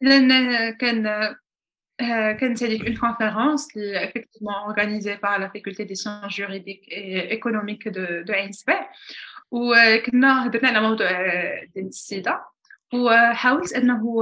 لان 0.00 0.30
كان 0.76 1.06
كانت 2.39 2.63
هذيك 2.63 2.85
une 2.85 2.97
conférence 2.97 3.77
اللي 3.77 4.07
effectivement 4.07 4.67
organisée 4.67 5.17
par 5.17 5.39
la 5.39 5.49
faculté 5.49 5.85
des 5.85 5.95
sciences 5.95 6.35
juridiques 6.35 6.87
et 6.87 7.33
économiques 7.33 7.87
de 7.89 8.23
de 8.27 8.31
عين 8.31 8.51
سبع 8.51 8.89
وكنا 9.51 10.45
هضرنا 10.45 10.69
على 10.69 10.81
موضوع 10.81 11.09
ديال 11.75 11.87
السيدا 11.87 12.45
وحاولت 12.93 13.73
انه 13.73 14.21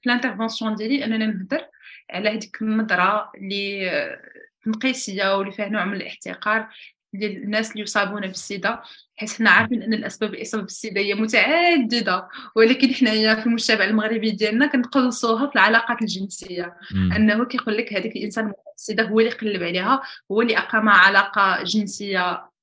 في 0.00 0.06
الانترفونسيون 0.06 0.74
ديالي 0.74 1.04
اننا 1.04 1.26
نهضر 1.26 1.66
على 2.10 2.28
هذيك 2.28 2.62
النظره 2.62 3.32
اللي 3.36 4.18
تنقيسيه 4.64 5.36
واللي 5.36 5.52
فيها 5.52 5.68
نوع 5.68 5.84
من 5.84 5.94
الاحتقار 5.94 6.68
ديال 7.16 7.42
الناس 7.42 7.70
اللي 7.72 7.82
يصابون 7.82 8.20
بالسيده 8.20 8.82
حيت 9.16 9.32
حنا 9.32 9.50
عارفين 9.50 9.82
أن 9.82 9.94
الأسباب 9.94 10.34
الاصابه 10.34 10.62
بالسيده 10.62 11.00
هي 11.00 11.14
متعددة 11.14 12.28
ولكن 12.56 12.94
حنايا 12.94 13.34
في 13.34 13.46
المجتمع 13.46 13.84
المغربي 13.84 14.30
ديالنا 14.30 14.66
كنقلصوها 14.66 15.46
في 15.46 15.54
العلاقات 15.54 16.02
الجنسية 16.02 16.76
مم. 16.94 17.12
أنه 17.12 17.44
كيقول 17.44 17.76
لك 17.76 17.92
هذاك 17.92 18.16
الإنسان 18.16 18.52
السيده 18.76 19.04
هو 19.04 19.20
اللي 19.20 19.30
قلب 19.30 19.62
عليها 19.62 20.02
هو 20.32 20.42
اللي 20.42 20.58
أقام 20.58 20.88
علاقة 20.88 21.62
جنسية 21.62 22.55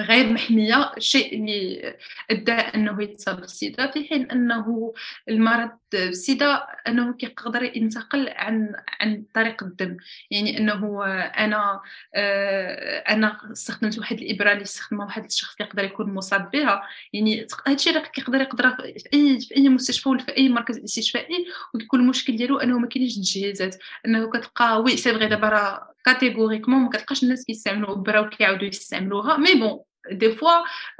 غير 0.00 0.32
محمية 0.32 0.92
الشيء 0.96 1.34
اللي 1.34 1.94
أدى 2.30 2.52
أنه 2.52 3.02
يتصاب 3.02 3.40
بالسيدا 3.40 3.90
في 3.90 4.08
حين 4.08 4.30
أنه 4.30 4.94
المرض 5.28 5.70
بالسيدا 5.92 6.66
أنه 6.88 7.12
كيقدر 7.12 7.62
ينتقل 7.76 8.28
عن 8.28 8.72
عن 9.00 9.24
طريق 9.34 9.62
الدم. 9.62 9.96
يعني 10.30 10.58
أنه 10.58 11.04
أنا 11.04 11.80
آه، 12.14 12.98
أنا 12.98 13.52
استخدمت 13.52 13.98
واحد 13.98 14.18
الإبرة 14.18 14.52
اللي 14.52 14.62
استخدمها 14.62 15.06
واحد 15.06 15.24
الشخص 15.24 15.60
يقدر 15.60 15.84
يكون 15.84 16.14
مصاب 16.14 16.50
بها. 16.50 16.82
يعني 17.12 17.46
هذا 17.66 17.76
الشيء 17.76 17.98
كيقدر 17.98 18.40
يقدر 18.40 18.70
في 18.70 19.08
أي 19.14 19.40
في 19.40 19.56
أي 19.56 19.68
مستشفى 19.68 20.08
ولا 20.08 20.22
في 20.22 20.36
أي 20.36 20.48
مركز 20.48 20.78
استشفائي 20.78 21.46
ويكون 21.74 22.00
المشكل 22.00 22.36
ديالو 22.36 22.58
أنه 22.58 22.78
ما 22.78 22.88
كاينش 22.88 23.14
تجهيزات 23.16 23.76
أنه 24.06 24.30
كتلقى 24.30 24.82
oui 24.82 24.96
c'est 24.96 25.12
vrai 25.12 25.26
دابا 25.28 25.48
راه 25.48 25.94
catégoriquement 26.04 26.80
ما 26.80 26.88
كتلقاش 26.90 27.22
الناس 27.22 27.44
كيستعملوا 27.44 27.92
إبرة 27.94 28.20
وكيعاودوا 28.20 28.68
يستعملوها 28.68 29.36
mais 29.36 29.54
bon 29.54 29.80
des 30.10 30.30
fois 30.30 30.50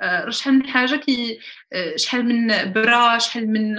راه 0.02 0.30
شحال 0.30 0.54
من 0.54 0.66
حاجة 0.66 0.96
كي 0.96 1.38
شحال 1.96 2.24
من 2.24 2.72
إبرة 2.72 3.18
شحال 3.18 3.52
من 3.52 3.76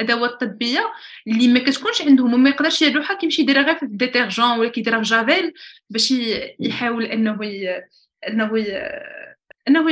أدوات 0.00 0.40
طبية 0.40 0.92
اللي 1.26 1.48
ما 1.48 1.58
كتكونش 1.58 2.02
عندهم 2.02 2.34
وما 2.34 2.50
يقدرش 2.50 2.82
يروحها 2.82 3.16
كيمشي 3.16 3.42
يديرها 3.42 3.62
غير 3.62 3.74
في 3.74 3.82
ال 3.82 3.90
détergent 3.90 4.58
ولا 4.58 4.68
كيديرها 4.68 5.02
في 5.02 5.04
جافيل 5.04 5.52
باش 5.90 6.14
يحاول 6.60 7.04
أنه 7.04 7.44
ي... 7.44 7.84
أنه 8.28 8.58
ي... 8.58 8.90
أنه 9.68 9.90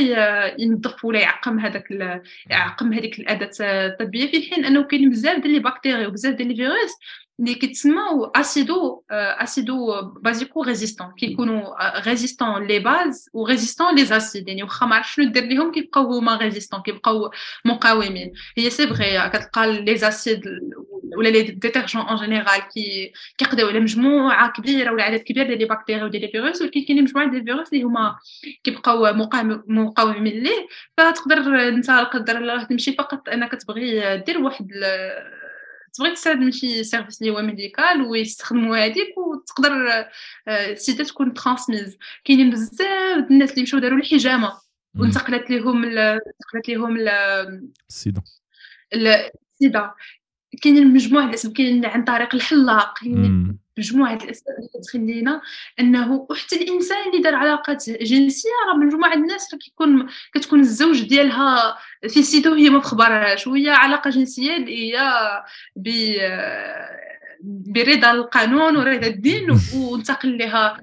ينظف 0.58 1.04
ولا 1.04 1.20
يعقم 1.20 1.58
هذاك 1.58 1.90
يعقم 2.50 2.92
هذيك 2.92 3.18
الأداة 3.18 3.50
الطبية 3.60 4.30
في 4.30 4.50
حين 4.50 4.64
أنه 4.64 4.82
كاين 4.82 5.10
بزاف 5.10 5.42
ديال 5.42 5.52
les 5.52 5.58
bactéries 5.58 6.06
وبزاف 6.06 6.34
ديال 6.34 6.48
les 6.48 6.56
virus 6.56 6.92
اللي 7.40 7.54
كيتسموا 7.54 8.40
acido 8.40 9.02
acido-basico-résistants 9.10 11.12
كيكونوا 11.18 12.00
résistants 12.00 12.66
les 12.66 12.78
bases 12.78 13.28
و 13.32 13.38
résistants 13.38 13.94
les 13.94 14.04
acides 14.04 14.48
يعني 14.48 14.62
واخا 14.62 14.86
ما 14.86 14.96
عرفتش 14.96 15.14
شنو 15.14 15.30
دير 15.30 15.44
ليهم 15.44 15.72
كيبقاو 15.72 16.12
هما 16.12 16.36
résistants 16.36 16.82
كيبقاو 16.82 17.30
مقاومين 17.64 18.32
هي 18.58 18.70
c'est 18.70 18.86
vrai 18.86 19.28
كتلقى 19.28 19.82
les 19.82 19.96
acides 19.96 20.42
ولا 21.16 21.28
les 21.28 21.42
détergents 21.42 22.02
en 22.02 22.16
général 22.16 22.68
كي 22.74 23.12
كيقضيو 23.38 23.68
على 23.68 23.80
مجموعه 23.80 24.52
كبيره 24.52 24.92
ولا 24.92 25.04
عدد 25.04 25.20
كبير 25.20 25.46
ديال 25.46 25.58
لي 25.58 25.64
بكتيريا 25.64 26.04
وديال 26.04 26.22
les 26.22 26.28
virus 26.28 26.62
ولكن 26.62 26.84
كاينين 26.84 27.04
مجموعه 27.04 27.30
ديال 27.30 27.40
الفيروس 27.40 27.72
اللي 27.72 27.84
هما 27.84 28.16
كيبقاو 28.64 29.12
مقاومين 29.68 30.42
ليه 30.42 30.66
فتقدر 30.96 31.68
انت 31.68 31.90
قدر 31.90 32.36
الله 32.36 32.64
تمشي 32.64 32.92
فقط 32.92 33.28
انك 33.28 33.52
تبغي 33.54 34.16
دير 34.18 34.38
واحد 34.38 34.68
تبغي 35.94 36.12
تستعد 36.14 36.50
شي 36.50 36.84
service 36.84 37.22
اللي 37.22 37.32
هو 37.32 37.42
médical 37.42 38.02
ويستخدموا 38.02 38.76
هذيك 38.76 39.18
وتقدر 39.18 39.72
السيدة 40.48 41.04
تكون 41.04 41.34
ترانسميز 41.34 41.98
كاينين 42.24 42.50
بزاف 42.50 43.30
الناس 43.30 43.50
اللي 43.50 43.62
مشاو 43.62 43.80
داروا 43.80 43.98
الحجامة 43.98 44.52
وانتقلت 44.98 45.50
لهم 45.50 45.84
انتقلت 45.84 46.68
لهم 46.68 46.98
السيدة. 47.88 48.22
السيدة. 48.92 49.94
كاينين 50.62 50.94
مجموعه 50.94 51.28
الاسم 51.28 51.52
كاين 51.52 51.84
عن 51.84 52.04
طريق 52.04 52.34
الحلاق 52.34 52.98
كاينين 52.98 53.58
مجموعة 53.78 54.14
الأسباب 54.14 54.56
اللي 54.58 54.68
كتخلينا 54.74 55.40
أنه 55.80 56.26
وحتى 56.30 56.56
الإنسان 56.56 57.08
اللي 57.08 57.22
دار 57.22 57.34
علاقات 57.34 57.90
جنسية 57.90 58.48
راه 58.68 58.76
مجموعة 58.76 59.14
الناس 59.14 59.54
راه 59.54 59.58
كيكون 59.58 60.08
كتكون 60.34 60.60
الزوج 60.60 61.02
ديالها 61.02 61.78
في 62.08 62.22
سيدو 62.22 62.54
هي 62.54 62.70
ما 62.70 62.78
مخبرهاش 62.78 63.46
وهي 63.46 63.70
علاقة 63.70 64.10
جنسية 64.10 64.56
اللي 64.56 64.94
هي 64.94 64.98
ب 65.76 65.88
برضا 67.44 68.10
القانون 68.10 68.76
ورضا 68.76 69.06
الدين 69.06 69.50
وانتقل 69.76 70.38
لها 70.38 70.80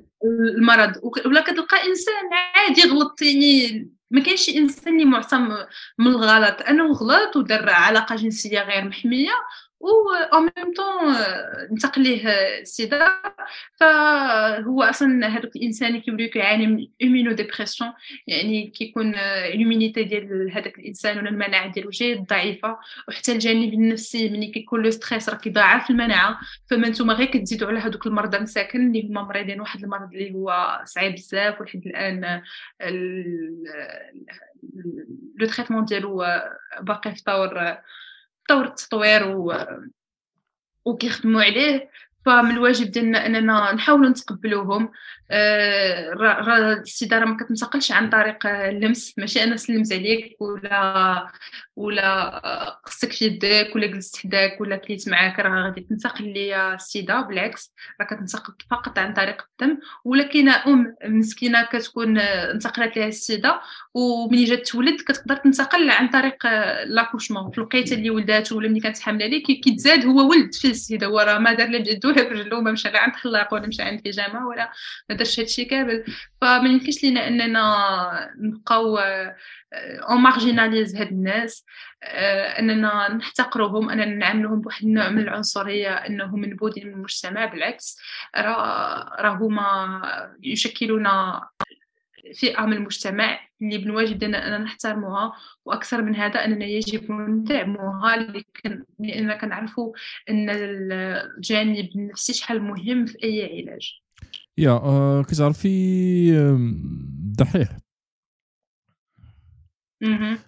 المرض. 0.58 0.94
ولا 1.26 1.42
كتلقى 1.42 1.78
إنسان 1.88 2.30
عادي 2.56 2.82
غلط 2.90 3.22
يعني 3.22 3.90
ما 4.12 4.22
كاينش 4.22 4.50
إنسان 4.50 4.94
اللي 4.94 5.06
معصوم 5.06 5.50
من 5.98 6.08
الغلط. 6.08 6.62
أنه 6.62 6.92
غلط 6.92 7.36
ودار 7.36 7.70
علاقة 7.70 8.16
جنسية 8.16 8.62
غير 8.62 8.86
محمية 8.86 9.32
و 9.82 10.14
en 10.34 10.44
même 10.58 10.74
temps 10.74 11.16
انتقل 11.72 12.02
ليه 12.02 12.28
السيدا 12.60 13.08
فهو 13.80 14.84
أصلا 14.84 15.28
هذاك 15.28 15.56
الانسان 15.56 15.90
اللي 15.90 16.02
كيولي 16.02 16.28
كيعاني 16.28 16.68
من 16.68 16.88
immunodépression 17.02 17.94
يعني 18.28 18.68
كيكون 18.68 19.16
ال 19.16 19.26
immunité 19.26 20.04
ديال 20.04 20.52
هذاك 20.54 20.80
الانسان 20.80 21.18
ولا 21.18 21.30
المناعه 21.30 21.72
ديالو 21.72 21.90
جد 21.90 22.24
ضعيفه 22.24 22.78
وحتى 23.08 23.32
الجانب 23.32 23.74
النفسي 23.74 24.30
ملي 24.30 24.48
كيكون 24.48 24.84
le 24.84 24.90
stress 24.90 25.30
راه 25.30 25.38
كيضاعف 25.38 25.90
المناعه 25.90 26.40
فما 26.70 26.90
نتوما 26.90 27.14
غير 27.14 27.28
كتزيدوا 27.28 27.68
على 27.68 27.80
هذوك 27.80 28.08
المرضى 28.08 28.40
مساكن 28.40 28.88
اللي 28.88 29.10
هما 29.10 29.24
مريضين 29.24 29.62
واحد 29.62 29.84
المرض 29.84 30.14
اللي 30.14 30.34
هو 30.34 30.82
صعيب 30.86 31.14
بزاف 31.14 31.62
ولحد 31.62 31.82
الان 31.86 32.42
لو 35.36 35.48
تريتمون 35.48 35.86
ديالو 35.86 36.26
باقي 36.82 37.16
في 37.16 37.24
طور 37.24 37.78
طور 38.52 38.66
التطوير 38.66 39.28
و 39.38 39.54
وكيخدموا 40.86 41.42
عليه. 41.44 41.90
فمن 42.26 42.52
الواجب 42.52 42.92
ديالنا 42.92 43.26
إننا 43.26 43.72
نحاولوا 43.74 44.10
نتقبلوهم. 44.10 44.92
راه 45.32 46.58
الاستداره 46.58 47.26
ما 47.26 47.38
كتنتقلش 47.38 47.92
عن 47.92 48.10
طريق 48.10 48.48
اللمس 48.48 49.14
ماشي 49.18 49.44
أنا 49.44 49.56
سلمت 49.56 49.94
عليك 49.94 50.42
ولا 50.42 51.28
ولا 51.76 52.80
قصك 52.86 53.22
يدك 53.22 53.72
ولا 53.76 53.88
جلست 53.88 54.18
حداك 54.18 54.62
ولا 54.62 54.76
كليت 54.76 55.10
معاك 55.10 55.40
راه 55.40 55.64
غادي 55.64 55.82
تنتقل 55.82 56.34
ليا 56.34 56.74
السيدا 56.74 57.22
بالعكس 57.22 57.74
راه 58.02 58.08
كتنتقل 58.08 58.54
فقط 58.72 59.00
عن 59.00 59.14
طريق 59.14 59.46
الدم. 59.62 59.78
ولكن 60.06 60.50
أم 60.50 60.96
مسكينة 61.06 61.64
كتكون 61.64 62.18
انتقلت 62.18 62.98
لها 62.98 63.08
السيدا 63.08 63.62
وملي 63.94 64.44
جات 64.44 64.68
تولد 64.68 65.02
كتقدر 65.02 65.36
تنتقل 65.36 65.90
عن 65.90 66.10
طريق 66.10 66.48
l'accouchement 66.86 67.52
في 67.52 67.58
الوقيتة 67.58 67.94
اللي 67.94 68.10
ولدات 68.10 68.52
ولا 68.52 68.70
ملي 68.70 68.80
كانت 68.80 69.00
حاملة 69.00 69.26
عليه 69.26 69.44
كيتزاد 69.44 70.06
هو 70.06 70.30
ولد 70.30 70.54
فيه 70.54 70.68
السيدا 70.68 71.08
هو 71.08 71.20
راه 71.20 71.38
ما 71.38 71.54
دار 71.54 71.70
لا 71.70 71.78
لا 72.12 72.30
برجلو 72.30 72.62
ما 72.62 72.72
مشى 72.72 72.90
عند 72.98 73.16
حلاق 73.16 73.54
ولا 73.54 73.68
مشى 73.68 73.82
عند 73.82 74.02
حجامة 74.02 74.48
ولا 74.48 74.72
ما 75.10 75.16
دارش 75.16 75.40
هادشي 75.40 75.66
كامل. 75.66 76.04
فما 76.42 76.70
يمكنش 76.70 77.04
لينا 77.04 77.28
أننا 77.28 78.34
نبقاو 78.38 78.98
on 80.10 80.22
marginalise 80.22 80.96
هاد 80.96 81.08
الناس 81.08 81.66
أننا 82.60 83.14
نحتقرهم 83.14 83.90
أننا 83.90 84.06
نعاملهم 84.06 84.62
بواحد 84.62 84.84
النوع 84.84 85.10
من 85.10 85.20
العنصرية 85.20 85.94
أنهم 85.94 86.42
منبوذين 86.42 86.88
من 86.88 86.94
المجتمع. 86.94 87.46
بالعكس 87.46 88.00
راه 88.38 89.38
هما 89.42 90.02
يشكلون 90.44 91.08
فئة 92.34 92.66
من 92.66 92.74
المجتمع 92.74 93.40
اللي 93.62 93.78
من 93.78 93.90
واجبنا 93.90 94.48
اننا 94.48 94.58
نحترموها 94.58 95.34
وأكثر 95.66 96.02
من 96.02 96.16
هذا 96.16 96.46
أننا 96.46 96.66
يجب 96.66 97.12
ندعموها 97.12 98.16
لأننا 99.00 99.38
كنعرفوا 99.38 99.94
أن 100.30 100.50
الجانب 100.50 101.90
النفسي 101.96 102.34
شحال 102.34 102.62
مهم 102.62 103.06
في 103.06 103.24
أي 103.24 103.62
علاج. 103.62 104.02
يا 104.58 104.72
آه 104.72 105.24
كتعرفي 105.24 106.32
الدحيح 107.38 107.78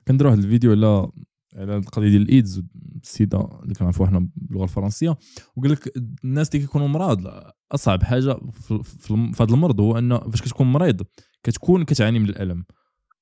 كندير 0.07 0.27
واحد 0.27 0.37
الفيديو 0.37 0.71
على 0.71 1.11
على 1.55 1.77
القضية 1.77 2.09
ديال 2.09 2.21
الايدز 2.21 2.63
السيدا 3.03 3.49
اللي 3.63 3.73
كنعرفوها 3.73 4.09
حنا 4.09 4.29
باللغة 4.35 4.63
الفرنسية 4.63 5.17
وقال 5.55 5.71
لك 5.71 5.97
الناس 6.23 6.49
اللي 6.49 6.65
كيكونوا 6.65 6.87
مرض 6.87 7.51
أصعب 7.71 8.03
حاجة 8.03 8.39
في, 8.51 9.33
هذا 9.39 9.53
المرض 9.53 9.81
هو 9.81 9.97
انه 9.97 10.19
فاش 10.19 10.41
كتكون 10.41 10.67
مريض 10.67 11.01
كتكون 11.43 11.83
كتعاني 11.83 12.19
من 12.19 12.29
الألم. 12.29 12.65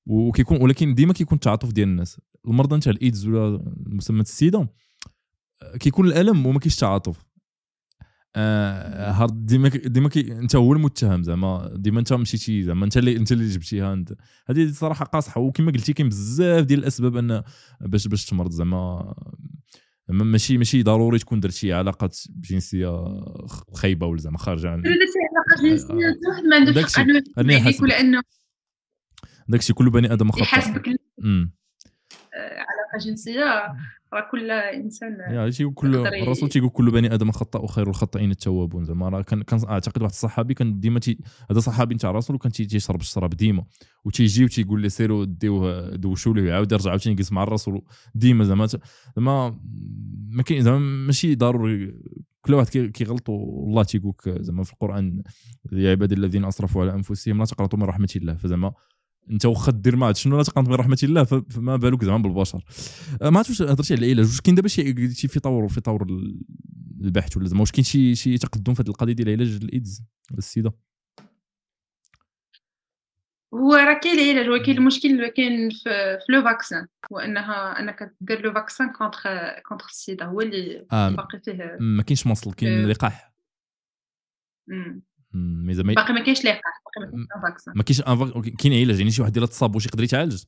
وكيكون 0.06 0.62
ولكن 0.62 0.94
ديما 0.94 1.12
كيكون 1.12 1.36
التعاطف 1.36 1.72
ديال 1.72 1.88
الناس. 1.88 2.20
المرضى 2.48 2.76
نتاع 2.76 2.92
الإيدز 2.92 3.26
ولا 3.26 3.74
مسمى 3.86 4.20
السيدا 4.20 4.68
كيكون 5.80 6.06
الألم 6.06 6.46
وما 6.46 6.58
كاينش 6.58 6.76
تعاطف. 6.76 7.24
آه 8.36 9.26
ديما 9.30 9.68
ديما 9.68 10.10
انت 10.16 10.56
هو 10.56 10.72
المتهم 10.72 11.22
زعما. 11.22 11.72
ديما 11.76 12.00
انت 12.00 12.12
مشيتي 12.12 12.62
زعما. 12.62 12.84
انت 12.84 12.96
اللي 12.96 13.16
انت 13.16 13.32
اللي 13.32 13.48
جبتيها 13.48 13.92
انت 13.92 14.12
هذه 14.46 14.64
الصراحه 14.64 15.04
قاصحة 15.04 15.40
وكما 15.40 15.72
قلتي 15.72 15.92
كاين 15.92 16.08
بزاف 16.08 16.64
ديال 16.64 16.78
الأسباب 16.80 17.16
أن 17.16 17.42
باش 17.80 18.08
باش 18.08 18.24
تمرض 18.24 18.50
زعما. 18.50 19.14
ماشي 20.08 20.58
ماشي 20.58 20.82
ضروري 20.82 21.18
تكون 21.18 21.40
درت 21.40 21.52
شي 21.52 21.72
علاقات 21.72 22.18
جنسية 22.28 23.20
خايبة 23.72 24.06
ولا 24.06 24.20
زعما 24.20 24.38
خارجة 24.38 24.70
عن 24.70 24.82
درتي 24.82 24.96
علاقه 24.96 25.70
جنسية 25.70 26.18
واحد 26.28 26.44
ما 26.44 26.56
عندوش 26.56 26.94
حق. 26.94 27.00
انه 27.38 27.86
لأنه 27.86 28.22
داكشي 29.48 29.72
كل 29.72 29.90
بني 29.90 30.12
آدم 30.12 30.30
خطأ. 30.30 30.42
يحاسبك. 30.42 30.88
علاقة 32.34 33.06
جنسية 33.06 33.44
راه 34.12 34.28
كل 34.30 34.50
إنسان 34.50 35.16
يا 35.30 35.50
شي 35.50 35.64
كل 35.64 35.96
الرسول 35.96 36.48
تيقول 36.48 36.70
كل 36.70 36.90
بني 36.90 37.14
آدم 37.14 37.30
خطأ 37.30 37.58
وخير 37.58 37.88
الخطائين 37.88 38.30
التوابون. 38.30 38.84
زعما 38.84 39.08
راه 39.08 39.22
كان 39.22 39.42
كان 39.42 39.60
أعتقد 39.68 40.02
واحد 40.02 40.12
الصحابي 40.12 40.54
كان 40.54 40.80
ديما 40.80 41.00
تي 41.00 41.18
هذا 41.50 41.60
صحابي 41.60 41.94
نتاع 41.94 42.10
الرسول 42.10 42.36
وكان 42.36 42.52
تيشرب 42.52 43.00
الشراب 43.00 43.30
ديما 43.30 43.64
وتيجي 44.04 44.44
وتيقول 44.44 44.82
لي 44.82 44.88
سيروا 44.88 45.24
ديوه 45.24 45.96
دوشوا 45.96 46.34
ليه 46.34 46.42
ويعاود 46.42 46.72
يرجع 46.72 46.90
عاوتاني 46.90 47.12
يجلس 47.12 47.32
مع 47.32 47.42
الرسول 47.42 47.82
ديما. 48.14 48.44
زعما 48.44 48.66
زعما 49.16 49.60
ما 50.30 50.42
كاين 50.42 50.62
زعما 50.62 50.78
ماشي 50.78 51.34
ضروري. 51.34 51.94
كل 52.44 52.54
واحد 52.54 52.68
كيغلط 52.68 53.28
والله 53.28 53.82
تيقول 53.82 54.14
زعما 54.26 54.62
في 54.62 54.72
القرآن 54.72 55.22
يا 55.72 55.90
عبادي 55.90 56.14
الذين 56.14 56.44
أسرفوا 56.44 56.82
على 56.82 56.94
أنفسهم 56.94 57.38
لا 57.38 57.44
تقنطوا 57.44 57.78
من 57.78 57.84
رحمة 57.84 58.08
الله. 58.16 58.34
فزعما 58.34 58.72
انت 59.30 59.46
واخا 59.46 59.72
دير 59.72 59.96
ما 59.96 60.12
شنو 60.12 60.36
لا 60.36 60.42
تقنط 60.42 60.68
من 60.68 60.74
رحمه 60.74 60.98
الله 61.02 61.24
فما 61.24 61.76
بالك 61.76 62.04
زعما 62.04 62.22
بالبشر. 62.22 62.64
أه، 63.22 63.30
ما 63.30 63.38
عرفتش 63.38 63.62
هضرتي 63.62 63.94
على 63.94 64.06
العلاج 64.06 64.26
واش 64.26 64.40
كاين 64.40 64.54
دابا 64.54 64.68
شي 64.68 65.14
شي 65.14 65.28
في 65.28 65.40
طور 65.40 65.68
في 65.68 65.80
طور 65.80 66.06
البحث 67.00 67.36
ولا 67.36 67.48
زعما 67.48 67.60
واش 67.60 67.72
كاين 67.72 67.84
شي 67.84 68.14
شي 68.14 68.38
تقدم 68.38 68.74
في 68.74 68.82
هذه 68.82 68.88
القضية 68.88 69.12
ديال 69.12 69.28
علاج 69.28 69.58
الإيدز 69.62 70.02
السيدا؟ 70.38 70.72
هو 73.54 73.74
راه 73.74 74.00
كاين 74.02 74.18
العلاج 74.18 74.48
ولكن 74.48 74.72
المشكل 74.72 75.28
كاين 75.28 75.70
في, 75.70 76.18
في 76.26 76.32
le 76.32 76.42
vaccin 76.42 76.86
هو 77.12 77.18
انها 77.18 77.80
إنك 77.80 78.14
دير 78.20 78.40
le 78.40 78.52
vaccin 78.52 78.92
contre 78.92 79.20
contre 79.68 79.84
السيدا 79.84 80.26
هو 80.26 80.40
اللي 80.40 80.86
آه 80.92 81.10
باقي 81.10 81.40
فيه 81.44 81.76
ما 81.80 82.02
كاينش 82.02 82.26
مصل 82.26 82.52
كاين 82.52 82.86
لقاح. 82.86 83.32
mais 85.34 85.74
زعما 85.74 85.94
باقي 85.94 86.12
ما 86.12 86.20
كاينش 86.20 86.44
لقاح 86.44 86.60
باقي 86.84 87.06
ما 87.06 87.10
كاينش 87.10 87.28
vaccin 87.42 87.74
ما 87.76 87.82
كاينش 87.82 88.00
ان 88.36 88.56
كاين 88.56 88.84
علاج 88.84 88.98
يعني 88.98 89.10
شي 89.10 89.22
واحد 89.22 89.32
ديال 89.32 89.44
التصاب 89.44 89.74
واش 89.74 89.86
يقدر 89.86 90.04
يتعالج. 90.04 90.42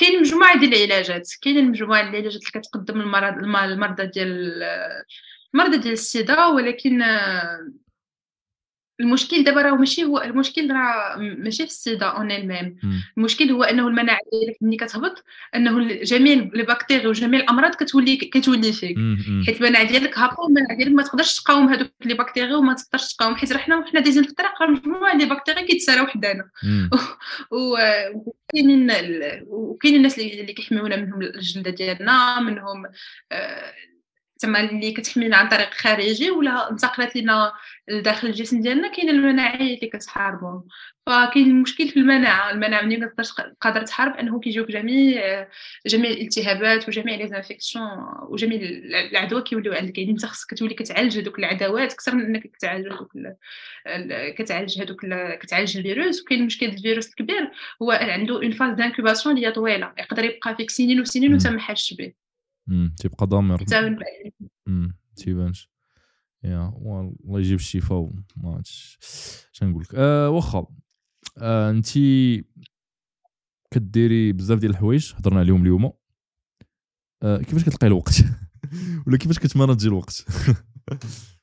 كاين 0.00 0.20
مجموعة 0.20 0.58
ديال 0.58 0.74
العلاجات 0.74 1.28
كاين 1.42 1.70
مجموعه 1.70 2.02
ديال 2.02 2.14
العلاجات 2.14 2.40
اللي 2.40 2.60
كتقدم 2.62 3.00
المرض 3.00 3.44
المرضى 3.44 4.06
ديال 4.06 4.62
المرضى 5.54 5.76
ديال 5.76 5.92
السيدا 5.92 6.46
ولكن 6.46 7.02
المشكل 9.00 9.44
دابا 9.44 9.62
راه 9.62 9.74
ماشي 9.74 10.04
هو 10.04 10.18
المشكل 10.22 10.70
راه 10.72 11.16
ماشي 11.16 11.62
في 11.62 11.70
السيدا 11.70 12.06
en 12.06 12.30
elle-même. 12.30 12.76
المشكل 13.18 13.50
هو 13.50 13.62
أنه 13.62 13.88
المناعة 13.88 14.18
ديالك 14.32 14.56
ملي 14.60 14.76
كتهبط 14.76 15.24
أنه 15.54 15.88
جميع 16.02 16.34
les 16.54 16.62
bactéries 16.62 17.06
وجميع 17.06 17.40
الأمراض 17.40 17.74
كتولي 17.74 18.16
كتولي 18.16 18.72
فيك. 18.72 18.96
حيت 19.46 19.60
المناعة 19.60 19.84
ديالك 19.84 20.18
هابطة 20.18 20.46
المناعة 20.46 20.76
ديالك 20.76 20.92
ما 20.92 21.02
تقدرش 21.02 21.40
تقاوم 21.40 21.68
هذوك 21.68 21.90
les 22.04 22.14
bactéries 22.14 22.54
وما 22.54 22.74
تقدرش 22.74 23.14
تقاوم. 23.14 23.36
حيت 23.36 23.52
حنا 23.52 23.84
حنا 23.86 24.00
دايزين 24.00 24.22
في 24.22 24.30
الطريق 24.30 24.50
مجموعة 24.70 25.16
les 25.16 25.24
bactéries 25.24 25.66
كيتساراو 25.66 26.06
حدانا 26.06 26.50
وكاينين 27.50 28.90
وكاينين 29.46 29.98
الناس 29.98 30.18
اللي 30.18 30.52
كيحميونا 30.52 30.96
منهم 30.96 31.22
الجلدة 31.22 31.70
ديالنا 31.70 32.40
منهم 32.40 32.86
آه، 33.32 33.72
تما 34.40 34.60
اللي 34.60 34.92
كتحمينا 34.92 35.36
عن 35.36 35.48
طريق 35.48 35.74
خارجي 35.74 36.30
ولا 36.30 36.70
انتقلت 36.70 37.16
لنا 37.16 37.52
لداخل 37.88 38.28
الجسم 38.28 38.60
ديالنا 38.60 38.88
كاين 38.88 39.08
المناعه 39.08 39.54
اللي 39.54 39.76
كتحاربهم. 39.76 40.64
فكاين 41.06 41.46
المشكل 41.50 41.88
في 41.88 41.96
المناعة. 41.96 42.50
المناعة 42.50 42.82
ملي 42.82 42.96
كتقدرش 42.96 43.32
قادره 43.60 43.82
تحارب؟ 43.82 44.16
أنه 44.16 44.40
كيجيوك 44.40 44.68
جميع 44.68 45.46
جميع 45.86 46.10
الالتهابات 46.10 46.88
وجميع 46.88 47.14
les 47.16 47.28
infections 47.28 47.84
وجميع 48.28 48.58
العدوى 49.10 49.42
كيوليو 49.42 49.72
عندك. 49.72 49.98
يعني 49.98 50.10
انت 50.10 50.26
خصك 50.26 50.54
كتولي 50.54 50.74
كتعالج 50.74 51.18
هذوك 51.18 51.38
العدوات 51.38 51.92
أكثر 51.92 52.14
من 52.14 52.24
أنك 52.24 52.42
كتعالج 52.42 52.86
هذوك 52.92 53.12
كتعالج 54.38 54.82
هذوك 54.82 55.06
كتعالج 55.42 55.76
الفيروس. 55.76 56.22
وكاين 56.22 56.46
مشكل 56.46 56.66
الفيروس 56.66 57.08
الكبير 57.08 57.50
هو 57.82 57.90
عنده 57.90 58.34
une 58.34 58.50
phase 58.50 58.74
d'incubation 58.74 59.36
اللي 59.36 59.46
هي 59.46 59.52
طويلة. 59.52 59.92
يقدر 59.98 60.24
يبقى 60.24 60.56
فيك 60.56 60.70
سنين 60.70 61.00
وسنين 61.00 61.32
وانت 61.32 61.46
ما 61.46 61.60
حاسش 61.60 61.94
به 61.94 62.12
تيبقى 62.96 63.26
ضامر. 63.26 63.58
تيبانش. 65.16 65.70
يا 66.44 66.68
الله 67.24 67.40
يجيب 67.40 67.58
الشفاء 67.58 67.98
وما 67.98 68.24
عرفتش 68.44 69.62
نقول 69.62 69.82
لك؟ 69.82 69.94
أه 69.94 70.30
واخا. 70.30 70.66
أه 71.38 71.70
انت 71.70 71.88
كديري 73.70 74.32
بزاف 74.32 74.58
ديال 74.58 74.70
الحوايج 74.70 75.12
هضرنا 75.16 75.40
عليهم 75.40 75.62
اليوم. 75.62 75.92
أه 77.22 77.38
كيفاش 77.38 77.64
كتلقاي 77.64 77.88
الوقت؟ 77.88 78.14
ولا 79.06 79.16
كيفاش 79.16 79.38
كت 79.38 79.49
manager 79.49 79.88
الوقت؟ 79.88 80.24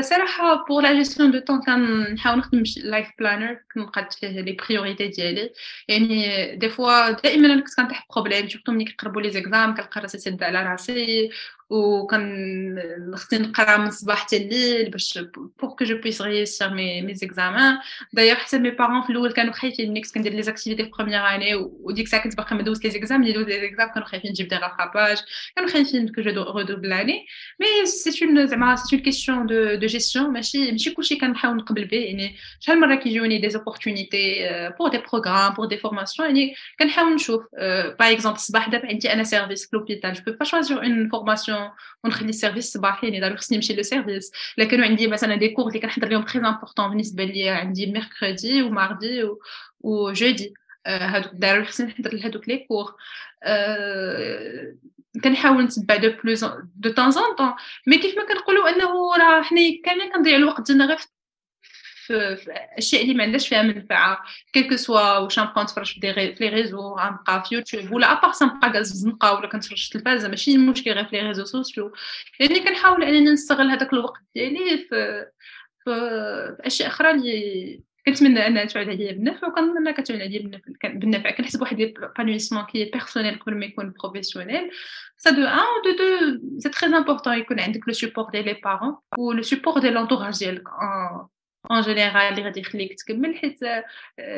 صراحة 0.00 0.64
pour 0.68 0.82
la 0.82 0.92
gestion 0.94 1.30
de 1.30 1.38
temps 1.38 1.60
كنحاول 1.60 2.38
نخدم 2.38 2.62
life 2.84 3.08
planner 3.18 3.60
كنقاد 3.74 4.12
فيه 4.12 4.28
les 4.28 4.52
priorités 4.52 5.08
ديالي 5.08 5.52
يعني 5.88 6.56
des 6.56 6.68
fois 6.68 7.10
دائما 7.10 7.60
كنت 7.60 7.74
كنطيح 7.76 8.06
problème 8.14 8.48
surtout 8.48 8.72
ملي 8.72 8.84
كيقربوا 8.84 9.22
les 9.22 9.30
exams 9.30 9.74
كنلقى 9.74 10.00
راسي 10.00 10.18
سد 10.18 10.42
على 10.42 10.62
راسي 10.62 11.30
وكان 11.70 13.14
خصني 13.14 13.38
نقرا 13.38 13.76
من 13.76 13.86
الصباح 13.86 14.18
حتى 14.18 14.36
الليل 14.36 14.90
باش 14.90 15.18
pour 15.18 15.70
que 15.70 15.84
je 15.84 15.96
puisse 15.98 16.22
réussir 16.22 16.74
mes 16.74 17.02
mes 17.02 17.14
examens 17.14 17.78
d'ailleurs 18.12 18.36
حتى 18.36 18.58
mes 18.58 18.70
parents 18.70 19.02
في 19.02 19.10
الأول 19.10 19.32
كانوا 19.32 19.52
خايفين 19.52 19.90
ملي 19.90 20.00
كنت 20.00 20.14
كندير 20.14 20.32
les 20.32 20.42
activités 20.42 20.84
في 20.84 20.90
première 20.90 21.20
année 21.20 21.54
وديك 21.54 22.06
الساعة 22.06 22.22
كنت 22.22 22.36
باقي 22.36 22.56
ما 22.56 22.62
دوزت 22.62 22.84
les 22.84 22.90
exams 22.90 23.20
ملي 23.20 23.32
دوز 23.32 23.46
les 23.46 23.60
exams 23.60 23.88
كانوا 23.88 24.08
خايفين 24.08 24.30
نجيب 24.30 24.48
des 24.48 24.56
rattrapages 24.56 25.18
كانوا 25.56 25.70
خايفين 25.70 26.08
que 26.08 26.22
je 26.22 26.42
redouble 26.42 26.92
année 26.92 27.26
mais 27.60 27.86
c'est 27.86 28.24
un 28.24 28.46
زعما 28.46 28.76
c'est 28.76 28.96
une 28.96 29.04
question 29.04 29.46
de 29.46 29.74
de 29.74 29.86
gestion 29.86 30.30
ماشي 30.30 30.72
ماشي 30.72 30.90
كلشي 30.90 31.16
كنحاول 31.16 31.56
نقبل 31.56 31.84
به 31.84 31.96
يعني 31.96 32.36
شحال 32.60 32.80
مرة 32.80 32.94
كيجوني 32.94 33.38
des 33.38 33.50
opportunités 33.50 34.48
pour 34.78 34.88
des 34.90 34.98
programmes 34.98 35.54
pour 35.54 35.66
des 35.66 35.76
formations 35.78 36.28
يعني 36.28 36.54
كنحاول 36.78 37.14
نشوف 37.14 37.42
par 37.98 38.12
exemple 38.12 38.36
الصباح 38.36 38.68
دابا 38.68 38.88
عندي 38.88 39.12
أنا 39.12 39.24
service 39.24 39.66
في 39.70 39.76
l'hôpital 39.76 40.12
je 40.12 40.32
peux 40.32 40.44
pas 40.44 40.54
choisir 40.54 40.78
une 40.78 41.08
formation 41.08 41.53
ونخلي 42.04 42.28
ال 42.28 42.33
service 42.33 42.66
الصباحي 42.66 43.08
يعني 43.08 43.36
خصني 43.36 43.56
نمشي 43.56 43.76
le 43.76 43.82
service 43.82 44.32
لكن 44.58 44.84
عندي 44.84 45.06
مثلا 45.06 45.34
des 45.36 45.48
cours 45.48 45.68
اللي 45.68 45.80
كنحضر 45.80 46.08
لهم 46.08 46.22
très 46.22 46.46
importants 46.48 46.88
بالنسبة 46.88 47.24
ليا 47.24 47.52
عندي 47.52 47.86
mercredi 47.86 48.62
و 48.62 48.73
mardi 48.73 49.28
و 49.80 49.92
jeudi 49.92 50.54
هادوك 50.86 51.34
ضروري 51.34 51.64
خصني 51.64 51.86
نحضر 51.86 52.14
لهادوك 52.14 52.48
les 52.48 52.58
cours 52.58 52.94
كنحاول 55.24 55.64
نتبع 55.64 55.96
de 55.96 56.10
plus 56.24 56.44
de 56.76 56.90
temps 56.90 57.10
en 57.10 57.34
temps 57.38 57.54
mais 57.86 57.98
كيف 57.98 58.16
ما 58.16 58.24
كنقولوا 58.24 58.68
انه 58.68 59.16
راه 59.16 59.42
حنا 59.42 59.60
كاملين 59.84 60.12
كنضيعوا 60.12 60.38
الوقت 60.38 60.66
ديالنا 60.66 60.86
غير 60.86 60.96
في 60.96 61.06
الاشياء 62.10 63.02
اللي 63.02 63.14
ما 63.14 63.24
عندهاش 63.24 63.48
فيها 63.48 63.62
منفعه 63.62 64.18
quel 64.52 64.66
que 64.66 64.76
soit 64.76 65.18
واش 65.18 65.38
غنبقى 65.38 65.62
نتفرج 65.62 66.00
في 66.00 66.34
les 66.40 66.48
réseaux 66.48 66.96
غنبقى 66.96 67.44
في 67.48 67.54
يوتيوب 67.54 67.92
ولا 67.92 68.12
à 68.12 68.16
part 68.16 68.32
نبقى 68.42 68.72
جالس 68.72 68.88
في 68.88 68.94
الزنقه 68.94 69.34
ولا 69.34 69.48
كنتفرج 69.48 69.88
في 69.88 69.96
التلفازه 69.96 70.28
ماشي 70.28 70.58
مشكل 70.58 70.92
غير 70.92 71.04
في 71.04 71.16
les 71.16 71.22
réseaux 71.28 71.44
sociaux 71.44 71.92
يعني 72.40 72.60
كنحاول 72.60 73.04
انني 73.04 73.30
نستغل 73.30 73.70
هذاك 73.70 73.92
الوقت 73.92 74.20
ديالي 74.34 74.78
في 74.78 75.26
في 75.84 75.90
اشياء 76.60 76.88
أخرى 76.88 77.10
اللي 77.10 77.80
كنتمنى 78.06 78.46
انها 78.46 78.64
تعود 78.64 78.88
عليا 78.88 79.12
بالنفع 79.12 79.48
انها 79.58 79.92
كتعود 79.92 80.20
عليا 80.20 80.60
بالنفع 80.84 81.30
كنحسب 81.30 81.60
واحد 81.60 81.80
ال 81.80 81.86
épanouissement 81.86 82.64
qui 82.64 82.84
est 82.84 82.98
personnel 82.98 83.38
قبل 83.38 83.54
ما 83.54 83.66
يكون 83.66 83.94
professionnel 84.02 84.70
ça 85.16 85.30
de 85.30 85.42
un 85.42 85.82
de 85.84 85.90
deux 85.90 86.58
c'est 86.58 86.68
très 86.68 86.96
important 86.96 87.38
يكون 87.38 87.60
عندك 87.60 87.80
le 87.88 87.92
support 87.94 88.30
ديال 88.30 88.44
les 88.44 88.52
parents 88.64 88.96
و 89.18 89.32
le 89.32 89.42
support 89.42 89.78
ديال 89.78 89.94
l'entourage 89.94 90.38
ديالك 90.38 90.64
en 91.70 91.80
général 91.80 92.42
غادي 92.44 92.60
يخليك 92.60 92.98
تكمل 92.98 93.36
حيت 93.36 93.58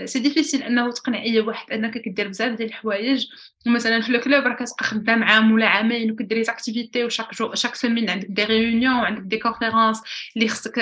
c'est 0.05 0.19
difficile 0.19 0.63
أنه 0.63 0.91
تقنع 0.93 1.23
أي 1.23 1.41
واحد 1.41 1.73
أنك 1.73 1.99
كدير 1.99 2.29
بزاف 2.29 2.57
ديال 2.57 2.69
الحوايج. 2.69 3.27
مثلا 3.67 4.01
في 4.01 4.09
ال 4.09 4.16
club 4.16 4.45
راه 4.45 4.55
كتبقى 4.55 4.85
خدام 4.85 5.25
عام 5.25 5.53
ولا 5.53 5.67
عامين 5.67 6.11
وكدير 6.11 6.43
activité 6.49 7.05
و 7.05 7.09
chaque 7.09 7.35
jour 7.35 7.55
chaque 7.55 7.75
semaine 7.75 8.11
عندك 8.11 8.27
des 8.29 8.45
réunions 8.45 8.95
وعندك 8.95 9.23
des 9.23 9.39
conférences 9.39 10.03
اللي 10.37 10.49
خصك 10.49 10.75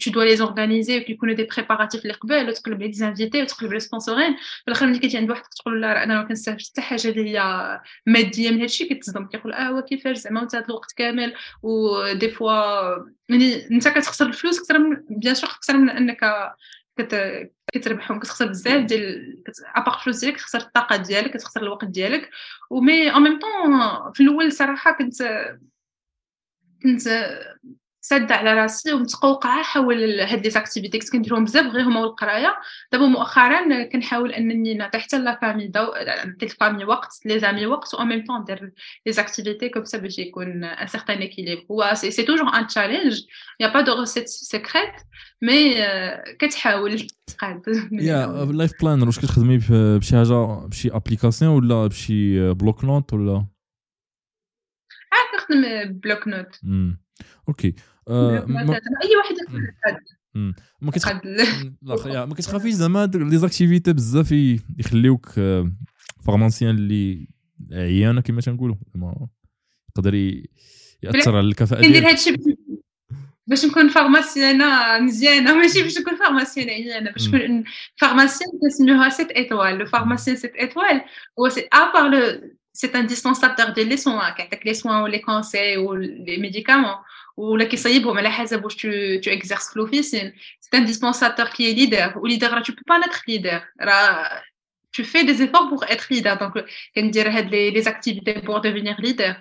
tu 0.00 0.10
dois 0.10 0.24
les 0.24 0.36
organiser 0.36 0.98
وكيكونوا 0.98 1.34
des 1.34 1.48
préparatifs 1.56 2.02
اللي 2.02 2.14
قبل 2.14 2.48
وتقلب 2.48 2.80
les 2.82 2.86
invités 2.88 3.42
وتقلب 3.42 3.72
les 3.72 3.80
sponsors 3.80 4.36
في 4.36 4.68
الآخر 4.68 4.86
ملي 4.86 4.98
كتجي 4.98 5.18
عند 5.18 5.30
واحد 5.30 5.42
تقول 5.42 5.80
لا 5.82 6.04
أنا 6.04 6.14
ما 6.22 6.28
كنستافدش 6.28 6.70
حتى 6.70 6.80
حاجة 6.80 7.08
اللي 7.08 7.38
هي 7.38 7.80
مادية 8.06 8.50
من 8.50 8.60
هادشي 8.60 8.84
كتصدم 8.84 9.26
كيقول 9.26 9.52
آه 9.52 9.68
هو 9.68 9.82
كيفاش؟ 9.82 10.16
زعما 10.16 10.42
انت 10.42 10.54
هذا 10.54 10.64
الوقت 10.64 10.92
كامل 10.96 11.34
و 11.62 11.78
des 11.78 12.28
fois 12.30 12.94
يعني 13.28 13.70
أنت 13.70 13.88
كتخسر 13.88 14.26
الفلوس 14.26 14.58
أكثر 14.60 14.78
من 14.78 14.96
bien 15.08 15.34
sûr 15.34 15.50
أكثر 15.50 15.76
من 15.76 15.90
أنك 15.90 16.20
كت... 16.98 17.14
كتربحهم 17.74 18.20
كتخسر 18.20 18.46
بزاف 18.46 18.84
ديال 18.84 19.42
اباغ 19.74 19.94
الفلوس 19.94 20.20
ديالك 20.20 20.36
كتخسر 20.36 20.58
الطاقة 20.58 20.96
ديالك 20.96 21.30
كتخسر 21.36 21.62
الوقت 21.62 21.84
ديالك. 21.84 22.30
و 22.70 22.78
mais 22.78 23.10
en 23.10 23.22
même 23.22 23.38
temps 23.38 24.12
في 24.12 24.22
الأول 24.22 24.52
صراحة 24.52 24.92
كنت 24.92 25.22
كنت 26.82 27.08
سادة 28.06 28.34
على 28.34 28.54
راسي 28.54 28.92
ومتقوقعة 28.92 29.62
حول 29.62 30.20
هاد 30.20 30.44
les 30.44 30.50
activités 30.50 30.98
كنت 30.98 31.12
كنديرهم 31.12 31.44
بزاف 31.44 31.66
غير 31.66 31.84
هما 31.84 32.00
والقراية. 32.00 32.56
دابا 32.92 33.06
مؤخرا 33.06 33.84
كنحاول 33.84 34.32
أنني 34.32 34.74
نعطي 34.74 34.98
حتى 34.98 35.18
la 35.18 35.38
famille 35.42 35.72
نعطي 35.74 36.46
ال 36.46 36.51
famille 36.51 36.84
وقت 36.84 37.20
les 37.24 37.38
amis 37.38 37.66
وقت 37.66 37.94
و 37.94 38.04
même 38.04 38.24
temps 38.24 38.40
ندير 38.40 38.72
les 39.06 39.12
activités 39.12 39.68
comme 39.68 39.84
ça 39.84 39.98
باش 39.98 40.18
يكون 40.18 40.64
un 40.64 40.86
certain 40.86 41.22
équilibre 41.22 41.62
هو 41.70 41.90
c'est 41.94 42.22
toujours 42.22 42.48
un 42.54 42.66
challenge 42.66 43.20
y 43.60 43.68
a 43.68 43.71
pas 43.71 43.80
de 43.80 44.00
recette 44.00 44.28
secrète 44.28 44.92
mais 45.42 45.74
كتحاول. 46.38 47.06
تقاد 47.26 47.62
يا 47.92 48.26
life 48.52 48.72
planner 48.82 49.06
واش 49.06 49.18
كتخدمي 49.18 49.60
بشي 49.70 50.16
حاجة 50.16 50.66
بشي 50.66 50.90
application 50.90 51.56
ولا 51.56 51.86
بشي 51.86 52.52
bloc-notes 52.52 53.12
ولا؟ 53.12 53.46
bloc-notes 55.86 56.60
okay. 57.48 57.74
آه، 58.08 58.46
أي 59.04 59.16
واحد 59.16 59.34
ما 60.80 60.90
كتخ... 60.90 61.12
لا 62.06 62.26
ما 62.26 62.34
كتخافيش 62.34 62.74
زعما 62.74 63.10
les 63.14 63.38
activités 63.38 63.92
بزاف 63.92 64.32
يخليوك 64.78 65.30
pharmacienne 66.26 66.74
اللي 66.74 67.28
عيانة 67.72 68.20
كما 68.20 68.40
تنقولوا. 68.40 68.76
يقدر 69.96 70.14
يأثر 71.02 71.36
على 71.36 71.46
الكفاءة 71.46 71.80
ديالك. 71.80 71.96
ندير 71.96 72.10
هادشي؟ 72.10 72.36
باش 73.46 73.64
نكون 73.64 73.88
pharmacienne 73.88 74.98
مزيانة. 74.98 75.54
ماشي 75.54 75.82
باش 75.82 75.98
نكون 75.98 76.16
pharmacienne 76.16 76.68
عيانة. 76.68 77.10
باش 77.10 77.28
نكون 77.28 77.64
pharmacienne 77.96 78.50
كنسميوها 78.62 79.08
sept 79.08 79.30
étoiles 79.30 79.78
le 79.78 79.86
pharmacien 79.86 80.36
sept 80.36 80.54
étoiles 80.54 81.00
هو 81.38 81.48
سي 81.48 81.68
ابار 81.72 82.08
لو 82.08 82.50
c'est 82.74 82.94
indispensable 82.96 83.72
de 83.74 83.82
les 83.82 83.96
soins, 83.96 84.20
hein, 84.20 84.46
les 84.64 84.74
soins 84.74 85.04
ou 85.04 85.06
les 85.06 85.22
conseils 85.22 85.78
ou 85.78 85.94
les 85.94 86.38
médicaments 86.38 86.98
ou 87.36 87.56
la 87.56 87.66
question 87.66 87.90
de 87.90 88.68
tu, 88.76 89.20
tu 89.22 89.30
exerces 89.30 89.74
l'officine. 89.74 90.32
C'est 90.60 90.76
indispensable 90.76 91.50
qu'il 91.50 91.66
y 91.66 91.70
ait 91.70 91.74
leader. 91.74 92.16
Ou 92.20 92.26
leader, 92.26 92.62
tu 92.62 92.74
peux 92.74 92.84
pas 92.86 92.98
être 92.98 93.22
leader 93.26 93.64
tu 94.93 95.03
fais 95.03 95.23
des 95.23 95.41
efforts 95.43 95.69
pour 95.69 95.83
être 95.85 96.07
leader 96.09 96.37
donc 96.37 96.53
كندير 96.95 97.29
هاد 97.29 97.49
les, 97.49 97.71
les 97.71 97.87
activités 97.87 98.41
pour 98.41 98.61
devenir 98.61 98.95
leader 98.99 99.35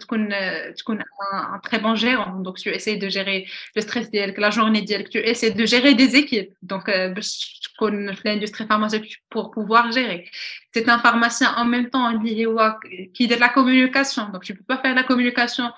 تكون 0.00 0.28
تكون 0.76 0.98
un, 1.00 1.58
très 1.58 1.78
bon 1.78 1.94
gérant 1.94 2.40
donc 2.40 2.56
tu 2.58 2.68
essaies 2.68 2.96
de 2.96 3.08
gérer 3.08 3.46
le 3.76 3.82
stress 3.82 4.10
ديالك 4.10 4.38
la 4.38 4.50
journée 4.50 4.80
ديالك 4.80 5.08
tu 5.08 5.18
essaies 5.18 5.50
de 5.50 5.66
gérer 5.66 5.94
des 5.94 6.16
équipes 6.16 6.54
donc 6.62 6.90
باش 6.90 7.60
تكون 7.74 8.14
في 8.14 8.22
l'industrie 8.28 8.66
pharmaceutique 8.66 9.22
pour 9.34 9.50
pouvoir 9.50 9.90
gérer 9.92 10.30
c'est 10.74 10.88
un 10.88 10.98
pharmacien 10.98 11.54
en 11.56 11.64
même 11.64 11.90
temps 11.90 12.08
اللي 12.10 12.46
هو 12.46 12.78
qui 13.14 13.26
de 13.26 13.34
la 13.34 13.48
communication 13.48 14.24
donc 14.32 14.44
tu 14.44 14.54
peux 14.54 14.74
pas 14.74 14.78
faire 14.82 14.94
la 14.94 15.02
communication 15.02 15.72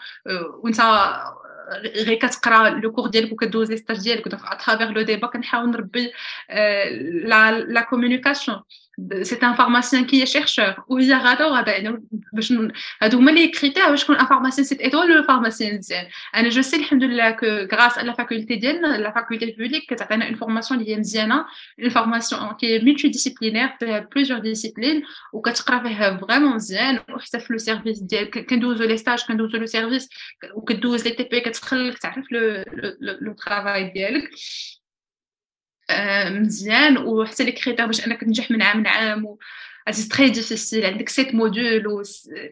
وانت 0.62 0.80
غير 1.72 2.14
كتقرا 2.14 2.68
لو 2.68 2.92
كور 2.92 3.08
ديالك 3.08 3.32
وكدوز 3.32 3.70
لي 3.70 3.76
ستاج 3.76 3.98
ديالك 3.98 4.28
دونك 4.28 4.42
اترافير 4.44 4.90
لو 4.90 5.02
ديبا 5.02 5.26
كنحاول 5.26 5.70
نربي 5.70 6.12
لا 7.24 7.60
لا 7.60 7.80
كومونيكاسيون 7.80 8.62
سي 9.21 9.35
ان 9.35 9.53
فارماسيان 9.53 10.05
كي 10.05 10.25
شيرشور 10.25 10.73
وهي 10.87 11.13
غادا 11.13 11.45
وغادا 11.45 11.71
يعني 11.71 12.03
باش 12.33 12.53
هادو 13.01 13.17
هما 13.17 13.31
les 13.31 13.47
critères 13.47 13.89
باش 13.89 14.03
تكون 14.03 14.15
un 14.15 14.25
pharmacien 14.25 14.65
sept 14.67 14.81
étoiles 14.81 15.11
ولا 15.11 15.27
pharmacien 15.27 15.77
مزيان 15.77 16.07
أنا 16.35 16.49
je 16.49 16.61
suis 16.61 16.75
الحمد 16.75 17.03
لله 17.03 17.31
que 17.31 17.45
grâce 17.45 17.97
à 17.97 18.02
la 18.02 18.13
faculté 18.13 18.55
ديالنا 18.55 18.97
la 18.97 19.11
faculté 19.11 19.45
publique 19.45 19.93
كتعطينا 19.93 20.27
une 20.27 20.35
formation 20.35 20.79
اللي 20.79 20.91
هي 20.91 20.97
مزيانه 20.97 21.45
une 21.79 21.89
formation 21.89 22.53
qui 22.53 22.79
est 22.79 23.07
multidisciplinaire 23.07 23.69
فيها 23.79 23.99
plusieurs 23.99 24.39
disciplines 24.39 25.03
وكتقرا 25.33 25.79
فيها 25.79 26.17
vraiment 26.17 26.55
مزيان 26.55 26.99
وحتى 27.09 27.39
في 27.39 27.53
le 27.53 27.59
service 27.59 27.99
ديالك 27.99 28.45
كندوزو 28.45 28.83
les 28.83 28.97
stages 28.97 29.23
كندوزو 29.27 29.57
le 29.57 29.65
service 29.65 30.09
وكدوز 30.53 31.07
les 31.07 31.13
TP 31.13 31.39
كتخليك 31.39 31.97
تعرف 31.97 32.31
le 32.31 32.63
le 32.99 33.33
travail 33.33 33.89
ديالك 33.89 34.29
مزيان. 36.29 36.97
وحتى 36.97 37.43
les 37.43 37.51
critères 37.51 37.85
باش 37.85 38.07
أنك 38.07 38.21
تنجح 38.21 38.51
من 38.51 38.61
عام 38.61 38.83
لعام 38.83 39.25
و 39.25 39.39
c'est 39.91 40.09
très 40.09 40.29
difficile 40.29 40.85
عندك 40.85 41.09
sept 41.09 41.35
modules 41.35 41.87
و 41.87 42.03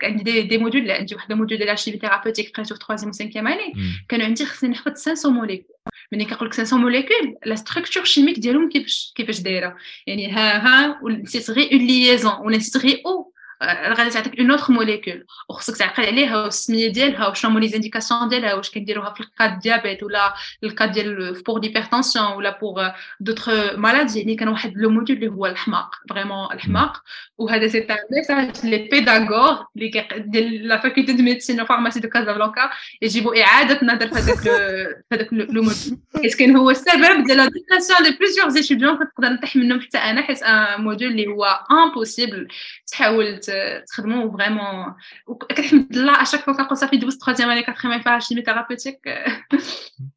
عندي 0.04 0.24
des, 0.24 0.42
des 0.42 0.58
modules 0.58 0.92
عندي 0.92 1.16
واحد 1.16 1.32
ال 1.32 1.35
module 1.35 1.58
ديال 1.58 1.70
ال 1.70 1.74
chimie 1.74 2.02
thérapeutique 2.02 2.56
قريتو 2.58 2.76
في 2.76 2.82
3 2.88 3.08
و 3.08 3.12
5 3.12 3.24
année 3.26 3.74
كانوا 4.10 4.26
عندي 4.26 4.46
خصني 4.46 4.70
نحفظ 4.70 5.06
500 5.06 5.36
molécules 5.36 5.76
ملي 6.12 6.26
كنقول 6.26 6.48
لك 6.48 6.54
500 6.54 6.84
molécules 6.84 7.38
la 7.46 7.56
structure 7.56 8.04
chimique 8.04 8.40
ديالهم 8.40 8.70
كيفاش 8.70 9.14
كيفاش 9.16 9.40
دايرة. 9.40 9.78
يعني 10.08 10.32
ها 10.32 10.58
ها 10.58 11.00
ونسيت 11.04 11.50
غير 11.50 11.72
une 11.72 11.88
liaison 11.88 12.34
ولا 12.40 12.58
نسيت 12.58 12.84
غير 12.84 13.02
أو 13.06 13.34
غادي 13.64 14.10
تعطيك 14.10 14.40
une 14.40 14.52
autre 14.52 14.74
molécule 14.74 15.26
وخصك 15.50 15.78
تعقل 15.78 16.06
عليها 16.06 16.44
والسميه 16.44 16.88
ديالها 16.88 17.28
وشنو 17.28 17.52
هما 17.52 17.60
les 17.60 17.68
indications 17.68 18.30
ديالها 18.30 18.54
واش 18.54 18.72
كنديروها 18.72 19.14
في 19.14 19.20
ال 19.20 19.30
cas 19.30 19.60
de 19.60 19.69
diabète 19.69 20.04
ولا 20.04 20.34
ال 20.64 20.71
cas 20.71 20.92
ديال 20.92 21.44
pour 21.44 21.62
l'hypertension 21.62 22.26
ولا 22.26 22.60
pour 22.60 22.92
d'autres 23.20 23.50
maladies 23.76 24.20
يعني 24.20 24.36
كان 24.36 24.48
واحد 24.48 24.74
le 24.76 24.90
module 24.90 25.18
اللي 25.18 25.32
هو 25.32 25.46
الحماق 25.46 25.96
vraiment 26.10 26.54
الحماق. 26.54 27.04
وهذا 27.38 27.68
c'est 27.68 27.78
un 27.78 27.98
message 28.12 28.66
les 28.66 28.78
pédagogues 28.78 29.62
اللي 29.76 30.08
ديال 30.18 30.68
la 30.68 30.78
faculté 30.78 31.14
de 31.14 31.24
médecine 31.24 31.62
و 31.62 31.66
pharmacie 31.66 32.00
de 32.00 32.10
Casablanca 32.10 32.70
يجب 33.02 33.28
إعادة 33.28 33.82
النظر 33.82 34.08
في 34.08 34.16
هذاك 34.16 34.38
في 34.40 35.04
هذاك 35.14 35.28
le 35.32 35.62
module. 35.64 36.00
كان 36.40 36.56
هو 36.56 36.70
السبب 36.70 37.24
ديال 37.24 37.38
la 37.38 37.50
dépression 37.50 38.04
de 38.04 38.18
plusieurs 38.18 38.50
étudiants 38.50 38.98
كنقدر 38.98 39.30
نطيح 39.30 39.56
منهم 39.56 39.82
حتى 39.82 39.98
أنا 39.98 40.22
حيت 40.22 40.44
un 40.44 40.82
module 40.82 41.12
اللي 41.12 41.28
هو 41.28 41.60
impossible 41.72 42.48
تحاول 42.88 43.40
تخدموا 43.88 44.38
vraiment 44.38 44.96
وكنحمد 45.28 45.96
الله 45.96 46.22
à 46.22 46.24
chaque 46.24 46.40
fois 46.42 46.54
كنقول 46.54 46.78
صافي 46.78 46.98
دوزت 46.98 47.20
troisième 47.22 47.50
année 47.50 47.64
كنخدم 47.64 48.00
فيها 48.02 48.20
chimie 48.20 48.42
thérapeutique. 48.42 49.00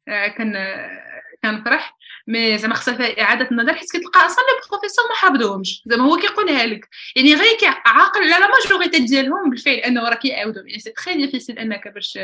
كان 0.37 0.53
كنفرح. 1.43 1.97
mais 2.27 2.57
زعما 2.57 2.75
خصها 2.75 2.93
فيها 2.93 3.21
إعادة 3.21 3.51
النظر 3.51 3.73
حيت 3.73 3.91
كتلقى 3.91 4.25
أصلا 4.25 4.43
les 4.43 4.69
professeurs 4.69 5.05
ما 5.09 5.15
حافظوهمش 5.15 5.83
زعما 5.85 6.03
هو 6.03 6.17
كيقولها 6.17 6.65
لك. 6.65 6.89
يعني 7.15 7.35
غير 7.35 7.57
عاقل 7.85 8.21
على 8.21 8.29
la 8.29 8.49
majorité 8.49 8.99
ديالهم 8.99 9.49
بالفعل 9.49 9.73
أنه 9.75 10.09
راه 10.09 10.15
كيعاودوا. 10.15 10.63
يعني 10.65 10.79
c'est 10.79 10.91
très 10.91 11.25
difficile 11.25 11.59
أنك 11.59 11.87
باش 11.87 12.19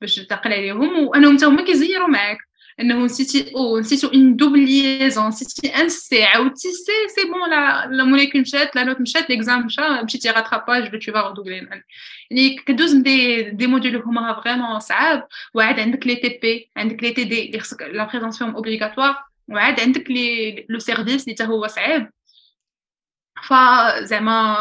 باش 0.00 0.14
تعقل 0.16 0.52
عليهم 0.52 1.06
وأنهم 1.06 1.36
حتى 1.36 1.46
هما 1.46 1.64
كيزيروا 1.64 2.08
معاك. 2.08 2.38
إنه 2.80 3.04
نسيتي 3.04 3.54
أو 3.56 3.78
نسيتو 3.78 4.08
une 4.08 4.36
double 4.36 4.58
liaison 4.64 5.28
نسيتي 5.28 5.68
un 5.68 5.88
C 5.88 6.24
عاودتي 6.24 6.72
C 6.72 6.92
c'est 7.08 7.30
bon 7.30 7.50
la 7.50 7.86
la 7.86 8.04
molécule 8.04 8.40
مشات 8.40 8.76
la 8.76 8.84
note 8.84 9.00
مشات 9.00 9.30
l'exam 9.30 9.66
مشى 9.66 9.82
مشيتي 10.04 10.30
rattrapage 10.30 10.98
tu 10.98 11.12
vas 11.12 11.30
doubler 11.30 11.84
يعني 12.30 12.56
كدوز 12.66 12.94
des 12.94 13.42
des 13.42 13.66
modules 13.66 13.96
هما 13.96 14.40
vraiment 14.40 14.80
صعاب 14.80 15.28
وعاد 15.54 15.80
عندك 15.80 16.06
les 16.06 16.16
TP 16.16 16.70
عندك 16.76 17.02
les 17.02 17.10
TD 17.10 17.46
اللي 17.46 17.60
خصك 17.60 17.82
la 17.82 18.04
présence 18.04 18.38
فيهم 18.38 18.54
obligatoire 18.54 19.16
وعاد 19.48 19.80
عندك 19.80 20.10
les 20.10 20.66
le 20.68 20.78
service 20.78 21.24
اللي 21.24 21.34
حتى 21.34 21.44
هو 21.44 21.66
صعيب 21.66 22.10
فزعما 23.42 24.56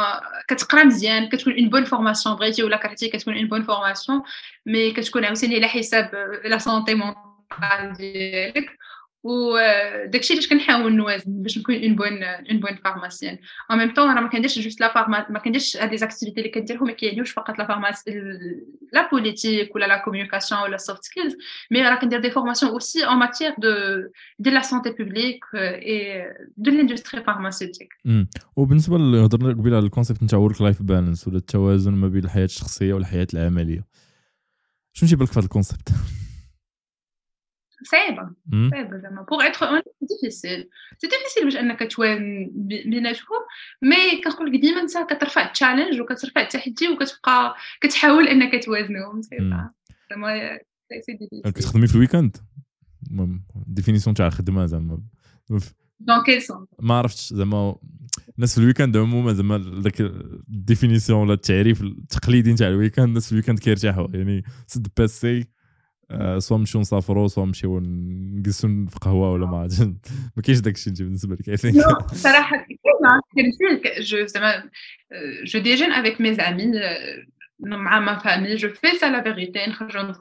كتقرا 0.48 0.84
مزيان 0.84 1.30
كتكون 1.30 1.53
une 1.53 1.69
bonne 1.69 1.83
formation 1.85 2.35
بغيتي 2.35 2.64
ولا 2.64 2.77
كرهتي 2.77 3.10
كتكون 3.10 3.38
une 3.38 3.48
bonne 3.48 3.64
formation 3.64 4.22
mais 4.65 4.91
كتكون 4.92 5.26
عاوتاني 5.26 5.56
على 5.56 5.68
حساب 5.68 6.11
la 6.45 6.57
santé 6.57 6.95
mentale 6.95 7.24
ديالك 7.98 8.77
وداكشي 9.25 10.33
علاش 10.33 10.49
كنحاول 10.49 10.95
نوازن 10.95 11.41
باش 11.41 11.57
نكون 11.57 11.75
une 11.75 11.95
bonne 11.95 12.24
une 12.24 12.59
bonne 12.59 12.75
pharmacienne 12.75 13.38
en 13.72 13.77
même 13.77 13.93
temps 13.93 14.15
راه 14.15 14.22
ما 14.22 14.30
كنديرش 14.30 14.59
juste 14.59 14.82
la 14.82 14.93
pharma 14.93 15.25
ما 15.30 15.40
كنديرش 15.40 15.77
هاد 15.77 15.91
les 15.91 15.98
activités 15.98 16.40
اللي 16.40 16.51
كنديرهم 16.51 16.88
ما 16.88 16.93
كيعنيوش 16.93 17.32
فقط 17.32 17.59
la 17.59 17.67
pharmacie 17.67 18.11
la 18.93 19.09
politique 19.11 19.75
ولا 19.75 19.85
la 19.85 19.98
communication 19.98 20.61
ولا 20.61 20.77
soft 20.77 21.03
skills 21.03 21.35
mais 21.72 21.82
راه 21.82 21.95
كندير 21.95 22.19
des 22.19 22.32
formations 22.32 22.72
aussi 22.72 23.07
en 23.07 23.17
matière 23.17 23.53
de 23.57 23.69
de 24.40 24.51
la 24.51 24.61
santé 24.61 24.90
publique 24.90 25.45
et 25.56 26.24
de 26.57 26.72
l'industrie 26.72 27.24
pharmaceutique 27.24 27.93
وبالنسبة 28.56 29.24
هضرنا 29.24 29.49
قبيلة 29.49 29.77
على 29.77 29.85
ال 29.85 29.90
concept 29.90 30.24
نتاع 30.24 30.40
work 30.40 30.61
life 30.61 30.82
balance 30.82 31.27
ولا 31.27 31.38
التوازن 31.38 31.93
ما 31.93 32.07
بين 32.07 32.24
الحياة 32.24 32.45
الشخصية 32.45 32.93
والحياة 32.93 33.27
العملية. 33.33 33.85
شنو 34.93 35.09
تيبان 35.09 35.25
لك 35.25 35.32
في 35.32 35.40
هذا 35.40 35.45
ال 35.45 35.51
concept 35.51 35.90
صعيبة 37.85 38.30
صعيبة 38.72 38.97
زعما. 38.97 39.22
pour 39.22 39.48
être 39.48 39.69
honnête 39.69 39.82
difficile 40.01 40.69
c'est 40.98 41.07
difficile 41.07 41.43
باش 41.43 41.55
أنك 41.55 41.91
توازن 41.91 42.51
بيناتهم 42.85 43.38
mais 43.82 44.22
كنقول 44.23 44.53
لك 44.53 44.61
ديما 44.61 44.81
انت 44.81 45.14
كترفع 45.14 45.45
ال 45.45 45.51
challenge 45.51 46.01
وكترفع 46.01 46.41
التحدي 46.41 46.88
وكتبقى 46.88 47.55
كتحاول 47.81 48.27
أنك 48.27 48.65
توازنهم. 48.65 49.22
زعما 49.22 49.72
زعما 50.09 50.59
كتخدمي 51.45 51.88
في 51.88 51.95
ال 51.95 52.01
weekend 52.01 52.38
définition 53.67 54.15
تاع 54.15 54.27
الخدمة 54.27 54.65
زعما. 54.65 55.01
dans 55.99 56.24
quel 56.25 56.41
sens 56.41 56.67
ما 56.80 56.93
عرفتش 56.93 57.33
زعما. 57.33 57.75
الناس 58.35 58.53
في 58.53 58.61
ال 58.61 58.66
weekend 58.66 58.98
عموما 58.97 59.33
زعما 59.33 59.57
داك 59.57 60.01
ال 60.01 60.12
définition 60.12 61.19
ولا 61.19 61.33
التعريف 61.33 61.81
التقليدي 61.81 62.53
تاع 62.53 62.67
ال 62.67 62.73
weekend 62.73 63.07
الناس 63.07 63.25
في 63.25 63.31
ال 63.32 63.35
weekend 63.35 63.59
كيرتاحوا 63.59 64.07
يعني 64.14 64.43
سد 64.67 64.88
باسي 64.97 65.47
soit 66.38 66.57
نمشيو 66.58 66.82
نسافروا 66.82 67.27
soit 67.27 67.45
نمشيو 67.45 67.80
نجلسوا 67.80 68.69
في 68.90 69.00
قهوة 69.01 69.32
ولا 69.32 69.45
ما 69.45 69.58
عرفتش. 69.58 69.80
ما 70.35 70.42
كاينش 70.43 70.59
داك 70.59 70.75
الشيء 70.75 70.93
بالنسبة 70.93 71.35
لك 71.35 71.56
صراحة 72.14 72.66
كاين 73.35 73.51
je 73.99 74.25
زعما 74.25 74.69
je 75.45 75.59
déjeune 75.59 75.91
avec 75.91 76.22
mes 76.22 76.33
amis 76.33 76.72
مع 77.59 78.00
ma 77.99 78.17
famille 78.17 78.56
je 78.56 78.69
fais 78.69 78.88
ça 78.98 79.06
la 79.06 79.24
vérité 79.24 79.65
نخرجوا 79.67 80.14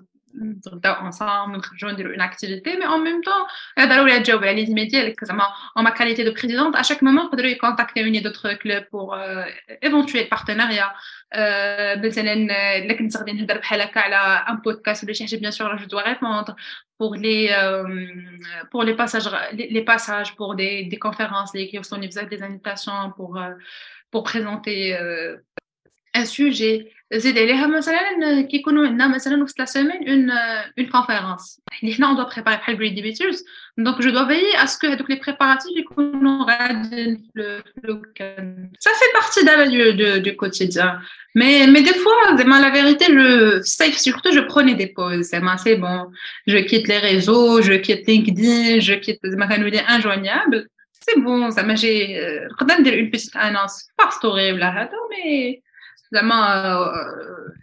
نتغداو 0.42 0.94
ensemble 0.94 1.58
نخرجوا 1.58 1.92
نديرو 1.92 2.10
une 2.10 2.20
activité 2.20 2.76
mais 2.76 2.86
en 2.86 3.04
même 3.04 3.20
temps 3.22 3.88
ضروري 3.88 4.20
تجاوب 4.20 4.44
على 4.44 4.64
les 4.64 4.84
ديالك 4.84 5.24
زعما 5.24 5.44
en 5.76 5.84
ma 5.84 5.90
qualité 5.90 6.24
de 6.24 6.32
présidente 6.32 6.76
à 6.76 6.80
chaque 6.80 7.02
moment 7.02 7.24
يقدروا 7.24 7.50
يكونتاكتيوني 7.50 8.20
d'autres 8.20 8.52
clubs 8.52 8.84
pour 8.92 9.16
éventuel 9.84 10.28
partenariat 10.30 10.92
مثلا 12.06 12.32
الا 12.78 12.94
كنت 12.94 13.16
غادي 13.16 13.32
نهضر 13.32 13.58
بحال 13.58 13.80
هكا 13.80 14.00
على 14.00 14.16
un 14.48 14.56
podcast 14.56 15.04
ولا 15.04 15.12
شي 15.12 15.24
حاجة 15.24 15.36
bien 15.36 15.50
sûr 15.50 15.76
je 15.76 15.86
dois 15.86 16.02
répondre 16.02 16.54
pour 16.98 17.14
les 17.16 17.50
euh, 17.50 18.06
pour 18.70 18.82
les 18.84 18.94
passages 18.94 19.28
les, 19.52 19.68
les 19.76 19.84
passages 19.84 20.30
pour 20.36 20.54
des 20.54 20.84
des 20.84 20.98
conférences 21.06 21.52
les 21.54 21.66
qui 21.68 21.82
sont 21.82 21.98
des 21.98 22.42
invitations 22.48 23.12
pour 23.16 23.36
euh, 23.36 23.54
pour 24.10 24.22
présenter 24.22 24.96
euh, 24.96 25.36
un 26.14 26.26
sujet 26.26 26.94
زيد 27.12 27.38
عليها 27.38 27.66
مثلا 27.66 28.00
كيكونوا 28.50 28.86
عندنا 28.86 29.08
مثلا 29.08 29.42
وسط 29.42 29.58
la 29.58 29.64
semaine 29.64 30.08
une 30.08 30.30
une 30.78 30.86
conférence 30.86 31.60
حنا 31.96 32.06
on 32.06 32.16
doit 32.16 32.24
préparer 32.24 32.56
بحال 32.56 32.76
بريد 32.76 32.94
ديبيتورز 32.94 33.44
donc 33.78 34.00
je 34.00 34.10
dois 34.10 34.26
veiller 34.26 34.64
à 34.64 34.68
ce 34.68 34.75
que 34.75 34.86
هذوك 34.86 35.10
les 35.10 35.20
préparatifs 35.26 35.76
يكونوا 35.76 36.44
غاديين 36.44 37.30
في 37.34 37.62
ال 37.84 37.95
weekend 37.95 38.72
ça 38.78 38.90
fait 38.90 39.04
partie 39.14 39.42
دابا 39.46 39.90
du 39.90 40.30
du 40.30 40.36
quotidien 40.36 41.00
mais 41.34 41.66
mais 41.66 41.80
des 41.80 41.92
fois 41.92 42.36
زعما 42.36 42.60
la 42.60 42.72
vérité 42.72 43.06
je 43.06 43.60
suis 43.60 43.98
surtout 43.98 44.30
je 44.30 44.48
prenais 44.48 44.74
des 44.74 44.94
pauses 44.96 45.20
زعما 45.20 45.56
c'est 45.56 45.74
bon 45.74 46.12
je 46.48 46.60
quitte 46.60 46.88
les 46.88 47.20
زعما 56.14 56.62
زعما 56.62 56.92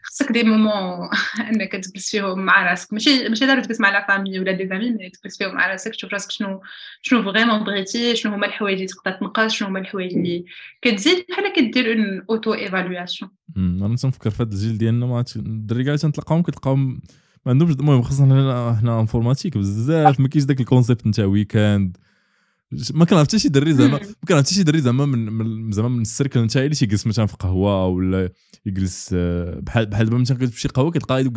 خصك 0.04 0.32
des 0.32 0.44
moments 0.44 1.10
إنك 1.50 1.72
تجلس 1.72 2.12
فيهم 2.12 2.40
مع 2.40 2.70
راسك. 2.70 2.94
ماشي 2.94 3.30
ماشي 3.30 3.46
ضروري 3.46 3.62
تجلس 3.62 3.80
مع 3.80 3.90
la 3.90 4.08
famille 4.08 4.40
ولا 4.40 4.52
des 4.52 4.68
amis 4.68 4.92
mais 4.92 5.10
تجلس 5.10 5.38
فيهم 5.38 5.56
مع 5.56 5.68
راسك 5.72 5.92
تشوف 5.92 6.14
راسك 6.14 6.32
شنو 6.32 6.62
شنو 7.02 7.24
vraiment 7.24 7.64
بغيتي 7.64 8.16
شنو 8.16 8.34
هما 8.34 8.46
الحوايج 8.48 8.76
اللي 8.76 8.88
تقدر 8.88 9.12
تنقص 9.12 9.52
شنو 9.52 9.68
هما 9.68 9.80
الحوايج 9.80 10.14
اللي 10.14 10.46
كتزيد. 10.82 11.26
بحال 11.30 11.54
كدير 11.56 11.94
une 11.94 12.26
auto-évaluation 12.30 13.32
أنا 13.58 13.96
تنفكر 13.96 14.30
في 14.30 14.44
هذا 14.44 14.52
الجيل 14.52 14.78
ديالنا 14.78 15.06
ما 15.06 15.24
الدري 15.36 15.84
كاع 15.84 15.96
تنتلاقاهم 15.96 16.42
كتلقاهم 16.42 17.02
ما 17.46 17.52
عندهمش 17.52 17.74
المهم 17.74 18.02
خصنا 18.02 18.78
حنا 18.82 19.00
informatique 19.00 19.58
بزاف 19.58 20.20
ما 20.20 20.28
كاينش 20.28 20.46
داك 20.46 20.60
ال 20.60 20.66
concept 20.66 21.08
نتاع 21.08 21.26
weekend 21.26 21.98
ما 22.94 23.06
كنعرف 23.06 23.28
حتى 23.28 23.40
شي 23.40 23.50
دري 23.50 23.74
زعما 23.74 23.92
ما 23.92 24.00
كنعرف 24.28 24.46
حتى 24.46 24.56
شي 24.56 24.64
دري 24.64 24.82
زعما 24.82 25.06
من 25.06 25.72
زعما 25.72 25.90
من 25.90 26.02
ال 26.02 26.08
cercle 26.08 26.44
نتاعي 26.44 26.66
اللي 26.66 26.76
تيجلس 26.76 27.08
مثلا 27.08 27.26
في 27.26 27.38
قهوة 27.38 27.88
ولا 27.88 28.30
يجلس 28.66 29.10
آه، 29.14 29.60
بحال 29.60 29.86
بحال 29.86 30.06
دابا 30.06 30.18
مثلا 30.18 30.38
كتمشي 30.38 30.68
قهوة 30.68 30.92
كتلقى 30.92 31.32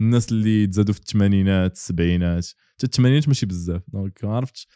الناس 0.00 0.32
اللي 0.32 0.66
تزادوا 0.66 0.94
في 0.94 1.00
الثمانينات 1.00 1.72
السبعينات 1.72 2.46
حتى 2.46 2.86
الثمانينات 2.86 3.28
ماشي 3.28 3.46
بزاف. 3.46 3.82
donc 3.88 4.24
ما 4.24 4.36
عرفتش 4.36 4.68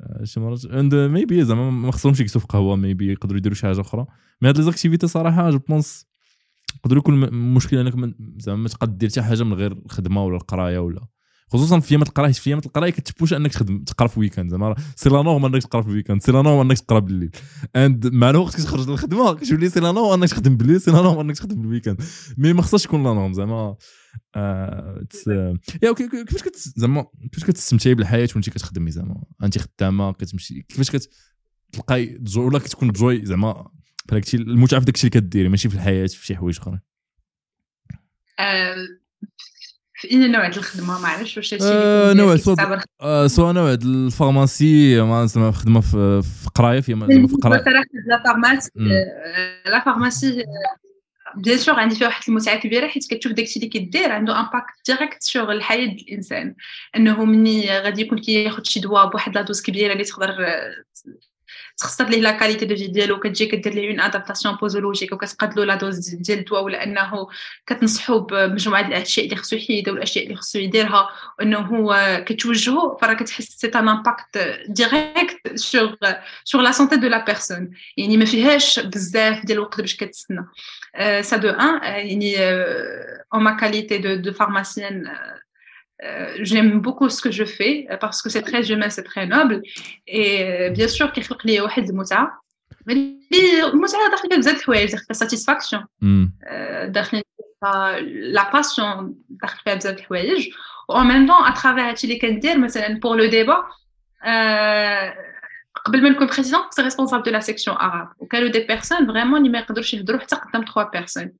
آه، 0.00 0.24
شي 0.24 0.40
مرات. 0.40 0.64
and 0.64 0.94
maybe 0.94 1.44
زعما 1.44 1.70
ما 1.70 1.92
خصهمش 1.92 2.20
يجلسوا 2.20 2.40
في 2.40 2.46
قهوة 2.46 2.76
maybe 2.76 3.12
يقدروا 3.12 3.38
يديروا 3.38 3.56
شي 3.56 3.66
حاجة 3.66 3.80
أخرى. 3.80 4.06
mais 4.42 4.48
هاد 4.48 4.56
les 4.56 4.62
activités 4.62 5.06
صراحة 5.06 5.50
je 5.50 5.58
pense 5.58 6.06
يقدروا 6.76 6.98
يكون 6.98 7.34
مشكل 7.34 7.78
إنك 7.78 8.14
زعما 8.38 8.62
ما 8.62 8.68
تقدر 8.68 8.92
دير 8.92 9.10
حتى 9.10 9.22
حاجة 9.22 9.42
من 9.42 9.52
غير 9.54 9.72
الخدمه 9.72 10.24
ولا 10.24 10.36
القرايه 10.36 10.78
ولا 10.78 11.06
خصوصا 11.48 11.80
في 11.80 11.90
ايامات 11.90 12.08
القرايه 12.08 12.32
في 12.32 12.46
ايامات 12.46 12.66
القرايه 12.66 12.90
كتبوش 12.90 13.32
أنك 13.32 13.52
تخدم 13.52 13.84
تقرأ 13.84 14.08
في 14.08 14.20
weekend 14.20 14.50
زعما 14.50 14.74
c'est 14.96 15.08
la 15.08 15.22
norme 15.22 15.44
أنك 15.44 15.62
تقرأ 15.62 15.82
في 15.82 15.88
ال 15.88 15.92
weekend 15.92 16.22
c'est 16.22 16.32
la 16.32 16.42
norme 16.42 16.70
أنك 16.70 16.78
تقرأ 16.78 16.98
بالليل. 16.98 17.30
and 17.76 18.06
مع 18.06 18.30
الوقت 18.30 18.56
كتخرج 18.56 18.90
للخدمة 18.90 19.34
كتولي 19.34 19.68
c'est 19.68 19.80
la 19.80 19.92
norme 19.92 20.20
أنك 20.22 20.30
تخدم 20.30 20.56
بالليل 20.56 20.80
c'est 20.80 20.90
la 20.90 21.02
norme 21.02 21.20
أنك 21.20 21.36
تخدم 21.36 21.62
بال 21.62 21.71
weekend 21.71 22.02
mais 22.38 22.52
ما 22.52 22.62
خصهاش 22.62 22.82
تكون 22.82 23.02
la 23.04 23.12
norme 23.12 23.32
زعما 23.32 23.76
آه 24.34 25.04
يا 25.82 25.92
كيفاش 25.92 26.42
كت 26.42 26.56
زعما 26.56 27.06
كيفاش 27.32 27.44
كتستمتعي 27.50 27.94
بالحياة 27.94 28.28
وانت 28.34 28.50
كتخدمي 28.50 28.90
زعما؟ 28.90 29.24
انت 29.42 29.58
خدامة 29.58 30.12
كتمشي 30.12 30.62
كيفاش 30.62 31.08
كتلقاي 31.70 32.20
ولا 32.36 32.58
كتكون 32.58 32.92
joie 32.92 33.24
زعما 33.26 33.70
بحال 34.06 34.22
المتعة 34.34 34.80
في 34.80 34.86
داكشي 34.86 35.06
اللي 35.06 35.20
كديري 35.20 35.48
ماشي 35.48 35.68
في 35.68 35.74
الحياة 35.74 36.06
في 36.06 36.26
شي 36.26 36.36
حوايج 36.36 36.58
أخرين. 36.60 36.80
آه، 38.38 38.76
في 40.04 40.10
اين 40.10 40.32
نوع 40.32 40.46
الخدمة 40.46 41.00
ما 41.00 41.08
عرفتش 41.08 41.36
واش 41.36 41.54
هادشي 41.54 41.66
آه 41.68 42.12
نوع 42.12 42.36
سواء 42.36 42.80
آه 43.00 43.26
سواء 43.26 43.52
نوع 43.52 43.72
ال 43.72 43.85
pharmacie 43.85 45.00
ما 45.00 45.26
زعما 45.26 45.52
خدمة 45.52 45.80
في, 45.80 46.22
في 46.22 46.50
قراية 46.54 46.80
في 46.80 46.94
في 47.28 47.36
قراية. 47.42 47.64
la 48.06 48.22
pharmacie 48.24 48.70
la 49.66 49.84
pharmacie 49.84 50.44
bien 51.36 51.58
sûr 51.58 51.80
عندي 51.80 51.94
فيها 51.94 52.06
واحد 52.06 52.22
المتعة 52.28 52.60
كبيرة 52.60 52.86
حيت 52.86 53.06
كتشوف 53.10 53.32
داكشي 53.32 53.56
اللي 53.56 53.70
كدير 53.70 54.12
عنده 54.12 54.40
impact 54.40 54.74
direct 54.86 55.22
sur 55.22 55.52
الحياة 55.52 55.86
ديال 55.86 56.08
الإنسان. 56.08 56.54
إنه 56.96 57.24
مني 57.24 57.78
غادي 57.78 58.02
يكون 58.02 58.18
كياخذ 58.18 58.62
شي 58.62 58.80
دواء 58.80 59.10
بواحد 59.10 59.34
la 59.34 59.42
dose 59.42 59.62
كبيرة 59.62 59.92
اللي 59.92 60.04
تقدر 60.04 60.36
تخسر 61.76 62.08
ليه 62.08 62.20
la 62.20 62.30
qualité 62.30 62.64
de 62.64 62.76
vie 62.76 62.86
ديالو 62.86 63.20
كتجي 63.20 63.46
كدير 63.46 63.74
ليه 63.74 63.90
une 63.90 64.00
adaptation 64.00 64.54
posologique 64.54 65.12
وكتقاد 65.12 65.58
له 65.58 65.64
la 65.64 65.74
dose 65.74 66.08
ديال 66.08 66.38
الدواء 66.38 66.64
ولا 66.64 66.84
أنه 66.84 67.28
كتنصحو 67.66 68.18
بمجموعة 68.18 68.80
الأشياء 68.88 69.26
اللي 69.26 69.36
خصو 69.36 69.56
يحيدها 69.56 69.92
والاشياء 69.94 70.24
اللي 70.24 70.36
خصو 70.36 70.58
يديرها 70.58 71.08
وأنه 71.38 71.58
هو 71.58 72.22
كتوجهو 72.26 72.96
فراه 72.96 73.14
كتحس 73.14 73.44
c'est 73.44 73.66
un 73.66 73.88
impact 73.88 74.38
direct 74.68 75.54
sur 75.54 75.96
sur 76.44 76.62
la 76.62 76.72
santé 76.72 76.96
de 76.96 77.06
la 77.08 77.24
personne 77.24 77.70
يعني 77.96 78.16
ما 78.16 78.24
فيهاش 78.24 78.80
بزاف 78.80 79.46
ديال 79.46 79.58
الوقت 79.58 79.80
باش 79.80 79.96
كتسنى. 79.96 80.46
ça 81.20 81.36
donne 81.36 81.80
يعني 81.82 82.38
en 83.34 83.42
ma 83.42 83.56
qualité 83.56 83.98
de 83.98 84.14
de 84.14 84.32
pharmacienne 84.32 85.04
Euh, 86.02 86.34
j'aime 86.40 86.80
beaucoup 86.80 87.08
ce 87.08 87.20
que 87.22 87.30
je 87.30 87.44
fais 87.44 87.86
euh, 87.90 87.96
parce 87.96 88.20
que 88.20 88.28
c'est 88.28 88.42
très 88.42 88.70
humain, 88.72 88.90
c'est 88.90 89.04
très 89.04 89.26
noble. 89.26 89.62
Et 90.06 90.42
euh, 90.42 90.70
bien 90.70 90.88
sûr, 90.88 91.12
كيخلق 91.12 91.46
لي 91.46 91.60
واحد 91.60 91.88
المتعة 91.88 92.40
اللي 92.88 93.18
المتعة 93.72 94.10
داخل 94.10 94.28
فيها 94.28 94.38
بزاف 94.38 94.56
الحوايج 94.56 94.90
داخل 94.90 95.04
فيها 95.04 95.14
satisfaction 95.14 95.84
داخل 96.86 97.22
فيها 97.60 98.00
la 98.00 98.52
passion 98.52 99.14
داخل 99.28 99.58
فيها 99.64 99.74
بزاف 99.74 99.98
الحوايج 99.98 100.48
و 100.88 100.98
même 101.00 101.26
temps 101.26 101.46
à 101.46 101.51
travers 101.51 101.88
هادشي 101.88 102.06
اللي 102.06 102.18
كندير 102.18 102.58
مثلا 102.58 102.98
pour 102.98 103.16
le 103.16 103.24
débat 103.24 103.64
قبل 105.84 106.02
ما 106.02 106.08
نكون 106.08 106.26
présidente 106.26 106.62
كنت 106.62 106.80
responsable 106.80 107.22
de 107.22 107.30
la 107.30 107.40
section 107.40 107.76
arabe 107.76 108.08
وكانوا 108.18 108.48
des 108.48 108.60
personnes 108.60 109.06
vraiment 109.06 109.38
اللي 109.38 109.48
ما 109.48 109.58
يقدروش 109.58 109.94
يهضروا 109.94 110.20
حتى 110.20 110.36
قدام 110.36 110.64
3 110.74 110.90
personnes 110.90 111.32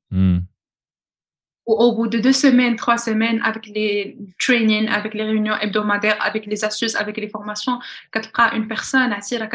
au 1.67 1.93
bout 1.93 2.09
de 2.09 2.18
deux 2.18 2.33
semaines, 2.33 2.76
trois 2.76 2.99
semaines, 2.99 3.41
avec 3.43 3.67
les 3.67 4.17
trainings, 4.39 4.89
avec 4.89 5.15
les 5.15 5.25
réunions 5.25 5.57
hebdomadaires, 5.57 6.18
avec 6.20 6.47
les 6.47 6.65
astuces, 6.65 6.94
avec 6.94 7.17
les 7.17 7.28
formations, 7.28 7.78
quand 8.12 8.51
une 8.52 8.68
personne 8.68 9.12
attire 9.12 9.49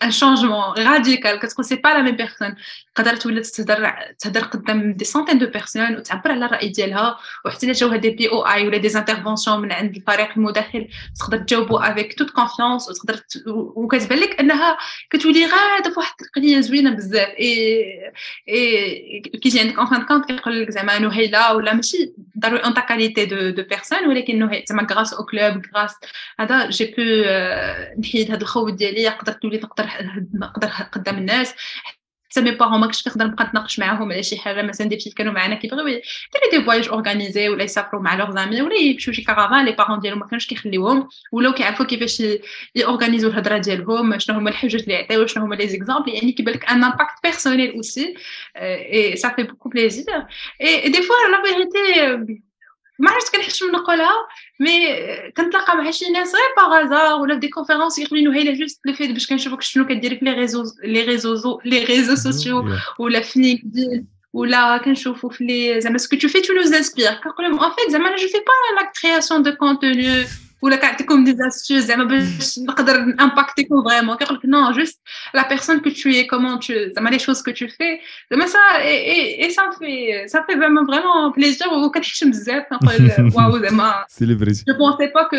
un 0.00 0.10
changement 0.10 0.72
radical, 0.72 1.38
parce 1.40 1.54
que 1.54 1.62
c'est 1.62 1.78
pas 1.78 1.94
la 1.94 2.02
même 2.02 2.16
personne. 2.16 2.54
تقدر 2.98 3.16
تولي 3.16 3.40
تهضر 3.40 3.92
تهضر 4.18 4.44
قدام 4.44 4.92
des 4.92 5.04
centaines 5.04 5.38
de 5.38 5.46
personnes 5.46 5.96
وتعبر 5.96 6.32
على 6.32 6.44
الراي 6.44 6.68
ديالها 6.68 7.18
وحتى 7.44 7.66
الا 7.66 7.72
جاوها 7.72 7.96
des 7.96 8.10
POI 8.10 8.66
ولا 8.66 8.78
des 8.78 8.98
interventions 8.98 9.60
من 9.60 9.72
عند 9.72 9.96
الفريق 9.96 10.28
المداخل 10.36 10.88
تقدر 11.20 11.38
تجاوبو 11.38 11.76
avec 11.76 12.18
toute 12.18 12.30
confiance 12.30 12.88
وتقدر 12.88 13.20
وكتبان 13.46 14.18
لك 14.18 14.40
إنها 14.40 14.78
كتولي 15.10 15.46
غاده 15.46 15.90
فواحد 15.94 16.14
التقنيه 16.20 16.60
زوينة 16.60 16.90
بزاف 16.90 17.28
اي 17.28 18.12
اي 18.48 19.20
كيجي 19.42 19.60
عندك 19.60 19.78
en 19.78 19.86
fin 19.86 20.02
de 20.02 20.07
compte 20.07 20.24
كيقول 20.24 20.62
لك 20.62 20.70
زعما 20.70 20.98
نهيله 20.98 21.37
ولا 21.56 21.74
ماشي 21.74 22.14
ضروري 22.38 22.64
en 22.64 22.72
qualité 22.72 23.24
de 23.24 23.50
de 23.50 23.62
personne 23.62 24.08
ولكن 24.08 24.62
زعما 24.68 24.86
grâce 24.90 25.14
au 25.14 25.24
club 25.24 25.62
grâce 25.74 25.94
هذا 26.40 26.70
j'ai 26.70 26.84
pu 26.84 27.02
نحيد 28.00 28.30
هذا 28.30 28.42
الخوف 28.42 28.70
ديالي 28.70 29.08
نقدر 29.08 29.32
تولي 29.32 29.58
نقدر 29.58 29.86
نقدر 30.34 30.68
قدام 30.68 31.18
الناس 31.18 31.54
حتى 32.30 32.40
mes 32.40 32.50
parents 32.50 32.80
ما 32.80 32.86
كنتش 32.86 33.04
كنقدر 33.04 33.26
نبقى 33.26 33.44
نتناقش 33.44 33.78
معاهم 33.78 34.12
على 34.12 34.22
شي 34.22 34.38
حاجة 34.38 34.62
مثلا 34.62 34.88
des 34.88 34.96
كانوا 35.16 35.32
معنا 35.32 35.54
كيبغيو 35.54 35.86
يديروا 35.86 36.02
des 36.52 36.64
voyages 36.64 36.88
organisés 36.88 37.48
ولا 37.48 37.64
يسافروا 37.64 38.02
مع 38.02 38.14
leurs 38.14 38.30
amis 38.30 38.62
ولا 38.62 38.74
يمشيو 38.76 39.14
شي 39.14 39.22
caravane 39.22 39.64
les 39.64 39.72
parents 39.72 40.00
ديالهم 40.00 40.18
ما 40.18 40.26
كانوش 40.26 40.46
كيخليوهم 40.46 41.08
ولاو 41.32 41.52
كيعرفوا 41.52 41.86
كيفاش 41.86 42.22
يورغانيزو 42.74 43.28
الهضره 43.28 43.58
ديالهم 43.58 44.18
شنو 44.18 44.36
هما 44.36 44.50
الحجج 44.50 44.82
اللي 44.82 44.94
يعطيو 44.94 45.26
شنو 45.26 45.44
هما 45.44 45.54
les 45.54 45.68
exemples 45.68 46.14
يعني 46.14 46.32
كيبان 46.32 46.54
لك 46.54 46.70
un 46.70 46.84
impact 46.84 47.22
personnel 47.22 47.72
aussi 47.72 48.14
et 48.56 49.16
ça 49.16 49.28
fait 49.28 49.42
beaucoup 49.42 49.68
plaisir 49.68 50.04
et 50.60 50.88
des 50.88 51.02
fois 51.02 51.16
la 51.30 51.42
vérité 51.44 52.47
ما 52.98 53.10
عرفت 53.10 53.36
كنحشم 53.36 53.70
نقولها 53.70 54.12
mais 54.60 54.72
كنتلاقى 55.36 55.76
مع 55.76 55.90
شي 55.90 56.10
ناس 56.10 56.34
غير 56.34 56.54
par 56.56 56.77
hasard 56.77 57.20
ولا 57.20 57.34
في 57.34 57.40
des 57.40 57.48
conférences 57.48 57.98
les 57.98 58.22
نهيله 58.22 58.52
juste 58.52 58.80
le 58.84 58.92
fait 58.92 59.10
باش 59.10 59.26
كنشوفك 59.26 59.62
شنو 59.62 59.86
كديري 59.86 60.18
في 60.18 60.24
les 60.24 60.32
réseaux 60.32 60.64
les 60.84 61.04
réseaux 61.04 61.60
les 61.64 61.84
réseaux 61.84 62.14
sociaux 62.14 62.64
ولا 62.98 63.20
في 63.20 63.40
LinkedIn 63.40 64.06
ولا 64.32 64.76
كنشوفوا 64.76 65.30
في 65.30 65.44
les 65.44 65.80
زعما 65.80 65.98
ce 65.98 66.05
que 66.05 66.16
tu 66.16 66.28
fais 66.28 66.40
tu 66.40 66.52
nous 66.52 66.72
inspires 66.72 67.14
كنقول 67.14 67.46
لهم 67.46 67.64
en 67.64 67.70
fait 67.70 67.90
زعما 67.90 68.08
أنا 68.08 68.16
je 68.16 68.28
fais 68.28 68.38
pas 68.38 68.80
la 68.80 68.92
création 69.02 69.42
de 69.42 69.54
contenu 69.54 70.24
ولا 70.62 70.76
كنعطيكم 70.76 71.24
des 71.24 71.36
astuces 71.36 71.84
زعما 71.84 72.04
باش 72.04 72.58
نقدر 72.58 72.94
امباكتيكم 73.20 73.84
vraiment 73.88 74.16
كيقول 74.16 74.36
لك 74.36 74.46
non 74.46 74.70
juste 74.70 75.02
la 75.34 75.48
personne 75.48 75.80
que 75.80 75.90
tu 75.90 76.08
es 76.08 76.24
comment 76.24 76.60
tu 76.60 76.74
زعما 76.96 77.10
les 77.10 77.18
choses 77.18 77.42
que 77.42 77.50
tu 77.50 77.68
fais 77.68 77.98
زعما 78.30 78.46
ça 78.46 78.58
et 78.58 79.44
et 79.44 79.50
ça 79.50 79.70
fait 79.78 80.28
ça 80.28 80.42
fait 80.42 80.52
vraiment 80.52 80.86
vraiment 80.86 81.32
plaisir 81.36 81.68
وكنحشم 81.68 82.30
بزاف. 82.30 82.64
كنقول 82.70 83.32
waouh 83.34 83.58
زعما 83.58 84.04
célébrité 84.08 84.64
je 84.68 84.74
pensais 84.74 85.06
pas 85.06 85.22
que 85.22 85.36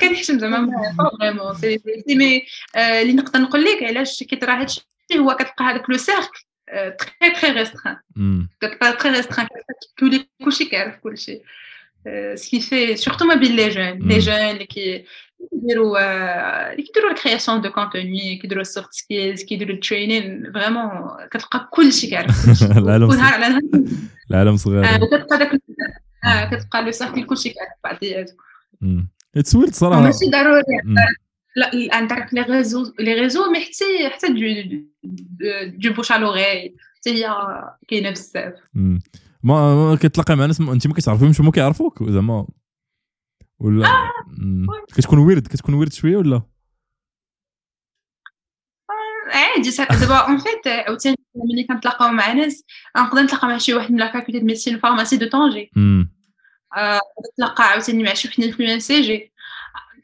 كنحشم 0.00 0.38
زعما 0.38 0.70
pas 0.98 1.10
vraiment 1.20 1.54
célébrité 1.54 2.14
mais 2.16 2.46
اللي 2.76 3.12
نقدر 3.12 3.40
نقول 3.40 3.64
لك 3.64 3.82
علاش 3.82 4.22
كيطرا 4.22 4.60
هادشي 4.60 4.86
هو 5.18 5.34
كتلقى 5.34 5.64
هذاك 5.64 5.90
le 5.90 5.96
cercle 5.96 6.44
très 6.68 7.30
très 7.40 7.50
restreint 7.50 7.96
كتلقى 8.60 8.92
très 8.92 9.12
restreint 9.12 9.48
كتولي 9.96 10.28
كلشي 10.44 10.64
كيعرف 10.64 10.96
كلشي. 10.96 11.40
Ce 12.06 12.48
qui 12.48 12.60
fait 12.60 12.96
surtout 12.96 13.26
mobile 13.26 13.54
les 13.56 13.70
jeunes, 13.70 13.98
mm. 13.98 14.08
les 14.08 14.20
jeunes 14.20 14.58
qui 14.72 15.04
qui 15.38 16.82
كيديروا 16.86 17.10
ال 17.10 17.16
création 17.16 17.60
de 17.60 17.70
contenu 17.70 18.36
كيديروا 18.36 18.62
ال 18.62 18.68
soft 18.68 18.92
skills 18.92 19.42
كيديروا 19.42 19.74
ال 19.74 19.83
training 19.83 20.52
vraiment 20.52 20.90
كتلقى 21.30 21.68
كلشي 21.72 22.06
كيعرف 22.06 22.62
العالم 22.62 23.10
العالم 24.30 24.56
صغير 24.56 25.02
وكتلقى 25.02 25.38
داك 25.38 25.60
كتلقى 26.50 26.82
le 26.82 26.90
cercle 26.90 27.26
كلشي 27.26 27.50
كيعرف 27.50 27.72
بعضياتو 27.84 28.34
تسولت 29.34 29.74
صراحة 29.74 30.00
ماشي 30.00 30.30
ضروري 30.30 30.62
لا 31.56 31.70
عندك 31.92 32.26
les 32.32 32.42
réseaux 32.42 32.92
les 32.98 33.14
réseaux 33.14 33.50
mais 33.50 33.60
حتى 33.60 34.08
حتى 34.10 34.26
de 35.66 35.92
bouche 35.92 36.12
à 36.12 36.22
l'oreille 36.22 36.74
حتى 36.96 37.10
هي 37.10 37.34
كاينة 37.88 38.10
بزاف 38.10 38.54
ما 39.42 39.98
كتلاقي 40.02 40.36
مع 40.36 40.46
ناس 40.46 40.60
انت 40.60 40.86
ما 40.86 40.94
كتعرفيهمش 40.94 41.40
هما 41.40 41.50
كيعرفوك 41.50 42.10
زعما 42.10 42.46
ولا؟ 43.58 43.86
آه. 43.86 44.12
كتكون 44.94 45.18
ويرد 45.18 45.46
كتكون 45.46 45.74
ويرد 45.74 45.92
شوية 45.92 46.16
ولا؟ 46.16 46.42
عادي 49.32 49.70
دابا 50.00 50.16
en 50.16 50.38
fait 50.38 50.66
عاوتاني 50.66 51.16
ملي 51.34 51.64
كنتلاقاو 51.64 52.12
مع 52.12 52.32
ناس 52.32 52.64
نقدر 52.96 53.22
نتلاقى 53.22 53.48
مع 53.48 53.58
شي 53.58 53.74
واحد 53.74 53.92
من 53.92 53.98
la 53.98 54.12
faculté 54.12 54.38
de 54.38 54.46
médecine 54.46 54.78
pharmacie 54.78 55.16
de 55.16 55.28
Tanger 55.28 55.70
مم. 55.76 56.12
آه، 56.76 57.00
كتلاقى 57.34 57.64
عاوتاني 57.64 58.02
مع 58.02 58.14
شي 58.14 58.28
وحده 58.28 58.56
من 58.58 58.80
سي 58.80 59.00
جي. 59.00 59.32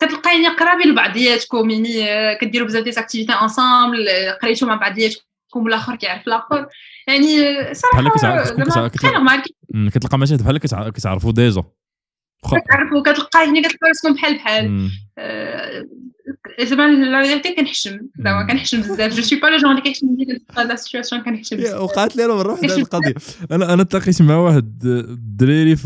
كتلقايني 0.00 0.48
قرابين 0.48 0.88
لبعضياتكم 0.88 1.70
يعني 1.70 2.12
آه، 2.12 2.38
كديروا 2.38 2.66
بزاف 2.66 2.84
des 2.84 2.92
activités 2.92 3.32
ensemble 3.32 4.08
قريتوا 4.42 4.68
مع 4.68 4.74
بعضياتكم 4.74 5.24
والآخر 5.54 5.96
كيعرف 5.96 6.26
الآخر. 6.26 6.66
يعني 7.08 7.26
بحال 7.62 7.76
صراحة 7.76 8.90
مم. 9.74 9.88
كتلقى 9.90 10.18
مع 10.18 10.24
شي 10.26 10.34
واحد 10.34 10.44
بحال 10.44 10.58
كتع- 10.58 10.88
كتعرفوا 10.88 11.32
déjà 11.32 11.62
كتعرفوا 12.44 13.02
كتلقاي 13.02 13.46
هنا 13.48 13.60
كتلقى 13.68 13.88
راسكم 13.88 14.14
بحال 14.14 14.34
بحال. 14.34 14.90
آه، 15.18 15.84
زعما 16.62 16.82
la 16.92 17.20
réalité 17.20 17.54
كنحشم 17.54 17.98
زعما. 18.24 18.46
كنحشم 18.46 18.80
بزاف. 18.80 19.14
je 19.14 19.22
suis 19.22 19.40
pas 19.40 19.46
le 19.46 19.56
genre 19.58 19.70
اللي 19.70 19.82
كيحشم 19.82 20.06
ملي 20.06 20.24
كتلقى 20.38 20.64
la 20.64 20.76
situation 20.76 21.22
كنحشم 21.22 21.56
بزاف. 21.56 21.80
وقعت 21.80 22.16
لي 22.16 22.24
أنا 22.24 22.34
مرة 22.34 22.52
واحدة 22.52 22.76
القضية. 22.76 23.14
أنا 23.50 23.74
أنا 23.74 23.82
تلاقيت 23.82 24.22
مع 24.22 24.36
واحد 24.36 24.84
الدراري 24.84 25.76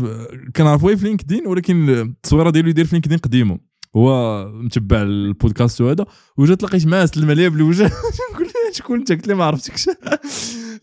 كنعرفوه 0.55 0.95
في 0.95 1.05
LinkedIn 1.05 1.47
ولكن 1.47 1.89
التصويرة 1.89 2.49
ديالو 2.49 2.69
يدير 2.69 2.85
في 2.85 2.91
LinkedIn 2.93 3.17
قديمة. 3.17 3.59
هو 3.95 4.45
متبع 4.51 5.01
البودكاست 5.01 5.81
وهذا 5.81 6.05
وجا 6.37 6.55
تلاقيت 6.55 6.87
معاه 6.87 7.05
سلم 7.05 7.29
عليا 7.29 7.49
بالوجه 7.49 7.91
نقول 8.33 8.48
شكون 8.77 8.99
انت 8.99 9.11
قلت 9.11 9.27
لي؟ 9.27 9.33
ما 9.33 9.45
عرفتكش. 9.45 9.89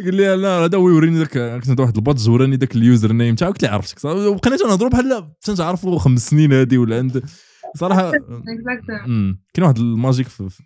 قال 0.01 0.15
لي 0.15 0.37
لا 0.37 0.49
هذا 0.49 0.79
هو 0.79 0.89
يوريني 0.89 1.19
ذاك 1.19 1.39
كنت 1.39 1.69
عند 1.69 1.81
واحد 1.81 1.97
ال 1.97 2.02
badge 2.02 2.29
وراني 2.29 2.57
ذاك 2.57 2.77
ال 2.77 3.13
username. 3.13 3.35
تاعو 3.35 3.53
قلت 3.53 3.63
لي 3.63 3.69
عرفتك. 3.69 4.05
وبقينا 4.05 4.57
تنهضروا 4.57 4.91
بحال 4.91 5.33
تنعرفوا 5.41 5.99
خمس 5.99 6.31
سنين 6.31 6.53
هذه 6.53 6.79
ولا 6.79 6.97
عند 6.97 7.23
صراحة 7.77 8.11
كاين 9.55 9.65
واحد 9.65 9.79
ال 9.79 9.87
magic 9.87 10.29
في. 10.29 10.63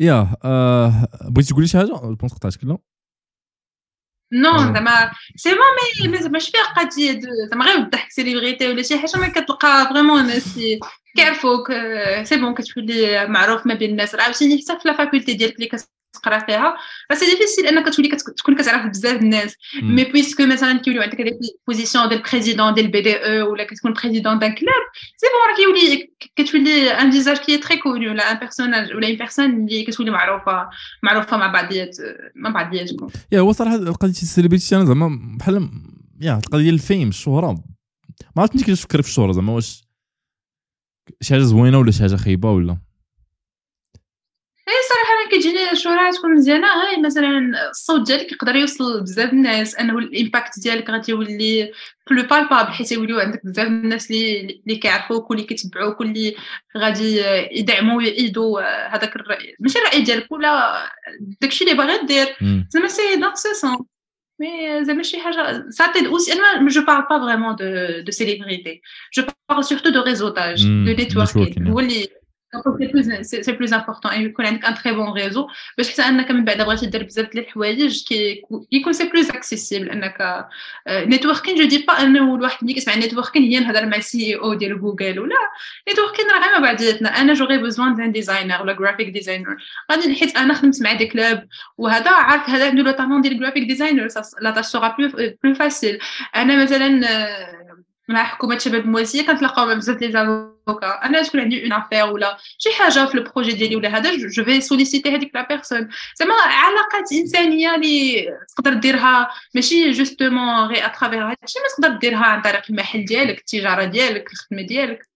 yeah 0.00 0.36
آه، 0.44 1.08
بغيتي 1.28 1.48
تقولي 1.48 1.66
شي 1.66 1.78
حاجة؟ 1.78 1.92
بونس 1.92 2.32
قطعتك 2.32 2.64
لا 2.64 2.78
non. 4.34 4.58
زعما 4.58 5.10
c'est 5.36 5.50
bon 5.50 6.10
mais 6.10 6.28
ماشي 6.28 6.50
فيها 6.52 6.64
قضيه 6.84 7.20
زعما 7.50 7.64
غير 7.64 7.76
بالضحك 7.80 8.10
célébrité 8.10 8.68
ولا 8.68 8.82
شي 8.82 8.98
حاجة 8.98 9.16
ما 9.16 9.28
كتلقى 9.28 9.86
vraiment 9.90 10.26
ناس 10.26 10.60
كيعرفوك 11.16 11.72
c'est 12.22 12.36
bon 12.36 12.54
كتولي 12.54 13.26
معروف 13.26 13.66
ما 13.66 13.74
بين 13.74 13.90
الناس 13.90 14.14
راه 14.14 14.22
عاوتاني 14.22 14.58
حتى 14.58 14.78
في 14.80 14.88
la 14.88 14.96
faculté 14.96 15.34
ديالك 15.34 15.54
اللي 15.54 15.68
كتقرا 16.14 16.38
فيها. 16.38 16.76
راه 17.10 17.16
c'est 17.16 17.26
difficile 17.26 17.66
إنك 17.66 17.94
تولي 17.94 18.08
تكون 18.08 18.54
كتعرف 18.56 18.86
بزاف 18.86 19.22
الناس. 19.22 19.56
mais 19.82 20.04
puisque 20.04 20.46
مثلا 20.46 20.78
كيوليو 20.78 21.02
عندك 21.02 21.20
des 21.20 21.58
positions 21.66 22.08
ديال 22.08 22.22
président 22.22 22.74
ديال 22.74 22.88
BDE 22.88 23.52
ولا 23.52 23.64
كتكون 23.64 23.92
président 23.92 24.38
d'un 24.38 24.54
club 24.54 24.84
c'est 25.16 25.26
bon 25.26 25.50
راه 25.50 25.56
كيولي 25.56 26.10
كتولي 26.36 26.90
un 26.90 27.10
visage 27.10 27.36
qui 27.36 27.58
est 27.58 27.66
très 27.66 27.76
connu 27.76 28.08
ولا 28.08 28.32
un 28.32 28.38
personnage 28.38 28.94
ولا 28.94 29.08
une 29.08 29.16
personne 29.16 29.44
اللي 29.44 29.84
كتولي 29.84 30.10
معروفة 30.10 30.68
معروفة 31.02 31.36
مع 31.36 31.46
بعضيات 31.46 31.96
مع 32.34 32.50
بعضياتكم. 32.50 33.08
yeah 33.32 33.40
هو 33.40 33.52
صراحة 33.52 33.76
قضيه 33.76 34.10
ال 34.10 34.17
célébrité 34.17 34.76
أنا 34.76 34.84
زعما 34.84 35.36
بحال 35.38 35.70
yeah 36.20 36.38
القضية 36.38 36.62
ديال 36.62 36.74
ال 36.74 36.81
fame 36.81 37.08
الشهرة. 37.08 37.52
ما 38.36 38.42
عرفتش 38.42 38.60
كيفاش 38.60 38.80
تفكري 38.80 39.02
في 39.02 39.08
الشهرة 39.08 39.32
زعما 39.32 39.52
واش 39.52 39.84
شي 41.22 41.34
حاجة 41.34 41.42
زوينة 41.42 41.78
ولا 41.78 41.90
شي 41.90 42.00
حاجة 42.00 42.16
خايبة 42.16 42.50
ولا. 42.50 42.72
اي 44.68 44.74
صراحة 44.88 45.03
كتجيني 45.34 45.72
الشهره 45.72 46.10
تكون 46.10 46.34
مزيانة 46.34 46.66
هاي 46.66 47.00
مثلا 47.02 47.68
الصوت 47.70 48.06
ديالك 48.06 48.32
يقدر 48.32 48.56
يوصل 48.56 49.00
بزاف 49.00 49.32
الناس. 49.32 49.76
انه 49.76 49.98
ال 49.98 50.07
impact 50.07 50.60
ديالك 50.60 50.90
غادي 50.90 51.12
يولي 51.12 51.72
plus 52.10 52.22
palpable 52.22 52.72
حيت 52.72 52.92
يوليو 52.92 53.20
عندك 53.20 53.46
بزاف 53.46 53.66
الناس 53.66 54.10
اللي 54.10 54.40
اللي 54.66 54.76
كيعرفوك 54.76 55.30
واللي 55.30 55.44
كيتبعوك 55.44 56.00
واللي 56.00 56.34
غادي 56.78 57.20
يدعموا 57.50 57.96
ويأيدوا 57.96 58.60
هذاك 58.94 59.16
الرأي. 59.16 59.54
ماشي 59.60 59.78
الرأي 59.78 60.00
ديالك 60.00 60.32
ولا 60.32 60.82
داكشي 61.40 61.64
اللي 61.64 61.76
باغي 61.76 62.06
دير. 62.06 62.26
زعما 62.70 62.88
c'est 62.88 63.16
dans 63.16 63.34
ce 63.34 63.52
sens 63.52 63.78
mais 64.40 64.84
زعما 64.84 65.02
شي 65.02 65.20
حاجة 65.20 65.64
ça 65.70 65.92
t'aide 65.92 66.06
aussi 66.06 66.32
أنا 66.32 66.68
je 66.68 66.84
parle 66.84 67.02
pas 67.10 67.18
vraiment 67.26 67.56
de 67.56 67.64
de 68.00 68.10
célébrité 68.10 68.80
je 69.14 69.22
parle 69.48 69.64
surtout 69.64 69.90
de 69.90 70.02
réseautage 70.02 70.66
مم، 70.66 70.84
du 70.84 70.92
networking 70.92 71.54
networking. 71.54 72.23
c'est 73.42 73.52
plus 73.52 73.70
c'est 73.70 73.76
important 73.76 74.12
يكون 74.12 74.46
عندك 74.46 74.64
un 74.64 74.74
très 74.74 74.92
bon 74.92 75.12
réseau 75.12 75.48
باش 75.78 75.92
حتى 75.92 76.02
انك 76.02 76.30
من 76.30 76.44
بعد 76.44 76.62
بغيتي 76.62 76.86
دير 76.86 77.02
بزاف 77.02 77.32
ديال 77.32 77.44
الحوايج 77.44 78.02
يكون 78.72 78.92
c'est 78.92 79.08
plus 79.08 79.30
accessible 79.30 79.90
انك 79.90 80.46
networking 80.88 81.56
je 81.56 81.64
dis 81.64 81.78
pas 81.88 82.02
انه 82.02 82.34
الواحد 82.34 82.64
ملي 82.64 82.74
كيسمع 82.74 82.94
networking 82.94 83.42
هي 83.42 83.60
نهضر 83.60 83.86
مع 83.86 83.96
ال 83.96 84.36
CEO 84.36 84.54
ديال 84.54 84.80
جوجل 84.80 85.20
ولا. 85.20 85.36
networking 85.88 86.26
راه 86.30 86.38
غير 86.38 86.52
ما 86.52 86.66
بعضياتنا. 86.66 87.20
أنا 87.20 87.32
j'aurais 87.32 87.58
besoin 87.58 87.94
d'un 87.94 88.12
designer 88.12 88.62
ولا 88.62 88.72
graphic 88.72 89.08
designer 89.08 89.56
غادي 89.92 90.14
حيت 90.14 90.36
أنا 90.36 90.54
خدمت 90.54 90.82
مع 90.82 90.92
des 90.92 91.06
clubs 91.06 91.38
وهذا 91.78 92.10
عارف 92.10 92.50
هذا 92.50 92.68
عنده 92.68 92.82
le 92.82 92.90
talent 92.90 93.20
ديال 93.20 93.38
graphic 93.38 93.68
designer 93.68 94.08
la 94.40 94.50
tâche 94.50 94.66
sera 94.66 94.96
plus 95.44 95.54
facile 95.54 95.98
أنا 96.36 96.62
مثلا 96.62 97.08
آه، 97.08 97.84
مع 98.08 98.24
حكومة 98.24 98.58
شباب 98.58 98.80
الموازية 98.84 99.26
كنتلاقاو 99.26 99.66
مع 99.66 99.74
بزاف 99.74 99.96
ديال 99.96 100.53
زافوكا 100.68 100.86
أنا 100.86 101.22
تكون 101.22 101.40
عندي 101.40 101.64
une 101.64 101.72
affaire 101.72 102.12
ولا 102.12 102.36
شي 102.58 102.68
حاجة 102.78 103.06
في 103.06 103.14
ال 103.14 103.19
projet 103.19 103.52
ديالي 103.52 103.76
ولا 103.76 103.98
هذا 103.98 104.16
je 104.16 104.44
vais 104.44 104.60
solliciter 104.60 105.16
هذيك 105.16 105.34
la 105.34 105.48
personne 105.48 105.88
زعما 106.18 106.34
علاقات 106.34 107.12
انسانيه 107.12 107.74
اللي 107.74 108.26
تقدر 108.56 108.74
ديرها 108.74 109.28
ماشي 109.54 109.90
justement 109.90 110.66
غير 110.66 110.86
à 110.86 110.92
travers 110.92 111.30
هادشي 111.30 111.58
ما 111.58 111.86
تقدر 111.88 111.98
ديرها 111.98 112.24
عن 112.24 112.42
طريق 112.42 112.62
المحل 112.70 113.04
ديالك 113.04 113.38
التجاره 113.38 113.84
ديالك 113.84 114.32
الخدمه 114.32 114.62
ديالك 114.62 115.08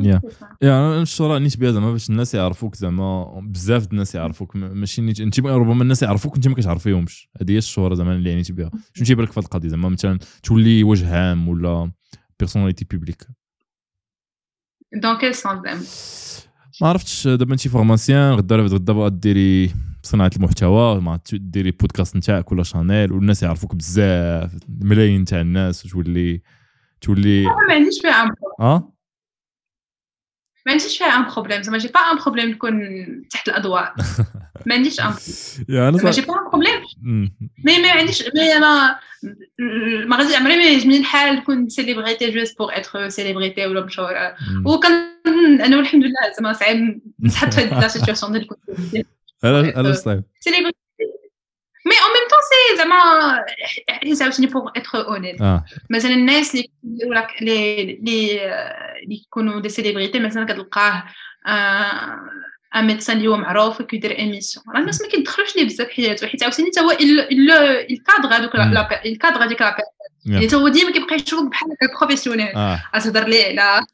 يا. 0.00 0.20
يا 0.62 0.78
أنا 0.78 1.02
الشهره 1.02 1.38
نيت 1.38 1.56
بها 1.56 1.70
زعما 1.70 1.92
باش 1.92 2.10
الناس 2.10 2.34
يعرفوك 2.34 2.74
زعما 2.74 3.40
بزاف 3.42 3.86
د 3.86 3.92
الناس 3.92 4.14
يعرفوك. 4.14 4.56
ماشي 4.56 5.02
نيت 5.02 5.20
انت 5.20 5.40
ربما 5.40 5.82
الناس 5.82 6.02
يعرفوك 6.02 6.32
وأنت 6.32 6.48
ما 6.48 6.54
كتعرفيهمش 6.54 7.28
هذه 7.40 7.52
هي 7.52 7.58
الشهرة 7.58 7.94
زعما 7.94 8.12
اللي 8.12 8.32
عنيت 8.32 8.52
بها 8.52 8.70
شنو 8.94 9.06
تيبان 9.06 9.24
لك 9.24 9.32
في 9.32 9.40
هذه 9.40 9.44
القضية 9.44 9.68
زعما 9.68 9.88
مثلا 9.88 10.18
تولي 10.42 10.84
وجه 10.84 11.16
عام 11.16 11.48
ولا 11.48 11.92
personnalité 12.40 12.84
publique 12.84 13.26
dans 14.92 15.18
quel 15.18 15.34
sens 15.34 15.62
زعما 15.62 15.80
ما 16.82 16.88
عرفتش 16.88 17.28
دابا 17.28 17.52
انت 17.52 17.68
pharmacienne 17.68 18.32
غدا 18.32 18.54
ولا 18.54 18.64
غدا 18.64 18.92
بغا 18.92 19.08
ديري 19.08 19.74
صناعة 20.02 20.30
المحتوى 20.36 21.00
ما 21.00 21.20
ديري 21.32 21.70
بودكاست 21.70 22.16
نتاعك 22.16 22.52
ولا 22.52 22.62
channel 22.62 23.12
والناس 23.12 23.42
يعرفوك 23.42 23.74
بزاف 23.74 24.50
ملايين 24.82 25.24
تاع 25.24 25.40
الناس 25.40 25.86
وتولي 25.86 26.40
تولي 27.00 27.44
ما 27.44 27.74
عنديش 27.74 28.00
فيها 28.00 28.34
آه؟ 28.60 28.92
ما 30.70 30.74
عنديش 30.74 30.98
فيها 30.98 31.06
un 31.06 31.24
problème 31.34 31.62
زعما 31.62 31.78
j'ai 31.78 31.88
pas 31.88 32.00
un 32.00 32.18
problème 32.18 32.50
نكون 32.50 32.80
تحت 33.30 33.48
الأضواء. 33.48 33.94
ما 34.66 34.74
عنديش 34.74 35.00
un 35.00 35.04
أنا 35.70 35.98
صح... 35.98 36.10
j'ai 36.10 36.20
pas 36.20 36.34
un 36.34 36.50
problème. 36.50 36.80
mais 37.64 37.78
ما 37.82 37.90
عنديش 37.90 38.22
mais 38.34 38.56
أنا 38.56 38.98
ما 40.06 40.16
غادي 40.16 40.36
عمري 40.36 40.56
ما 40.56 40.64
يعجبني 40.64 40.98
الحال 40.98 41.36
نكون 41.36 41.68
سيليبريتي 41.68 42.30
juste 42.30 42.58
pour 42.58 42.78
être 42.78 43.08
célébrité 43.08 43.66
ولا 43.66 43.84
مشهوره. 43.84 44.36
وكان 44.64 44.92
أنا 45.60 45.76
والحمد 45.76 46.04
لله 46.04 46.32
زعما 46.38 46.52
صعيب 46.52 47.00
نتحط 47.22 47.54
في 47.54 47.60
هاد 47.60 47.82
la 47.82 47.88
situation 47.88 48.32
ديال 48.32 48.46
كنت 48.46 48.58
علاش 49.44 49.76
علاش 49.76 49.96
صعيب. 49.96 50.22
célébrité 50.40 50.78
mais 51.86 51.92
en 51.92 52.12
même 52.12 52.28
temps 52.30 52.40
c'est 52.50 52.76
زعما 52.76 53.00
حيت 53.88 54.22
عاوتاني 54.22 54.46
pour 54.46 54.70
être 54.76 55.08
honnête 55.08 55.40
آه 55.42 55.64
مثلا 55.90 56.10
الناس 56.10 56.54
اللي 56.54 56.70
ولا 57.06 57.28
اللي 57.40 57.82
اللي 57.82 58.44
اللي 59.02 59.14
يكونوا 59.26 59.60
des 59.60 59.68
célébrités 59.68 60.18
مثلا 60.18 60.44
كتلقاه 60.44 61.04
un 62.76 62.86
médecin 62.86 63.16
اللي 63.16 63.28
هو 63.28 63.36
معروف 63.36 63.82
كيدير 63.82 64.18
émission 64.18 64.64
راه 64.74 64.80
الناس 64.80 65.02
ما 65.02 65.08
كيدخلوش 65.08 65.56
ليه 65.56 65.64
بزاف 65.64 65.88
حياته 65.90 66.26
حيت 66.26 66.42
عاوتاني 66.42 66.68
حتى 66.70 66.80
هو 66.80 66.90
الكادر 67.90 68.34
هذوك 68.34 68.56
مم. 68.56 68.86
الكادر 69.04 69.44
هذيك 69.44 69.60
لا 69.60 69.76
حتى 70.40 70.56
هو 70.56 70.68
ديما 70.68 70.90
كيبقى 70.92 71.14
يشوفك 71.16 71.50
بحال 71.50 71.68
هكا 71.72 71.98
professionnel 71.98 72.48
غتهضر 72.96 73.24
ليه 73.28 73.60
على 73.60 73.86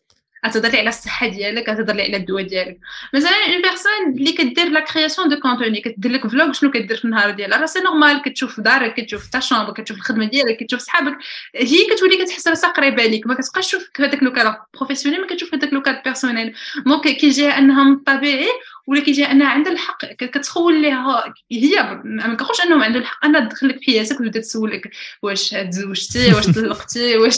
غتهضر 0.46 0.68
ليه 0.68 0.78
على 0.78 0.88
الصحة 0.88 1.26
ديالك 1.26 1.68
غتهضر 1.68 1.94
ليه 1.94 2.04
على 2.04 2.16
الدواء 2.16 2.42
ديالك. 2.42 2.78
مثلا 3.14 3.30
une 3.30 3.62
personne 3.62 3.92
اللي 4.18 4.32
كدير 4.32 4.68
la 4.68 4.80
création 4.80 5.28
de 5.28 5.40
contenu 5.40 5.80
كدير 5.80 6.12
لك 6.12 6.26
vlog 6.26 6.52
شنو 6.52 6.70
كدير 6.70 6.96
في 6.96 7.04
النهار 7.04 7.30
ديالها؟ 7.30 7.58
راه 7.58 7.66
c'est 7.66 7.80
normal 7.80 8.22
كتشوف 8.22 8.60
دارك 8.60 8.94
كتشوف 8.94 9.26
ta 9.26 9.40
chambre 9.40 9.72
كتشوف 9.72 9.96
الخدمة 9.96 10.24
ديالك 10.24 10.56
كتشوف 10.56 10.80
صحابك. 10.80 11.18
هي 11.56 11.84
كتولي 11.84 12.24
كتحس 12.24 12.48
راسها 12.48 12.70
قريبة 12.70 13.06
ليك 13.06 13.26
ما 13.26 13.34
كتبقاش 13.34 13.66
تشوف 13.66 13.90
في 13.94 14.02
هذاك 14.02 14.22
le 14.22 14.32
professionnel 14.74 15.20
ما 15.20 15.26
كتشوف 15.26 15.50
في 15.50 15.56
هذاك 15.56 15.72
le 15.72 15.82
personnel 16.04 16.54
donc 16.86 17.08
كيجيها 17.08 17.58
أنها 17.58 17.84
من 17.84 17.92
الطبيعي 17.92 18.48
ولا 18.86 19.00
كيجيها 19.00 19.32
أنها 19.32 19.48
عندها 19.48 19.72
الحق 19.72 20.04
كتخول 20.04 20.82
ليها. 20.82 21.34
هي 21.52 22.00
ما 22.04 22.34
كنقولش 22.36 22.60
أنهم 22.60 22.82
عندهم 22.82 23.02
الحق 23.02 23.24
انها 23.24 23.40
تدخل 23.40 23.68
لك 23.68 23.78
في 23.78 23.84
حياتك 23.84 24.20
وتبدا 24.20 24.40
تسولك 24.40 24.90
واش 25.22 25.50
تزوجتي 25.50 26.34
واش 26.34 26.46
طلقتي 26.46 27.16
واش 27.16 27.36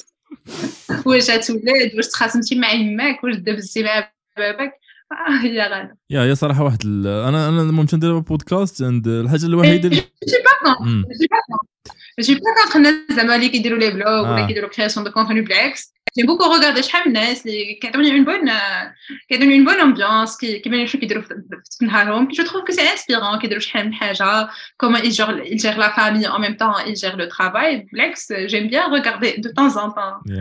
واش 1.07 1.27
تولد 1.27 1.93
واش 1.97 2.07
تخاصمتي 2.07 2.59
مع 2.59 2.73
يماك 2.73 3.25
واش 3.25 3.37
دابزتي 3.37 3.83
مع 3.83 4.11
باباك 4.37 4.73
هي 5.43 5.61
غادا 5.61 5.97
yeah 6.11 6.23
هي 6.23 6.35
صراحة 6.35 6.65
واحد 6.65 6.79
ال... 6.85 7.07
أنا 7.07 7.49
أنا 7.49 7.63
ممكن 7.63 7.97
ندير 7.97 8.19
بودكاست 8.19 8.83
عند 8.83 9.09
الحاجة 9.09 9.47
الوحيدة 9.47 9.89
اللي 9.89 10.01
j'ai 10.01 10.37
pas 10.65 10.75
contre. 10.75 11.03
j'ai 11.21 11.27
pas 11.31 11.37
contre 11.47 11.69
j'ai 12.21 12.35
pas 12.35 12.73
contre 12.73 12.87
الناس 12.87 13.17
زعما 13.17 13.37
اللي 13.37 13.49
كيديروا 13.49 13.79
les 13.79 13.91
vlogs. 13.91 14.33
ولا 14.33 14.47
كيديروا 14.47 14.71
création 14.71 15.05
de 15.07 15.13
contenu 15.13 15.41
بالعكس 15.41 15.95
J'aime 16.17 16.27
beaucoup 16.27 16.49
regarder 16.57 16.81
شحال 16.81 17.03
من 17.11 17.17
الناس 17.17 17.47
اللي 17.47 17.75
كيعطوني 17.75 18.11
une 18.11 18.25
bonne 18.25 18.51
كيعطوني 19.29 19.55
une 19.55 19.65
bonne 19.65 19.75
ambiance 19.75 20.37
كيبان 20.37 20.87
شنو 20.87 21.01
كيديروا 21.01 21.23
في 21.79 21.85
نهارهم 21.85 22.29
je 22.29 22.45
trouve 22.45 22.65
que 22.65 22.73
c'est 22.73 22.81
inspirant 22.81 23.39
كيديروا 23.39 23.61
شحال 23.61 23.87
من 23.87 23.95
حاجة 23.95 24.49
comment 24.77 25.01
ils 25.01 25.15
gèrent 25.15 25.43
ils 25.45 25.61
gèrent 25.61 25.79
la 25.79 25.91
famille 25.91 26.27
en 26.27 26.39
même 26.39 26.57
temps 26.57 26.79
ils 26.87 26.97
gèrent 26.97 27.17
le 27.17 27.29
travail. 27.29 27.87
بالعكس 27.93 28.33
j'aime 28.33 28.69
bien 28.69 28.85
regarder 28.97 29.39
de 29.39 29.49
temps 29.49 29.77
en 29.77 29.91
temps 29.91 30.33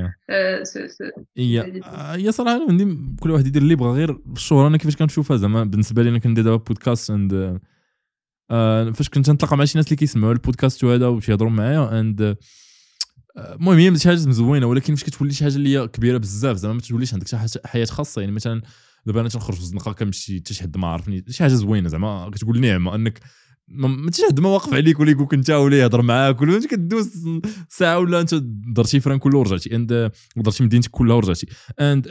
هي 1.37 2.31
صراحة 2.31 2.61
عندي 2.69 2.97
كل 3.19 3.31
واحد 3.31 3.47
يدير 3.47 3.61
اللي 3.61 3.75
بغا 3.75 3.91
غير 3.91 4.19
الشهرة 4.35 4.67
أنا 4.67 4.77
كيفاش 4.77 4.95
كنشوفها 4.95 5.37
زعما؟ 5.37 5.63
بالنسبة 5.63 6.03
لي 6.03 6.09
أنا 6.09 6.19
كندير 6.19 6.43
دابا 6.43 6.55
بودكاست 6.55 7.11
عند 7.11 7.59
فاش 8.93 9.09
كنت 9.09 9.29
نتلاقى 9.29 9.57
مع 9.57 9.65
شي 9.65 9.77
ناس 9.77 9.87
اللي 9.87 9.95
كيسمعوا 9.95 10.33
البودكاست 10.33 10.83
وهذا 10.83 11.07
وتيهضروا 11.07 11.51
معايا 11.51 11.99
and 11.99 12.37
المهم 13.37 13.77
هي 13.77 13.99
شي 13.99 14.09
حاجة 14.09 14.27
مزوينة 14.27 14.65
ولكن 14.65 14.95
فاش 14.95 15.03
كتولي 15.03 15.33
شي 15.33 15.43
حاجة 15.43 15.55
اللي 15.55 15.77
هي 15.77 15.87
كبيرة 15.87 16.17
بزاف 16.17 16.57
زعما 16.57 16.73
ما 16.73 16.81
توليش 16.81 17.13
عندك 17.13 17.27
شي 17.27 17.37
حياة 17.65 17.85
خاصة. 17.85 18.21
يعني 18.21 18.31
مثلا 18.33 18.61
دابا 19.05 19.21
أنا 19.21 19.29
تنخرج 19.29 19.55
في 19.55 19.61
الزنقة 19.61 19.91
كنمشي 19.93 20.39
حتى 20.39 20.53
شي 20.53 20.63
حد 20.63 20.77
ما 20.77 20.87
عارفني 20.87 21.23
شي 21.29 21.43
حاجة 21.43 21.53
زوينة 21.53 21.89
زعما 21.89 22.29
كتقول 22.29 22.59
نعمه 22.59 22.95
أنك 22.95 23.19
ما 23.67 24.09
ما 24.39 24.49
واقف 24.49 24.73
عليك 24.73 24.99
ولا 24.99 25.11
يقولك 25.11 25.33
انت 25.33 25.49
ولا 25.49 25.79
يهضر 25.79 26.01
معاك 26.01 26.41
ولا 26.41 26.55
انت 26.55 26.67
كدوز 26.67 27.29
ساعة 27.69 27.99
ولا 27.99 28.21
انت 28.21 28.35
درتي 28.75 28.99
فرانكلة 28.99 29.37
ورجعتي 29.37 29.75
and 29.75 30.11
درتي 30.37 30.63
مدينتك 30.63 30.89
كلها 30.89 31.15
ورجعتي. 31.15 31.47
and 31.79 32.07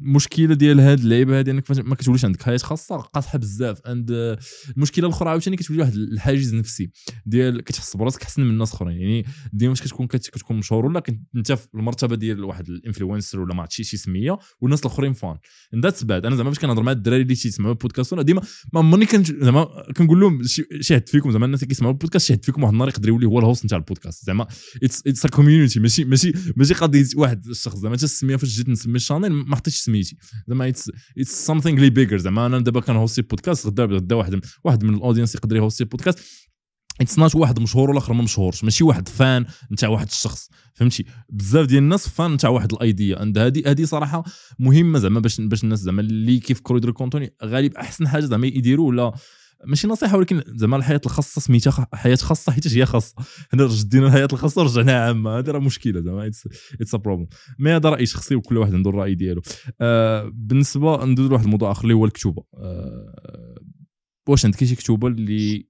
المشكلة 0.00 0.54
ديال 0.54 0.80
هاد 0.80 0.98
اللعيبة 0.98 1.38
هادي 1.38 1.50
انك 1.50 1.70
ما 1.70 1.94
كتوليش 1.94 2.24
عندك 2.24 2.42
حياة 2.42 2.56
خاصة 2.56 2.96
قاصحة 2.96 3.38
بزاف 3.38 3.80
and 3.80 4.36
المشكلة 4.76 5.06
الاخرى 5.06 5.30
عاوتاني 5.30 5.56
كتولي 5.56 5.80
واحد 5.80 5.94
الحاجز 5.94 6.54
نفسي 6.54 6.90
ديال 7.26 7.64
كتحس 7.64 7.96
براسك 7.96 8.22
أحسن 8.22 8.42
من 8.42 8.50
الناس 8.50 8.72
أخرين. 8.72 9.00
يعني 9.00 9.26
ديما 9.52 9.74
فاش 9.74 9.82
كتكون 9.82 10.06
كتكون 10.06 10.56
مشهور 10.56 10.86
ولا 10.86 11.02
أنت 11.36 11.52
في 11.52 11.66
المرتبة 11.74 12.16
ديال 12.16 12.44
واحد 12.44 12.68
ال 12.68 12.74
influencer 12.74 13.40
ولا 13.40 13.54
ما 13.54 13.60
عرفتش 13.60 13.82
شي 13.82 13.96
سميه 13.96 14.38
والناس 14.60 14.80
الأخرين 14.80 15.12
fan. 15.12 15.36
that's 15.76 16.02
bad 16.04 16.26
أنا 16.26 16.36
زعما 16.36 16.50
فاش 16.50 16.58
كنهضر 16.58 16.82
مع 16.82 16.92
الدراري 16.92 17.22
اللي 17.22 17.34
تيسمعوا 17.34 17.72
البودكاست 17.72 18.14
ديما 18.14 18.42
ما 18.72 18.80
عمرني 18.80 19.06
زعما 19.22 19.68
كنقول 19.96 20.20
لهم 20.20 20.42
شاهد 20.80 21.08
فيكم 21.08 21.30
زعما 21.30 21.46
الناس 21.46 21.62
اللي 21.62 21.68
كيسمعوا 21.68 21.92
البودكاست 21.92 22.26
شاهد 22.28 22.44
فيكم 22.44 22.62
واحد 22.62 22.72
النهار 22.72 22.88
يقدر 22.88 23.08
يولي 23.08 23.26
هو 23.26 23.38
ال 23.38 23.43
host 23.43 23.64
نتاع 23.64 23.78
البودكاست. 23.78 24.26
زعما 24.26 24.46
it's 24.82 25.02
it's 25.06 25.26
community 25.26 25.80
ماشي 25.80 26.04
ماشي 26.04 26.32
ماشي 26.56 26.74
قضيه 26.74 27.06
واحد 27.16 27.46
الشخص 27.46 27.76
زعما 27.78 27.94
انت 27.94 28.04
السميه 28.04 28.36
فاش 28.36 28.48
جيت 28.48 28.68
نسمي 28.68 28.96
ال 28.96 29.00
channel 29.00 29.32
ما 29.32 29.56
حطيتش 29.56 29.76
سميتي. 29.76 30.16
زعما 30.48 30.68
it's 30.68 30.90
it's 31.18 31.46
something 31.46 31.80
اللي 31.80 31.90
bigger 31.90 32.18
زعما 32.18 32.46
أنا 32.46 32.58
دابا 32.58 32.80
كن 32.80 32.92
hosti 32.92 33.22
podcast 33.22 33.66
غدا 33.66 33.84
غدا 33.84 34.16
واحد 34.16 34.40
واحد 34.64 34.84
من 34.84 34.94
ال 34.94 34.98
audience 34.98 35.34
يقدر 35.34 35.56
ي 35.56 35.61
hosti 35.61 35.84
podcast. 35.84 36.18
it's 37.00 37.18
not 37.18 37.34
واحد 37.34 37.60
مشهور 37.60 37.90
والاخر 37.90 38.12
ما 38.12 38.22
مشهورش. 38.22 38.64
ماشي 38.64 38.84
واحد 38.84 39.08
fan 39.08 39.44
نتاع 39.72 39.88
واحد 39.88 40.06
الشخص. 40.06 40.48
فهمتي؟ 40.74 41.04
بزاف 41.30 41.66
ديال 41.66 41.82
الناس 41.82 42.08
fans 42.08 42.32
نتاع 42.32 42.50
واحد 42.50 42.72
ال 42.72 42.81
idea 42.81 43.18
and 43.18 43.38
هذه 43.38 43.62
هذه 43.66 43.84
صراحة 43.84 44.24
مهمة 44.58 44.98
زعما 44.98 45.20
باش 45.20 45.40
باش 45.40 45.64
الناس 45.64 45.78
زعما 45.78 46.00
اللي 46.00 46.38
كيفكروا 46.38 46.78
يديروا 46.78 46.94
contenu 46.94 47.34
غالب 47.44 47.74
أحسن 47.74 48.08
حاجة 48.08 48.24
زعما 48.24 48.46
يديروا 48.46 48.88
ولا 48.88 49.12
ماشي 49.66 49.86
نصيحة 49.88 50.16
ولكن 50.16 50.42
زعما 50.46 50.76
الحياة 50.76 51.00
الخاصة 51.06 51.40
سميتها 51.40 51.86
حياة 51.94 52.16
خاصة 52.16 52.52
حيت 52.52 52.68
هي 52.68 52.86
خاصة. 52.86 53.14
حنا 53.52 53.64
ردينا 53.64 54.06
الحياة 54.06 54.28
الخاصة 54.32 54.62
ورجعناها 54.62 55.06
عامة. 55.06 55.38
هذه 55.38 55.50
راه 55.50 55.58
مشكلة 55.58 56.00
زعما 56.00 56.26
it's 56.26 56.94
a 56.94 56.96
problem 56.96 57.28
mais 57.58 57.70
هذا 57.76 57.88
رأي 57.88 58.06
شخصي 58.06 58.34
وكل 58.34 58.56
واحد 58.56 58.74
عنده 58.74 58.90
الرأي 58.90 59.14
ديالو. 59.14 59.42
آه 59.80 60.30
بالنسبة 60.34 61.04
ندوز 61.04 61.28
لواحد 61.28 61.44
الموضوع 61.44 61.70
آخر 61.70 61.82
اللي 61.82 61.94
هو 61.94 62.04
الكتوبة. 62.04 62.44
آه 62.54 63.54
واش 64.28 64.44
عندك 64.44 64.64
شي 64.64 64.74
كتوبة 64.74 65.08
اللي 65.08 65.68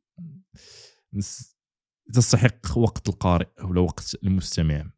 تستحق 2.12 2.78
وقت 2.78 3.08
القارئ 3.08 3.48
ولا 3.64 3.80
وقت 3.80 4.16
المستمع؟ 4.24 4.90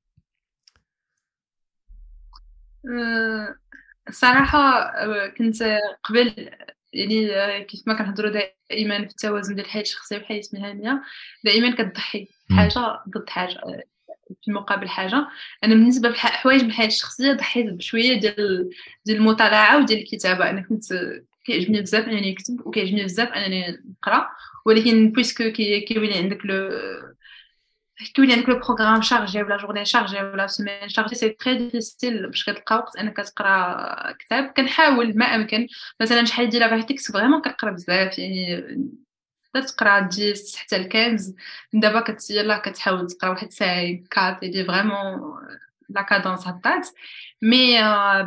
الصراحة 4.08 4.58
أه، 4.58 5.28
كنت 5.38 5.56
قبل 6.04 6.50
يعني 6.96 7.64
كيف 7.64 7.80
ما 7.86 7.94
كنهضروا 7.94 8.30
دائما 8.30 8.98
في 8.98 9.10
التوازن 9.10 9.54
ديال 9.54 9.66
الحياة 9.66 9.82
الشخصية 9.82 10.16
والحياة 10.16 10.42
المهنيه 10.54 11.02
دائما 11.44 11.74
كتضحي 11.74 12.28
حاجة 12.50 13.00
ضد 13.08 13.28
حاجة 13.28 13.60
في 14.44 14.52
مقابل 14.52 14.88
حاجة. 14.88 15.28
أنا 15.64 15.74
بالنسبة 15.74 16.08
لحوايج 16.08 16.62
من 16.62 16.68
الحياة 16.68 16.86
الشخصية 16.86 17.32
ضحيت 17.32 17.66
بشوية 17.66 18.20
ديال 18.20 18.70
ديال 19.06 19.16
المطالعة 19.16 19.78
وديال 19.78 19.98
الكتابة. 19.98 20.50
أنا 20.50 20.60
كنت 20.60 20.84
كيعجبني 21.44 21.80
بزاف 21.80 22.08
أنني 22.08 22.32
نكتب 22.32 22.66
وكيعجبني 22.66 23.04
بزاف 23.04 23.28
أنني 23.28 23.78
نقرأ. 23.98 24.28
ولكن 24.66 25.12
puisque 25.12 25.50
كيولي 25.52 26.14
عندك 26.14 26.46
le 26.46 26.70
كيولي 28.14 28.32
عندك 28.32 28.48
le 28.48 28.58
programme 28.58 29.02
chargé 29.02 29.42
ولا 29.42 29.56
journée 29.56 29.84
chargée 29.84 30.22
ولا 30.22 30.46
semaine 30.46 30.88
chargée 30.88 31.14
c'est 31.14 31.28
très 31.28 31.58
difficile 31.58 32.26
باش 32.26 32.44
كتلقى 32.44 32.76
وقت 32.76 32.96
انك 32.96 33.16
تقرا 33.16 34.12
كتاب. 34.12 34.52
كنحاول 34.56 35.18
ما 35.18 35.26
أمكن. 35.34 35.66
مثلا 36.00 36.24
شحال 36.24 36.48
ديال 36.48 36.70
باغي 36.70 36.82
تكتب 36.82 37.12
vraiment 37.14 37.42
كنقرا 37.42 37.70
بزاف 37.70 38.18
يعني 38.18 38.64
تقرا 39.54 39.90
10 39.90 40.34
حتى 40.56 40.78
ل 40.78 40.90
15 40.92 41.34
دابا 41.72 42.00
كت 42.00 42.30
يلاه 42.30 42.58
كتحاول 42.58 43.06
تقرا 43.06 43.30
واحد 43.30 43.50
ساعة 43.50 43.94
كات 44.10 44.42
اللي 44.42 44.64
vraiment 44.64 45.36
la 45.88 46.02
cadence 46.02 46.48
هبطات 46.48 46.88
mais 47.42 47.78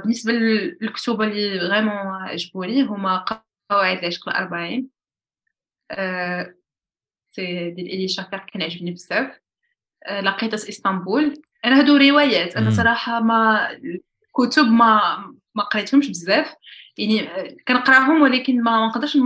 بالنسبة 0.04 0.32
للكتب 0.34 1.22
اللي 1.22 1.60
vraiment 1.70 1.98
عجبوني 1.98 2.82
هما 2.84 3.26
قواعد 3.72 3.98
العشق 3.98 4.30
الأربعين. 4.30 4.90
c'est 7.32 7.72
ديال 7.72 7.88
إليف 7.94 8.08
شافاق 8.08 8.40
كان 8.40 8.62
عجبني 8.62 8.92
بزاف. 8.92 9.40
آه، 10.06 10.22
لقيطة 10.22 10.54
إسطنبول. 10.54 11.34
أنا 11.66 11.80
هادو 11.80 11.98
روايات 11.98 12.56
أنا 12.58 12.72
صراحة 12.72 13.20
ما 13.20 13.70
كتب 14.34 14.66
ما 14.66 15.18
ما 15.56 15.64
قريتهمش 15.64 16.10
بزاف. 16.10 16.54
يعني 16.98 17.30
آه، 17.30 17.56
كنقراهم 17.68 18.22
ولكن 18.22 18.64
ما 18.64 18.88
نقدرش 18.88 19.18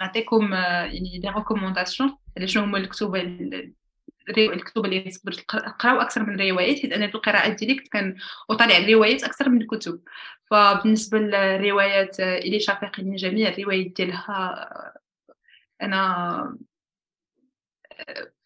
نعطيكم 0.00 0.54
آه، 0.54 0.84
يعني 0.84 1.18
des 1.18 1.28
recommandations 1.28 2.16
على 2.36 2.48
شنو 2.48 2.62
هما 2.64 2.78
الكتب 2.78 3.14
الكتب 4.38 4.84
اللي 4.84 5.00
تقدر 5.00 5.32
تقراو 5.32 6.00
أكثر 6.00 6.26
من 6.26 6.40
الروايات 6.40 6.78
حيت 6.78 6.92
أنا 6.92 7.06
في 7.08 7.14
القراءات 7.14 7.58
ديالي 7.58 7.74
كنت 7.74 8.16
كنطالع 8.48 8.76
الروايات 8.76 9.24
أكثر 9.24 9.48
من 9.48 9.62
الكتب. 9.62 10.00
فبالنسبة 10.50 11.18
للروايات 11.18 12.20
إلي 12.20 12.60
شافقني 12.60 13.16
جميع 13.16 13.48
الروايات 13.48 13.86
ديالها 13.86 14.92
أنا 15.82 16.56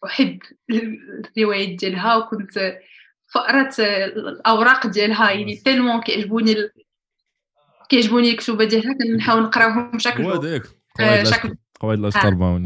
أحب 0.05 0.39
الروايات 1.37 1.79
ديالها 1.79 2.15
وكنت 2.15 2.79
فقرات 3.33 3.79
الأوراق 3.79 4.87
ديالها 4.87 5.31
يعني 5.31 5.55
تيلمون 5.55 6.01
كيعجبوني 6.01 6.51
ال... 6.51 6.71
كيعجبوني 7.89 8.31
الكتوبه 8.31 8.65
ديالها 8.65 8.93
كنحاول 8.93 9.43
نقراهم 9.43 9.91
بشكل 9.91 10.23
هو 10.23 10.31
هذاك. 10.31 10.63
قواعد 11.79 11.99
الاشقر 11.99 12.33
باون 12.33 12.63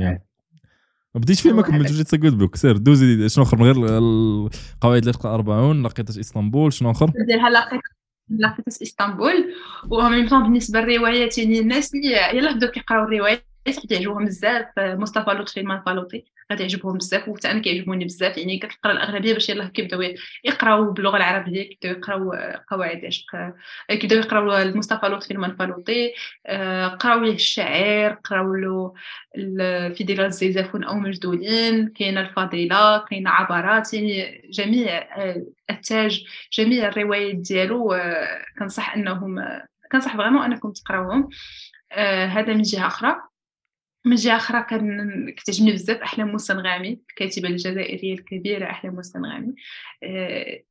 ما 1.16 1.22
بديتش 1.22 1.42
فيه 1.42 1.52
ما 1.52 1.62
كملتش 1.62 1.92
جيت 1.92 2.16
جود 2.16 2.38
بوك 2.38 2.56
سير 2.56 2.78
دوزي 2.78 3.30
شنو 3.30 3.44
آخر 3.44 3.58
من 3.58 3.64
غير 3.64 3.76
قواعد 4.82 5.04
الاشقر 5.04 5.36
40 5.36 5.84
لقيت 5.84 6.10
إسطنبول. 6.10 6.74
شنو 6.74 6.92
آخر؟ 6.92 7.12
ديالها 7.28 7.50
لقيت 7.50 7.82
لقيت 8.30 8.82
إسطنبول. 8.82 9.54
و 9.90 10.10
ميم 10.10 10.28
بالنسبة 10.30 10.82
للروايات 10.82 11.38
يعني 11.38 11.60
الناس 11.60 11.96
اللي 11.96 12.38
يلاه 12.38 12.54
بداو 12.54 12.72
كيقراو 12.72 13.04
الروايات 13.04 13.46
كتعجبهم 13.68 14.26
بزاف. 14.26 14.66
مصطفى 14.78 15.30
لطفي 15.30 15.60
المنفلوطي 15.60 16.26
غتعجبهم 16.54 16.98
بزاف 16.98 17.28
وحتى 17.28 17.52
أنا 17.52 17.60
كيعجبوني 17.62 18.06
بزاف 18.06 18.38
يعني 18.38 18.60
كتقرا 18.60 18.92
الأغلبية 18.92 19.34
باش 19.34 19.50
يلاه 19.50 19.68
كيبداو 19.68 20.02
يقراو 20.44 20.92
باللغة 20.92 21.18
العربية 21.18 21.70
كيبداو 21.70 21.92
يقراو 21.92 22.32
قواعد 22.68 22.98
العشق 22.98 23.26
كيبداو 23.90 24.20
يقراو 24.20 24.58
المصطفى 24.58 25.06
لطفي 25.06 25.32
المنفلوطي 25.32 26.14
قراو 27.00 27.20
ليه 27.24 27.34
الشعر 27.34 28.14
قراو 28.14 28.56
له 28.56 28.94
فيديلا 29.94 30.26
الزيزافون 30.26 30.84
أو 30.84 30.96
مجدولين 30.96 31.88
كاينة 31.88 32.22
الفضيله 32.22 33.06
كاينة 33.06 33.30
عبرات 33.30 33.94
يعني 33.94 34.42
جميع 34.50 35.08
التاج 35.70 36.26
جميع 36.54 36.88
الروايات 36.88 37.36
ديالو 37.36 38.00
كنصح 38.60 38.96
أنهم 38.96 39.46
كنصح 39.92 40.18
فريمون 40.18 40.44
أنكم 40.44 40.72
تقراوهم. 40.72 41.30
هذا 42.28 42.54
من 42.54 42.62
جهة 42.62 42.88
أخرى. 42.88 43.16
من 44.06 44.16
جهة 44.16 44.36
أخرى 44.36 44.64
كتعجبني 45.32 45.72
بزاف 45.72 45.98
احلام 45.98 46.28
موسى 46.28 46.54
نغامي 46.54 47.00
الكاتبه 47.10 47.50
الجزائرية 47.50 48.14
الكبيرة 48.14 48.66
احلام 48.66 48.96
موسى 48.96 49.20
نغامي 49.20 49.56
أه 50.04 50.64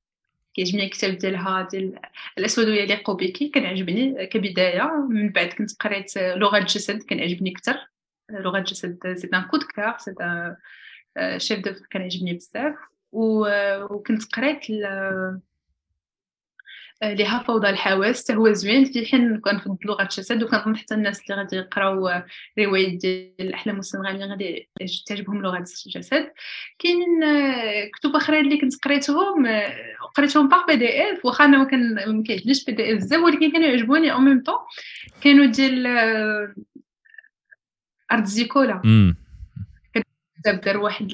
كيعجبني 0.55 0.85
الكتاب 0.85 1.19
ديالها 1.19 1.69
ديال 1.71 1.99
الأسود 2.39 2.69
يليق 2.69 3.11
بك 3.11 3.51
كان 3.55 3.67
عجبني 3.67 4.27
كبداية. 4.27 5.07
من 5.09 5.29
بعد 5.29 5.47
كنت 5.47 5.71
قريت 5.81 6.19
لغة 6.19 6.59
الجسد 6.59 7.03
كان 7.03 7.21
عجبني 7.21 7.53
أكثر. 7.53 7.89
لغة 8.31 8.59
الجسد 8.59 9.15
c'est 9.17 9.29
un 9.35 9.43
coup 9.43 9.63
de 9.63 9.99
cœur 9.99 10.15
c'est 10.21 10.57
un 11.39 11.61
chef-d'œuvre 11.61 11.75
كان 11.91 12.03
عجبني 12.03 12.35
بزاف. 12.35 12.75
وكنت 13.13 14.35
قريت 14.35 14.61
ليها 17.03 17.39
فوضى 17.39 17.71
الحواس 17.71 18.25
حتى 18.25 18.35
هو 18.35 18.53
زوين 18.53 18.85
في 18.85 19.07
حين 19.07 19.41
كنفضل 19.41 19.77
لغة 19.85 20.03
الجسد 20.03 20.43
وكنظن 20.43 20.77
حتى 20.77 20.95
الناس 20.95 21.21
اللي 21.21 21.43
غادي 21.43 21.57
يقراو 21.57 22.23
روايات 22.59 22.93
ديال 22.93 23.33
أحلام 23.41 23.77
مستغانمي 23.77 24.25
غادي 24.25 24.69
تعجبهم 25.07 25.43
لغة 25.43 25.65
الجسد. 25.87 26.33
كاينين 26.79 27.21
كتب 27.95 28.17
أخرين 28.17 28.45
اللي 28.45 28.61
كنت 28.61 28.85
قريتهم 28.85 29.47
قريتهم 30.15 30.49
par 30.49 30.67
PDF 30.67 31.25
واخا 31.25 31.45
أنا 31.45 31.59
ما 31.59 32.23
كيعجبنيش 32.23 32.65
PDF 32.65 32.97
بزاف 32.97 33.23
ولكن 33.23 33.53
كانوا 33.53 33.69
يعجبوني 33.69 34.13
أو 34.13 34.19
ميم 34.19 34.43
طون 34.43 34.59
كانوا 35.21 35.47
ديال 35.47 35.87
ارض 38.13 38.25
زيكولا 38.25 38.81
بزاف 40.45 40.65
دار 40.65 40.77
واحد 40.77 41.13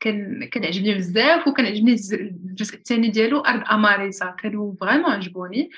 كان 0.00 0.44
كان 0.48 0.64
عجبني 0.64 0.94
بزاف 0.94 1.48
وكان 1.48 1.66
عجبني 1.66 1.92
الجزء 2.12 2.74
الثاني 2.74 3.08
ديالو 3.08 3.40
أرض 3.40 3.68
أماريسا. 3.70 4.30
كانوا 4.30 4.74
فريمون 4.80 5.10
عجبوني. 5.10 5.70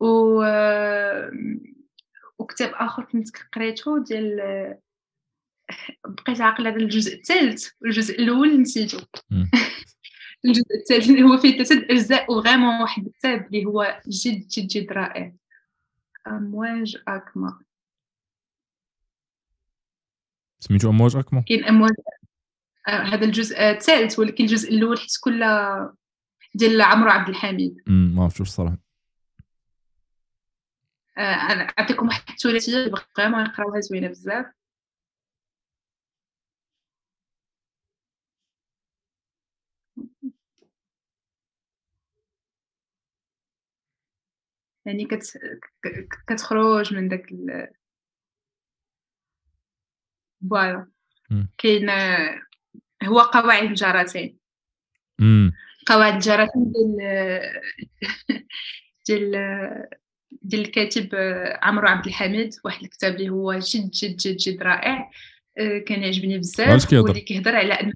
و 0.00 0.42
وكتاب 2.38 2.70
آخر 2.74 3.04
كنت 3.04 3.28
قريته 3.52 4.04
ديال 4.04 4.40
بقيت 6.06 6.40
عاقلة 6.40 6.70
على 6.70 6.84
الجزء 6.84 7.14
الثالث 7.14 7.68
والجزء 7.80 8.18
الأول 8.22 8.60
نسيتو 8.60 8.98
الجزء 10.44 10.74
الثالث 10.80 11.10
اللي 11.10 11.22
هو 11.22 11.36
فيه 11.36 11.62
ثلاث 11.62 11.84
أجزاء 11.90 12.32
وغيمون 12.32 12.80
واحد 12.80 13.06
الكتاب 13.06 13.46
اللي 13.46 13.64
هو 13.64 14.00
جد 14.08 14.48
جد 14.48 14.66
جد 14.66 14.92
رائع. 14.92 15.32
أمواج 16.26 16.96
اكما 17.08 17.58
سميتو 20.64 20.90
امواج 20.90 21.16
اكما 21.16 21.44
كاين 21.46 21.64
امواج 21.64 21.92
آه، 22.88 22.90
هذا 22.90 23.24
الجزء 23.24 23.60
الثالث 23.60 24.18
ولكن 24.18 24.44
الجزء 24.44 24.74
الأول 24.74 24.98
حيت 24.98 25.10
كل 25.24 25.44
ديال 26.54 26.82
عمرو 26.82 27.10
عبد 27.10 27.28
الحميد. 27.28 27.82
ما 27.86 28.22
عرفتوش 28.22 28.48
الصراحة. 28.48 28.78
آه، 31.18 31.20
أنا 31.20 31.62
أعطيكم 31.62 32.06
واحد 32.06 32.22
الثلاثية 32.30 32.92
فريمون 33.16 33.44
نقراوها 33.44 33.80
زوينة 33.80 34.08
بزاف. 34.08 34.46
يعني 44.86 45.04
كت... 45.04 45.38
كتخرج 46.28 46.94
من 46.94 47.08
داك 47.08 47.32
ال... 47.32 47.68
فوالا 50.50 50.86
كاين 51.58 51.90
هو 53.04 53.20
قواعد 53.20 53.64
الجراتين 53.68 54.38
قواعد 55.86 56.14
الجراتين 56.14 56.72
ديال 56.72 56.96
ديال 59.08 59.88
ديال 60.42 60.60
الكاتب 60.62 61.08
عمرو 61.62 61.88
عبد 61.88 62.06
الحميد. 62.06 62.54
واحد 62.64 62.82
الكتاب 62.82 63.14
اللي 63.14 63.28
هو 63.28 63.52
جد 63.52 63.90
جد 63.90 64.16
جد 64.16 64.36
جد 64.36 64.62
رائع. 64.62 65.10
آه، 65.58 65.78
كان 65.78 66.02
يعجبني 66.02 66.38
بزاف. 66.38 66.92
واللي 66.92 67.20
كيهضر 67.20 67.56
على 67.56 67.74
أن 67.74 67.92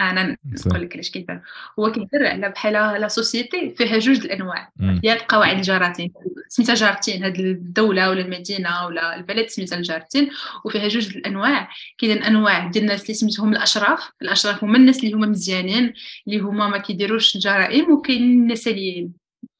أنا 0.00 0.36
نقول 0.66 0.82
لك 0.82 0.94
علاش 0.94 1.10
كيفاه 1.10 1.42
هو 1.78 1.92
كيهضر 1.92 2.26
على 2.26 2.48
بحال 2.48 2.72
لا 2.72 3.08
سوسيتي 3.08 3.70
فيها 3.70 3.98
جوج 3.98 4.24
الأنواع. 4.24 4.72
ديال 4.76 5.18
قواعد 5.18 5.56
الجارتين 5.56 6.12
سميتها 6.48 6.74
جارتين 6.74 7.24
هاد 7.24 7.38
الدولة 7.40 8.10
ولا 8.10 8.20
المدينة 8.20 8.86
ولا 8.86 9.16
البلد 9.16 9.46
سميتها 9.48 9.78
الجارتين 9.78 10.30
وفيها 10.64 10.88
جوج 10.88 11.16
الأنواع. 11.16 11.68
كاين 11.98 12.22
انواع 12.22 12.66
ديال 12.66 12.84
الناس 12.84 13.02
اللي 13.02 13.14
سميتهم 13.14 13.52
الأشراف. 13.52 14.10
الأشراف 14.22 14.64
هما 14.64 14.76
الناس 14.76 15.04
اللي 15.04 15.12
هما 15.12 15.26
مزيانين 15.26 15.92
اللي 16.26 16.38
هما 16.38 16.68
ما 16.68 16.78
كيديروش 16.78 17.36
الجرائم 17.36 17.92
وكاين 17.92 18.22
الناس 18.22 18.68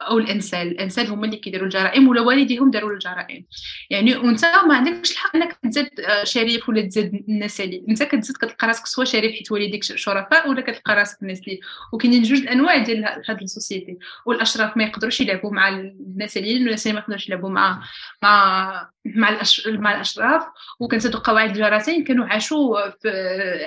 أو 0.09 0.19
الإنسان. 0.19 0.67
الإنسان 0.69 1.07
هما 1.07 1.25
اللي 1.27 1.37
كيديروا 1.37 1.65
الجرائم 1.67 2.09
ولا 2.09 2.21
والديهم 2.21 2.71
داروا 2.71 2.93
الجرائم. 2.93 3.45
يعني 3.91 4.17
وأنت 4.17 4.45
ما 4.45 4.77
عندكش 4.77 5.13
الحق 5.13 5.37
إنك 5.37 5.59
تزاد 5.63 6.01
آه، 6.01 6.25
شريف 6.25 6.69
ولا 6.69 6.83
تزاد 6.83 7.25
النسالي 7.29 7.85
أنت 7.89 8.03
كتزيد 8.03 8.37
كتلقى 8.37 8.67
راسك 8.67 8.87
سوا 8.87 9.05
شريف 9.05 9.33
حيت 9.33 9.53
والديك 9.53 9.85
شرفاء 9.85 10.49
ولا 10.51 10.61
كتلقى 10.61 10.95
راسك 10.95 11.19
نسلي 11.23 11.61
وكاينين 11.93 12.23
جوج 12.23 12.39
الأنواع 12.39 12.77
ديال 12.77 13.05
هاد 13.05 13.43
السوسيتي. 13.43 13.99
والأشراف 14.27 14.77
ما 14.77 14.85
يقدروش 14.85 15.21
يلعبوا 15.21 15.51
مع 15.51 15.69
النساليين 15.69 16.63
والنساليين 16.63 16.95
ما 16.95 17.01
يقدروش 17.01 17.29
يلعبوا 17.29 17.51
مع 17.51 17.83
مع 18.23 18.91
مع 19.05 19.29
الأش... 19.29 19.69
مع 19.69 19.95
الأشراف 19.95 20.43
وكنسدوا 20.81 21.21
قواعد 21.21 21.51
الجراثيم 21.51 22.05
كانوا 22.05 22.27
عاشوا 22.27 22.79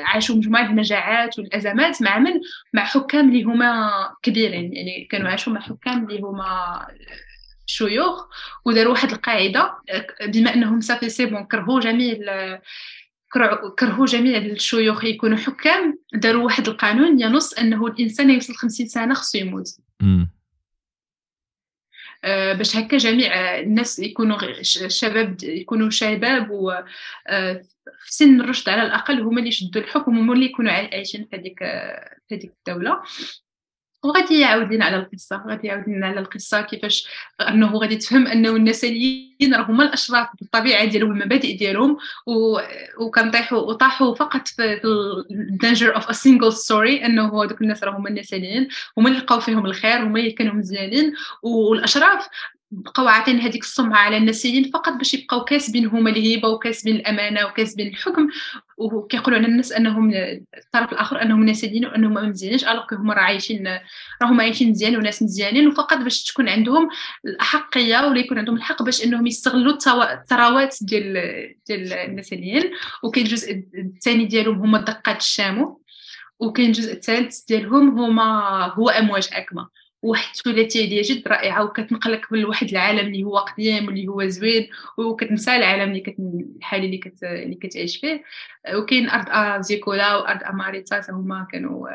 عاشوا 0.02 0.36
مجموعة 0.36 0.66
المجاعات 0.66 1.40
والأزمات 1.40 2.02
مع 2.02 2.20
من؟ 2.20 2.32
مع 2.74 2.86
حكام 2.86 3.30
اللي 3.30 3.44
هما 3.44 3.92
كبيرين 4.24 4.74
يعني 4.74 5.08
كانوا 5.12 5.30
عاشوا 5.30 5.54
مع 5.54 5.62
حكام 5.62 6.10
اللي 6.10 6.22
هما 6.22 6.80
شيوخ 7.66 8.28
وداروا 8.66 8.92
واحد 8.92 9.12
القاعدة 9.12 9.74
بما 10.28 10.54
أنهم 10.54 10.82
صافي 10.82 11.10
سي 11.10 11.26
بون 11.26 11.44
كرهوا 11.44 11.80
جميع 11.80 12.18
كرهوا 13.80 14.06
جميع 14.06 14.38
الشيوخ 14.38 15.04
يكونوا 15.04 15.38
حكام 15.38 16.00
داروا 16.14 16.44
واحد 16.44 16.68
القانون 16.68 17.22
ينص 17.22 17.54
أنه 17.54 17.88
الإنسان 17.88 18.30
يوصل 18.30 18.54
50 18.54 18.88
سنة 18.88 19.14
خصو 19.14 19.38
يموت. 19.38 19.68
آه، 20.02 20.28
باش 22.54 22.76
هكا 22.76 22.98
جميع 22.98 23.60
الناس 23.60 24.00
يكونوا 24.00 24.38
الشباب 24.60 25.44
يكونوا 25.44 25.90
شباب 25.90 26.52
آه، 27.28 27.62
في 28.00 28.14
سن 28.14 28.42
الرشد 28.42 28.70
على 28.70 28.84
الأقل 28.84 29.22
هما 29.22 29.38
اللي 29.38 29.50
يشدوا 29.50 29.82
الحكم 29.82 30.18
هما 30.18 30.34
اللي 30.34 30.46
يكونوا 30.46 30.72
عايشين 30.72 31.28
في 31.32 31.36
هذيك 31.36 31.60
في 32.28 32.36
هذيك 32.36 32.54
الدولة. 32.68 33.02
وغادي 34.06 34.40
يعاود 34.40 34.74
لنا 34.74 34.86
على 34.86 34.96
القصة 34.96 35.44
غادي 35.48 35.68
يعاود 35.68 35.90
لنا 35.90 36.08
على 36.08 36.20
القصة 36.20 36.62
كيفاش 36.62 37.08
أنه 37.50 37.78
غادي 37.78 37.96
تفهم 37.96 38.28
أنه 38.28 38.50
النسائيين 38.50 39.54
راه 39.54 39.62
هما 39.64 39.84
الأشراف 39.84 40.28
بالطبيعة 40.40 40.86
ديالهم 40.86 41.10
والمبادئ 41.10 41.58
ديالهم 41.58 41.98
وكنطيحوا 43.00 43.60
وطاحوا 43.60 44.16
فقط 44.16 44.48
في 44.48 44.82
الدانجر 45.32 45.96
اوف 45.96 46.10
ا 46.10 46.14
سينجل 46.14 46.54
ستوري 46.54 47.06
أنه 47.06 47.44
هذوك 47.44 47.62
الناس 47.62 47.84
راه 47.84 47.98
هما 47.98 48.10
النسائيين 48.10 48.68
هما 48.98 49.10
اللي 49.10 49.20
لقاو 49.20 49.40
فيهم 49.40 49.66
الخير 49.66 50.04
هما 50.04 50.20
اللي 50.20 50.32
كانوا 50.32 50.54
مزيانين 50.54 51.14
والأشراف 51.44 52.28
بقاو 52.72 53.08
عاطين 53.08 53.40
هذيك 53.40 53.64
السمعه 53.64 53.98
على 53.98 54.18
النسيين 54.18 54.72
فقط 54.72 54.94
باش 54.94 55.14
يبقاو 55.14 55.44
كاسبين 55.44 55.86
هما 55.86 56.10
الهبه 56.10 56.50
وكاسبين 56.50 56.96
الأمانة 56.96 57.46
وكاسبين 57.46 57.88
الحكم 57.88 58.28
وكيقولوا 58.78 59.40
على 59.40 59.48
الناس 59.48 59.72
أنهم 59.72 60.12
الطرف 60.58 60.94
الآخر 60.94 61.22
أنهم 61.22 61.44
ناسيين 61.46 61.86
وأنهم 61.86 62.14
ما 62.14 62.22
مزيانينش 62.22 62.64
ألوغ 62.64 62.86
هما 62.94 63.14
راه 63.14 63.22
عايشين 63.22 63.80
راهم 64.22 64.42
عايشين 64.42 64.70
مزيان 64.70 64.98
وناس 64.98 65.24
مزيانين 65.24 65.68
وفقط 65.68 65.98
باش 65.98 66.24
تكون 66.24 66.50
عندهم 66.50 66.90
الاحقيه 67.26 68.08
ولا 68.08 68.20
يكون 68.20 68.38
عندهم 68.38 68.56
الحق 68.56 68.84
باش 68.84 69.04
إنهم 69.04 69.28
يستغلوا 69.28 69.74
الثروات 70.14 70.78
ديال 70.82 71.14
ديال 71.68 71.94
النسيين. 71.94 72.72
وكاين 73.04 73.26
الجزء 73.26 73.64
الثاني 73.76 74.26
ديالهم 74.26 74.60
هما 74.60 74.80
الدقات 74.80 75.22
الشامو 75.22 75.82
وكاين 76.40 76.68
الجزء 76.68 76.94
الثالث 76.94 77.46
ديالهم 77.48 78.00
هما 78.00 78.24
هو 78.74 78.90
أمواج 78.90 79.30
أكمة. 79.34 79.85
واحد 80.06 80.36
الثلاثيه 80.36 81.02
جد 81.02 81.28
رائعة 81.28 81.64
وكتنقلك 81.64 82.34
لواحد 82.34 82.70
العالم 82.70 83.08
اللي 83.08 83.24
هو 83.24 83.38
قديم 83.38 83.86
واللي 83.86 84.08
هو 84.08 84.26
زوين 84.28 84.68
وكتنسى 84.98 85.56
العالم 85.56 85.90
اللي 85.90 86.00
كت 86.00 86.16
الحالي 86.20 86.86
اللي 86.86 86.98
كت 86.98 87.24
اللي 87.24 87.56
كتعيش 87.56 87.98
فيه. 87.98 88.24
وكاين 88.76 89.10
أرض 89.10 89.26
أزيكولا 89.30 90.16
وأرض 90.16 90.44
أماريتا 90.44 91.02
هما 91.10 91.48
كانوا 91.52 91.88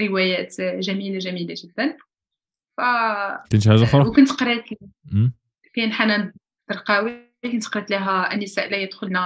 روايات 0.00 0.60
جميلة 0.60 1.18
جميلة 1.18 1.54
جدا. 1.58 1.96
ف 2.76 2.80
كاين 3.50 3.60
شي 3.60 3.70
حاجة 3.70 3.82
أخرى؟ 3.82 4.08
وكنت 4.08 4.32
قريت 4.32 4.64
كاين 5.74 5.92
حنان 5.92 6.32
ترقاوي 6.68 7.33
كنت 7.52 7.66
قريت 7.68 7.90
لها 7.90 8.34
النساء 8.34 8.70
لا 8.70 8.76
يدخلن 8.76 9.16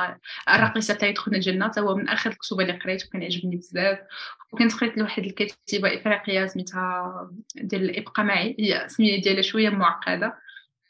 الراقصات 0.48 1.02
لا 1.02 1.08
يدخلن 1.08 1.34
الجنة 1.34 1.72
هو 1.78 1.96
من 1.96 2.08
آخر 2.08 2.30
الكتب 2.30 2.60
اللي 2.60 2.72
قريت 2.72 3.06
وكان 3.06 3.22
عجبني 3.22 3.56
بزاف. 3.56 3.98
وكنت 4.52 4.74
قريت 4.74 4.98
لواحد 4.98 5.24
الكاتبة 5.24 5.96
إفريقية 5.96 6.46
سميتها 6.46 7.30
ديال 7.56 7.90
الابقى 7.90 8.24
معي 8.24 8.56
هي 8.58 8.84
السميه 8.84 9.22
ديالها 9.22 9.42
شوية 9.42 9.70
معقدة. 9.70 10.34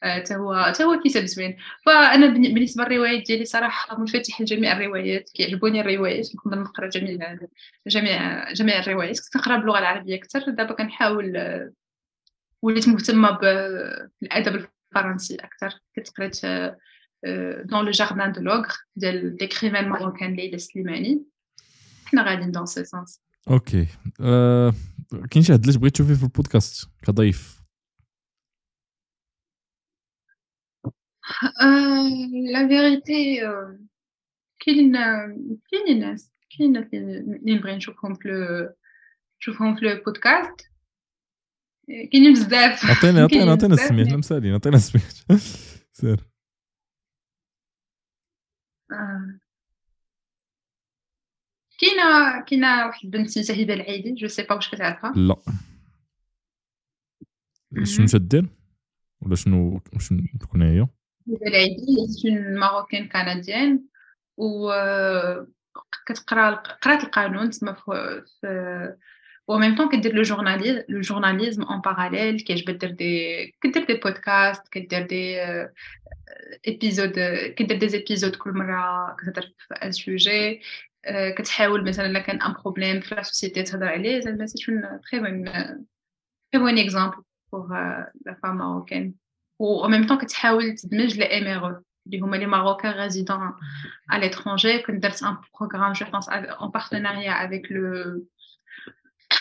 حتى 0.03 0.35
آه، 0.35 0.37
هو 0.39 0.65
حتى 0.65 0.85
هو 0.85 1.01
كتاب 1.05 1.25
زوين. 1.25 1.57
فأنا 1.87 2.27
بالنسبة 2.27 2.85
للروايات 2.85 3.27
ديالي 3.27 3.45
صراحة 3.45 3.99
منفتح 4.01 4.41
لجميع 4.41 4.73
الروايات 4.77 5.31
كيعجبوني 5.35 5.81
الروايات 5.81 6.29
نقدر 6.35 6.59
نقرأ 6.59 6.89
جميع 6.89 7.39
جميع 7.87 8.53
جميع 8.53 8.79
الروايات. 8.81 9.21
كنت 9.21 9.37
نقرأ 9.37 9.57
باللغة 9.57 9.79
العربية 9.79 10.17
أكثر. 10.17 10.51
دابا 10.51 10.75
كنحاول 10.75 11.37
وليت 12.63 12.89
مهتمة 12.89 13.31
بالأدب 13.31 14.69
الفرنسي 14.95 15.35
أكثر. 15.35 15.81
كنت 15.97 16.09
قريت 16.11 16.41
Dans 17.65 17.85
le 17.85 17.91
jardin 17.91 18.33
de 18.33 18.41
l'ogre 18.41 18.69
ديال 18.97 19.37
d'écrivain 19.37 19.89
marocain 19.89 20.35
ليلى 20.35 20.59
سليماني 20.59 21.25
حنا 22.05 22.23
غاديين 22.23 22.51
dans 22.51 22.67
ce 22.67 22.85
sens 22.85 23.21
okay 23.51 23.87
كاين 25.31 25.45
شي 25.45 25.53
حد 25.53 25.65
اللي 25.67 25.79
بغيت 25.79 25.95
تشوفيه 25.95 26.15
في 26.15 26.23
البودكاست 26.23 26.89
كضيف 27.03 27.59
la 32.53 32.69
vérité 32.69 33.41
كاين 34.61 34.93
كاين 35.73 36.01
ناس 36.01 36.33
كاين 36.59 36.73
ناس 36.73 36.85
اللي 36.95 37.55
نبغي 37.55 37.77
نشوفهم 37.77 38.15
في 38.15 38.29
نشوفهم 39.41 39.77
في 39.77 39.83
البودكاست 39.93 40.71
كاينين 42.13 42.33
بزاف 42.33 42.85
عطينا 42.87 43.23
عطينا 43.23 43.27
كاينين 43.27 43.49
عطينا 43.49 43.75
بزاف، 43.75 43.85
السميات 43.85 44.07
مي- 44.07 44.13
لا 44.13 44.19
مسالين 44.19 44.55
عطينا 44.55 44.77
السميات 44.77 45.41
سير 45.93 46.28
آه. 48.93 49.39
كاينة 51.79 52.41
كاينة 52.45 52.87
واحد 52.87 53.05
البنت 53.05 53.29
سميتها 53.29 53.65
هبه 53.65 53.75
العيدي 53.75 54.15
je 54.15 54.29
sais 54.29 54.43
pas 54.43 54.55
واش 54.55 54.71
كتعرفها 54.71 55.13
لا. 55.13 55.37
شنو 57.85 58.07
تدير 58.07 58.49
ولا 59.21 59.35
شنو 59.35 59.81
شنو 59.99 60.21
تكون 60.41 60.63
هي 60.63 60.81
هبه 60.81 61.47
العيدي 61.47 61.87
une 62.25 62.59
marocaine 62.59 63.09
canadienne 63.09 63.85
و 64.37 64.73
كتقرا 66.07 66.55
قرات 66.55 67.05
القانون 67.05 67.51
تما 67.51 67.73
في 67.73 68.97
في 69.49 69.53
و 69.53 69.59
même 69.59 69.77
temps 69.77 69.89
كدير 69.89 70.15
le 70.15 70.23
journalisme 70.23 70.83
le 70.89 71.01
journalisme 71.01 71.63
en 71.63 71.81
parallèle 71.81 72.41
كيعجبها 72.41 72.75
دير 72.75 72.91
دي 72.91 73.47
كدير 73.61 73.85
des 73.85 73.95
podcasts 73.95 74.69
كدير 74.69 75.07
des 75.07 75.41
épisodes 76.67 77.13
كدير 77.57 77.79
des 77.79 77.97
épisodes 77.97 78.37
كل 78.37 78.51
مره 78.51 79.17
كتهضر 79.17 79.53
في 79.59 79.75
un 79.75 79.93
sujet 79.93 80.61
كتحاول 81.37 81.89
مثلا 81.89 82.07
الا 82.07 82.19
كان 82.19 82.43
un 82.43 82.53
problème 82.53 83.01
في 83.01 83.15
la 83.15 83.23
société 83.23 83.63
تهضر 83.63 83.89
عليه 83.89 84.21
زعما 84.21 84.47
c'est 84.47 84.73
un 84.73 85.01
très 85.11 85.21
bon 85.21 85.45
très 86.53 86.63
bon 86.63 86.79
exemple 86.79 87.17
pour 87.53 87.69
la 88.27 88.39
femme 88.43 88.59
marocaine 88.59 89.15
و 89.59 89.89
en 89.89 89.91
même 89.91 90.09
temps 90.09 90.19
كتحاول 90.21 90.75
تدمج 90.75 91.19
les 91.19 91.25
MRE 91.25 91.83
اللي 92.07 92.21
هما 92.21 92.37
les 92.37 92.47
marocains 92.47 92.93
résidants 92.93 93.53
à 94.13 94.19
l'étranger 94.19 94.87
كنت 94.87 95.03
درت 95.03 95.23
un 95.23 95.37
programme 95.61 95.93
je 95.93 96.07
pense 96.07 96.31
en 96.31 96.71
partenariat 96.71 97.37
avec 97.47 97.71
le 97.71 98.23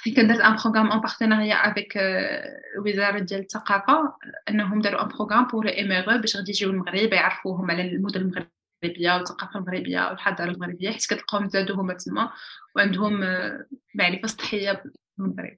كنت 0.05 0.19
درت 0.19 0.39
un 0.39 0.55
programme 0.55 0.91
en 0.91 1.01
partenariat 1.01 1.59
avec 1.69 1.97
euh, 1.97 2.81
وزارة 2.85 3.19
ديال 3.19 3.39
الثقافة 3.39 4.13
انهم 4.49 4.81
داروا 4.81 5.03
un 5.03 5.07
programme 5.07 5.47
pour 5.47 5.65
les 5.65 5.81
MRE 5.81 6.17
باش 6.17 6.37
غادي 6.37 6.51
يجيو 6.51 6.69
المغرب 6.69 7.13
يعرفوهم 7.13 7.71
على 7.71 7.81
المدن 7.81 8.21
المغربية 8.21 9.13
والثقافة 9.13 9.59
المغربية 9.59 10.09
والحضارة 10.09 10.51
المغربية 10.51 10.91
حيت 10.91 11.05
كتلقاهم 11.05 11.49
زادوا 11.49 11.75
هما 11.75 11.93
تما 11.93 12.31
وعندهم 12.75 13.23
آه، 13.23 13.65
معرفة 13.95 14.27
سطحية 14.27 14.83
بالمغرب. 15.17 15.57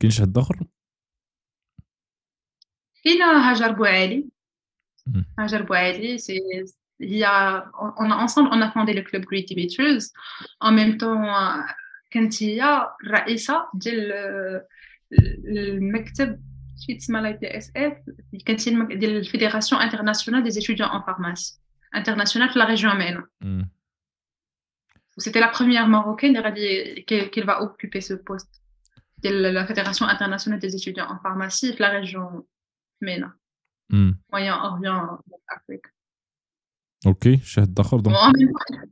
كاين 0.00 0.10
شي 0.10 0.22
حد 0.22 0.38
آخر 0.38 0.60
كاينة 3.04 3.50
هاجر 3.50 3.72
بوعالي. 3.72 4.28
هاجر 5.38 5.62
بوعالي 5.62 6.18
c'est 6.18 6.40
هي 7.00 7.26
on 7.98 8.10
a 8.10 8.14
ensemble 8.14 8.50
on 8.52 8.62
a 8.62 8.70
fondé 8.70 8.92
le 8.92 9.02
club 9.02 9.24
en 10.60 10.72
même 10.72 10.96
temps 10.98 11.24
آه، 11.24 11.66
كانت 12.12 12.42
هي 12.42 12.88
الرئيسة 13.04 13.68
ديال 13.74 14.12
آه، 14.12 14.66
المكتب 15.48 16.40
شي 16.86 16.94
تسمى 16.94 17.20
la 17.20 17.30
BSF 17.30 17.96
كانت 18.46 18.68
هي 18.68 18.96
ديال 18.96 19.16
ال 19.16 19.22
fédération 19.22 19.82
internationale 19.82 20.42
des 20.42 20.60
étudiants 20.60 20.90
en 20.90 21.02
pharmacie 21.06 21.58
internationale 21.96 22.52
في 22.52 22.86
MENA 22.98 23.22
مم. 23.40 23.70
C'était 25.18 25.40
la 25.40 25.48
première 25.48 25.86
marocaine 25.88 26.36
qui, 26.56 27.04
qui, 27.08 27.30
qui 27.30 27.40
va 27.42 27.54
occuper 27.62 28.00
ce 28.00 28.14
poste 28.14 28.54
de 29.22 29.28
la 29.28 29.66
Fédération 29.66 30.06
internationale 30.06 30.58
des 30.58 30.74
étudiants 30.74 31.08
en 31.14 31.18
pharmacie 31.24 31.70
de 31.74 31.80
la 31.84 31.90
région 31.98 32.46
MENA, 33.02 33.32
مم. 33.90 34.20
Moyen-Orient, 34.32 35.18
Afrique. 35.56 35.86
أوكي 37.06 37.36
شي 37.36 37.60
حد 37.60 37.80
اخر 37.80 38.00
دونك 38.00 38.16
En 38.16 38.30
même 38.30 38.48
temps, 38.52 38.88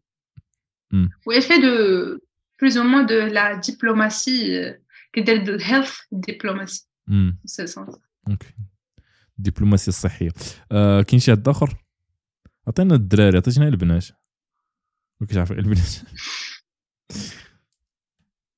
Hmm. 0.93 1.09
où 1.25 1.31
elle 1.33 1.43
fait 1.51 1.61
de 1.69 2.21
plus 2.61 2.77
ou 2.77 2.85
moins 2.85 3.05
de 3.05 3.19
la 3.39 3.57
diplomatie, 3.57 4.55
euh, 4.55 4.75
qui 5.13 5.21
est 5.21 5.39
de 5.51 5.57
health 5.59 6.07
diplomatie, 6.13 6.83
مم. 7.07 7.39
en 7.45 7.49
ce 7.49 7.67
sens. 7.67 7.99
أوكي 8.31 8.55
الدبلوماسيه 9.39 9.89
الصحيه 9.89 10.31
آه 10.73 11.03
كاين 11.03 11.21
شي 11.21 11.33
حد 11.33 11.49
آخر؟ 11.49 11.85
عطينا 12.67 12.95
الدراري 12.95 13.37
عطيتينا 13.37 13.69
البنات؟ 13.69 14.07
ما 15.21 15.27
كنتش 15.27 15.51
البنات. 15.51 15.97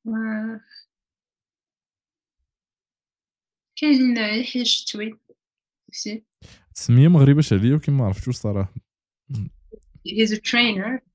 كاين 3.77 4.17
يحيى 4.17 4.63
الشتوي 4.63 5.19
ما 7.09 7.21
غريباش 7.21 7.53
عليا 7.53 7.73
ولكن 7.73 7.93
ما 7.93 8.05
عرفتوش 8.05 8.37
صراحة. 8.37 8.75
He's 10.09 10.33
a 10.33 10.41
trainer. 10.41 11.12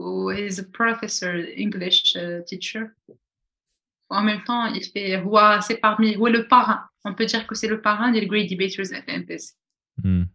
ou 0.00 0.30
he's 0.30 0.58
a 0.58 0.64
professor 0.64 1.34
English 1.64 2.16
uh, 2.16 2.44
teacher. 2.46 2.84
En 4.08 4.22
même 4.22 4.42
temps, 4.44 4.66
il 4.66 4.84
fait, 4.84 5.16
هو 5.16 5.60
c'est 5.60 5.80
parmi, 5.80 6.16
هو 6.16 6.28
le 6.28 6.46
parrain. 6.48 6.88
On 7.04 7.14
peut 7.14 7.26
dire 7.26 7.46
que 7.46 7.54
c'est 7.54 7.68
le 7.68 7.80
parrain 7.80 8.12
des 8.12 8.26
Great 8.26 8.50
Debaters 8.50 8.90
FMPS. 9.04 9.56
مم. 10.04 10.30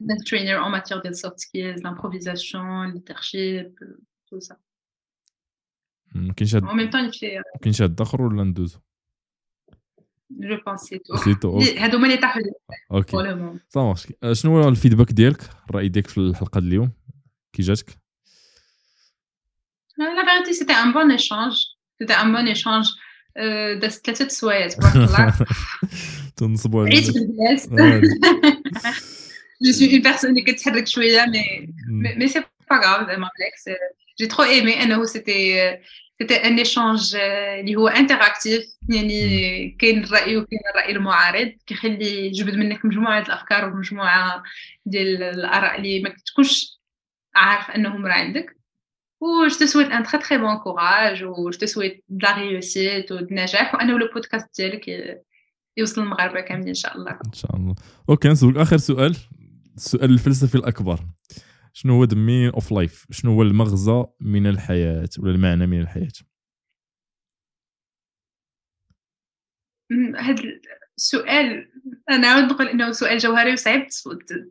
Un 0.00 0.16
trainer 0.24 0.56
en 0.56 0.70
matière 0.70 1.02
de 1.02 1.12
soft 1.12 1.38
skills, 1.38 1.80
l'improvisation, 1.84 2.64
le 2.84 2.92
leadership, 2.92 3.72
euh, 3.82 4.00
tout 4.28 4.40
ça. 4.40 4.56
مم. 6.14 6.32
كاين 6.32 6.48
شي 6.48 6.56
حد 6.56 6.62
En 6.62 6.74
même 6.74 6.90
temps, 6.90 7.04
il 7.04 7.18
fait, 7.18 7.38
euh, 7.38 7.60
كاين 7.62 7.72
شي 7.72 7.82
حد 7.82 8.00
اخر 8.00 8.22
ولا 8.22 8.44
ندوزو 8.44 8.78
je 10.40 10.54
pense, 10.54 10.82
c'est 10.88 10.98
tout. 10.98 11.24
سيتو 11.24 11.52
أوكي. 11.52 11.78
هادو 11.78 12.04
اللي 12.04 12.16
تحت 12.16 12.38
pour 12.38 12.94
اوكي 12.94 13.16
le 13.16 13.34
moment. 13.36 13.58
صافي 13.68 14.14
آه، 14.22 14.32
شنو 14.32 14.62
هو 14.62 14.68
الفيدباك 14.68 15.12
ديالك 15.12 15.50
الراي 15.70 15.88
ديالك 15.88 16.06
في 16.06 16.18
الحلقه 16.18 16.60
ديال 16.60 16.68
اليوم 16.68 16.92
كي 17.52 17.62
جاتك 17.62 18.01
La 20.17 20.23
vérité, 20.29 20.53
c'était 20.53 20.79
un 20.85 20.91
bon 20.97 21.09
échange. 21.11 21.57
C'était 21.99 22.17
un 22.23 22.29
bon 22.35 22.47
échange. 22.47 22.87
Euh, 23.37 23.79
دازت 23.79 24.05
ثلاثة 24.05 24.27
سوايع 24.27 24.67
تبارك 24.67 24.95
الله. 24.95 25.33
تنصبوا 26.37 26.85
على. 26.85 27.01
Je 29.65 29.71
suis 29.71 29.95
une 29.95 30.01
personne 30.03 30.29
اللي 30.29 30.41
كتحرك 30.41 30.87
شوية 30.87 31.25
mais 31.25 31.67
مم. 31.87 32.03
Mais, 32.03 32.15
mais 32.17 32.27
c'est 32.27 32.43
pas 32.69 32.79
grave, 32.79 33.07
زعما 33.07 33.29
بالعكس 33.37 33.69
j'ai 34.21 34.27
trop 34.27 34.43
aimé 34.43 34.81
انه 34.83 35.05
c'était 35.05 35.79
c'était 36.21 36.41
un 36.43 36.57
échange 36.57 37.15
اللي 37.15 37.75
هو 37.75 37.89
interactif 37.89 38.63
يعني 38.89 39.75
كاين 39.79 40.03
الرأي 40.03 40.37
وكاين 40.37 40.59
الرأي 40.75 40.91
المعارض 40.91 41.51
كيخلي 41.67 42.27
يجبد 42.27 42.55
منك 42.55 42.85
مجموعة 42.85 43.19
الأفكار 43.21 43.65
ومجموعة 43.65 44.43
ديال 44.85 45.23
الآراء 45.23 45.77
اللي 45.77 46.01
ما 46.01 46.09
كتكونش 46.09 46.79
عارف 47.35 47.71
أنهم 47.71 48.05
راه 48.05 48.13
عندك 48.13 48.62
و 49.23 49.49
je 49.51 49.55
te 49.61 49.65
souhaite 49.71 49.91
un 49.99 50.03
très 50.09 50.19
très 50.25 50.37
bon 50.43 50.53
courage 50.65 51.21
و 51.23 51.51
je 51.53 51.57
te 51.63 51.65
souhaite 51.73 51.97
de 52.09 52.23
la 52.25 52.33
réussite 52.41 53.11
و 53.11 53.17
النجاح 53.17 53.75
وأنه 53.75 53.99
لو 53.99 54.09
بودكاست 54.13 54.61
ديالك 54.61 54.87
ي- 54.87 55.21
يوصل 55.77 56.01
للمغاربة 56.01 56.41
كاملين 56.41 56.67
إن 56.67 56.73
شاء 56.73 56.97
الله 56.97 57.11
ان 57.11 57.33
شاء 57.33 57.55
الله 57.55 57.75
أوكي 58.09 58.27
نسولك 58.29 58.57
اخر 58.57 58.77
سؤال 58.77 59.15
السؤال 59.75 60.11
الفلسفي 60.11 60.55
الاكبر 60.55 60.99
شنو 61.73 61.93
هو 61.93 62.05
meaning 62.07 62.55
of 62.55 62.63
life? 62.65 63.05
شنو 63.11 63.31
هو 63.33 63.41
المغزى 63.41 64.03
من 64.21 64.47
الحياة 64.47 65.09
ولا 65.19 65.31
المعنى 65.31 65.67
من 65.67 65.81
الحياة 65.81 66.11
هاد 70.15 70.39
السؤال 70.97 71.69
أنا 72.09 72.27
عاود 72.27 72.43
نقول 72.43 72.67
إنه 72.67 72.91
سؤال 72.91 73.17
جوهري 73.17 73.53
وصعيب 73.53 73.87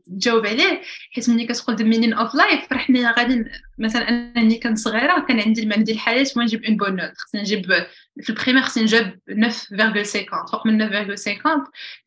تجاوب 0.07 0.47
عليه 0.47 0.83
حيت 1.13 1.31
ملي 1.31 1.47
كتقول 1.47 1.77
the 1.77 1.81
meaning 1.81 2.19
of 2.19 2.33
life 2.33 2.69
فرحني 2.71 3.07
غادي 3.07 3.45
مثلا 3.79 4.09
أنا 4.09 4.33
ملي 4.37 4.59
كنت 4.59 4.79
صغيرة 4.79 5.27
كان 5.29 5.41
عندي 5.41 5.63
المعنى 5.63 5.83
ديال 5.83 5.97
الحياة 5.97 6.27
هو 6.37 6.43
نجيب 6.43 6.65
une 6.65 6.77
bonne 6.77 6.97
note 6.97 7.13
خصني 7.17 7.41
نجيب 7.41 7.67
في 8.23 8.31
ال 8.31 8.34
première 8.34 8.63
خصني 8.63 8.83
نجيب 8.83 9.19
9.50 9.31 10.51
فوق 10.51 10.67
من 10.67 10.91
9.50 10.91 11.23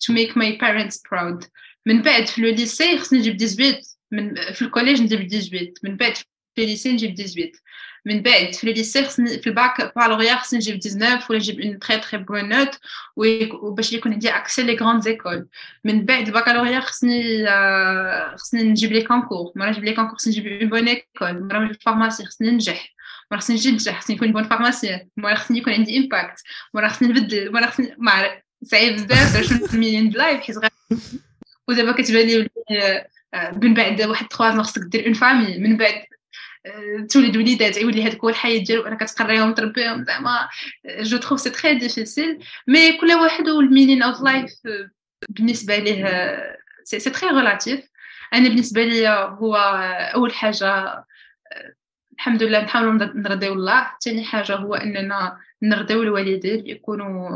to 0.04 0.14
make 0.14 0.36
my 0.36 0.58
parents 0.62 0.98
proud. 0.98 1.48
من 1.86 2.02
بعد 2.02 2.28
في 2.28 2.42
le 2.42 2.50
lycée 2.50 2.98
خصني 2.98 3.20
نجيب 3.20 3.38
18 3.38 3.82
من 4.12 4.36
في 4.36 4.62
ال 4.62 4.67
collège 4.67 5.02
نجيب 5.02 5.30
18 5.30 5.74
من 5.84 5.98
بعد 5.98 6.14
في 6.56 6.64
ال 6.64 6.68
lycée 6.68 6.92
نجيب 6.92 7.16
18 7.16 7.52
من 8.06 8.22
بعد. 8.22 8.54
في 8.54 8.64
ال 8.64 8.71
lycée 8.71 9.06
خصني 9.06 9.40
في 9.40 9.48
الباكالوريا 9.48 10.36
خصني 10.36 10.60
نجيب 10.60 10.80
19 10.80 11.26
ولا 11.30 11.40
نجيب 11.40 11.60
une 11.60 11.80
très 11.80 11.98
très 11.98 12.18
bonne 12.18 12.50
note 12.50 12.80
وباش 13.16 13.94
يكون 13.94 14.14
عندي 14.14 14.30
accès 14.30 14.64
les 14.64 14.76
grandes 14.76 15.04
écoles 15.04 15.48
من 15.84 16.06
بعد 16.06 16.28
البكالوريا 16.28 16.80
خصني 16.80 17.46
خصني 18.38 18.64
نجيب 18.64 18.92
les 18.92 19.02
concours 19.02 19.52
مرة 19.56 19.70
نجيب 19.70 19.84
les 19.84 19.94
concours 19.94 20.16
خصني 20.16 20.34
نجيب 20.34 20.48
une 20.48 20.70
bonne 20.70 20.88
école 20.88 21.48
مرة 21.48 21.60
نجيب 21.60 21.82
pharmacie 21.82 22.26
خصني 22.26 22.52
ننجح 22.52 22.96
مرة 23.32 23.40
خصني 23.40 23.56
نجي 23.56 23.72
ننجح 23.72 24.02
خصني 24.02 24.16
نكون 24.16 24.32
bon 24.32 24.44
pharmacien 24.44 25.08
مرة 25.18 25.36
خصني 25.36 25.58
يكون 25.58 25.74
عندي 25.74 25.98
impact 25.98 26.44
مرة 26.74 26.88
خصني 26.88 27.08
نبدل 27.08 27.52
مرة 27.52 27.66
خصني 27.66 27.96
ما 27.98 28.42
صعيب 28.64 28.96
بزاف 28.96 29.42
شنو 29.42 29.66
ال 29.74 29.78
meaning 29.78 30.10
of 30.10 30.18
life 30.18 30.42
حيت 30.42 30.58
غير 30.58 30.72
ودابا 31.68 31.92
كتبان 31.92 32.28
لي 32.28 32.50
من 33.62 33.74
بعد 33.74 34.02
واحد 34.02 34.28
3 34.34 34.58
ans 34.58 34.62
خصك 34.62 34.82
دير 34.82 35.06
une 35.06 35.14
famille 35.14 35.58
من 35.58 35.78
بعد 35.78 36.04
تولد 37.10 37.38
وليدات 37.38 37.78
يولي 37.78 38.04
هذاك 38.04 38.20
هو 38.20 38.30
الحياة 38.30 38.64
ديالو 38.64 38.88
أنا 38.88 38.96
كتقريهم 38.96 39.54
تربيهم 39.54 40.04
زعما 40.04 40.50
je 41.00 41.18
trouve 41.18 41.40
c'est 41.40 41.50
très 41.50 41.76
difficile 41.76 42.40
mais 42.68 42.98
كل 42.98 43.14
واحد 43.14 43.50
وال 43.50 43.62
meaning 43.62 44.04
of 44.04 44.22
life 44.22 44.52
بالنسبة 45.30 45.78
ليه 45.78 46.38
c'est 46.84 47.10
très 47.10 47.30
relatif 47.30 47.90
أنا 48.34 48.50
بالنسبة 48.50 48.84
لي 48.84 49.10
هو 49.10 49.56
أول 50.16 50.34
حاجة 50.34 51.04
الحمد 52.14 52.44
لله 52.44 52.62
نحاولوا 52.62 52.94
نرضيو 52.94 53.54
الله. 53.54 53.92
ثاني 54.04 54.24
حاجة 54.24 54.56
هو 54.56 54.76
أننا 54.76 55.38
نرضيو 55.62 56.04
الوالدين 56.04 56.68
يكونوا 56.68 57.30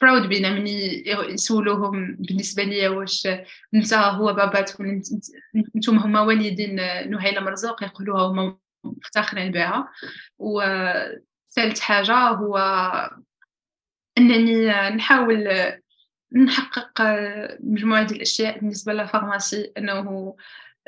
proud 0.00 0.28
بينا 0.28 0.50
من 0.50 0.66
يسولوهم 0.66 2.16
بالنسبة 2.18 2.62
لي 2.62 2.88
واش 2.88 3.28
انت 3.74 3.94
هو 3.94 4.32
بابات 4.32 4.80
ولا 4.80 5.02
أنتم 5.76 5.98
هما 5.98 6.20
والدين 6.20 6.76
نهيله 7.10 7.40
مرزوق 7.40 7.82
يقولوها 7.82 8.22
هما 8.22 8.56
مفتخرين 8.84 9.52
بها 9.52 9.88
وثالث 10.38 11.80
حاجة 11.80 12.14
هو 12.14 12.58
انني 14.18 14.66
نحاول 14.90 15.48
نحقق 16.32 17.02
مجموعه 17.60 18.02
ديال 18.02 18.16
الاشياء 18.16 18.58
بالنسبة 18.58 18.92
لل 18.92 19.07
pharmacie 19.07 19.72
انه 19.78 20.36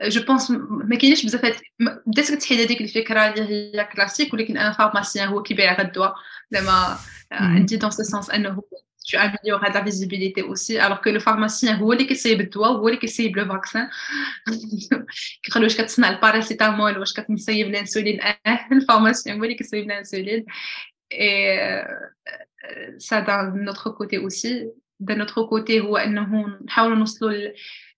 je 0.03 0.25
pense 0.25 0.51
ما 0.51 0.97
كاينش 0.97 1.25
بزاف 1.25 1.61
بدات 2.07 2.33
كتحيد 2.33 2.61
هذيك 2.61 2.81
الفكرة 2.81 3.21
اللي 3.21 3.75
هي 3.75 3.85
كلاسيك 3.85 4.35
ولكن 4.35 4.57
أنا 4.57 4.73
pharmacien 4.73 5.29
هو 5.29 5.43
كيبيع 5.43 5.81
الدواء 5.81 6.15
زعما 6.51 6.99
عندي 7.33 7.77
dans 7.77 7.91
ce 7.91 8.03
sens 8.03 8.31
انه 8.31 8.63
tu 9.07 9.17
améliores 9.17 9.63
la 9.63 9.81
visibilité 9.81 10.43
aussi, 10.43 10.79
alors 10.79 11.01
que 11.01 11.11
le 11.11 11.21
pharmacien, 11.21 11.75
هو 11.75 11.93
اللي 11.93 12.05
كيصيب 12.05 12.41
الدواء 12.41 12.71
هو 12.71 12.89
اللي 12.89 13.01
كيصيب 13.01 13.37
le 13.37 13.45
vaccin 13.45 13.89
كيقول 15.43 15.63
واش 15.63 15.77
كتصنع 15.77 16.11
ال 16.11 16.18
paracétamol 16.18 16.99
واش 16.99 17.13
كتصيب 17.13 17.67
الانسولين 17.67 18.21
ال 18.73 18.79
pharmacien 18.79 19.39
هو 19.39 19.45
اللي 19.45 19.55
كيصيب 19.55 19.85
الانسولين 19.85 20.45
et 21.15 21.83
ça 22.99 23.21
d'un 23.23 23.67
autre 23.69 23.91
côté 23.91 24.19
aussi. 24.19 24.53
D'un 25.01 25.21
autre 25.21 25.43
côté 25.43 25.81
هو 25.81 25.97
انه 25.97 26.59
نحاولوا 26.65 26.97
نوصلوا 26.97 27.33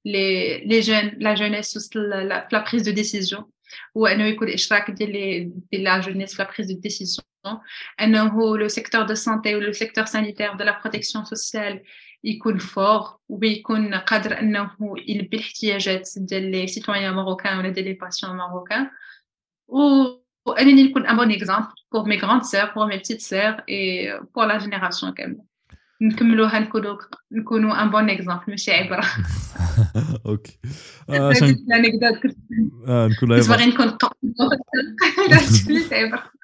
les 0.07 0.63
les 0.65 0.83
jeunes 0.83 1.17
la 1.21 1.35
jeunesse 1.35 1.73
توصل 1.73 2.29
la 2.53 2.61
prise 2.61 2.83
de 2.83 2.93
décision. 2.93 3.45
هو 3.97 4.07
انه 4.07 4.25
يكون 4.25 4.49
الاشراك 4.49 4.91
ديال 4.91 5.13
ديال 5.71 5.85
la 5.85 6.01
jeunesse 6.01 6.35
في 6.35 6.43
la 6.43 6.51
prise 6.51 6.73
de 6.73 6.81
décision 6.81 7.27
انه 8.01 8.57
le 8.59 8.69
secteur 8.69 9.03
de 9.03 9.15
santé 9.15 9.55
و 9.55 9.61
le 9.61 9.73
secteur 9.73 10.05
sanitaire 10.05 10.55
de 10.55 10.65
la 10.65 10.81
protection 10.81 11.25
sociale 11.25 11.83
يكون 12.25 12.59
fort 12.59 13.19
ويكون 13.29 13.95
قادر 13.95 14.39
انه 14.41 14.71
يلبي 15.09 15.37
الاحتياجات 15.37 16.09
ديال 16.17 16.51
les 16.51 16.67
citoyens 16.67 17.15
marocains 17.15 17.59
ولا 17.59 17.69
ديال 17.69 17.85
les 17.85 17.93
patients 17.93 18.37
marocains 18.37 18.91
وانني 20.47 20.83
نكون 20.83 21.07
un 21.07 21.17
bon 21.17 21.33
exemple 21.33 21.69
pour 21.93 22.05
mes 22.05 22.19
grandes 22.19 22.43
sœurs 22.43 22.75
pour 22.75 22.87
mes 22.87 22.97
petites 22.97 23.21
sœurs 23.21 23.65
et 23.69 24.21
pour 24.35 24.47
la 24.47 24.59
génération 24.59 25.13
كامله 25.13 25.48
نكملوها 26.03 26.59
نكونوا 26.59 26.97
نكونوا 27.33 27.83
un 27.83 27.91
bon 27.91 28.11
exemple 28.11 28.43
ماشي 28.49 28.73
عبرة. 28.73 29.05
okay. 30.27 30.59
عشان 31.09 31.49
ال 31.49 31.57
anecdote 31.57 32.23
كنت 32.23 32.37
نكون 32.89 33.29
باغي 33.29 33.67
نكون 33.67 33.93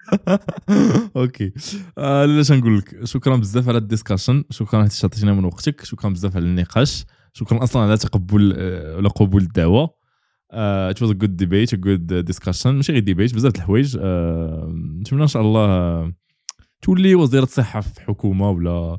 أوكي. 1.16 1.52
لاش 1.96 2.52
نقول 2.52 2.78
لك 2.78 3.04
شكرا 3.04 3.36
بزاف 3.36 3.68
على 3.68 3.78
ال 3.78 3.84
discussion 3.84 4.44
شكرا 4.50 4.82
حيت 4.82 5.04
عطيتينا 5.04 5.32
من 5.32 5.44
وقتك. 5.44 5.84
شكرا 5.84 6.10
بزاف 6.10 6.36
على 6.36 6.44
النقاش. 6.44 7.04
شكرا 7.32 7.62
أصلا 7.62 7.82
على 7.82 7.96
تقبل 7.96 8.52
ولا 8.98 9.08
قبول 9.08 9.42
الدعوة. 9.42 9.94
it 10.52 11.02
was 11.02 11.10
a 11.10 11.14
good 11.14 11.36
debate 11.36 11.74
a 11.74 11.76
good 11.76 12.06
discussion 12.06 12.74
ماشي 12.74 12.92
غير 12.92 13.02
debate 13.02 13.34
بزاف 13.34 13.52
د 13.52 13.56
الحوايج. 13.56 13.96
نتمنى 15.00 15.22
إن 15.22 15.26
شاء 15.26 15.42
الله 15.42 16.12
تولي 16.82 17.14
وزيرة 17.14 17.42
الصحة 17.42 17.80
في 17.80 18.00
حكومة 18.00 18.50
ولا 18.50 18.98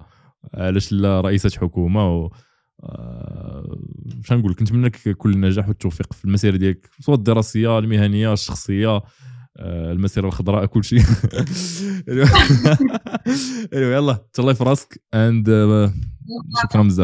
علاش 0.53 0.91
لا 0.91 1.21
رئيسة 1.21 1.49
حكومة 1.59 2.17
و 2.17 2.29
مش 4.05 4.31
نقول 4.31 4.51
لك 4.51 4.61
نتمنى 4.61 4.85
لك 4.85 5.17
كل 5.17 5.33
النجاح 5.33 5.67
والتوفيق 5.67 6.13
في 6.13 6.25
المسيرة 6.25 6.57
ديالك 6.57 6.89
سواء 6.99 7.17
الدراسية 7.17 7.79
المهنية 7.79 8.33
الشخصية 8.33 9.01
المسيرة 9.59 10.27
الخضراء 10.27 10.65
كل 10.65 10.83
شيء 10.83 10.99
يلا 13.73 14.17
تهلاي 14.33 14.55
في 14.55 14.63
راسك 14.63 15.01
and 15.13 15.47
شكرا 16.63 16.83
بزاف. 16.83 16.99